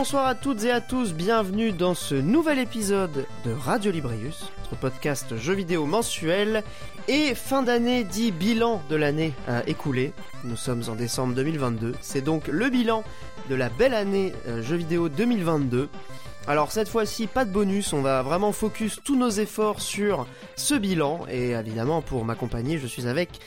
bonsoir 0.00 0.26
à 0.26 0.34
toutes 0.34 0.64
et 0.64 0.70
à 0.72 0.80
tous, 0.80 1.12
bienvenue 1.12 1.72
dans 1.72 1.94
ce 1.94 2.14
nouvel 2.14 2.58
épisode 2.58 3.26
de 3.44 3.52
Radio 3.52 3.92
Librius, 3.92 4.50
notre 4.58 4.74
podcast 4.74 5.36
jeux 5.36 5.52
vidéo 5.52 5.84
mensuel. 5.86 6.64
Et 7.06 7.34
fin 7.34 7.62
d'année 7.62 8.02
dit 8.02 8.32
bilan 8.32 8.82
de 8.88 8.96
l'année 8.96 9.34
écoulée. 9.66 10.12
Nous 10.42 10.56
sommes 10.56 10.82
en 10.88 10.96
décembre 10.96 11.34
2022, 11.34 11.94
c'est 12.00 12.22
donc 12.22 12.48
le 12.48 12.70
bilan 12.70 13.04
de 13.48 13.54
la 13.54 13.68
belle 13.68 13.94
année 13.94 14.32
euh, 14.46 14.62
jeux 14.62 14.76
vidéo 14.76 15.08
2022. 15.08 15.88
Alors 16.46 16.72
cette 16.72 16.88
fois-ci, 16.88 17.26
pas 17.26 17.44
de 17.44 17.50
bonus, 17.52 17.92
on 17.92 18.02
va 18.02 18.22
vraiment 18.22 18.52
focus 18.52 19.00
tous 19.04 19.16
nos 19.16 19.30
efforts 19.30 19.80
sur 19.80 20.26
ce 20.56 20.74
bilan. 20.74 21.26
Et 21.30 21.50
évidemment 21.50 22.02
pour 22.02 22.24
m'accompagner, 22.24 22.78
je 22.78 22.86
suis 22.86 23.06
avec 23.06 23.40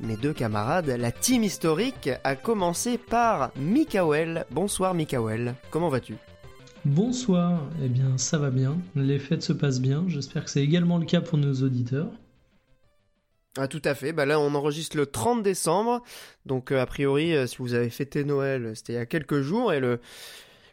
mes 0.00 0.16
deux 0.16 0.32
camarades, 0.32 0.88
la 0.88 1.12
team 1.12 1.44
historique, 1.44 2.10
a 2.24 2.36
commencé 2.36 2.98
par 2.98 3.50
Mikael. 3.56 4.46
Bonsoir 4.50 4.94
Mikael, 4.94 5.54
comment 5.70 5.88
vas-tu? 5.88 6.16
Bonsoir, 6.84 7.62
eh 7.84 7.88
bien 7.88 8.16
ça 8.16 8.38
va 8.38 8.50
bien, 8.50 8.78
les 8.96 9.18
fêtes 9.18 9.42
se 9.42 9.52
passent 9.52 9.82
bien, 9.82 10.04
j'espère 10.08 10.44
que 10.44 10.50
c'est 10.50 10.62
également 10.62 10.96
le 10.96 11.04
cas 11.04 11.20
pour 11.20 11.36
nos 11.36 11.52
auditeurs. 11.62 12.08
Ah 13.58 13.66
tout 13.66 13.82
à 13.84 13.94
fait, 13.94 14.12
bah 14.12 14.26
là 14.26 14.38
on 14.38 14.54
enregistre 14.54 14.96
le 14.96 15.06
30 15.06 15.42
décembre, 15.42 16.02
donc 16.46 16.70
euh, 16.70 16.80
a 16.80 16.86
priori 16.86 17.34
euh, 17.34 17.48
si 17.48 17.56
vous 17.58 17.74
avez 17.74 17.90
fêté 17.90 18.22
Noël 18.24 18.72
c'était 18.76 18.92
il 18.92 18.96
y 18.96 18.98
a 18.98 19.06
quelques 19.06 19.40
jours 19.40 19.72
et 19.72 19.80
le, 19.80 20.00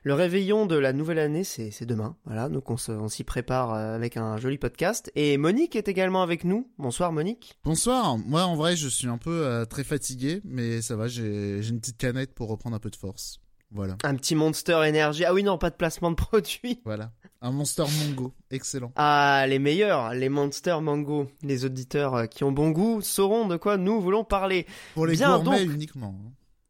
le 0.08 0.14
réveillon 0.14 0.66
de 0.66 0.78
la 0.78 0.94
nouvelle 0.94 1.20
année, 1.20 1.44
c'est 1.44 1.86
demain. 1.86 2.16
Voilà, 2.24 2.48
donc 2.48 2.70
on 2.70 3.10
s'y 3.10 3.24
prépare 3.26 3.74
euh, 3.74 3.94
avec 3.94 4.16
un 4.16 4.38
joli 4.38 4.58
podcast. 4.58 5.12
Et 5.16 5.38
Monique 5.38 5.76
est 5.76 5.90
également 5.90 6.22
avec 6.22 6.46
nous. 6.46 6.72
Bonsoir 6.78 7.12
Monique. 7.12 7.60
Bonsoir. 7.66 8.18
Moi 8.18 8.44
en 8.44 8.56
vrai 8.56 8.78
je 8.78 8.88
suis 8.88 9.08
un 9.08 9.18
peu 9.18 9.46
euh, 9.46 9.66
très 9.66 9.84
fatigué, 9.84 10.42
mais 10.46 10.82
ça 10.82 10.96
va, 10.96 11.10
j'ai 11.10 11.60
une 11.68 11.82
petite 11.82 11.98
canette 11.98 12.34
pour 12.34 12.48
reprendre 12.48 12.76
un 12.76 12.80
peu 12.80 12.90
de 12.90 12.96
force. 12.96 13.42
Voilà. 13.72 13.98
Un 14.04 14.16
petit 14.16 14.36
Monster 14.36 14.76
Energy. 14.76 15.26
Ah 15.26 15.34
oui 15.34 15.44
non, 15.44 15.58
pas 15.58 15.70
de 15.70 15.76
placement 15.76 16.12
de 16.12 16.16
produit. 16.16 16.82
Voilà. 16.86 17.12
Un 17.42 17.52
Monster 17.52 17.84
Mango, 17.84 18.34
excellent. 18.50 18.92
Ah, 18.96 19.46
les 19.48 19.60
meilleurs, 19.60 20.14
les 20.14 20.30
Monster 20.30 20.78
Mango. 20.82 21.28
Les 21.44 21.66
auditeurs 21.66 22.16
euh, 22.16 22.26
qui 22.26 22.44
ont 22.44 22.52
bon 22.52 22.72
goût 22.72 23.02
sauront 23.02 23.48
de 23.48 23.58
quoi 23.58 23.78
nous 23.78 24.02
voulons 24.02 24.24
parler. 24.24 24.66
Pour 24.96 25.06
les 25.06 25.14
Bien, 25.18 25.38
gourmets 25.38 25.64
uniquement. 25.64 26.16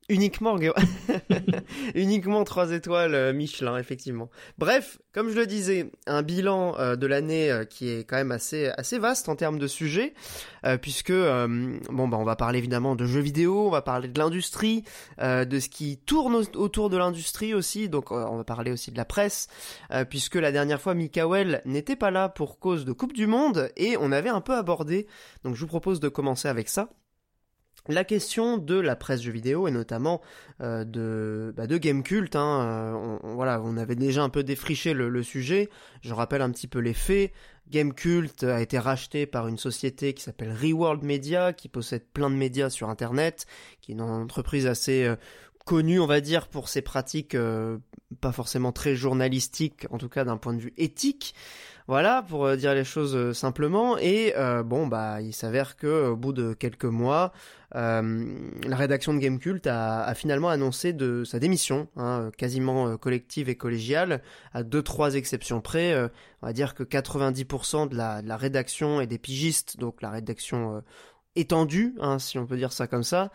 Uniquement, 0.10 0.58
uniquement 1.96 2.46
3 2.46 2.72
étoiles 2.72 3.14
euh, 3.14 3.34
Michelin, 3.34 3.78
effectivement. 3.78 4.30
Bref, 4.58 5.00
comme 5.12 5.30
je 5.30 5.36
le 5.36 5.46
disais, 5.46 5.92
un 6.06 6.22
bilan 6.22 6.76
euh, 6.80 6.96
de 6.96 7.06
l'année 7.08 7.52
euh, 7.52 7.66
qui 7.66 7.90
est 7.90 8.06
quand 8.06 8.16
même 8.16 8.32
assez 8.32 8.70
assez 8.78 9.00
vaste 9.00 9.28
en 9.28 9.36
termes 9.36 9.60
de 9.60 9.68
sujets, 9.68 10.14
puisque 10.82 11.12
bon 11.12 12.08
bah 12.08 12.18
on 12.18 12.24
va 12.24 12.36
parler 12.36 12.60
évidemment 12.60 12.96
de 12.96 13.06
jeux 13.06 13.20
vidéo, 13.20 13.68
on 13.68 13.70
va 13.70 13.82
parler 13.82 14.08
de 14.08 14.20
l'industrie, 14.20 14.84
de 15.20 15.60
ce 15.60 15.70
qui 15.70 15.98
tourne 15.98 16.36
autour 16.56 16.90
de 16.90 16.98
l'industrie 16.98 17.54
aussi, 17.54 17.88
donc 17.88 18.12
on 18.12 18.38
va 18.38 18.44
parler 18.44 18.72
aussi 18.72 18.92
de 18.92 18.98
la 18.98 19.06
presse, 19.06 19.48
puisque 20.10 20.36
la 20.36 20.52
dernière 20.52 20.82
fois 20.82 20.94
Mikael 20.94 21.62
n'était 21.66 21.96
pas 21.96 22.12
là 22.12 22.28
pour 22.28 22.60
cause 22.60 22.84
de 22.84 22.92
Coupe 22.92 23.14
du 23.14 23.28
Monde 23.28 23.72
et 23.78 23.96
on 23.98 24.12
avait 24.12 24.30
un 24.30 24.42
peu 24.42 24.56
abordé, 24.56 25.08
donc 25.44 25.56
je 25.56 25.62
vous 25.62 25.68
propose 25.68 26.02
de 26.02 26.10
commencer 26.10 26.50
avec 26.50 26.68
ça 26.68 26.90
la 27.88 28.04
question 28.04 28.58
de 28.58 28.76
la 28.76 28.96
presse 28.96 29.22
jeux 29.22 29.32
vidéo 29.32 29.68
et 29.68 29.72
notamment 29.72 30.22
euh, 30.62 30.84
de, 30.84 31.54
bah, 31.56 31.68
de 31.68 31.78
Game 31.78 32.04
Cult. 32.04 32.36
Hein, 32.36 32.62
euh, 32.62 33.18
on, 33.24 33.36
voilà, 33.36 33.62
on 33.62 33.78
avait 33.78 33.96
déjà 33.96 34.24
un 34.24 34.30
peu 34.30 34.44
défriché 34.44 34.94
le, 34.94 35.24
sujet. 35.24 35.70
Je 36.02 36.14
rappelle 36.14 36.42
un 36.42 36.52
petit 36.52 36.68
peu 36.68 36.80
les 36.80 36.94
faits. 36.94 37.32
Game 37.70 37.94
Cult 37.94 38.44
a 38.44 38.62
été 38.62 38.80
racheté 38.80 39.26
par 39.26 39.48
une 39.48 39.58
société 39.58 40.14
qui 40.14 40.24
s'appelle 40.24 40.54
Reworld 40.54 41.04
Media, 41.04 41.52
qui 41.54 41.68
possède 41.68 42.06
plein 42.14 42.30
de 42.30 42.36
médias 42.36 42.70
sur 42.70 42.90
Internet, 42.90 43.46
qui 43.82 43.92
est 43.92 43.96
une 43.96 44.02
entreprise 44.02 44.68
assez 44.68 45.04
euh, 45.04 45.16
connue, 45.66 46.00
on 46.00 46.08
va 46.08 46.22
dire, 46.22 46.48
pour 46.48 46.70
ses 46.70 46.82
pratiques 46.82 47.36
pas 48.22 48.32
forcément 48.32 48.72
très 48.72 48.96
journalistiques, 48.96 49.86
en 49.92 49.98
tout 49.98 50.08
cas 50.08 50.24
d'un 50.24 50.38
point 50.38 50.54
de 50.54 50.62
vue 50.62 50.74
éthique. 50.78 51.36
Voilà, 51.88 52.22
pour 52.22 52.46
euh, 52.46 52.58
dire 52.58 52.74
les 52.74 52.84
choses 52.84 53.16
euh, 53.16 53.34
simplement. 53.34 53.98
Et 53.98 54.34
euh, 54.36 54.62
bon, 54.62 54.88
bah, 54.88 55.22
il 55.22 55.34
s'avère 55.34 55.78
que 55.78 56.10
au 56.10 56.18
bout 56.18 56.34
de 56.34 56.54
quelques 56.54 56.86
mois, 56.86 57.32
la 57.74 58.76
rédaction 58.76 59.14
de 59.14 59.20
Gamecult 59.20 59.68
a, 59.68 60.04
a 60.04 60.16
finalement 60.16 60.50
annoncé 60.50 60.94
de 60.94 61.24
sa 61.24 61.38
démission, 61.38 61.88
hein, 61.96 62.32
quasiment 62.38 62.98
collective 62.98 63.50
et 63.50 63.56
collégiale, 63.56 64.22
à 64.54 64.64
deux 64.64 64.82
trois 64.82 65.16
exceptions 65.16 65.62
près. 65.62 65.94
on 66.42 66.48
va 66.48 66.54
dire 66.54 66.74
que 66.74 66.84
90% 66.84 67.90
de 67.90 67.96
la, 67.96 68.38
rédaction 68.38 69.00
et 69.02 69.06
des 69.06 69.20
pigistes, 69.20 69.78
donc 69.78 70.02
la 70.02 70.10
rédaction 70.10 70.82
étendue, 71.36 71.94
hein, 72.00 72.20
si 72.20 72.40
on 72.40 72.48
peut 72.48 72.58
dire 72.58 72.72
ça 72.72 72.88
comme 72.88 73.04
ça, 73.04 73.24
euh, 73.26 73.32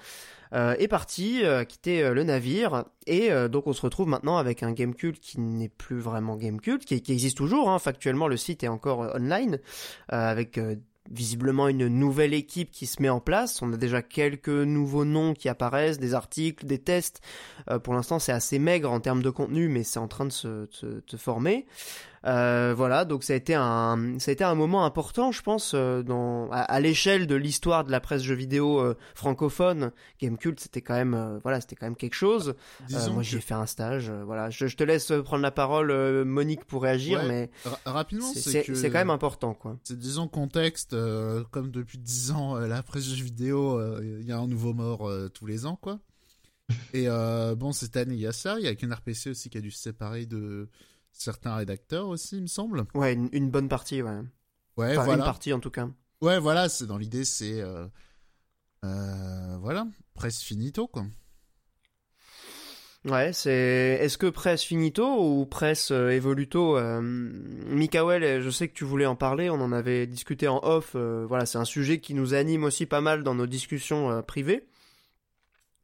est 0.52 0.88
parti, 0.88 1.42
euh, 1.42 1.60
a 1.60 1.64
quitté 1.64 2.02
euh, 2.02 2.14
le 2.14 2.24
navire, 2.24 2.84
et 3.06 3.30
donc 3.48 3.66
on 3.66 3.72
se 3.72 3.82
retrouve 3.82 4.06
maintenant 4.06 4.36
avec 4.36 4.62
un 4.62 4.72
Gamecult 4.72 5.18
qui 5.18 5.40
n'est 5.40 5.68
plus 5.68 5.98
vraiment 5.98 6.36
Gamecult, 6.36 6.84
qui, 6.84 7.00
qui 7.02 7.12
existe 7.12 7.36
toujours, 7.36 7.68
hein, 7.68 7.78
factuellement 7.78 8.28
le 8.28 8.36
site 8.36 8.62
est 8.62 8.68
encore 8.68 9.00
online, 9.16 9.58
avec 10.08 10.60
visiblement 11.10 11.66
une 11.66 11.88
nouvelle 11.88 12.32
équipe 12.32 12.70
qui 12.70 12.86
se 12.86 13.02
met 13.02 13.08
en 13.08 13.18
place. 13.18 13.60
On 13.60 13.72
a 13.72 13.76
déjà 13.76 14.02
quelques 14.02 14.48
nouveaux 14.48 15.04
noms 15.04 15.34
qui 15.34 15.48
apparaissent, 15.48 15.98
des 15.98 16.14
articles, 16.14 16.64
des 16.64 16.78
tests. 16.78 17.20
pour 17.82 17.94
l'instant, 17.94 18.20
c'est 18.20 18.30
assez 18.30 18.60
maigre 18.60 18.92
en 18.92 19.00
termes 19.00 19.22
de 19.22 19.30
contenu, 19.30 19.66
mais 19.66 19.82
c'est 19.82 19.98
en 19.98 20.06
train 20.06 20.26
de 20.26 20.32
se, 20.32 20.68
se 20.70 21.16
former. 21.16 21.66
Euh, 22.25 22.72
voilà, 22.77 23.05
donc 23.05 23.25
ça 23.25 23.33
a 23.33 23.37
été 23.37 23.55
un, 23.55 24.19
ça 24.19 24.31
a 24.31 24.33
été 24.33 24.44
un 24.44 24.55
moment 24.55 24.84
important, 24.84 25.33
je 25.33 25.43
pense, 25.43 25.72
euh, 25.75 26.03
dans, 26.03 26.49
à, 26.50 26.81
l'échelle 26.81 27.27
de 27.27 27.34
l'histoire 27.34 27.84
de 27.84 27.91
la 27.91 28.00
presse 28.00 28.22
jeux 28.22 28.34
vidéo 28.34 28.78
euh, 28.78 28.97
francophone. 29.15 29.91
Gamecult, 30.21 30.60
c'était 30.60 30.83
quand 30.83 30.94
même, 30.94 31.41
voilà, 31.43 31.60
c'était 31.60 31.77
quand 31.77 31.87
même 31.87 31.97
quelque 31.97 32.15
chose. 32.15 32.55
moi, 33.12 33.22
j'ai 33.22 33.41
fait 33.41 33.55
un 33.55 33.66
stage. 33.66 34.10
voilà, 34.10 34.50
je, 34.50 34.66
te 34.66 34.84
laisse 34.84 35.12
prendre 35.25 35.43
la 35.43 35.50
parole, 35.50 36.25
Monique, 36.25 36.65
pour 36.65 36.83
réagir, 36.83 37.22
mais 37.25 37.50
rapidement, 37.84 38.33
c'est 38.34 38.65
quand 38.65 38.99
même 38.99 39.10
important, 39.10 39.54
quoi. 39.54 39.77
C'est 39.84 39.99
disons 39.99 40.28
contexte, 40.28 40.97
comme 41.50 41.71
depuis 41.71 41.99
dix 41.99 42.31
ans, 42.31 42.56
la 42.56 42.83
presse 42.83 43.04
jeux 43.04 43.25
vidéo, 43.25 43.81
il 44.00 44.25
y 44.25 44.33
a 44.33 44.39
un 44.39 44.47
nouveau 44.47 44.72
mort 44.72 45.10
tous 45.34 45.47
les 45.47 45.66
ans, 45.66 45.77
quoi. 45.81 45.99
Et 46.94 47.06
bon, 47.56 47.72
cette 47.72 47.97
année, 47.97 48.15
il 48.15 48.21
y 48.21 48.27
a 48.27 48.33
ça. 48.33 48.59
Il 48.59 48.65
y 48.65 48.69
a 48.69 48.75
qu'un 48.75 48.93
RPC 48.93 49.31
aussi 49.31 49.50
qui 49.50 49.59
a 49.59 49.60
dû 49.60 49.71
se 49.71 49.83
séparer 49.83 50.27
de 50.27 50.69
certains 51.12 51.54
rédacteurs 51.54 52.08
aussi, 52.08 52.36
il 52.36 52.42
me 52.42 52.46
semble. 52.46 52.84
Ouais, 52.94 53.14
une, 53.14 53.50
bonne 53.50 53.68
partie, 53.68 54.02
ouais. 54.02 54.20
Ouais, 54.76 54.92
enfin, 54.92 55.04
voilà. 55.04 55.14
Une 55.14 55.24
partie 55.24 55.52
en 55.52 55.60
tout 55.60 55.70
cas. 55.70 55.88
Ouais, 56.20 56.38
voilà, 56.38 56.68
c'est 56.68 56.86
dans 56.86 56.98
l'idée, 56.98 57.24
c'est 57.24 57.60
euh, 57.60 57.86
euh, 58.84 59.56
voilà, 59.60 59.86
presse 60.14 60.42
finito 60.42 60.86
quoi. 60.88 61.04
Ouais, 63.04 63.32
c'est. 63.32 63.98
Est-ce 64.00 64.16
que 64.16 64.28
presse 64.28 64.62
finito 64.62 65.04
ou 65.04 65.44
presse 65.44 65.90
euh, 65.90 66.10
evoluto 66.10 66.76
euh, 66.76 67.00
Mikael, 67.02 68.40
je 68.40 68.50
sais 68.50 68.68
que 68.68 68.74
tu 68.74 68.84
voulais 68.84 69.06
en 69.06 69.16
parler, 69.16 69.50
on 69.50 69.60
en 69.60 69.72
avait 69.72 70.06
discuté 70.06 70.46
en 70.46 70.60
off. 70.62 70.94
voilà, 70.94 71.46
c'est 71.46 71.58
un 71.58 71.64
sujet 71.64 71.98
qui 71.98 72.14
nous 72.14 72.34
anime 72.34 72.64
aussi 72.64 72.86
pas 72.86 73.00
mal 73.00 73.24
dans 73.24 73.34
nos 73.34 73.46
discussions 73.46 74.22
privées. 74.22 74.66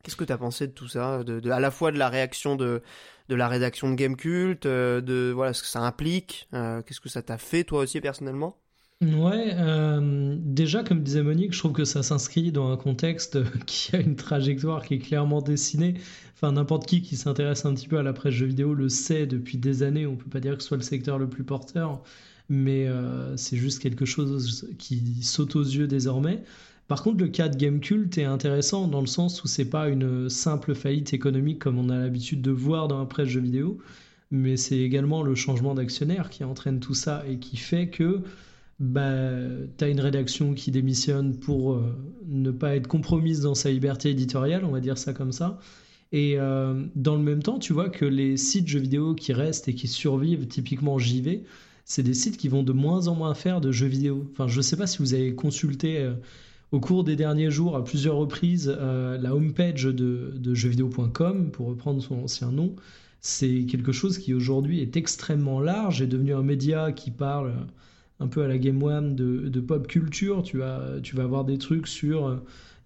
Qu'est-ce 0.04 0.16
que 0.16 0.24
tu 0.24 0.32
as 0.32 0.38
pensé 0.38 0.68
de 0.68 0.72
tout 0.72 0.86
ça, 0.86 1.24
de, 1.24 1.50
à 1.50 1.58
la 1.58 1.72
fois 1.72 1.90
de 1.90 1.98
la 1.98 2.08
réaction 2.08 2.54
de, 2.54 2.82
de 3.28 3.34
la 3.34 3.48
rédaction 3.48 3.90
de 3.90 3.94
Gamecult, 3.94 4.66
euh, 4.66 5.00
de 5.00 5.32
voilà 5.34 5.52
ce 5.52 5.62
que 5.62 5.68
ça 5.68 5.80
implique, 5.80 6.48
euh, 6.54 6.82
qu'est-ce 6.82 7.00
que 7.00 7.08
ça 7.08 7.22
t'a 7.22 7.38
fait 7.38 7.64
toi 7.64 7.80
aussi 7.80 8.00
personnellement? 8.00 8.56
Ouais, 9.00 9.52
euh, 9.54 10.36
déjà 10.40 10.82
comme 10.82 11.02
disait 11.02 11.22
Monique, 11.22 11.52
je 11.52 11.58
trouve 11.60 11.72
que 11.72 11.84
ça 11.84 12.02
s'inscrit 12.02 12.50
dans 12.50 12.72
un 12.72 12.76
contexte 12.76 13.38
qui 13.66 13.94
a 13.94 14.00
une 14.00 14.16
trajectoire 14.16 14.84
qui 14.84 14.94
est 14.94 14.98
clairement 14.98 15.40
dessinée. 15.40 15.94
Enfin, 16.34 16.52
n'importe 16.52 16.86
qui 16.86 17.02
qui 17.02 17.16
s'intéresse 17.16 17.64
un 17.64 17.74
petit 17.74 17.86
peu 17.86 17.98
à 17.98 18.02
la 18.02 18.12
presse 18.12 18.34
jeux 18.34 18.46
vidéo 18.46 18.74
le 18.74 18.88
sait 18.88 19.26
depuis 19.26 19.58
des 19.58 19.82
années. 19.82 20.06
On 20.06 20.16
peut 20.16 20.30
pas 20.30 20.40
dire 20.40 20.56
que 20.56 20.62
ce 20.62 20.68
soit 20.68 20.76
le 20.76 20.82
secteur 20.82 21.18
le 21.18 21.28
plus 21.28 21.44
porteur, 21.44 22.02
mais 22.48 22.88
c'est 23.36 23.56
juste 23.56 23.80
quelque 23.80 24.04
chose 24.04 24.68
qui 24.78 25.22
saute 25.22 25.56
aux 25.56 25.64
yeux 25.64 25.88
désormais. 25.88 26.42
Par 26.88 27.02
contre, 27.02 27.22
le 27.22 27.28
cas 27.28 27.48
de 27.48 27.56
Gamecult 27.56 28.16
est 28.16 28.24
intéressant 28.24 28.88
dans 28.88 29.02
le 29.02 29.06
sens 29.06 29.44
où 29.44 29.46
c'est 29.46 29.68
pas 29.68 29.90
une 29.90 30.30
simple 30.30 30.74
faillite 30.74 31.12
économique 31.12 31.58
comme 31.58 31.78
on 31.78 31.90
a 31.90 31.98
l'habitude 31.98 32.40
de 32.40 32.50
voir 32.50 32.88
dans 32.88 32.98
la 32.98 33.04
presse 33.04 33.28
jeux 33.28 33.40
vidéo, 33.40 33.78
mais 34.30 34.56
c'est 34.56 34.78
également 34.78 35.22
le 35.22 35.34
changement 35.34 35.74
d'actionnaire 35.74 36.30
qui 36.30 36.44
entraîne 36.44 36.80
tout 36.80 36.94
ça 36.94 37.24
et 37.28 37.38
qui 37.38 37.58
fait 37.58 37.88
que 37.88 38.22
bah, 38.80 39.20
tu 39.76 39.84
as 39.84 39.88
une 39.88 40.00
rédaction 40.00 40.54
qui 40.54 40.70
démissionne 40.70 41.36
pour 41.36 41.74
euh, 41.74 41.94
ne 42.26 42.50
pas 42.50 42.74
être 42.74 42.86
compromise 42.86 43.40
dans 43.40 43.54
sa 43.54 43.70
liberté 43.70 44.08
éditoriale, 44.10 44.64
on 44.64 44.70
va 44.70 44.80
dire 44.80 44.96
ça 44.96 45.12
comme 45.12 45.32
ça. 45.32 45.58
Et 46.12 46.38
euh, 46.38 46.86
dans 46.96 47.16
le 47.16 47.22
même 47.22 47.42
temps, 47.42 47.58
tu 47.58 47.74
vois 47.74 47.90
que 47.90 48.06
les 48.06 48.38
sites 48.38 48.66
jeux 48.66 48.78
vidéo 48.78 49.14
qui 49.14 49.34
restent 49.34 49.68
et 49.68 49.74
qui 49.74 49.88
survivent, 49.88 50.46
typiquement 50.46 50.98
JV, 50.98 51.44
c'est 51.84 52.02
des 52.02 52.14
sites 52.14 52.38
qui 52.38 52.48
vont 52.48 52.62
de 52.62 52.72
moins 52.72 53.08
en 53.08 53.14
moins 53.14 53.34
faire 53.34 53.60
de 53.60 53.72
jeux 53.72 53.88
vidéo. 53.88 54.26
Enfin, 54.32 54.46
je 54.46 54.60
sais 54.62 54.76
pas 54.76 54.86
si 54.86 54.98
vous 54.98 55.12
avez 55.12 55.34
consulté 55.34 55.98
euh, 55.98 56.14
au 56.70 56.80
cours 56.80 57.04
des 57.04 57.16
derniers 57.16 57.50
jours, 57.50 57.76
à 57.76 57.84
plusieurs 57.84 58.16
reprises, 58.16 58.74
euh, 58.78 59.16
la 59.18 59.34
homepage 59.34 59.84
de, 59.84 60.34
de 60.36 60.54
jeuxvideo.com, 60.54 61.50
pour 61.50 61.68
reprendre 61.68 62.02
son 62.02 62.16
ancien 62.16 62.52
nom, 62.52 62.74
c'est 63.20 63.64
quelque 63.64 63.92
chose 63.92 64.18
qui 64.18 64.34
aujourd'hui 64.34 64.80
est 64.80 64.96
extrêmement 64.96 65.60
large, 65.60 66.02
est 66.02 66.06
devenu 66.06 66.34
un 66.34 66.42
média 66.42 66.92
qui 66.92 67.10
parle 67.10 67.54
un 68.20 68.28
peu 68.28 68.42
à 68.42 68.48
la 68.48 68.58
Game 68.58 68.82
One 68.82 69.16
de, 69.16 69.60
pop 69.60 69.86
culture. 69.86 70.42
Tu 70.42 70.58
vas, 70.58 71.00
tu 71.02 71.16
vas 71.16 71.22
avoir 71.24 71.44
des 71.44 71.58
trucs 71.58 71.86
sur 71.86 72.26
euh, 72.26 72.36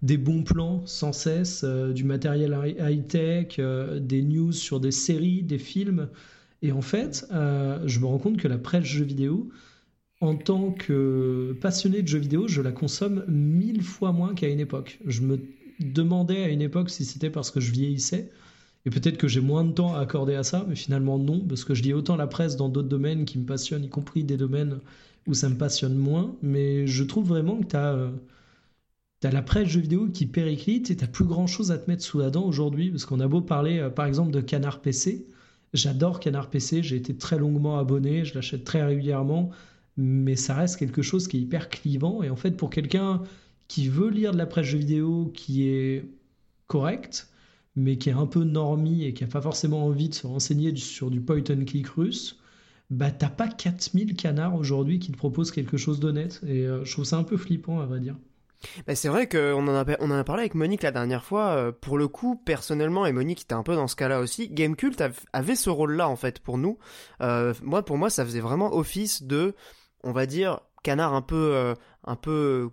des 0.01 0.17
bons 0.17 0.43
plans 0.43 0.81
sans 0.85 1.11
cesse, 1.11 1.63
euh, 1.65 1.91
du 1.91 2.03
matériel 2.03 2.57
high-tech, 2.79 3.59
des 3.99 4.21
news 4.21 4.53
sur 4.53 4.79
des 4.79 4.91
séries, 4.91 5.43
des 5.43 5.59
films. 5.59 6.07
Et 6.61 6.71
en 6.71 6.81
fait, 6.81 7.27
je 7.29 7.99
me 7.99 8.05
rends 8.05 8.19
compte 8.19 8.37
que 8.37 8.47
la 8.47 8.57
presse 8.57 8.85
jeux 8.85 9.03
vidéo, 9.03 9.49
en 10.23 10.35
tant 10.35 10.71
que 10.71 11.57
passionné 11.59 12.01
de 12.01 12.07
jeux 12.07 12.19
vidéo, 12.19 12.47
je 12.47 12.61
la 12.61 12.71
consomme 12.71 13.25
mille 13.27 13.83
fois 13.83 14.13
moins 14.13 14.33
qu'à 14.33 14.47
une 14.47 14.61
époque. 14.61 14.99
Je 15.05 15.21
me 15.21 15.37
demandais 15.81 16.43
à 16.43 16.47
une 16.47 16.61
époque 16.61 16.89
si 16.89 17.03
c'était 17.03 17.29
parce 17.29 17.51
que 17.51 17.59
je 17.59 17.71
vieillissais. 17.73 18.31
Et 18.85 18.89
peut-être 18.89 19.17
que 19.17 19.27
j'ai 19.27 19.41
moins 19.41 19.65
de 19.65 19.73
temps 19.73 19.93
à 19.93 19.99
accorder 19.99 20.35
à 20.35 20.43
ça, 20.43 20.65
mais 20.69 20.75
finalement 20.75 21.19
non, 21.19 21.41
parce 21.41 21.65
que 21.65 21.73
je 21.73 21.83
lis 21.83 21.93
autant 21.93 22.15
la 22.15 22.27
presse 22.27 22.55
dans 22.55 22.69
d'autres 22.69 22.87
domaines 22.87 23.25
qui 23.25 23.37
me 23.37 23.45
passionnent, 23.45 23.83
y 23.83 23.89
compris 23.89 24.23
des 24.23 24.37
domaines 24.37 24.79
où 25.27 25.33
ça 25.33 25.49
me 25.49 25.57
passionne 25.57 25.95
moins. 25.95 26.35
Mais 26.41 26.87
je 26.87 27.03
trouve 27.03 27.27
vraiment 27.27 27.59
que 27.59 27.67
tu 27.67 27.75
as, 27.75 27.93
euh, 27.93 28.11
la 29.23 29.41
presse 29.41 29.67
jeux 29.67 29.81
vidéo 29.81 30.07
qui 30.07 30.25
périclite 30.25 30.89
et 30.89 30.95
tu 30.95 31.05
plus 31.05 31.25
grand 31.25 31.47
chose 31.47 31.69
à 31.71 31.77
te 31.77 31.89
mettre 31.89 32.03
sous 32.03 32.19
la 32.19 32.29
dent 32.29 32.45
aujourd'hui, 32.45 32.91
parce 32.91 33.05
qu'on 33.05 33.19
a 33.19 33.27
beau 33.27 33.41
parler 33.41 33.79
euh, 33.79 33.89
par 33.89 34.05
exemple 34.05 34.31
de 34.31 34.39
Canard 34.39 34.79
PC. 34.79 35.27
J'adore 35.73 36.21
Canard 36.21 36.49
PC, 36.49 36.81
j'ai 36.81 36.95
été 36.95 37.13
très 37.13 37.37
longuement 37.37 37.77
abonné, 37.77 38.23
je 38.23 38.35
l'achète 38.35 38.63
très 38.63 38.83
régulièrement, 38.83 39.49
mais 39.97 40.35
ça 40.35 40.55
reste 40.55 40.77
quelque 40.77 41.01
chose 41.01 41.27
qui 41.27 41.37
est 41.37 41.41
hyper 41.41 41.69
clivant. 41.69 42.23
Et 42.23 42.29
en 42.29 42.35
fait, 42.35 42.51
pour 42.51 42.69
quelqu'un 42.69 43.21
qui 43.67 43.87
veut 43.87 44.09
lire 44.09 44.31
de 44.31 44.37
la 44.37 44.45
presse 44.45 44.65
jeux 44.65 44.77
vidéo 44.77 45.31
qui 45.33 45.67
est 45.67 46.05
correcte, 46.67 47.29
mais 47.75 47.97
qui 47.97 48.09
est 48.09 48.13
un 48.13 48.27
peu 48.27 48.43
normie 48.43 49.05
et 49.05 49.13
qui 49.13 49.23
n'a 49.23 49.29
pas 49.29 49.41
forcément 49.41 49.85
envie 49.85 50.09
de 50.09 50.13
se 50.13 50.27
renseigner 50.27 50.75
sur 50.75 51.09
du 51.09 51.21
point 51.21 51.43
and 51.49 51.65
click 51.65 51.87
russe, 51.87 52.39
bah 52.89 53.11
t'as 53.11 53.29
pas 53.29 53.47
4000 53.47 54.15
canards 54.15 54.55
aujourd'hui 54.55 54.99
qui 54.99 55.11
te 55.11 55.17
proposent 55.17 55.51
quelque 55.51 55.77
chose 55.77 55.99
d'honnête. 55.99 56.41
Et 56.45 56.67
euh, 56.67 56.83
je 56.85 56.91
trouve 56.91 57.05
ça 57.05 57.17
un 57.17 57.23
peu 57.23 57.37
flippant, 57.37 57.79
à 57.79 57.85
vrai 57.85 57.99
dire. 57.99 58.15
Bah 58.87 58.95
c'est 58.95 59.09
vrai 59.09 59.27
qu'on 59.27 59.67
en, 59.67 59.75
a, 59.75 60.01
en 60.01 60.11
a 60.11 60.23
parlé 60.23 60.41
avec 60.41 60.55
Monique 60.55 60.83
la 60.83 60.91
dernière 60.91 61.23
fois. 61.23 61.49
Euh, 61.49 61.71
pour 61.71 61.97
le 61.97 62.07
coup, 62.07 62.35
personnellement, 62.35 63.05
et 63.05 63.11
Monique 63.11 63.41
était 63.41 63.53
un 63.53 63.63
peu 63.63 63.75
dans 63.75 63.87
ce 63.87 63.95
cas-là 63.95 64.19
aussi, 64.19 64.49
Gamecult 64.49 65.01
avait 65.33 65.55
ce 65.55 65.69
rôle-là 65.69 66.07
en 66.07 66.15
fait 66.15 66.39
pour 66.39 66.57
nous. 66.57 66.77
Euh, 67.21 67.53
moi, 67.61 67.83
pour 67.83 67.97
moi, 67.97 68.09
ça 68.09 68.23
faisait 68.23 68.39
vraiment 68.39 68.73
office 68.75 69.23
de, 69.23 69.55
on 70.03 70.11
va 70.11 70.25
dire, 70.25 70.59
canard 70.83 71.13
un 71.13 71.21
peu, 71.21 71.75
un 72.03 72.15
peu 72.15 72.69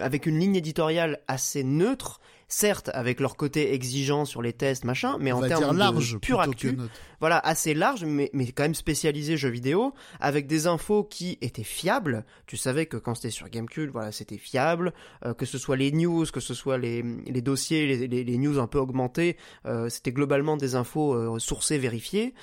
avec 0.00 0.26
une 0.26 0.38
ligne 0.38 0.56
éditoriale 0.56 1.20
assez 1.28 1.64
neutre 1.64 2.20
certes 2.52 2.90
avec 2.92 3.18
leur 3.18 3.36
côté 3.36 3.72
exigeant 3.72 4.24
sur 4.24 4.42
les 4.42 4.52
tests 4.52 4.84
machin 4.84 5.16
mais 5.18 5.32
en 5.32 5.40
termes 5.40 5.76
large 5.76 6.12
de 6.12 6.18
pure 6.18 6.40
actu 6.40 6.76
voilà 7.22 7.38
assez 7.38 7.72
large 7.72 8.04
mais, 8.04 8.30
mais 8.32 8.48
quand 8.48 8.64
même 8.64 8.74
spécialisé 8.74 9.36
jeux 9.36 9.48
vidéo 9.48 9.94
avec 10.18 10.48
des 10.48 10.66
infos 10.66 11.04
qui 11.04 11.38
étaient 11.40 11.62
fiables. 11.62 12.24
Tu 12.46 12.56
savais 12.56 12.86
que 12.86 12.96
quand 12.96 13.14
c'était 13.14 13.30
sur 13.30 13.48
Gamecube 13.48 13.90
voilà 13.92 14.10
c'était 14.10 14.38
fiable 14.38 14.92
euh, 15.24 15.32
que 15.32 15.46
ce 15.46 15.56
soit 15.56 15.76
les 15.76 15.92
news 15.92 16.26
que 16.32 16.40
ce 16.40 16.52
soit 16.52 16.78
les, 16.78 17.04
les 17.26 17.40
dossiers 17.40 18.08
les, 18.08 18.24
les, 18.24 18.38
news 18.38 18.58
un 18.58 18.66
peu 18.66 18.78
augmentées 18.78 19.36
euh, 19.66 19.88
c'était 19.88 20.10
globalement 20.10 20.56
des 20.56 20.74
infos 20.74 21.14
euh, 21.14 21.38
sourcées 21.38 21.78
vérifiées 21.78 22.34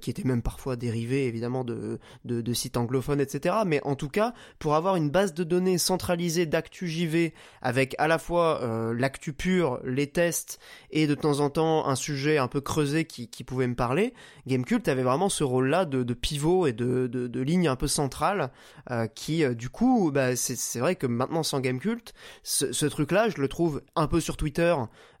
qui 0.00 0.10
étaient 0.10 0.22
même 0.22 0.42
parfois 0.42 0.76
dérivées 0.76 1.26
évidemment 1.26 1.64
de, 1.64 1.98
de, 2.24 2.40
de 2.40 2.52
sites 2.52 2.76
anglophones 2.76 3.20
etc 3.20 3.56
mais 3.66 3.80
en 3.84 3.96
tout 3.96 4.08
cas 4.08 4.34
pour 4.60 4.76
avoir 4.76 4.94
une 4.94 5.10
base 5.10 5.34
de 5.34 5.42
données 5.42 5.78
centralisée 5.78 6.46
d'actu 6.46 6.86
JV 6.86 7.34
avec 7.60 7.96
à 7.98 8.06
la 8.06 8.18
fois 8.18 8.60
l'actu 8.96 9.32
pure 9.32 9.57
les 9.84 10.06
tests 10.06 10.58
et 10.90 11.06
de 11.06 11.14
temps 11.14 11.40
en 11.40 11.50
temps 11.50 11.86
un 11.86 11.94
sujet 11.94 12.38
un 12.38 12.48
peu 12.48 12.60
creusé 12.60 13.04
qui, 13.04 13.44
pouvait 13.44 13.66
me 13.66 13.74
parler, 13.74 14.14
Gamecult 14.46 14.86
avait 14.88 15.02
vraiment 15.02 15.28
ce 15.28 15.44
rôle-là 15.44 15.84
de, 15.84 16.14
pivot 16.14 16.66
et 16.66 16.72
de, 16.72 17.40
ligne 17.40 17.68
un 17.68 17.76
peu 17.76 17.86
centrale 17.86 18.50
euh, 18.90 19.06
qui, 19.06 19.44
euh, 19.44 19.54
du 19.54 19.68
coup, 19.68 20.10
bah, 20.12 20.36
c'est 20.36 20.80
vrai 20.80 20.96
que 20.96 21.06
maintenant 21.06 21.42
sans 21.42 21.60
Gamecult, 21.60 22.14
ce, 22.42 22.72
ce 22.72 22.86
truc-là, 22.86 23.28
je 23.28 23.40
le 23.40 23.48
trouve 23.48 23.82
un 23.96 24.06
peu 24.06 24.20
sur 24.20 24.36
Twitter, 24.36 24.74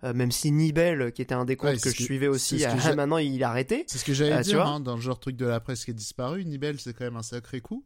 euh, 0.04 0.14
même 0.14 0.32
si 0.32 0.50
Nibel, 0.50 1.12
qui 1.12 1.22
était 1.22 1.34
un 1.34 1.44
des 1.44 1.56
comptes 1.56 1.80
que, 1.80 1.90
je 1.90 2.02
suivais 2.02 2.28
aussi, 2.28 2.64
maintenant 2.96 3.18
il 3.18 3.42
a 3.44 3.50
arrêté. 3.50 3.84
C'est 3.86 3.98
ce 3.98 4.04
que 4.04 4.12
j'allais 4.12 4.40
dire, 4.42 4.66
hein, 4.66 4.80
dans 4.80 4.96
le 4.96 5.00
genre 5.00 5.18
truc 5.18 5.36
de 5.36 5.46
la 5.46 5.60
presse 5.60 5.84
qui 5.84 5.90
est 5.90 5.94
disparu, 5.94 6.44
Nibel 6.44 6.78
c'est 6.80 6.92
quand 6.92 7.04
même 7.04 7.16
un 7.16 7.22
sacré 7.22 7.60
coup. 7.60 7.84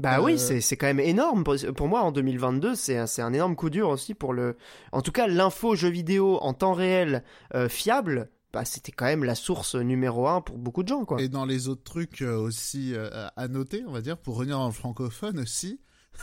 Bah 0.00 0.22
oui, 0.22 0.34
euh, 0.34 0.60
c'est 0.60 0.76
quand 0.76 0.86
même 0.86 1.00
énorme. 1.00 1.44
Pour, 1.44 1.88
moi, 1.88 2.02
en 2.02 2.12
2022, 2.12 2.74
c'est 2.74 2.98
un 2.98 3.32
énorme 3.32 3.56
coup 3.56 3.70
dur 3.70 3.88
aussi 3.88 4.14
pour 4.14 4.32
le. 4.32 4.56
En 4.90 5.02
tout 5.02 5.12
cas, 5.12 5.26
l'info 5.26 5.74
jeu 5.74 5.90
vidéo 5.90 6.38
en 6.40 6.54
temps 6.54 6.72
réel 6.72 7.22
euh, 7.54 7.68
fiable. 7.68 8.30
Bah, 8.52 8.64
c'était 8.66 8.92
quand 8.92 9.06
même 9.06 9.24
la 9.24 9.34
source 9.34 9.76
numéro 9.76 10.28
un 10.28 10.42
pour 10.42 10.58
beaucoup 10.58 10.82
de 10.82 10.88
gens, 10.88 11.04
quoi. 11.06 11.20
Et 11.22 11.28
dans 11.28 11.46
les 11.46 11.68
autres 11.68 11.84
trucs 11.84 12.20
euh, 12.20 12.36
aussi 12.36 12.94
à 13.36 13.48
noter, 13.48 13.84
on 13.86 13.92
va 13.92 14.02
dire, 14.02 14.18
pour 14.18 14.36
revenir 14.36 14.60
en 14.60 14.70
francophone 14.72 15.38
aussi. 15.38 15.80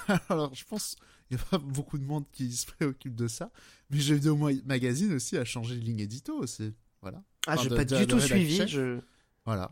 Alors, 0.29 0.53
je 0.53 0.63
pense 0.65 0.95
il 1.29 1.37
n'y 1.37 1.41
a 1.41 1.45
pas 1.45 1.57
beaucoup 1.59 1.97
de 1.97 2.03
monde 2.03 2.25
qui 2.31 2.51
se 2.51 2.65
préoccupe 2.65 3.15
de 3.15 3.27
ça, 3.27 3.51
mais 3.91 3.99
Jeux 3.99 4.15
vidéo 4.15 4.35
magazine 4.65 5.13
aussi 5.13 5.37
a 5.37 5.45
changé 5.45 5.75
de 5.75 5.81
ligne 5.81 5.99
édito 5.99 6.35
aussi. 6.35 6.73
Voilà. 7.01 7.23
Ah, 7.45 7.55
je 7.55 7.69
n'ai 7.69 7.75
pas 7.75 7.85
du 7.85 8.07
tout 8.07 8.19
suivi. 8.19 8.67
Je... 8.67 8.99
Voilà. 9.45 9.71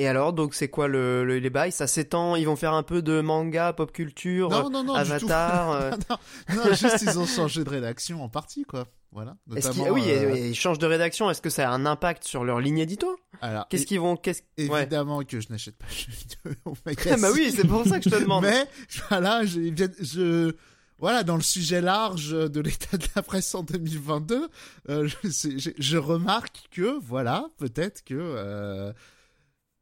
Et 0.00 0.08
alors, 0.08 0.32
donc, 0.32 0.54
c'est 0.54 0.68
quoi 0.68 0.88
le, 0.88 1.26
le, 1.26 1.40
les 1.40 1.50
bails? 1.50 1.72
Ça 1.72 1.86
s'étend 1.86 2.34
Ils 2.34 2.46
vont 2.46 2.56
faire 2.56 2.72
un 2.72 2.82
peu 2.82 3.02
de 3.02 3.20
manga, 3.20 3.74
pop 3.74 3.92
culture, 3.92 4.48
non, 4.48 4.70
non, 4.70 4.82
non, 4.82 4.94
Avatar 4.94 5.72
euh... 5.72 5.90
non, 6.08 6.16
non, 6.56 6.72
juste 6.72 7.02
ils 7.02 7.18
ont 7.18 7.26
changé 7.26 7.64
de 7.64 7.68
rédaction 7.68 8.24
en 8.24 8.30
partie, 8.30 8.64
quoi. 8.64 8.86
Voilà. 9.12 9.36
Oui, 9.46 10.04
euh... 10.08 10.34
ils 10.38 10.54
changent 10.54 10.78
de 10.78 10.86
rédaction. 10.86 11.28
Est-ce 11.28 11.42
que 11.42 11.50
ça 11.50 11.68
a 11.68 11.74
un 11.74 11.84
impact 11.84 12.24
sur 12.24 12.44
leur 12.44 12.60
ligne 12.60 12.78
édito? 12.78 13.14
Alors, 13.42 13.68
qu'est-ce 13.68 13.84
qu'ils 13.84 14.00
vont 14.00 14.16
qu'est-ce... 14.16 14.40
Évidemment 14.56 15.22
que 15.22 15.38
je 15.38 15.48
n'achète 15.50 15.76
pas 15.76 15.84
de 15.86 16.12
vidéo 16.14 16.74
magazine. 16.86 17.16
bah 17.20 17.28
oui, 17.34 17.52
c'est 17.54 17.68
pour 17.68 17.84
ça 17.84 17.98
que 17.98 18.08
je 18.08 18.16
te 18.16 18.20
demande. 18.22 18.44
Mais 18.44 18.66
voilà, 19.10 19.44
je, 19.44 19.60
je 20.00 20.54
voilà, 20.98 21.24
dans 21.24 21.36
le 21.36 21.42
sujet 21.42 21.82
large 21.82 22.30
de 22.30 22.60
l'état 22.60 22.96
de 22.96 23.06
la 23.16 23.20
presse 23.20 23.54
en 23.54 23.64
2022, 23.64 24.48
euh, 24.88 25.08
je, 25.24 25.70
je, 25.76 25.96
remarque 25.98 26.68
que 26.70 26.98
voilà, 27.00 27.48
peut-être 27.58 28.02
que 28.02 28.14
euh, 28.14 28.92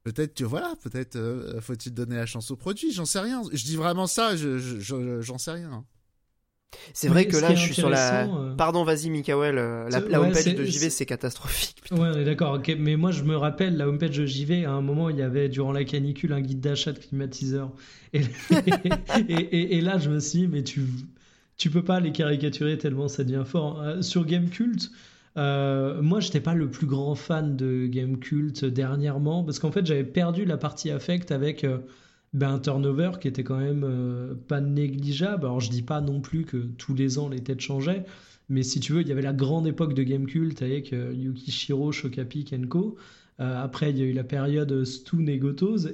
Peut-être 0.05 0.35
que 0.35 0.45
voilà, 0.45 0.75
peut-être 0.83 1.17
euh, 1.17 1.61
faut-il 1.61 1.93
donner 1.93 2.17
la 2.17 2.27
chance 2.27 2.51
au 2.51 2.57
produit, 2.57 2.93
j'en 2.93 3.05
sais 3.05 3.21
rien. 3.21 3.43
Je 3.53 3.65
dis 3.65 3.77
vraiment 3.77 4.07
ça, 4.07 4.37
je, 4.37 4.59
j'en 5.21 5.39
sais 5.39 5.51
rien. 5.51 5.85
C'est 6.93 7.09
vrai 7.09 7.27
que 7.27 7.37
là, 7.37 7.55
je 7.55 7.61
suis 7.61 7.75
sur 7.75 7.89
la. 7.89 8.27
Euh, 8.27 8.55
Pardon, 8.55 8.85
vas-y, 8.85 9.11
Mikael. 9.11 9.57
Euh, 9.59 9.89
la, 9.89 10.21
homepage 10.21 10.55
de 10.55 10.65
JV, 10.65 10.91
c'est 10.91 11.07
catastrophique. 11.07 11.83
Ouais, 11.91 12.25
d'accord. 12.25 12.61
Mais 12.79 12.97
moi, 12.97 13.11
je 13.11 13.23
me 13.23 13.37
rappelle, 13.37 13.77
la 13.77 13.89
homepage 13.89 14.19
de 14.19 14.27
JV, 14.27 14.65
à 14.65 14.73
un 14.73 14.83
moment, 14.83 15.09
il 15.09 15.17
y 15.17 15.23
avait 15.23 15.49
durant 15.49 15.73
la 15.73 15.85
canicule 15.85 16.33
un 16.33 16.41
guide 16.41 16.61
d'achat 16.61 16.93
de 16.93 16.99
climatiseur. 16.99 17.73
Et, 18.15 18.23
et, 19.29 19.77
et, 19.77 19.81
là, 19.83 19.99
je 19.99 20.09
me 20.09 20.19
suis 20.19 20.41
dit, 20.41 20.49
mais 20.49 20.63
tu, 20.63 20.83
tu 21.59 21.69
peux 21.69 21.85
pas 21.85 22.01
les 22.01 22.11
caricaturer 22.11 22.79
tellement 22.79 23.07
ça 23.07 23.23
devient 23.23 23.45
fort. 23.45 23.85
Sur 24.01 24.25
Game 24.25 24.49
Cult, 24.49 24.91
euh, 25.39 26.03
moi, 26.03 26.21
j'étais 26.21 26.41
pas 26.41 26.55
le 26.55 26.69
plus 26.71 26.87
grand 26.87 27.15
fan 27.15 27.57
de 27.57 27.87
Game 27.87 28.19
Cult 28.19 28.65
dernièrement 28.65 29.45
parce 29.45 29.61
qu'en 29.61 29.71
fait, 29.71 29.87
j'avais 29.87 30.05
perdu 30.05 30.45
la 30.45 30.57
partie 30.57 30.91
affect 30.91 31.31
avec 31.31 31.63
euh, 31.63 31.79
ben, 32.33 32.55
un 32.55 32.59
turnover 32.59 33.13
qui 33.21 33.29
était 33.29 33.45
quand 33.45 33.59
même 33.59 33.85
euh, 33.85 34.35
pas 34.49 34.61
négligeable. 34.61 35.47
Alors, 35.47 35.61
je 35.61 35.71
dis 35.71 35.83
pas 35.83 36.01
non 36.01 36.21
plus 36.21 36.45
que 36.45 36.57
tous 36.57 36.95
les 36.95 37.19
ans 37.19 37.29
les 37.29 37.41
têtes 37.41 37.61
changeaient, 37.61 38.05
mais 38.49 38.65
si 38.65 38.81
tu 38.81 38.93
veux, 38.93 39.03
il 39.03 39.09
y 39.09 39.13
avait 39.13 39.23
la 39.23 39.33
grande 39.33 39.67
époque 39.69 39.95
de 39.95 40.03
Game 40.03 40.27
Cult 40.27 40.61
avec 40.61 40.91
Yukishiro, 40.93 41.93
Shokapi, 41.93 42.45
Kenko. 42.45 42.97
après, 43.39 43.91
il 43.91 43.99
y 43.99 44.03
a 44.03 44.07
eu 44.07 44.13
la 44.13 44.25
période 44.25 44.85
Stu 44.85 45.25
et. 45.29 45.41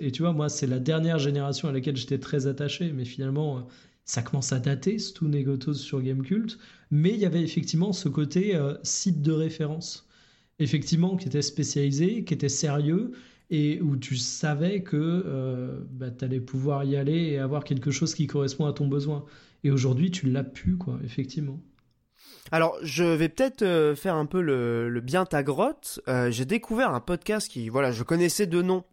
Et 0.00 0.10
tu 0.10 0.22
vois, 0.22 0.32
moi, 0.32 0.48
c'est 0.48 0.66
la 0.66 0.78
dernière 0.78 1.18
génération 1.18 1.68
à 1.68 1.72
laquelle 1.72 1.96
j'étais 1.96 2.18
très 2.18 2.46
attaché, 2.46 2.92
mais 2.92 3.04
finalement, 3.04 3.66
ça 4.04 4.22
commence 4.22 4.52
à 4.52 4.58
dater, 4.58 4.98
Stu 4.98 5.34
et 5.34 5.42
Gotos 5.42 5.74
sur 5.74 6.02
Gamecult 6.02 6.58
mais 6.94 7.10
il 7.10 7.18
y 7.18 7.26
avait 7.26 7.42
effectivement 7.42 7.92
ce 7.92 8.08
côté 8.08 8.54
euh, 8.54 8.74
site 8.84 9.20
de 9.20 9.32
référence, 9.32 10.08
effectivement, 10.60 11.16
qui 11.16 11.26
était 11.26 11.42
spécialisé, 11.42 12.22
qui 12.22 12.34
était 12.34 12.48
sérieux, 12.48 13.10
et 13.50 13.80
où 13.80 13.96
tu 13.96 14.16
savais 14.16 14.82
que 14.84 14.96
euh, 14.96 15.80
bah, 15.90 16.12
tu 16.12 16.24
allais 16.24 16.38
pouvoir 16.38 16.84
y 16.84 16.96
aller 16.96 17.18
et 17.18 17.38
avoir 17.38 17.64
quelque 17.64 17.90
chose 17.90 18.14
qui 18.14 18.28
correspond 18.28 18.66
à 18.66 18.72
ton 18.72 18.86
besoin. 18.86 19.24
Et 19.64 19.72
aujourd'hui, 19.72 20.12
tu 20.12 20.30
l'as 20.30 20.44
pu, 20.44 20.76
quoi, 20.76 21.00
effectivement. 21.04 21.60
Alors, 22.52 22.78
je 22.82 23.02
vais 23.02 23.28
peut-être 23.28 23.62
euh, 23.62 23.96
faire 23.96 24.14
un 24.14 24.26
peu 24.26 24.40
le, 24.40 25.00
bien 25.00 25.26
ta 25.26 25.42
grotte. 25.42 26.00
J'ai 26.28 26.44
découvert 26.44 26.94
un 26.94 27.00
podcast 27.00 27.48
qui, 27.50 27.68
voilà, 27.70 27.90
je 27.90 28.04
connaissais 28.04 28.46
de 28.46 28.62
nom, 28.62 28.84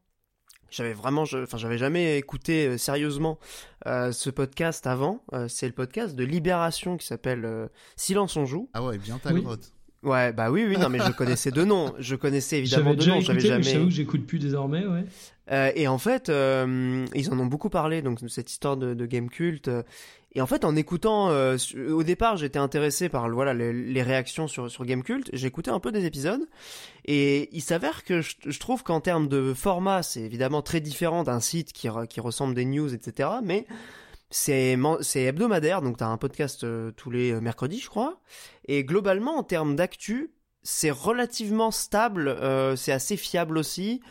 j'avais 0.72 0.94
vraiment, 0.94 1.24
enfin, 1.24 1.58
j'avais 1.58 1.78
jamais 1.78 2.18
écouté 2.18 2.66
euh, 2.68 2.78
sérieusement 2.78 3.38
euh, 3.86 4.12
ce 4.12 4.30
podcast 4.30 4.88
avant. 4.88 5.22
Euh, 5.34 5.48
c'est 5.48 5.68
le 5.68 5.74
podcast 5.74 6.16
de 6.16 6.24
Libération 6.24 6.98
qui 6.98 7.06
s'appelle 7.06 7.70
Silence 7.96 8.36
on 8.38 8.46
joue. 8.46 8.70
Ah 8.74 8.84
ouais, 8.84 8.98
bien 8.98 9.20
ta 9.20 9.34
grotte. 9.34 9.74
Ouais, 10.04 10.34
bah 10.34 10.50
oui, 10.50 10.66
oui, 10.68 10.78
non, 10.80 10.90
mais 10.90 10.98
je 10.98 11.12
connaissais 11.12 11.52
deux 11.52 11.66
noms. 11.66 11.94
Je 12.00 12.16
connaissais 12.16 12.58
évidemment 12.58 12.96
deux 12.96 13.02
J'avais 13.02 13.12
noms. 13.12 13.20
déjà 13.20 13.34
J'avais 13.34 13.48
jamais. 13.48 13.64
j'avoue 13.64 13.86
que 13.86 13.92
j'écoute 13.92 14.26
plus 14.26 14.40
désormais, 14.40 14.84
ouais. 14.88 15.06
Euh, 15.52 15.72
et 15.76 15.88
en 15.88 15.98
fait, 16.00 16.30
euh, 16.30 17.06
ils 17.14 17.30
en 17.32 17.38
ont 17.40 17.46
beaucoup 17.46 17.70
parlé, 17.70 18.02
donc 18.02 18.22
de 18.24 18.28
cette 18.28 18.50
histoire 18.50 18.78
de, 18.78 18.96
de 18.96 19.06
game 19.06 19.30
culte. 19.30 19.70
Et 20.34 20.42
en 20.42 20.48
fait, 20.48 20.64
en 20.64 20.76
écoutant, 20.76 21.30
euh, 21.30 21.58
au 21.90 22.04
départ, 22.04 22.38
j'étais 22.38 22.60
intéressé 22.60 23.10
par 23.10 23.30
voilà 23.30 23.54
les, 23.54 24.04
réactions 24.04 24.48
sur 24.48 24.72
sur 24.72 24.86
game 24.86 25.04
culte. 25.04 25.30
J'ai 25.34 25.48
écouté 25.48 25.72
un 25.72 25.80
peu 25.80 25.92
des 25.92 26.06
épisodes, 26.06 26.48
et 27.06 27.50
il 27.52 27.62
s'avère 27.62 28.04
que 28.04 28.22
je, 28.22 28.60
trouve 28.60 28.84
qu'en 28.84 29.02
termes 29.02 29.28
de 29.28 29.54
format, 29.54 30.04
c'est 30.04 30.22
évidemment 30.22 30.62
très 30.62 30.80
différent 30.80 31.24
d'un 31.24 31.42
site 31.42 31.74
qui 31.74 31.88
re- 31.90 32.08
qui 32.08 32.22
ressemble 32.22 32.56
des 32.56 32.66
news, 32.66 32.94
etc. 32.94 33.30
Mais 33.44 33.66
c'est 34.32 34.78
c'est 35.02 35.24
hebdomadaire, 35.24 35.82
donc 35.82 35.98
t'as 35.98 36.08
un 36.08 36.18
podcast 36.18 36.64
euh, 36.64 36.92
tous 36.92 37.12
les 37.12 37.34
euh, 37.34 37.42
mercredis, 37.42 37.80
je 37.80 37.90
crois. 37.90 38.20
Et 38.66 38.84
globalement, 38.86 39.38
en 39.38 39.44
termes 39.44 39.76
d'actu, 39.76 40.32
c'est 40.64 40.92
relativement 40.92 41.72
stable, 41.72 42.30
euh, 42.30 42.76
c'est 42.76 42.94
assez 42.94 43.18
fiable 43.18 43.58
aussi. 43.58 44.02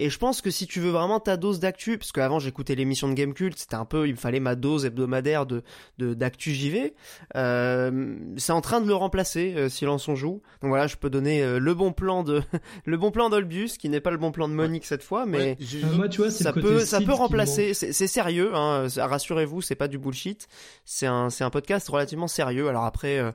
Et 0.00 0.10
je 0.10 0.18
pense 0.18 0.40
que 0.40 0.50
si 0.50 0.66
tu 0.66 0.80
veux 0.80 0.90
vraiment 0.90 1.18
ta 1.20 1.36
dose 1.36 1.58
d'actu, 1.60 1.98
parce 1.98 2.12
qu'avant 2.12 2.38
j'écoutais 2.38 2.74
l'émission 2.76 3.08
de 3.08 3.14
Gamecult, 3.14 3.58
c'était 3.58 3.74
un 3.74 3.84
peu, 3.84 4.06
il 4.06 4.12
me 4.12 4.16
fallait 4.18 4.40
ma 4.40 4.54
dose 4.54 4.84
hebdomadaire 4.84 5.44
de 5.44 5.62
de- 5.98 6.14
d'actu 6.14 6.52
JV. 6.52 6.94
Euh, 7.36 8.16
c'est 8.36 8.52
en 8.52 8.60
train 8.60 8.80
de 8.80 8.86
le 8.86 8.94
remplacer, 8.94 9.54
euh, 9.56 9.68
Silence 9.68 10.08
on 10.08 10.14
joue. 10.14 10.42
Donc 10.62 10.68
voilà, 10.68 10.86
je 10.86 10.96
peux 10.96 11.10
donner 11.10 11.42
euh, 11.42 11.58
le 11.58 11.74
bon 11.74 11.92
plan 11.92 12.22
de 12.22 12.42
le 12.84 12.96
bon 12.96 13.10
plan 13.10 13.28
d'Olbius, 13.30 13.76
qui 13.78 13.88
n'est 13.88 14.00
pas 14.00 14.10
le 14.10 14.16
bon 14.18 14.30
plan 14.32 14.48
de 14.48 14.54
Monique 14.54 14.84
cette 14.84 15.02
fois, 15.02 15.26
mais 15.26 15.38
Ouais, 15.38 15.56
j'ai- 15.60 15.84
Euh, 15.84 15.92
moi, 15.96 16.08
tu 16.08 16.18
vois, 16.20 16.30
c'est 16.30 16.44
ça 16.44 16.52
peut, 16.52 16.80
ça 16.80 17.00
peut 17.00 17.12
remplacer. 17.12 17.74
C'est 17.74 17.92
c'est 17.92 18.06
sérieux, 18.06 18.52
hein, 18.54 18.86
rassurez-vous, 18.96 19.62
c'est 19.62 19.74
pas 19.76 19.88
du 19.88 19.98
bullshit. 19.98 20.48
C'est 20.84 21.06
un, 21.06 21.30
c'est 21.30 21.44
un 21.44 21.50
podcast 21.50 21.88
relativement 21.88 22.28
sérieux. 22.28 22.68
Alors 22.68 22.84
après, 22.84 23.18
euh, 23.18 23.30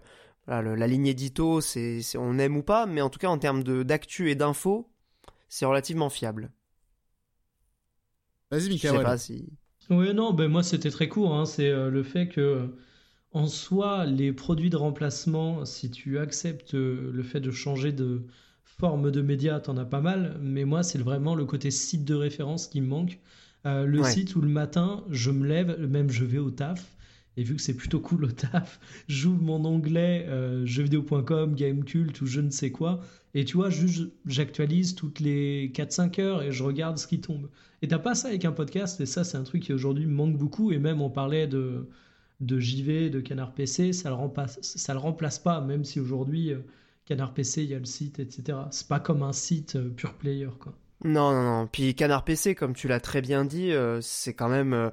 voilà, 0.48 0.62
le- 0.62 0.76
la 0.76 0.88
ligne 0.88 1.08
édito, 1.08 1.62
c'est, 1.62 2.02
c'est- 2.02 2.18
on 2.18 2.38
aime 2.40 2.58
ou 2.58 2.64
pas, 2.64 2.86
mais 2.86 3.02
en 3.02 3.10
tout 3.10 3.20
cas 3.20 3.28
en 3.30 3.38
termes 3.38 3.64
de 3.64 3.84
d'actu 3.84 4.30
et 4.32 4.36
d'infos, 4.36 4.88
c'est 5.54 5.66
relativement 5.66 6.10
fiable. 6.10 6.52
Vas-y, 8.52 8.70
Je 8.76 8.86
sais 8.86 9.00
Mikael. 9.00 9.00
pas 9.00 9.18
si. 9.18 9.58
Oui, 9.90 10.14
non, 10.14 10.34
ben 10.34 10.50
moi 10.50 10.64
c'était 10.64 10.92
très 10.92 11.10
court. 11.10 11.36
hein. 11.36 11.46
C'est 11.46 11.70
euh, 11.70 11.90
le 11.92 12.04
fait 12.04 12.28
que, 12.30 12.76
en 13.34 13.48
soi, 13.48 14.06
les 14.06 14.34
produits 14.34 14.70
de 14.72 14.78
remplacement, 14.78 15.66
si 15.66 15.92
tu 15.92 16.20
acceptes 16.20 16.76
euh, 16.76 17.12
le 17.14 17.24
fait 17.24 17.40
de 17.42 17.52
changer 17.52 17.92
de 17.94 18.28
forme 18.66 19.12
de 19.12 19.22
média, 19.22 19.60
t'en 19.62 19.78
as 19.78 19.86
pas 19.86 20.02
mal. 20.02 20.38
Mais 20.42 20.66
moi, 20.66 20.84
c'est 20.84 21.00
vraiment 21.00 21.36
le 21.36 21.46
côté 21.46 21.72
site 21.72 22.06
de 22.06 22.16
référence 22.16 22.68
qui 22.68 22.82
me 22.82 22.88
manque. 22.88 23.20
Euh, 23.66 23.86
le 23.86 24.04
Ouais. 24.04 24.04
site 24.04 24.36
où 24.36 24.42
le 24.42 24.50
matin, 24.50 25.06
je 25.12 25.32
me 25.32 25.48
lève, 25.48 25.80
même 25.88 26.10
je 26.12 26.26
vais 26.26 26.40
au 26.40 26.52
taf. 26.52 26.93
Et 27.36 27.44
vu 27.44 27.56
que 27.56 27.62
c'est 27.62 27.74
plutôt 27.74 28.00
cool 28.00 28.26
au 28.26 28.32
taf, 28.32 28.80
j'ouvre 29.08 29.42
mon 29.42 29.66
onglet 29.66 30.26
euh, 30.28 30.66
jeuxvideo.com, 30.66 31.56
Gamecult 31.56 32.22
ou 32.22 32.26
je 32.26 32.42
ne 32.42 32.50
sais 32.50 32.72
quoi. 32.72 33.02
Et 33.34 33.46
tu 33.46 33.58
vois, 33.58 33.70
j'actualise 34.26 34.94
toutes 34.96 35.20
les 35.20 35.72
4-5 35.74 36.22
heures 36.22 36.44
et 36.44 36.52
je 36.52 36.64
regarde 36.64 36.98
ce 36.98 37.08
qui 37.08 37.20
tombe. 37.20 37.50
Et 37.82 37.88
t'as 37.88 38.00
pas 38.00 38.16
ça 38.16 38.30
avec 38.30 38.46
un 38.46 38.52
podcast, 38.52 39.02
et 39.02 39.06
ça, 39.06 39.24
c'est 39.24 39.38
un 39.38 39.44
truc 39.44 39.64
qui 39.64 39.74
aujourd'hui 39.74 40.06
me 40.06 40.14
manque 40.14 40.38
beaucoup. 40.38 40.72
Et 40.72 40.78
même, 40.78 41.02
on 41.02 41.10
parlait 41.10 41.48
de, 41.48 41.90
de 42.40 42.60
JV, 42.60 43.10
de 43.10 43.20
Canard 43.20 43.54
PC, 43.54 43.92
ça 43.92 44.10
le 44.10 44.16
remplace, 44.16 44.60
ça 44.62 44.94
le 44.94 45.00
remplace 45.00 45.40
pas, 45.40 45.60
même 45.62 45.84
si 45.84 46.00
aujourd'hui, 46.00 46.54
euh, 46.54 46.60
Canard 47.06 47.34
PC, 47.34 47.64
il 47.64 47.70
y 47.70 47.76
a 47.76 47.80
le 47.80 47.86
site, 47.86 48.20
etc. 48.20 48.58
C'est 48.72 48.88
pas 48.88 49.00
comme 49.00 49.24
un 49.24 49.34
site 49.34 49.76
euh, 49.76 49.90
pure 49.90 50.14
player, 50.14 50.50
quoi. 50.60 50.74
Non, 51.04 51.34
non, 51.34 51.44
non. 51.44 51.68
Puis 51.68 51.96
Canard 51.96 52.24
PC, 52.24 52.56
comme 52.56 52.74
tu 52.74 52.88
l'as 52.88 53.02
très 53.02 53.22
bien 53.22 53.44
dit, 53.44 53.72
euh, 53.72 54.00
c'est 54.02 54.34
quand 54.34 54.50
même. 54.50 54.92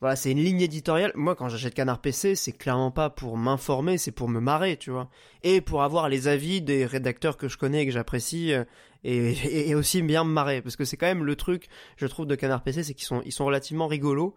Voilà, 0.00 0.14
c'est 0.14 0.30
une 0.30 0.38
ligne 0.38 0.60
éditoriale. 0.60 1.10
Moi, 1.16 1.34
quand 1.34 1.48
j'achète 1.48 1.74
Canard 1.74 2.00
PC, 2.00 2.36
c'est 2.36 2.52
clairement 2.52 2.92
pas 2.92 3.10
pour 3.10 3.36
m'informer, 3.36 3.98
c'est 3.98 4.12
pour 4.12 4.28
me 4.28 4.38
marrer, 4.38 4.76
tu 4.76 4.90
vois. 4.90 5.10
Et 5.42 5.60
pour 5.60 5.82
avoir 5.82 6.08
les 6.08 6.28
avis 6.28 6.62
des 6.62 6.86
rédacteurs 6.86 7.36
que 7.36 7.48
je 7.48 7.58
connais 7.58 7.82
et 7.82 7.86
que 7.86 7.92
j'apprécie, 7.92 8.52
euh, 8.52 8.64
et, 9.02 9.30
et, 9.44 9.70
et 9.70 9.74
aussi 9.74 10.00
bien 10.02 10.22
me 10.22 10.30
marrer. 10.30 10.62
Parce 10.62 10.76
que 10.76 10.84
c'est 10.84 10.96
quand 10.96 11.06
même 11.06 11.24
le 11.24 11.34
truc, 11.34 11.66
je 11.96 12.06
trouve, 12.06 12.26
de 12.26 12.36
Canard 12.36 12.62
PC, 12.62 12.84
c'est 12.84 12.94
qu'ils 12.94 13.06
sont, 13.06 13.22
ils 13.24 13.32
sont 13.32 13.44
relativement 13.44 13.88
rigolos. 13.88 14.36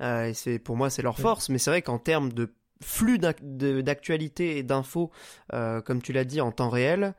Euh, 0.00 0.28
et 0.28 0.34
c'est, 0.34 0.58
pour 0.58 0.76
moi, 0.76 0.88
c'est 0.88 1.02
leur 1.02 1.18
force. 1.18 1.50
Mais 1.50 1.58
c'est 1.58 1.70
vrai 1.70 1.82
qu'en 1.82 1.98
termes 1.98 2.32
de 2.32 2.54
flux 2.80 3.18
d'actualité 3.18 4.56
et 4.56 4.62
d'infos, 4.62 5.10
euh, 5.52 5.82
comme 5.82 6.00
tu 6.00 6.14
l'as 6.14 6.24
dit, 6.24 6.40
en 6.40 6.52
temps 6.52 6.70
réel, 6.70 7.14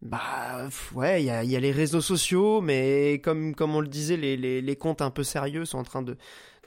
bah 0.00 0.68
ouais, 0.94 1.22
il 1.22 1.26
y 1.26 1.30
a, 1.30 1.44
il 1.44 1.50
y 1.50 1.56
a 1.56 1.60
les 1.60 1.72
réseaux 1.72 2.00
sociaux, 2.00 2.60
mais 2.60 3.20
comme, 3.22 3.54
comme 3.54 3.74
on 3.74 3.80
le 3.80 3.88
disait, 3.88 4.16
les, 4.16 4.36
les, 4.36 4.62
les 4.62 4.76
comptes 4.76 5.02
un 5.02 5.10
peu 5.10 5.24
sérieux 5.24 5.64
sont 5.64 5.78
en 5.78 5.84
train 5.84 6.02
de, 6.02 6.16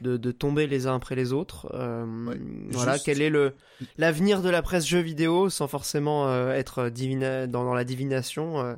de, 0.01 0.17
de 0.17 0.31
tomber 0.31 0.67
les 0.67 0.87
uns 0.87 0.95
après 0.95 1.15
les 1.15 1.31
autres. 1.33 1.69
Euh, 1.73 2.05
Ouais, 2.27 2.39
voilà, 2.71 2.93
juste- 2.93 3.05
quel 3.05 3.21
est 3.21 3.29
le 3.29 3.53
l'avenir 3.97 4.41
de 4.41 4.49
la 4.49 4.61
presse 4.61 4.85
jeux 4.85 4.99
vidéo 4.99 5.49
sans 5.49 5.67
forcément 5.67 6.27
euh, 6.27 6.51
être 6.51 6.89
divina 6.89 7.47
dans, 7.47 7.63
dans 7.63 7.73
la 7.73 7.83
divination 7.83 8.59
euh, 8.61 8.75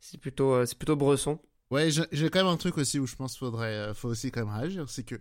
C'est 0.00 0.18
plutôt, 0.18 0.64
c'est 0.66 0.76
plutôt 0.78 0.96
Bresson. 0.96 1.38
Ouais, 1.70 1.90
j'ai 1.90 2.30
quand 2.30 2.40
même 2.40 2.52
un 2.52 2.56
truc 2.56 2.78
aussi 2.78 2.98
où 2.98 3.06
je 3.06 3.14
pense 3.16 3.32
qu'il 3.32 3.40
faudrait, 3.40 3.92
faut 3.94 4.08
aussi 4.08 4.30
quand 4.30 4.44
même 4.44 4.54
réagir, 4.54 4.88
c'est 4.88 5.04
que 5.04 5.16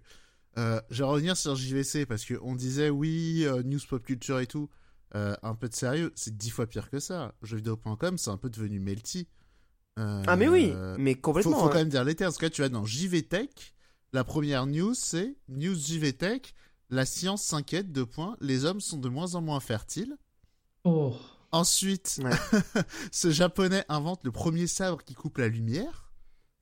je 0.55 0.97
vais 0.97 1.03
revenir 1.03 1.37
sur 1.37 1.55
JVC 1.55 2.05
parce 2.05 2.25
que 2.25 2.33
on 2.41 2.55
disait 2.55 2.89
oui, 2.89 3.45
news 3.65 3.79
pop 3.87 4.03
culture 4.03 4.39
et 4.39 4.47
tout, 4.47 4.69
un 5.13 5.55
peu 5.55 5.69
de 5.69 5.75
sérieux, 5.75 6.11
c'est 6.15 6.35
dix 6.35 6.49
fois 6.49 6.65
pire 6.65 6.89
que 6.89 6.99
ça. 6.99 7.33
Jeuxvideo.com, 7.43 8.17
c'est 8.17 8.31
un 8.31 8.37
peu 8.37 8.49
devenu 8.49 8.79
melty. 8.79 9.27
Ah 9.97 10.35
mais 10.37 10.47
oui, 10.47 10.73
mais 10.97 11.13
faut, 11.15 11.21
complètement. 11.21 11.59
faut 11.59 11.65
hein. 11.65 11.69
quand 11.71 11.79
même 11.79 11.89
dire 11.89 12.03
les 12.03 12.15
termes. 12.15 12.29
Parce 12.29 12.37
que 12.37 12.45
là, 12.45 12.49
tu 12.49 12.61
vas 12.61 12.69
dans 12.69 12.85
JVTech, 12.85 13.73
la 14.13 14.23
première 14.23 14.65
news 14.65 14.93
c'est 14.93 15.35
news 15.47 15.75
JVTech, 15.75 16.53
la 16.89 17.05
science 17.05 17.43
s'inquiète 17.43 17.91
de 17.91 18.03
points, 18.03 18.35
les 18.41 18.65
hommes 18.65 18.81
sont 18.81 18.97
de 18.97 19.09
moins 19.09 19.35
en 19.35 19.41
moins 19.41 19.59
fertiles. 19.59 20.17
Oh, 20.83 21.15
Ensuite, 21.51 22.19
Ouais. 22.23 22.31
ce 23.11 23.31
japonais 23.31 23.83
invente 23.89 24.23
le 24.23 24.31
premier 24.31 24.67
sabre 24.67 25.03
qui 25.03 25.13
coupe 25.15 25.37
la 25.39 25.47
lumière. 25.47 26.11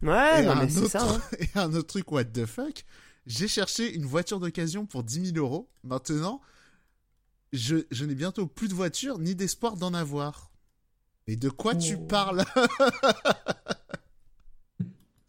Ouais, 0.01 0.43
et, 0.43 0.45
non, 0.45 0.51
un 0.53 0.63
mais 0.63 0.69
c'est 0.69 0.79
autre, 0.81 0.91
ça. 0.91 1.03
hein. 1.09 1.21
et 1.39 1.49
un 1.55 1.73
autre 1.73 1.87
truc, 1.87 2.11
what 2.11 2.25
the 2.25 2.45
fuck 2.45 2.85
J'ai 3.25 3.47
cherché 3.47 3.93
une 3.93 4.05
voiture 4.05 4.39
d'occasion 4.39 4.85
pour 4.85 5.03
10 5.03 5.33
000 5.33 5.37
euros. 5.37 5.69
Maintenant, 5.83 6.39
je, 7.53 7.77
je 7.91 8.05
n'ai 8.05 8.15
bientôt 8.15 8.47
plus 8.47 8.67
de 8.69 8.73
voiture 8.73 9.19
ni 9.19 9.35
d'espoir 9.35 9.75
d'en 9.77 9.93
avoir. 9.93 10.51
Mais 11.27 11.35
de 11.35 11.49
quoi 11.49 11.75
tu 11.75 11.95
Oh. 11.95 12.05
parles? 12.05 12.45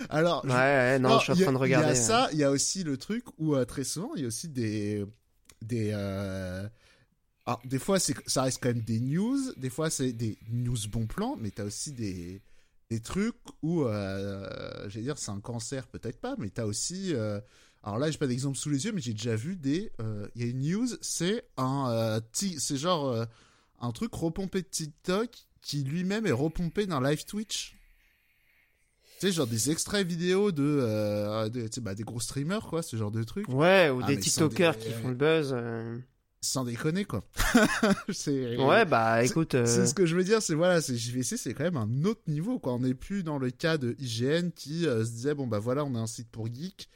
Alors, 0.08 0.44
Ouais, 0.44 0.98
non, 0.98 1.18
je 1.18 1.24
suis 1.24 1.32
en 1.32 1.34
il 1.34 1.38
y 1.38 1.42
a- 1.42 1.44
train 1.46 1.52
de 1.52 1.58
regarder. 1.58 1.86
Il 1.86 1.90
y 1.90 1.90
a 1.90 1.94
ouais. 2.00 2.06
ça, 2.06 2.28
il 2.32 2.38
y 2.38 2.44
a 2.44 2.50
aussi 2.50 2.82
le 2.84 2.96
truc 2.96 3.24
où 3.38 3.54
euh, 3.54 3.64
très 3.64 3.84
souvent, 3.84 4.12
il 4.14 4.22
y 4.22 4.24
a 4.24 4.28
aussi 4.28 4.48
des. 4.48 5.04
des 5.62 5.90
euh, 5.92 6.66
Alors, 7.46 7.60
des 7.64 7.78
fois, 7.78 7.98
c'est, 7.98 8.14
ça 8.26 8.42
reste 8.42 8.58
quand 8.62 8.68
même 8.68 8.82
des 8.82 9.00
news, 9.00 9.38
des 9.56 9.70
fois, 9.70 9.90
c'est 9.90 10.12
des 10.12 10.38
news 10.50 10.76
bon 10.90 11.06
plan, 11.06 11.36
mais 11.38 11.50
t'as 11.50 11.64
aussi 11.64 11.92
des, 11.92 12.40
des 12.90 13.00
trucs 13.00 13.36
où, 13.62 13.82
euh, 13.84 14.48
j'allais 14.88 15.04
dire, 15.04 15.18
c'est 15.18 15.30
un 15.30 15.40
cancer, 15.40 15.86
peut-être 15.86 16.20
pas, 16.20 16.34
mais 16.38 16.48
t'as 16.50 16.64
aussi. 16.64 17.14
euh, 17.14 17.40
alors 17.82 17.98
là, 17.98 18.10
j'ai 18.10 18.18
pas 18.18 18.26
d'exemple 18.26 18.56
sous 18.58 18.70
les 18.70 18.84
yeux, 18.86 18.92
mais 18.92 19.00
j'ai 19.00 19.12
déjà 19.14 19.36
vu 19.36 19.56
des. 19.56 19.92
Il 20.34 20.42
y 20.42 20.44
a 20.44 20.48
une 20.50 20.60
news, 20.60 20.88
c'est 21.00 21.44
un. 21.56 22.20
c'est 22.32 22.76
genre 22.76 23.26
un 23.80 23.92
truc 23.92 24.12
repompé 24.14 24.62
de 24.62 24.66
TikTok 24.66 25.30
qui 25.62 25.84
lui-même 25.84 26.26
est 26.26 26.32
repompé 26.32 26.86
dans 26.86 27.00
live 27.00 27.24
Twitch. 27.24 27.77
Tu 29.20 29.26
sais, 29.26 29.32
genre 29.32 29.46
des 29.46 29.70
extraits 29.70 30.06
vidéo 30.06 30.52
de, 30.52 30.62
euh, 30.62 31.48
de- 31.48 31.68
bah, 31.80 31.94
des 31.94 32.04
gros 32.04 32.20
streamers, 32.20 32.62
quoi, 32.66 32.82
ce 32.82 32.96
genre 32.96 33.10
de 33.10 33.22
truc. 33.24 33.48
Ouais, 33.48 33.90
ou 33.90 34.00
Ah, 34.02 34.06
des 34.06 34.18
TikTokers 34.18 34.74
des- 34.74 34.78
qui 34.80 34.90
font 34.92 35.08
le 35.08 35.14
buzz. 35.14 35.50
euh. 35.56 35.98
Sans 36.40 36.64
déconner, 36.64 37.04
quoi. 37.04 37.24
Ouais, 38.08 38.84
bah 38.84 39.24
écoute. 39.24 39.56
euh, 39.56 39.66
C'est 39.66 39.86
ce 39.86 39.94
que 39.94 40.06
je 40.06 40.14
veux 40.14 40.22
dire, 40.22 40.40
c'est 40.40 40.54
voilà, 40.54 40.80
c'est 40.80 40.96
JVC, 40.96 41.36
c'est 41.36 41.52
quand 41.52 41.64
même 41.64 41.76
un 41.76 42.04
autre 42.04 42.20
niveau, 42.28 42.60
quoi. 42.60 42.74
On 42.74 42.78
n'est 42.78 42.94
plus 42.94 43.24
dans 43.24 43.38
le 43.38 43.50
cas 43.50 43.76
de 43.76 43.96
IGN 43.98 44.50
qui 44.54 44.86
euh, 44.86 45.04
se 45.04 45.10
disait, 45.10 45.34
bon, 45.34 45.48
bah 45.48 45.58
voilà, 45.58 45.84
on 45.84 45.96
a 45.96 45.98
un 45.98 46.06
site 46.06 46.28
pour 46.30 46.46
geek. 46.46 46.88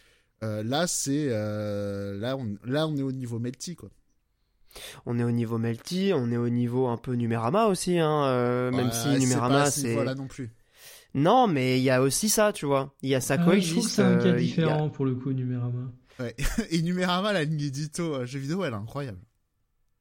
Euh, 0.44 0.62
là, 0.62 0.86
c'est. 0.86 1.26
euh, 1.30 2.16
là, 2.18 2.36
on, 2.36 2.56
là, 2.64 2.86
on 2.86 2.96
est 2.96 3.02
au 3.02 3.10
niveau 3.12 3.40
Melty, 3.40 3.74
quoi. 3.74 3.90
on 5.06 5.18
est 5.18 5.24
au 5.24 5.30
niveau 5.32 5.58
Melty, 5.58 6.12
on 6.14 6.30
est 6.30 6.36
au 6.36 6.48
niveau 6.48 6.86
un 6.86 6.96
peu 6.96 7.14
Numérama 7.14 7.66
aussi, 7.66 7.98
hein, 7.98 8.24
euh, 8.26 8.70
même 8.70 8.92
si 8.92 9.08
Numérama 9.18 9.70
c'est. 9.72 9.88
niveau-là 9.88 10.14
non 10.14 10.28
plus. 10.28 10.50
Non, 11.14 11.46
mais 11.46 11.78
il 11.78 11.82
y 11.82 11.90
a 11.90 12.00
aussi 12.02 12.28
ça, 12.28 12.52
tu 12.52 12.64
vois. 12.66 12.94
Il 13.02 13.08
y 13.10 13.14
a 13.14 13.20
ça 13.20 13.36
Ah, 13.38 13.58
je 13.58 13.70
trouve 13.72 13.84
que 13.84 13.90
c'est 13.90 14.02
un 14.02 14.16
cas 14.16 14.26
euh, 14.28 14.34
a- 14.34 14.38
différent 14.38 14.88
pour 14.88 15.04
le 15.04 15.14
coup, 15.14 15.32
Numérama. 15.32 15.90
Et 16.70 16.82
Numérama, 16.82 17.32
la 17.32 17.44
ligne 17.44 17.60
édito 17.60 18.14
euh, 18.14 18.26
jeux 18.26 18.38
vidéo, 18.38 18.64
elle 18.64 18.72
est 18.72 18.76
incroyable. 18.76 19.18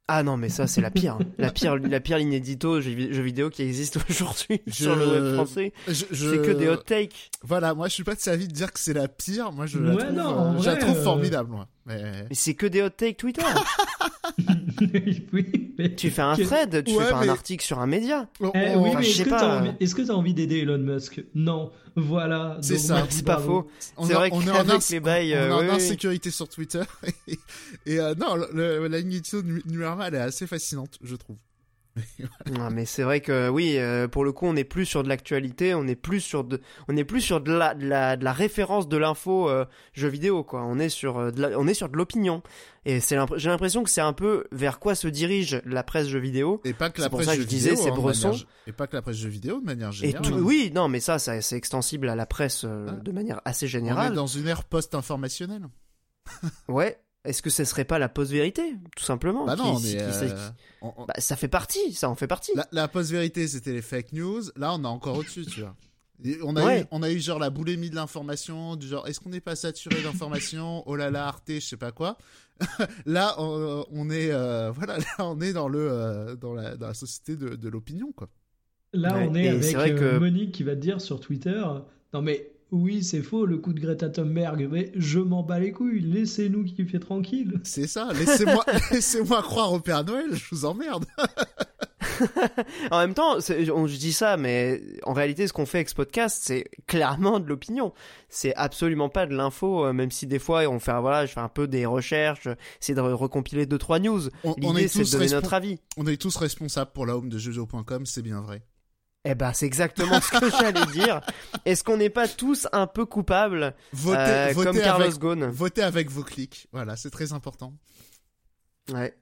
Ah 0.08 0.24
non, 0.24 0.36
mais 0.36 0.50
ça 0.50 0.68
c'est 0.68 0.82
la 0.82 0.92
pire, 0.92 1.14
hein. 1.14 1.20
la 1.38 1.52
pire, 1.52 1.78
la 1.78 2.00
pire 2.02 2.18
ligne 2.18 2.34
édito 2.34 2.82
jeux, 2.82 3.14
jeux 3.14 3.22
vidéo 3.22 3.50
qui 3.50 3.62
existe 3.62 3.98
aujourd'hui 4.10 4.60
Je- 4.68 4.74
sur 4.84 4.96
le 4.96 5.08
web 5.08 5.34
français. 5.36 5.72
Je, 5.88 6.04
je- 6.12 6.30
C'est 6.32 6.42
que 6.42 6.52
des 6.52 6.68
hot 6.68 6.78
takes. 6.78 7.30
Voilà, 7.44 7.74
moi, 7.74 7.88
je 7.88 7.94
suis 7.94 8.04
pas 8.04 8.16
de 8.16 8.20
sa 8.20 8.36
vie 8.36 8.48
de 8.48 8.54
dire 8.54 8.74
que 8.74 8.80
c'est 8.80 8.94
la 8.94 9.08
pire. 9.08 9.52
Moi, 9.54 9.68
je 9.68 9.80
la 9.80 9.96
Ouais, 9.96 10.04
trouve, 10.04 10.16
non, 10.18 10.24
euh, 10.30 10.34
en 10.50 10.60
je 10.60 10.66
la 10.66 10.72
vrai, 10.74 10.82
trouve 10.82 10.98
euh, 10.98 11.04
formidable, 11.04 11.52
moi. 11.52 11.68
Mais... 11.86 12.24
Mais 12.30 12.36
c'est 12.36 12.56
que 12.56 12.66
des 12.66 12.82
hot 12.82 12.90
takes 12.90 13.18
Twitter. 13.18 13.42
oui, 15.34 15.71
mais... 15.82 15.96
tu 15.96 16.10
fais 16.10 16.22
un 16.22 16.36
thread, 16.36 16.84
tu 16.84 16.94
Ouais, 16.96 17.04
fais 17.06 17.12
pas 17.12 17.20
mais- 17.22 17.28
un 17.28 17.32
article 17.32 17.64
sur 17.66 17.80
un 17.80 17.88
média. 17.88 18.28
on- 18.40 18.52
Eh, 18.56 18.76
oui, 18.76 18.90
Enfin, 18.90 19.02
je 19.02 19.08
est-ce 19.10 19.24
que 19.24 19.30
pas. 19.30 19.40
t'as 19.40 19.58
envie, 19.60 20.12
envie 20.12 20.34
d'aider 20.34 20.60
Elon 20.60 20.78
Musk 20.78 21.24
Non. 21.36 21.72
Voilà. 21.96 22.58
C'est 22.62 22.78
ça. 22.78 23.06
C'est 23.10 23.26
pas 23.26 23.38
faux. 23.40 23.68
C'est 23.80 24.12
est- 24.12 24.16
vrai 24.16 24.30
on 24.32 24.42
est 24.42 24.50
en 24.50 24.54
qu'avec 24.54 24.72
ins- 24.76 24.92
les 24.92 25.00
bails, 25.02 25.34
on 25.34 25.36
est 25.36 25.40
euh, 25.40 25.56
en 25.56 25.60
oui, 25.60 25.66
oui. 25.70 25.76
insécurité 25.76 26.32
sur 26.32 26.48
Twitter. 26.48 26.82
et 27.86 28.00
euh, 28.00 28.16
non, 28.16 28.36
le, 28.36 28.48
le- 28.54 28.88
la 28.88 29.00
ligne 29.00 29.20
de 29.20 29.42
Nu- 29.42 29.62
Numérama, 29.66 30.08
elle 30.08 30.16
est 30.16 30.20
assez 30.20 30.48
fascinante, 30.48 30.98
je 31.04 31.16
trouve. 31.16 31.36
Non, 32.52 32.70
mais 32.72 32.86
c'est 32.86 33.04
vrai 33.04 33.20
que 33.22 33.50
oui, 33.50 33.78
euh, 33.78 34.08
pour 34.08 34.24
le 34.24 34.32
coup, 34.32 34.46
on 34.46 34.54
n'est 34.54 34.64
plus 34.64 34.86
sur 34.86 35.04
de 35.04 35.10
l'actualité, 35.10 35.74
on 35.76 35.86
est 35.88 35.96
plus 35.96 36.22
sur 36.22 36.44
de, 36.44 36.62
on 36.88 36.96
est 36.96 37.04
plus 37.04 37.22
sur 37.22 37.42
de 37.42 37.52
la, 37.52 37.74
de 37.76 37.86
la, 37.86 38.16
de 38.18 38.24
la 38.24 38.32
référence 38.34 38.88
de 38.88 38.98
l'info 38.98 39.50
euh, 39.50 39.66
jeu 39.94 40.08
vidéo, 40.08 40.44
quoi. 40.44 40.64
On 40.64 40.80
est 40.80 40.90
sur, 40.90 41.18
euh, 41.18 41.32
de 41.32 41.42
la- 41.42 41.60
on 41.60 41.68
est 41.68 41.74
sur 41.74 41.90
de 41.90 41.98
l'opinion. 41.98 42.42
Et 42.86 43.00
c'est, 43.00 43.18
j'ai 43.36 43.50
l'impression 43.50 43.84
que 43.84 43.90
c'est 43.90 44.02
un 44.02 44.14
peu 44.14 44.46
vers 44.52 44.80
quoi 44.80 44.96
se 44.96 45.08
dirige 45.08 45.62
la 45.66 45.84
presse 45.84 46.08
jeu 46.08 46.18
vidéo. 46.20 46.62
Et 46.64 46.74
pas 46.74 46.90
que 46.90 46.98
C'est 46.98 47.04
la 47.04 47.10
pour 47.10 47.20
presse 47.20 47.30
ça 47.30 47.36
que 47.36 47.42
je 47.44 47.48
disais, 47.48 47.72
vidéo, 47.72 47.84
c'est 47.86 47.92
hein, 47.92 47.96
Bresson. 47.96 48.30
manière- 48.30 48.46
Et 48.68 48.72
pas 48.72 48.88
que 48.88 48.96
la 48.96 49.02
presse 49.02 49.18
jeux 49.18 49.30
vidéo 49.30 49.60
de 49.60 49.66
manière 49.66 49.90
Et 49.90 49.94
générale. 49.94 50.22
tout, 50.26 50.34
hein. 50.36 50.42
oui, 50.44 50.72
non, 50.74 50.88
mais 50.88 51.00
ça, 51.00 51.20
ça 51.20 51.42
c'est 51.42 51.58
extensible 51.58 52.10
à 52.10 52.16
la 52.16 52.26
presse 52.26 52.64
Ah. 52.66 52.92
de 52.92 53.12
manière 53.12 53.40
assez 53.46 53.66
On 53.66 53.68
est 53.68 53.70
générale. 53.70 54.14
dans 54.14 54.28
une 54.28 54.48
ère 54.48 54.64
post-informationnelle. 54.64 55.68
Ouais. 56.68 56.98
Est-ce 57.24 57.42
que 57.44 57.50
ce 57.52 57.64
serait 57.66 57.86
pas 57.86 58.00
la 58.00 58.10
post-vérité, 58.10 58.76
tout 58.98 59.04
simplement 59.04 59.46
Bah 59.46 59.56
non, 59.56 59.76
qui- 59.76 59.84
mais 59.84 59.90
qui- 59.92 59.98
euh, 60.00 60.50
on- 60.82 60.94
on- 60.98 61.06
bah, 61.06 61.14
ça 61.20 61.36
fait 61.36 61.48
partie, 61.48 61.94
ça 61.94 62.10
en 62.10 62.16
fait 62.16 62.26
partie. 62.28 62.52
la, 62.56 62.68
la 62.72 62.88
post-vérité, 62.88 63.48
c'était 63.48 63.74
les 63.74 63.84
fake 63.84 64.14
news. 64.14 64.42
Là, 64.56 64.74
on 64.74 64.84
est 64.84 64.88
encore 64.88 65.18
au-dessus, 65.18 65.46
tu 65.46 65.62
vois. 65.62 65.76
Et 66.24 66.38
on 66.44 66.56
a, 66.56 66.64
Ouais. 66.66 66.82
eu, 66.82 66.86
on 66.92 67.02
a 67.04 67.12
eu 67.12 67.20
genre 67.20 67.40
la 67.40 67.50
boulimie 67.50 67.90
de 67.90 67.96
l'information, 67.96 68.76
du 68.76 68.88
genre 68.88 69.08
est-ce 69.08 69.20
qu'on 69.20 69.30
n'est 69.30 69.40
pas 69.42 69.56
saturé 69.56 70.02
d'informations? 70.04 70.84
Oh 70.88 70.96
là 70.96 71.10
là, 71.12 71.28
Arte, 71.28 71.44
je 71.48 71.60
sais 71.60 71.78
pas 71.78 71.92
quoi. 71.92 72.18
là, 73.06 73.36
on, 73.40 73.86
on 73.92 74.10
est 74.10 74.32
euh, 74.32 74.72
voilà, 74.76 74.98
là, 74.98 75.06
on 75.20 75.40
est 75.42 75.54
dans 75.54 75.68
le 75.68 75.80
euh, 75.92 76.36
dans 76.36 76.54
la 76.54 76.76
dans 76.76 76.88
la 76.88 76.94
société 76.94 77.36
de, 77.36 77.56
de 77.56 77.70
l'opinion 77.70 78.12
quoi. 78.12 78.30
Là, 78.94 79.16
Ouais, 79.16 79.28
on 79.30 79.36
est 79.36 79.46
et 79.46 79.76
avec 79.76 79.94
euh, 79.94 80.16
que- 80.16 80.20
Monique 80.20 80.52
qui 80.52 80.64
va 80.64 80.76
te 80.76 80.82
dire 80.82 81.00
sur 81.02 81.20
Twitter 81.20 81.62
Non, 82.14 82.22
mais 82.22 82.51
oui, 82.72 83.04
c'est 83.04 83.22
faux 83.22 83.46
le 83.46 83.58
coup 83.58 83.74
de 83.74 83.80
Greta 83.80 84.10
Thunberg, 84.10 84.68
mais 84.72 84.92
je 84.96 85.20
m'en 85.20 85.44
bats 85.44 85.60
les 85.60 85.72
couilles, 85.72 86.00
laissez-nous 86.02 86.64
kiffer 86.64 87.00
tranquille. 87.00 87.60
C'est 87.64 87.88
ça. 87.88 88.10
Laissez-moi 88.14 88.64
laissez-moi 88.92 89.42
croire 89.42 89.74
au 89.74 89.80
Père 89.80 90.04
Noël. 90.06 90.28
Je 90.34 90.44
vous 90.52 90.66
emmerde. 90.66 91.06
En 92.92 93.00
même 93.00 93.14
temps, 93.14 93.40
c'est- 93.40 93.70
on, 93.72 93.88
je 93.88 93.98
dis 93.98 94.14
ça, 94.14 94.38
mais 94.38 94.82
en 95.04 95.14
réalité, 95.14 95.48
ce 95.48 95.54
qu'on 95.54 95.66
fait 95.66 95.80
avec 95.80 95.90
ce 95.90 95.96
podcast, 95.96 96.42
c'est 96.46 96.66
clairement 96.88 97.40
de 97.40 97.48
l'opinion. 97.48 97.94
C'est 98.30 98.54
absolument 98.56 99.10
pas 99.10 99.26
de 99.26 99.36
l'info, 99.36 99.86
euh, 99.86 99.94
même 99.94 100.12
si 100.12 100.28
des 100.28 100.40
fois, 100.40 100.64
on 100.68 100.80
fait, 100.80 101.00
voilà, 101.00 101.26
je 101.26 101.32
fais 101.34 101.40
un 101.40 101.50
peu 101.50 101.68
des 101.68 101.86
recherches, 101.86 102.48
essayer 102.82 102.96
de 102.96 103.02
re- 103.02 103.14
recompiler 103.14 103.66
deux 103.66 103.78
trois 103.78 104.00
news. 104.00 104.22
On, 104.44 104.52
on 104.52 104.74
L'idée, 104.74 104.84
est 104.84 104.88
c'est 104.88 105.00
de 105.00 105.04
tous 105.06 105.12
donner 105.14 105.30
notre 105.30 105.54
avis. 105.54 105.80
on 105.98 106.06
est 106.08 106.18
tous 106.22 106.36
responsables 106.38 106.92
pour 106.94 107.06
la 107.06 107.18
home 107.18 107.30
de 107.30 107.38
jeuxvideo.com, 107.38 108.06
c'est 108.06 108.22
bien 108.22 108.42
vrai. 108.42 108.62
Eh 109.24 109.36
ben, 109.36 109.54
c'est 109.54 109.68
exactement 109.68 110.20
ce 110.20 110.32
que 110.40 110.50
j'allais 110.60 110.86
dire. 110.92 111.22
Est-ce 111.66 111.84
qu'on 111.84 111.98
n'est 111.98 112.10
pas 112.10 112.28
tous 112.28 112.68
un 112.72 112.88
peu 112.88 113.06
coupables, 113.06 113.76
Votez, 113.94 114.18
euh, 114.20 114.52
votez 114.54 114.68
comme 114.68 114.80
Carlos 114.80 115.06
avec, 115.06 115.20
Ghosn? 115.20 115.46
votez 115.46 115.84
avec 115.84 116.10
vos 116.10 116.24
clics. 116.24 116.68
Voilà, 116.72 116.96
c'est 116.96 117.12
très 117.12 117.34
important. 117.34 117.74
Ouais. 118.92 119.16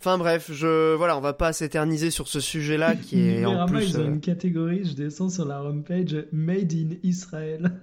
Enfin 0.00 0.18
bref, 0.18 0.50
je 0.52 0.94
voilà, 0.94 1.16
on 1.16 1.20
va 1.20 1.32
pas 1.32 1.52
s'éterniser 1.52 2.10
sur 2.10 2.28
ce 2.28 2.40
sujet-là 2.40 2.96
qui 3.02 3.20
est 3.20 3.44
en 3.44 3.66
plus. 3.66 3.90
ils 3.90 3.98
ont 3.98 4.02
euh, 4.02 4.08
une 4.08 4.20
catégorie, 4.20 4.84
je 4.84 4.94
descends 4.94 5.30
sur 5.30 5.44
la 5.44 5.62
homepage 5.62 6.26
Made 6.32 6.72
in 6.72 6.96
Israel. 7.02 7.80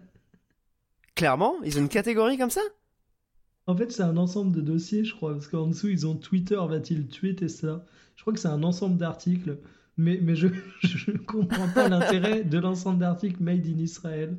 Clairement, 1.15 1.55
ils 1.63 1.77
ont 1.77 1.81
une 1.81 1.89
catégorie 1.89 2.37
comme 2.37 2.49
ça? 2.49 2.61
En 3.67 3.75
fait, 3.77 3.91
c'est 3.91 4.03
un 4.03 4.17
ensemble 4.17 4.51
de 4.51 4.61
dossiers, 4.61 5.05
je 5.05 5.13
crois, 5.15 5.33
parce 5.33 5.47
qu'en 5.47 5.67
dessous, 5.67 5.87
ils 5.87 6.07
ont 6.07 6.15
Twitter 6.15 6.59
va-t-il 6.67 7.07
tuer 7.07 7.35
Tesla 7.35 7.85
Je 8.15 8.21
crois 8.23 8.33
que 8.33 8.39
c'est 8.39 8.47
un 8.47 8.63
ensemble 8.63 8.97
d'articles, 8.97 9.57
mais, 10.01 10.19
mais 10.21 10.35
je 10.35 10.47
je 10.81 11.11
comprends 11.11 11.67
pas 11.69 11.87
l'intérêt 11.87 12.43
de 12.43 12.57
l'ensemble 12.57 12.99
d'articles 12.99 13.41
Made 13.41 13.65
in 13.65 13.79
Israel. 13.79 14.37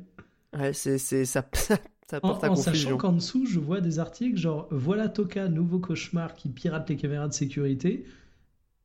Ouais, 0.57 0.73
c'est 0.73 0.97
c'est 0.97 1.25
ça, 1.25 1.45
ça 1.53 2.17
En, 2.17 2.19
porte 2.19 2.43
à 2.43 2.51
en 2.51 2.55
sachant 2.55 2.97
qu'en 2.97 3.13
dessous, 3.13 3.45
je 3.45 3.59
vois 3.59 3.81
des 3.81 3.99
articles 3.99 4.37
genre 4.37 4.67
Voilà 4.71 5.09
Toka, 5.09 5.47
nouveau 5.47 5.79
cauchemar 5.79 6.35
qui 6.35 6.49
pirate 6.49 6.89
les 6.89 6.97
caméras 6.97 7.27
de 7.27 7.33
sécurité. 7.33 8.05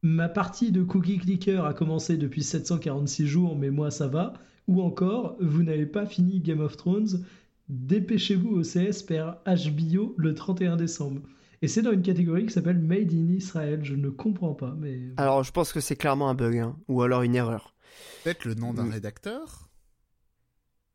Ma 0.02 0.28
partie 0.28 0.70
de 0.70 0.82
Cookie 0.84 1.18
Clicker 1.18 1.64
a 1.64 1.74
commencé 1.74 2.16
depuis 2.16 2.44
746 2.44 3.26
jours, 3.26 3.56
mais 3.56 3.70
moi 3.70 3.90
ça 3.90 4.06
va. 4.06 4.34
Ou 4.68 4.82
encore, 4.82 5.36
vous 5.40 5.62
n'avez 5.62 5.86
pas 5.86 6.06
fini 6.06 6.40
Game 6.40 6.60
of 6.60 6.76
Thrones, 6.76 7.24
dépêchez-vous 7.68 8.50
au 8.50 8.62
CS 8.62 9.02
per 9.02 9.32
HBO 9.44 10.14
le 10.16 10.34
31 10.34 10.76
décembre. 10.76 11.22
Et 11.60 11.68
c'est 11.68 11.82
dans 11.82 11.92
une 11.92 12.02
catégorie 12.02 12.46
qui 12.46 12.52
s'appelle 12.52 12.78
Made 12.78 13.12
in 13.12 13.28
Israel. 13.32 13.80
Je 13.82 13.94
ne 13.94 14.10
comprends 14.10 14.54
pas, 14.54 14.74
mais. 14.78 15.12
Alors, 15.16 15.42
je 15.42 15.50
pense 15.50 15.72
que 15.72 15.80
c'est 15.80 15.96
clairement 15.96 16.28
un 16.28 16.34
bug, 16.34 16.58
hein, 16.58 16.76
ou 16.88 17.02
alors 17.02 17.22
une 17.22 17.34
erreur. 17.34 17.74
Peut-être 18.22 18.44
le 18.44 18.54
nom 18.54 18.72
d'un 18.72 18.90
rédacteur. 18.90 19.68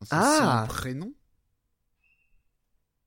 Ah. 0.10 0.64
un 0.64 0.68
prénom. 0.68 1.14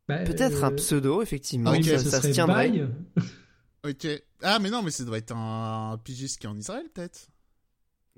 Bah, 0.08 0.18
Peut-être 0.24 0.62
un 0.64 0.72
euh, 0.72 0.76
pseudo, 0.76 1.22
effectivement. 1.22 1.72
mais 1.72 1.82
ça, 1.82 2.22
se 2.22 2.28
tiendrait. 2.28 2.88
Ok. 3.84 4.06
Ah, 4.42 4.58
mais 4.58 4.70
non, 4.70 4.82
mais 4.82 4.90
ça 4.90 5.04
doit 5.04 5.18
être 5.18 5.32
un 5.34 5.98
pigiste 6.02 6.40
qui 6.40 6.46
est 6.46 6.50
en 6.50 6.56
Israël, 6.56 6.86
peut-être. 6.92 7.28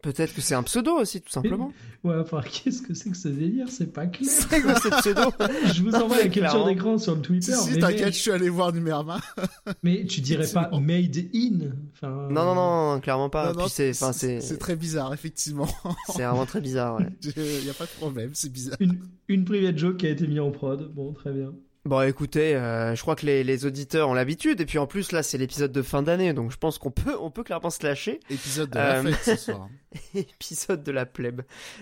Peut-être 0.03 0.33
que 0.33 0.41
c'est 0.41 0.55
un 0.55 0.63
pseudo 0.63 0.93
aussi, 0.93 1.21
tout 1.21 1.31
simplement. 1.31 1.73
Ouais, 2.05 2.15
enfin, 2.15 2.41
qu'est-ce 2.43 2.81
que 2.81 2.95
c'est 2.95 3.11
que 3.11 3.17
ce 3.17 3.27
délire? 3.27 3.69
C'est 3.69 3.93
pas 3.93 4.07
clair. 4.07 4.31
c'est 4.31 4.63
quoi 4.63 4.77
ce 4.77 4.89
pseudo? 4.89 5.33
Je 5.75 5.83
vous 5.83 5.93
envoie 5.97 6.19
la 6.19 6.29
capture 6.29 6.65
d'écran 6.65 6.97
sur 6.97 7.17
le 7.17 7.23
Twitter. 7.23 7.51
Si, 7.51 7.59
si, 7.59 7.71
mais, 7.73 7.79
t'inquiète, 7.81 8.15
je 8.15 8.19
suis 8.21 8.31
allé 8.31 8.49
voir 8.49 8.73
Numérama. 8.73 9.21
mais 9.83 10.05
tu 10.05 10.21
dirais 10.21 10.47
pas 10.47 10.71
made 10.79 11.17
in 11.35 11.73
enfin, 11.93 12.29
Non, 12.31 12.45
non, 12.45 12.55
non, 12.55 12.95
non, 12.95 13.01
clairement 13.01 13.31
pas. 13.31 13.53
C'est, 13.69 13.93
très 14.61 14.77
bizarre, 14.77 15.13
effectivement. 15.13 15.67
c'est 16.07 16.23
vraiment 16.23 16.47
très 16.47 16.61
bizarre. 16.61 17.01
Ouais. 17.01 17.07
Il 17.37 17.65
n'y 17.65 17.71
a 17.71 17.75
pas 17.75 17.87
de 17.87 17.91
problème, 17.99 18.31
c'est 18.33 18.53
bizarre. 18.53 18.77
Une, 18.79 19.01
une 19.27 19.45
private 19.45 19.77
joke 19.77 19.97
qui 19.97 20.07
a 20.07 20.11
été 20.11 20.29
mise 20.29 20.39
en 20.39 20.53
prod. 20.53 20.93
Bon, 20.95 21.13
très 21.13 21.33
bien. 21.33 21.53
Bon, 21.89 22.03
écoutez, 22.03 22.55
euh, 22.55 22.95
je 22.95 23.01
crois 23.01 23.17
que 23.17 23.25
les, 23.25 23.43
les 23.43 23.65
auditeurs 23.65 24.11
ont 24.11 24.13
l'habitude, 24.13 24.61
et 24.61 24.67
puis 24.67 24.77
en 24.77 24.87
plus 24.87 25.11
là, 25.11 25.23
c'est 25.23 25.39
l'épisode 25.39 25.73
de 25.73 25.81
fin 25.81 26.03
d'année, 26.03 26.35
donc 26.35 26.53
je 26.53 26.59
pense 26.59 26.77
qu'on 26.77 26.91
peut, 26.91 27.17
on 27.19 27.31
peut 27.31 27.43
clairement 27.43 27.71
se 27.71 27.83
lâcher. 27.83 28.21
Épisode 28.29 28.69
de 28.69 28.77
la 28.77 28.97
Euh, 28.99 29.03
fête 29.11 29.39
ce 29.39 29.53
soir. 29.53 29.71
épisode 30.15 30.83
de 30.83 30.93
la 30.93 31.07
plèbe. 31.07 31.41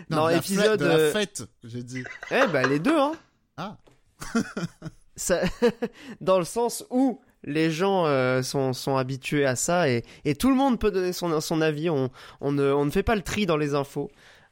Non, 0.09 0.19
Non, 0.19 0.27
de 0.27 0.31
la 0.31 0.37
épisode, 0.37 0.79
de 0.79 0.85
la 0.87 0.95
euh, 0.95 1.11
fête, 1.13 1.43
j'ai 1.65 1.83
dit. 1.83 2.05
Eh 2.31 2.47
bah 2.53 2.63
les 2.69 2.79
deux, 2.79 2.97
hein. 2.97 3.15
Ah. 3.57 3.79
ça, 5.17 5.41
dans 6.21 6.39
le 6.39 6.45
sens 6.45 6.85
où 6.91 7.21
les 7.43 7.73
gens 7.73 8.07
euh, 8.07 8.43
sont, 8.43 8.73
sont 8.75 8.97
habitués 8.97 9.45
à 9.45 9.57
ça 9.57 9.89
et, 9.91 10.05
et 10.25 10.37
tout 10.37 10.51
le 10.51 10.55
monde 10.57 10.79
peut 10.79 10.93
donner 10.93 11.13
son, 11.13 11.41
son 11.41 11.61
avis. 11.61 11.91
On, 11.91 12.11
on, 12.41 12.53
ne, 12.53 12.71
on 12.71 12.85
ne 12.85 12.91
fait 12.93 13.03
pas 13.03 13.17
le 13.17 13.23
tri 13.23 13.45
dans 13.45 13.57
les 13.57 13.75
infos. 13.75 14.09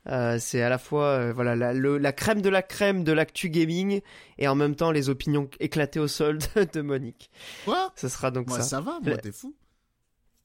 Euh, 0.08 0.36
c'est 0.38 0.60
à 0.60 0.68
la 0.68 0.76
fois 0.78 1.06
euh, 1.06 1.32
voilà 1.32 1.56
la, 1.56 1.72
le- 1.72 1.96
la 1.96 2.12
crème 2.12 2.42
de 2.42 2.50
la 2.50 2.60
crème 2.62 3.04
de 3.04 3.12
l'actu 3.12 3.48
gaming 3.48 4.02
et 4.36 4.48
en 4.48 4.54
même 4.54 4.74
temps 4.76 4.90
les 4.90 5.08
opinions 5.08 5.48
éclatées 5.60 6.00
au 6.00 6.08
sol 6.08 6.38
de, 6.56 6.64
de 6.70 6.80
Monique. 6.82 7.30
Quoi? 7.64 7.90
Ce 7.96 8.08
sera 8.08 8.30
donc 8.30 8.48
Moi, 8.48 8.58
ça. 8.58 8.62
ça 8.64 8.80
va, 8.80 8.98
moi, 9.02 9.16
t'es 9.16 9.32
fou. 9.32 9.54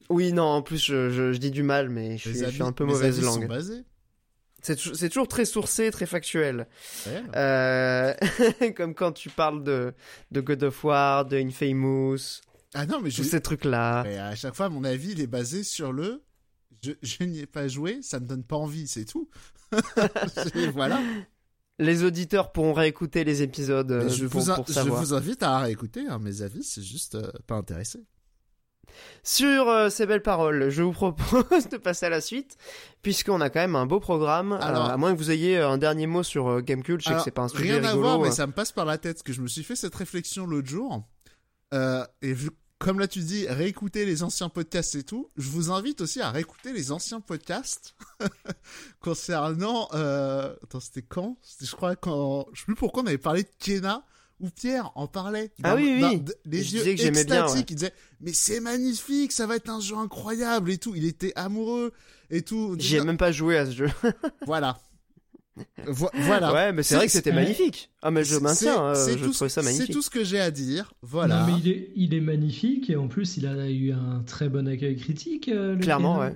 Oui, 0.09 0.31
non, 0.33 0.43
en 0.45 0.61
plus 0.61 0.83
je, 0.83 1.09
je, 1.09 1.33
je 1.33 1.37
dis 1.37 1.51
du 1.51 1.61
mal, 1.63 1.89
mais 1.89 2.17
je, 2.17 2.29
suis, 2.29 2.31
je 2.31 2.35
suis 2.37 2.45
avis- 2.45 2.61
un 2.61 2.71
peu 2.71 2.85
mauvaise 2.85 3.21
langue. 3.21 3.47
C'est 4.61 4.75
tou- 4.75 4.93
c'est 4.93 5.07
toujours 5.09 5.27
très 5.27 5.45
sourcé, 5.45 5.89
très 5.91 6.05
factuel. 6.05 6.67
Ouais. 7.05 7.21
Euh, 7.35 8.13
comme 8.75 8.93
quand 8.93 9.11
tu 9.13 9.29
parles 9.29 9.63
de, 9.63 9.93
de 10.31 10.41
God 10.41 10.63
of 10.63 10.83
War, 10.83 11.25
de 11.25 11.37
Infamous, 11.37 12.41
Ah 12.73 12.85
non, 12.85 12.99
mais 13.01 13.09
je... 13.09 13.17
tous 13.21 13.29
ces 13.29 13.39
trucs-là. 13.41 14.03
Mais 14.03 14.17
à 14.17 14.35
chaque 14.35 14.55
fois, 14.55 14.67
mon 14.69 14.83
avis, 14.83 15.11
il 15.11 15.21
est 15.21 15.27
basé 15.27 15.63
sur 15.63 15.93
le. 15.93 16.23
Je, 16.83 16.91
je 17.01 17.23
n'y 17.23 17.39
ai 17.39 17.45
pas 17.45 17.67
joué, 17.67 17.99
ça 18.01 18.19
me 18.19 18.25
donne 18.25 18.43
pas 18.43 18.55
envie, 18.55 18.87
c'est 18.87 19.05
tout. 19.05 19.29
Voilà. 20.73 21.01
Les 21.79 22.03
auditeurs 22.03 22.51
pourront 22.51 22.73
réécouter 22.73 23.23
les 23.23 23.41
épisodes 23.41 23.89
euh, 23.91 24.09
je, 24.09 24.25
pour, 24.25 24.41
vous, 24.41 24.51
je 24.67 25.13
invite 25.13 25.43
à 25.43 25.59
réécouter 25.59 26.05
hein, 26.09 26.19
mes 26.19 26.41
avis, 26.41 26.63
c'est 26.63 26.81
juste 26.81 27.15
euh, 27.15 27.31
pas 27.47 27.55
intéressé. 27.55 28.03
Sur 29.23 29.69
euh, 29.69 29.89
ces 29.89 30.05
belles 30.05 30.21
paroles, 30.21 30.69
je 30.69 30.83
vous 30.83 30.91
propose 30.91 31.69
de 31.71 31.77
passer 31.77 32.07
à 32.07 32.09
la 32.09 32.19
suite, 32.19 32.57
puisqu'on 33.01 33.39
a 33.39 33.49
quand 33.49 33.61
même 33.61 33.77
un 33.77 33.85
beau 33.85 34.01
programme. 34.01 34.53
Alors- 34.53 34.89
à 34.89 34.97
moins 34.97 35.13
que 35.13 35.17
vous 35.17 35.31
ayez 35.31 35.57
un 35.57 35.77
dernier 35.77 36.05
mot 36.05 36.23
sur 36.23 36.61
Gamecube, 36.61 36.99
je 36.99 37.05
sais 37.05 37.09
Alors, 37.11 37.21
que 37.21 37.25
c'est 37.25 37.31
pas 37.31 37.43
un 37.43 37.47
sujet 37.47 37.79
rien 37.79 37.83
à 37.85 37.95
voir, 37.95 38.19
mais 38.19 38.31
ça 38.31 38.45
me 38.45 38.51
passe 38.51 38.73
par 38.73 38.83
la 38.85 38.97
tête, 38.97 39.17
parce 39.17 39.23
que 39.23 39.33
je 39.33 39.41
me 39.41 39.47
suis 39.47 39.63
fait 39.63 39.77
cette 39.77 39.95
réflexion 39.95 40.45
l'autre 40.45 40.67
jour. 40.67 41.07
Et 41.71 42.33
vu, 42.33 42.49
comme 42.79 42.99
là 42.99 43.07
tu 43.07 43.19
dis, 43.19 43.45
réécouter 43.47 44.05
les 44.05 44.23
anciens 44.23 44.49
podcasts 44.49 44.95
et 44.95 45.03
tout, 45.03 45.29
je 45.37 45.49
vous 45.49 45.69
invite 45.69 46.01
aussi 46.01 46.21
à 46.21 46.31
réécouter 46.31 46.71
les 46.71 46.91
anciens 46.91 47.19
podcasts 47.19 47.93
concernant... 49.01 49.89
Euh... 49.93 50.55
Attends, 50.63 50.79
c'était 50.79 51.01
quand? 51.01 51.37
C'était, 51.41 51.65
je 51.65 51.75
crois, 51.75 51.95
quand... 51.97 52.47
Je 52.53 52.61
sais 52.61 52.65
plus 52.65 52.75
pourquoi 52.75 53.03
on 53.03 53.07
avait 53.07 53.17
parlé 53.17 53.43
de 53.43 53.49
Kena, 53.59 54.05
ou 54.39 54.49
Pierre 54.49 54.91
en 54.95 55.07
parlait. 55.07 55.51
Ah 55.63 55.75
oui, 55.75 55.99
oui, 56.01 56.23
Les 56.45 56.63
Je 56.63 56.77
yeux 56.77 56.83
que 56.83 56.95
j'aimais 56.95 57.25
bien, 57.25 57.43
extatiques, 57.43 57.71
il 57.71 57.75
disait, 57.75 57.93
mais 58.21 58.33
c'est 58.33 58.61
magnifique, 58.61 59.31
ça 59.31 59.45
va 59.45 59.57
être 59.57 59.69
un 59.69 59.81
jeu 59.81 59.97
incroyable 59.97 60.71
et 60.71 60.77
tout. 60.77 60.95
Il 60.95 61.05
était 61.05 61.33
amoureux 61.35 61.93
et 62.29 62.41
tout. 62.41 62.75
J'y 62.79 62.95
ai 62.95 63.03
même 63.03 63.17
pas 63.17 63.31
joué 63.31 63.57
à 63.57 63.65
ce 63.65 63.71
jeu. 63.71 63.89
Voilà. 64.45 64.79
Vo- 65.87 66.09
voilà. 66.13 66.53
ouais, 66.53 66.73
mais 66.73 66.83
c'est 66.83 66.95
vrai 66.95 67.05
que 67.07 67.11
c'était 67.11 67.29
c'est- 67.31 67.35
magnifique. 67.35 67.89
Ah, 68.01 68.11
mais 68.11 68.23
je 68.23 68.35
C'est- 68.35 68.39
maintiens, 68.41 68.83
euh, 68.83 68.95
c'est 68.95 69.17
je 69.17 69.25
tout, 69.25 69.31
trouvais 69.31 69.49
ça 69.49 69.61
C'est 69.61 69.67
magnifique. 69.71 69.91
tout 69.93 70.01
ce 70.01 70.09
que 70.09 70.23
j'ai 70.23 70.39
à 70.39 70.51
dire. 70.51 70.93
Voilà. 71.01 71.41
Non, 71.41 71.47
mais 71.53 71.59
il 71.63 71.69
est, 71.69 71.91
il 71.95 72.13
est 72.13 72.21
magnifique 72.21 72.89
et 72.89 72.95
en 72.95 73.07
plus, 73.07 73.37
il 73.37 73.45
a 73.47 73.69
eu 73.69 73.91
un 73.91 74.23
très 74.25 74.49
bon 74.49 74.67
accueil 74.67 74.95
critique. 74.97 75.49
euh, 75.49 75.77
Clairement, 75.77 76.19
ouais. 76.19 76.35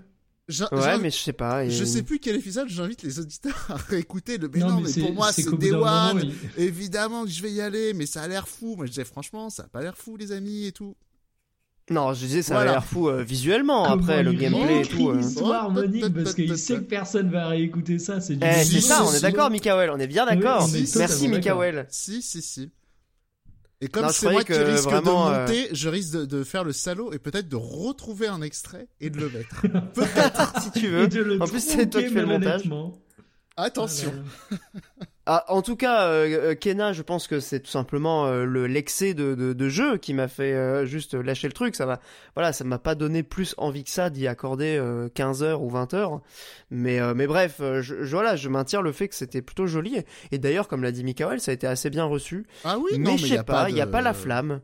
Ouais, 0.73 0.97
mais 0.99 1.09
je 1.09 1.17
sais 1.17 1.31
pas. 1.33 1.67
Je 1.69 1.85
sais 1.85 2.03
plus 2.03 2.19
quel 2.19 2.35
épisode, 2.35 2.67
j'invite 2.67 3.01
les 3.03 3.17
auditeurs 3.19 3.65
à 3.69 3.75
réécouter 3.75 4.37
le. 4.37 4.49
Mais 4.53 4.59
non, 4.59 4.81
mais, 4.81 4.89
c'est- 4.89 4.99
pour 5.01 5.13
moi, 5.13 5.31
c'est 5.31 5.49
Day 5.57 5.71
One. 5.71 6.21
il- 6.57 6.61
Évidemment 6.63 7.23
que 7.23 7.29
je 7.29 7.41
vais 7.41 7.51
y 7.51 7.61
aller, 7.61 7.93
mais 7.93 8.05
ça 8.05 8.21
a 8.23 8.27
l'air 8.27 8.47
fou. 8.47 8.75
Moi, 8.75 8.85
je 8.85 8.91
disais 8.91 9.05
franchement, 9.05 9.49
ça 9.49 9.63
a 9.63 9.67
pas 9.67 9.81
l'air 9.81 9.97
fou, 9.97 10.17
les 10.17 10.31
amis 10.33 10.65
et 10.65 10.71
tout. 10.73 10.95
Non, 11.89 12.13
je 12.13 12.19
disais 12.25 12.41
ça 12.41 12.53
Voilà. 12.55 12.71
a 12.71 12.73
l'air 12.75 12.85
fou 12.85 13.09
euh, 13.09 13.23
visuellement. 13.23 13.83
Comment 13.83 13.95
Après 14.03 14.23
le 14.23 14.31
il 14.33 14.39
gameplay 14.39 14.81
et 14.81 14.85
tout. 14.85 15.09
euh. 15.09 15.17
l'histoire, 15.17 15.65
Oh, 15.67 15.71
Monique, 15.71 16.13
parce 16.13 16.33
qu'il 16.33 16.57
sait 16.57 16.75
que 16.75 16.79
personne 16.81 17.29
va 17.29 17.47
réécouter 17.47 17.99
ça. 17.99 18.21
C'est 18.21 18.35
du 18.35 18.45
Eh, 18.47 18.53
c'est 18.53 18.63
Si, 18.63 18.81
ça, 18.81 19.03
on 19.03 19.07
si, 19.07 19.17
est 19.17 19.21
d'accord, 19.21 19.49
Mikael. 19.49 19.89
On 19.89 19.99
est 19.99 20.07
bien 20.07 20.25
d'accord. 20.25 20.67
Oui, 20.71 20.89
Merci, 20.95 21.27
Mikael. 21.27 21.85
Si, 21.89 22.21
si, 22.21 22.41
si. 22.41 22.71
Et 23.81 23.89
comme 23.89 24.07
c'est 24.11 24.31
moi 24.31 24.41
qui 24.45 24.53
que 24.53 24.53
risque 24.53 24.85
vraiment, 24.85 25.29
de 25.29 25.33
euh, 25.35 25.39
monter, 25.41 25.67
je 25.73 25.89
risque 25.89 26.13
de, 26.13 26.25
de 26.25 26.43
faire 26.45 26.63
le 26.63 26.71
salaud 26.71 27.11
et 27.11 27.19
peut-être 27.19 27.49
de 27.49 27.57
retrouver 27.57 28.27
un 28.27 28.41
extrait 28.41 28.87
et 29.01 29.09
de 29.09 29.19
le 29.19 29.29
mettre. 29.29 29.61
peut-être. 29.93 30.61
si 30.61 30.71
tu 30.71 30.85
Et 30.85 30.89
veux. 30.89 31.07
de 31.09 31.19
le 31.21 31.41
En 31.41 31.45
plus, 31.47 31.59
c'est 31.59 31.89
toi 31.89 32.01
qui 32.01 32.07
fais 32.07 32.21
le 32.21 32.27
montage. 32.27 32.63
Attention. 33.57 34.13
Ah 34.15 34.55
là 34.55 34.57
là. 35.01 35.07
Ah, 35.25 35.45
en 35.47 35.61
tout 35.61 35.77
cas, 35.77 36.07
euh, 36.09 36.51
euh, 36.51 36.55
Kena, 36.55 36.91
je 36.91 37.01
pense 37.01 37.27
que 37.27 37.39
c'est 37.39 37.61
tout 37.61 37.69
simplement 37.71 38.25
euh, 38.27 38.43
le 38.43 38.67
l'excès 38.67 39.13
de, 39.13 39.35
de, 39.35 39.53
de 39.53 39.69
jeu 39.69 39.97
qui 39.97 40.13
m'a 40.13 40.27
fait 40.27 40.51
euh, 40.53 40.85
juste 40.85 41.13
lâcher 41.13 41.47
le 41.47 41.53
truc. 41.53 41.75
Ça 41.75 41.85
va, 41.85 42.01
voilà, 42.35 42.51
ça 42.51 42.65
m'a 42.65 42.77
pas 42.77 42.93
donné 42.93 43.23
plus 43.23 43.55
envie 43.57 43.85
que 43.85 43.89
ça 43.89 44.09
d'y 44.09 44.27
accorder 44.27 44.75
euh, 44.77 45.07
15 45.13 45.41
heures 45.41 45.61
ou 45.61 45.69
20 45.69 45.93
heures. 45.93 46.21
Mais 46.71 46.99
euh, 46.99 47.13
mais 47.15 47.25
bref, 47.25 47.57
euh, 47.61 47.81
je, 47.81 48.03
je- 48.03 48.11
voilà, 48.15 48.35
je 48.35 48.49
maintiens 48.49 48.81
le 48.81 48.91
fait 48.91 49.07
que 49.07 49.15
c'était 49.15 49.41
plutôt 49.41 49.65
joli. 49.65 49.97
Et 50.33 50.39
d'ailleurs, 50.39 50.67
comme 50.67 50.83
l'a 50.83 50.91
dit 50.91 51.05
Mikael, 51.05 51.39
ça 51.39 51.51
a 51.51 51.53
été 51.53 51.67
assez 51.67 51.89
bien 51.89 52.03
reçu. 52.03 52.45
Ah 52.65 52.77
oui, 52.77 52.91
mais 52.91 52.97
non, 52.97 53.11
mais 53.13 53.17
je 53.17 53.25
y 53.27 53.29
sais 53.29 53.37
a 53.37 53.43
pas, 53.45 53.69
il 53.69 53.77
y 53.77 53.81
a 53.81 53.85
de- 53.85 53.91
pas 53.91 54.01
la 54.01 54.13
flamme. 54.13 54.59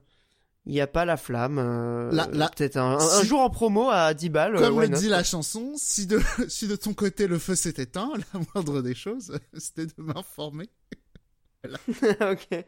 Il 0.65 0.73
y 0.73 0.81
a 0.81 0.87
pas 0.87 1.05
la 1.05 1.17
flamme. 1.17 1.57
euh, 1.57 2.11
La- 2.11 2.27
la- 2.31 2.49
Peut-être 2.49 2.77
un, 2.77 2.91
un- 2.91 2.95
un 2.97 3.21
Si- 3.21 3.27
jour 3.27 3.39
en 3.41 3.49
promo 3.49 3.89
à 3.89 4.13
10 4.13 4.29
balles. 4.29 4.55
euh, 4.57 4.59
Comme 4.59 4.77
why 4.77 4.87
le 4.87 4.97
dit 4.97 5.07
la 5.07 5.23
chanson, 5.23 5.73
si 5.77 6.05
de, 6.05 6.19
si 6.47 6.67
de 6.67 6.75
ton 6.75 6.93
côté 6.93 7.27
le 7.27 7.39
feu 7.39 7.55
s'est 7.55 7.73
éteint, 7.77 8.11
la 8.33 8.41
moindre 8.53 8.81
des 8.81 8.93
choses, 8.95 9.39
c'était 9.57 9.85
de 9.87 9.93
m'informer. 9.97 10.69
ok. 12.21 12.65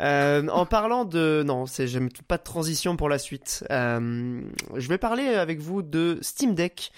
Euh, 0.00 0.48
en 0.48 0.64
parlant 0.64 1.04
de 1.04 1.42
non, 1.44 1.66
c'est 1.66 1.86
j'aime 1.86 2.08
pas 2.26 2.38
de 2.38 2.42
transition 2.42 2.96
pour 2.96 3.08
la 3.10 3.18
suite. 3.18 3.64
Euh, 3.70 4.40
je 4.76 4.88
vais 4.88 4.96
parler 4.98 5.26
avec 5.28 5.60
vous 5.60 5.82
de 5.82 6.18
Steam 6.22 6.54
Deck. 6.54 6.90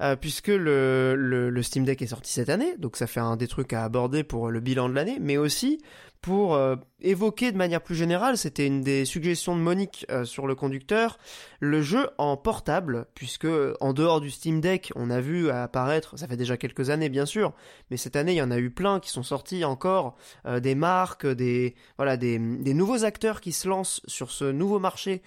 euh, 0.00 0.14
puisque 0.16 0.48
le, 0.48 1.14
le, 1.16 1.50
le 1.50 1.62
Steam 1.62 1.84
Deck 1.84 2.00
est 2.02 2.06
sorti 2.08 2.32
cette 2.32 2.48
année, 2.50 2.76
donc 2.78 2.96
ça 2.96 3.06
fait 3.06 3.20
un 3.20 3.36
des 3.36 3.46
trucs 3.48 3.72
à 3.72 3.84
aborder 3.84 4.22
pour 4.24 4.50
le 4.50 4.60
bilan 4.60 4.88
de 4.88 4.94
l'année, 4.94 5.18
mais 5.20 5.36
aussi 5.36 5.80
pour 6.24 6.54
euh, 6.54 6.76
évoquer 7.02 7.52
de 7.52 7.58
manière 7.58 7.82
plus 7.82 7.94
générale, 7.94 8.38
c'était 8.38 8.66
une 8.66 8.80
des 8.80 9.04
suggestions 9.04 9.54
de 9.54 9.60
Monique 9.60 10.06
euh, 10.10 10.24
sur 10.24 10.46
le 10.46 10.54
conducteur, 10.54 11.18
le 11.60 11.82
jeu 11.82 12.08
en 12.16 12.38
portable, 12.38 13.04
puisque 13.14 13.46
en 13.80 13.92
dehors 13.92 14.22
du 14.22 14.30
Steam 14.30 14.62
Deck, 14.62 14.90
on 14.96 15.10
a 15.10 15.20
vu 15.20 15.50
apparaître, 15.50 16.18
ça 16.18 16.26
fait 16.26 16.38
déjà 16.38 16.56
quelques 16.56 16.88
années 16.88 17.10
bien 17.10 17.26
sûr, 17.26 17.52
mais 17.90 17.98
cette 17.98 18.16
année 18.16 18.32
il 18.32 18.36
y 18.38 18.42
en 18.42 18.50
a 18.50 18.56
eu 18.56 18.70
plein 18.70 19.00
qui 19.00 19.10
sont 19.10 19.22
sortis 19.22 19.66
encore, 19.66 20.16
euh, 20.46 20.60
des 20.60 20.74
marques, 20.74 21.26
des 21.26 21.74
voilà, 21.98 22.16
des, 22.16 22.38
des 22.38 22.72
nouveaux 22.72 23.04
acteurs 23.04 23.42
qui 23.42 23.52
se 23.52 23.68
lancent 23.68 24.00
sur 24.06 24.30
ce 24.30 24.46
nouveau 24.50 24.78
marché 24.78 25.20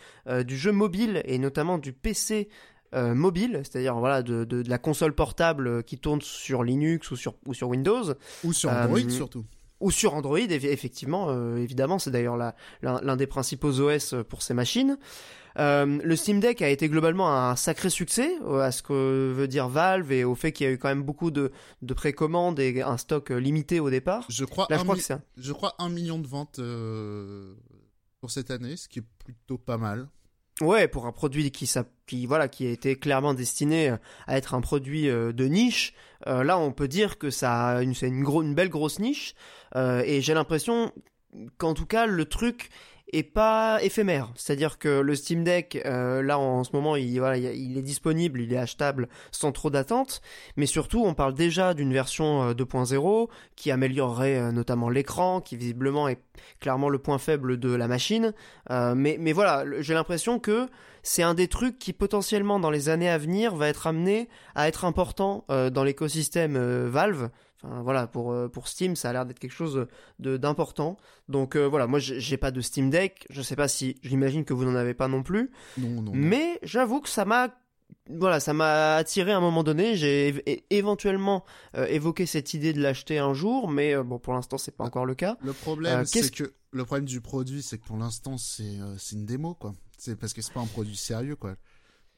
du 0.45 0.57
jeu 0.57 0.71
mobile 0.71 1.21
et 1.25 1.38
notamment 1.38 1.77
du 1.77 1.93
PC 1.93 2.49
euh, 2.95 3.13
mobile, 3.13 3.62
c'est-à-dire 3.63 3.95
voilà 3.95 4.23
de, 4.23 4.45
de, 4.45 4.62
de 4.62 4.69
la 4.69 4.77
console 4.77 5.13
portable 5.13 5.83
qui 5.83 5.99
tourne 5.99 6.21
sur 6.21 6.63
Linux 6.63 7.12
ou 7.12 7.17
sur 7.17 7.36
ou 7.45 7.53
sur 7.53 7.67
Windows 7.67 8.13
Ou 8.45 8.53
sur 8.53 8.71
Euh, 8.71 8.86
Android 8.86 9.10
surtout. 9.10 9.43
Ou 9.80 9.92
sur 9.92 10.13
Android, 10.16 10.38
eff- 10.40 10.66
effectivement, 10.66 11.28
euh, 11.30 11.58
évidemment, 11.58 12.00
c'est 12.00 12.12
d'ailleurs 12.12 12.38
l'un 12.82 13.16
des 13.16 13.28
principaux 13.28 13.80
OS 13.80 14.16
pour 14.30 14.42
ces 14.42 14.54
machines. 14.54 14.98
Euh, 15.60 16.00
le 16.04 16.16
Steam 16.16 16.40
Deck 16.40 16.62
a 16.62 16.70
été 16.70 16.88
globalement 16.88 17.32
un 17.34 17.56
sacré 17.56 17.90
succès, 17.90 18.30
euh, 18.44 18.60
à 18.60 18.72
ce 18.72 18.84
que 18.84 19.34
veut 19.36 19.48
dire 19.48 19.70
Valve 19.70 20.12
et 20.12 20.24
au 20.24 20.36
fait 20.36 20.52
qu'il 20.52 20.68
y 20.68 20.70
a 20.70 20.72
eu 20.74 20.78
quand 20.78 20.88
même 20.90 21.02
beaucoup 21.02 21.32
de, 21.32 21.52
de 21.82 21.94
précommandes 21.96 22.60
et 22.60 22.84
un 22.84 22.98
stock 22.98 23.32
limité 23.32 23.80
au 23.80 23.90
départ. 23.90 24.26
Je 24.30 24.46
crois, 24.46 24.68
Là, 24.70 24.78
je 24.78 24.84
crois 24.84 24.96
que 24.96 25.13
un- 25.13 25.22
je 25.38 25.54
crois 25.54 25.74
un 25.80 25.90
million 25.90 26.20
de 26.20 26.28
ventes 26.28 26.60
euh, 26.60 27.56
pour 28.20 28.30
cette 28.30 28.52
année, 28.52 28.78
ce 28.78 28.88
qui 28.88 29.00
est 29.00 29.06
plutôt 29.26 29.58
pas 29.58 29.78
mal. 29.78 30.08
Ouais, 30.62 30.88
pour 30.88 31.06
un 31.06 31.12
produit 31.12 31.52
qui, 31.52 31.72
qui, 32.08 32.26
voilà, 32.26 32.48
qui 32.48 32.65
a 32.65 32.72
été 32.72 32.96
clairement 32.96 33.36
destiné 33.36 33.91
euh, 33.91 33.98
à 34.26 34.38
être 34.38 34.56
un 34.56 34.62
produit 34.62 35.08
euh, 35.08 35.32
de 35.32 35.46
niche, 35.46 35.93
euh, 36.26 36.43
là 36.43 36.58
on 36.58 36.72
peut 36.72 36.88
dire 36.88 37.20
que 37.20 37.30
ça 37.30 37.84
une, 37.84 38.56
belle 38.56 38.70
grosse 38.70 39.00
niche, 39.00 39.36
et 39.76 40.22
j'ai 40.22 40.34
l'impression 40.34 40.91
qu'en 41.60 41.76
tout 41.76 41.86
cas 41.86 42.08
le 42.08 42.26
truc 42.26 42.70
est 43.13 43.24
pas 43.24 43.80
éphémère. 43.82 44.32
C'est-à-dire 44.36 44.78
que 44.78 45.00
le 45.00 45.15
Steam 45.15 45.43
Deck, 45.43 45.82
euh, 45.86 46.22
là 46.22 46.39
en 46.39 46.63
ce 46.63 46.72
moment, 46.74 46.96
il, 46.96 47.17
est 47.17 47.82
disponible, 47.82 48.41
il 48.41 48.54
est 48.54 48.58
achetable 48.58 49.08
sans 49.32 49.52
trop 49.52 49.70
d'attente, 49.70 50.22
mais 50.56 50.65
surtout 50.65 51.04
on 51.06 51.13
parle 51.13 51.34
déjà 51.34 51.74
d'une 51.74 51.93
version 51.93 52.50
euh, 52.50 52.54
2.0 52.54 53.30
qui 53.56 53.72
améliorerait 53.72 54.38
euh, 54.38 54.52
notamment 54.52 54.89
l'écran, 54.89 55.41
qui 55.41 55.56
visiblement 55.56 56.08
est 56.08 56.20
clairement 56.60 56.89
le 56.89 57.00
point 57.00 57.17
faible 57.17 57.58
de 57.58 57.74
la 57.74 57.88
machine. 57.88 58.34
Euh, 58.70 58.96
mais, 58.96 59.34
voilà, 59.34 59.63
j'ai 59.80 59.93
l'impression 59.93 60.39
que 60.39 60.67
c'est 61.04 61.24
un 61.24 61.34
des 61.34 61.48
trucs 61.48 61.80
qui 61.80 61.93
potentiellement 61.93 62.60
dans 62.60 62.72
les 62.72 62.89
années 62.89 63.10
à 63.10 63.17
venir 63.17 63.56
va 63.56 63.67
être 63.67 63.88
amené 63.88 64.28
à 64.56 64.67
être 64.67 64.86
important 64.86 65.46
euh, 65.50 65.70
dans 65.70 65.84
l'écosystème 65.84 66.56
euh, 66.56 66.89
Valve. 66.89 67.30
Enfin 67.63 67.82
voilà, 67.82 68.06
pour, 68.08 68.32
euh, 68.32 68.48
pour 68.48 68.67
Steam, 68.67 68.96
ça 68.96 69.10
a 69.10 69.13
l'air 69.13 69.26
d'être 69.26 69.39
quelque 69.39 69.52
chose 69.52 69.88
de 70.20 70.38
d'important. 70.38 70.98
Donc 71.28 71.56
euh, 71.56 71.65
voilà, 71.67 71.88
moi 71.88 72.00
j'ai 72.00 72.38
pas 72.38 72.52
de 72.52 72.62
Steam 72.62 72.89
Deck, 72.89 73.26
je 73.30 73.41
sais 73.41 73.56
pas 73.56 73.67
si, 73.67 73.96
j'imagine 74.04 74.46
que 74.46 74.54
vous 74.54 74.63
n'en 74.65 74.76
avez 74.76 74.93
pas 74.93 75.08
non 75.08 75.24
plus, 75.24 75.52
Non, 75.78 76.02
non. 76.02 76.12
mais 76.13 76.60
j'avoue 76.63 77.02
que 77.02 77.10
ça 77.10 77.26
m'a 77.26 77.50
voilà, 78.10 78.39
ça 78.39 78.54
m'a 78.54 78.96
attiré 78.96 79.32
à 79.32 79.38
un 79.38 79.41
moment 79.41 79.63
donné. 79.63 79.96
J'ai 79.96 80.43
éventuellement 80.70 81.43
euh, 81.76 81.86
évoqué 81.88 82.26
cette 82.26 82.54
idée 82.54 82.74
de 82.74 82.82
l'acheter 82.82 83.17
un 83.17 83.34
jour, 83.34 83.70
mais 83.70 83.96
euh, 83.96 84.04
bon, 84.04 84.17
pour 84.20 84.34
l'instant, 84.34 84.58
c'est 84.58 84.76
pas 84.76 84.86
encore 84.86 85.06
le 85.06 85.15
cas. 85.15 85.38
Le 85.41 85.54
problème, 85.54 86.00
Euh, 86.00 86.04
c'est 86.06 86.20
qu'est-ce 86.22 86.32
que 86.32 86.54
le 86.72 86.86
problème 86.86 87.06
du 87.06 87.22
produit, 87.22 87.62
c'est 87.62 87.78
que 87.78 87.86
pour 87.86 87.98
l'instant, 87.98 88.38
c'est 88.38 88.78
c'est 88.98 89.15
une 89.15 89.26
démo, 89.26 89.56
quoi. 89.56 89.74
C'est 89.98 90.15
parce 90.17 90.34
que 90.34 90.41
c'est 90.41 90.54
pas 90.54 90.60
un 90.62 90.67
produit 90.67 90.96
sérieux, 90.98 91.36
quoi. 91.36 91.56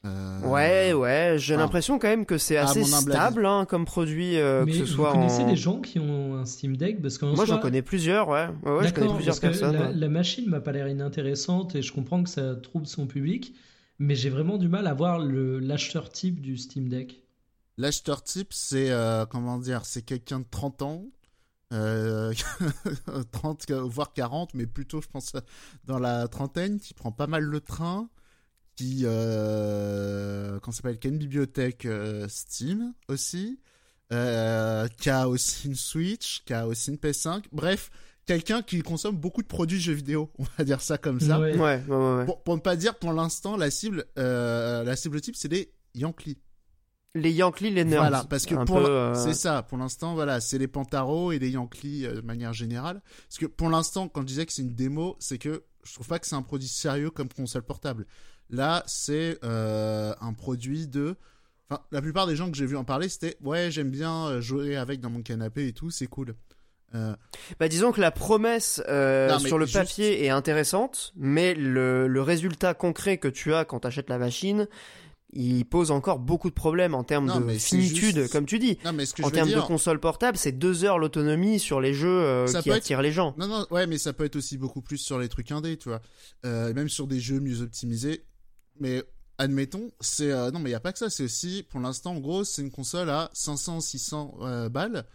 Euh, 0.06 0.40
Ouais, 0.40 0.92
ouais, 0.94 1.36
j'ai 1.38 1.54
ah. 1.54 1.58
l'impression 1.58 1.98
quand 1.98 2.08
même 2.08 2.24
que 2.24 2.38
c'est 2.38 2.56
assez 2.56 2.84
stable 2.84 3.44
hein, 3.44 3.66
comme 3.68 3.84
produit, 3.84 4.38
euh, 4.38 4.64
Mais 4.64 4.72
que 4.72 4.78
ce 4.78 4.82
vous 4.84 4.86
soit 4.86 5.12
connaissez 5.12 5.42
en. 5.42 5.50
des 5.50 5.56
gens 5.56 5.80
qui 5.80 5.98
ont 5.98 6.36
un 6.36 6.46
Steam 6.46 6.76
Deck? 6.76 7.02
Parce 7.02 7.20
Moi, 7.20 7.44
j'en 7.44 7.58
connais 7.58 7.82
plusieurs, 7.82 8.28
ouais. 8.28 8.48
Ouais, 8.64 8.72
ouais, 8.72 8.88
je 8.88 8.94
connais 8.94 9.06
D'accord, 9.06 9.14
plusieurs 9.16 9.38
parce 9.40 9.40
que 9.40 9.46
personnes. 9.60 9.76
la, 9.76 9.88
ouais. 9.88 9.94
la 9.94 10.08
machine 10.08 10.48
m'a 10.48 10.60
pas 10.60 10.72
l'air 10.72 10.88
inintéressante 10.88 11.74
et 11.74 11.82
je 11.82 11.92
comprends 11.92 12.22
que 12.22 12.30
ça 12.30 12.54
trouble 12.56 12.86
son 12.86 13.06
public, 13.06 13.54
mais 13.98 14.14
j'ai 14.14 14.30
vraiment 14.30 14.56
du 14.56 14.68
mal 14.68 14.86
à 14.86 14.94
voir 14.94 15.18
le 15.18 15.58
l'acheteur 15.58 16.08
type 16.08 16.40
du 16.40 16.56
Steam 16.56 16.88
Deck. 16.88 17.22
L'acheteur 17.76 18.22
type, 18.22 18.52
c'est 18.52 18.90
euh, 18.90 19.26
comment 19.26 19.58
dire, 19.58 19.84
c'est 19.84 20.02
quelqu'un 20.02 20.40
de 20.40 20.46
30 20.50 20.82
ans, 20.82 21.04
euh, 21.72 22.32
30 23.32 23.70
voire 23.70 24.12
40, 24.14 24.54
mais 24.54 24.66
plutôt, 24.66 25.00
je 25.02 25.08
pense, 25.08 25.32
dans 25.84 25.98
la 25.98 26.26
trentaine, 26.28 26.78
qui 26.80 26.94
prend 26.94 27.12
pas 27.12 27.26
mal 27.26 27.42
le 27.42 27.60
train, 27.60 28.08
qui, 28.80 29.02
euh, 29.04 30.58
comment 30.60 30.72
ça 30.72 30.78
s'appelle, 30.78 30.98
qui 30.98 31.08
a 31.08 31.10
une 31.10 31.18
bibliothèque 31.18 31.84
euh, 31.84 32.26
Steam 32.28 32.94
aussi, 33.08 33.60
euh, 34.10 34.88
qui 34.98 35.10
a 35.10 35.28
aussi 35.28 35.68
une 35.68 35.74
Switch, 35.74 36.42
qui 36.46 36.54
a 36.54 36.66
aussi 36.66 36.88
une 36.88 36.96
PS5, 36.96 37.44
bref, 37.52 37.90
quelqu'un 38.24 38.62
qui 38.62 38.80
consomme 38.80 39.16
beaucoup 39.16 39.42
de 39.42 39.46
produits 39.46 39.80
jeux 39.80 39.92
vidéo, 39.92 40.30
on 40.38 40.44
va 40.56 40.64
dire 40.64 40.80
ça 40.80 40.96
comme 40.96 41.20
ça. 41.20 41.38
Ouais. 41.38 41.58
Ouais, 41.58 41.82
ouais. 41.88 42.24
Pour, 42.24 42.42
pour 42.42 42.56
ne 42.56 42.60
pas 42.62 42.74
dire, 42.74 42.94
pour 42.94 43.12
l'instant, 43.12 43.58
la 43.58 43.70
cible, 43.70 44.06
euh, 44.18 44.82
la 44.82 44.96
cible 44.96 45.20
type, 45.20 45.36
c'est 45.36 45.52
les 45.52 45.74
Yankees. 45.94 46.38
Les 47.14 47.32
Yankees, 47.32 47.70
les 47.70 47.84
nerds. 47.84 48.00
Voilà, 48.00 48.24
parce 48.24 48.46
que 48.46 48.54
euh, 48.54 49.14
c'est 49.14 49.34
ça, 49.34 49.62
pour 49.62 49.76
l'instant, 49.76 50.14
voilà, 50.14 50.40
c'est 50.40 50.56
les 50.56 50.68
Pantaros 50.68 51.32
et 51.32 51.38
les 51.38 51.50
Yankees 51.50 52.06
euh, 52.06 52.14
de 52.14 52.20
manière 52.22 52.54
générale. 52.54 53.02
Parce 53.28 53.38
que 53.38 53.46
pour 53.46 53.68
l'instant, 53.68 54.08
quand 54.08 54.22
je 54.22 54.26
disais 54.26 54.46
que 54.46 54.52
c'est 54.54 54.62
une 54.62 54.74
démo, 54.74 55.16
c'est 55.18 55.36
que 55.36 55.64
je 55.84 55.94
trouve 55.94 56.06
pas 56.06 56.18
que 56.18 56.26
c'est 56.26 56.36
un 56.36 56.42
produit 56.42 56.68
sérieux 56.68 57.10
comme 57.10 57.28
console 57.28 57.62
portable. 57.62 58.06
Là, 58.50 58.82
c'est 58.86 59.38
euh, 59.44 60.12
un 60.20 60.32
produit 60.32 60.86
de. 60.86 61.16
Enfin, 61.70 61.82
la 61.92 62.02
plupart 62.02 62.26
des 62.26 62.34
gens 62.36 62.50
que 62.50 62.56
j'ai 62.56 62.66
vu 62.66 62.76
en 62.76 62.84
parler, 62.84 63.08
c'était 63.08 63.36
ouais, 63.42 63.70
j'aime 63.70 63.90
bien 63.90 64.26
euh, 64.26 64.40
jouer 64.40 64.76
avec 64.76 65.00
dans 65.00 65.10
mon 65.10 65.22
canapé 65.22 65.68
et 65.68 65.72
tout, 65.72 65.90
c'est 65.90 66.08
cool. 66.08 66.34
Euh, 66.96 67.14
Bah, 67.60 67.68
disons 67.68 67.92
que 67.92 68.00
la 68.00 68.10
promesse 68.10 68.82
euh, 68.88 69.28
Non, 69.30 69.38
sur 69.38 69.56
le 69.58 69.66
juste- 69.66 69.78
papier 69.78 70.24
est 70.24 70.30
intéressante, 70.30 71.12
mais 71.14 71.54
le, 71.54 72.08
le 72.08 72.22
résultat 72.22 72.74
concret 72.74 73.18
que 73.18 73.28
tu 73.28 73.54
as 73.54 73.64
quand 73.64 73.78
tu 73.80 73.86
achètes 73.86 74.10
la 74.10 74.18
machine, 74.18 74.66
il 75.32 75.64
pose 75.64 75.92
encore 75.92 76.18
beaucoup 76.18 76.48
de 76.50 76.54
problèmes 76.54 76.92
en 76.96 77.04
termes 77.04 77.26
Non, 77.26 77.38
de 77.38 77.52
finitude, 77.52 78.16
juste- 78.22 78.32
comme 78.32 78.46
tu 78.46 78.58
dis. 78.58 78.76
Non, 78.84 78.92
mais 78.92 79.06
ce 79.06 79.14
que 79.14 79.22
En 79.22 79.30
termes 79.30 79.52
de 79.52 79.60
console 79.60 80.00
portable, 80.00 80.36
c'est 80.36 80.50
deux 80.50 80.82
heures 80.84 80.98
l'autonomie 80.98 81.60
sur 81.60 81.80
les 81.80 81.94
jeux 81.94 82.08
euh, 82.08 82.48
Ça 82.48 82.60
qui 82.62 82.70
être- 82.70 82.78
attirent 82.78 83.02
les 83.02 83.12
gens. 83.12 83.36
Non, 83.38 83.46
non, 83.46 83.64
ouais, 83.70 83.86
mais 83.86 83.96
ça 83.98 84.12
peut 84.12 84.24
être 84.24 84.34
aussi 84.34 84.58
beaucoup 84.58 84.82
plus 84.82 84.98
sur 84.98 85.20
les 85.20 85.28
trucs 85.28 85.52
indés, 85.52 85.76
tu 85.76 85.88
vois. 85.88 86.00
Même 86.42 86.88
sur 86.88 87.06
des 87.06 87.20
jeux 87.20 87.38
mieux 87.38 87.62
optimisés. 87.62 88.24
Mais 88.80 89.02
admettons, 89.38 89.90
c'est. 90.00 90.30
euh, 90.32 90.50
non, 90.50 90.58
mais 90.58 90.70
il 90.70 90.72
n'y 90.72 90.76
a 90.76 90.80
pas 90.80 90.92
que 90.92 90.98
ça. 90.98 91.08
C'est 91.10 91.22
aussi, 91.24 91.62
pour 91.68 91.80
l'instant, 91.80 92.12
en 92.12 92.18
gros, 92.20 92.44
c'est 92.44 92.62
une 92.62 92.70
console 92.70 93.08
à 93.10 93.30
500, 93.32 93.80
600 93.80 94.34
euh, 94.42 94.68
balles 94.68 95.06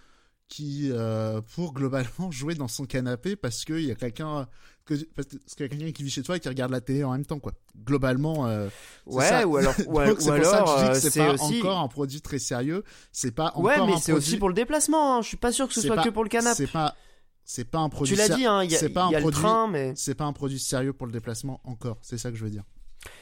qui, 0.48 0.90
euh, 0.92 1.42
pour 1.56 1.74
globalement 1.74 2.30
jouer 2.32 2.56
dans 2.56 2.68
son 2.68 2.86
canapé 2.86 3.36
parce 3.36 3.66
qu'il 3.66 3.82
y 3.82 3.92
a 3.92 3.96
quelqu'un. 3.96 4.48
Que, 4.86 4.94
parce 5.16 5.28
qu'il 5.28 5.40
y 5.62 5.64
a 5.64 5.68
quelqu'un 5.68 5.92
qui 5.92 6.04
vit 6.04 6.12
chez 6.12 6.22
toi 6.22 6.38
et 6.38 6.40
qui 6.40 6.48
regarde 6.48 6.72
la 6.72 6.80
télé 6.80 7.04
en 7.04 7.12
même 7.14 7.26
temps, 7.26 7.40
quoi. 7.40 7.54
Globalement. 7.86 8.46
euh, 8.46 8.70
Ouais, 9.08 9.28
ça. 9.28 9.48
ou 9.48 9.58
alors, 9.58 9.74
ou, 9.88 9.94
Donc, 10.06 10.20
ou 10.22 10.30
alors, 10.30 10.96
c'est 10.96 11.18
pas 11.18 11.34
aussi. 11.34 11.58
encore 11.60 11.80
un 11.80 11.88
produit 11.88 12.22
très 12.22 12.38
sérieux. 12.38 12.84
C'est 13.12 13.32
pas 13.32 13.48
encore 13.48 13.64
Ouais, 13.64 13.78
mais 13.80 13.94
c'est 13.94 14.12
produit- 14.12 14.14
aussi 14.30 14.38
pour 14.38 14.50
le 14.50 14.54
déplacement. 14.54 15.16
hein. 15.18 15.22
Je 15.24 15.28
suis 15.30 15.38
pas 15.38 15.52
sûr 15.52 15.68
que 15.68 15.74
ce 15.74 15.82
soit 15.82 15.96
pas- 15.96 16.04
que 16.04 16.10
pour 16.10 16.24
le 16.24 16.30
canapé. 16.30 16.56
C'est 16.56 16.72
pas. 16.72 16.96
C'est 17.48 17.66
pas 17.66 17.80
un 17.80 17.90
produit. 17.90 18.14
Tu 18.16 18.20
l'as 18.20 18.30
dit, 18.30 18.46
hein, 18.46 18.64
il 18.64 18.72
y 18.72 18.76
a, 18.76 18.80
c'est 18.80 18.90
pas 18.90 19.08
il 19.10 19.14
y 19.14 19.16
a 19.16 19.18
un 19.18 19.22
le 19.22 19.26
produit- 19.26 19.42
train, 19.42 19.68
mais 19.68 19.94
c'est 19.96 20.14
pas 20.16 20.26
un 20.26 20.34
produit 20.34 20.60
sérieux 20.60 20.94
pour 20.94 21.06
le 21.08 21.14
déplacement 21.14 21.62
encore. 21.64 21.98
C'est 22.04 22.18
ça 22.20 22.30
que 22.30 22.36
je 22.38 22.44
veux 22.44 22.50
dire. 22.52 22.64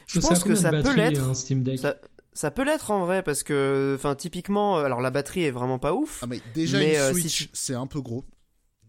Je 0.06 0.20
pense 0.20 0.44
que 0.44 0.54
ça 0.54 0.70
peut 0.70 0.94
l'être. 0.94 1.32
Deck 1.62 1.78
Ça, 1.78 1.96
ça 2.32 2.50
peut 2.50 2.64
l'être 2.64 2.90
en 2.90 3.04
vrai 3.06 3.22
parce 3.22 3.42
que, 3.42 3.94
enfin, 3.96 4.14
typiquement, 4.14 4.76
alors 4.78 5.00
la 5.00 5.10
batterie 5.10 5.44
est 5.44 5.50
vraiment 5.50 5.78
pas 5.78 5.94
ouf. 5.94 6.20
Ah, 6.22 6.26
mais 6.26 6.40
déjà, 6.54 6.78
Mais, 6.78 6.94
une 6.94 7.00
euh, 7.00 7.14
si 7.14 7.20
Switch, 7.22 7.38
tu- 7.44 7.48
c'est 7.52 7.74
un 7.74 7.86
peu 7.86 8.00
gros. 8.00 8.24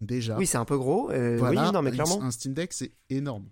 Déjà. 0.00 0.36
Oui, 0.36 0.46
c'est 0.46 0.58
un 0.58 0.64
peu 0.66 0.76
gros. 0.76 1.10
euh, 1.10 1.36
Voilà, 1.38 1.66
oui, 1.66 1.72
non, 1.72 1.80
mais 1.82 1.90
un- 1.90 1.94
clairement. 1.94 2.22
Un 2.22 2.30
Steam 2.30 2.52
Deck, 2.54 2.72
c'est 2.72 2.92
énorme. 3.08 3.46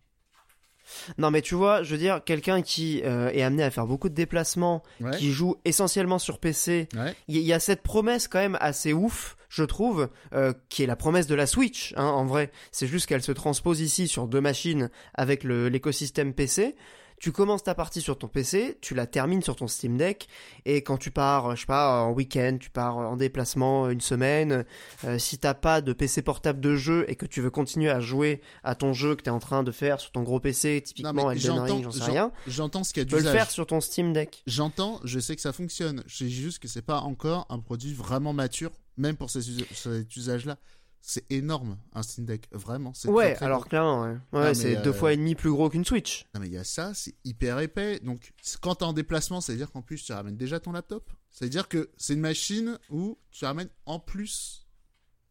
Non, 1.17 1.31
mais 1.31 1.41
tu 1.41 1.55
vois, 1.55 1.83
je 1.83 1.93
veux 1.93 1.99
dire, 1.99 2.23
quelqu'un 2.23 2.61
qui 2.61 3.01
euh, 3.05 3.31
est 3.31 3.41
amené 3.43 3.63
à 3.63 3.71
faire 3.71 3.87
beaucoup 3.87 4.11
de 4.11 4.15
déplacements, 4.15 4.83
Ouais. 5.01 5.17
qui 5.17 5.33
joue 5.33 5.57
essentiellement 5.65 6.19
sur 6.19 6.39
PC, 6.39 6.89
Ouais. 6.95 7.15
il 7.29 7.37
y, 7.39 7.41
y 7.41 7.53
a 7.55 7.59
cette 7.61 7.83
promesse 7.83 8.29
quand 8.29 8.39
même 8.39 8.59
assez 8.61 8.93
ouf, 8.93 9.37
je 9.49 9.65
trouve, 9.65 10.11
euh, 10.35 10.53
qui 10.69 10.83
est 10.83 10.87
la 10.87 10.97
promesse 10.97 11.27
de 11.27 11.35
la 11.35 11.47
Switch. 11.47 11.95
Hein, 11.97 12.05
en 12.05 12.27
vrai, 12.27 12.53
c'est 12.71 12.87
juste 12.87 13.07
qu'elle 13.07 13.23
se 13.23 13.33
transpose 13.33 13.81
ici 13.81 14.07
sur 14.09 14.29
deux 14.29 14.43
machines 14.43 14.91
avec 15.15 15.43
l'écosystème 15.45 16.35
PC. 16.35 16.77
Tu 17.19 17.33
commences 17.33 17.63
ta 17.63 17.75
partie 17.75 18.01
sur 18.01 18.19
ton 18.19 18.29
PC, 18.29 18.79
tu 18.81 18.95
la 18.95 19.07
termines 19.07 19.43
sur 19.43 19.57
ton 19.57 19.67
Steam 19.67 19.97
Deck, 19.97 20.29
et 20.65 20.83
quand 20.83 20.99
tu 20.99 21.11
pars, 21.11 21.55
je 21.57 21.61
sais 21.61 21.67
pas, 21.67 22.03
en 22.03 22.13
week-end, 22.13 22.59
tu 22.61 22.71
pars 22.71 22.97
en 22.97 23.17
déplacement 23.17 23.89
une 23.89 24.01
semaine, 24.01 24.65
euh, 25.05 25.19
si 25.19 25.39
t'as 25.39 25.55
pas 25.55 25.81
de 25.81 25.93
PC 25.93 26.23
portable 26.23 26.61
de 26.61 26.77
jeu 26.77 27.05
et 27.09 27.17
que 27.17 27.27
tu 27.27 27.41
veux 27.41 27.51
continuer 27.51 27.91
à 27.91 28.01
jouer 28.01 28.41
à 28.63 28.75
ton 28.75 28.93
jeu 28.93 29.15
que 29.15 29.23
t'es 29.23 29.31
en 29.31 29.39
train 29.39 29.63
de 29.63 29.73
faire 29.73 30.01
sur 30.01 30.13
ton 30.13 30.23
gros 30.23 30.41
PC, 30.41 30.83
typiquement 30.85 31.31
Elden 31.31 31.59
Ring, 31.61 31.85
j'en 31.85 31.91
sais 31.91 32.05
rien, 32.05 32.33
J'entends 32.47 32.85
ce 32.85 32.93
qu'il 32.93 33.03
y 33.03 33.07
a 33.07 33.07
tu 33.07 33.17
peux 33.17 33.23
le 33.23 33.31
faire 33.31 33.51
sur 33.51 33.67
ton 33.67 33.81
Steam 33.81 34.13
Deck. 34.13 34.43
J'entends, 34.47 35.01
je 35.05 35.19
sais 35.19 35.37
que 35.37 35.43
ça 35.43 35.53
fonctionne. 35.53 36.03
Je 36.07 36.17
sais 36.17 36.29
juste 36.29 36.59
que 36.59 36.69
c'est 36.69 36.83
pas 36.83 37.01
encore 37.01 37.47
un 37.49 37.59
produit 37.59 37.93
vraiment 37.93 38.33
mature, 38.33 38.71
même 38.97 39.17
pour 39.17 39.31
ces 39.31 39.43
cet 39.73 40.15
usage-là. 40.17 40.57
C'est 41.07 41.31
énorme, 41.31 41.77
un 41.93 42.03
Steam 42.03 42.25
Deck. 42.25 42.49
Vraiment. 42.51 42.95
c'est 42.95 43.09
Ouais, 43.09 43.27
très, 43.33 43.35
très 43.35 43.45
alors 43.45 43.61
gros. 43.61 43.69
clairement, 43.69 44.03
ouais. 44.05 44.17
Ouais, 44.33 44.55
c'est 44.55 44.79
euh, 44.79 44.83
deux 44.83 44.93
fois 44.95 45.13
et 45.13 45.19
demi 45.19 45.35
plus 45.35 45.51
gros 45.51 45.69
qu'une 45.69 45.85
Switch. 45.85 46.25
Non, 46.35 46.41
mais 46.41 46.47
il 46.47 46.55
y 46.55 46.57
a 46.57 46.65
ça, 46.65 46.95
c'est 46.95 47.15
hyper 47.25 47.59
épais. 47.61 48.01
Donc, 48.01 48.33
quand 48.63 48.77
t'es 48.77 48.85
en 48.85 48.95
déplacement, 48.95 49.43
ça 49.43 49.53
veut 49.53 49.59
dire 49.59 49.71
qu'en 49.71 49.83
plus, 49.83 50.03
tu 50.03 50.13
ramènes 50.15 50.39
déjà 50.39 50.61
ton 50.61 50.73
laptop. 50.73 51.13
Ça 51.31 51.45
veut 51.45 51.51
dire 51.51 51.69
que 51.69 51.91
c'est 51.99 52.15
une 52.15 52.21
machine 52.21 52.79
où 52.89 53.19
tu 53.33 53.45
ramènes 53.45 53.69
en 53.85 53.99
plus. 53.99 54.67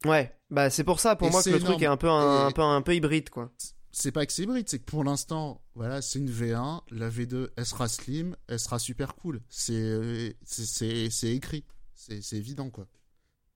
Ouais, 0.06 0.36
bah 0.52 0.70
c'est 0.70 0.84
pour 0.84 1.00
ça 1.00 1.16
pour 1.16 1.30
Et 1.30 1.32
moi 1.32 1.42
que 1.42 1.50
le 1.50 1.60
truc 1.60 1.82
est 1.82 1.86
un 1.88 1.98
peu 1.98 2.10
un, 2.10 2.44
Et- 2.44 2.48
un 2.50 2.52
peu 2.52 2.62
un 2.62 2.82
peu 2.84 2.94
hybride 2.94 3.32
quoi. 3.32 3.52
C'est 3.92 4.12
pas 4.12 4.26
que 4.28 4.34
c'est 4.34 4.44
hybride, 4.44 4.68
c'est 4.70 4.78
que 4.80 4.86
pour 4.86 5.04
l'instant, 5.04 5.62
voilà, 5.76 6.02
c'est 6.04 6.20
une 6.20 6.30
V1. 6.30 6.82
La 6.92 7.10
V2, 7.10 7.50
elle 7.56 7.66
sera 7.66 7.88
slim, 7.88 8.36
elle 8.48 8.60
sera 8.60 8.78
super 8.80 9.16
cool. 9.16 9.42
C'est 9.50 10.36
c'est- 10.44 10.66
c'est 10.66 11.10
c'est 11.10 11.32
écrit. 11.34 11.66
C'est 11.96 12.22
c'est 12.22 12.36
évident, 12.38 12.70
quoi. 12.70 12.86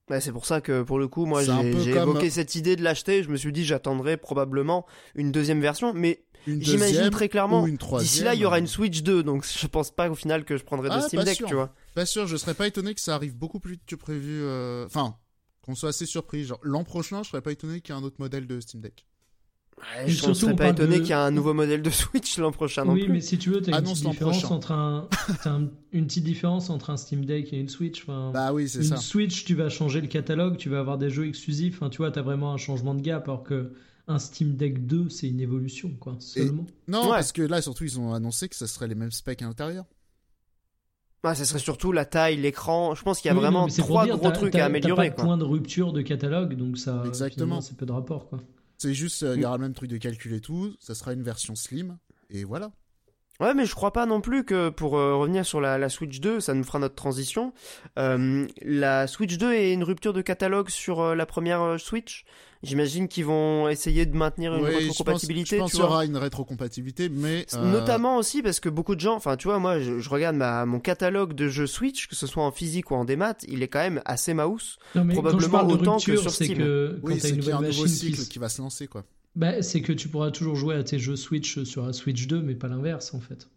Bah, 0.10 0.22
c'est 0.22 0.32
pour 0.32 0.46
ça 0.46 0.62
que 0.62 0.84
pour 0.84 1.00
le 1.00 1.08
coup 1.10 1.26
moi 1.26 1.44
j'ai 1.44 1.92
comme- 1.92 2.10
évoqué 2.10 2.30
cette 2.30 2.56
idée 2.56 2.76
de 2.78 2.84
l'acheter, 2.84 3.24
je 3.24 3.30
me 3.30 3.36
suis 3.36 3.52
dit 3.52 3.66
j'attendrai 3.66 4.16
probablement 4.18 4.86
une 5.16 5.32
deuxième 5.34 5.60
version 5.60 5.94
mais 5.94 6.24
j'imagine 6.48 7.10
très 7.10 7.28
clairement 7.28 7.68
d'ici 8.00 8.24
là 8.24 8.34
il 8.34 8.40
y 8.40 8.46
aura 8.46 8.60
une 8.60 8.68
Switch 8.68 9.04
2 9.04 9.22
donc 9.24 9.46
je 9.46 9.68
pense 9.68 9.92
pas 9.92 10.10
au 10.10 10.16
final 10.16 10.46
que 10.46 10.56
je 10.56 10.64
prendrai 10.64 10.88
de 10.90 10.94
Ah, 10.96 11.02
Steam 11.02 11.24
Deck, 11.26 11.36
sûr. 11.36 11.48
tu 11.50 11.56
vois. 11.56 11.74
Pas 11.94 12.06
sûr, 12.06 12.26
je 12.26 12.38
serais 12.38 12.54
pas 12.54 12.68
étonné 12.68 12.94
que 12.94 13.02
ça 13.02 13.16
arrive 13.16 13.36
beaucoup 13.36 13.60
plus 13.60 13.74
vite 13.74 13.84
que 13.86 13.96
prévu. 13.96 14.40
euh, 14.44 14.86
Enfin, 14.86 15.18
qu'on 15.62 15.76
soit 15.76 15.90
assez 15.90 16.06
surpris. 16.06 16.46
Genre, 16.46 16.60
l'an 16.64 16.86
prochain, 16.86 17.24
je 17.24 17.30
serais 17.30 17.42
pas 17.42 17.52
étonné 17.52 17.82
qu'il 17.82 17.94
y 17.94 17.98
ait 17.98 18.02
un 18.02 18.04
autre 18.06 18.18
modèle 18.20 18.48
de 18.48 18.60
Steam 18.62 18.80
Deck. 18.82 19.06
Ouais, 19.80 20.08
je 20.10 20.28
ne 20.28 20.34
serais 20.34 20.56
pas 20.56 20.70
étonné 20.70 20.96
de- 20.96 21.00
qu'il 21.02 21.10
y 21.10 21.12
ait 21.12 21.14
un 21.16 21.30
nouveau 21.32 21.54
modèle 21.54 21.84
de 21.84 21.90
Switch 21.92 22.38
l'an 22.40 22.52
prochain 22.52 22.84
non 22.84 22.94
oui, 22.94 23.04
plus. 23.04 23.14
mais 23.14 23.22
si 23.22 23.38
tu 23.38 23.52
veux, 23.52 23.62
t'as 23.62 23.70
une 23.72 23.76
Annonce 23.78 24.00
petite 24.00 24.10
différence 24.12 24.40
prochain. 24.42 24.56
entre 24.56 24.72
un, 24.72 25.08
t'as 25.44 25.52
un- 25.52 25.70
une 25.92 26.08
petite 26.08 26.24
différence 26.24 26.70
entre 26.72 26.90
un 26.90 26.98
Steam 26.98 27.26
Deck 27.26 27.54
et 27.54 27.60
une 27.60 27.70
Switch. 27.70 28.02
Enfin, 28.04 28.32
Bah 28.34 28.54
oui, 28.54 28.68
c'est 28.68 28.80
une 28.80 28.86
ça. 28.86 28.98
Switch, 28.98 29.46
tu 29.46 29.54
vas 29.54 29.70
changer 29.70 30.02
le 30.02 30.08
catalogue, 30.08 30.58
tu 30.58 30.70
vas 30.70 30.80
avoir 30.80 30.98
des 30.98 31.12
jeux 31.12 31.28
exclusifs. 31.28 31.76
Enfin, 31.76 31.90
tu 31.90 31.98
vois, 31.98 32.12
t'as 32.12 32.24
vraiment 32.24 32.52
un 32.54 32.58
changement 32.58 32.96
de 32.96 33.02
gap, 33.02 33.28
alors 33.30 33.44
que 33.44 33.74
un 34.08 34.18
Steam 34.20 34.56
Deck 34.56 34.88
2, 34.88 35.10
c'est 35.10 35.28
une 35.28 35.42
évolution, 35.42 35.92
quoi, 36.00 36.16
seulement. 36.20 36.66
Non, 36.88 37.04
Ouais. 37.04 37.10
parce 37.10 37.32
que 37.32 37.42
là, 37.44 37.62
surtout, 37.62 37.84
ils 37.84 38.00
ont 38.00 38.14
annoncé 38.14 38.50
que 38.50 38.56
ça 38.56 38.66
serait 38.66 38.88
les 38.88 38.96
mêmes 38.96 39.12
specs 39.12 39.42
à 39.42 39.46
l'intérieur. 39.46 39.86
Ouais, 41.24 41.36
ça 41.36 41.46
serait 41.46 41.60
surtout 41.60 41.92
la 41.92 42.06
taille, 42.06 42.38
l'écran, 42.38 42.96
je 42.96 43.04
pense 43.04 43.20
qu'il 43.20 43.28
y 43.30 43.32
a 43.32 43.34
Oui, 43.34 43.38
non, 43.38 43.52
vraiment 43.52 43.68
pour 43.68 43.76
trois 43.86 44.06
dire, 44.06 44.18
gros 44.18 44.32
trucs 44.32 44.56
à 44.56 44.66
améliorer 44.66 45.08
pas 45.08 45.10
de 45.10 45.16
quoi. 45.16 45.24
point 45.26 45.38
de 45.38 45.44
rupture 45.44 45.92
de 45.94 46.02
catalogue, 46.02 46.56
donc 46.56 46.78
ça, 46.78 47.04
Exactement. 47.06 47.60
c'est 47.62 47.76
peu 47.76 47.86
de 47.86 47.92
rapport, 47.92 48.28
quoi. 48.30 48.40
C'est 48.78 48.94
juste, 48.94 49.24
euh, 49.24 49.36
il 49.36 49.42
y 49.42 49.46
aura 49.46 49.58
le 49.58 49.64
même 49.64 49.74
truc 49.74 49.90
de 49.90 49.98
calcul 49.98 50.34
et 50.34 50.42
tout. 50.42 50.76
Ça 50.80 50.96
sera 50.96 51.14
une 51.14 51.24
version 51.24 51.56
slim. 51.56 51.98
Et 52.30 52.44
voilà. 52.44 52.72
Ouais, 53.40 53.54
mais 53.54 53.66
je 53.68 53.76
crois 53.76 53.94
pas 53.94 54.06
non 54.08 54.20
plus 54.20 54.44
que 54.44 54.70
pour 54.70 54.98
euh, 54.98 55.16
revenir 55.16 55.46
sur 55.46 55.62
la, 55.62 55.78
la 55.78 55.90
Switch 55.90 56.20
2, 56.20 56.40
ça 56.40 56.56
nous 56.56 56.64
fera 56.64 56.80
notre 56.80 56.96
transition. 56.96 57.54
Euh, 58.00 58.48
la 58.64 59.06
Switch 59.08 59.38
2 59.38 59.54
est 59.54 59.74
une 59.74 59.84
rupture 59.84 60.12
de 60.14 60.22
catalogue 60.24 60.70
sur 60.70 61.02
euh, 61.02 61.16
la 61.16 61.26
première 61.28 61.62
euh, 61.62 61.78
Switch. 61.78 62.26
J'imagine 62.64 63.08
qu'ils 63.08 63.26
vont 63.26 63.70
essayer 63.70 64.08
de 64.08 64.18
maintenir 64.18 64.56
une 64.56 64.64
Oui, 64.64 64.72
je 64.72 64.74
pense, 64.74 64.82
rétrocompatibilité, 64.88 65.56
je 65.58 65.62
pense 65.62 65.70
tu 65.70 65.78
qu'il 65.78 65.86
y 65.86 65.88
aura 65.88 66.06
une 66.06 66.18
rétrocompatibilité, 66.18 67.10
mais. 67.10 67.46
euh, 67.54 67.72
Notamment 67.72 68.18
aussi 68.18 68.42
parce 68.42 68.60
que 68.60 68.70
beaucoup 68.70 68.96
de 68.96 69.00
gens, 69.00 69.14
enfin 69.14 69.38
tu 69.38 69.48
vois, 69.48 69.60
moi 69.60 69.80
je, 69.80 70.00
je 70.00 70.10
regarde 70.10 70.36
ma, 70.36 70.66
mon 70.66 70.80
catalogue 70.80 71.34
de 71.34 71.48
jeux 71.50 71.68
Switch, 71.68 72.08
que 72.08 72.16
ce 72.16 72.26
soit 72.26 72.44
en 72.44 72.52
physique 72.52 72.90
ou 72.90 72.96
en 72.96 73.06
démat, 73.06 73.36
il 73.48 73.62
est 73.62 73.68
quand 73.68 73.78
même 73.82 74.02
assez 74.06 74.34
mouse. 74.34 74.80
Non, 74.96 75.04
mais 75.04 75.14
Probablement 75.14 75.40
quand 75.40 75.46
je 75.46 75.52
parle 75.52 75.68
de 75.68 75.74
autant 75.74 75.98
que 76.00 76.12
rupture, 76.12 76.22
sur 76.22 76.32
c'est 76.32 76.46
Steam. 76.46 76.58
que 76.58 77.00
quand 77.00 77.08
Oui, 77.08 77.20
c'est 77.20 77.34
qu'il 77.34 77.44
y 77.48 77.52
a 77.52 77.58
un 77.58 77.62
nouveau 77.62 77.84
qui, 77.84 77.90
cycle 77.90 78.22
qui 78.24 78.40
va 78.40 78.50
se 78.50 78.60
lancer, 78.60 78.88
quoi. 78.88 79.04
Bah, 79.38 79.62
c'est 79.62 79.82
que 79.82 79.94
tu 79.94 80.10
pourras 80.10 80.32
toujours 80.32 80.58
jouer 80.58 80.76
à 80.76 80.84
tes 80.84 81.00
jeux 81.00 81.16
Switch 81.16 81.64
sur 81.64 81.86
la 81.86 81.94
Switch 81.94 82.28
2, 82.28 82.42
mais 82.42 82.56
pas 82.56 82.68
l'inverse, 82.68 83.14
en 83.14 83.22
fait. 83.22 83.50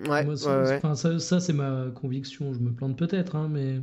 Ouais, 0.00 0.06
Moi, 0.20 0.36
ouais, 0.42 0.48
ça, 0.62 0.62
ouais. 0.62 0.84
ça, 0.94 1.18
ça, 1.18 1.40
c'est 1.40 1.52
ma 1.52 1.90
conviction. 1.94 2.52
Je 2.52 2.58
me 2.60 2.72
plante 2.74 2.96
peut-être, 2.98 3.34
hein, 3.36 3.48
mais 3.48 3.80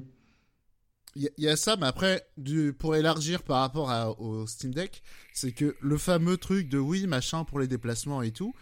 Il 1.15 1.23
y, 1.23 1.27
a- 1.27 1.31
il 1.37 1.43
y 1.45 1.47
a 1.47 1.55
ça, 1.55 1.77
mais 1.77 1.85
après, 1.87 2.27
du, 2.37 2.73
pour 2.73 2.95
élargir 2.95 3.43
par 3.43 3.61
rapport 3.61 3.89
à- 3.89 4.19
au 4.19 4.45
Steam 4.47 4.73
Deck, 4.73 5.01
c'est 5.33 5.53
que 5.53 5.75
le 5.79 5.97
fameux 5.97 6.37
truc 6.37 6.67
de 6.67 6.77
oui, 6.77 7.07
machin 7.07 7.45
pour 7.45 7.59
les 7.59 7.67
déplacements 7.67 8.21
et 8.21 8.31
tout, 8.31 8.53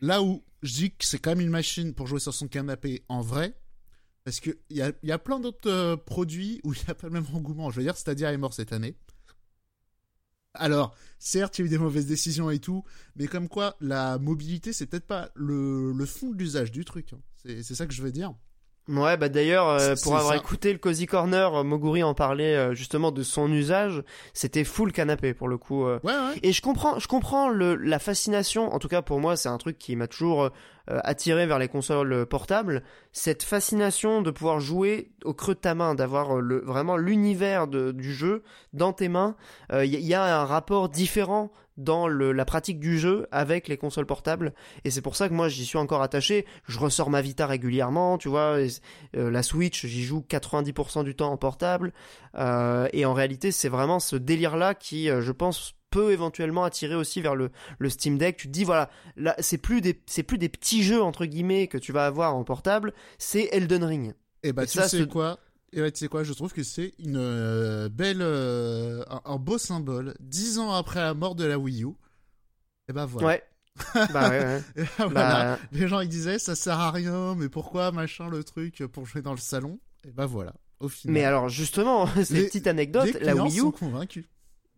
là 0.00 0.22
où 0.22 0.44
je 0.62 0.74
dis 0.74 0.90
que 0.92 1.04
c'est 1.06 1.18
quand 1.18 1.30
même 1.32 1.40
une 1.42 1.50
machine 1.50 1.94
pour 1.94 2.06
jouer 2.08 2.20
sur 2.20 2.34
son 2.34 2.48
canapé 2.48 3.04
en 3.08 3.22
vrai, 3.22 3.54
parce 4.24 4.40
qu'il 4.40 4.56
y 4.70 4.82
a, 4.82 4.92
il 5.02 5.10
y 5.10 5.12
a 5.12 5.18
plein 5.18 5.40
d'autres 5.40 5.70
euh, 5.70 5.96
produits 5.96 6.60
où 6.64 6.74
il 6.74 6.80
n'y 6.84 6.90
a 6.90 6.94
pas 6.94 7.08
le 7.08 7.14
même 7.14 7.26
engouement. 7.34 7.70
Je 7.70 7.78
veux 7.78 7.84
dire, 7.84 7.96
Stadia 7.96 8.32
est 8.32 8.38
mort 8.38 8.54
cette 8.54 8.72
année. 8.72 8.96
Alors, 10.54 10.94
certes, 11.18 11.58
il 11.58 11.62
y 11.62 11.64
a 11.64 11.66
eu 11.66 11.70
des 11.70 11.78
mauvaises 11.78 12.06
décisions 12.06 12.50
et 12.50 12.58
tout, 12.58 12.84
mais 13.16 13.26
comme 13.26 13.48
quoi, 13.48 13.74
la 13.80 14.18
mobilité, 14.18 14.72
c'est 14.72 14.86
peut-être 14.86 15.06
pas 15.06 15.30
le, 15.34 15.92
le 15.92 16.06
fond 16.06 16.30
de 16.30 16.36
l'usage 16.38 16.70
du 16.70 16.84
truc. 16.84 17.12
hein. 17.14 17.18
C'est 17.62 17.74
ça 17.74 17.86
que 17.86 17.92
je 17.94 18.02
veux 18.02 18.12
dire. 18.12 18.32
Ouais, 18.88 19.16
bah 19.16 19.28
d'ailleurs, 19.28 19.68
euh, 19.68 19.94
pour 20.02 20.16
avoir 20.16 20.32
ça. 20.32 20.36
écouté 20.38 20.72
le 20.72 20.78
Cozy 20.78 21.06
Corner, 21.06 21.54
euh, 21.54 21.62
Moguri 21.62 22.02
en 22.02 22.14
parlait 22.14 22.56
euh, 22.56 22.74
justement 22.74 23.12
de 23.12 23.22
son 23.22 23.50
usage. 23.52 24.02
C'était 24.34 24.64
full 24.64 24.90
canapé 24.92 25.34
pour 25.34 25.46
le 25.46 25.56
coup. 25.56 25.86
euh. 25.86 26.00
Ouais, 26.02 26.12
ouais. 26.12 26.38
Et 26.42 26.52
je 26.52 26.60
comprends, 26.62 26.98
je 26.98 27.06
comprends 27.06 27.48
le, 27.48 27.76
la 27.76 28.00
fascination. 28.00 28.72
En 28.74 28.80
tout 28.80 28.88
cas, 28.88 29.00
pour 29.00 29.20
moi, 29.20 29.36
c'est 29.36 29.48
un 29.48 29.58
truc 29.58 29.78
qui 29.78 29.94
m'a 29.94 30.08
toujours 30.08 30.42
euh, 30.42 30.50
attiré 30.88 31.46
vers 31.46 31.58
les 31.58 31.68
consoles 31.68 32.12
euh, 32.12 32.26
portables. 32.26 32.82
Cette 33.12 33.42
fascination 33.42 34.22
de 34.22 34.30
pouvoir 34.30 34.60
jouer 34.60 35.12
au 35.24 35.34
creux 35.34 35.54
de 35.54 35.60
ta 35.60 35.74
main, 35.74 35.94
d'avoir 35.94 36.38
euh, 36.38 36.62
vraiment 36.64 36.96
l'univers 36.96 37.66
du 37.68 38.14
jeu 38.14 38.42
dans 38.72 38.92
tes 38.92 39.08
mains. 39.08 39.36
Il 39.72 39.84
y, 39.84 39.98
y 40.02 40.14
a 40.14 40.40
un 40.40 40.44
rapport 40.44 40.88
différent 40.88 41.50
dans 41.76 42.08
la 42.08 42.44
pratique 42.44 42.78
du 42.78 42.98
jeu 42.98 43.26
avec 43.30 43.68
les 43.68 43.76
consoles 43.76 44.06
portables. 44.06 44.52
Et 44.84 44.90
c'est 44.90 45.00
pour 45.00 45.16
ça 45.16 45.28
que 45.28 45.34
moi, 45.34 45.48
j'y 45.48 45.64
suis 45.64 45.78
encore 45.78 46.02
attaché. 46.02 46.46
Je 46.66 46.78
ressors 46.78 47.10
ma 47.10 47.22
Vita 47.22 47.46
régulièrement, 47.46 48.18
tu 48.18 48.28
vois. 48.28 48.58
euh, 49.16 49.30
la 49.30 49.42
Switch, 49.42 49.86
j'y 49.86 50.04
joue 50.04 50.24
90% 50.28 51.04
du 51.04 51.14
temps 51.14 51.32
en 51.32 51.36
portable. 51.36 51.92
Euh, 52.36 52.88
et 52.92 53.04
en 53.06 53.14
réalité, 53.14 53.52
c'est 53.52 53.68
vraiment 53.68 54.00
ce 54.00 54.16
délire-là 54.16 54.74
qui, 54.74 55.08
euh, 55.08 55.20
je 55.20 55.32
pense, 55.32 55.74
peut 55.92 56.10
éventuellement 56.10 56.64
attirer 56.64 56.96
aussi 56.96 57.20
vers 57.20 57.36
le, 57.36 57.50
le 57.78 57.88
Steam 57.90 58.18
Deck. 58.18 58.36
Tu 58.36 58.48
te 58.48 58.52
dis, 58.52 58.64
voilà, 58.64 58.90
là, 59.16 59.36
c'est 59.38 59.58
plus 59.58 59.80
des, 59.80 60.02
c'est 60.06 60.24
plus 60.24 60.38
des 60.38 60.48
petits 60.48 60.82
jeux, 60.82 61.02
entre 61.02 61.24
guillemets, 61.26 61.68
que 61.68 61.78
tu 61.78 61.92
vas 61.92 62.06
avoir 62.06 62.34
en 62.34 62.42
portable, 62.42 62.92
c'est 63.18 63.48
Elden 63.52 63.84
Ring. 63.84 64.14
Et 64.42 64.52
bah 64.52 64.64
Et 64.64 64.66
tu 64.66 64.78
ça, 64.78 64.88
sais 64.88 64.98
ce- 64.98 65.04
quoi? 65.04 65.38
Et 65.74 65.80
bah 65.80 65.90
tu 65.90 65.98
sais 66.00 66.08
quoi? 66.08 66.22
Je 66.24 66.32
trouve 66.32 66.52
que 66.52 66.62
c'est 66.64 66.92
une 66.98 67.16
euh, 67.16 67.88
belle, 67.88 68.18
euh, 68.20 69.02
un, 69.08 69.20
un 69.24 69.36
beau 69.36 69.56
symbole. 69.56 70.14
Dix 70.20 70.58
ans 70.58 70.72
après 70.72 71.00
la 71.00 71.14
mort 71.14 71.34
de 71.34 71.44
la 71.44 71.58
Wii 71.58 71.84
U. 71.84 71.88
Et 72.88 72.92
bah 72.92 73.06
voilà. 73.06 73.28
Ouais. 73.28 73.42
bah 74.12 74.28
ouais, 74.28 74.38
ouais. 74.44 74.62
Et 74.76 74.82
bah, 74.82 74.88
voilà. 74.98 75.44
Bah, 75.56 75.58
Les 75.72 75.88
gens 75.88 76.00
ils 76.00 76.08
disaient 76.08 76.38
ça 76.38 76.54
sert 76.54 76.78
à 76.78 76.90
rien, 76.90 77.34
mais 77.36 77.48
pourquoi 77.48 77.90
machin 77.92 78.28
le 78.28 78.44
truc 78.44 78.84
pour 78.92 79.06
jouer 79.06 79.22
dans 79.22 79.30
le 79.32 79.38
salon? 79.38 79.78
Et 80.06 80.10
bah 80.10 80.26
voilà. 80.26 80.52
Au 80.80 80.88
final. 80.88 81.14
mais 81.14 81.24
alors, 81.24 81.48
justement, 81.48 82.06
cette 82.16 82.30
Les- 82.30 82.44
petite 82.46 82.66
anecdote, 82.66 83.14
les 83.14 83.20
la 83.20 83.34
Wii 83.36 83.56
U, 83.58 83.60
sont 83.60 83.70
convaincus. 83.70 84.26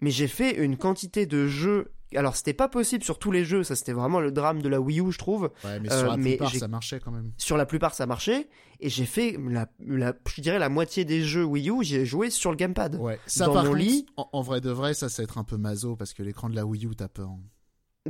Mais 0.00 0.10
j'ai 0.10 0.28
fait 0.28 0.52
une 0.56 0.76
quantité 0.76 1.26
de 1.26 1.46
jeux. 1.46 1.92
Alors, 2.16 2.36
c'était 2.36 2.52
pas 2.54 2.68
possible 2.68 3.02
sur 3.02 3.18
tous 3.18 3.32
les 3.32 3.44
jeux, 3.44 3.64
ça 3.64 3.74
c'était 3.74 3.92
vraiment 3.92 4.20
le 4.20 4.30
drame 4.30 4.62
de 4.62 4.68
la 4.68 4.80
Wii 4.80 5.00
U, 5.00 5.10
je 5.10 5.18
trouve. 5.18 5.50
Ouais, 5.64 5.80
mais 5.80 5.90
Euh, 5.92 5.98
sur 5.98 6.08
la 6.10 6.16
mais 6.16 6.30
plupart 6.36 6.54
ça 6.54 6.68
marchait 6.68 7.00
quand 7.00 7.10
même. 7.10 7.32
Sur 7.38 7.56
la 7.56 7.66
plupart, 7.66 7.92
ça 7.94 8.06
marchait. 8.06 8.46
Et 8.78 8.88
j'ai 8.88 9.04
fait, 9.06 9.36
la, 9.48 9.68
la, 9.80 10.14
je 10.32 10.40
dirais, 10.40 10.58
la 10.60 10.68
moitié 10.68 11.04
des 11.04 11.22
jeux 11.22 11.44
Wii 11.44 11.70
U, 11.70 11.82
j'ai 11.82 12.04
joué 12.06 12.30
sur 12.30 12.50
le 12.50 12.56
gamepad. 12.56 12.94
Ouais. 12.96 13.18
Ça 13.26 13.46
Dans 13.46 13.54
par 13.54 13.64
mon 13.64 13.70
contre, 13.70 13.82
lit. 13.82 14.06
En, 14.16 14.28
en 14.32 14.42
vrai 14.42 14.60
de 14.60 14.70
vrai, 14.70 14.94
ça 14.94 15.08
va 15.08 15.22
être 15.24 15.38
un 15.38 15.44
peu 15.44 15.56
maso 15.56 15.96
parce 15.96 16.12
que 16.14 16.22
l'écran 16.22 16.48
de 16.50 16.54
la 16.54 16.64
Wii 16.66 16.86
U 16.86 16.94
t'as 16.94 17.08
peur. 17.08 17.30
hein. 17.30 17.40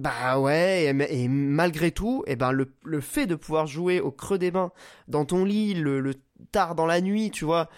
Bah 0.01 0.41
ouais, 0.41 0.87
et, 0.87 1.23
et 1.23 1.29
malgré 1.29 1.93
tout, 1.93 2.25
et 2.27 2.35
ben 2.35 2.51
le, 2.51 2.75
le 2.85 3.01
fait 3.01 3.27
de 3.29 3.37
pouvoir 3.37 3.69
jouer 3.69 4.01
au 4.01 4.11
creux 4.11 4.39
des 4.39 4.51
mains 4.51 4.73
dans 5.07 5.25
ton 5.25 5.45
lit, 5.45 5.73
le, 5.75 6.01
le 6.01 6.15
tard 6.53 6.75
dans 6.75 6.87
la 6.87 7.01
nuit, 7.01 7.31
tu 7.31 7.45
vois. 7.45 7.69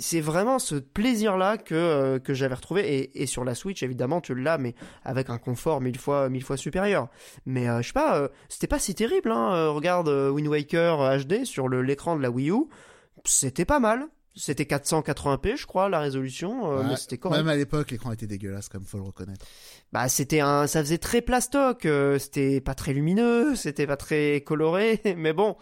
C'est 0.00 0.20
vraiment 0.20 0.58
ce 0.58 0.74
plaisir-là 0.74 1.58
que, 1.58 1.74
euh, 1.74 2.18
que 2.18 2.34
j'avais 2.34 2.54
retrouvé. 2.54 2.96
Et, 2.96 3.22
et, 3.22 3.26
sur 3.26 3.44
la 3.44 3.54
Switch, 3.54 3.82
évidemment, 3.82 4.20
tu 4.20 4.34
l'as, 4.34 4.58
mais 4.58 4.74
avec 5.04 5.30
un 5.30 5.38
confort 5.38 5.80
mille 5.80 5.98
fois, 5.98 6.28
mille 6.28 6.42
fois 6.42 6.56
supérieur. 6.56 7.08
Mais 7.44 7.68
euh, 7.68 7.82
je 7.82 7.88
sais 7.88 7.92
pas, 7.92 8.18
euh, 8.18 8.28
c'était 8.48 8.66
pas 8.66 8.78
si 8.78 8.94
terrible. 8.94 9.30
Hein. 9.30 9.68
regarde 9.68 10.08
Wind 10.08 10.48
Waker 10.48 11.18
HD 11.24 11.44
sur 11.44 11.68
l'écran 11.68 12.16
de 12.16 12.22
la 12.22 12.30
Wii 12.30 12.50
U. 12.50 12.64
C'était 13.24 13.64
pas 13.64 13.80
mal. 13.80 14.06
C'était 14.38 14.64
480p, 14.64 15.56
je 15.56 15.66
crois, 15.66 15.88
la 15.88 15.98
résolution, 15.98 16.82
mais 16.82 16.96
c'était 16.96 17.16
correct. 17.16 17.38
Même 17.38 17.48
à 17.48 17.56
l'époque, 17.56 17.90
l'écran 17.90 18.12
était 18.12 18.26
dégueulasse, 18.26 18.68
comme 18.68 18.84
faut 18.84 18.98
le 18.98 19.04
reconnaître. 19.04 19.46
Bah, 19.94 20.10
c'était 20.10 20.40
un, 20.40 20.66
ça 20.66 20.80
faisait 20.80 20.98
très 20.98 21.22
plastoc. 21.22 21.88
c'était 22.18 22.60
pas 22.60 22.74
très 22.74 22.92
lumineux, 22.92 23.56
c'était 23.56 23.86
pas 23.86 23.96
très 23.96 24.42
coloré, 24.42 25.00
mais 25.16 25.32
bon, 25.32 25.56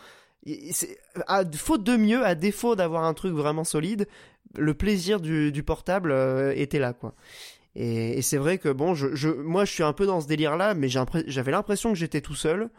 à 1.26 1.44
faute 1.54 1.84
de 1.84 1.96
mieux, 1.96 2.24
à 2.24 2.34
défaut 2.34 2.76
d'avoir 2.76 3.04
un 3.04 3.14
truc 3.14 3.32
vraiment 3.32 3.64
solide, 3.64 4.06
le 4.56 4.74
plaisir 4.74 5.20
du, 5.20 5.52
du 5.52 5.62
portable 5.62 6.12
euh, 6.12 6.52
était 6.54 6.78
là, 6.78 6.92
quoi. 6.92 7.14
Et, 7.76 8.18
et 8.18 8.22
c'est 8.22 8.36
vrai 8.36 8.58
que 8.58 8.68
bon, 8.68 8.94
je, 8.94 9.14
je, 9.14 9.28
moi 9.28 9.64
je 9.64 9.72
suis 9.72 9.82
un 9.82 9.92
peu 9.92 10.06
dans 10.06 10.20
ce 10.20 10.28
délire-là, 10.28 10.74
mais 10.74 10.88
j'avais 10.88 11.50
l'impression 11.50 11.92
que 11.92 11.98
j'étais 11.98 12.20
tout 12.20 12.36
seul. 12.36 12.70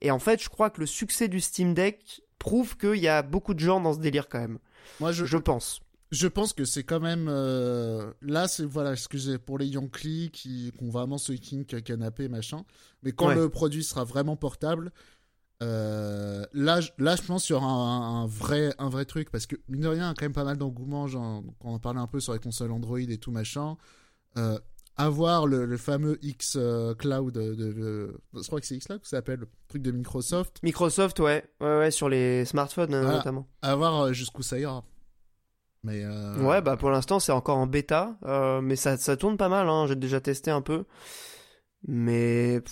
Et 0.00 0.10
en 0.10 0.18
fait, 0.18 0.42
je 0.42 0.48
crois 0.48 0.68
que 0.68 0.80
le 0.80 0.86
succès 0.86 1.28
du 1.28 1.40
Steam 1.40 1.72
Deck 1.74 2.22
prouve 2.38 2.76
qu'il 2.76 2.96
y 2.96 3.08
a 3.08 3.22
beaucoup 3.22 3.54
de 3.54 3.60
gens 3.60 3.80
dans 3.80 3.94
ce 3.94 4.00
délire 4.00 4.28
quand 4.28 4.40
même. 4.40 4.58
Moi, 5.00 5.12
je, 5.12 5.24
je 5.24 5.38
pense. 5.38 5.80
Je 6.10 6.28
pense 6.28 6.52
que 6.52 6.66
c'est 6.66 6.82
quand 6.82 7.00
même 7.00 7.28
euh, 7.30 8.12
là, 8.20 8.46
c'est 8.46 8.64
voilà 8.66 8.92
j'ai 9.14 9.38
pour 9.38 9.56
les 9.56 9.66
Yankees 9.66 10.28
qui, 10.30 10.70
qui 10.76 10.84
ont 10.84 10.90
vraiment 10.90 11.16
ce 11.16 11.32
kink 11.32 11.82
canapé 11.82 12.28
machin. 12.28 12.66
Mais 13.02 13.12
quand 13.12 13.32
le 13.32 13.48
produit 13.48 13.82
sera 13.82 14.04
vraiment 14.04 14.36
portable, 14.36 14.92
euh, 15.62 16.44
là, 16.52 16.80
là, 16.98 17.16
je 17.16 17.22
pense 17.22 17.46
qu'il 17.46 17.54
y 17.54 17.56
aura 17.56 17.66
un, 17.66 18.26
vrai, 18.26 18.74
un 18.78 18.88
vrai 18.88 19.04
truc 19.04 19.30
parce 19.30 19.46
que 19.46 19.56
mine 19.68 19.82
de 19.82 19.88
rien, 19.88 20.04
il 20.04 20.08
y 20.08 20.10
a 20.10 20.14
quand 20.14 20.24
même 20.24 20.32
pas 20.32 20.44
mal 20.44 20.56
d'engouement. 20.56 21.06
Quand 21.08 21.44
on 21.62 21.78
parlait 21.78 22.00
un 22.00 22.06
peu 22.06 22.20
sur 22.20 22.32
les 22.32 22.38
consoles 22.38 22.72
Android 22.72 22.98
et 22.98 23.18
tout 23.18 23.30
machin, 23.30 23.76
euh, 24.38 24.58
avoir 24.96 25.46
le, 25.46 25.76
fameux 25.76 26.18
X 26.22 26.56
euh, 26.58 26.94
Cloud, 26.94 27.34
de, 27.34 28.20
je 28.34 28.46
crois 28.46 28.60
que 28.60 28.66
c'est 28.66 28.74
X 28.74 28.86
Cloud 28.86 29.00
que 29.00 29.06
ça 29.06 29.18
s'appelle, 29.18 29.40
le 29.40 29.48
truc 29.68 29.82
de 29.82 29.92
Microsoft. 29.92 30.58
Microsoft, 30.62 31.20
ouais, 31.20 31.44
ouais, 31.60 31.78
ouais, 31.78 31.90
sur 31.90 32.08
les 32.08 32.44
smartphones 32.44 32.90
notamment. 32.90 33.46
Avoir 33.62 34.12
jusqu'où 34.12 34.42
ça 34.42 34.58
ira. 34.58 34.84
Mais 35.84 36.06
ouais, 36.06 36.62
bah 36.62 36.76
pour 36.76 36.90
l'instant 36.90 37.18
c'est 37.18 37.32
encore 37.32 37.56
en 37.56 37.66
bêta, 37.66 38.16
mais 38.62 38.76
ça, 38.76 38.96
ça 38.96 39.16
tourne 39.16 39.36
pas 39.36 39.48
mal. 39.48 39.68
Hein, 39.68 39.86
J'ai 39.86 39.96
déjà 39.96 40.20
testé 40.20 40.50
un 40.50 40.62
peu. 40.62 40.84
Mais 41.88 42.62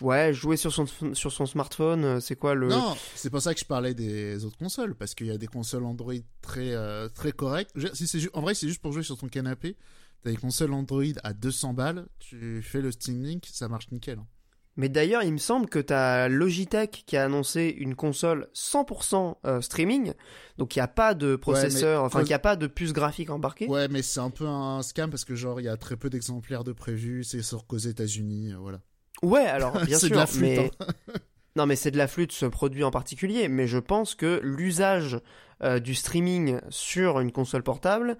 ouais, 0.00 0.32
jouer 0.32 0.56
sur 0.56 0.72
son, 0.72 0.86
sur 1.14 1.32
son 1.32 1.46
smartphone, 1.46 2.04
euh, 2.04 2.20
c'est 2.20 2.36
quoi 2.36 2.54
le. 2.54 2.68
Non, 2.68 2.96
c'est 3.16 3.28
pour 3.28 3.42
ça 3.42 3.54
que 3.54 3.60
je 3.60 3.64
parlais 3.64 3.92
des 3.92 4.44
autres 4.44 4.56
consoles, 4.56 4.94
parce 4.94 5.14
qu'il 5.14 5.26
y 5.26 5.32
a 5.32 5.38
des 5.38 5.48
consoles 5.48 5.84
Android 5.84 6.14
très, 6.42 6.70
euh, 6.70 7.08
très 7.08 7.32
correctes. 7.32 7.72
Si 7.94 8.28
en 8.32 8.40
vrai, 8.40 8.54
c'est 8.54 8.68
juste 8.68 8.80
pour 8.80 8.92
jouer 8.92 9.02
sur 9.02 9.18
ton 9.18 9.28
canapé. 9.28 9.76
T'as 10.22 10.30
des 10.30 10.36
consoles 10.36 10.72
Android 10.72 11.02
à 11.24 11.32
200 11.32 11.74
balles, 11.74 12.06
tu 12.20 12.62
fais 12.62 12.80
le 12.80 12.92
Steam 12.92 13.24
Link, 13.24 13.48
ça 13.50 13.66
marche 13.68 13.90
nickel. 13.90 14.20
Hein. 14.20 14.26
Mais 14.76 14.88
d'ailleurs, 14.88 15.22
il 15.22 15.32
me 15.32 15.38
semble 15.38 15.68
que 15.68 15.78
tu 15.78 15.92
as 15.92 16.28
Logitech 16.28 17.04
qui 17.06 17.16
a 17.16 17.24
annoncé 17.24 17.74
une 17.78 17.94
console 17.94 18.48
100% 18.54 19.36
euh, 19.44 19.60
streaming, 19.60 20.14
donc 20.56 20.74
il 20.74 20.78
n'y 20.78 20.82
a 20.82 20.88
pas 20.88 21.12
de 21.14 21.36
processeur, 21.36 22.02
enfin 22.04 22.22
il 22.22 22.26
n'y 22.26 22.32
a 22.32 22.38
pas 22.38 22.56
de 22.56 22.66
puce 22.66 22.92
graphique 22.92 23.28
embarquée. 23.28 23.68
Ouais, 23.68 23.88
mais 23.88 24.00
c'est 24.00 24.20
un 24.20 24.30
peu 24.30 24.46
un 24.46 24.82
scam 24.82 25.10
parce 25.10 25.24
que 25.24 25.34
genre 25.34 25.60
il 25.60 25.64
y 25.64 25.68
a 25.68 25.76
très 25.76 25.96
peu 25.96 26.08
d'exemplaires 26.08 26.64
de 26.64 26.72
prévus, 26.72 27.24
c'est 27.24 27.42
sur 27.42 27.66
qu'aux 27.66 27.76
États-Unis, 27.76 28.52
euh, 28.52 28.56
voilà. 28.58 28.80
Ouais, 29.22 29.44
alors 29.44 29.78
bien 29.84 29.98
sûr, 29.98 30.08
de 30.08 30.14
la 30.14 30.26
flûte, 30.26 30.40
mais 30.40 30.70
hein. 30.80 30.86
non, 31.56 31.66
mais 31.66 31.76
c'est 31.76 31.90
de 31.90 31.98
la 31.98 32.08
flûte 32.08 32.32
ce 32.32 32.46
produit 32.46 32.82
en 32.82 32.90
particulier, 32.90 33.48
mais 33.48 33.66
je 33.66 33.78
pense 33.78 34.14
que 34.14 34.40
l'usage 34.42 35.20
euh, 35.62 35.80
du 35.80 35.94
streaming 35.94 36.58
sur 36.70 37.20
une 37.20 37.30
console 37.30 37.62
portable, 37.62 38.16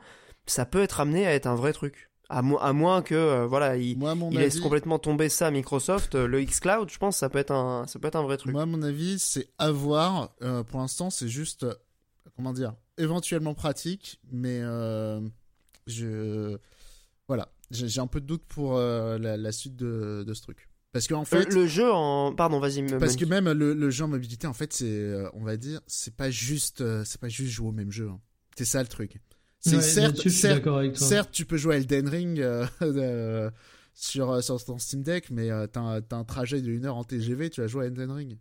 ça 0.47 0.67
peut 0.67 0.83
être 0.83 1.01
amené 1.01 1.27
à 1.27 1.33
être 1.33 1.47
un 1.47 1.55
vrai 1.55 1.73
truc 1.73 2.11
à, 2.33 2.73
moins 2.73 3.03
que 3.03 3.15
euh, 3.15 3.47
voilà 3.47 3.77
il, 3.77 3.99
laisse 4.31 4.59
complètement 4.61 4.99
tomber 4.99 5.29
ça 5.29 5.51
Microsoft 5.51 6.15
euh, 6.15 6.27
le 6.27 6.41
X 6.41 6.61
Cloud 6.61 6.91
je 6.91 6.99
pense 6.99 7.19
ça 7.19 7.29
peut 7.29 7.39
être 7.39 7.53
un 7.53 7.87
ça 7.87 7.99
peut 7.99 8.09
être 8.09 8.17
un 8.17 8.23
vrai 8.23 8.39
truc. 8.39 8.53
Moi 8.53 8.63
à 8.63 8.67
mon 8.67 8.83
avis 8.83 9.19
c'est 9.19 9.49
à 9.59 9.71
voir 9.71 10.35
euh, 10.43 10.63
pour 10.63 10.81
l'instant 10.81 11.11
c'est 11.11 11.29
juste 11.29 11.67
comment 12.37 12.53
dire 12.53 12.75
éventuellement 12.97 13.55
pratique 13.55 14.19
mais 14.31 14.61
je 15.87 16.57
voilà 17.29 17.49
j'ai 17.71 18.01
un 18.01 18.07
peu 18.07 18.21
de 18.21 18.27
doute 18.27 18.45
pour 18.49 18.79
la, 18.79 19.53
suite 19.53 19.77
de, 19.77 20.31
ce 20.33 20.43
truc. 20.43 20.69
Parce 20.93 21.09
qu'en 21.09 21.25
fait 21.25 21.53
le, 21.53 21.67
jeu 21.67 21.91
en 21.91 22.35
pardon 22.35 22.61
vas-y 22.61 22.85
parce 22.99 23.17
que 23.17 23.25
même 23.25 23.51
le, 23.51 23.91
jeu 23.91 24.05
en 24.05 24.09
mobilité 24.09 24.47
en 24.47 24.55
fait 24.55 24.73
c'est 24.73 25.15
on 25.35 25.45
va 25.45 25.57
dire 25.59 25.81
c'est 25.87 26.17
pas 26.17 26.31
juste 26.31 26.83
c'est 27.05 27.21
pas 27.21 27.29
juste 27.29 27.51
jouer 27.51 27.69
au 27.69 27.73
même 27.73 27.91
jeu 27.91 28.09
hein. 28.09 28.21
c'est 28.57 28.65
ça 28.65 28.81
le 28.81 28.89
truc 28.89 29.21
certes, 29.63 30.29
certes, 30.95 31.31
tu 31.33 31.45
peux 31.45 31.57
jouer 31.57 31.77
à 31.77 31.79
Elden 31.79 32.09
Ring 32.09 32.41
euh, 32.41 32.67
euh, 32.83 33.51
sur, 33.95 34.31
euh, 34.31 34.41
sur 34.41 34.63
ton 34.63 34.79
Steam 34.79 35.03
Deck, 35.03 35.31
mais 35.31 35.49
t'as 35.73 36.03
un 36.11 36.25
trajet 36.25 36.61
de 36.61 36.71
1 36.71 36.85
heure 36.85 36.97
en 36.97 37.05
TGV, 37.05 37.51
tu 37.51 37.61
vas 37.61 37.67
jouer 37.67 37.85
à 37.85 37.87
Elden 37.89 38.11
Ring. 38.11 38.39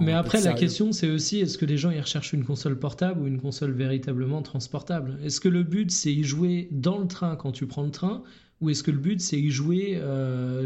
mais 0.00 0.12
après, 0.12 0.40
la 0.40 0.54
question, 0.54 0.92
c'est 0.92 1.10
aussi 1.10 1.40
est-ce 1.40 1.58
que 1.58 1.66
les 1.66 1.76
gens 1.76 1.90
ils 1.90 2.00
recherchent 2.00 2.32
une 2.32 2.44
console 2.44 2.78
portable 2.78 3.20
ou 3.20 3.26
une 3.26 3.40
console 3.40 3.72
véritablement 3.72 4.42
transportable? 4.42 5.18
Est-ce 5.22 5.40
que 5.40 5.48
le 5.48 5.62
but, 5.62 5.90
c'est 5.90 6.12
y 6.12 6.24
jouer 6.24 6.68
dans 6.70 6.98
le 6.98 7.06
train 7.06 7.36
quand 7.36 7.52
tu 7.52 7.66
prends 7.66 7.84
le 7.84 7.90
train 7.90 8.22
ou 8.60 8.70
est-ce 8.70 8.84
que 8.84 8.92
le 8.92 8.98
but, 8.98 9.20
c'est 9.20 9.40
y 9.40 9.50
jouer 9.50 10.00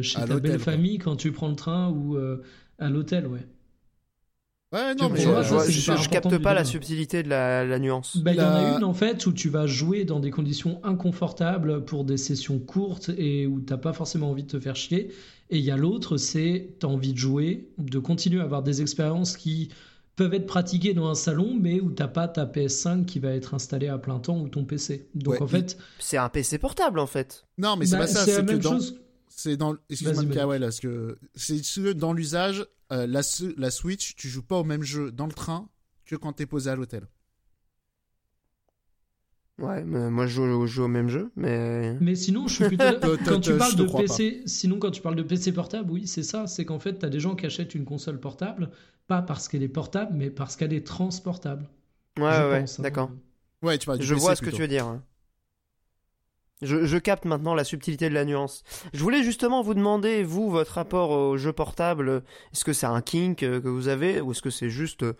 chez 0.02 0.20
ta 0.20 0.38
belle 0.38 0.58
famille 0.58 0.98
quand 0.98 1.16
tu 1.16 1.32
prends 1.32 1.48
le 1.48 1.56
train 1.56 1.90
ou 1.90 2.16
à 2.78 2.90
l'hôtel 2.90 3.26
ouais 3.26 3.46
Ouais, 4.72 4.94
non, 4.96 5.08
mais 5.08 5.20
je, 5.20 6.08
capte 6.08 6.38
pas 6.38 6.52
la 6.52 6.64
subtilité 6.64 7.22
de 7.22 7.28
la, 7.28 7.78
nuance. 7.78 8.16
Bah, 8.18 8.32
il 8.32 8.38
y 8.38 8.42
en 8.42 8.52
a 8.52 8.76
une 8.76 8.84
en 8.84 8.94
fait 8.94 9.24
où 9.26 9.32
tu 9.32 9.48
vas 9.48 9.66
jouer 9.66 10.04
dans 10.04 10.18
des 10.18 10.30
conditions 10.30 10.80
inconfortables 10.82 11.84
pour 11.84 12.04
des 12.04 12.16
sessions 12.16 12.58
courtes 12.58 13.10
et 13.16 13.46
où 13.46 13.60
t'as 13.60 13.76
pas 13.76 13.92
forcément 13.92 14.30
envie 14.30 14.42
de 14.42 14.48
te 14.48 14.60
faire 14.60 14.74
chier. 14.74 15.12
Et 15.50 15.58
il 15.58 15.64
y 15.64 15.70
a 15.70 15.76
l'autre, 15.76 16.16
c'est 16.16 16.70
t'as 16.80 16.88
envie 16.88 17.12
de 17.12 17.18
jouer, 17.18 17.68
de 17.78 17.98
continuer 18.00 18.40
à 18.40 18.44
avoir 18.44 18.64
des 18.64 18.82
expériences 18.82 19.36
qui 19.36 19.70
peuvent 20.16 20.34
être 20.34 20.46
pratiquées 20.46 20.94
dans 20.94 21.08
un 21.08 21.14
salon, 21.14 21.56
mais 21.60 21.80
où 21.80 21.92
t'as 21.92 22.08
pas 22.08 22.26
ta 22.26 22.46
PS5 22.46 23.04
qui 23.04 23.20
va 23.20 23.30
être 23.30 23.54
installée 23.54 23.88
à 23.88 23.98
plein 23.98 24.18
temps 24.18 24.40
ou 24.40 24.48
ton 24.48 24.64
PC. 24.64 25.06
Donc 25.14 25.40
en 25.40 25.46
fait, 25.46 25.78
c'est 26.00 26.16
un 26.16 26.28
PC 26.28 26.58
portable 26.58 26.98
en 26.98 27.06
fait. 27.06 27.44
Non, 27.56 27.76
mais 27.76 27.86
c'est 27.86 27.92
bah, 27.92 28.00
pas 28.00 28.06
ça. 28.08 28.24
C'est 28.24 28.44
que 28.44 28.54
dans... 28.54 28.78
C'est 29.28 29.56
dans. 29.58 29.76
Excuse-moi, 29.90 30.58
parce 30.58 30.80
que 30.80 31.18
c'est 31.34 31.94
dans 31.94 32.14
l'usage 32.14 32.66
euh, 32.92 33.06
la, 33.06 33.20
la 33.56 33.70
Switch, 33.70 34.14
tu 34.16 34.28
joues 34.28 34.42
pas 34.42 34.56
au 34.56 34.64
même 34.64 34.82
jeu 34.82 35.10
dans 35.10 35.26
le 35.26 35.32
train 35.32 35.68
que 36.04 36.16
quand 36.16 36.32
t'es 36.32 36.46
posé 36.46 36.70
à 36.70 36.76
l'hôtel. 36.76 37.08
Ouais, 39.58 39.82
mais 39.84 40.10
moi 40.10 40.26
je 40.26 40.66
joue, 40.66 40.82
au 40.82 40.88
même 40.88 41.08
jeu, 41.08 41.30
mais. 41.34 41.94
Mais 42.00 42.14
sinon, 42.14 42.46
je 42.46 42.54
suis 42.56 42.64
plutôt. 42.66 42.84
quand 43.26 43.40
tu 43.40 43.56
parles 43.56 43.74
de 43.74 43.84
PC, 43.84 44.42
sinon 44.44 44.78
quand 44.78 44.90
tu 44.90 45.00
parles 45.00 45.16
de 45.16 45.22
PC 45.22 45.52
portable, 45.52 45.90
oui, 45.90 46.06
c'est 46.06 46.22
ça. 46.22 46.46
C'est 46.46 46.66
qu'en 46.66 46.78
fait, 46.78 46.98
t'as 46.98 47.08
des 47.08 47.20
gens 47.20 47.34
qui 47.34 47.46
achètent 47.46 47.74
une 47.74 47.86
console 47.86 48.20
portable, 48.20 48.70
pas 49.06 49.22
parce 49.22 49.48
qu'elle 49.48 49.62
est 49.62 49.68
portable, 49.68 50.12
mais 50.14 50.28
parce 50.28 50.56
qu'elle 50.56 50.74
est 50.74 50.86
transportable. 50.86 51.70
Ouais, 52.18 52.24
ouais, 52.24 52.64
hein. 52.64 52.82
d'accord. 52.82 53.10
Ouais, 53.62 53.78
tu 53.78 53.88
Je 54.00 54.14
vois 54.14 54.36
ce 54.36 54.42
que 54.42 54.50
tu 54.50 54.60
veux 54.60 54.68
dire. 54.68 55.00
Je, 56.62 56.96
capte 56.96 57.26
maintenant 57.26 57.54
la 57.54 57.64
subtilité 57.64 58.08
de 58.08 58.14
la 58.14 58.24
nuance. 58.24 58.64
Je 58.94 59.02
voulais 59.02 59.22
justement 59.22 59.62
vous 59.62 59.74
demander, 59.74 60.22
vous, 60.22 60.50
votre 60.50 60.72
rapport 60.72 61.10
au 61.10 61.36
jeu 61.36 61.52
portable. 61.52 62.22
Est-ce 62.52 62.64
que 62.64 62.72
c'est 62.72 62.86
un 62.86 63.02
kink 63.02 63.42
euh, 63.42 63.60
que 63.60 63.68
vous 63.68 63.88
avez 63.88 64.22
ou 64.22 64.30
est-ce 64.30 64.40
que 64.40 64.48
c'est 64.48 64.70
juste, 64.70 65.02
euh, 65.02 65.12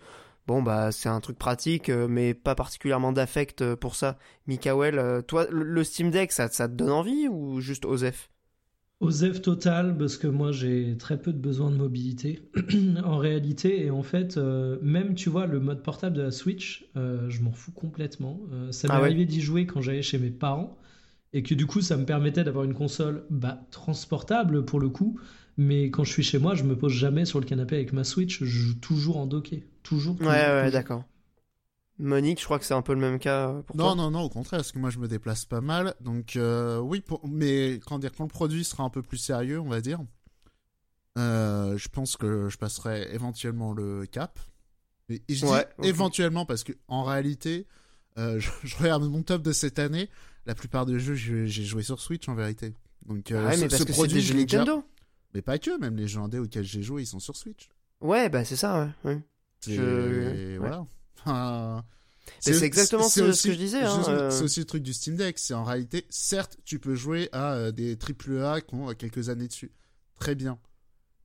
bon, 0.47 0.63
bah, 0.63 0.91
c'est 0.91 1.09
un 1.09 1.19
truc 1.19 1.37
pratique, 1.37 1.89
euh, 1.89 2.07
mais 2.09 2.33
pas 2.33 2.55
particulièrement 2.55 3.11
d'affect 3.11 3.75
pour 3.75 3.95
ça 3.95 4.17
Mikael, 4.47 5.23
toi, 5.27 5.45
le 5.51 5.83
Steam 5.83 6.09
Deck, 6.09 6.31
ça, 6.31 6.47
ça 6.47 6.67
te 6.67 6.73
donne 6.73 6.89
envie 6.89 7.27
ou 7.27 7.61
juste 7.61 7.85
Osef? 7.85 8.31
Osef 8.99 9.43
total, 9.43 9.95
parce 9.95 10.17
que 10.17 10.25
moi 10.25 10.51
j'ai 10.51 10.97
très 10.97 11.21
peu 11.21 11.31
de 11.31 11.37
besoin 11.37 11.69
de 11.69 11.75
mobilité 11.75 12.49
en 13.05 13.19
réalité. 13.19 13.85
Et 13.85 13.91
en 13.91 14.01
fait, 14.01 14.37
même 14.81 15.13
tu 15.13 15.29
vois, 15.29 15.45
le 15.45 15.59
mode 15.59 15.83
portable 15.83 16.15
de 16.15 16.23
la 16.23 16.31
Switch, 16.31 16.89
je 16.95 17.41
m'en 17.43 17.51
fous 17.51 17.73
complètement. 17.73 18.39
ça 18.71 18.87
m'est 18.87 18.93
ah 18.95 18.97
arrivé 18.97 19.25
d'y 19.25 19.39
jouer 19.39 19.67
quand 19.67 19.81
j'allais 19.81 20.01
chez 20.01 20.17
mes 20.17 20.31
parents 20.31 20.79
et 21.33 21.43
que 21.43 21.53
du 21.53 21.65
coup 21.65 21.81
ça 21.81 21.97
me 21.97 22.05
permettait 22.05 22.43
d'avoir 22.43 22.63
une 22.65 22.73
console 22.73 23.25
bah, 23.29 23.61
transportable 23.71 24.65
pour 24.65 24.79
le 24.79 24.89
coup. 24.89 25.19
Mais 25.57 25.89
quand 25.89 26.03
je 26.03 26.11
suis 26.11 26.23
chez 26.23 26.39
moi 26.39 26.55
je 26.55 26.63
me 26.63 26.75
pose 26.77 26.93
jamais 26.93 27.25
sur 27.25 27.39
le 27.39 27.45
canapé 27.45 27.75
avec 27.75 27.93
ma 27.93 28.03
Switch. 28.03 28.39
Je 28.39 28.45
joue 28.45 28.75
toujours 28.75 29.17
en 29.17 29.25
docké. 29.25 29.67
Toujours, 29.83 30.19
ouais 30.21 30.27
ouais 30.27 30.71
d'accord. 30.71 31.03
Monique 31.99 32.39
je 32.39 32.45
crois 32.45 32.59
que 32.59 32.65
c'est 32.65 32.75
un 32.75 32.83
peu 32.83 32.93
le 32.93 32.99
même 32.99 33.17
cas 33.17 33.53
pour 33.65 33.75
non 33.75 33.95
non 33.95 34.11
non 34.11 34.21
au 34.21 34.29
contraire 34.29 34.59
parce 34.59 34.71
que 34.71 34.77
moi 34.77 34.91
je 34.91 34.99
me 34.99 35.07
déplace 35.07 35.45
pas 35.45 35.61
mal. 35.61 35.95
Donc 36.01 36.35
euh, 36.35 36.79
oui 36.79 37.03
mais 37.27 37.79
quand 37.85 37.99
dire 37.99 38.11
quand 38.15 38.23
le 38.23 38.29
produit 38.29 38.63
sera 38.63 38.83
un 38.83 38.89
peu 38.89 39.01
plus 39.01 39.17
sérieux 39.17 39.59
on 39.59 39.69
va 39.69 39.81
dire 39.81 39.99
euh, 41.17 41.77
je 41.77 41.89
pense 41.89 42.15
que 42.15 42.47
je 42.49 42.57
passerai 42.57 43.07
éventuellement 43.13 43.73
le 43.73 44.05
cap. 44.05 44.39
Et, 45.09 45.21
je 45.29 45.45
dis 45.45 45.87
éventuellement 45.87 46.45
parce 46.45 46.63
que 46.63 46.73
en 46.87 47.03
réalité 47.03 47.65
euh, 48.17 48.39
je, 48.39 48.49
je, 48.63 48.75
regarde 48.77 49.03
mon 49.03 49.23
top 49.23 49.41
de 49.41 49.51
cette 49.51 49.79
année 49.79 50.09
la 50.47 50.55
plupart 50.55 50.85
des 50.85 50.99
jeux, 50.99 51.13
j'ai 51.13 51.47
joué 51.47 51.83
sur 51.83 51.99
Switch 51.99 52.27
en 52.29 52.33
vérité. 52.33 52.73
Donc, 53.05 53.31
euh, 53.31 53.53
mais 53.59 53.67
parce 53.67 53.83
que 53.83 53.93
c'est 53.93 54.07
des 54.07 54.21
jeux 54.21 54.35
Nintendo. 54.35 54.83
Mais 55.33 55.41
pas 55.41 55.59
que, 55.59 55.77
même 55.77 55.97
les 55.97 56.07
jeux 56.07 56.21
indés 56.21 56.39
auxquels 56.39 56.63
j'ai 56.63 56.81
joué, 56.81 57.03
ils 57.03 57.07
sont 57.07 57.19
sur 57.19 57.35
Switch. 57.35 57.69
Ouais, 57.99 58.29
bah 58.29 58.45
c'est 58.45 58.55
ça, 58.55 58.89
ouais. 59.03 59.21
Je... 59.67 60.57
Voilà. 60.57 60.85
c'est 62.39 62.63
exactement 62.63 63.07
ce, 63.07 63.33
ce, 63.33 63.47
que 63.47 63.53
je 63.53 63.57
disais. 63.57 63.81
Hein, 63.81 64.03
euh. 64.07 64.31
C'est 64.31 64.43
aussi 64.43 64.59
le 64.59 64.65
truc 64.65 64.83
du 64.83 64.93
Steam 64.93 65.15
Deck. 65.15 65.37
C'est 65.37 65.53
en 65.53 65.63
réalité, 65.63 66.05
certes, 66.09 66.57
tu 66.63 66.79
peux 66.79 66.95
jouer 66.95 67.29
à 67.31 67.53
euh, 67.53 67.71
des 67.71 67.97
triple 67.97 68.41
A 68.43 68.61
qui 68.61 68.75
ont 68.75 68.93
quelques 68.93 69.29
années 69.29 69.47
dessus. 69.47 69.71
Très 70.19 70.35
bien. 70.35 70.59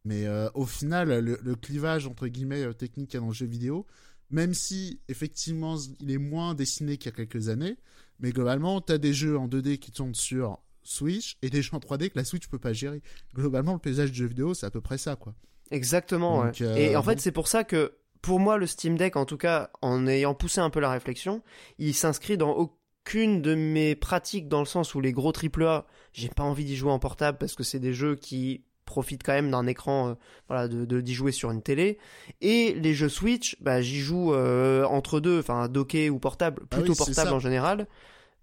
Mais 0.05 0.27
euh, 0.27 0.51
au 0.55 0.66
final, 0.66 1.21
le, 1.21 1.55
clivage 1.55 2.09
entre 2.09 2.27
guillemets 2.27 2.75
technique 2.75 3.16
dans 3.16 3.29
le 3.29 3.33
jeu 3.33 3.47
vidéo, 3.47 3.87
même 4.33 4.55
si 4.55 5.01
effectivement 5.09 5.76
il 6.01 6.11
est 6.11 6.18
moins 6.18 6.55
dessiné 6.55 6.97
qu'il 6.97 7.12
y 7.12 7.14
a 7.14 7.16
quelques 7.16 7.49
années, 7.49 7.76
mais 8.18 8.33
globalement, 8.33 8.80
tu 8.80 8.93
as 8.93 8.99
des 8.99 9.12
jeux 9.12 9.39
en 9.39 9.47
2D 9.47 9.78
qui 9.78 9.93
tournent 9.93 10.14
sur 10.14 10.59
Switch 10.83 11.37
et 11.43 11.51
des 11.51 11.62
jeux 11.62 11.74
en 11.74 11.78
3D 11.78 12.09
que 12.09 12.18
la 12.18 12.24
Switch 12.24 12.49
peut 12.49 12.59
pas 12.59 12.72
gérer. 12.72 13.03
Globalement, 13.35 13.74
le 13.74 13.78
paysage 13.78 14.11
du 14.11 14.18
jeu 14.18 14.26
vidéo, 14.26 14.55
c'est 14.55 14.66
à 14.66 14.70
peu 14.70 14.80
près 14.80 14.99
ça, 14.99 15.16
quoi. 15.16 15.35
Exactement. 15.70 16.41
ouais. 16.41 16.53
et 16.76 16.97
en 16.97 17.03
fait, 17.03 17.20
c'est 17.20 17.33
pour 17.33 17.49
ça 17.49 17.64
que 17.64 17.95
pour 18.20 18.39
moi, 18.39 18.59
le 18.59 18.66
Steam 18.66 18.97
Deck, 18.97 19.16
en 19.16 19.24
tout 19.24 19.37
cas, 19.37 19.70
en 19.80 20.07
ayant 20.07 20.35
poussé 20.35 20.61
un 20.61 20.70
peu 20.70 20.80
la 20.80 20.91
réflexion, 20.91 21.43
il 21.78 21.95
s'inscrit 21.95 22.37
dans 22.37 22.53
aucune 22.53 23.43
de 23.43 23.55
mes 23.55 23.97
pratiques 23.97 24.49
dans 24.49 24.61
le 24.61 24.66
sens 24.66 24.95
où 24.95 25.01
les 25.01 25.12
gros 25.12 25.33
AAA, 25.33 25.87
j'ai 26.12 26.28
pas 26.28 26.45
envie 26.45 26.64
d'y 26.64 26.76
jouer 26.76 26.93
en 26.93 26.99
portable 26.99 27.39
parce 27.39 27.55
que 27.55 27.64
c'est 27.64 27.80
des 27.80 27.95
jeux 27.95 28.14
qui 28.14 28.64
profitent 28.93 29.22
quand 29.22 29.32
même 29.32 29.51
d'un 29.51 29.66
écran, 29.66 30.11
euh, 30.11 30.14
voilà, 30.49 30.68
de 30.68 31.01
d'y 31.01 31.14
jouer 31.14 31.32
sur 31.32 31.51
une 31.51 31.62
télé. 31.62 31.99
Et 32.43 32.74
les 32.74 32.93
jeux 32.93 33.09
Switch, 33.09 33.57
bah, 33.62 33.80
j'y 33.80 34.01
joue 34.01 34.34
euh, 34.34 34.84
entre 34.84 35.18
deux, 35.18 35.38
enfin 35.38 35.68
docké 35.68 36.11
ou 36.11 36.18
portable, 36.18 36.62
ah 36.70 36.76
plutôt 36.76 36.95
portable 36.95 37.32
en 37.32 37.38
général. 37.38 37.86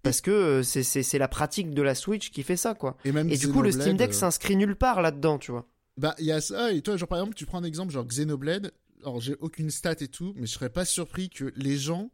Parce 0.02 0.20
que 0.20 0.30
euh, 0.30 0.62
c'est 0.62 1.18
la 1.18 1.28
pratique 1.28 1.70
de 1.70 1.82
la 1.82 1.94
Switch 1.94 2.30
qui 2.30 2.42
fait 2.42 2.56
ça, 2.56 2.74
quoi. 2.74 2.96
Et, 3.04 3.12
même 3.12 3.30
et 3.30 3.36
du 3.36 3.52
coup, 3.52 3.62
le 3.62 3.70
Steam 3.70 3.96
Deck 3.96 4.12
s'inscrit 4.12 4.56
nulle 4.56 4.74
part 4.74 5.02
là-dedans, 5.02 5.38
tu 5.38 5.52
vois. 5.52 5.66
Bah, 5.96 6.16
il 6.18 6.24
y 6.24 6.32
a 6.32 6.40
ça, 6.40 6.72
et 6.72 6.80
toi, 6.82 6.96
genre, 6.96 7.08
par 7.08 7.18
exemple, 7.18 7.36
tu 7.36 7.46
prends 7.46 7.58
un 7.58 7.64
exemple, 7.64 7.92
genre 7.92 8.06
Xenoblade, 8.06 8.72
alors 9.02 9.20
j'ai 9.20 9.36
aucune 9.40 9.70
stat 9.70 9.96
et 10.00 10.08
tout, 10.08 10.32
mais 10.36 10.46
je 10.46 10.52
serais 10.52 10.70
pas 10.70 10.84
surpris 10.84 11.28
que 11.28 11.52
les 11.56 11.76
gens 11.76 12.10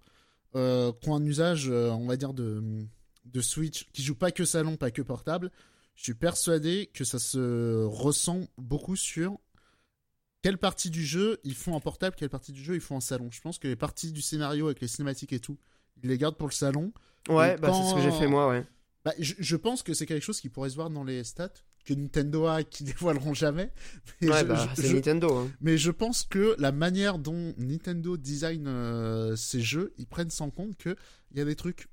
euh, 0.56 0.92
qui 1.00 1.08
ont 1.08 1.16
un 1.16 1.24
usage, 1.24 1.68
euh, 1.70 1.90
on 1.90 2.06
va 2.06 2.16
dire, 2.16 2.34
de, 2.34 2.62
de 3.24 3.40
Switch, 3.40 3.86
qui 3.92 4.02
jouent 4.02 4.14
pas 4.14 4.32
que 4.32 4.44
salon, 4.44 4.76
pas 4.76 4.90
que 4.90 5.02
portable, 5.02 5.50
je 5.96 6.02
suis 6.02 6.14
persuadé 6.14 6.90
que 6.92 7.04
ça 7.04 7.18
se 7.18 7.84
ressent 7.84 8.46
beaucoup 8.58 8.96
sur 8.96 9.38
quelle 10.42 10.58
partie 10.58 10.90
du 10.90 11.04
jeu 11.04 11.40
ils 11.42 11.54
font 11.54 11.74
en 11.74 11.80
portable, 11.80 12.14
quelle 12.16 12.30
partie 12.30 12.52
du 12.52 12.62
jeu 12.62 12.74
ils 12.74 12.80
font 12.80 12.96
en 12.96 13.00
salon. 13.00 13.28
Je 13.32 13.40
pense 13.40 13.58
que 13.58 13.66
les 13.66 13.76
parties 13.76 14.12
du 14.12 14.22
scénario 14.22 14.66
avec 14.66 14.80
les 14.80 14.88
cinématiques 14.88 15.32
et 15.32 15.40
tout, 15.40 15.58
ils 16.02 16.08
les 16.08 16.18
gardent 16.18 16.36
pour 16.36 16.48
le 16.48 16.52
salon. 16.52 16.92
Ouais, 17.28 17.56
bah 17.56 17.72
c'est 17.72 17.90
ce 17.90 17.94
que 17.94 18.00
j'ai 18.00 18.16
fait 18.16 18.28
moi, 18.28 18.48
ouais. 18.48 18.64
Bah, 19.04 19.12
je, 19.18 19.34
je, 19.38 19.56
pense 19.56 19.82
que 19.82 19.94
c'est 19.94 20.06
quelque 20.06 20.22
chose 20.22 20.40
qui 20.40 20.48
pourrait 20.48 20.70
se 20.70 20.74
voir 20.74 20.90
dans 20.90 21.04
les 21.04 21.24
stats 21.24 21.50
que 21.86 21.94
Nintendo 21.94 22.46
a 22.46 22.62
qui 22.62 22.84
dévoileront 22.84 23.34
jamais. 23.34 23.72
Mais 24.20 24.44
bah, 24.44 24.68
c'est 24.74 24.92
Nintendo. 24.92 25.34
Hein. 25.34 25.50
Mais 25.60 25.78
je 25.78 25.90
pense 25.90 26.24
que 26.24 26.54
la 26.58 26.72
manière 26.72 27.18
dont 27.18 27.54
Nintendo 27.56 28.16
design 28.16 28.66
euh, 28.66 29.36
ses 29.36 29.60
jeux, 29.60 29.94
ils 29.96 30.06
prennent 30.06 30.30
sans 30.30 30.50
compte 30.50 30.76
qu'il 30.76 30.96
y 31.34 31.40
a 31.40 31.44
des 31.44 31.56
trucs 31.56 31.88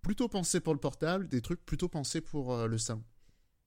plutôt 0.00 0.28
pensés 0.28 0.60
pour 0.60 0.72
le 0.72 0.80
portable, 0.80 1.28
des 1.28 1.40
trucs 1.40 1.64
plutôt 1.64 1.88
pensés 1.88 2.20
pour 2.20 2.54
euh, 2.54 2.66
le 2.66 2.78
salon. 2.78 3.02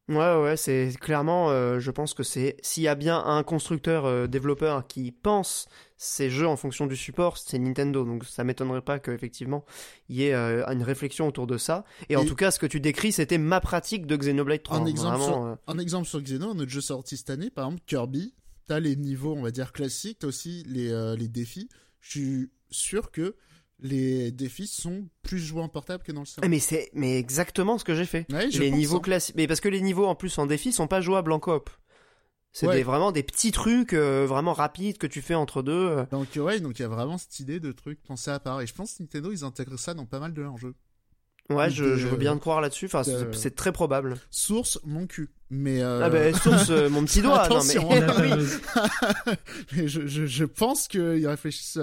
Ouais, 0.09 0.41
ouais, 0.41 0.55
c'est 0.55 0.93
clairement, 1.01 1.49
euh, 1.49 1.79
je 1.81 1.91
pense 1.91 2.13
que 2.13 2.23
c'est 2.23 2.55
s'il 2.61 2.83
y 2.83 2.87
a 2.87 2.95
bien 2.95 3.21
un 3.25 3.43
constructeur 3.43 4.05
euh, 4.05 4.25
développeur 4.25 4.87
qui 4.87 5.11
pense 5.11 5.67
ses 5.97 6.29
jeux 6.29 6.47
en 6.47 6.55
fonction 6.55 6.87
du 6.87 6.95
support, 6.95 7.37
c'est 7.37 7.59
Nintendo. 7.59 8.05
Donc 8.05 8.23
ça 8.23 8.45
m'étonnerait 8.45 8.81
pas 8.81 8.99
qu'effectivement 8.99 9.65
il 10.07 10.15
y 10.15 10.23
ait 10.23 10.33
euh, 10.33 10.65
une 10.67 10.81
réflexion 10.81 11.27
autour 11.27 11.45
de 11.45 11.57
ça. 11.57 11.83
Et, 12.07 12.15
en 12.15 12.23
tout 12.23 12.35
cas, 12.35 12.51
ce 12.51 12.59
que 12.59 12.65
tu 12.65 12.79
décris, 12.79 13.11
c'était 13.11 13.37
ma 13.37 13.59
pratique 13.59 14.05
de 14.05 14.15
Xenoblade 14.15 14.63
3. 14.63 14.77
Un 14.77 14.85
exemple, 14.85 15.23
sur, 15.23 15.57
un 15.67 15.77
exemple 15.77 16.07
sur 16.07 16.21
Xeno, 16.21 16.53
notre 16.53 16.71
jeu 16.71 16.81
sorti 16.81 17.17
cette 17.17 17.29
année, 17.29 17.49
par 17.49 17.65
exemple 17.65 17.83
Kirby, 17.85 18.33
t'as 18.65 18.79
les 18.79 18.95
niveaux, 18.95 19.35
on 19.35 19.41
va 19.41 19.51
dire 19.51 19.73
classiques, 19.73 20.19
t'as 20.19 20.27
aussi 20.27 20.63
les 20.67 21.15
les 21.17 21.27
défis. 21.27 21.67
Je 21.99 22.11
suis 22.11 22.49
sûr 22.69 23.11
que 23.11 23.35
les 23.79 24.31
défis 24.31 24.67
sont 24.67 25.07
plus 25.21 25.39
joués 25.39 25.61
en 25.61 25.69
portable 25.69 26.03
que 26.03 26.11
dans 26.11 26.21
le 26.21 26.25
salon. 26.25 26.47
Mais 26.47 26.59
c'est 26.59 26.89
mais 26.93 27.17
exactement 27.19 27.77
ce 27.77 27.83
que 27.83 27.95
j'ai 27.95 28.05
fait. 28.05 28.25
les 28.29 28.71
niveaux 28.71 28.97
hein. 28.97 29.01
classiques, 29.01 29.35
mais 29.35 29.47
parce 29.47 29.59
que 29.59 29.69
les 29.69 29.81
niveaux 29.81 30.05
en 30.05 30.15
plus 30.15 30.37
en 30.37 30.45
défi 30.45 30.71
sont 30.71 30.87
pas 30.87 31.01
jouables 31.01 31.31
en 31.31 31.39
coop. 31.39 31.69
C'est 32.53 32.81
vraiment 32.81 33.11
des 33.11 33.21
petits 33.21 33.51
trucs 33.51 33.93
euh, 33.93 34.25
vraiment 34.25 34.53
rapides 34.53 34.97
que 34.97 35.05
tu 35.05 35.21
fais 35.21 35.35
entre 35.35 35.61
deux. 35.61 35.73
Euh. 35.73 36.05
Donc 36.11 36.29
ouais, 36.37 36.59
donc 36.59 36.79
il 36.79 36.81
y 36.81 36.85
a 36.85 36.87
vraiment 36.87 37.19
cette 37.19 37.39
idée 37.39 37.59
de 37.59 37.71
trucs 37.71 38.01
pensés 38.01 38.31
à 38.31 38.39
part. 38.39 38.61
Et 38.61 38.67
je 38.67 38.73
pense 38.73 38.95
que 38.95 39.03
Nintendo 39.03 39.31
ils 39.31 39.43
intègrent 39.43 39.77
ça 39.77 39.93
dans 39.93 40.05
pas 40.05 40.19
mal 40.19 40.33
de 40.33 40.41
leurs 40.41 40.57
jeux. 40.57 40.73
Ouais, 41.49 41.69
je, 41.69 41.83
veux 41.83 42.17
bien 42.17 42.35
te 42.35 42.41
croire 42.41 42.59
là-dessus. 42.59 42.87
Enfin, 42.87 43.03
c'est 43.31 43.55
très 43.55 43.71
probable. 43.71 44.15
Source, 44.31 44.79
mon 44.83 45.07
cul. 45.07 45.29
Mais 45.49 45.81
euh... 45.81 46.01
ah 46.03 46.09
ben 46.09 46.35
source, 46.35 46.69
mon 46.69 47.05
petit 47.05 47.21
doigt. 47.21 47.41
Attention, 47.41 47.87
non, 47.89 48.13
mais... 48.19 48.31
mais 49.73 49.87
je, 49.87 50.07
je, 50.07 50.25
je 50.25 50.43
pense 50.43 50.89
qu'ils 50.89 51.27
réfléchissent 51.27 51.79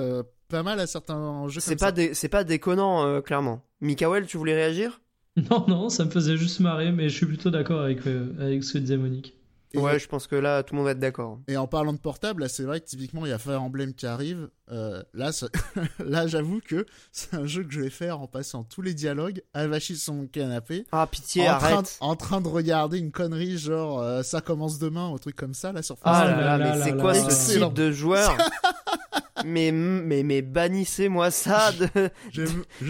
pas 0.55 0.63
mal 0.63 0.79
à 0.79 0.87
certains 0.87 1.49
jeux 1.49 1.59
C'est 1.59 1.75
pas, 1.75 1.93
c'est 2.13 2.29
pas 2.29 2.45
déconnant, 2.45 3.05
euh, 3.05 3.21
clairement. 3.21 3.61
Mikael, 3.81 4.25
tu 4.27 4.37
voulais 4.37 4.55
réagir? 4.55 5.01
Non, 5.51 5.65
non, 5.67 5.89
ça 5.89 6.05
me 6.05 6.11
faisait 6.11 6.37
juste 6.37 6.61
marrer, 6.61 6.93
mais 6.93 7.09
je 7.09 7.17
suis 7.17 7.27
plutôt 7.27 7.51
d'accord 7.51 7.81
avec, 7.81 8.07
euh, 8.07 8.33
avec 8.39 8.63
ce 8.63 8.75
que 8.75 8.79
disait 8.79 8.97
Monique. 8.97 9.35
ouais, 9.75 9.99
je 9.99 10.07
pense 10.07 10.29
que 10.29 10.37
là, 10.37 10.63
tout 10.63 10.75
le 10.75 10.77
monde 10.77 10.85
va 10.85 10.93
être 10.93 11.01
d'accord. 11.01 11.41
Et 11.49 11.57
en 11.57 11.67
parlant 11.67 11.93
de 11.93 11.99
portable, 11.99 12.49
c'est 12.49 12.63
vrai 12.63 12.79
que 12.79 12.87
typiquement, 12.87 13.27
il 13.27 13.31
y 13.31 13.33
a 13.33 13.39
Fire 13.39 13.61
Emblem 13.61 13.95
qui 13.95 14.07
arrive. 14.07 14.49
Euh, 14.71 15.03
là, 15.13 15.33
là 15.99 16.29
j'avoue 16.29 16.61
que 16.65 16.87
c'est 17.11 17.35
un 17.35 17.47
jeu 17.47 17.65
que 17.65 17.73
je 17.73 17.81
vais 17.81 17.91
faire 17.91 18.21
en 18.21 18.29
passant 18.29 18.63
tous 18.63 18.81
les 18.81 18.95
dialogues, 18.95 19.43
avachi 19.55 19.97
sur 19.97 20.15
mon 20.15 20.29
canapé. 20.29 20.87
Ah, 20.93 21.09
pitié, 21.11 21.49
en 21.49 21.55
arrête. 21.55 21.97
Train 21.99 22.07
en 22.07 22.15
train 22.15 22.41
de 22.41 22.47
regarder 22.47 23.01
une 23.01 23.11
connerie, 23.11 23.59
genre 23.59 24.23
ça 24.23 24.41
commence 24.41 24.79
demain, 24.79 25.09
ou 25.09 25.17
un 25.17 25.19
truc 25.19 25.35
comme 25.35 25.55
ça, 25.55 25.73
là, 25.73 25.83
sur 25.83 25.97
Ah 26.05 26.27
là 26.27 26.59
là, 26.59 26.77
mais 26.77 26.81
c'est 26.81 26.97
quoi 26.97 27.13
ce 27.13 27.59
type 27.59 27.75
de 27.75 27.91
joueur? 27.91 28.39
mais, 29.45 29.73
mais, 29.73 30.23
mais 30.23 30.43
bannissez-moi 30.43 31.31
ça. 31.31 31.73
De... 31.73 32.11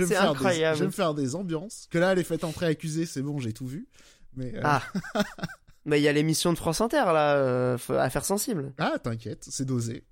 c'est 0.06 0.16
incroyable. 0.16 0.76
je 0.76 0.80
vais 0.80 0.86
me 0.86 0.92
faire 0.92 1.14
des 1.14 1.34
ambiances. 1.34 1.88
Que 1.90 1.98
là, 1.98 2.14
les 2.14 2.24
fêtes 2.24 2.44
entrées 2.44 2.66
accusées, 2.66 3.06
c'est 3.06 3.22
bon, 3.22 3.38
j'ai 3.38 3.52
tout 3.52 3.66
vu. 3.66 3.88
Mais 4.36 4.54
euh, 4.56 4.60
Ah. 4.64 4.82
mais 5.84 6.00
il 6.00 6.02
y 6.02 6.08
a 6.08 6.12
l'émission 6.12 6.52
de 6.52 6.58
France 6.58 6.80
Inter, 6.80 7.04
là, 7.06 7.36
euh, 7.36 7.76
affaires 7.98 8.24
sensibles. 8.24 8.72
Ah, 8.78 8.98
t'inquiète, 9.02 9.46
c'est 9.48 9.64
dosé. 9.64 10.04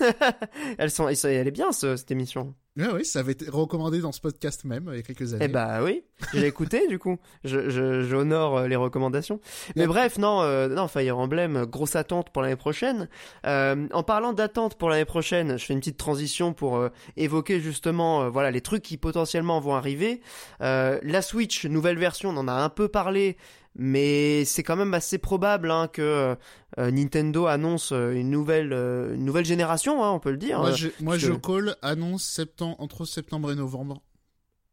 Elles 0.78 0.90
sont, 0.90 1.08
elle 1.08 1.48
est 1.48 1.50
bien, 1.50 1.72
cette 1.72 2.10
émission. 2.10 2.54
Oui, 2.78 2.86
oui, 2.94 3.04
ça 3.04 3.18
avait 3.18 3.32
été 3.32 3.50
recommandé 3.50 3.98
dans 3.98 4.12
ce 4.12 4.20
podcast 4.20 4.64
même 4.64 4.88
il 4.92 4.96
y 4.96 5.00
a 5.00 5.02
quelques 5.02 5.34
années. 5.34 5.46
Eh 5.46 5.48
bah 5.48 5.82
oui, 5.82 6.04
j'ai 6.32 6.46
écouté 6.46 6.86
du 6.86 7.00
coup. 7.00 7.16
Je, 7.42 7.68
j'honore 8.02 8.58
euh, 8.58 8.68
les 8.68 8.76
recommandations. 8.76 9.40
Mais 9.74 9.88
bref, 9.88 10.16
non, 10.16 10.42
euh, 10.42 10.68
non, 10.68 10.86
Fire 10.86 11.18
Emblem, 11.18 11.64
grosse 11.64 11.96
attente 11.96 12.30
pour 12.30 12.40
l'année 12.40 12.54
prochaine. 12.54 13.08
Euh, 13.46 13.88
en 13.92 14.04
parlant 14.04 14.32
d'attente 14.32 14.76
pour 14.76 14.90
l'année 14.90 15.04
prochaine, 15.04 15.58
je 15.58 15.64
fais 15.64 15.72
une 15.72 15.80
petite 15.80 15.96
transition 15.96 16.52
pour 16.52 16.80
évoquer 17.16 17.60
justement, 17.60 18.30
voilà, 18.30 18.52
les 18.52 18.60
trucs 18.60 18.82
qui 18.82 18.96
potentiellement 18.96 19.58
vont 19.58 19.74
arriver. 19.74 20.20
la 20.60 21.22
Switch, 21.22 21.66
nouvelle 21.66 21.98
version, 21.98 22.30
on 22.30 22.36
en 22.36 22.46
a 22.46 22.52
un 22.52 22.68
peu 22.68 22.86
parlé 22.86 23.36
mais 23.74 24.44
c'est 24.44 24.62
quand 24.62 24.76
même 24.76 24.94
assez 24.94 25.18
probable 25.18 25.70
hein, 25.70 25.88
que 25.88 26.36
euh, 26.78 26.90
Nintendo 26.90 27.46
annonce 27.46 27.92
euh, 27.92 28.12
une 28.12 28.30
nouvelle, 28.30 28.72
euh, 28.72 29.14
une 29.14 29.24
nouvelle 29.24 29.44
génération, 29.44 30.02
hein, 30.02 30.10
on 30.10 30.18
peut 30.18 30.30
le 30.30 30.36
dire. 30.36 30.58
Moi, 31.00 31.16
je, 31.16 31.32
call 31.32 31.76
annonce 31.82 32.24
septembre, 32.24 32.76
entre 32.78 33.04
septembre 33.04 33.52
et 33.52 33.54
novembre. 33.54 34.02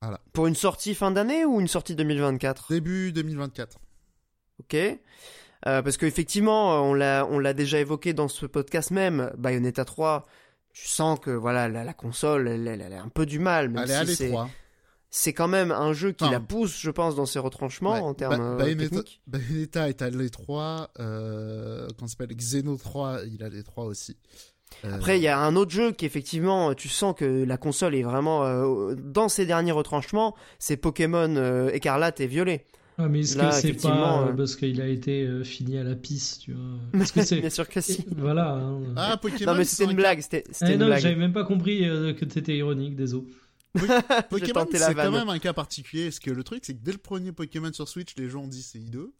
Voilà. 0.01 0.19
Pour 0.33 0.47
une 0.47 0.55
sortie 0.55 0.95
fin 0.95 1.11
d'année 1.11 1.45
ou 1.45 1.61
une 1.61 1.67
sortie 1.67 1.95
2024 1.95 2.73
Début 2.73 3.11
2024. 3.11 3.77
Ok. 4.59 4.77
parce 5.63 5.97
qu'effectivement, 5.97 6.81
on 6.83 6.93
l'a, 6.93 7.27
on 7.29 7.39
l'a 7.39 7.53
déjà 7.53 7.79
évoqué 7.79 8.13
dans 8.13 8.27
ce 8.27 8.45
podcast 8.45 8.91
même, 8.91 9.31
Bayonetta 9.37 9.83
3, 9.83 10.25
tu 10.73 10.87
sens 10.87 11.19
que 11.19 11.31
voilà 11.31 11.67
la, 11.67 11.93
console, 11.93 12.47
elle, 12.47 12.67
elle, 12.67 12.93
a 12.93 13.01
un 13.01 13.09
peu 13.09 13.25
du 13.25 13.39
mal. 13.39 13.69
Même 13.69 13.87
si 13.87 14.15
c'est 14.15 14.31
c'est 15.17 15.31
quand 15.31 15.47
même 15.47 15.71
un 15.71 15.93
jeu 15.93 16.11
qui 16.11 16.29
la 16.29 16.41
pousse, 16.41 16.77
je 16.77 16.91
pense, 16.91 17.15
dans 17.15 17.25
ses 17.25 17.39
retranchements 17.39 18.05
en 18.05 18.13
termes 18.13 18.57
ba 18.57 18.65
techniques. 18.65 19.21
Bayonetta 19.27 19.87
est 19.87 20.01
à 20.01 20.09
l'E3, 20.09 20.87
euh, 20.99 21.87
quand 21.97 22.07
s'appelle 22.07 22.35
Xeno 22.35 22.75
3, 22.75 23.21
il 23.31 23.41
a 23.41 23.47
l'E3 23.47 23.85
aussi. 23.85 24.17
Euh, 24.83 24.93
Après, 24.93 25.17
il 25.17 25.23
y 25.23 25.29
a 25.29 25.39
un 25.39 25.55
autre 25.55 25.71
jeu 25.71 25.93
qui 25.93 26.05
effectivement, 26.05 26.73
tu 26.73 26.89
sens 26.89 27.15
que 27.17 27.45
la 27.45 27.55
console 27.55 27.95
est 27.95 28.03
vraiment 28.03 28.43
euh, 28.43 28.93
dans 28.95 29.29
ses 29.29 29.45
derniers 29.45 29.71
retranchements, 29.71 30.35
c'est 30.59 30.75
Pokémon 30.75 31.33
euh, 31.37 31.69
Écarlate 31.69 32.19
et 32.19 32.27
Violet. 32.27 32.65
Ah, 32.97 33.07
mais 33.07 33.21
est-ce 33.21 33.37
que 33.37 33.51
c'est 33.51 33.73
pas 33.81 34.33
parce 34.35 34.57
qu'il 34.57 34.81
a 34.81 34.87
été 34.87 35.29
fini 35.45 35.77
à 35.77 35.83
la 35.85 35.95
piste, 35.95 36.41
tu 36.41 36.51
vois 36.51 36.77
Parce 36.99 37.13
que 37.13 37.23
c'est 37.23 37.39
Bien 37.39 37.49
sûr 37.49 37.69
que 37.69 37.79
si. 37.79 38.05
Voilà. 38.17 38.55
Hein. 38.55 38.81
Ah, 38.97 39.17
Pokémon. 39.21 39.53
Non, 39.53 39.57
mais 39.57 39.63
c'était 39.63 39.89
une 39.89 39.95
blague. 39.95 40.19
C'était 40.19 40.43
eh 40.61 40.73
une 40.73 40.85
blague. 40.85 41.01
J'avais 41.01 41.15
même 41.15 41.33
pas 41.33 41.45
compris 41.45 41.79
que 41.79 42.25
t'étais 42.25 42.57
ironique, 42.57 42.97
désolé. 42.97 43.27
Pokémon, 44.29 44.65
c'est 44.71 44.95
quand 44.95 45.11
même 45.11 45.29
un 45.29 45.39
cas 45.39 45.53
particulier. 45.53 46.05
Parce 46.05 46.19
que 46.19 46.31
le 46.31 46.43
truc, 46.43 46.63
c'est 46.65 46.75
que 46.75 46.83
dès 46.83 46.91
le 46.91 46.97
premier 46.97 47.31
Pokémon 47.31 47.71
sur 47.73 47.87
Switch, 47.87 48.15
les 48.17 48.29
gens 48.29 48.43
ont 48.43 48.47
dit 48.47 48.63
c'est 48.63 48.79
hideux. 48.79 49.13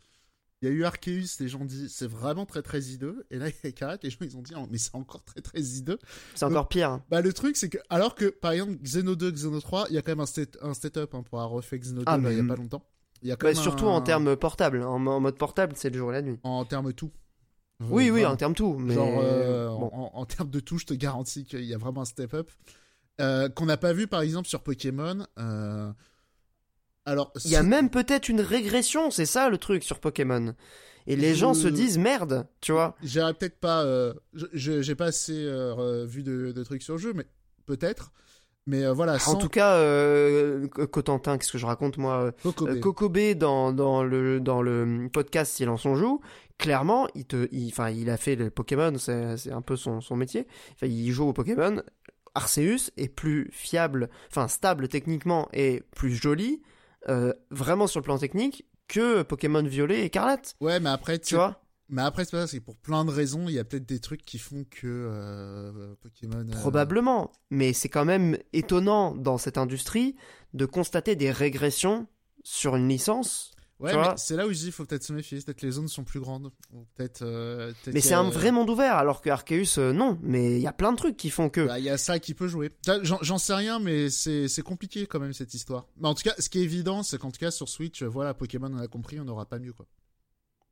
Il 0.62 0.70
y 0.70 0.72
a 0.72 0.74
eu 0.74 0.86
Arceus, 0.86 1.38
les 1.39 1.49
gens 1.49 1.62
ont 1.62 1.66
dit 1.66 1.89
c'est 1.89 2.08
vraiment 2.08 2.45
très 2.45 2.62
très 2.62 2.82
hideux. 2.82 3.26
Et 3.30 3.38
là, 3.38 3.49
il 3.49 3.53
y 3.64 3.68
a 3.68 3.72
Karat, 3.72 3.97
les 4.01 4.10
gens 4.10 4.20
ils 4.22 4.38
ont 4.38 4.41
dit 4.41 4.53
oh, 4.56 4.66
mais 4.72 4.78
c'est 4.78 4.95
encore 4.95 5.24
très 5.24 5.41
très 5.41 5.62
hideux. 5.62 5.99
C'est 6.34 6.45
encore 6.45 6.70
pire. 6.70 6.89
Hein. 6.89 7.03
Bah, 7.10 7.22
le 7.22 7.34
truc, 7.34 7.58
c'est 7.58 7.70
que, 7.70 7.78
alors 7.89 8.16
que 8.16 8.26
par 8.26 8.53
exemple, 8.53 8.78
Xeno 8.82 9.16
2, 9.16 9.32
Xeno 9.32 9.60
3, 9.60 9.88
il 9.89 9.95
y 9.95 9.97
a 9.97 10.01
quand 10.01 10.12
même 10.12 10.22
un, 10.22 10.26
state, 10.26 10.58
un 10.62 10.72
up 10.72 11.14
hein, 11.14 11.24
pour 11.24 11.39
avoir 11.39 11.51
refait 11.51 11.78
Xeno 11.78 11.99
2 11.99 12.03
ah, 12.08 12.18
il 12.18 12.38
y 12.38 12.39
a 12.39 12.43
pas 12.43 12.56
longtemps. 12.56 12.86
Il 13.22 13.30
y 13.30 13.32
a 13.32 13.36
quand 13.36 13.47
bah, 13.47 13.56
surtout 13.56 13.86
en 13.86 14.01
termes 14.01 14.36
portables. 14.36 14.82
En, 14.84 14.99
mode 14.99 15.38
portable, 15.38 15.74
c'est 15.76 15.89
le 15.89 15.97
jour 15.97 16.12
et 16.12 16.14
la 16.14 16.22
nuit. 16.22 16.39
En 16.43 16.64
termes 16.66 16.93
tout. 16.93 17.12
Oui, 17.82 18.10
oui, 18.10 18.26
en 18.26 18.38
termes 18.38 18.56
tout. 18.56 18.78
Mais... 18.78 18.93
Genre, 18.93 19.20
euh, 19.22 19.68
en, 19.68 20.12
en, 20.14 20.26
termes 20.26 20.49
de 20.49 20.62
tout, 20.62 20.78
je 20.78 20.86
te 20.86 20.93
garantis 20.93 21.43
qu'il 21.43 21.66
y 21.66 21.74
a 21.74 21.78
vraiment 21.78 22.01
un 22.01 22.06
step 22.06 22.34
up. 22.34 22.49
Euh, 23.22 23.49
qu'on 23.49 23.66
n'a 23.66 23.78
pas 23.78 23.93
vu 23.93 24.07
par 24.07 24.22
exemple 24.22 24.47
sur 24.47 24.61
Pokémon. 24.61 25.26
Euh, 25.39 25.91
alors, 27.05 27.32
Il 27.45 27.51
y 27.51 27.55
a 27.55 27.63
même 27.63 27.89
peut-être 27.89 28.30
une 28.30 28.41
régression, 28.41 29.11
c'est 29.11 29.26
ça 29.28 29.49
le 29.49 29.57
truc 29.57 29.84
sur 29.84 29.99
Pokémon. 29.99 30.55
Et 31.07 31.16
les 31.16 31.36
Je- 31.36 31.39
gens 31.39 31.53
se 31.53 31.68
disent 31.68 31.99
merde, 31.99 32.47
tu 32.61 32.72
vois. 32.72 32.95
J'irai 33.03 33.34
peut-être 33.36 33.59
pas. 33.59 33.84
euh, 33.84 34.13
j'ai 34.53 34.95
pas 34.95 35.05
assez 35.05 35.36
euh, 35.38 36.03
vu 36.07 36.24
de, 36.24 36.51
de 36.51 36.63
trucs 36.63 36.82
sur 36.82 36.95
le 36.95 36.99
jeu, 36.99 37.13
mais 37.13 37.28
peut-être. 37.68 38.11
Mais 38.66 38.84
euh, 38.84 38.93
voilà, 38.93 39.18
En 39.28 39.36
tout 39.36 39.49
cas, 39.49 39.76
euh, 39.76 40.68
Cotentin, 40.68 41.38
qu'est-ce 41.38 41.51
que 41.51 41.59
je 41.59 41.68
raconte 41.68 41.99
moi 41.99 42.34
euh. 42.47 42.51
Euh, 42.63 42.80
Kokobé 42.80 43.36
dans, 43.36 43.72
dans, 43.72 44.03
le, 44.03 44.39
dans 44.39 44.63
le 44.63 45.07
podcast 45.13 45.53
Silence 45.53 45.86
on 45.86 45.95
joue, 45.95 46.20
clairement, 46.57 47.07
il, 47.13 47.26
te, 47.26 47.47
enfin, 47.68 47.91
il 47.91 48.09
a 48.09 48.18
fait 48.18 48.36
le 48.36 48.49
Pokémon, 48.49 48.97
c'est 48.97 49.38
c'est 49.38 49.51
un 49.51 49.61
peu 49.61 49.76
son, 49.76 50.01
son 50.01 50.16
métier. 50.16 50.47
Enfin, 50.74 50.88
il 50.88 51.11
joue 51.11 51.28
au 51.28 51.34
Pokémon. 51.34 51.84
Arceus 52.36 52.91
est 52.97 53.07
plus 53.09 53.49
fiable, 53.51 54.09
enfin 54.29 54.47
stable 54.47 54.88
techniquement 54.88 55.47
et 55.53 55.83
plus 55.95 56.13
joli, 56.13 56.61
euh, 57.09 57.33
vraiment 57.49 57.88
sur 57.88 57.99
le 57.99 58.03
plan 58.05 58.17
technique, 58.17 58.65
que 58.88 59.23
Pokémon 59.23 59.63
Violet 59.63 60.01
et 60.01 60.05
Écarlate. 60.05 60.55
Ouais, 60.61 60.79
mais 60.79 60.89
après, 60.89 61.17
Tu 61.19 61.36
vois? 61.36 61.61
Mais 61.89 62.01
après, 62.01 62.25
c'est 62.25 62.31
pas 62.31 62.41
ça, 62.41 62.47
c'est 62.47 62.59
pour 62.59 62.75
plein 62.77 63.05
de 63.05 63.11
raisons. 63.11 63.47
Il 63.47 63.53
y 63.53 63.59
a 63.59 63.63
peut-être 63.63 63.86
des 63.86 63.99
trucs 63.99 64.25
qui 64.25 64.39
font 64.39 64.65
que 64.69 64.88
euh, 64.88 65.93
Pokémon. 66.01 66.39
euh, 66.47 66.51
Probablement. 66.51 67.31
Mais 67.51 67.73
c'est 67.73 67.89
quand 67.89 68.05
même 68.05 68.38
étonnant 68.53 69.13
dans 69.15 69.38
cette 69.38 69.57
industrie 69.59 70.15
de 70.53 70.65
constater 70.65 71.15
des 71.15 71.31
régressions 71.31 72.07
sur 72.43 72.75
une 72.75 72.89
licence. 72.89 73.51
Ouais, 73.80 73.93
mais 73.93 74.13
c'est 74.15 74.38
là 74.38 74.47
où 74.47 74.53
je 74.53 74.57
dis, 74.57 74.65
il 74.67 74.71
faut 74.71 74.86
peut-être 74.86 75.03
se 75.03 75.11
méfier. 75.11 75.38
Peut-être 75.41 75.61
les 75.61 75.71
zones 75.71 75.89
sont 75.89 76.05
plus 76.05 76.21
grandes. 76.21 76.49
Peut-être. 76.95 77.23
euh, 77.23 77.73
Mais 77.88 77.99
c'est 77.99 78.13
a- 78.13 78.19
un 78.19 78.30
vrai 78.30 78.51
monde 78.51 78.69
ouvert, 78.69 78.95
alors 78.95 79.21
que 79.21 79.30
Arceus, 79.30 79.78
euh, 79.80 79.91
non. 79.91 80.17
Mais 80.23 80.53
il 80.55 80.61
y 80.61 80.67
a 80.67 80.71
plein 80.71 80.93
de 80.93 80.97
trucs 80.97 81.17
qui 81.17 81.30
font 81.30 81.49
que. 81.49 81.59
Bah, 81.67 81.78
Il 81.78 81.84
y 81.84 81.89
a 81.89 81.97
ça 81.97 82.19
qui 82.19 82.34
peut 82.34 82.47
jouer. 82.47 82.71
J'en 83.03 83.38
sais 83.38 83.53
rien, 83.53 83.80
mais 83.80 84.09
c'est 84.09 84.47
c'est 84.47 84.61
compliqué 84.61 85.07
quand 85.07 85.19
même 85.19 85.34
cette 85.34 85.53
histoire. 85.53 85.88
Mais 85.97 86.07
en 86.07 86.13
tout 86.15 86.23
cas, 86.23 86.34
ce 86.39 86.47
qui 86.47 86.59
est 86.59 86.63
évident, 86.63 87.03
c'est 87.03 87.17
qu'en 87.17 87.32
tout 87.32 87.39
cas 87.39 87.51
sur 87.51 87.67
Switch, 87.67 88.01
euh, 88.01 88.07
voilà, 88.07 88.34
Pokémon, 88.34 88.71
on 88.73 88.78
a 88.80 88.88
compris, 88.88 89.19
on 89.19 89.26
n'aura 89.26 89.45
pas 89.45 89.59
mieux 89.59 89.73
quoi. 89.73 89.86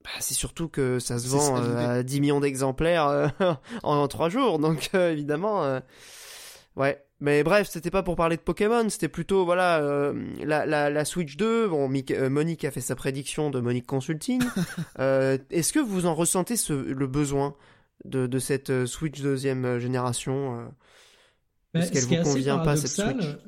Bah, 0.06 0.10
c'est 0.22 0.34
surtout 0.34 0.70
que 0.70 1.00
ça 1.00 1.20
se 1.20 1.28
vend 1.28 1.58
ça, 1.58 1.62
euh, 1.64 2.00
à 2.00 2.04
10 2.04 2.22
millions 2.22 2.40
d'exemplaires 2.40 3.08
euh, 3.08 3.28
en 3.84 4.08
3 4.08 4.30
jours, 4.30 4.60
donc 4.60 4.92
évidemment. 4.94 5.82
Ouais. 6.76 7.04
Mais 7.20 7.44
bref, 7.44 7.70
c'était 7.72 7.92
pas 7.92 8.04
pour 8.04 8.16
parler 8.18 8.36
de 8.36 8.42
Pokémon, 8.42 8.90
c'était 8.90 9.08
plutôt, 9.08 9.46
voilà, 9.46 9.80
euh, 9.82 10.14
la, 10.44 10.66
la, 10.66 10.90
la 10.90 11.06
Switch 11.06 11.38
2. 11.38 11.70
Bon, 11.70 11.88
Mick- 11.90 12.12
euh, 12.12 12.30
Monique 12.30 12.66
a 12.66 12.72
fait 12.72 12.82
sa 12.82 12.96
prédiction 12.96 13.50
de 13.50 13.60
Monique 13.60 13.86
Consulting. 13.88 14.42
Euh, 15.00 15.38
Est-ce 15.50 15.72
que 15.74 15.80
vous 15.80 16.06
en 16.06 16.16
ressentez 16.16 16.58
ce, 16.58 16.74
le 16.74 17.08
besoin 17.08 17.56
de, 18.06 18.28
de 18.28 18.40
cette 18.40 18.86
Switch 18.86 19.22
deuxième 19.22 19.80
génération 19.80 20.68
Bah, 21.74 21.80
Est-ce 21.80 21.92
qu'elle 21.92 22.02
ce 22.04 22.08
qui 22.08 22.14
est 22.16 22.18
vous 22.18 22.22
assez 22.24 22.32
convient 22.40 22.58
pas, 22.60 22.76
cette 22.76 23.00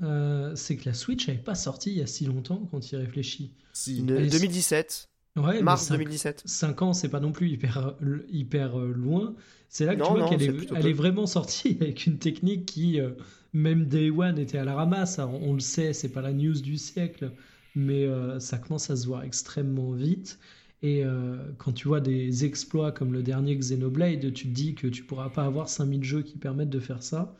euh, 0.03 0.55
c'est 0.55 0.77
que 0.77 0.85
la 0.87 0.93
Switch 0.93 1.27
n'avait 1.27 1.39
pas 1.39 1.55
sorti 1.55 1.91
il 1.91 1.97
y 1.97 2.01
a 2.01 2.07
si 2.07 2.25
longtemps 2.25 2.67
quand 2.71 2.91
il 2.91 2.95
réfléchit. 2.95 3.53
Si. 3.73 4.01
de- 4.01 4.15
Et 4.17 4.27
2017, 4.29 5.09
Ouais, 5.35 5.61
mars 5.61 5.81
mais 5.83 5.87
cinq- 5.87 5.97
2017. 5.97 6.43
5 6.45 6.81
ans, 6.81 6.93
c'est 6.93 7.09
pas 7.09 7.19
non 7.19 7.31
plus 7.31 7.49
hyper, 7.49 7.95
hyper 8.29 8.79
euh, 8.79 8.91
loin. 8.93 9.35
C'est 9.69 9.85
là 9.85 9.95
que 9.95 9.99
Non, 9.99 10.07
tu 10.07 10.13
vois 10.13 10.23
qu'elle 10.23 10.41
est, 10.43 10.71
elle 10.73 10.87
est 10.87 10.93
vraiment 10.93 11.25
sortie 11.25 11.77
avec 11.81 12.05
une 12.05 12.17
technique 12.19 12.65
qui, 12.65 12.99
euh, 13.01 13.11
même 13.53 13.85
Day 13.87 14.09
One, 14.11 14.37
était 14.39 14.57
à 14.57 14.63
la 14.65 14.75
ramasse. 14.75 15.19
On 15.19 15.53
le 15.53 15.59
sait, 15.59 15.91
c'est 15.93 16.09
pas 16.09 16.21
la 16.21 16.31
news 16.33 16.53
du 16.61 16.77
siècle, 16.77 17.33
mais 17.75 18.05
euh, 18.05 18.39
ça 18.39 18.57
commence 18.57 18.89
à 18.89 18.95
se 18.95 19.05
voir 19.07 19.23
extrêmement 19.23 19.91
vite. 19.91 20.39
Et 20.81 21.03
euh, 21.03 21.37
quand 21.57 21.73
tu 21.73 21.87
vois 21.87 21.99
des 21.99 22.45
exploits 22.45 22.91
comme 22.91 23.11
le 23.13 23.23
dernier 23.23 23.55
Xenoblade, 23.57 24.31
tu 24.33 24.47
te 24.47 24.53
dis 24.53 24.75
que 24.75 24.87
tu 24.87 25.03
pourras 25.03 25.29
pas 25.29 25.43
avoir 25.45 25.67
5000 25.67 26.03
jeux 26.03 26.21
qui 26.21 26.37
permettent 26.37 26.69
de 26.69 26.79
faire 26.79 27.03
ça. 27.03 27.35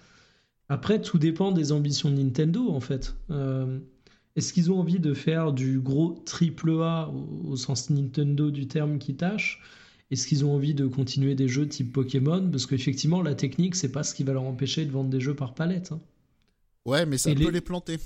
Après, 0.69 1.01
tout 1.01 1.19
dépend 1.19 1.51
des 1.51 1.71
ambitions 1.71 2.09
de 2.11 2.15
Nintendo, 2.21 2.69
en 2.71 2.79
fait. 2.81 3.15
Euh, 4.35 4.39
est-ce 4.39 4.53
qu'ils 4.53 4.71
ont 4.71 4.79
envie 4.79 4.99
de 4.99 5.13
faire 5.13 5.53
du 5.53 5.79
gros 5.79 6.13
triple 6.25 6.71
A 6.81 7.09
au, 7.09 7.51
au 7.51 7.55
sens 7.57 7.89
Nintendo 7.89 8.51
du 8.51 8.67
terme 8.67 8.99
qui 8.99 9.15
tâche? 9.15 9.61
Est-ce 10.11 10.27
qu'ils 10.27 10.45
ont 10.45 10.53
envie 10.55 10.73
de 10.75 10.87
continuer 10.87 11.35
des 11.35 11.47
jeux 11.47 11.67
type 11.67 11.91
Pokémon? 11.93 12.49
Parce 12.51 12.65
qu'effectivement, 12.65 13.21
la 13.21 13.35
technique, 13.35 13.75
c'est 13.75 13.91
pas 13.91 14.03
ce 14.03 14.13
qui 14.13 14.23
va 14.23 14.33
leur 14.33 14.43
empêcher 14.43 14.85
de 14.85 14.91
vendre 14.91 15.09
des 15.09 15.19
jeux 15.19 15.35
par 15.35 15.53
palette. 15.55 15.91
hein. 15.91 16.01
Ouais, 16.85 17.05
mais 17.05 17.17
ça 17.17 17.31
Et 17.31 17.35
peut 17.35 17.49
les- 17.49 17.51
les 17.51 17.61
planter. 17.61 17.99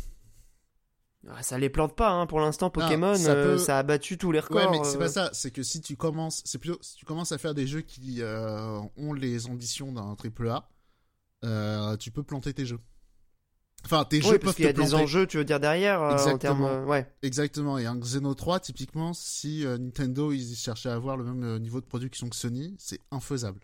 Ah, 1.28 1.44
Ça 1.44 1.58
les 1.58 1.70
plante 1.70 1.96
pas, 1.96 2.10
hein, 2.12 2.26
pour 2.28 2.40
l'instant. 2.40 2.70
Pokémon, 2.70 3.14
ça 3.16 3.36
euh, 3.36 3.58
peut- 3.58 3.58
ça 3.58 3.78
a 3.80 3.84
battu 3.84 4.18
tous 4.18 4.32
les 4.32 4.40
Ouais, 4.40 4.46
records. 4.48 4.72
mais 4.72 4.84
c'est 4.84 4.98
euh, 4.98 4.98
pas 4.98 5.10
ça. 5.10 5.30
C'est 5.34 5.52
que 5.52 5.64
si 5.64 5.82
tu 5.82 5.96
commences, 5.96 6.42
c'est 6.46 6.58
plutôt 6.58 6.80
si 6.82 6.96
tu 6.96 7.06
commences 7.06 7.32
à 7.32 7.38
faire 7.38 7.54
des 7.54 7.68
jeux 7.68 7.82
qui 7.82 8.22
euh, 8.22 8.80
ont 8.98 9.14
les 9.14 9.48
ambitions 9.48 9.92
d'un 9.92 10.16
triple 10.16 10.50
A, 10.50 10.68
euh, 11.46 11.98
tu 11.98 12.12
peux 12.12 12.24
planter 12.24 12.54
tes 12.54 12.66
jeux. 12.66 12.80
Enfin, 13.86 14.04
tes 14.06 14.18
Oui, 14.18 14.24
jeux 14.24 14.30
parce 14.40 14.42
peuvent 14.44 14.56
qu'il 14.56 14.66
y 14.66 14.68
a 14.68 14.74
te 14.74 14.82
des 14.82 14.94
enjeux, 14.94 15.26
tu 15.26 15.38
veux 15.38 15.46
dire, 15.46 15.60
derrière, 15.60 16.02
euh, 16.02 16.10
en 16.10 16.14
Exactement. 16.14 16.38
termes... 16.40 16.64
euh, 16.66 16.86
ouais. 16.86 17.08
Exactement. 17.24 17.78
Et 17.78 17.86
un 17.86 17.96
Xeno 17.98 18.34
3, 18.34 18.60
typiquement, 18.60 19.14
si 19.14 19.66
euh, 19.66 19.78
Nintendo 19.78 20.32
ils 20.34 20.56
cherchaient 20.56 20.90
à 20.90 20.96
avoir 20.96 21.16
le 21.18 21.24
même 21.24 21.44
euh, 21.44 21.60
niveau 21.60 21.80
de 21.80 21.86
production 21.86 22.28
que 22.30 22.36
Sony, 22.36 22.76
c'est 22.78 23.00
infaisable. 23.12 23.62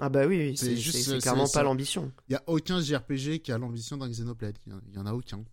Ah 0.00 0.08
bah 0.08 0.26
oui, 0.26 0.36
oui, 0.38 0.56
C'est 0.56 0.76
juste, 0.76 0.98
c'est- 0.98 1.12
euh, 1.12 1.18
clairement 1.20 1.48
pas 1.48 1.62
l'ambition. 1.62 2.12
Il 2.28 2.32
y 2.32 2.36
a 2.36 2.42
aucun 2.46 2.80
JRPG 2.80 3.40
qui 3.40 3.52
a 3.52 3.58
l'ambition 3.58 3.96
d'un 3.96 4.08
Xenoblade. 4.08 4.56
Il 4.66 4.94
y 4.94 4.98
en- 4.98 5.06
a 5.06 5.12
aucun. 5.14 5.44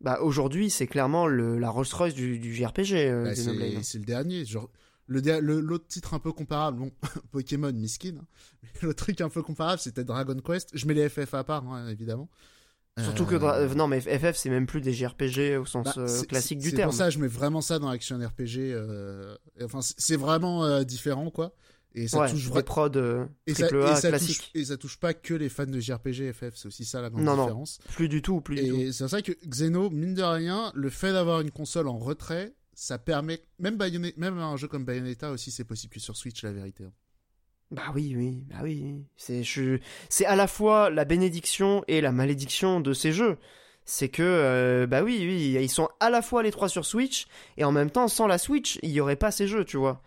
Bah 0.00 0.20
aujourd'hui, 0.20 0.70
c'est 0.70 0.86
clairement 0.86 1.26
le, 1.26 1.58
la 1.58 1.70
Rolls 1.70 1.86
Royce 1.92 2.14
du, 2.14 2.38
du 2.38 2.54
JRPG, 2.54 3.10
Bah, 3.24 3.32
Xenoblade. 3.32 3.82
c'est 3.82 3.98
le 3.98 4.04
dernier. 4.04 4.44
Genre, 4.44 4.68
le 5.06 5.20
l'autre 5.60 5.86
titre 5.88 6.14
un 6.14 6.18
peu 6.18 6.32
comparable, 6.32 6.78
bon, 6.78 6.90
Pokémon, 7.32 7.72
miskin. 7.72 8.16
hein. 8.20 8.26
Mais 8.82 8.94
truc 8.94 9.20
un 9.20 9.28
peu 9.28 9.42
comparable, 9.42 9.78
c'était 9.78 10.04
Dragon 10.04 10.36
Quest. 10.44 10.70
Je 10.74 10.86
mets 10.86 10.94
les 10.94 11.08
FF 11.08 11.32
à 11.34 11.44
part, 11.44 11.66
hein, 11.66 11.88
évidemment. 11.88 12.28
Surtout 13.02 13.26
que... 13.26 13.34
Euh, 13.34 13.68
euh, 13.68 13.74
non, 13.74 13.88
mais 13.88 14.00
FF, 14.00 14.36
c'est 14.36 14.50
même 14.50 14.66
plus 14.66 14.80
des 14.80 14.92
JRPG 14.92 15.56
au 15.60 15.64
sens 15.66 15.84
bah, 15.86 15.92
euh, 15.96 16.22
classique 16.22 16.58
du 16.60 16.70
terme. 16.72 16.78
C'est 16.80 16.84
pour 16.84 16.94
ça 16.94 17.04
que 17.06 17.10
je 17.10 17.18
mets 17.18 17.26
vraiment 17.26 17.60
ça 17.60 17.78
dans 17.80 17.88
Action 17.88 18.18
RPG. 18.18 18.58
euh, 18.72 19.36
Enfin, 19.62 19.80
c'est 19.82 20.16
vraiment 20.16 20.64
euh, 20.64 20.84
différent, 20.84 21.30
quoi. 21.30 21.54
Et 21.96 22.08
ça 22.08 22.20
ouais, 22.20 22.30
touche 22.30 22.46
vraiment. 22.46 22.62
prods 22.64 22.90
euh, 22.96 23.24
Et 23.46 23.54
ça, 23.54 23.68
et 23.68 23.82
A 23.84 23.96
ça 23.96 24.08
classique. 24.08 24.38
touche, 24.38 24.50
et 24.54 24.64
ça 24.64 24.76
touche 24.76 24.98
pas 24.98 25.14
que 25.14 25.34
les 25.34 25.48
fans 25.48 25.66
de 25.66 25.78
JRPG 25.78 26.32
FF, 26.32 26.54
c'est 26.56 26.66
aussi 26.66 26.84
ça 26.84 27.00
la 27.00 27.10
grande 27.10 27.22
Non, 27.24 27.36
non. 27.36 27.44
différence. 27.44 27.78
Plus 27.94 28.08
du 28.08 28.20
tout, 28.22 28.40
plus 28.40 28.56
du 28.56 28.68
tout. 28.68 28.76
Et 28.76 28.92
c'est 28.92 29.04
pour 29.04 29.10
ça 29.10 29.22
que 29.22 29.32
Xeno, 29.46 29.90
mine 29.90 30.14
de 30.14 30.22
rien, 30.22 30.72
le 30.74 30.90
fait 30.90 31.12
d'avoir 31.12 31.40
une 31.40 31.52
console 31.52 31.86
en 31.88 31.98
retrait, 31.98 32.52
ça 32.74 32.98
permet, 32.98 33.42
même, 33.60 33.76
Bayonetta- 33.76 34.18
même 34.18 34.38
un 34.38 34.56
jeu 34.56 34.66
comme 34.66 34.84
Bayonetta 34.84 35.30
aussi, 35.30 35.52
c'est 35.52 35.62
possible 35.64 35.94
que 35.94 36.00
sur 36.00 36.16
Switch, 36.16 36.42
la 36.42 36.50
vérité. 36.52 36.84
hein. 36.84 36.92
Bah 37.74 37.90
oui, 37.92 38.14
oui, 38.16 38.44
bah 38.48 38.58
oui. 38.62 39.04
C'est 39.16 39.42
c'est 40.08 40.26
à 40.26 40.36
la 40.36 40.46
fois 40.46 40.90
la 40.90 41.04
bénédiction 41.04 41.82
et 41.88 42.00
la 42.00 42.12
malédiction 42.12 42.78
de 42.78 42.92
ces 42.92 43.10
jeux. 43.10 43.36
C'est 43.84 44.08
que, 44.08 44.22
euh, 44.22 44.86
bah 44.86 45.02
oui, 45.02 45.18
oui, 45.20 45.58
ils 45.60 45.68
sont 45.68 45.88
à 46.00 46.08
la 46.08 46.22
fois 46.22 46.42
les 46.42 46.50
trois 46.52 46.70
sur 46.70 46.86
Switch, 46.86 47.26
et 47.58 47.64
en 47.64 47.72
même 47.72 47.90
temps, 47.90 48.08
sans 48.08 48.26
la 48.26 48.38
Switch, 48.38 48.78
il 48.82 48.90
y 48.90 49.00
aurait 49.00 49.16
pas 49.16 49.30
ces 49.30 49.46
jeux, 49.46 49.64
tu 49.64 49.76
vois. 49.76 50.00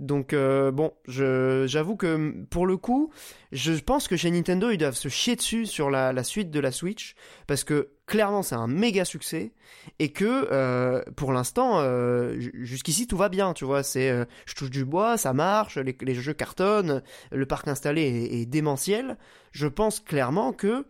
Donc, 0.00 0.32
euh, 0.34 0.70
bon, 0.70 0.92
je, 1.06 1.64
j'avoue 1.66 1.96
que, 1.96 2.44
pour 2.50 2.66
le 2.66 2.76
coup, 2.76 3.10
je 3.52 3.72
pense 3.72 4.06
que 4.08 4.16
chez 4.16 4.30
Nintendo, 4.30 4.68
ils 4.70 4.76
doivent 4.76 4.96
se 4.96 5.08
chier 5.08 5.36
dessus 5.36 5.64
sur 5.64 5.88
la, 5.90 6.12
la 6.12 6.24
suite 6.24 6.50
de 6.50 6.60
la 6.60 6.72
Switch, 6.72 7.14
parce 7.46 7.64
que, 7.64 7.88
clairement, 8.12 8.42
c'est 8.42 8.54
un 8.54 8.66
méga 8.66 9.06
succès, 9.06 9.54
et 9.98 10.12
que, 10.12 10.46
euh, 10.52 11.02
pour 11.16 11.32
l'instant, 11.32 11.80
euh, 11.80 12.36
jusqu'ici, 12.38 13.06
tout 13.06 13.16
va 13.16 13.30
bien, 13.30 13.54
tu 13.54 13.64
vois. 13.64 13.82
C'est, 13.82 14.10
euh, 14.10 14.26
je 14.44 14.54
touche 14.54 14.68
du 14.70 14.84
bois, 14.84 15.16
ça 15.16 15.32
marche, 15.32 15.78
les, 15.78 15.96
les 16.02 16.14
jeux 16.14 16.34
cartonnent, 16.34 17.02
le 17.30 17.46
parc 17.46 17.68
installé 17.68 18.02
est, 18.02 18.40
est 18.42 18.46
démentiel. 18.46 19.16
Je 19.52 19.66
pense 19.66 19.98
clairement 20.00 20.52
que 20.52 20.84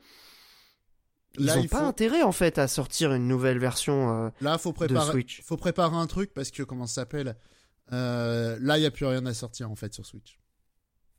ils 1.38 1.46
Là, 1.46 1.56
ont 1.58 1.62
il 1.62 1.68
pas 1.68 1.78
faut- 1.78 1.84
intérêt 1.86 2.22
en 2.22 2.32
fait 2.32 2.58
à 2.58 2.66
sortir 2.68 3.12
une 3.14 3.28
nouvelle 3.28 3.58
version. 3.58 4.30
Là, 4.40 4.58
faut 4.58 4.70
De 4.72 4.76
préparer, 4.76 5.12
Switch. 5.12 5.42
faut 5.44 5.56
préparer 5.56 5.96
un 5.96 6.06
truc 6.08 6.34
parce 6.34 6.50
que, 6.50 6.64
comment 6.64 6.86
ça 6.86 6.94
s'appelle, 7.02 7.36
là, 7.90 8.78
il 8.78 8.82
y 8.82 8.86
a 8.86 8.90
plus 8.90 9.06
rien 9.06 9.24
à 9.26 9.32
sortir, 9.34 9.70
en 9.70 9.76
fait, 9.76 9.94
sur 9.94 10.04
Switch. 10.04 10.38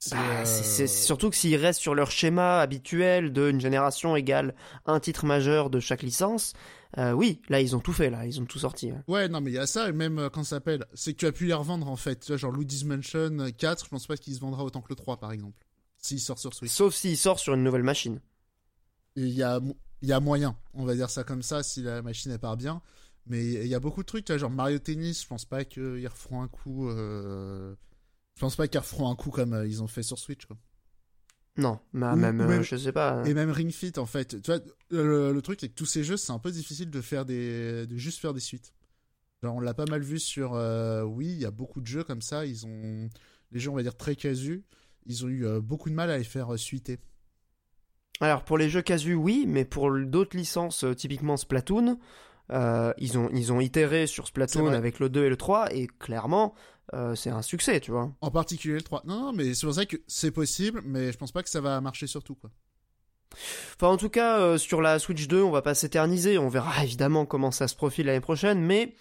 C'est, 0.06 0.16
bah, 0.16 0.22
euh, 0.42 0.46
c'est- 0.46 0.88
surtout 0.88 1.30
que 1.30 1.36
s'ils 1.36 1.56
restent 1.56 1.80
sur 1.80 1.96
leur 1.96 2.12
schéma 2.12 2.60
habituel 2.60 3.32
d'une 3.32 3.62
génération 3.62 4.16
égale 4.18 4.54
un 4.86 5.00
titre 5.00 5.26
majeur 5.26 5.70
de 5.70 5.80
chaque 5.80 6.04
licence, 6.04 6.54
euh, 6.98 7.14
oui, 7.14 7.42
là 7.48 7.62
ils 7.62 7.74
ont 7.76 7.80
tout 7.80 7.94
fait, 7.94 8.10
là 8.10 8.26
ils 8.26 8.42
ont 8.42 8.46
tout 8.46 8.60
sorti. 8.60 8.92
ouais. 8.92 8.98
Ouais, 9.08 9.30
non, 9.30 9.40
mais 9.40 9.52
il 9.52 9.54
y 9.54 9.60
a 9.60 9.66
ça, 9.68 9.88
et 9.88 9.94
même, 9.94 10.20
euh, 10.20 10.30
quand 10.30 10.44
ça 10.44 10.58
s'appelle, 10.58 10.86
c'est 10.94 11.14
que 11.14 11.20
tu 11.20 11.26
as 11.26 11.32
pu 11.32 11.46
les 11.46 11.54
revendre, 11.54 11.88
en 11.90 11.96
fait. 11.96 12.20
Tu 12.20 12.28
vois, 12.28 12.38
genre 12.38 12.52
Luigi's 12.52 12.84
Mansion 12.84 13.38
4, 13.58 13.86
je 13.86 13.90
pense 13.90 14.06
pas 14.08 14.18
qu'il 14.18 14.34
se 14.36 14.40
vendra 14.42 14.64
autant 14.66 14.82
que 14.82 14.90
le 14.90 14.96
3, 14.96 15.18
par 15.18 15.32
exemple. 15.32 15.66
S'il 15.98 16.20
sort 16.20 16.38
sur 16.38 16.54
Switch. 16.54 16.72
Sauf 16.72 16.94
s'il 16.94 17.18
sort 17.18 17.40
sur 17.40 17.54
une 17.54 17.64
nouvelle 17.64 17.84
machine. 17.84 18.20
Il 19.16 19.30
y 19.30 19.42
a, 19.44 19.62
y 20.02 20.12
a 20.12 20.20
moyen, 20.20 20.58
on 20.74 20.84
va 20.86 20.96
dire 20.96 21.10
ça 21.10 21.24
comme 21.24 21.44
ça, 21.44 21.64
si 21.64 21.82
la 21.82 22.02
machine 22.02 22.32
elle 22.32 22.40
part 22.40 22.58
bien. 22.58 22.82
Mais 23.26 23.42
il 23.46 23.68
y 23.68 23.76
a 23.76 23.80
beaucoup 23.80 24.02
de 24.02 24.08
trucs, 24.08 24.26
tu 24.26 24.34
vois, 24.34 24.38
genre 24.40 24.50
Mario 24.52 24.80
Tennis, 24.80 25.22
je 25.24 25.28
pense 25.28 25.46
pas 25.46 25.64
qu'ils 25.64 26.08
referont 26.10 26.42
un 26.42 26.48
coup. 26.50 26.90
euh, 26.90 27.74
Je 28.36 28.42
pense 28.42 28.56
pas 28.56 28.68
qu'ils 28.68 28.80
referont 28.80 29.10
un 29.10 29.16
coup 29.16 29.30
comme 29.30 29.54
euh, 29.54 29.68
ils 29.68 29.84
ont 29.84 29.88
fait 29.88 30.04
sur 30.04 30.18
Switch. 30.18 30.46
Quoi. 30.46 30.58
Non, 31.58 31.80
bah, 31.94 32.16
même, 32.16 32.42
euh, 32.42 32.48
même- 32.48 32.62
je 32.64 32.76
sais 32.76 32.92
pas. 32.92 33.24
Et 33.28 33.34
même 33.36 33.52
Ring 33.52 33.72
Fit, 33.72 33.94
en 33.98 34.08
fait. 34.08 34.42
Tu 34.42 34.52
vois, 34.52 34.60
le, 34.90 35.32
le 35.32 35.42
truc, 35.44 35.60
c'est 35.62 35.70
que 35.70 35.76
tous 35.76 35.86
ces 35.86 36.04
jeux, 36.04 36.18
c'est 36.18 36.32
un 36.32 36.40
peu 36.40 36.52
difficile 36.52 36.90
de 36.90 37.02
faire 37.02 37.26
des, 37.26 37.86
de 37.86 37.96
juste 37.98 38.20
faire 38.20 38.34
des 38.34 38.40
suites. 38.40 38.74
Genre, 39.44 39.56
on 39.56 39.60
l'a 39.60 39.74
pas 39.76 39.86
mal 39.86 40.02
vu 40.02 40.20
sur. 40.20 40.54
euh, 40.56 41.04
oui, 41.04 41.28
il 41.28 41.40
y 41.40 41.46
a 41.46 41.52
beaucoup 41.52 41.80
de 41.82 41.86
jeux 41.88 42.04
comme 42.04 42.22
ça. 42.22 42.46
Ils 42.46 42.66
ont. 42.66 43.10
Les 43.52 43.60
jeux, 43.60 43.70
on 43.70 43.76
va 43.76 43.84
dire, 43.84 43.96
très 43.96 44.16
casus. 44.16 44.64
Ils 45.06 45.26
ont 45.26 45.28
eu 45.28 45.46
euh, 45.46 45.62
beaucoup 45.62 45.90
de 45.90 45.96
mal 45.96 46.10
à 46.10 46.18
les 46.18 46.24
faire 46.24 46.54
euh, 46.54 46.58
suiter. 46.58 46.98
Alors 48.20 48.44
pour 48.46 48.58
les 48.58 48.70
jeux 48.70 48.82
casu, 48.82 49.14
oui, 49.16 49.46
mais 49.48 49.66
pour 49.66 49.92
d'autres 50.06 50.38
licences, 50.38 50.86
typiquement 50.96 51.36
Splatoon, 51.36 52.00
ils, 52.50 53.18
ont, 53.18 53.30
ils 53.34 53.52
ont 53.52 53.60
itéré 53.60 54.08
sur 54.08 54.28
Splatoon 54.28 54.68
avec 54.78 55.00
le 55.00 55.10
2 55.10 55.26
et 55.26 55.30
le 55.30 55.36
3, 55.36 55.74
et 55.74 55.88
clairement, 55.88 56.54
euh, 56.94 57.16
c'est 57.16 57.30
un 57.30 57.42
succès, 57.42 57.80
tu 57.80 57.92
vois. 57.92 58.12
En 58.22 58.32
particulier 58.32 58.76
le 58.76 58.82
3. 58.82 59.02
Non, 59.06 59.20
non, 59.20 59.34
mais 59.34 59.54
c'est 59.54 59.66
pour 59.66 59.76
ça 59.76 59.86
que 59.86 59.98
c'est 60.08 60.32
possible, 60.32 60.82
mais 60.86 61.12
je 61.12 61.18
pense 61.18 61.32
pas 61.32 61.44
que 61.44 61.50
ça 61.50 61.62
va 61.62 61.80
marcher 61.82 62.08
sur 62.08 62.24
tout, 62.24 62.36
quoi. 62.36 62.50
Enfin, 63.76 63.88
en 63.92 63.98
tout 63.98 64.10
cas, 64.10 64.40
euh, 64.40 64.58
sur 64.58 64.82
la 64.82 65.00
Switch 65.00 65.28
2, 65.28 65.42
on 65.42 65.50
va 65.52 65.62
pas 65.64 65.74
s'éterniser. 65.74 66.38
On 66.38 66.50
verra 66.50 66.84
évidemment 66.84 67.26
comment 67.26 67.52
ça 67.52 67.68
se 67.68 67.76
profile 67.76 68.06
l'année 68.06 68.20
prochaine, 68.20 68.62
mais 68.62 68.94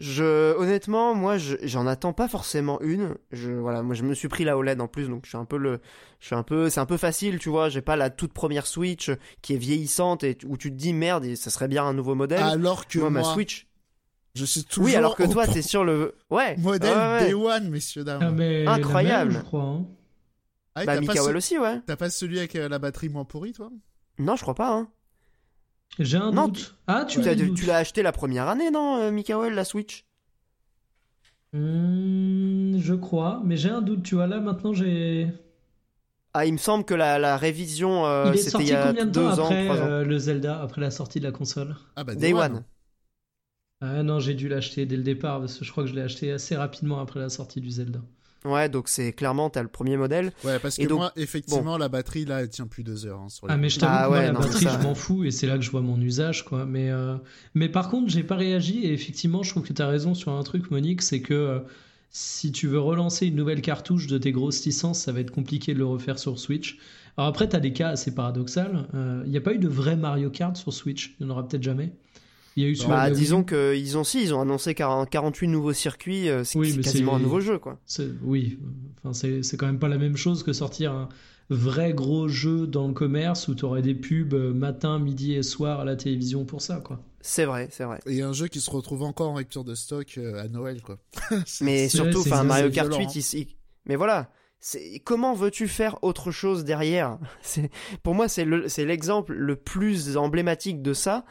je, 0.00 0.54
honnêtement, 0.56 1.14
moi, 1.14 1.38
je- 1.38 1.56
j'en 1.62 1.86
attends 1.86 2.12
pas 2.12 2.28
forcément 2.28 2.78
une. 2.82 3.14
Je, 3.32 3.50
voilà, 3.50 3.82
moi, 3.82 3.94
je 3.94 4.02
me 4.02 4.14
suis 4.14 4.28
pris 4.28 4.44
la 4.44 4.56
OLED 4.58 4.80
en 4.80 4.86
plus, 4.88 5.08
donc 5.08 5.22
je 5.24 5.30
suis 5.30 5.38
un 5.38 5.46
peu 5.46 5.56
le, 5.56 5.80
je 6.20 6.26
suis 6.26 6.34
un 6.36 6.42
peu, 6.42 6.68
c'est 6.68 6.80
un 6.80 6.86
peu 6.86 6.98
facile, 6.98 7.38
tu 7.38 7.48
vois. 7.48 7.70
J'ai 7.70 7.80
pas 7.80 7.96
la 7.96 8.10
toute 8.10 8.32
première 8.34 8.66
Switch 8.66 9.10
qui 9.40 9.54
est 9.54 9.58
vieillissante 9.58 10.24
et 10.24 10.36
où 10.46 10.56
tu 10.58 10.70
te 10.70 10.76
dis 10.76 10.92
merde, 10.92 11.24
et 11.24 11.34
ça 11.34 11.48
serait 11.50 11.68
bien 11.68 11.84
un 11.84 11.94
nouveau 11.94 12.14
modèle. 12.14 12.42
Alors 12.42 12.86
que 12.86 12.98
moi, 12.98 13.10
moi, 13.10 13.22
ma 13.22 13.34
Switch. 13.34 13.66
Je 14.34 14.44
suis 14.44 14.64
toujours 14.64 14.84
Oui, 14.86 14.96
alors 14.96 15.16
que 15.16 15.24
toi, 15.24 15.46
t'es 15.46 15.62
sur 15.62 15.84
le, 15.84 16.14
ouais, 16.30 16.56
modèle 16.56 16.92
ouais, 16.92 17.12
ouais. 17.12 17.26
Day 17.26 17.34
One, 17.34 17.68
messieurs 17.70 18.04
dames. 18.04 18.22
Ah, 18.22 18.30
mais 18.30 18.66
Incroyable. 18.66 19.32
même, 19.32 19.40
je 19.40 19.46
crois. 19.46 19.62
hein. 19.62 19.86
Ah, 20.74 20.84
Bah, 20.86 21.00
Mikael 21.00 21.32
ce- 21.32 21.36
aussi, 21.36 21.58
ouais. 21.58 21.80
t'as 21.86 21.96
pas 21.96 22.10
celui 22.10 22.38
avec 22.38 22.54
euh, 22.56 22.68
la 22.68 22.78
batterie 22.78 23.08
moins 23.08 23.24
pourrie, 23.24 23.52
toi? 23.52 23.70
Non, 24.18 24.36
je 24.36 24.42
crois 24.42 24.54
pas. 24.54 24.72
Hein. 24.72 24.88
J'ai 26.00 26.16
un 26.16 26.32
Non, 26.32 26.46
doute. 26.48 26.76
Ah, 26.88 27.04
tu 27.04 27.20
l'as, 27.22 27.34
doute. 27.36 27.56
tu 27.56 27.66
l'as 27.66 27.76
acheté 27.76 28.02
la 28.02 28.12
première 28.12 28.48
année, 28.48 28.70
non, 28.72 28.96
euh, 28.98 29.10
Mikael, 29.12 29.54
la 29.54 29.64
Switch? 29.64 30.04
Hmm, 31.52 32.78
je 32.78 32.94
crois, 32.94 33.40
mais 33.44 33.56
j'ai 33.56 33.70
un 33.70 33.82
doute. 33.82 34.02
Tu 34.02 34.14
vois, 34.16 34.26
là, 34.26 34.40
maintenant, 34.40 34.72
j'ai. 34.72 35.28
Ah, 36.34 36.46
il 36.46 36.52
me 36.52 36.58
semble 36.58 36.84
que 36.84 36.94
la, 36.94 37.18
la 37.18 37.36
révision, 37.36 38.06
euh, 38.06 38.32
Il 38.32 38.36
est 38.36 38.36
c'était 38.38 38.50
il 38.50 38.50
sorti 38.50 38.68
y 38.68 38.74
a 38.74 38.86
combien 38.88 39.04
de 39.06 39.10
deux 39.10 39.20
temps 39.20 39.38
ans, 39.38 39.44
après 39.46 39.64
trois 39.64 39.82
ans. 39.82 39.86
euh, 39.86 40.04
le 40.04 40.18
Zelda, 40.18 40.60
après 40.62 40.80
la 40.80 40.90
sortie 40.90 41.20
de 41.20 41.24
la 41.26 41.32
console? 41.32 41.76
Ah 41.96 42.02
bah 42.04 42.14
Day 42.16 42.32
One. 42.32 42.64
Ah 43.80 44.02
non, 44.02 44.20
j'ai 44.20 44.34
dû 44.34 44.48
l'acheter 44.48 44.84
dès 44.86 44.96
le 44.96 45.02
départ, 45.02 45.40
parce 45.40 45.56
que 45.58 45.64
je 45.64 45.70
crois 45.70 45.84
que 45.84 45.90
je 45.90 45.94
l'ai 45.94 46.02
acheté 46.02 46.30
assez 46.32 46.54
rapidement 46.56 47.00
après 47.00 47.18
la 47.20 47.28
sortie 47.30 47.60
du 47.60 47.70
Zelda. 47.70 48.00
Ouais, 48.44 48.68
donc 48.70 48.88
c'est 48.88 49.12
clairement, 49.12 49.50
t'as 49.50 49.62
le 49.62 49.68
premier 49.68 49.96
modèle. 49.98 50.32
Ouais, 50.44 50.58
parce 50.58 50.76
que 50.76 50.82
Et 50.82 50.86
donc, 50.86 50.98
moi, 50.98 51.12
effectivement, 51.16 51.76
la 51.76 51.88
batterie, 51.88 52.24
là, 52.24 52.40
elle 52.40 52.48
tient 52.48 52.66
plus 52.66 52.82
deux 52.84 53.04
heures. 53.06 53.20
hein, 53.20 53.28
sur 53.28 53.46
les- 53.46 53.52
Ah 53.52 53.56
mais 53.58 53.68
je 53.68 53.78
t'avoue 53.80 53.92
Ah 53.94 54.10
ouais, 54.10 54.22
la 54.26 54.32
non, 54.32 54.40
batterie 54.40 54.64
ça- 54.64 54.78
je 54.80 54.86
m'en 54.86 54.94
fous 54.94 55.24
et 55.24 55.30
c'est 55.30 55.46
là 55.46 55.56
que 55.58 55.62
je 55.64 55.70
vois 55.70 55.82
mon 55.82 56.00
usage 56.00 56.44
quoi. 56.46 56.64
Mais 56.64 56.90
euh, 56.90 57.16
mais 57.54 57.68
par 57.68 57.90
contre 57.90 58.10
j'ai 58.10 58.22
pas 58.22 58.36
réagi 58.36 58.80
et 58.86 58.92
effectivement 58.94 59.42
je 59.42 59.50
trouve 59.50 59.62
que 59.66 59.72
tu 59.74 59.82
as 59.82 59.88
raison 59.88 60.14
sur 60.14 60.32
un 60.32 60.42
truc 60.42 60.70
Monique, 60.70 61.02
c'est 61.02 61.20
que 61.20 61.34
euh, 61.34 61.58
si 62.10 62.50
tu 62.50 62.66
veux 62.66 62.80
relancer 62.80 63.26
une 63.26 63.36
nouvelle 63.36 63.60
cartouche 63.60 64.06
de 64.06 64.16
tes 64.16 64.32
grosses 64.32 64.64
licences, 64.64 65.00
ça 65.00 65.12
va 65.12 65.20
être 65.20 65.30
compliqué 65.30 65.74
de 65.74 65.78
le 65.78 65.84
refaire 65.86 66.18
sur 66.18 66.38
Switch. 66.38 66.78
Alors 67.18 67.28
après 67.28 67.46
tu 67.46 67.56
as 67.56 67.60
des 67.60 67.74
cas 67.74 67.90
assez 67.90 68.14
paradoxaux. 68.14 68.60
Il 68.94 69.30
n'y 69.30 69.36
a 69.36 69.40
pas 69.42 69.52
eu 69.52 69.58
de 69.58 69.68
vrai 69.68 69.96
Mario 69.96 70.30
Kart 70.30 70.56
sur 70.56 70.72
Switch, 70.72 71.14
il 71.20 71.26
n'y 71.26 71.30
en 71.30 71.34
aura 71.34 71.46
peut-être 71.46 71.62
jamais. 71.62 71.92
Il 72.56 72.62
y 72.64 72.66
a 72.66 72.68
eu 72.68 72.76
sur 72.76 72.88
Bah, 72.88 73.04
la 73.08 73.10
U. 73.10 73.14
disons 73.14 73.44
qu'ils 73.44 73.96
ont 73.98 74.04
si, 74.04 74.22
ils 74.22 74.34
ont 74.34 74.40
annoncé 74.40 74.74
40 74.74 75.08
48 75.08 75.46
nouveaux 75.48 75.72
circuits, 75.72 76.28
euh, 76.28 76.42
c'est 76.44 76.58
Oui, 76.58 76.80
quasiment 76.80 77.12
c'est- 77.12 77.16
un 77.18 77.22
nouveau 77.22 77.40
jeu, 77.40 77.58
quoi. 77.58 77.78
C'est- 77.86 78.10
Oui, 78.22 78.58
enfin, 78.98 79.12
c'est 79.12 79.42
c'est 79.42 79.56
quand 79.56 79.66
même 79.66 79.78
pas 79.78 79.88
la 79.88 79.98
même 79.98 80.16
chose 80.16 80.42
que 80.42 80.52
sortir 80.52 80.92
un 80.92 81.08
vrai 81.48 81.92
gros 81.94 82.28
jeu 82.28 82.66
dans 82.66 82.86
le 82.88 82.94
commerce 82.94 83.48
où 83.48 83.54
tu 83.54 83.64
aurais 83.64 83.82
des 83.82 83.94
pubs 83.94 84.34
euh, 84.34 84.52
matin, 84.52 84.98
midi 84.98 85.34
et 85.34 85.42
soir 85.42 85.80
à 85.80 85.84
la 85.84 85.96
télévision 85.96 86.44
pour 86.44 86.60
ça, 86.62 86.76
quoi. 86.76 87.00
C'est 87.22 87.44
vrai, 87.44 87.68
c'est 87.70 87.84
vrai. 87.84 88.00
Et 88.06 88.22
un 88.22 88.32
jeu 88.32 88.48
qui 88.48 88.60
se 88.60 88.70
retrouve 88.70 89.02
encore 89.02 89.30
en 89.30 89.34
rupture 89.34 89.62
de 89.64 89.74
stock 89.74 90.14
euh, 90.18 90.42
à 90.42 90.48
Noël, 90.48 90.80
quoi. 90.80 90.98
Mais 91.60 91.88
c'est- 91.88 91.96
surtout, 91.98 92.20
enfin, 92.20 92.44
Mario 92.44 92.70
Kart 92.70 92.88
violent, 92.88 93.04
8, 93.10 93.16
il- 93.16 93.38
il- 93.40 93.48
mais 93.86 93.96
voilà. 93.96 94.30
C'est 94.62 95.00
comment 95.04 95.34
veux-tu 95.34 95.68
faire 95.68 95.98
autre 96.02 96.30
chose 96.30 96.64
derrière? 96.64 97.18
C'est 97.42 97.70
pour 98.02 98.14
moi 98.14 98.28
c'est 98.28 98.44
le 98.44 98.68
c'est 98.68 98.84
l'exemple 98.84 99.32
le 99.32 99.56
plus 99.56 100.16
emblématique 100.18 100.82
de 100.82 100.92
ça. 100.92 101.24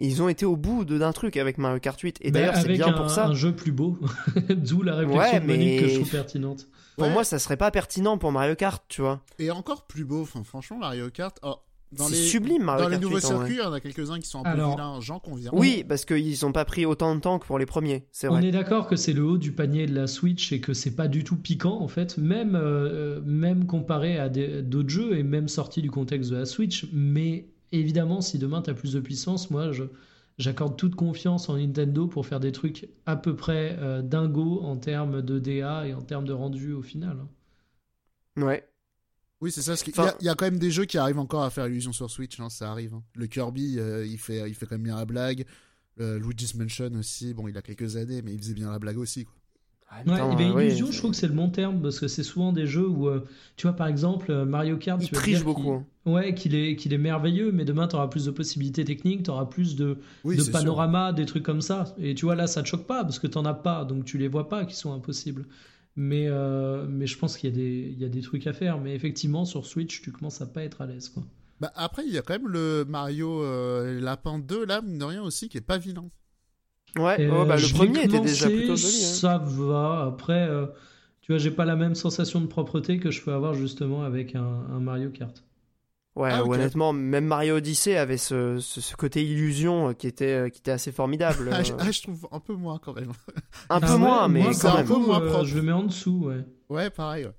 Ils 0.00 0.22
ont 0.22 0.28
été 0.28 0.46
au 0.46 0.56
bout 0.56 0.84
de- 0.84 0.98
d'un 0.98 1.12
truc 1.12 1.36
avec 1.36 1.58
Mario 1.58 1.78
Kart 1.78 2.00
8 2.00 2.16
et 2.22 2.30
Bah, 2.30 2.40
d'ailleurs 2.40 2.56
c'est 2.56 2.68
bien 2.72 2.88
un, 2.88 2.92
pour 2.92 3.10
ça. 3.10 3.26
un 3.26 3.34
jeu 3.34 3.52
plus 3.52 3.72
beau, 3.72 3.98
d'où 4.48 4.82
la 4.82 4.96
réflexion 4.96 5.20
Ouais, 5.20 5.40
que 5.40 5.52
je 5.52 5.86
mais- 5.88 5.94
trouve 5.94 6.10
pertinente. 6.10 6.66
Pour 6.96 7.06
Ouais. 7.06 7.12
moi 7.12 7.24
ça 7.24 7.38
serait 7.38 7.56
pas 7.56 7.70
pertinent 7.70 8.18
pour 8.18 8.32
Mario 8.32 8.54
Kart, 8.54 8.82
tu 8.88 9.00
vois. 9.02 9.20
Et 9.38 9.50
encore 9.50 9.86
plus 9.86 10.04
beau, 10.04 10.22
enfin, 10.22 10.42
franchement, 10.44 10.78
Mario 10.78 11.08
Kart. 11.10 11.38
oh, 11.42 11.56
dans 11.92 12.04
C'est 12.06 12.12
les... 12.14 12.20
sublime 12.22 12.62
Mario 12.62 12.84
Dans 12.84 12.88
les 12.88 12.98
nouveaux 12.98 13.16
8 13.16 13.24
en 13.24 13.28
vrai. 13.28 13.36
circuits, 13.38 13.54
il 13.56 13.64
y 13.64 13.66
en 13.66 13.72
a 13.72 13.80
quelques-uns 13.80 14.20
qui 14.20 14.28
sont 14.28 14.40
un 14.40 14.42
peu 14.44 14.48
Alors- 14.50 14.70
vilains, 14.72 15.00
j'en 15.00 15.18
conviens. 15.18 15.50
Oui, 15.52 15.84
parce 15.88 16.04
qu'ils 16.04 16.46
ont 16.46 16.52
pas 16.52 16.64
pris 16.64 16.86
autant 16.86 17.14
de 17.16 17.20
temps 17.20 17.38
que 17.40 17.46
pour 17.46 17.58
les 17.58 17.66
premiers, 17.66 18.04
c'est 18.12 18.28
On 18.28 18.32
vrai. 18.32 18.46
est 18.46 18.50
d'accord 18.52 18.86
que 18.86 18.94
c'est 18.96 19.12
le 19.12 19.24
haut 19.24 19.38
du 19.38 19.52
panier 19.52 19.86
de 19.86 19.94
la 19.94 20.06
Switch 20.06 20.52
et 20.52 20.60
que 20.60 20.72
c'est 20.72 20.94
pas 20.94 21.08
du 21.08 21.24
tout 21.24 21.36
piquant 21.36 21.80
en 21.80 21.88
fait, 21.88 22.16
même, 22.16 22.54
euh, 22.54 23.20
même 23.24 23.66
comparé 23.66 24.18
à 24.18 24.28
d'autres 24.28 24.88
jeux 24.88 25.16
et 25.18 25.22
même 25.24 25.48
sorti 25.48 25.82
du 25.82 25.90
contexte 25.90 26.30
de 26.30 26.36
la 26.36 26.46
Switch. 26.46 26.86
Mais 26.92 27.46
évidemment, 27.72 28.20
si 28.20 28.38
demain 28.38 28.62
tu 28.62 28.70
as 28.70 28.74
plus 28.74 28.92
de 28.94 29.00
puissance, 29.00 29.50
moi 29.50 29.72
je, 29.72 29.84
j'accorde 30.38 30.76
toute 30.76 30.94
confiance 30.94 31.48
en 31.48 31.56
Nintendo 31.56 32.06
pour 32.06 32.26
faire 32.26 32.40
des 32.40 32.52
trucs 32.52 32.88
à 33.06 33.16
peu 33.16 33.36
près 33.36 33.76
euh, 33.80 34.02
dingos 34.02 34.60
en 34.62 34.76
termes 34.76 35.22
de 35.22 35.38
DA 35.38 35.86
et 35.86 35.94
en 35.94 36.02
termes 36.02 36.24
de 36.26 36.32
rendu 36.32 36.72
au 36.72 36.82
final. 36.82 37.18
Ouais. 38.36 38.66
Oui, 39.40 39.50
c'est 39.50 39.62
ça. 39.62 39.76
ce 39.76 39.84
qui- 39.84 39.90
Enfin- 39.90 40.02
Il 40.02 40.06
y 40.06 40.10
a- 40.10 40.16
il 40.20 40.24
y, 40.26 40.28
a 40.28 40.34
quand 40.34 40.44
même 40.44 40.58
des 40.58 40.70
jeux 40.70 40.84
qui 40.84 40.98
arrivent 40.98 41.18
encore 41.18 41.42
à 41.44 41.50
faire 41.50 41.66
illusion 41.66 41.92
sur 41.92 42.10
Switch, 42.10 42.38
hein, 42.40 42.50
ça 42.50 42.70
arrive. 42.70 42.94
hein. 42.94 43.02
Le 43.14 43.26
Kirby, 43.26 43.78
euh, 43.78 44.04
il, 44.06 44.18
fait, 44.18 44.48
il 44.48 44.54
fait 44.54 44.66
quand 44.66 44.74
même 44.74 44.82
bien 44.84 44.96
la 44.96 45.06
blague. 45.06 45.46
Le 45.96 46.18
Luigi's 46.18 46.54
Mansion 46.54 46.90
aussi, 46.94 47.34
bon, 47.34 47.48
il 47.48 47.56
a 47.56 47.62
quelques 47.62 47.96
années, 47.96 48.22
mais 48.22 48.32
il 48.32 48.38
faisait 48.38 48.54
bien 48.54 48.70
la 48.70 48.78
blague 48.78 48.98
aussi. 48.98 49.24
Quoi. 49.24 49.34
Ouais, 50.06 50.16
temps, 50.16 50.32
et 50.32 50.36
ben, 50.36 50.50
euh, 50.50 50.54
ouais, 50.54 50.66
Illusion, 50.68 50.90
je 50.92 50.98
trouve 50.98 51.10
que 51.10 51.16
c'est 51.16 51.26
le 51.26 51.32
bon 51.34 51.50
terme 51.50 51.82
parce 51.82 51.98
que 51.98 52.06
c'est 52.08 52.22
souvent 52.22 52.52
des 52.52 52.66
jeux 52.66 52.86
où, 52.88 53.08
euh, 53.08 53.24
tu 53.56 53.66
vois, 53.66 53.74
par 53.76 53.86
exemple, 53.88 54.30
euh, 54.30 54.44
Mario 54.44 54.76
Kart, 54.76 55.00
Il 55.02 55.08
tu 55.08 55.14
triche 55.14 55.42
beaucoup, 55.44 55.62
qu'il- 55.62 55.70
hein. 55.72 55.84
Ouais, 56.06 56.34
qu'il 56.34 56.54
est, 56.54 56.76
qu'il 56.76 56.92
est 56.94 56.98
merveilleux, 56.98 57.52
mais 57.52 57.64
demain, 57.64 57.86
tu 57.88 57.96
auras 57.96 58.08
plus 58.08 58.24
de 58.24 58.30
possibilités 58.30 58.84
techniques, 58.84 59.24
tu 59.24 59.30
auras 59.30 59.46
plus 59.46 59.76
de, 59.76 59.98
Oui, 60.24 60.36
de 60.36 60.42
sûr. 60.42 60.52
panorama, 60.52 61.12
des 61.12 61.26
trucs 61.26 61.42
comme 61.42 61.60
ça. 61.60 61.94
Et 61.98 62.14
tu 62.14 62.24
vois, 62.24 62.36
là, 62.36 62.46
ça 62.46 62.62
te 62.62 62.68
choque 62.68 62.86
pas 62.86 63.02
parce 63.04 63.18
que 63.18 63.26
t'en 63.26 63.44
as 63.44 63.52
pas, 63.54 63.84
donc 63.84 64.04
tu 64.04 64.16
les 64.16 64.28
vois 64.28 64.48
pas 64.48 64.64
qui 64.64 64.74
sont 64.76 64.92
impossibles. 64.94 65.44
Mais, 65.96 66.26
euh, 66.28 66.86
mais 66.88 67.06
je 67.06 67.18
pense 67.18 67.36
qu'il 67.36 67.50
y, 67.50 67.52
a 67.52 67.56
des- 67.56 67.90
il 67.92 67.98
y 68.00 68.04
a 68.04 68.08
des 68.08 68.20
trucs 68.22 68.46
à 68.46 68.52
faire. 68.52 68.78
Mais 68.78 68.94
effectivement, 68.94 69.44
sur 69.44 69.66
Switch, 69.66 70.00
tu 70.02 70.12
commences 70.12 70.40
à 70.40 70.46
pas 70.46 70.62
être 70.62 70.80
à 70.80 70.86
l'aise. 70.86 71.08
Quoi. 71.10 71.24
Bah, 71.60 71.72
après, 71.74 72.04
il 72.06 72.12
y 72.12 72.16
a 72.16 72.22
quand 72.22 72.32
même 72.32 72.48
le 72.48 72.84
Mario 72.88 73.42
euh, 73.42 74.00
Lapin 74.00 74.38
2, 74.38 74.64
là, 74.64 74.80
mine 74.80 74.98
de 74.98 75.04
rien 75.04 75.22
aussi, 75.22 75.48
qui 75.50 75.58
est 75.58 75.60
pas 75.60 75.76
vilain. 75.78 76.08
Ouais, 76.96 77.20
oh, 77.28 77.44
bah, 77.46 77.56
euh, 77.56 77.60
le 77.60 77.68
premier 77.68 78.04
était 78.04 78.20
déjà 78.20 78.50
plutôt 78.50 78.76
joli. 78.76 79.04
hein. 79.04 79.08
Ça 79.12 79.38
va. 79.38 80.04
Après, 80.06 80.48
euh, 80.48 80.66
tu 81.22 81.32
vois, 81.32 81.38
j'ai 81.38 81.50
pas 81.50 81.64
la 81.64 81.76
même 81.76 81.94
sensation 81.94 82.40
de 82.40 82.46
propreté 82.46 82.98
que 82.98 83.10
je 83.10 83.22
peux 83.22 83.32
avoir 83.32 83.54
justement 83.54 84.02
avec 84.04 84.34
un, 84.34 84.42
un 84.70 84.80
Mario 84.80 85.10
Kart. 85.10 85.44
Ouais, 86.16 86.32
Ah, 86.32 86.42
honnêtement, 86.44 86.92
même 86.92 87.24
Mario 87.26 87.56
Odyssey 87.56 87.96
avait 87.96 88.18
ce, 88.18 88.58
ce, 88.58 88.80
ce 88.80 88.96
côté 88.96 89.24
illusion 89.24 89.90
euh, 89.90 89.92
qui 89.94 90.06
était, 90.08 90.50
qui 90.50 90.58
était 90.58 90.72
assez 90.72 90.92
formidable. 90.92 91.50
Ah, 91.50 91.62
je, 91.62 91.72
ah, 91.78 91.90
je 91.90 92.02
trouve 92.02 92.28
un 92.32 92.40
peu 92.40 92.54
moins 92.54 92.78
quand 92.78 92.94
même. 92.94 93.12
un 93.70 93.80
peu 93.80 93.86
Ah 93.86 93.96
ouais, 93.96 93.98
moins, 93.98 94.28
mais 94.28 94.42
moi, 94.42 94.54
quand 94.54 94.74
un 94.74 94.78
même. 94.78 94.86
peu 94.86 94.96
moins 94.98 95.20
euh, 95.20 95.44
je 95.44 95.56
le 95.56 95.62
mets 95.62 95.72
en 95.72 95.84
dessous, 95.84 96.24
ouais. 96.26 96.44
Ouais, 96.68 96.90
pareil. 96.90 97.26
ouais. 97.26 97.32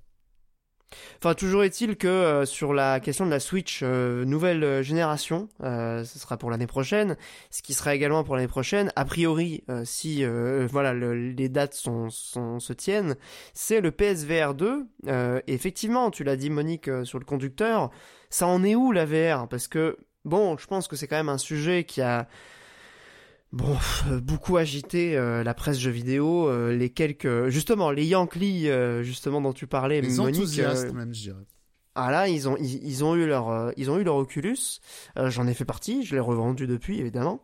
Enfin, 1.20 1.34
toujours 1.34 1.64
est-il 1.64 1.96
que 1.98 2.08
euh, 2.08 2.46
sur 2.46 2.74
la 2.74 3.00
question 3.00 3.26
de 3.26 3.32
la 3.32 3.39
Switch 3.39 3.82
euh, 3.84 4.26
nouvelle 4.26 4.64
euh, 4.64 4.84
génération, 4.84 5.48
ce 5.62 6.04
sera 6.06 6.38
pour 6.38 6.52
l'année 6.52 6.68
prochaine, 6.68 7.16
ce 7.50 7.62
qui 7.62 7.74
sera 7.74 7.96
également 7.96 8.24
pour 8.24 8.36
l'année 8.36 8.48
prochaine, 8.48 8.92
a 8.96 9.06
priori, 9.06 9.64
si 9.86 10.24
voilà 10.26 10.94
le- 10.94 11.14
les 11.32 11.50
dates 11.50 11.74
se 11.76 12.74
tiennent, 12.74 13.16
c'est 13.54 13.82
le 13.82 13.92
PSVR 13.92 14.54
2. 14.54 14.86
Euh, 15.08 15.39
et 15.48 15.54
effectivement, 15.54 16.12
tu 16.12 16.24
l'as 16.24 16.36
dit 16.36 16.50
Monique 16.50 16.89
sur 17.04 17.20
le 17.20 17.26
conducteur, 17.26 17.89
ça 18.30 18.48
en 18.48 18.64
est 18.64 18.76
où 18.76 18.92
la 18.92 19.06
VR 19.06 19.48
Parce 19.48 19.68
que 19.68 19.98
bon, 20.26 20.58
je 20.58 20.68
pense 20.68 20.88
que 20.88 20.96
c'est 20.96 21.08
quand 21.08 21.18
même 21.18 21.30
un 21.30 21.38
sujet 21.38 21.84
qui 21.84 22.02
a 22.02 22.28
Bon, 23.52 23.78
beaucoup 24.22 24.56
agité 24.58 25.18
euh, 25.18 25.43
la 25.43 25.54
presse 25.54 25.78
jeux 25.78 25.91
vidéo, 25.91 26.47
euh, 26.47 26.74
les 26.74 26.89
quelques 26.89 27.49
justement 27.49 27.91
les 27.91 28.06
Yankees 28.06 28.70
euh, 28.70 29.04
justement 29.04 29.41
dont 29.41 29.52
tu 29.52 29.68
parlais, 29.68 29.99
Les 29.99 30.16
Monique. 30.16 30.38
enthousiastes, 30.38 30.93
même, 30.93 31.14
je 31.14 31.22
dirais. 31.22 31.43
ah 31.95 32.12
là, 32.12 32.30
ils 32.30 32.47
ont, 32.47 32.56
ils, 32.58 32.82
ils 32.88 33.04
ont 33.04 33.16
eu 33.16 33.28
leur, 33.28 33.74
ils 33.76 33.91
ont 33.91 33.97
eu 33.97 34.04
leur 34.04 34.16
Oculus. 34.16 34.80
J'en 35.18 35.47
ai 35.47 35.54
fait 35.54 35.66
partie, 35.66 36.06
je 36.06 36.16
l'ai 36.16 36.22
revendu 36.22 36.66
depuis, 36.66 36.99
évidemment. 36.99 37.43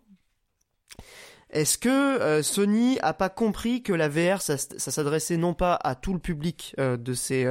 Est-ce 1.49 1.77
que 1.77 2.41
Sony 2.41 2.99
a 3.01 3.13
pas 3.13 3.29
compris 3.29 3.81
que 3.81 3.93
la 3.93 4.09
VR, 4.09 4.41
ça, 4.41 4.57
s'adressait 4.57 5.37
non 5.37 5.53
pas 5.53 5.75
à 5.75 5.95
tout 5.95 6.13
le 6.13 6.19
public 6.19 6.75
de 6.77 7.13
ces, 7.13 7.45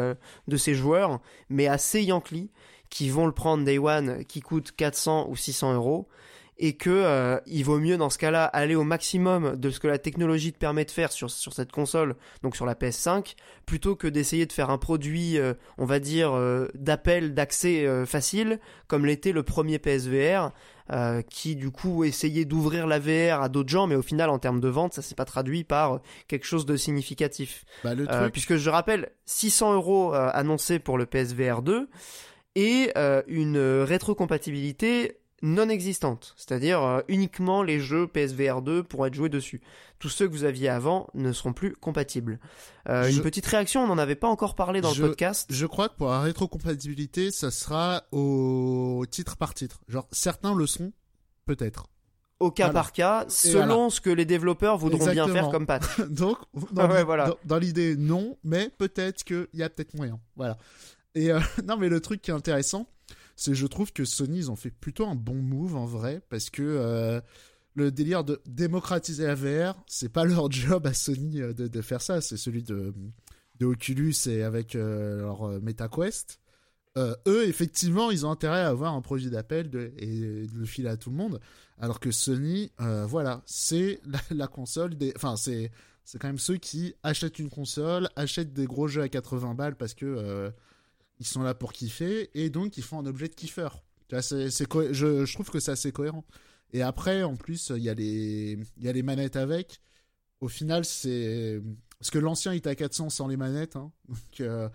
de 0.49 0.57
ces 0.57 0.75
joueurs, 0.75 1.21
mais 1.49 1.67
à 1.67 1.77
ces 1.79 2.03
Yankees 2.03 2.51
qui 2.89 3.11
vont 3.11 3.27
le 3.27 3.33
prendre 3.33 3.65
Day 3.65 3.79
One, 3.79 4.25
qui 4.25 4.41
coûte 4.41 4.73
400 4.73 5.29
ou 5.29 5.37
600 5.37 5.75
euros, 5.75 6.09
et 6.59 6.75
que 6.77 6.91
euh, 6.91 7.39
il 7.47 7.65
vaut 7.65 7.79
mieux 7.79 7.97
dans 7.99 8.09
ce 8.09 8.19
cas-là 8.19 8.45
aller 8.45 8.75
au 8.75 8.85
maximum 8.85 9.57
de 9.57 9.71
ce 9.71 9.79
que 9.79 9.89
la 9.89 9.99
technologie 9.99 10.53
te 10.53 10.59
permet 10.59 10.85
de 10.85 10.91
faire 10.91 11.13
sur, 11.13 11.31
sur 11.31 11.53
cette 11.53 11.71
console, 11.71 12.17
donc 12.43 12.57
sur 12.57 12.65
la 12.65 12.75
PS5, 12.75 13.35
plutôt 13.67 13.95
que 13.95 14.07
d'essayer 14.07 14.47
de 14.47 14.53
faire 14.53 14.71
un 14.71 14.79
produit, 14.79 15.39
euh, 15.39 15.53
on 15.77 15.85
va 15.85 15.99
dire, 15.99 16.33
euh, 16.33 16.69
d'appel, 16.75 17.35
d'accès 17.35 17.87
euh, 17.87 18.07
facile, 18.07 18.59
comme 18.87 19.05
l'était 19.05 19.33
le 19.33 19.43
premier 19.43 19.79
PSVR, 19.79 20.51
euh, 20.93 21.21
qui 21.21 21.57
du 21.57 21.71
coup 21.71 22.05
essayait 22.05 22.45
d'ouvrir 22.45 22.87
la 22.87 23.01
VR 23.01 23.43
à 23.43 23.49
d'autres 23.49 23.69
gens, 23.69 23.87
mais 23.87 23.97
au 23.97 24.03
final, 24.03 24.31
en 24.31 24.39
termes 24.39 24.61
de 24.61 24.69
vente, 24.69 24.95
ça 24.95 25.03
s'est 25.03 25.17
pas 25.17 25.25
traduit 25.25 25.65
par 25.65 26.01
quelque 26.29 26.47
chose 26.47 26.65
de 26.65 26.77
significatif. 26.77 27.65
Bah, 27.85 27.95
le 27.95 28.05
Euh, 28.11 28.21
truc, 28.21 28.33
puisque 28.33 28.57
je 28.57 28.71
rappelle, 28.71 29.11
600 29.27 29.75
euros 29.75 30.15
annoncés 30.15 30.79
pour 30.79 30.97
le 30.97 31.05
PSVR 31.05 31.61
2, 31.63 31.89
et 32.55 32.91
euh, 32.97 33.23
une 33.27 33.59
rétrocompatibilité 33.83 35.19
non 35.43 35.69
existante, 35.69 36.35
c'est-à-dire 36.37 36.83
euh, 36.83 37.01
uniquement 37.09 37.63
les 37.63 37.79
jeux 37.79 38.07
PSVR 38.07 38.63
2 38.63 38.83
pourront 38.83 39.05
être 39.07 39.15
joués 39.15 39.29
dessus. 39.29 39.61
Tous 39.99 40.09
ceux 40.09 40.27
que 40.27 40.33
vous 40.33 40.45
aviez 40.45 40.69
avant 40.69 41.09
ne 41.15 41.31
seront 41.33 41.53
plus 41.53 41.75
compatibles. 41.75 42.39
Euh, 42.89 43.05
Je- 43.05 43.17
Une 43.17 43.23
petite 43.23 43.47
réaction, 43.47 43.83
on 43.83 43.87
n'en 43.87 43.99
avait 43.99 44.15
pas 44.15 44.29
encore 44.29 44.55
parlé 44.55 44.81
dans 44.81 44.93
Je- 44.93 45.03
le 45.03 45.09
podcast. 45.11 45.47
Je 45.53 45.67
crois 45.67 45.89
que 45.91 45.97
pour 45.97 46.09
la 46.09 46.21
rétrocompatibilité, 46.21 47.31
ça 47.31 47.51
sera 47.51 48.05
au 48.13 49.05
titre 49.11 49.37
par 49.37 49.53
titre. 49.55 49.81
Genre, 49.89 50.09
certains 50.11 50.55
le 50.55 50.67
sont, 50.67 50.93
peut-être. 51.45 51.87
Au 52.41 52.51
cas 52.51 52.65
Voilà. 52.65 52.73
par 52.81 52.93
cas, 52.93 53.25
selon 53.29 53.67
voilà. 53.77 53.91
ce 53.91 54.01
que 54.03 54.11
les 54.11 54.25
développeurs 54.27 54.77
voudront 54.77 55.07
bien 55.11 55.27
faire 55.29 55.49
comme 55.51 55.67
patch. 55.67 56.01
Donc, 56.11 56.37
dans, 56.73 56.89
ouais, 56.89 56.99
l'i- 56.99 57.05
voilà. 57.05 57.29
dans- 57.29 57.37
dans 57.45 57.59
l'idée, 57.59 57.97
non, 57.97 58.37
mais 58.45 58.71
peut-être 58.79 59.25
qu'il 59.25 59.49
y 59.55 59.63
a 59.63 59.71
peut-être 59.71 59.95
moyen. 59.95 60.21
Voilà. 60.37 60.59
Et 61.15 61.31
euh, 61.31 61.41
non, 61.65 61.77
mais 61.79 61.89
le 61.89 62.01
truc 62.01 62.21
qui 62.21 62.31
est 62.31 62.35
intéressant, 62.35 62.87
c'est 63.37 63.55
je 63.55 63.67
trouve 63.67 63.93
que 63.93 64.05
Sony, 64.05 64.39
ils 64.39 64.51
ont 64.51 64.57
fait 64.57 64.71
plutôt 64.71 65.07
un 65.07 65.15
bon 65.15 65.37
move 65.37 65.77
en 65.77 65.87
vrai, 65.87 66.23
parce 66.29 66.51
que 66.51 66.63
euh, 66.63 67.21
le 67.77 67.93
délire 67.93 68.25
de 68.25 68.41
démocratiser 68.47 69.27
la 69.27 69.35
VR, 69.35 69.77
c'est 69.87 70.09
pas 70.09 70.25
leur 70.25 70.51
job 70.51 70.87
à 70.87 70.95
Sony 70.95 71.41
euh, 71.41 71.53
de, 71.53 71.83
faire 71.83 72.03
ça, 72.03 72.21
c'est 72.21 72.37
celui 72.37 72.63
de, 72.65 72.93
de 73.61 73.67
Oculus 73.67 74.15
et 74.27 74.43
avec 74.43 74.75
euh, 74.75 75.21
leur 75.21 75.49
MetaQuest. 75.61 76.41
Euh, 76.97 77.15
eux, 77.29 77.47
effectivement, 77.47 78.11
ils 78.11 78.25
ont 78.25 78.31
intérêt 78.31 78.61
à 78.61 78.69
avoir 78.69 78.95
un 78.95 79.03
projet 79.03 79.29
d'appel 79.29 79.67
et 79.99 80.47
de 80.47 80.59
le 80.59 80.65
filer 80.65 80.89
à 80.89 80.97
tout 80.97 81.11
le 81.11 81.17
monde. 81.17 81.41
Alors 81.79 82.01
que 82.01 82.11
Sony, 82.11 82.73
voilà, 82.79 83.43
c'est 83.45 84.01
la, 84.31 84.47
console. 84.47 84.97
Enfin, 85.15 85.37
c'est 85.37 85.71
c'est 86.05 86.19
quand 86.19 86.29
même 86.29 86.39
ceux 86.39 86.57
qui 86.57 86.95
achètent 87.03 87.39
une 87.39 87.51
console, 87.51 88.09
achètent 88.17 88.55
des 88.55 88.65
gros 88.65 88.89
jeux 88.89 89.03
à 89.03 89.11
80 89.11 89.55
balles 89.55 89.77
parce 89.77 89.93
que 89.93 90.51
ils 91.19 91.27
sont 91.27 91.43
là 91.43 91.55
pour 91.55 91.73
kiffer 91.73 92.31
et 92.35 92.51
donc 92.51 92.77
ils 92.77 92.83
font 92.83 92.99
un 92.99 93.07
objet 93.07 93.29
de 93.29 93.35
kiffeur. 93.35 93.83
Je, 94.11 95.33
trouve 95.33 95.51
que 95.51 95.61
c'est 95.61 95.73
assez 95.73 95.93
cohérent. 95.93 96.25
Et 96.73 96.83
après, 96.83 97.23
en 97.23 97.37
plus, 97.37 97.73
il 97.75 97.83
y, 97.83 97.89
a 97.89 97.95
les- 97.95 99.03
manettes 99.03 99.37
avec. 99.37 99.81
Au 100.41 100.49
final, 100.49 100.85
c'est. 100.85 101.61
Parce 101.99 102.11
que 102.11 102.19
l'ancien 102.19 102.53
il 102.53 102.59
était 102.59 102.71
à 102.71 102.75
400 102.75 103.09
sans 103.09 103.27
les 103.27 103.37
manettes. 103.37 103.77
hein. 103.77 103.91
Donc, 104.09 104.41
euh, 104.41 104.69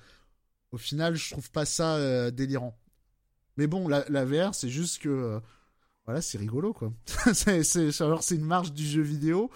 au 0.72 0.78
final, 0.78 1.16
je 1.16 1.32
trouve 1.32 1.52
pas 1.52 1.66
ça 1.66 1.96
euh, 1.96 2.32
délirant. 2.32 2.78
Mais 3.58 3.68
bon, 3.68 3.88
la, 3.88 4.26
VR, 4.26 4.56
c'est 4.56 4.70
juste 4.70 5.00
que. 5.00 5.10
euh, 5.10 5.40
voilà, 6.06 6.22
c'est 6.22 6.38
rigolo, 6.38 6.74
quoi. 6.74 6.92
c'est, 7.34 8.32
une 8.32 8.46
marge 8.46 8.74
du 8.74 8.86
jeu 8.86 9.02
vidéo. 9.02 9.52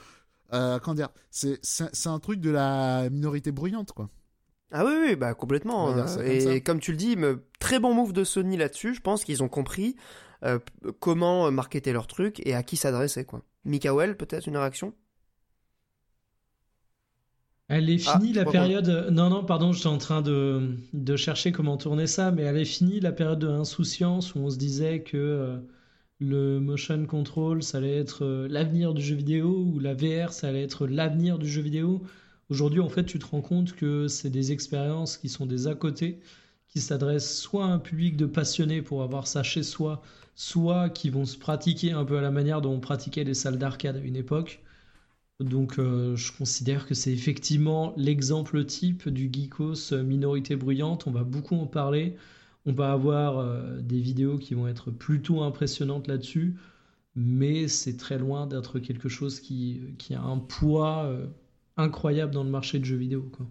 Euh, 0.54 0.78
comment 0.80 0.94
dire 0.94 1.10
c'est 1.32 1.58
un 2.06 2.20
truc 2.20 2.40
de 2.40 2.52
la 2.52 3.10
minorité 3.10 3.52
bruyante, 3.52 3.94
quoi. 3.94 4.10
Ah 4.78 4.84
oui, 4.86 4.92
oui, 5.02 5.16
bah 5.16 5.34
complètement. 5.34 5.90
Euh, 5.92 6.22
comme 6.26 6.40
Et 6.40 6.40
ça. 6.40 6.62
comme 6.62 6.80
tu 6.80 6.92
le 6.92 6.98
dis, 6.98 7.16
me- 7.16 7.44
très 7.60 7.80
bon 7.80 7.94
move 7.94 8.12
de 8.14 8.24
Sony 8.24 8.58
là-dessus. 8.58 8.94
Je 8.94 9.02
pense 9.02 9.24
qu'ils 9.24 9.42
ont 9.44 9.48
compris 9.48 9.96
euh, 10.44 10.60
comment 11.00 11.48
euh, 11.48 11.52
marketer 11.52 11.94
leur 11.94 12.08
truc 12.08 12.42
et 12.46 12.54
à 12.56 12.64
qui 12.64 12.76
s'adresser, 12.78 13.26
quoi. 13.26 13.42
Mikael, 13.64 14.18
peut-être 14.18 14.48
une 14.48 14.58
réaction? 14.58 14.94
Elle 17.68 17.90
est 17.92 17.98
Ah, 18.06 18.20
finie 18.20 18.34
la 18.34 18.46
période. 18.46 19.10
Non, 19.12 19.30
non, 19.30 19.44
pardon, 19.46 19.72
j'étais 19.72 19.88
en 19.88 19.98
train 20.00 20.22
de, 20.24 20.78
de 20.94 21.16
chercher 21.16 21.52
comment 21.52 21.78
tourner 21.78 22.08
ça, 22.08 22.32
mais 22.32 22.42
elle 22.44 22.58
est 22.58 22.66
finie 22.66 23.00
la 23.00 23.12
période 23.12 23.40
de 23.40 23.48
insouciance 23.48 24.34
où 24.36 24.40
on 24.40 24.50
se 24.50 24.58
disait 24.58 25.02
que 25.04 25.18
euh, 25.18 25.58
le 26.20 26.60
motion 26.60 27.06
control, 27.08 27.64
ça 27.64 27.78
allait 27.80 27.98
être 27.98 28.24
euh, 28.26 28.48
l'avenir 28.50 28.94
du 28.96 29.02
jeu 29.04 29.16
vidéo, 29.16 29.64
ou 29.74 29.80
la 29.80 29.94
VR, 29.96 30.34
ça 30.34 30.48
allait 30.50 30.64
être 30.64 30.88
l'avenir 30.88 31.40
du 31.40 31.48
jeu 31.50 31.62
vidéo. 31.62 32.04
Aujourd'hui, 32.50 32.80
en 32.80 32.90
fait, 32.90 33.06
tu 33.06 33.20
te 33.20 33.26
rends 33.26 33.42
compte 33.42 33.74
que 33.74 34.08
c'est 34.08 34.30
des 34.30 34.52
expériences 34.52 35.18
qui 35.18 35.30
sont 35.30 35.46
des 35.46 35.68
à 35.68 35.76
côté, 35.76 36.20
qui 36.68 36.80
s'adressent 36.82 37.38
soit 37.40 37.66
à 37.66 37.70
un 37.70 37.80
public 37.80 38.18
de 38.18 38.26
passionnés 38.26 38.82
pour 38.82 39.04
avoir 39.04 39.28
ça 39.28 39.44
chez 39.44 39.64
soi, 39.64 40.02
soit 40.36 40.90
qui 40.90 41.10
vont 41.10 41.26
se 41.26 41.38
pratiquer 41.38 41.92
un 41.92 42.06
peu 42.06 42.18
à 42.18 42.22
la 42.22 42.32
manière 42.32 42.62
dont 42.62 42.74
on 42.74 42.80
pratiquait 42.80 43.24
les 43.24 43.34
salles 43.34 43.58
d'arcade 43.58 43.98
à 43.98 44.00
une 44.00 44.16
époque. 44.16 44.62
Donc 45.40 45.80
euh, 45.80 46.16
je 46.16 46.32
considère 46.32 46.86
que 46.88 46.94
c'est 46.94 47.12
effectivement 47.12 47.94
l'exemple 47.98 48.64
type 48.66 49.10
du 49.10 49.30
geekos 49.32 49.94
minorité 50.04 50.56
bruyante. 50.56 51.08
On 51.08 51.12
va 51.12 51.24
beaucoup 51.24 51.56
en 51.56 51.68
parler. 51.68 52.16
On 52.66 52.74
va 52.74 52.92
avoir 52.92 53.40
euh, 53.40 53.80
des 53.82 54.00
vidéos 54.00 54.38
qui 54.38 54.54
vont 54.54 54.68
être 54.68 54.92
plutôt 54.92 55.44
impressionnantes 55.44 56.08
là-dessus, 56.08 56.56
mais 57.16 57.68
c'est 57.68 57.98
très 57.98 58.18
loin 58.18 58.48
d'être 58.48 58.80
quelque 58.80 59.10
chose 59.10 59.40
qui, 59.40 59.82
qui 59.98 60.16
a 60.16 60.22
un 60.22 60.40
poids 60.40 61.06
euh, 61.06 61.28
incroyable 61.78 62.34
dans 62.34 62.44
le 62.44 62.50
marché 62.50 62.80
de 62.80 62.86
jeux 62.86 62.96
vidéo. 62.98 63.24
Quoi. 63.36 63.46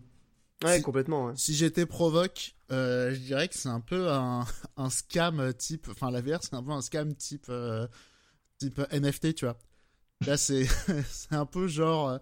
Ouais, 0.64 0.76
Si- 0.78 0.82
complètement. 0.82 1.26
ouais. 1.26 1.32
Si 1.36 1.54
j'étais 1.54 1.84
provoque, 1.86 2.54
euh, 2.72 3.12
je 3.14 3.18
dirais 3.20 3.48
que 3.48 3.54
c'est 3.56 3.68
un 3.68 3.80
peu 3.80 4.10
un, 4.10 4.44
un 4.76 4.90
scam 4.90 5.52
type. 5.54 5.88
Enfin, 5.90 6.10
la 6.10 6.20
VR, 6.20 6.38
c'est 6.42 6.54
un 6.54 6.62
peu 6.62 6.70
un 6.72 6.80
scam 6.82 7.14
type, 7.14 7.46
euh, 7.48 7.86
type 8.58 8.80
NFT, 8.90 9.34
tu 9.34 9.44
vois. 9.44 9.58
Là, 10.26 10.36
c'est 10.36 10.64
c'est 11.10 11.34
un 11.34 11.46
peu 11.46 11.66
genre. 11.68 12.08
euh, 12.08 12.18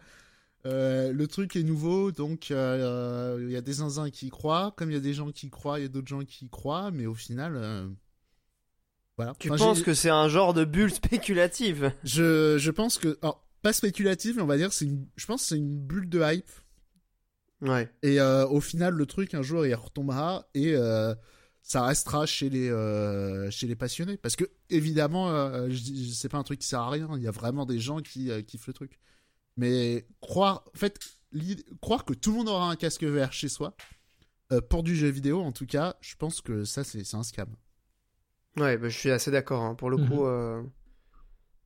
euh, 0.64 1.12
le 1.12 1.26
truc 1.26 1.56
est 1.56 1.64
nouveau, 1.64 2.12
donc 2.12 2.52
euh, 2.52 3.36
il 3.42 3.50
y 3.50 3.56
a 3.56 3.60
des 3.60 3.72
zinzins 3.74 4.10
qui 4.10 4.28
y 4.28 4.30
croient. 4.30 4.72
Comme 4.76 4.90
il 4.90 4.94
y 4.94 4.96
a 4.96 5.00
des 5.00 5.12
gens 5.14 5.30
qui 5.32 5.46
y 5.46 5.50
croient, 5.50 5.80
il 5.80 5.82
y 5.82 5.86
a 5.86 5.88
d'autres 5.88 6.06
gens 6.08 6.24
qui 6.24 6.44
y 6.44 6.48
croient, 6.48 6.90
mais 6.92 7.06
au 7.06 7.14
final. 7.14 7.54
euh, 7.56 7.88
voilà. 9.16 9.34
Tu 9.38 9.50
Enfin, 9.50 9.56
penses 9.66 9.78
j'ai- 9.78 9.84
que 9.84 9.94
c'est 9.94 10.08
un 10.10 10.28
genre 10.28 10.54
de 10.54 10.64
bulle 10.64 10.92
spéculative? 10.92 11.92
Je, 12.04 12.56
je 12.58 12.70
pense 12.70 12.98
que. 12.98 13.18
Alors, 13.22 13.44
pas 13.62 13.72
spéculative, 13.72 14.36
mais 14.36 14.42
on 14.42 14.46
va 14.46 14.56
dire, 14.56 14.72
c'est 14.72 14.84
une, 14.84 15.06
je 15.16 15.26
pense 15.26 15.42
que 15.42 15.48
c'est 15.48 15.56
une 15.56 15.78
bulle 15.78 16.08
de 16.08 16.20
hype. 16.22 16.50
Ouais. 17.60 17.88
Et 18.02 18.20
euh, 18.20 18.46
au 18.48 18.60
final, 18.60 18.94
le 18.94 19.06
truc, 19.06 19.34
un 19.34 19.42
jour, 19.42 19.64
il 19.64 19.74
retombera 19.74 20.48
et 20.54 20.74
euh, 20.74 21.14
ça 21.62 21.84
restera 21.86 22.26
chez 22.26 22.50
les, 22.50 22.68
euh, 22.68 23.50
chez 23.50 23.68
les 23.68 23.76
passionnés. 23.76 24.16
Parce 24.16 24.34
que, 24.34 24.44
évidemment, 24.68 25.30
euh, 25.30 25.70
c'est 26.12 26.28
pas 26.28 26.38
un 26.38 26.42
truc 26.42 26.58
qui 26.58 26.66
sert 26.66 26.80
à 26.80 26.90
rien. 26.90 27.08
Il 27.16 27.22
y 27.22 27.28
a 27.28 27.30
vraiment 27.30 27.64
des 27.64 27.78
gens 27.78 28.00
qui 28.00 28.30
euh, 28.30 28.42
kiffent 28.42 28.66
le 28.66 28.72
truc. 28.72 28.98
Mais 29.56 30.06
croire, 30.20 30.64
en 30.74 30.78
fait, 30.78 30.98
l'idée- 31.30 31.64
croire 31.80 32.04
que 32.04 32.14
tout 32.14 32.32
le 32.32 32.38
monde 32.38 32.48
aura 32.48 32.68
un 32.68 32.74
casque 32.76 33.04
VR 33.04 33.32
chez 33.32 33.48
soi, 33.48 33.76
euh, 34.50 34.60
pour 34.60 34.82
du 34.82 34.96
jeu 34.96 35.08
vidéo, 35.08 35.40
en 35.40 35.52
tout 35.52 35.66
cas, 35.66 35.94
je 36.00 36.16
pense 36.16 36.40
que 36.40 36.64
ça, 36.64 36.82
c'est 36.84 37.04
c'est 37.04 37.16
un 37.16 37.22
scam. 37.22 37.48
Ouais, 38.56 38.76
bah, 38.76 38.88
je 38.88 38.98
suis 38.98 39.10
assez 39.10 39.30
d'accord. 39.30 39.62
hein. 39.62 39.74
Pour 39.76 39.88
le 39.88 39.98
Mhm. 39.98 40.08
coup, 40.08 40.26
euh, 40.26 40.62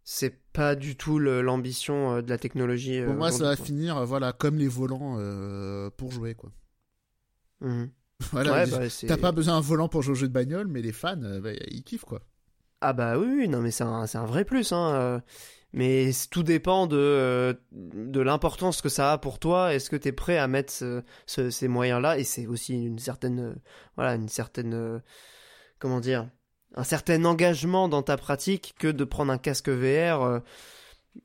c'est 0.09 0.41
pas 0.53 0.77
du 0.77 0.97
tout 0.97 1.19
l'ambition 1.19 2.15
euh, 2.15 2.23
de 2.23 2.31
la 2.31 2.39
technologie. 2.39 3.01
euh, 3.01 3.07
Pour 3.07 3.17
moi, 3.17 3.33
ça 3.33 3.43
va 3.45 3.57
quoi. 3.57 3.65
finir, 3.67 3.97
euh, 3.97 4.05
voilà, 4.05 4.33
comme 4.33 4.57
les 4.57 4.69
volants 4.69 5.17
euh, 5.19 5.91
pour 5.91 6.13
jouer, 6.13 6.35
quoi. 6.37 6.53
Mhm. 7.61 7.91
Voilà, 8.33 8.53
Ouais, 8.53 8.65
ils- 8.65 8.71
bah, 8.71 9.09
T'as 9.09 9.17
pas 9.19 9.33
besoin 9.33 9.55
d'un 9.57 9.61
volant 9.61 9.89
pour 9.89 10.03
jouer 10.03 10.13
au 10.13 10.15
jeu 10.15 10.29
de 10.29 10.33
bagnole, 10.33 10.69
mais 10.69 10.81
les 10.81 10.93
fans, 10.93 11.17
bah, 11.43 11.53
ils 11.69 11.83
kiffent, 11.83 12.05
quoi. 12.05 12.23
Ah 12.81 12.93
bah 12.93 13.19
oui, 13.19 13.27
oui, 13.27 13.49
non 13.49 13.61
mais 13.61 13.71
c'est 13.71 13.85
un, 13.85 14.05
un 14.11 14.25
vrai 14.27 14.45
plus. 14.45 14.71
Hein. 14.73 15.23
Mais 15.73 16.11
tout 16.31 16.43
dépend 16.43 16.87
de, 16.87 17.59
de 17.73 18.21
l'importance 18.21 18.81
que 18.81 18.89
ça 18.89 19.13
a 19.13 19.19
pour 19.19 19.39
toi. 19.39 19.75
Est-ce 19.75 19.91
que 19.91 19.97
tu 19.97 20.09
es 20.09 20.13
prêt 20.13 20.39
à 20.39 20.47
mettre 20.47 20.73
ce- 20.73 21.03
ce- 21.27 21.51
ces 21.51 21.69
moyens-là? 21.69 22.19
Et 22.19 22.25
c'est 22.25 22.47
aussi 22.47 22.75
une 22.75 22.99
certaine, 22.99 23.57
voilà, 23.97 24.15
une 24.15 24.29
certaine, 24.29 25.03
comment 25.79 26.01
dire, 26.01 26.31
un 26.77 26.85
certain 26.85 27.25
engagement 27.25 27.89
dans 27.89 28.03
ta 28.03 28.17
pratique 28.17 28.75
que 28.79 28.89
de 28.89 29.05
prendre 29.05 29.33
un 29.33 29.39
casque 29.39 29.69
VR. 29.69 30.23
euh, 30.23 30.41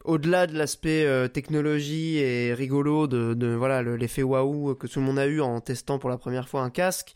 au-delà 0.06 0.48
de 0.48 0.58
l'aspect 0.58 1.06
euh, 1.06 1.28
technologie 1.28 2.18
et 2.18 2.54
rigolo 2.54 3.08
de, 3.08 3.54
voilà 3.56 3.82
le- 3.82 3.98
l'effet 3.98 4.24
waouh 4.24 4.74
que 4.76 4.88
tout 4.88 5.00
le 5.00 5.06
monde 5.06 5.20
a 5.20 5.28
eu 5.28 5.42
en 5.42 5.60
testant 5.60 6.00
pour 6.00 6.10
la 6.10 6.18
première 6.18 6.48
fois 6.48 6.62
un 6.62 6.70
casque, 6.70 7.14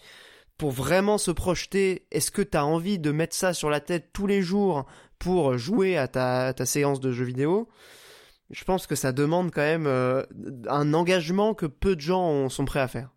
pour 0.57 0.71
vraiment 0.71 1.17
se 1.17 1.31
projeter, 1.31 2.05
est-ce 2.11 2.31
que 2.31 2.41
tu 2.41 2.57
as 2.57 2.65
envie 2.65 2.99
de 2.99 3.11
mettre 3.11 3.35
ça 3.35 3.53
sur 3.53 3.69
la 3.69 3.79
tête 3.79 4.09
tous 4.13 4.27
les 4.27 4.41
jours 4.41 4.85
pour 5.19 5.57
jouer 5.57 5.97
à 5.97 6.07
ta, 6.07 6.53
séance 6.65 6.99
de 6.99 7.11
jeux 7.11 7.25
vidéo? 7.25 7.69
Je 8.51 8.63
pense 8.63 8.87
que 8.87 8.95
ça 8.95 9.11
demande 9.11 9.51
quand 9.51 9.61
même 9.61 9.87
euh, 9.87 10.23
un 10.69 10.93
engagement 10.93 11.53
que 11.53 11.65
peu 11.65 11.95
de 11.95 12.01
gens 12.01 12.27
ont- 12.29 12.49
sont 12.49 12.65
prêts 12.65 12.79
à 12.81 12.87
faire. 12.89 13.09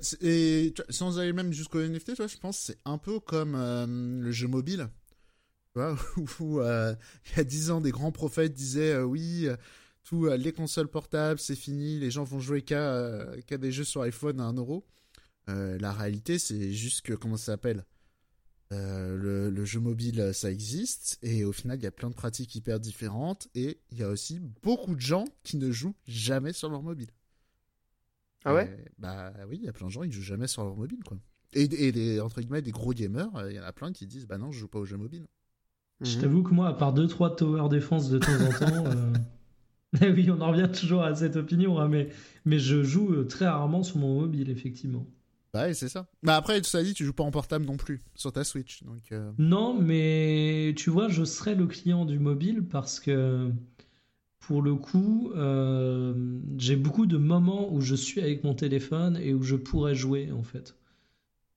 C'est- 0.00 0.22
Et 0.22 0.74
sans 0.90 1.18
aller 1.18 1.32
même 1.32 1.52
jusqu'au 1.52 1.80
NFT, 1.80 2.14
je 2.16 2.38
pense 2.38 2.58
que 2.58 2.64
c'est 2.66 2.78
un 2.84 2.98
peu 2.98 3.20
comme 3.20 3.54
euh, 3.54 3.86
le 3.86 4.30
jeu 4.32 4.46
mobile. 4.48 4.88
Tu 5.74 5.80
vois, 5.80 5.96
où 6.40 6.60
euh, 6.60 6.94
il 7.30 7.36
y 7.38 7.40
a 7.40 7.44
10 7.44 7.70
ans, 7.70 7.80
des 7.80 7.90
grands 7.90 8.12
prophètes 8.12 8.52
disaient 8.52 8.94
euh, 8.94 9.04
oui, 9.04 9.48
tout, 10.04 10.26
les 10.28 10.52
consoles 10.52 10.88
portables, 10.88 11.40
c'est 11.40 11.56
fini, 11.56 11.98
les 11.98 12.10
gens 12.10 12.24
vont 12.24 12.40
jouer 12.40 12.62
qu'à 12.62 13.24
des 13.58 13.72
jeux 13.72 13.84
sur 13.84 14.02
iPhone 14.02 14.40
à 14.40 14.44
1 14.44 14.54
euro. 14.54 14.86
La 15.46 15.92
réalité, 15.92 16.38
c'est 16.38 16.72
juste 16.72 17.02
que, 17.02 17.14
comment 17.14 17.38
ça 17.38 17.52
s'appelle? 17.52 17.84
Le, 18.70 19.64
jeu 19.64 19.80
mobile, 19.80 20.30
ça 20.34 20.50
existe, 20.50 21.18
et 21.22 21.44
au 21.44 21.52
final, 21.52 21.78
il 21.78 21.84
y 21.84 21.86
a 21.86 21.90
plein 21.90 22.10
de 22.10 22.14
pratiques 22.14 22.54
hyper 22.54 22.80
différentes, 22.80 23.48
et 23.54 23.80
il 23.90 23.98
y 23.98 24.02
a 24.02 24.08
aussi 24.08 24.40
beaucoup 24.62 24.94
de 24.94 25.00
gens 25.00 25.24
qui 25.42 25.56
ne 25.56 25.70
jouent 25.70 25.96
jamais 26.06 26.52
sur 26.52 26.68
leur 26.70 26.82
mobile. 26.82 27.08
Ah 28.44 28.54
ouais? 28.54 28.68
Euh, 28.68 28.84
Bah 28.98 29.32
oui, 29.48 29.58
il 29.60 29.64
y 29.64 29.68
a 29.68 29.72
plein 29.72 29.86
de 29.86 29.92
gens 29.92 30.02
qui 30.02 30.12
jouent 30.12 30.22
jamais 30.22 30.46
sur 30.46 30.64
leur 30.64 30.76
mobile, 30.76 31.00
quoi. 31.04 31.18
Et, 31.54 31.62
et 31.62 31.92
des, 31.92 32.20
entre 32.20 32.40
guillemets, 32.40 32.62
des 32.62 32.72
gros 32.72 32.92
gamers, 32.92 33.34
euh, 33.36 33.50
il 33.50 33.56
y 33.56 33.60
en 33.60 33.64
a 33.64 33.72
plein 33.72 33.92
qui 33.92 34.06
disent, 34.06 34.26
bah 34.26 34.38
non, 34.38 34.52
je 34.52 34.58
joue 34.60 34.68
pas 34.68 34.78
aux 34.78 34.84
jeux 34.84 34.96
mobiles. 34.98 35.26
Je 36.02 36.14
Mhm. 36.14 36.20
t'avoue 36.20 36.42
que 36.42 36.54
moi, 36.54 36.68
à 36.68 36.74
part 36.74 36.94
2-3 36.94 37.34
tower 37.34 37.68
défense 37.68 38.08
de 38.10 38.18
temps 38.18 38.40
en 38.40 38.52
temps, 38.52 38.84
euh, 38.86 39.12
eh 40.02 40.10
oui, 40.10 40.30
on 40.30 40.40
en 40.40 40.50
revient 40.52 40.70
toujours 40.72 41.02
à 41.02 41.14
cette 41.14 41.36
opinion, 41.36 41.78
hein, 41.80 41.88
mais, 41.88 42.10
mais 42.44 42.58
je 42.58 42.82
joue 42.82 43.12
euh, 43.12 43.24
très 43.24 43.46
rarement 43.48 43.82
sur 43.82 43.98
mon 43.98 44.20
mobile, 44.20 44.50
effectivement. 44.50 45.06
Bah 45.54 45.62
ouais, 45.62 45.74
c'est 45.74 45.88
ça. 45.88 46.06
Mais 46.22 46.32
après, 46.32 46.60
tout 46.60 46.68
ça 46.68 46.82
dit, 46.82 46.92
tu 46.92 47.04
joues 47.06 47.14
pas 47.14 47.24
en 47.24 47.30
portable 47.30 47.64
non 47.64 47.78
plus 47.78 48.02
sur 48.14 48.30
ta 48.32 48.44
Switch. 48.44 48.82
Donc, 48.84 49.10
euh, 49.12 49.32
Non, 49.38 49.80
mais 49.80 50.74
tu 50.76 50.90
vois, 50.90 51.08
je 51.08 51.24
serais 51.24 51.54
le 51.54 51.66
client 51.66 52.04
du 52.04 52.18
mobile 52.18 52.62
parce 52.70 53.00
que 53.00 53.50
pour 54.48 54.62
le 54.62 54.74
coup, 54.76 55.30
euh, 55.36 56.14
j'ai 56.56 56.74
beaucoup 56.76 57.04
de 57.04 57.18
moments 57.18 57.70
où 57.70 57.82
je 57.82 57.94
suis 57.94 58.22
avec 58.22 58.44
mon 58.44 58.54
téléphone 58.54 59.18
et 59.22 59.34
où 59.34 59.42
je 59.42 59.56
pourrais 59.56 59.94
jouer 59.94 60.32
en 60.32 60.42
fait. 60.42 60.74